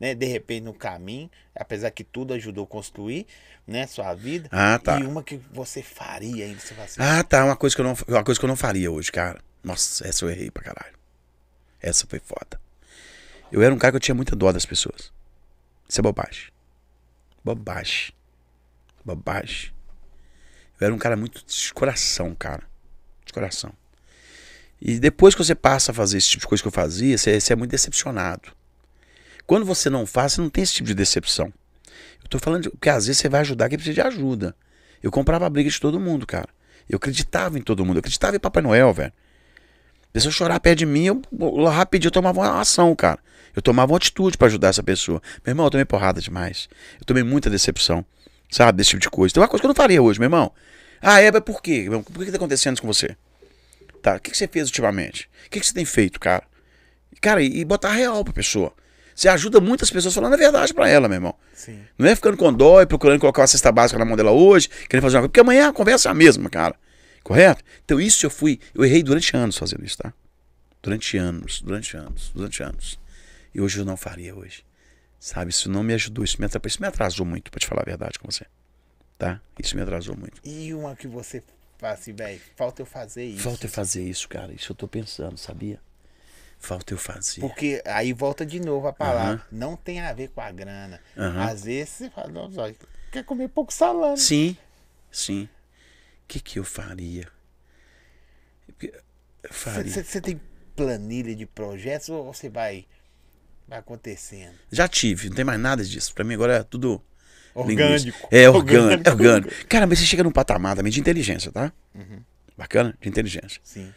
né? 0.00 0.14
De 0.14 0.26
repente 0.26 0.62
no 0.64 0.74
caminho, 0.74 1.30
apesar 1.54 1.90
que 1.90 2.02
tudo 2.04 2.32
ajudou 2.34 2.64
a 2.64 2.66
construir, 2.66 3.26
né? 3.66 3.86
Sua 3.86 4.14
vida. 4.14 4.48
Ah, 4.52 4.78
tá. 4.78 4.98
E 5.00 5.04
uma 5.04 5.22
que 5.22 5.36
você 5.52 5.82
faria 5.82 6.44
ainda, 6.46 6.60
você 6.60 6.74
fala 6.74 6.84
assim, 6.86 7.00
Ah, 7.00 7.22
tá. 7.22 7.44
Uma 7.44 7.56
coisa 7.56 7.74
que 7.76 7.80
eu 7.82 7.84
não, 7.86 7.96
uma 8.08 8.24
coisa 8.24 8.38
que 8.40 8.44
eu 8.44 8.48
não 8.48 8.56
faria 8.56 8.90
hoje, 8.90 9.12
cara. 9.12 9.40
Nossa, 9.62 10.06
essa 10.06 10.24
eu 10.24 10.30
errei 10.30 10.50
pra 10.50 10.62
caralho. 10.62 10.96
Essa 11.80 12.06
foi 12.06 12.18
foda. 12.20 12.58
Eu 13.50 13.62
era 13.62 13.74
um 13.74 13.78
cara 13.78 13.92
que 13.92 13.96
eu 13.96 14.00
tinha 14.00 14.14
muita 14.14 14.34
dó 14.34 14.50
das 14.52 14.66
pessoas. 14.66 15.12
Isso 15.88 16.00
é 16.00 16.02
bobagem. 16.02 16.50
Bobagem. 17.44 18.12
Bobagem. 19.04 19.72
Eu 20.80 20.86
era 20.86 20.94
um 20.94 20.98
cara 20.98 21.16
muito 21.16 21.44
de 21.46 21.72
coração, 21.72 22.34
cara. 22.34 22.62
De 23.24 23.32
coração. 23.32 23.72
E 24.80 24.98
depois 24.98 25.34
que 25.34 25.42
você 25.42 25.54
passa 25.54 25.90
a 25.90 25.94
fazer 25.94 26.18
esse 26.18 26.28
tipo 26.28 26.42
de 26.42 26.48
coisa 26.48 26.62
que 26.62 26.68
eu 26.68 26.72
fazia, 26.72 27.16
você, 27.16 27.40
você 27.40 27.52
é 27.52 27.56
muito 27.56 27.70
decepcionado. 27.70 28.52
Quando 29.46 29.64
você 29.64 29.88
não 29.88 30.04
faz, 30.04 30.32
você 30.32 30.40
não 30.40 30.50
tem 30.50 30.64
esse 30.64 30.74
tipo 30.74 30.88
de 30.88 30.94
decepção. 30.94 31.52
Eu 32.22 32.28
tô 32.28 32.38
falando 32.38 32.70
que 32.80 32.90
às 32.90 33.06
vezes 33.06 33.20
você 33.20 33.28
vai 33.28 33.40
ajudar 33.40 33.68
quem 33.68 33.78
precisa 33.78 33.94
de 33.94 34.00
ajuda. 34.00 34.54
Eu 35.02 35.10
comprava 35.10 35.46
a 35.46 35.50
briga 35.50 35.70
de 35.70 35.80
todo 35.80 36.00
mundo, 36.00 36.26
cara. 36.26 36.48
Eu 36.88 36.96
acreditava 36.96 37.58
em 37.58 37.62
todo 37.62 37.84
mundo. 37.84 37.96
Eu 37.96 38.00
acreditava 38.00 38.36
em 38.36 38.40
Papai 38.40 38.62
Noel, 38.62 38.92
velho. 38.92 39.12
A 40.16 40.18
pessoa 40.18 40.32
chorar 40.32 40.58
perto 40.60 40.78
de 40.78 40.86
mim, 40.86 41.04
eu, 41.04 41.22
eu 41.38 41.64
rapidinho 41.66 42.08
eu 42.08 42.10
tomava 42.10 42.40
uma 42.40 42.58
ação, 42.58 42.96
cara. 42.96 43.18
Eu 43.54 43.60
tomava 43.60 43.92
uma 43.92 43.98
atitude 43.98 44.38
pra 44.38 44.46
ajudar 44.46 44.68
essa 44.68 44.82
pessoa. 44.82 45.20
Meu 45.44 45.52
irmão, 45.52 45.66
eu 45.66 45.70
tomei 45.70 45.84
porrada 45.84 46.22
demais. 46.22 46.70
Eu 46.98 47.04
tomei 47.04 47.22
muita 47.22 47.50
decepção, 47.50 48.02
sabe, 48.50 48.78
desse 48.78 48.90
tipo 48.90 49.02
de 49.02 49.10
coisa. 49.10 49.34
Tem 49.34 49.42
uma 49.42 49.46
coisa 49.48 49.60
que 49.60 49.66
eu 49.66 49.68
não 49.68 49.74
faria 49.74 50.00
hoje, 50.00 50.18
meu 50.18 50.24
irmão. 50.24 50.50
Ah, 51.02 51.20
é, 51.20 51.30
mas 51.30 51.42
por 51.42 51.60
quê? 51.60 51.86
Por 52.14 52.24
que, 52.24 52.30
tá 52.30 52.38
acontecendo 52.38 52.76
isso 52.76 52.80
com 52.80 52.88
você? 52.88 53.14
Tá, 54.00 54.16
o 54.16 54.20
que, 54.20 54.30
que 54.30 54.38
você 54.38 54.48
fez 54.48 54.68
ultimamente? 54.68 55.28
O 55.48 55.50
que, 55.50 55.60
que 55.60 55.66
você 55.66 55.74
tem 55.74 55.84
feito, 55.84 56.18
cara? 56.18 56.44
Cara, 57.20 57.42
e, 57.42 57.58
e 57.58 57.64
botar 57.66 57.92
real 57.92 58.24
pra 58.24 58.32
pessoa. 58.32 58.72
Você 59.14 59.28
ajuda 59.28 59.60
muitas 59.60 59.90
pessoas 59.90 60.14
falando 60.14 60.32
a 60.32 60.38
verdade 60.38 60.72
pra 60.72 60.88
ela, 60.88 61.08
meu 61.08 61.16
irmão. 61.16 61.34
sim. 61.54 61.78
Não 61.98 62.08
é 62.08 62.16
ficando 62.16 62.38
com 62.38 62.50
dó 62.50 62.80
e 62.80 62.86
procurando 62.86 63.20
colocar 63.20 63.42
uma 63.42 63.48
cesta 63.48 63.70
básica 63.70 63.98
na 63.98 64.06
mão 64.06 64.16
dela 64.16 64.30
hoje, 64.30 64.70
querendo 64.88 65.02
fazer 65.02 65.16
uma 65.16 65.20
coisa. 65.24 65.28
Porque 65.28 65.40
amanhã 65.40 65.68
a 65.68 65.72
conversa 65.74 66.08
é 66.08 66.10
a 66.10 66.14
mesma, 66.14 66.48
cara. 66.48 66.74
Correto? 67.26 67.64
Então 67.84 68.00
isso 68.00 68.24
eu 68.24 68.30
fui. 68.30 68.60
Eu 68.72 68.84
errei 68.84 69.02
durante 69.02 69.36
anos 69.36 69.56
fazendo 69.56 69.84
isso, 69.84 69.98
tá? 69.98 70.14
Durante 70.80 71.16
anos, 71.16 71.60
durante 71.60 71.96
anos, 71.96 72.30
durante 72.32 72.62
anos. 72.62 73.00
E 73.52 73.60
hoje 73.60 73.80
eu 73.80 73.84
não 73.84 73.96
faria 73.96 74.32
hoje. 74.32 74.64
Sabe, 75.18 75.50
isso 75.50 75.68
não 75.68 75.82
me 75.82 75.92
ajudou, 75.92 76.24
isso 76.24 76.38
me 76.38 76.46
atrapalhou, 76.46 76.68
isso 76.68 76.80
me 76.80 76.86
atrasou 76.86 77.26
muito, 77.26 77.50
pra 77.50 77.58
te 77.58 77.66
falar 77.66 77.82
a 77.82 77.84
verdade 77.84 78.16
com 78.20 78.30
você. 78.30 78.46
Tá? 79.18 79.40
Isso 79.58 79.74
me 79.74 79.82
atrasou 79.82 80.16
muito. 80.16 80.40
E 80.44 80.72
uma 80.72 80.94
que 80.94 81.08
você 81.08 81.42
fala 81.78 81.94
assim, 81.94 82.12
velho, 82.12 82.40
falta 82.54 82.82
eu 82.82 82.86
fazer 82.86 83.24
isso. 83.24 83.42
Falta 83.42 83.66
eu 83.66 83.70
fazer 83.70 84.08
isso, 84.08 84.28
cara. 84.28 84.52
Isso 84.52 84.70
eu 84.70 84.76
tô 84.76 84.86
pensando, 84.86 85.36
sabia? 85.36 85.80
Falta 86.60 86.94
eu 86.94 86.98
fazer. 86.98 87.40
Porque 87.40 87.82
aí 87.86 88.12
volta 88.12 88.46
de 88.46 88.60
novo 88.60 88.86
a 88.86 88.92
palavra. 88.92 89.32
Aham. 89.32 89.42
Não 89.50 89.76
tem 89.76 89.98
a 89.98 90.12
ver 90.12 90.28
com 90.28 90.40
a 90.40 90.52
grana. 90.52 91.00
Aham. 91.18 91.42
Às 91.42 91.64
vezes 91.64 91.88
você 91.88 92.10
fala, 92.10 92.28
não, 92.28 92.48
Zóio, 92.48 92.76
quer 93.10 93.24
comer 93.24 93.48
pouco 93.48 93.72
salame. 93.72 94.16
Sim, 94.16 94.56
sim. 95.10 95.48
O 96.26 96.28
que 96.28 96.40
que 96.40 96.58
eu 96.58 96.64
faria? 96.64 97.28
Você 99.50 100.20
tem 100.20 100.40
planilha 100.74 101.34
de 101.34 101.46
projetos 101.46 102.08
ou 102.08 102.32
você 102.32 102.48
vai, 102.48 102.84
vai 103.66 103.78
acontecendo? 103.78 104.54
Já 104.70 104.88
tive, 104.88 105.28
não 105.28 105.36
tem 105.36 105.44
mais 105.44 105.60
nada 105.60 105.84
disso. 105.84 106.12
Pra 106.14 106.24
mim 106.24 106.34
agora 106.34 106.56
é 106.56 106.62
tudo 106.64 107.00
Orgânico. 107.54 108.26
É 108.30 108.50
orgânico, 108.50 109.08
é 109.08 109.10
Orgânico. 109.10 109.10
orgânico. 109.10 109.66
Cara, 109.68 109.86
mas 109.86 109.98
você 110.00 110.04
chega 110.04 110.22
num 110.24 110.32
patamar 110.32 110.76
também 110.76 110.92
de 110.92 111.00
inteligência, 111.00 111.50
tá? 111.52 111.72
Bacana? 112.58 112.96
De 113.00 113.08
inteligência. 113.08 113.60
Sim. 113.62 113.92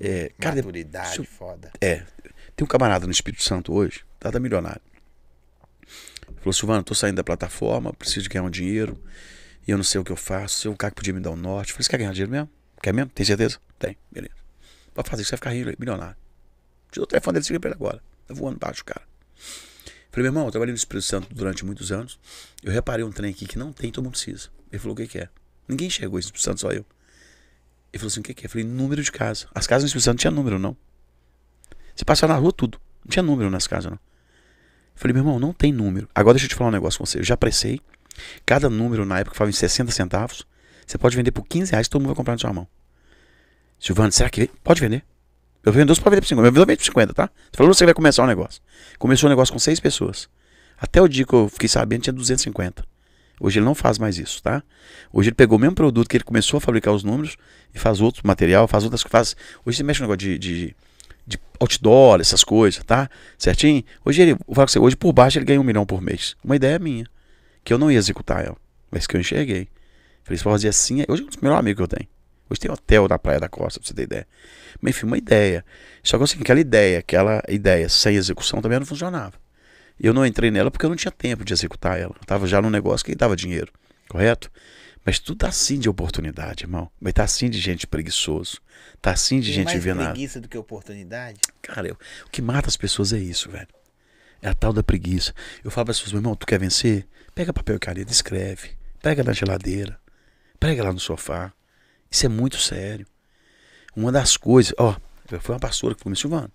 É, 0.00 0.32
cara, 0.38 0.56
de- 0.56 0.62
Maturidade, 0.62 1.24
foda. 1.26 1.70
É. 1.80 2.02
Tem 2.56 2.64
um 2.64 2.66
camarada 2.66 3.06
no 3.06 3.12
Espírito 3.12 3.42
Santo 3.42 3.72
hoje, 3.72 4.04
tá, 4.18 4.32
tá 4.32 4.40
milionário. 4.40 4.80
Falou, 6.38 6.52
Silvano, 6.52 6.82
tô 6.82 6.94
saindo 6.94 7.16
da 7.16 7.24
plataforma, 7.24 7.92
preciso 7.92 8.28
ganhar 8.28 8.42
um 8.44 8.50
dinheiro. 8.50 9.00
E 9.68 9.70
eu 9.70 9.76
não 9.76 9.84
sei 9.84 10.00
o 10.00 10.04
que 10.04 10.10
eu 10.10 10.16
faço. 10.16 10.66
É 10.66 10.70
um 10.70 10.74
cara 10.74 10.90
que 10.90 10.96
podia 10.96 11.12
me 11.12 11.20
dar 11.20 11.30
um 11.30 11.36
norte. 11.36 11.74
Falei, 11.74 11.84
você 11.84 11.90
quer 11.90 11.98
ganhar 11.98 12.12
dinheiro 12.12 12.32
mesmo? 12.32 12.48
Quer 12.82 12.94
mesmo? 12.94 13.10
Tem 13.10 13.26
certeza? 13.26 13.58
Tem, 13.78 13.98
beleza. 14.10 14.34
Pode 14.94 15.10
fazer 15.10 15.22
isso, 15.22 15.28
você 15.28 15.36
vai 15.36 15.38
ficar 15.38 15.50
rico, 15.50 15.68
aí, 15.68 15.76
milionário. 15.78 16.16
Te 16.90 16.96
dou 16.96 17.04
o 17.04 17.06
telefone 17.06 17.34
dele, 17.34 17.44
siga 17.44 17.60
pra 17.60 17.68
ele 17.68 17.76
agora. 17.76 18.02
Tá 18.26 18.32
voando 18.32 18.58
baixo, 18.58 18.82
cara. 18.82 19.02
Falei, 20.10 20.22
meu 20.22 20.24
irmão, 20.24 20.46
eu 20.46 20.50
trabalhei 20.50 20.72
no 20.72 20.76
Espírito 20.76 21.04
Santo 21.04 21.28
durante 21.34 21.66
muitos 21.66 21.92
anos. 21.92 22.18
Eu 22.62 22.72
reparei 22.72 23.04
um 23.04 23.12
trem 23.12 23.30
aqui 23.30 23.46
que 23.46 23.58
não 23.58 23.70
tem, 23.70 23.92
todo 23.92 24.04
mundo 24.04 24.12
precisa. 24.12 24.48
Ele 24.72 24.78
falou, 24.78 24.94
o 24.94 24.96
que 24.96 25.06
que 25.06 25.18
é? 25.18 25.28
Ninguém 25.68 25.90
chegou, 25.90 26.18
esse 26.18 26.28
Espírito 26.28 26.44
Santo, 26.44 26.60
só 26.62 26.70
eu. 26.70 26.86
Ele 27.92 27.98
falou 27.98 28.06
assim, 28.06 28.20
o 28.20 28.22
que 28.22 28.32
que 28.32 28.44
é? 28.44 28.46
Eu 28.46 28.50
falei, 28.50 28.66
número 28.66 29.02
de 29.02 29.12
casa. 29.12 29.48
As 29.54 29.66
casas 29.66 29.82
no 29.82 29.86
Espírito 29.88 30.04
Santo 30.04 30.14
não 30.14 30.20
tinha 30.20 30.30
número, 30.30 30.58
não. 30.58 30.74
Você 31.94 32.06
passava 32.06 32.32
na 32.32 32.38
rua, 32.38 32.52
tudo. 32.52 32.80
Não 33.04 33.10
tinha 33.10 33.22
número 33.22 33.50
nas 33.50 33.66
casas, 33.66 33.90
não. 33.90 33.98
Eu 33.98 35.00
falei, 35.00 35.12
meu 35.12 35.20
irmão, 35.20 35.38
não 35.38 35.52
tem 35.52 35.72
número. 35.72 36.08
Agora 36.14 36.34
deixa 36.34 36.46
eu 36.46 36.48
te 36.48 36.54
falar 36.54 36.70
um 36.70 36.72
negócio 36.72 36.98
com 36.98 37.04
você. 37.04 37.18
Eu 37.18 37.24
já 37.24 37.36
pressei. 37.36 37.82
Cada 38.44 38.68
número 38.68 39.04
na 39.04 39.20
época 39.20 39.36
falava 39.36 39.50
em 39.50 39.54
60 39.54 39.92
centavos. 39.92 40.46
Você 40.86 40.96
pode 40.96 41.16
vender 41.16 41.30
por 41.30 41.46
15 41.46 41.70
reais, 41.70 41.88
todo 41.88 42.00
mundo 42.00 42.08
vai 42.08 42.16
comprar 42.16 42.34
na 42.34 42.38
sua 42.38 42.52
mão. 42.52 42.66
Silvano, 43.78 44.10
será 44.10 44.28
que 44.30 44.50
pode 44.64 44.80
vender? 44.80 45.04
Eu 45.64 45.72
vendo 45.72 45.88
dois 45.88 45.98
para 45.98 46.10
vender 46.10 46.22
por 46.22 46.28
50. 46.28 46.48
Eu 46.48 46.52
vendo 46.52 46.66
por 46.66 46.84
50, 46.84 47.14
tá? 47.14 47.30
Você 47.36 47.56
falou 47.56 47.74
você 47.74 47.84
vai 47.84 47.94
começar 47.94 48.22
um 48.22 48.26
negócio. 48.26 48.62
Começou 48.98 49.28
o 49.28 49.30
negócio 49.30 49.52
com 49.52 49.58
seis 49.58 49.78
pessoas. 49.78 50.28
Até 50.80 51.02
o 51.02 51.08
dia 51.08 51.26
que 51.26 51.32
eu 51.32 51.48
fiquei 51.48 51.68
sabendo, 51.68 52.02
tinha 52.02 52.12
250. 52.12 52.84
Hoje 53.40 53.58
ele 53.58 53.66
não 53.66 53.74
faz 53.74 53.98
mais 53.98 54.18
isso, 54.18 54.42
tá? 54.42 54.62
Hoje 55.12 55.28
ele 55.28 55.34
pegou 55.34 55.58
o 55.58 55.60
mesmo 55.60 55.74
produto 55.74 56.08
que 56.08 56.16
ele 56.16 56.24
começou 56.24 56.58
a 56.58 56.60
fabricar 56.60 56.92
os 56.92 57.04
números 57.04 57.36
e 57.74 57.78
faz 57.78 58.00
outro 58.00 58.26
material, 58.26 58.66
faz 58.66 58.84
outras 58.84 59.02
coisas. 59.02 59.36
Hoje 59.64 59.76
você 59.76 59.82
mexe 59.82 60.00
no 60.00 60.08
negócio 60.08 60.18
de, 60.18 60.38
de, 60.38 60.76
de 61.26 61.38
outdoor, 61.60 62.20
essas 62.20 62.42
coisas, 62.42 62.82
tá? 62.84 63.08
Certinho? 63.36 63.84
Hoje 64.04 64.22
ele, 64.22 64.36
hoje 64.80 64.96
por 64.96 65.12
baixo 65.12 65.38
ele 65.38 65.44
ganha 65.44 65.60
um 65.60 65.64
milhão 65.64 65.86
por 65.86 66.00
mês. 66.00 66.36
Uma 66.42 66.56
ideia 66.56 66.78
minha, 66.78 67.06
que 67.64 67.72
eu 67.72 67.78
não 67.78 67.90
ia 67.90 67.98
executar 67.98 68.44
ela, 68.44 68.56
mas 68.90 69.06
que 69.06 69.16
eu 69.16 69.20
enxerguei. 69.20 69.68
Falei, 70.24 70.36
você 70.38 70.44
pode 70.44 70.54
fazer 70.54 70.68
assim, 70.68 71.04
hoje 71.08 71.22
é 71.22 71.24
um 71.24 71.28
dos 71.28 71.36
melhores 71.38 71.60
amigos 71.60 71.76
que 71.78 71.82
eu 71.94 71.98
tenho. 71.98 72.08
Hoje 72.50 72.60
tem 72.60 72.70
hotel 72.70 73.06
na 73.08 73.18
Praia 73.18 73.40
da 73.40 73.48
Costa, 73.48 73.78
pra 73.78 73.86
você 73.86 73.94
ter 73.94 74.02
ideia. 74.02 74.26
Mas 74.80 74.96
enfim, 74.96 75.06
uma 75.06 75.18
ideia. 75.18 75.64
Só 76.02 76.16
que 76.16 76.24
assim, 76.24 76.38
aquela 76.40 76.60
ideia, 76.60 76.98
aquela 76.98 77.42
ideia 77.48 77.88
sem 77.88 78.16
execução 78.16 78.60
também 78.62 78.78
não 78.78 78.86
funcionava. 78.86 79.34
E 80.00 80.06
eu 80.06 80.14
não 80.14 80.24
entrei 80.24 80.50
nela 80.50 80.70
porque 80.70 80.86
eu 80.86 80.90
não 80.90 80.96
tinha 80.96 81.10
tempo 81.12 81.44
de 81.44 81.52
executar 81.52 81.98
ela. 81.98 82.14
Eu 82.18 82.24
tava 82.26 82.46
já 82.46 82.62
num 82.62 82.70
negócio 82.70 83.04
que 83.04 83.14
dava 83.14 83.34
dinheiro, 83.36 83.70
correto? 84.08 84.50
Mas 85.04 85.18
tudo 85.18 85.38
tá 85.38 85.48
assim 85.48 85.78
de 85.78 85.88
oportunidade, 85.88 86.64
irmão. 86.64 86.90
Mas 87.00 87.12
tá 87.14 87.24
assim 87.24 87.48
de 87.50 87.58
gente 87.58 87.86
preguiçoso. 87.86 88.60
Tá 89.00 89.10
assim 89.12 89.40
de 89.40 89.46
Tem 89.46 89.54
gente 89.56 89.64
mais 89.66 89.82
preguiça 90.12 90.40
do 90.40 90.48
que 90.48 90.56
oportunidade? 90.56 91.40
Cara, 91.62 91.88
eu- 91.88 91.98
o 92.26 92.30
que 92.30 92.40
mata 92.42 92.68
as 92.68 92.76
pessoas 92.76 93.12
é 93.12 93.18
isso, 93.18 93.50
velho. 93.50 93.68
É 94.40 94.48
a 94.48 94.54
tal 94.54 94.72
da 94.72 94.82
preguiça. 94.82 95.34
Eu 95.64 95.70
falo 95.70 95.86
para 95.86 95.92
as 95.92 95.98
pessoas, 95.98 96.12
meu 96.12 96.20
irmão, 96.20 96.36
tu 96.36 96.46
quer 96.46 96.58
vencer? 96.58 97.06
Pega 97.38 97.52
papel 97.52 97.76
e 97.76 97.78
caneta, 97.78 98.10
escreve. 98.10 98.70
Pega 99.00 99.22
na 99.22 99.32
geladeira. 99.32 99.96
Pega 100.58 100.82
lá 100.82 100.92
no 100.92 100.98
sofá. 100.98 101.52
Isso 102.10 102.26
é 102.26 102.28
muito 102.28 102.58
sério. 102.58 103.06
Uma 103.94 104.10
das 104.10 104.36
coisas, 104.36 104.74
ó, 104.76 104.96
foi 105.38 105.54
uma 105.54 105.60
pastora 105.60 105.94
que 105.94 106.02
falou, 106.02 106.16
Silvano, 106.16 106.48
o 106.48 106.52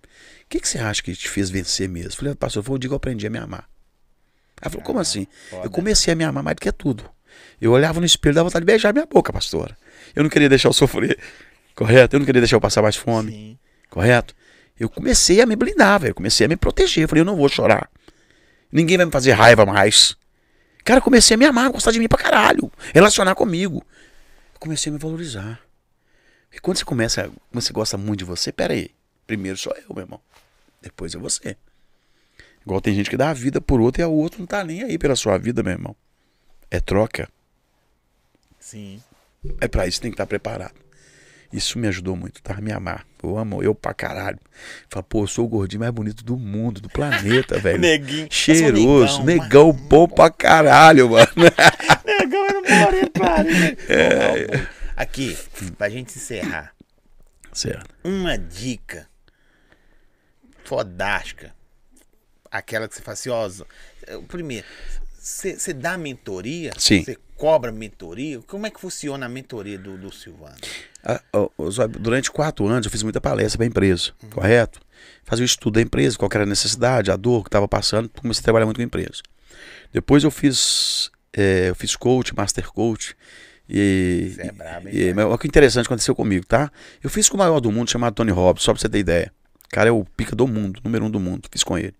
que, 0.49 0.59
que 0.59 0.67
você 0.67 0.79
acha 0.79 1.01
que 1.01 1.15
te 1.15 1.29
fez 1.29 1.49
vencer 1.49 1.87
mesmo? 1.87 2.11
Eu 2.11 2.15
falei, 2.17 2.35
pastor, 2.35 2.61
foi 2.61 2.75
o 2.75 2.77
dia 2.77 2.89
que 2.89 2.91
eu 2.91 2.97
aprendi 2.97 3.25
a 3.25 3.29
me 3.29 3.37
amar. 3.37 3.65
Ela 4.61 4.71
falou, 4.71 4.85
como 4.85 4.99
assim? 4.99 5.25
foda. 5.49 5.65
Eu 5.65 5.71
comecei 5.71 6.11
a 6.11 6.17
me 6.17 6.25
amar 6.25 6.43
mais 6.43 6.55
do 6.55 6.59
que 6.59 6.71
tudo. 6.73 7.09
Eu 7.61 7.71
olhava 7.71 8.01
no 8.01 8.05
espelho 8.05 8.35
dava 8.35 8.49
vontade 8.49 8.65
de 8.65 8.69
beijar 8.69 8.91
minha 8.91 9.05
boca, 9.05 9.31
pastora. 9.31 9.77
Eu 10.13 10.23
não 10.23 10.29
queria 10.29 10.49
deixar 10.49 10.67
eu 10.67 10.73
sofrer, 10.73 11.17
correto? 11.73 12.17
Eu 12.17 12.19
não 12.19 12.25
queria 12.25 12.41
deixar 12.41 12.57
eu 12.57 12.61
passar 12.61 12.81
mais 12.81 12.97
fome. 12.97 13.31
Sim. 13.31 13.59
Correto? 13.89 14.35
Eu 14.77 14.89
comecei 14.89 15.39
a 15.39 15.45
me 15.45 15.55
blindar, 15.55 16.01
velho. 16.01 16.13
Comecei 16.13 16.45
a 16.45 16.49
me 16.49 16.57
proteger. 16.57 17.05
Eu 17.05 17.07
falei, 17.07 17.21
eu 17.21 17.25
não 17.25 17.37
vou 17.37 17.47
chorar. 17.47 17.89
Ninguém 18.69 18.97
vai 18.97 19.05
me 19.05 19.13
fazer 19.13 19.31
raiva 19.31 19.65
mais. 19.65 20.21
Cara, 20.83 20.99
comecei 20.99 21.35
a 21.35 21.37
me 21.37 21.45
amar, 21.45 21.71
gostar 21.71 21.91
de 21.91 21.99
mim 21.99 22.07
pra 22.07 22.17
caralho. 22.17 22.71
Relacionar 22.93 23.35
comigo. 23.35 23.85
Comecei 24.59 24.89
a 24.89 24.93
me 24.93 24.99
valorizar. 24.99 25.61
E 26.51 26.59
quando 26.59 26.77
você 26.77 26.85
começa, 26.85 27.31
quando 27.51 27.63
você 27.63 27.73
gosta 27.73 27.97
muito 27.97 28.19
de 28.19 28.25
você, 28.25 28.51
pera 28.51 28.73
aí. 28.73 28.91
Primeiro 29.25 29.57
sou 29.57 29.73
eu, 29.73 29.95
meu 29.95 30.03
irmão. 30.03 30.21
Depois 30.81 31.15
é 31.15 31.17
você. 31.17 31.57
Igual 32.65 32.81
tem 32.81 32.93
gente 32.93 33.09
que 33.09 33.17
dá 33.17 33.29
a 33.29 33.33
vida 33.33 33.59
por 33.59 33.81
outro 33.81 34.01
e 34.01 34.05
o 34.05 34.11
outro 34.11 34.39
não 34.39 34.45
tá 34.45 34.63
nem 34.63 34.83
aí 34.83 34.97
pela 34.97 35.15
sua 35.15 35.37
vida, 35.37 35.63
meu 35.63 35.73
irmão. 35.73 35.95
É 36.69 36.79
troca. 36.79 37.29
Sim. 38.59 39.01
É 39.59 39.67
pra 39.67 39.87
isso 39.87 39.97
que 39.97 40.03
tem 40.03 40.11
que 40.11 40.15
estar 40.15 40.25
preparado. 40.25 40.82
Isso 41.53 41.77
me 41.77 41.87
ajudou 41.87 42.15
muito, 42.15 42.41
tá? 42.41 42.59
Me 42.59 42.71
amar. 42.71 43.05
Eu 43.21 43.37
amo 43.37 43.61
eu 43.61 43.75
pra 43.75 43.93
caralho. 43.93 44.39
Fala, 44.89 45.03
pô, 45.03 45.23
eu 45.23 45.27
sou 45.27 45.45
o 45.45 45.47
gordinho 45.47 45.81
mais 45.81 45.91
bonito 45.93 46.23
do 46.23 46.35
mundo, 46.35 46.81
do 46.81 46.89
planeta, 46.89 47.59
velho. 47.61 47.79
Neguinho. 47.79 48.27
Cheiroso, 48.31 49.17
sou 49.17 49.23
negão, 49.23 49.67
negão, 49.67 49.71
bom 49.71 50.07
pra 50.07 50.31
caralho, 50.31 51.11
mano. 51.11 51.27
Negão 52.03 52.45
era 52.45 52.85
moreno, 52.85 53.11
claro. 53.13 53.47
É. 53.87 54.67
Aqui, 54.95 55.37
pra 55.77 55.89
gente 55.89 56.17
encerrar. 56.17 56.73
certo. 57.53 57.85
Uma 58.03 58.35
dica 58.37 59.07
fodástica. 60.63 61.53
Aquela 62.51 62.87
que 62.87 62.95
você 62.95 63.01
fala 63.01 63.13
assim, 63.13 63.29
ó, 63.29 63.47
eh, 64.07 64.19
primeiro, 64.27 64.65
você 65.19 65.57
você 65.57 65.73
dá 65.73 65.97
mentoria? 65.97 66.71
Sim. 66.77 67.03
Você 67.03 67.17
cobra 67.35 67.71
mentoria? 67.71 68.41
Como 68.41 68.65
é 68.65 68.69
que 68.69 68.79
funciona 68.79 69.25
a 69.25 69.29
mentoria 69.29 69.77
do, 69.77 69.97
do 69.97 70.11
Silvano? 70.11 70.57
Durante 71.99 72.31
quatro 72.31 72.65
anos 72.67 72.85
eu 72.85 72.91
fiz 72.91 73.03
muita 73.03 73.19
palestra 73.19 73.57
pra 73.57 73.65
empresa, 73.65 74.11
correto? 74.31 74.79
Fazia 75.25 75.43
o 75.43 75.45
estudo 75.45 75.75
da 75.75 75.81
empresa, 75.81 76.17
qual 76.17 76.29
era 76.33 76.43
a 76.43 76.47
necessidade, 76.47 77.11
a 77.11 77.15
dor 77.15 77.43
que 77.43 77.49
estava 77.49 77.67
passando, 77.67 78.09
comecei 78.09 78.41
a 78.41 78.43
trabalhar 78.43 78.65
muito 78.65 78.77
com 78.77 78.81
a 78.81 78.85
empresa. 78.85 79.21
Depois 79.91 80.23
eu 80.23 80.31
fiz, 80.31 81.11
eh, 81.33 81.69
eu 81.69 81.75
fiz 81.75 81.95
coach, 81.95 82.35
master 82.35 82.71
coach. 82.71 83.15
E, 83.69 84.33
Você 84.35 84.41
é 84.41 84.51
brabo, 84.51 84.89
hein, 84.89 84.95
e, 84.95 85.13
olha 85.13 85.37
que 85.37 85.47
interessante 85.47 85.85
aconteceu 85.85 86.15
comigo, 86.15 86.45
tá? 86.45 86.71
Eu 87.01 87.09
fiz 87.09 87.29
com 87.29 87.35
o 87.35 87.39
maior 87.39 87.59
do 87.59 87.71
mundo, 87.71 87.89
chamado 87.89 88.13
Tony 88.13 88.31
Robbins, 88.31 88.63
só 88.63 88.73
pra 88.73 88.81
você 88.81 88.89
ter 88.89 88.99
ideia. 88.99 89.31
O 89.65 89.69
cara 89.73 89.89
é 89.89 89.91
o 89.91 90.05
pica 90.05 90.35
do 90.35 90.47
mundo, 90.47 90.79
número 90.83 91.05
um 91.05 91.09
do 91.09 91.19
mundo. 91.19 91.47
Fiz 91.51 91.63
com 91.63 91.77
ele. 91.77 91.95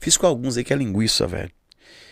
Fiz 0.00 0.16
com 0.16 0.26
alguns 0.26 0.56
aí 0.56 0.64
que 0.64 0.72
é 0.72 0.76
linguiça, 0.76 1.26
velho. 1.26 1.50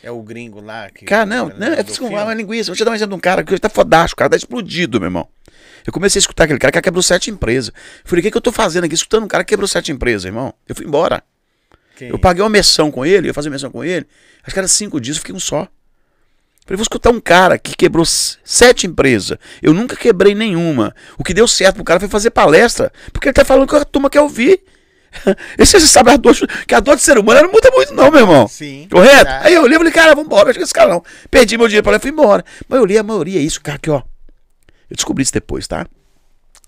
É 0.02 0.10
o 0.10 0.22
gringo 0.22 0.60
lá 0.60 0.90
que. 0.90 1.04
Cara, 1.04 1.24
não, 1.24 1.48
não, 1.48 1.68
eu 1.68 1.82
do 1.82 1.88
fiz 1.88 1.98
com 1.98 2.08
uma 2.08 2.34
linguiça. 2.34 2.70
Vou 2.70 2.76
te 2.76 2.84
dar 2.84 2.90
um 2.90 2.94
exemplo 2.94 3.14
de 3.14 3.16
um 3.16 3.20
cara 3.20 3.42
que 3.42 3.58
tá 3.58 3.68
fodástico, 3.68 4.16
o 4.16 4.18
cara 4.18 4.30
tá 4.30 4.36
explodido, 4.36 5.00
meu 5.00 5.06
irmão. 5.06 5.28
Eu 5.86 5.92
comecei 5.92 6.18
a 6.18 6.20
escutar 6.20 6.44
aquele 6.44 6.58
cara 6.58 6.72
que 6.72 6.82
quebrou 6.82 7.02
sete 7.02 7.30
empresas. 7.30 7.72
Falei, 8.04 8.20
o 8.20 8.22
que, 8.22 8.30
que 8.30 8.36
eu 8.36 8.40
tô 8.40 8.52
fazendo 8.52 8.84
aqui 8.84 8.94
escutando 8.94 9.24
um 9.24 9.28
cara 9.28 9.44
que 9.44 9.50
quebrou 9.50 9.68
sete 9.68 9.92
empresas, 9.92 10.24
irmão? 10.24 10.52
Eu 10.68 10.74
fui 10.74 10.86
embora. 10.86 11.22
Quem? 11.96 12.08
Eu 12.08 12.18
paguei 12.18 12.42
uma 12.42 12.50
missão 12.50 12.90
com 12.90 13.06
ele, 13.06 13.26
eu 13.26 13.30
ia 13.30 13.34
fazer 13.34 13.48
uma 13.48 13.54
missão 13.54 13.70
com 13.70 13.82
ele. 13.82 14.06
Acho 14.44 14.52
que 14.52 14.58
era 14.58 14.68
cinco 14.68 15.00
dias, 15.00 15.16
eu 15.16 15.20
fiquei 15.20 15.34
um 15.34 15.40
só. 15.40 15.68
Falei, 16.66 16.76
vou 16.76 16.82
escutar 16.82 17.10
um 17.10 17.20
cara 17.20 17.58
que 17.58 17.76
quebrou 17.76 18.04
sete 18.04 18.88
empresas. 18.88 19.38
Eu 19.62 19.72
nunca 19.72 19.94
quebrei 19.94 20.34
nenhuma. 20.34 20.94
O 21.16 21.22
que 21.22 21.32
deu 21.32 21.46
certo 21.46 21.76
pro 21.76 21.84
cara 21.84 22.00
foi 22.00 22.08
fazer 22.08 22.30
palestra. 22.30 22.92
Porque 23.12 23.28
ele 23.28 23.34
tá 23.34 23.44
falando 23.44 23.68
que 23.68 23.76
a 23.76 23.84
turma 23.84 24.10
quer 24.10 24.20
ouvir. 24.20 24.60
Esse 25.56 25.78
você 25.78 25.86
sabe 25.86 26.10
a 26.10 26.16
dor, 26.16 26.34
que 26.66 26.74
a 26.74 26.80
dor 26.80 26.96
de 26.96 27.02
ser 27.02 27.18
humano 27.18 27.42
não 27.42 27.52
muda 27.52 27.70
muito, 27.70 27.94
não, 27.94 28.10
meu 28.10 28.20
irmão. 28.20 28.48
Sim. 28.48 28.88
Correto? 28.90 29.24
Tá. 29.24 29.42
Aí 29.44 29.54
eu 29.54 29.64
li 29.64 29.74
e 29.74 29.78
falei, 29.78 29.92
cara, 29.92 30.14
vambora, 30.14 30.50
acho 30.50 30.58
que 30.58 30.64
esse 30.64 30.74
cara 30.74 30.90
não. 30.90 31.02
Perdi 31.30 31.56
meu 31.56 31.68
dinheiro 31.68 31.84
pra 31.84 31.92
lá 31.92 31.98
e 31.98 32.00
fui 32.00 32.10
embora. 32.10 32.44
Mas 32.68 32.80
eu 32.80 32.84
li 32.84 32.98
a 32.98 33.02
maioria, 33.02 33.38
é 33.38 33.42
isso, 33.42 33.60
cara, 33.60 33.76
aqui, 33.76 33.88
ó. 33.88 34.02
Eu 34.88 34.96
descobri 34.96 35.22
isso 35.22 35.32
depois, 35.32 35.66
tá? 35.66 35.86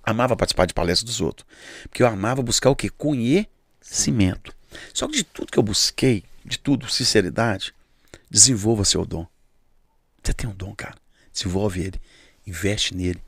Amava 0.02 0.36
participar 0.36 0.66
de 0.66 0.74
palestras 0.74 1.04
dos 1.04 1.20
outros. 1.20 1.46
Porque 1.82 2.02
eu 2.02 2.06
amava 2.06 2.42
buscar 2.42 2.70
o 2.70 2.76
quê? 2.76 2.88
Conhecimento. 2.88 4.54
Só 4.92 5.06
que 5.06 5.16
de 5.16 5.24
tudo 5.24 5.52
que 5.52 5.58
eu 5.58 5.62
busquei, 5.62 6.24
de 6.44 6.58
tudo, 6.58 6.88
sinceridade, 6.88 7.74
desenvolva 8.30 8.84
seu 8.84 9.04
dom. 9.04 9.26
Você 10.22 10.32
tem 10.32 10.48
um 10.48 10.54
dom, 10.54 10.74
cara. 10.74 10.96
Desenvolve 11.32 11.80
ele. 11.80 12.00
Investe 12.46 12.94
nele. 12.94 13.22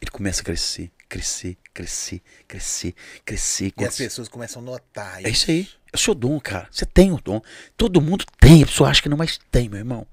Ele 0.00 0.10
começa 0.10 0.42
a 0.42 0.44
crescer, 0.44 0.90
crescer, 1.08 1.56
crescer, 1.72 2.22
crescer, 2.46 2.94
crescer. 3.24 3.72
E 3.78 3.84
as 3.84 3.96
pessoas 3.96 4.28
começam 4.28 4.60
a 4.60 4.64
notar 4.64 5.24
É 5.24 5.30
isso 5.30 5.50
aí. 5.50 5.68
É 5.92 5.96
o 5.96 5.98
seu 5.98 6.14
dom, 6.14 6.38
cara. 6.40 6.68
Você 6.70 6.84
tem 6.84 7.12
o 7.12 7.20
dom. 7.20 7.40
Todo 7.76 8.00
mundo 8.00 8.24
tem. 8.38 8.62
A 8.62 8.66
pessoa 8.66 8.90
acha 8.90 9.00
que 9.00 9.08
não, 9.08 9.16
mas 9.16 9.38
tem, 9.50 9.68
meu 9.68 9.78
irmão. 9.78 10.06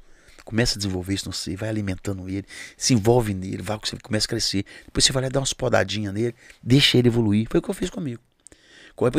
Começa 0.43 0.75
a 0.75 0.77
desenvolver 0.77 1.13
isso 1.13 1.27
no 1.27 1.33
você, 1.33 1.55
vai 1.55 1.69
alimentando 1.69 2.27
ele, 2.27 2.45
se 2.75 2.93
envolve 2.93 3.33
nele, 3.33 3.61
vai, 3.61 3.77
você 3.83 3.97
começa 3.97 4.25
a 4.25 4.29
crescer. 4.29 4.65
Depois 4.85 5.05
você 5.05 5.11
vai 5.11 5.23
lá 5.23 5.29
dar 5.29 5.39
umas 5.39 5.53
podadinhas 5.53 6.13
nele, 6.13 6.35
deixa 6.61 6.97
ele 6.97 7.07
evoluir. 7.07 7.47
Foi 7.49 7.59
o 7.59 7.63
que 7.63 7.69
eu 7.69 7.73
fiz 7.73 7.89
comigo. 7.89 8.21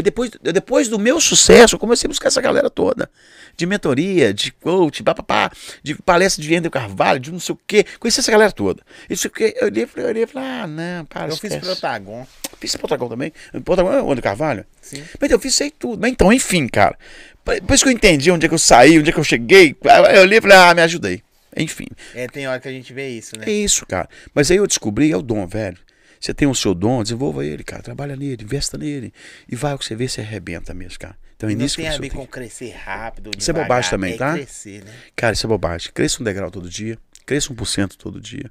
Depois, 0.02 0.30
depois 0.40 0.88
do 0.88 0.98
meu 0.98 1.20
sucesso, 1.20 1.74
eu 1.74 1.78
comecei 1.78 2.06
a 2.06 2.10
buscar 2.10 2.28
essa 2.28 2.40
galera 2.40 2.70
toda. 2.70 3.10
De 3.56 3.66
mentoria, 3.66 4.32
de 4.32 4.52
coach, 4.52 5.02
papapá, 5.02 5.50
de 5.82 5.94
palestra 5.96 6.42
de 6.42 6.54
Andrew 6.54 6.70
Carvalho, 6.70 7.18
de 7.18 7.32
não 7.32 7.40
sei 7.40 7.54
o 7.54 7.58
quê. 7.66 7.84
Conheci 7.98 8.20
essa 8.20 8.30
galera 8.30 8.52
toda. 8.52 8.82
Isso 9.10 9.28
que 9.28 9.54
eu 9.60 9.66
olhei, 9.66 9.84
e 9.84 9.86
falei, 9.86 10.24
ah, 10.36 10.66
não, 10.66 11.04
para. 11.04 11.28
Eu 11.28 11.34
esquece. 11.34 11.58
fiz 11.58 11.64
Protagon. 11.64 12.26
Fiz 12.60 12.76
Protagon 12.76 13.08
também. 13.08 13.32
Protagon 13.64 13.92
é 13.92 14.02
o 14.02 14.10
Andrew 14.10 14.22
Carvalho? 14.22 14.64
Sim. 14.80 15.02
Mas 15.20 15.30
eu 15.30 15.38
fiz 15.38 15.60
aí 15.60 15.70
tudo. 15.70 16.00
Mas 16.00 16.12
então, 16.12 16.32
enfim, 16.32 16.68
cara. 16.68 16.96
Depois 17.44 17.82
que 17.82 17.88
eu 17.88 17.92
entendi 17.92 18.30
onde 18.30 18.46
é 18.46 18.48
que 18.48 18.54
eu 18.54 18.58
saí, 18.58 18.98
onde 18.98 19.10
é 19.10 19.12
que 19.12 19.18
eu 19.18 19.24
cheguei, 19.24 19.76
eu 20.14 20.22
olhei 20.22 20.38
e 20.38 20.40
falei, 20.40 20.56
ah, 20.56 20.74
me 20.74 20.82
ajudei. 20.82 21.22
Enfim. 21.56 21.86
É, 22.14 22.26
tem 22.26 22.46
hora 22.46 22.58
que 22.60 22.68
a 22.68 22.72
gente 22.72 22.92
vê 22.92 23.08
isso, 23.08 23.38
né? 23.38 23.44
É 23.46 23.50
isso, 23.50 23.84
cara. 23.86 24.08
Mas 24.34 24.50
aí 24.50 24.56
eu 24.56 24.66
descobri, 24.66 25.10
é 25.12 25.16
o 25.16 25.22
dom, 25.22 25.46
velho. 25.46 25.76
Você 26.18 26.32
tem 26.32 26.46
o 26.46 26.54
seu 26.54 26.72
dom, 26.72 27.02
desenvolva 27.02 27.44
ele, 27.44 27.64
cara. 27.64 27.82
Trabalha 27.82 28.14
nele, 28.14 28.44
investa 28.44 28.78
nele. 28.78 29.12
E 29.48 29.56
vai 29.56 29.74
o 29.74 29.78
que 29.78 29.84
você 29.84 29.94
vê, 29.96 30.08
você 30.08 30.20
arrebenta 30.20 30.72
mesmo, 30.72 30.98
cara. 30.98 31.16
Então 31.36 31.48
é 31.48 31.52
E 31.52 31.56
não 31.56 31.62
nisso 31.62 31.76
tem 31.76 31.90
que 31.90 31.96
a 31.96 31.98
ver 31.98 32.10
com 32.10 32.26
crescer 32.26 32.70
rápido, 32.70 33.32
Isso 33.36 33.50
é 33.50 33.54
bobagem 33.54 33.90
também, 33.90 34.14
é 34.14 34.16
tá? 34.16 34.34
crescer, 34.34 34.84
né? 34.84 34.92
Cara, 35.16 35.32
isso 35.32 35.44
é 35.44 35.48
bobagem. 35.48 35.90
Cresça 35.92 36.22
um 36.22 36.24
degrau 36.24 36.50
todo 36.50 36.70
dia. 36.70 36.96
Cresça 37.26 37.52
1% 37.52 37.96
todo 37.96 38.20
dia. 38.20 38.50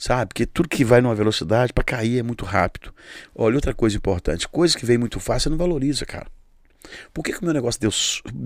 Sabe? 0.00 0.28
Porque 0.28 0.46
tudo 0.46 0.68
que 0.68 0.84
vai 0.84 1.00
numa 1.00 1.14
velocidade, 1.14 1.72
pra 1.72 1.84
cair 1.84 2.18
é 2.18 2.22
muito 2.22 2.44
rápido. 2.44 2.92
Olha, 3.34 3.54
outra 3.54 3.74
coisa 3.74 3.96
importante. 3.96 4.48
Coisa 4.48 4.76
que 4.76 4.86
vem 4.86 4.96
muito 4.98 5.20
fácil, 5.20 5.44
você 5.44 5.50
não 5.50 5.58
valoriza, 5.58 6.06
cara. 6.06 6.26
Por 7.12 7.22
que, 7.22 7.32
que 7.32 7.40
o 7.40 7.44
meu 7.44 7.54
negócio 7.54 7.80
deu, 7.80 7.90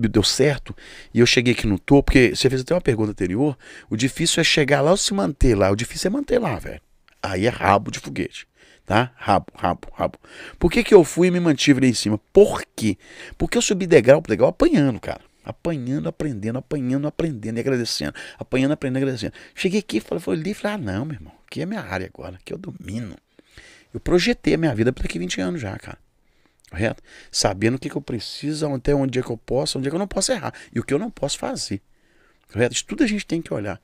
deu 0.09 0.23
certo 0.23 0.75
e 1.13 1.19
eu 1.19 1.25
cheguei 1.25 1.53
aqui 1.53 1.67
no 1.67 1.77
topo? 1.77 2.05
Porque 2.05 2.35
você 2.35 2.49
fez 2.49 2.61
até 2.61 2.73
uma 2.73 2.81
pergunta 2.81 3.11
anterior. 3.11 3.57
O 3.89 3.95
difícil 3.95 4.41
é 4.41 4.43
chegar 4.43 4.81
lá 4.81 4.91
ou 4.91 4.97
se 4.97 5.13
manter 5.13 5.55
lá. 5.55 5.71
O 5.71 5.75
difícil 5.75 6.07
é 6.07 6.11
manter 6.11 6.39
lá, 6.39 6.57
velho. 6.57 6.81
Aí 7.21 7.45
é 7.45 7.49
rabo 7.49 7.91
de 7.91 7.99
foguete. 7.99 8.47
Tá? 8.85 9.11
Rabo, 9.15 9.47
rabo, 9.53 9.87
rabo. 9.93 10.17
Por 10.57 10.71
que, 10.71 10.83
que 10.83 10.93
eu 10.93 11.03
fui 11.03 11.27
e 11.27 11.31
me 11.31 11.39
mantive 11.39 11.79
lá 11.79 11.87
em 11.87 11.93
cima? 11.93 12.19
Por 12.33 12.63
quê? 12.75 12.97
Porque 13.37 13.57
eu 13.57 13.61
subi 13.61 13.85
degrau 13.85 14.21
por 14.21 14.29
degrau 14.29 14.49
apanhando, 14.49 14.99
cara. 14.99 15.21
Apanhando, 15.43 16.09
aprendendo, 16.09 16.57
apanhando, 16.57 17.07
aprendendo 17.07 17.57
e 17.57 17.59
agradecendo. 17.59 18.13
Apanhando, 18.37 18.71
aprendendo 18.71 18.97
agradecendo. 18.97 19.33
Cheguei 19.53 19.79
aqui, 19.79 19.99
falei, 19.99 20.23
ali, 20.27 20.53
falei, 20.53 20.75
ah, 20.75 20.77
não, 20.77 21.05
meu 21.05 21.15
irmão. 21.15 21.33
Aqui 21.45 21.61
é 21.61 21.65
minha 21.65 21.81
área 21.81 22.09
agora. 22.11 22.35
Aqui 22.35 22.53
eu 22.53 22.57
domino. 22.57 23.15
Eu 23.93 23.99
projetei 23.99 24.55
a 24.55 24.57
minha 24.57 24.73
vida 24.73 24.91
para 24.93 25.03
daqui 25.03 25.19
20 25.19 25.41
anos 25.41 25.61
já, 25.61 25.77
cara. 25.77 25.97
Correto? 26.69 27.01
Sabendo 27.31 27.75
o 27.75 27.79
que, 27.79 27.89
que 27.89 27.95
eu 27.95 28.01
preciso, 28.01 28.71
até 28.73 28.93
onde 28.93 29.19
é 29.19 29.23
que 29.23 29.29
eu 29.29 29.37
posso, 29.37 29.79
onde 29.79 29.87
é 29.87 29.91
que 29.91 29.95
eu 29.95 29.99
não 29.99 30.07
posso 30.07 30.31
errar. 30.31 30.53
E 30.73 30.79
o 30.79 30.83
que 30.83 30.93
eu 30.93 30.99
não 30.99 31.09
posso 31.09 31.37
fazer. 31.39 31.81
Correto? 32.51 32.75
Isso 32.75 32.85
tudo 32.85 33.03
a 33.03 33.07
gente 33.07 33.25
tem 33.25 33.41
que 33.41 33.53
olhar. 33.53 33.81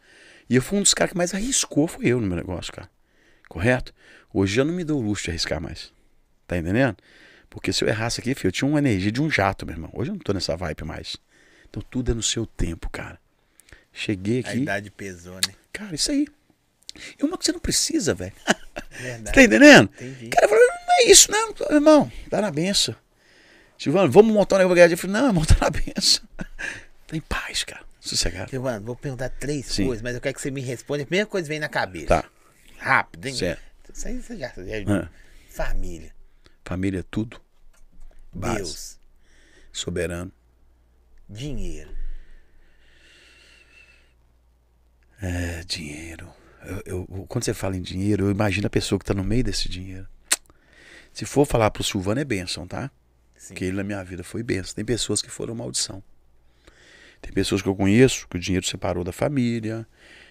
E 0.49 0.55
eu 0.55 0.61
fui 0.61 0.77
um 0.77 0.81
dos 0.83 0.93
caras 0.93 1.11
que 1.11 1.17
mais 1.17 1.33
arriscou, 1.33 1.87
fui 1.87 2.07
eu 2.07 2.21
no 2.21 2.27
meu 2.27 2.35
negócio, 2.37 2.71
cara. 2.71 2.89
Correto? 3.49 3.93
Hoje 4.33 4.59
eu 4.59 4.65
não 4.65 4.73
me 4.73 4.83
dou 4.83 5.01
o 5.01 5.05
luxo 5.05 5.23
de 5.25 5.31
arriscar 5.31 5.59
mais. 5.59 5.91
Tá 6.47 6.57
entendendo? 6.57 6.95
Porque 7.49 7.71
se 7.73 7.83
eu 7.83 7.87
errasse 7.87 8.19
aqui, 8.19 8.35
filho, 8.35 8.49
eu 8.49 8.51
tinha 8.51 8.67
uma 8.69 8.79
energia 8.79 9.11
de 9.11 9.21
um 9.21 9.29
jato, 9.31 9.65
meu 9.65 9.73
irmão. 9.73 9.89
Hoje 9.93 10.11
eu 10.11 10.15
não 10.15 10.19
tô 10.19 10.33
nessa 10.33 10.55
vibe 10.55 10.83
mais. 10.83 11.17
Então 11.69 11.81
tudo 11.89 12.11
é 12.11 12.13
no 12.13 12.21
seu 12.23 12.45
tempo, 12.45 12.89
cara. 12.89 13.19
Cheguei 13.91 14.43
A 14.45 14.49
aqui. 14.49 14.59
idade 14.59 14.91
pesou, 14.91 15.35
né? 15.35 15.53
Cara, 15.71 15.95
isso 15.95 16.11
aí. 16.11 16.27
E 17.19 17.23
uma 17.23 17.37
que 17.37 17.45
você 17.45 17.51
não 17.51 17.59
precisa, 17.59 18.13
velho. 18.13 18.33
Verdade. 18.91 19.35
Tá 19.35 19.43
entendendo? 19.43 19.89
Entendi. 19.95 20.27
O 20.27 20.29
cara 20.29 20.47
falou, 20.47 20.63
não 20.67 20.74
é 21.01 21.11
isso, 21.11 21.31
não, 21.31 21.53
irmão, 21.71 22.11
tá 22.29 22.41
na 22.41 22.51
benção. 22.51 22.95
Silvano, 23.77 24.11
vamos 24.11 24.33
montar 24.33 24.55
um 24.55 24.59
negócio 24.59 24.75
pra 24.75 24.87
ganhar 24.87 24.95
dinheiro. 24.95 25.07
Eu 25.07 25.11
falei, 25.13 25.21
não, 25.21 25.27
irmão, 25.29 25.45
tá 25.45 25.55
na 25.61 25.69
benção. 25.69 26.23
Tá 27.07 27.15
em 27.15 27.21
paz, 27.21 27.63
cara. 27.63 27.83
Sossegado. 28.01 28.49
Silvano, 28.49 28.83
vou 28.83 28.95
perguntar 28.95 29.29
três 29.29 29.67
Sim. 29.67 29.85
coisas, 29.85 30.01
mas 30.01 30.15
eu 30.15 30.21
quero 30.21 30.33
que 30.33 30.41
você 30.41 30.49
me 30.49 30.59
responda. 30.59 31.03
A 31.03 31.05
primeira 31.05 31.27
coisa 31.29 31.45
que 31.45 31.49
vem 31.49 31.59
na 31.59 31.69
cabeça. 31.69 32.07
Tá. 32.07 32.25
Rápido, 32.79 33.27
hein? 33.27 33.35
Certo. 33.35 33.61
Isso 33.93 34.07
aí 34.07 34.19
você 34.19 34.35
já 34.37 34.49
sabe. 34.49 34.85
Ah. 34.89 35.07
Família. 35.47 36.11
Família 36.63 37.01
é 37.01 37.03
tudo. 37.03 37.39
Base. 38.33 38.55
Deus. 38.55 38.99
Soberano. 39.71 40.31
Dinheiro. 41.29 41.91
É, 45.21 45.63
dinheiro. 45.63 46.27
Eu, 46.85 47.05
eu- 47.07 47.25
quando 47.27 47.43
você 47.43 47.53
fala 47.53 47.77
em 47.77 47.81
dinheiro, 47.81 48.25
eu 48.25 48.31
imagino 48.31 48.65
a 48.65 48.69
pessoa 48.69 48.97
que 48.97 49.05
tá 49.05 49.13
no 49.13 49.23
meio 49.23 49.43
desse 49.43 49.69
dinheiro. 49.69 50.07
Se 51.15 51.23
for 51.25 51.45
falar 51.45 51.71
pro 51.71 51.81
Silvano, 51.81 52.19
é 52.19 52.25
bênção, 52.25 52.67
tá? 52.67 52.91
Sim. 53.37 53.53
Porque 53.53 53.63
ele 53.63 53.77
na 53.77 53.85
minha 53.85 54.03
vida 54.03 54.21
foi 54.21 54.43
bênção. 54.43 54.75
Tem 54.75 54.83
pessoas 54.83 55.21
que 55.21 55.29
foram 55.29 55.55
maldição. 55.55 56.03
Tem 57.21 57.31
pessoas 57.31 57.61
que 57.61 57.69
eu 57.69 57.75
conheço 57.75 58.27
que 58.27 58.35
o 58.35 58.39
dinheiro 58.39 58.65
separou 58.65 59.01
da 59.01 59.13
família. 59.13 59.87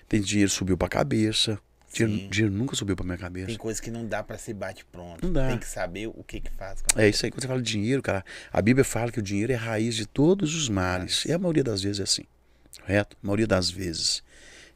Tem 0.06 0.20
dinheiro 0.20 0.51
que 0.51 0.55
subiu 0.55 0.77
pra 0.77 0.86
cabeça. 0.86 1.59
Dinheiro, 1.90 2.28
dinheiro 2.28 2.55
nunca 2.55 2.77
subiu 2.77 2.94
pra 2.94 3.02
minha 3.02 3.16
cabeça. 3.16 3.47
Tem 3.47 3.56
coisa 3.56 3.81
que 3.81 3.90
não 3.90 4.06
dá 4.06 4.23
pra 4.23 4.36
ser 4.36 4.52
bate 4.52 4.85
pronto. 4.85 5.24
Não 5.24 5.32
dá. 5.32 5.48
Tem 5.48 5.59
que 5.59 5.66
saber 5.66 6.09
o 6.09 6.23
que 6.23 6.39
que 6.39 6.51
faz. 6.51 6.82
com 6.82 7.01
a 7.01 7.02
É 7.02 7.09
isso 7.09 7.24
aí, 7.24 7.32
quando 7.32 7.40
você 7.40 7.48
fala 7.48 7.62
de 7.62 7.73
dinheiro, 7.73 8.02
cara, 8.02 8.23
a 8.52 8.61
Bíblia 8.61 8.85
fala 8.85 9.11
que 9.11 9.19
o 9.19 9.23
dinheiro 9.23 9.52
é 9.52 9.56
a 9.56 9.59
raiz 9.59 9.97
de 9.97 10.05
todos 10.05 10.55
os 10.55 10.69
males. 10.69 11.24
E 11.24 11.32
a 11.32 11.39
maioria 11.39 11.65
das 11.65 11.82
vezes 11.82 12.01
é 12.01 12.02
assim. 12.02 12.24
Correto? 12.82 13.16
A 13.23 13.27
maioria 13.27 13.47
das 13.47 13.70
vezes. 13.70 14.23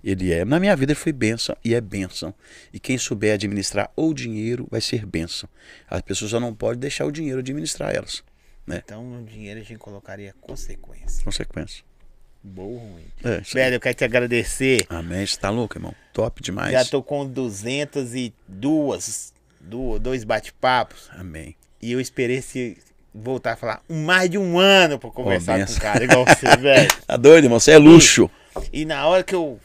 Ele 0.02 0.32
é. 0.32 0.44
Na 0.44 0.60
minha 0.60 0.74
vida 0.76 0.92
ele 0.92 0.98
foi 0.98 1.12
bênção 1.12 1.56
e 1.64 1.74
é 1.74 1.80
bênção. 1.80 2.32
E 2.72 2.78
quem 2.78 2.96
souber 2.96 3.34
administrar 3.34 3.90
o 3.96 4.14
dinheiro 4.14 4.66
vai 4.70 4.80
ser 4.80 5.04
bênção. 5.04 5.48
As 5.88 6.00
pessoas 6.02 6.30
só 6.30 6.40
não 6.40 6.54
podem 6.54 6.78
deixar 6.80 7.04
o 7.04 7.12
dinheiro 7.12 7.40
administrar 7.40 7.94
elas. 7.94 8.22
Então, 8.70 9.02
no 9.02 9.24
dinheiro 9.24 9.60
a 9.60 9.62
gente 9.62 9.78
colocaria 9.78 10.34
consequência. 10.40 11.24
Consequência. 11.24 11.82
Boa 12.44 12.80
ruim. 12.80 13.04
É. 13.24 13.40
Velho, 13.40 13.76
eu 13.76 13.80
quero 13.80 13.94
te 13.96 14.04
agradecer. 14.04 14.86
Amém. 14.88 15.26
Você 15.26 15.38
tá 15.38 15.50
louco, 15.50 15.76
irmão? 15.76 15.94
Top 16.12 16.40
demais. 16.42 16.72
Já 16.72 16.84
tô 16.84 17.02
com 17.02 17.26
202 17.26 19.32
do- 19.60 19.98
dois 19.98 20.24
bate-papos. 20.24 21.08
Amém. 21.12 21.56
E 21.80 21.92
eu 21.92 22.00
esperei 22.00 22.42
se 22.42 22.76
voltar 23.14 23.52
a 23.52 23.56
falar 23.56 23.82
mais 23.88 24.28
de 24.30 24.38
um 24.38 24.58
ano 24.58 24.98
pra 24.98 25.10
conversar 25.10 25.52
com 25.54 25.58
benção. 25.60 25.76
um 25.76 25.80
cara 25.80 26.04
igual 26.04 26.24
você, 26.26 26.56
velho. 26.56 26.88
Tá 27.06 27.16
doido, 27.16 27.44
irmão? 27.44 27.60
Você 27.60 27.72
é 27.72 27.78
luxo. 27.78 28.30
E 28.72 28.84
na 28.84 29.06
hora 29.06 29.22
que 29.22 29.34
eu 29.34 29.58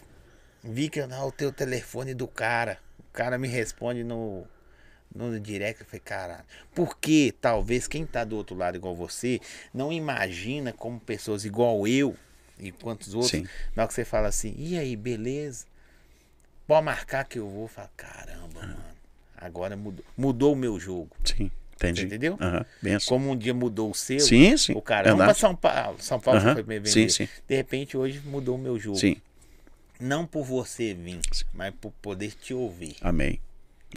vi 0.64 0.90
que 0.90 0.99
eu 0.99 1.07
não, 1.07 1.27
o 1.27 1.31
telefone 1.31 2.14
do 2.14 2.27
cara, 2.27 2.80
o 2.99 3.11
cara 3.11 3.38
me 3.38 3.48
responde 3.48 4.03
no, 4.03 4.45
no 5.14 5.40
direct, 5.40 5.81
eu 5.81 5.88
falei, 5.88 5.99
caralho. 5.99 6.45
Porque 6.73 7.34
talvez 7.41 7.88
quem 7.88 8.06
tá 8.06 8.23
do 8.23 8.35
outro 8.38 8.56
lado 8.56 8.77
igual 8.77 8.95
você 8.95 9.40
não 9.73 9.91
imagina 9.91 10.72
como 10.72 10.99
pessoas 10.99 11.45
igual 11.45 11.88
eu 11.88 12.15
e 12.57 12.72
quantos 12.72 13.14
outros, 13.14 13.31
Sim. 13.31 13.48
na 13.76 13.84
hora 13.84 13.88
que 13.88 13.94
você 13.94 14.06
fala 14.06 14.27
assim, 14.27 14.56
e 14.57 14.77
aí, 14.77 14.95
beleza? 14.95 15.65
Pode 16.65 16.85
marcar 16.85 17.26
que 17.26 17.38
eu 17.40 17.49
vou. 17.49 17.68
Fala, 17.68 17.90
caramba, 17.98 18.61
mano. 18.61 18.84
Agora 19.35 19.76
mudou, 19.76 20.06
mudou 20.15 20.53
o 20.53 20.56
meu 20.56 20.80
jogo. 20.80 21.10
Sim, 21.26 21.52
entendi. 21.76 22.02
Você 22.02 22.06
entendeu? 22.07 22.38
Aham, 22.40 22.65
benção. 22.81 23.10
Como 23.10 23.31
um 23.31 23.35
dia 23.38 23.53
mudou 23.53 23.91
o 23.91 23.94
seu, 23.94 24.19
Sim, 24.19 24.56
sim. 24.56 24.73
o 24.73 24.81
cara, 24.81 25.10
vamos 25.10 25.26
pra 25.26 25.34
São 25.34 25.53
Paulo. 25.53 26.02
São 26.02 26.19
Paulo 26.19 26.40
Aham, 26.40 26.53
foi 26.53 26.64
me 26.64 26.80
vender. 26.80 26.90
sim, 26.90 27.10
sim. 27.10 27.30
De 27.48 27.56
repente 27.56 27.98
hoje 27.98 28.22
mudou 28.26 28.56
o 28.56 28.57
meu 28.57 28.80
jogo. 28.80 28.98
Sim, 28.98 29.18
Não 30.03 30.27
por 30.27 30.43
você 30.43 30.93
vir, 30.93 31.21
mas 31.53 31.73
por 31.80 31.93
poder 32.01 32.34
te 32.34 32.53
ouvir. 32.53 32.97
amém. 32.99 33.39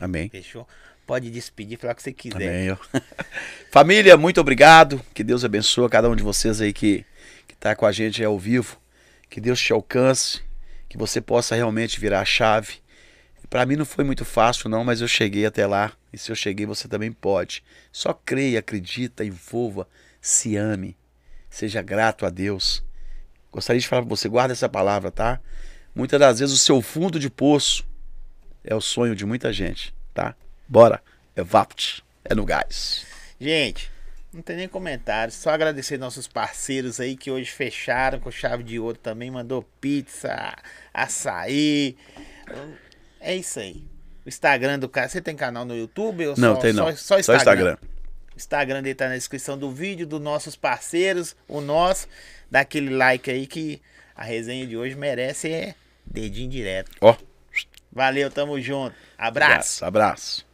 Amém. 0.00 0.28
Fechou? 0.28 0.68
Pode 1.04 1.28
despedir, 1.30 1.76
falar 1.76 1.94
o 1.94 1.96
que 1.96 2.02
você 2.02 2.12
quiser. 2.12 2.68
Amém. 2.68 2.78
Família, 3.72 4.16
muito 4.16 4.40
obrigado. 4.40 5.04
Que 5.12 5.24
Deus 5.24 5.44
abençoe 5.44 5.88
cada 5.88 6.08
um 6.08 6.14
de 6.14 6.22
vocês 6.22 6.60
aí 6.60 6.72
que, 6.72 7.04
que 7.48 7.56
tá 7.56 7.74
com 7.74 7.84
a 7.84 7.90
gente 7.90 8.22
ao 8.22 8.38
vivo. 8.38 8.80
Que 9.28 9.40
Deus 9.40 9.60
te 9.60 9.72
alcance. 9.72 10.42
Que 10.88 10.96
você 10.96 11.20
possa 11.20 11.56
realmente 11.56 11.98
virar 11.98 12.20
a 12.20 12.24
chave. 12.24 12.74
Para 13.50 13.66
mim 13.66 13.74
não 13.74 13.84
foi 13.84 14.04
muito 14.04 14.24
fácil, 14.24 14.68
não, 14.68 14.84
mas 14.84 15.00
eu 15.00 15.08
cheguei 15.08 15.44
até 15.44 15.66
lá. 15.66 15.92
E 16.12 16.18
se 16.18 16.30
eu 16.30 16.36
cheguei, 16.36 16.66
você 16.66 16.86
também 16.86 17.10
pode. 17.10 17.64
Só 17.90 18.12
creia, 18.12 18.60
acredita, 18.60 19.24
envolva, 19.24 19.88
se 20.20 20.56
ame. 20.56 20.96
Seja 21.50 21.82
grato 21.82 22.24
a 22.24 22.30
Deus. 22.30 22.84
Gostaria 23.50 23.80
de 23.80 23.88
falar 23.88 24.02
para 24.02 24.10
você, 24.10 24.28
guarda 24.28 24.52
essa 24.52 24.68
palavra, 24.68 25.10
tá? 25.10 25.40
Muitas 25.97 26.20
das 26.20 26.40
vezes 26.40 26.55
o 26.55 26.59
seu 26.59 26.82
fundo 26.82 27.18
de 27.18 27.31
poço 27.31 27.82
é 28.62 28.74
o 28.74 28.82
sonho 28.82 29.16
de 29.16 29.24
muita 29.24 29.51
gente, 29.51 29.94
tá? 30.12 30.36
Bora, 30.68 31.02
é 31.35 31.43
Vapt, 31.43 32.05
é 32.23 32.35
no 32.35 32.44
gás. 32.44 33.06
Gente, 33.40 33.90
não 34.31 34.43
tem 34.43 34.56
nem 34.56 34.68
comentário. 34.68 35.32
Só 35.32 35.48
agradecer 35.48 35.97
nossos 35.97 36.28
parceiros 36.28 37.01
aí 37.01 37.16
que 37.16 37.31
hoje 37.31 37.51
fecharam 37.51 38.20
com 38.20 38.31
chave 38.31 38.62
de 38.62 38.78
ouro 38.78 38.98
também. 38.98 39.31
Mandou 39.31 39.62
pizza, 39.81 40.55
açaí. 40.93 41.97
É 43.18 43.35
isso 43.35 43.59
aí. 43.59 43.82
O 44.27 44.28
Instagram 44.28 44.78
do 44.78 44.90
cara. 44.90 45.09
Você 45.09 45.23
tem 45.23 45.35
canal 45.35 45.64
no 45.64 45.74
YouTube? 45.74 46.27
Ou 46.27 46.35
Não, 46.36 46.56
só, 46.56 46.60
tem 46.60 46.74
não. 46.74 46.94
Só, 46.94 47.14
só 47.14 47.18
Instagram. 47.18 47.36
Instagram. 47.36 47.78
O 48.35 48.36
Instagram 48.36 48.82
dele 48.82 48.94
tá 48.94 49.09
na 49.09 49.14
descrição 49.14 49.56
do 49.56 49.70
vídeo, 49.70 50.06
dos 50.06 50.20
nossos 50.20 50.56
parceiros, 50.56 51.35
o 51.48 51.62
nosso. 51.62 52.06
Dá 52.51 52.60
aquele 52.60 52.94
like 52.94 53.31
aí 53.31 53.47
que 53.47 53.81
a 54.14 54.23
resenha 54.23 54.66
de 54.66 54.77
hoje 54.77 54.94
merece 54.94 55.51
é 55.51 55.74
dedinho 56.06 56.50
direto. 56.50 56.90
Ó, 57.00 57.16
Valeu, 57.92 58.30
tamo 58.30 58.60
junto. 58.60 58.94
Abraço. 59.16 59.82
abraço. 59.82 59.84
abraço. 59.84 60.45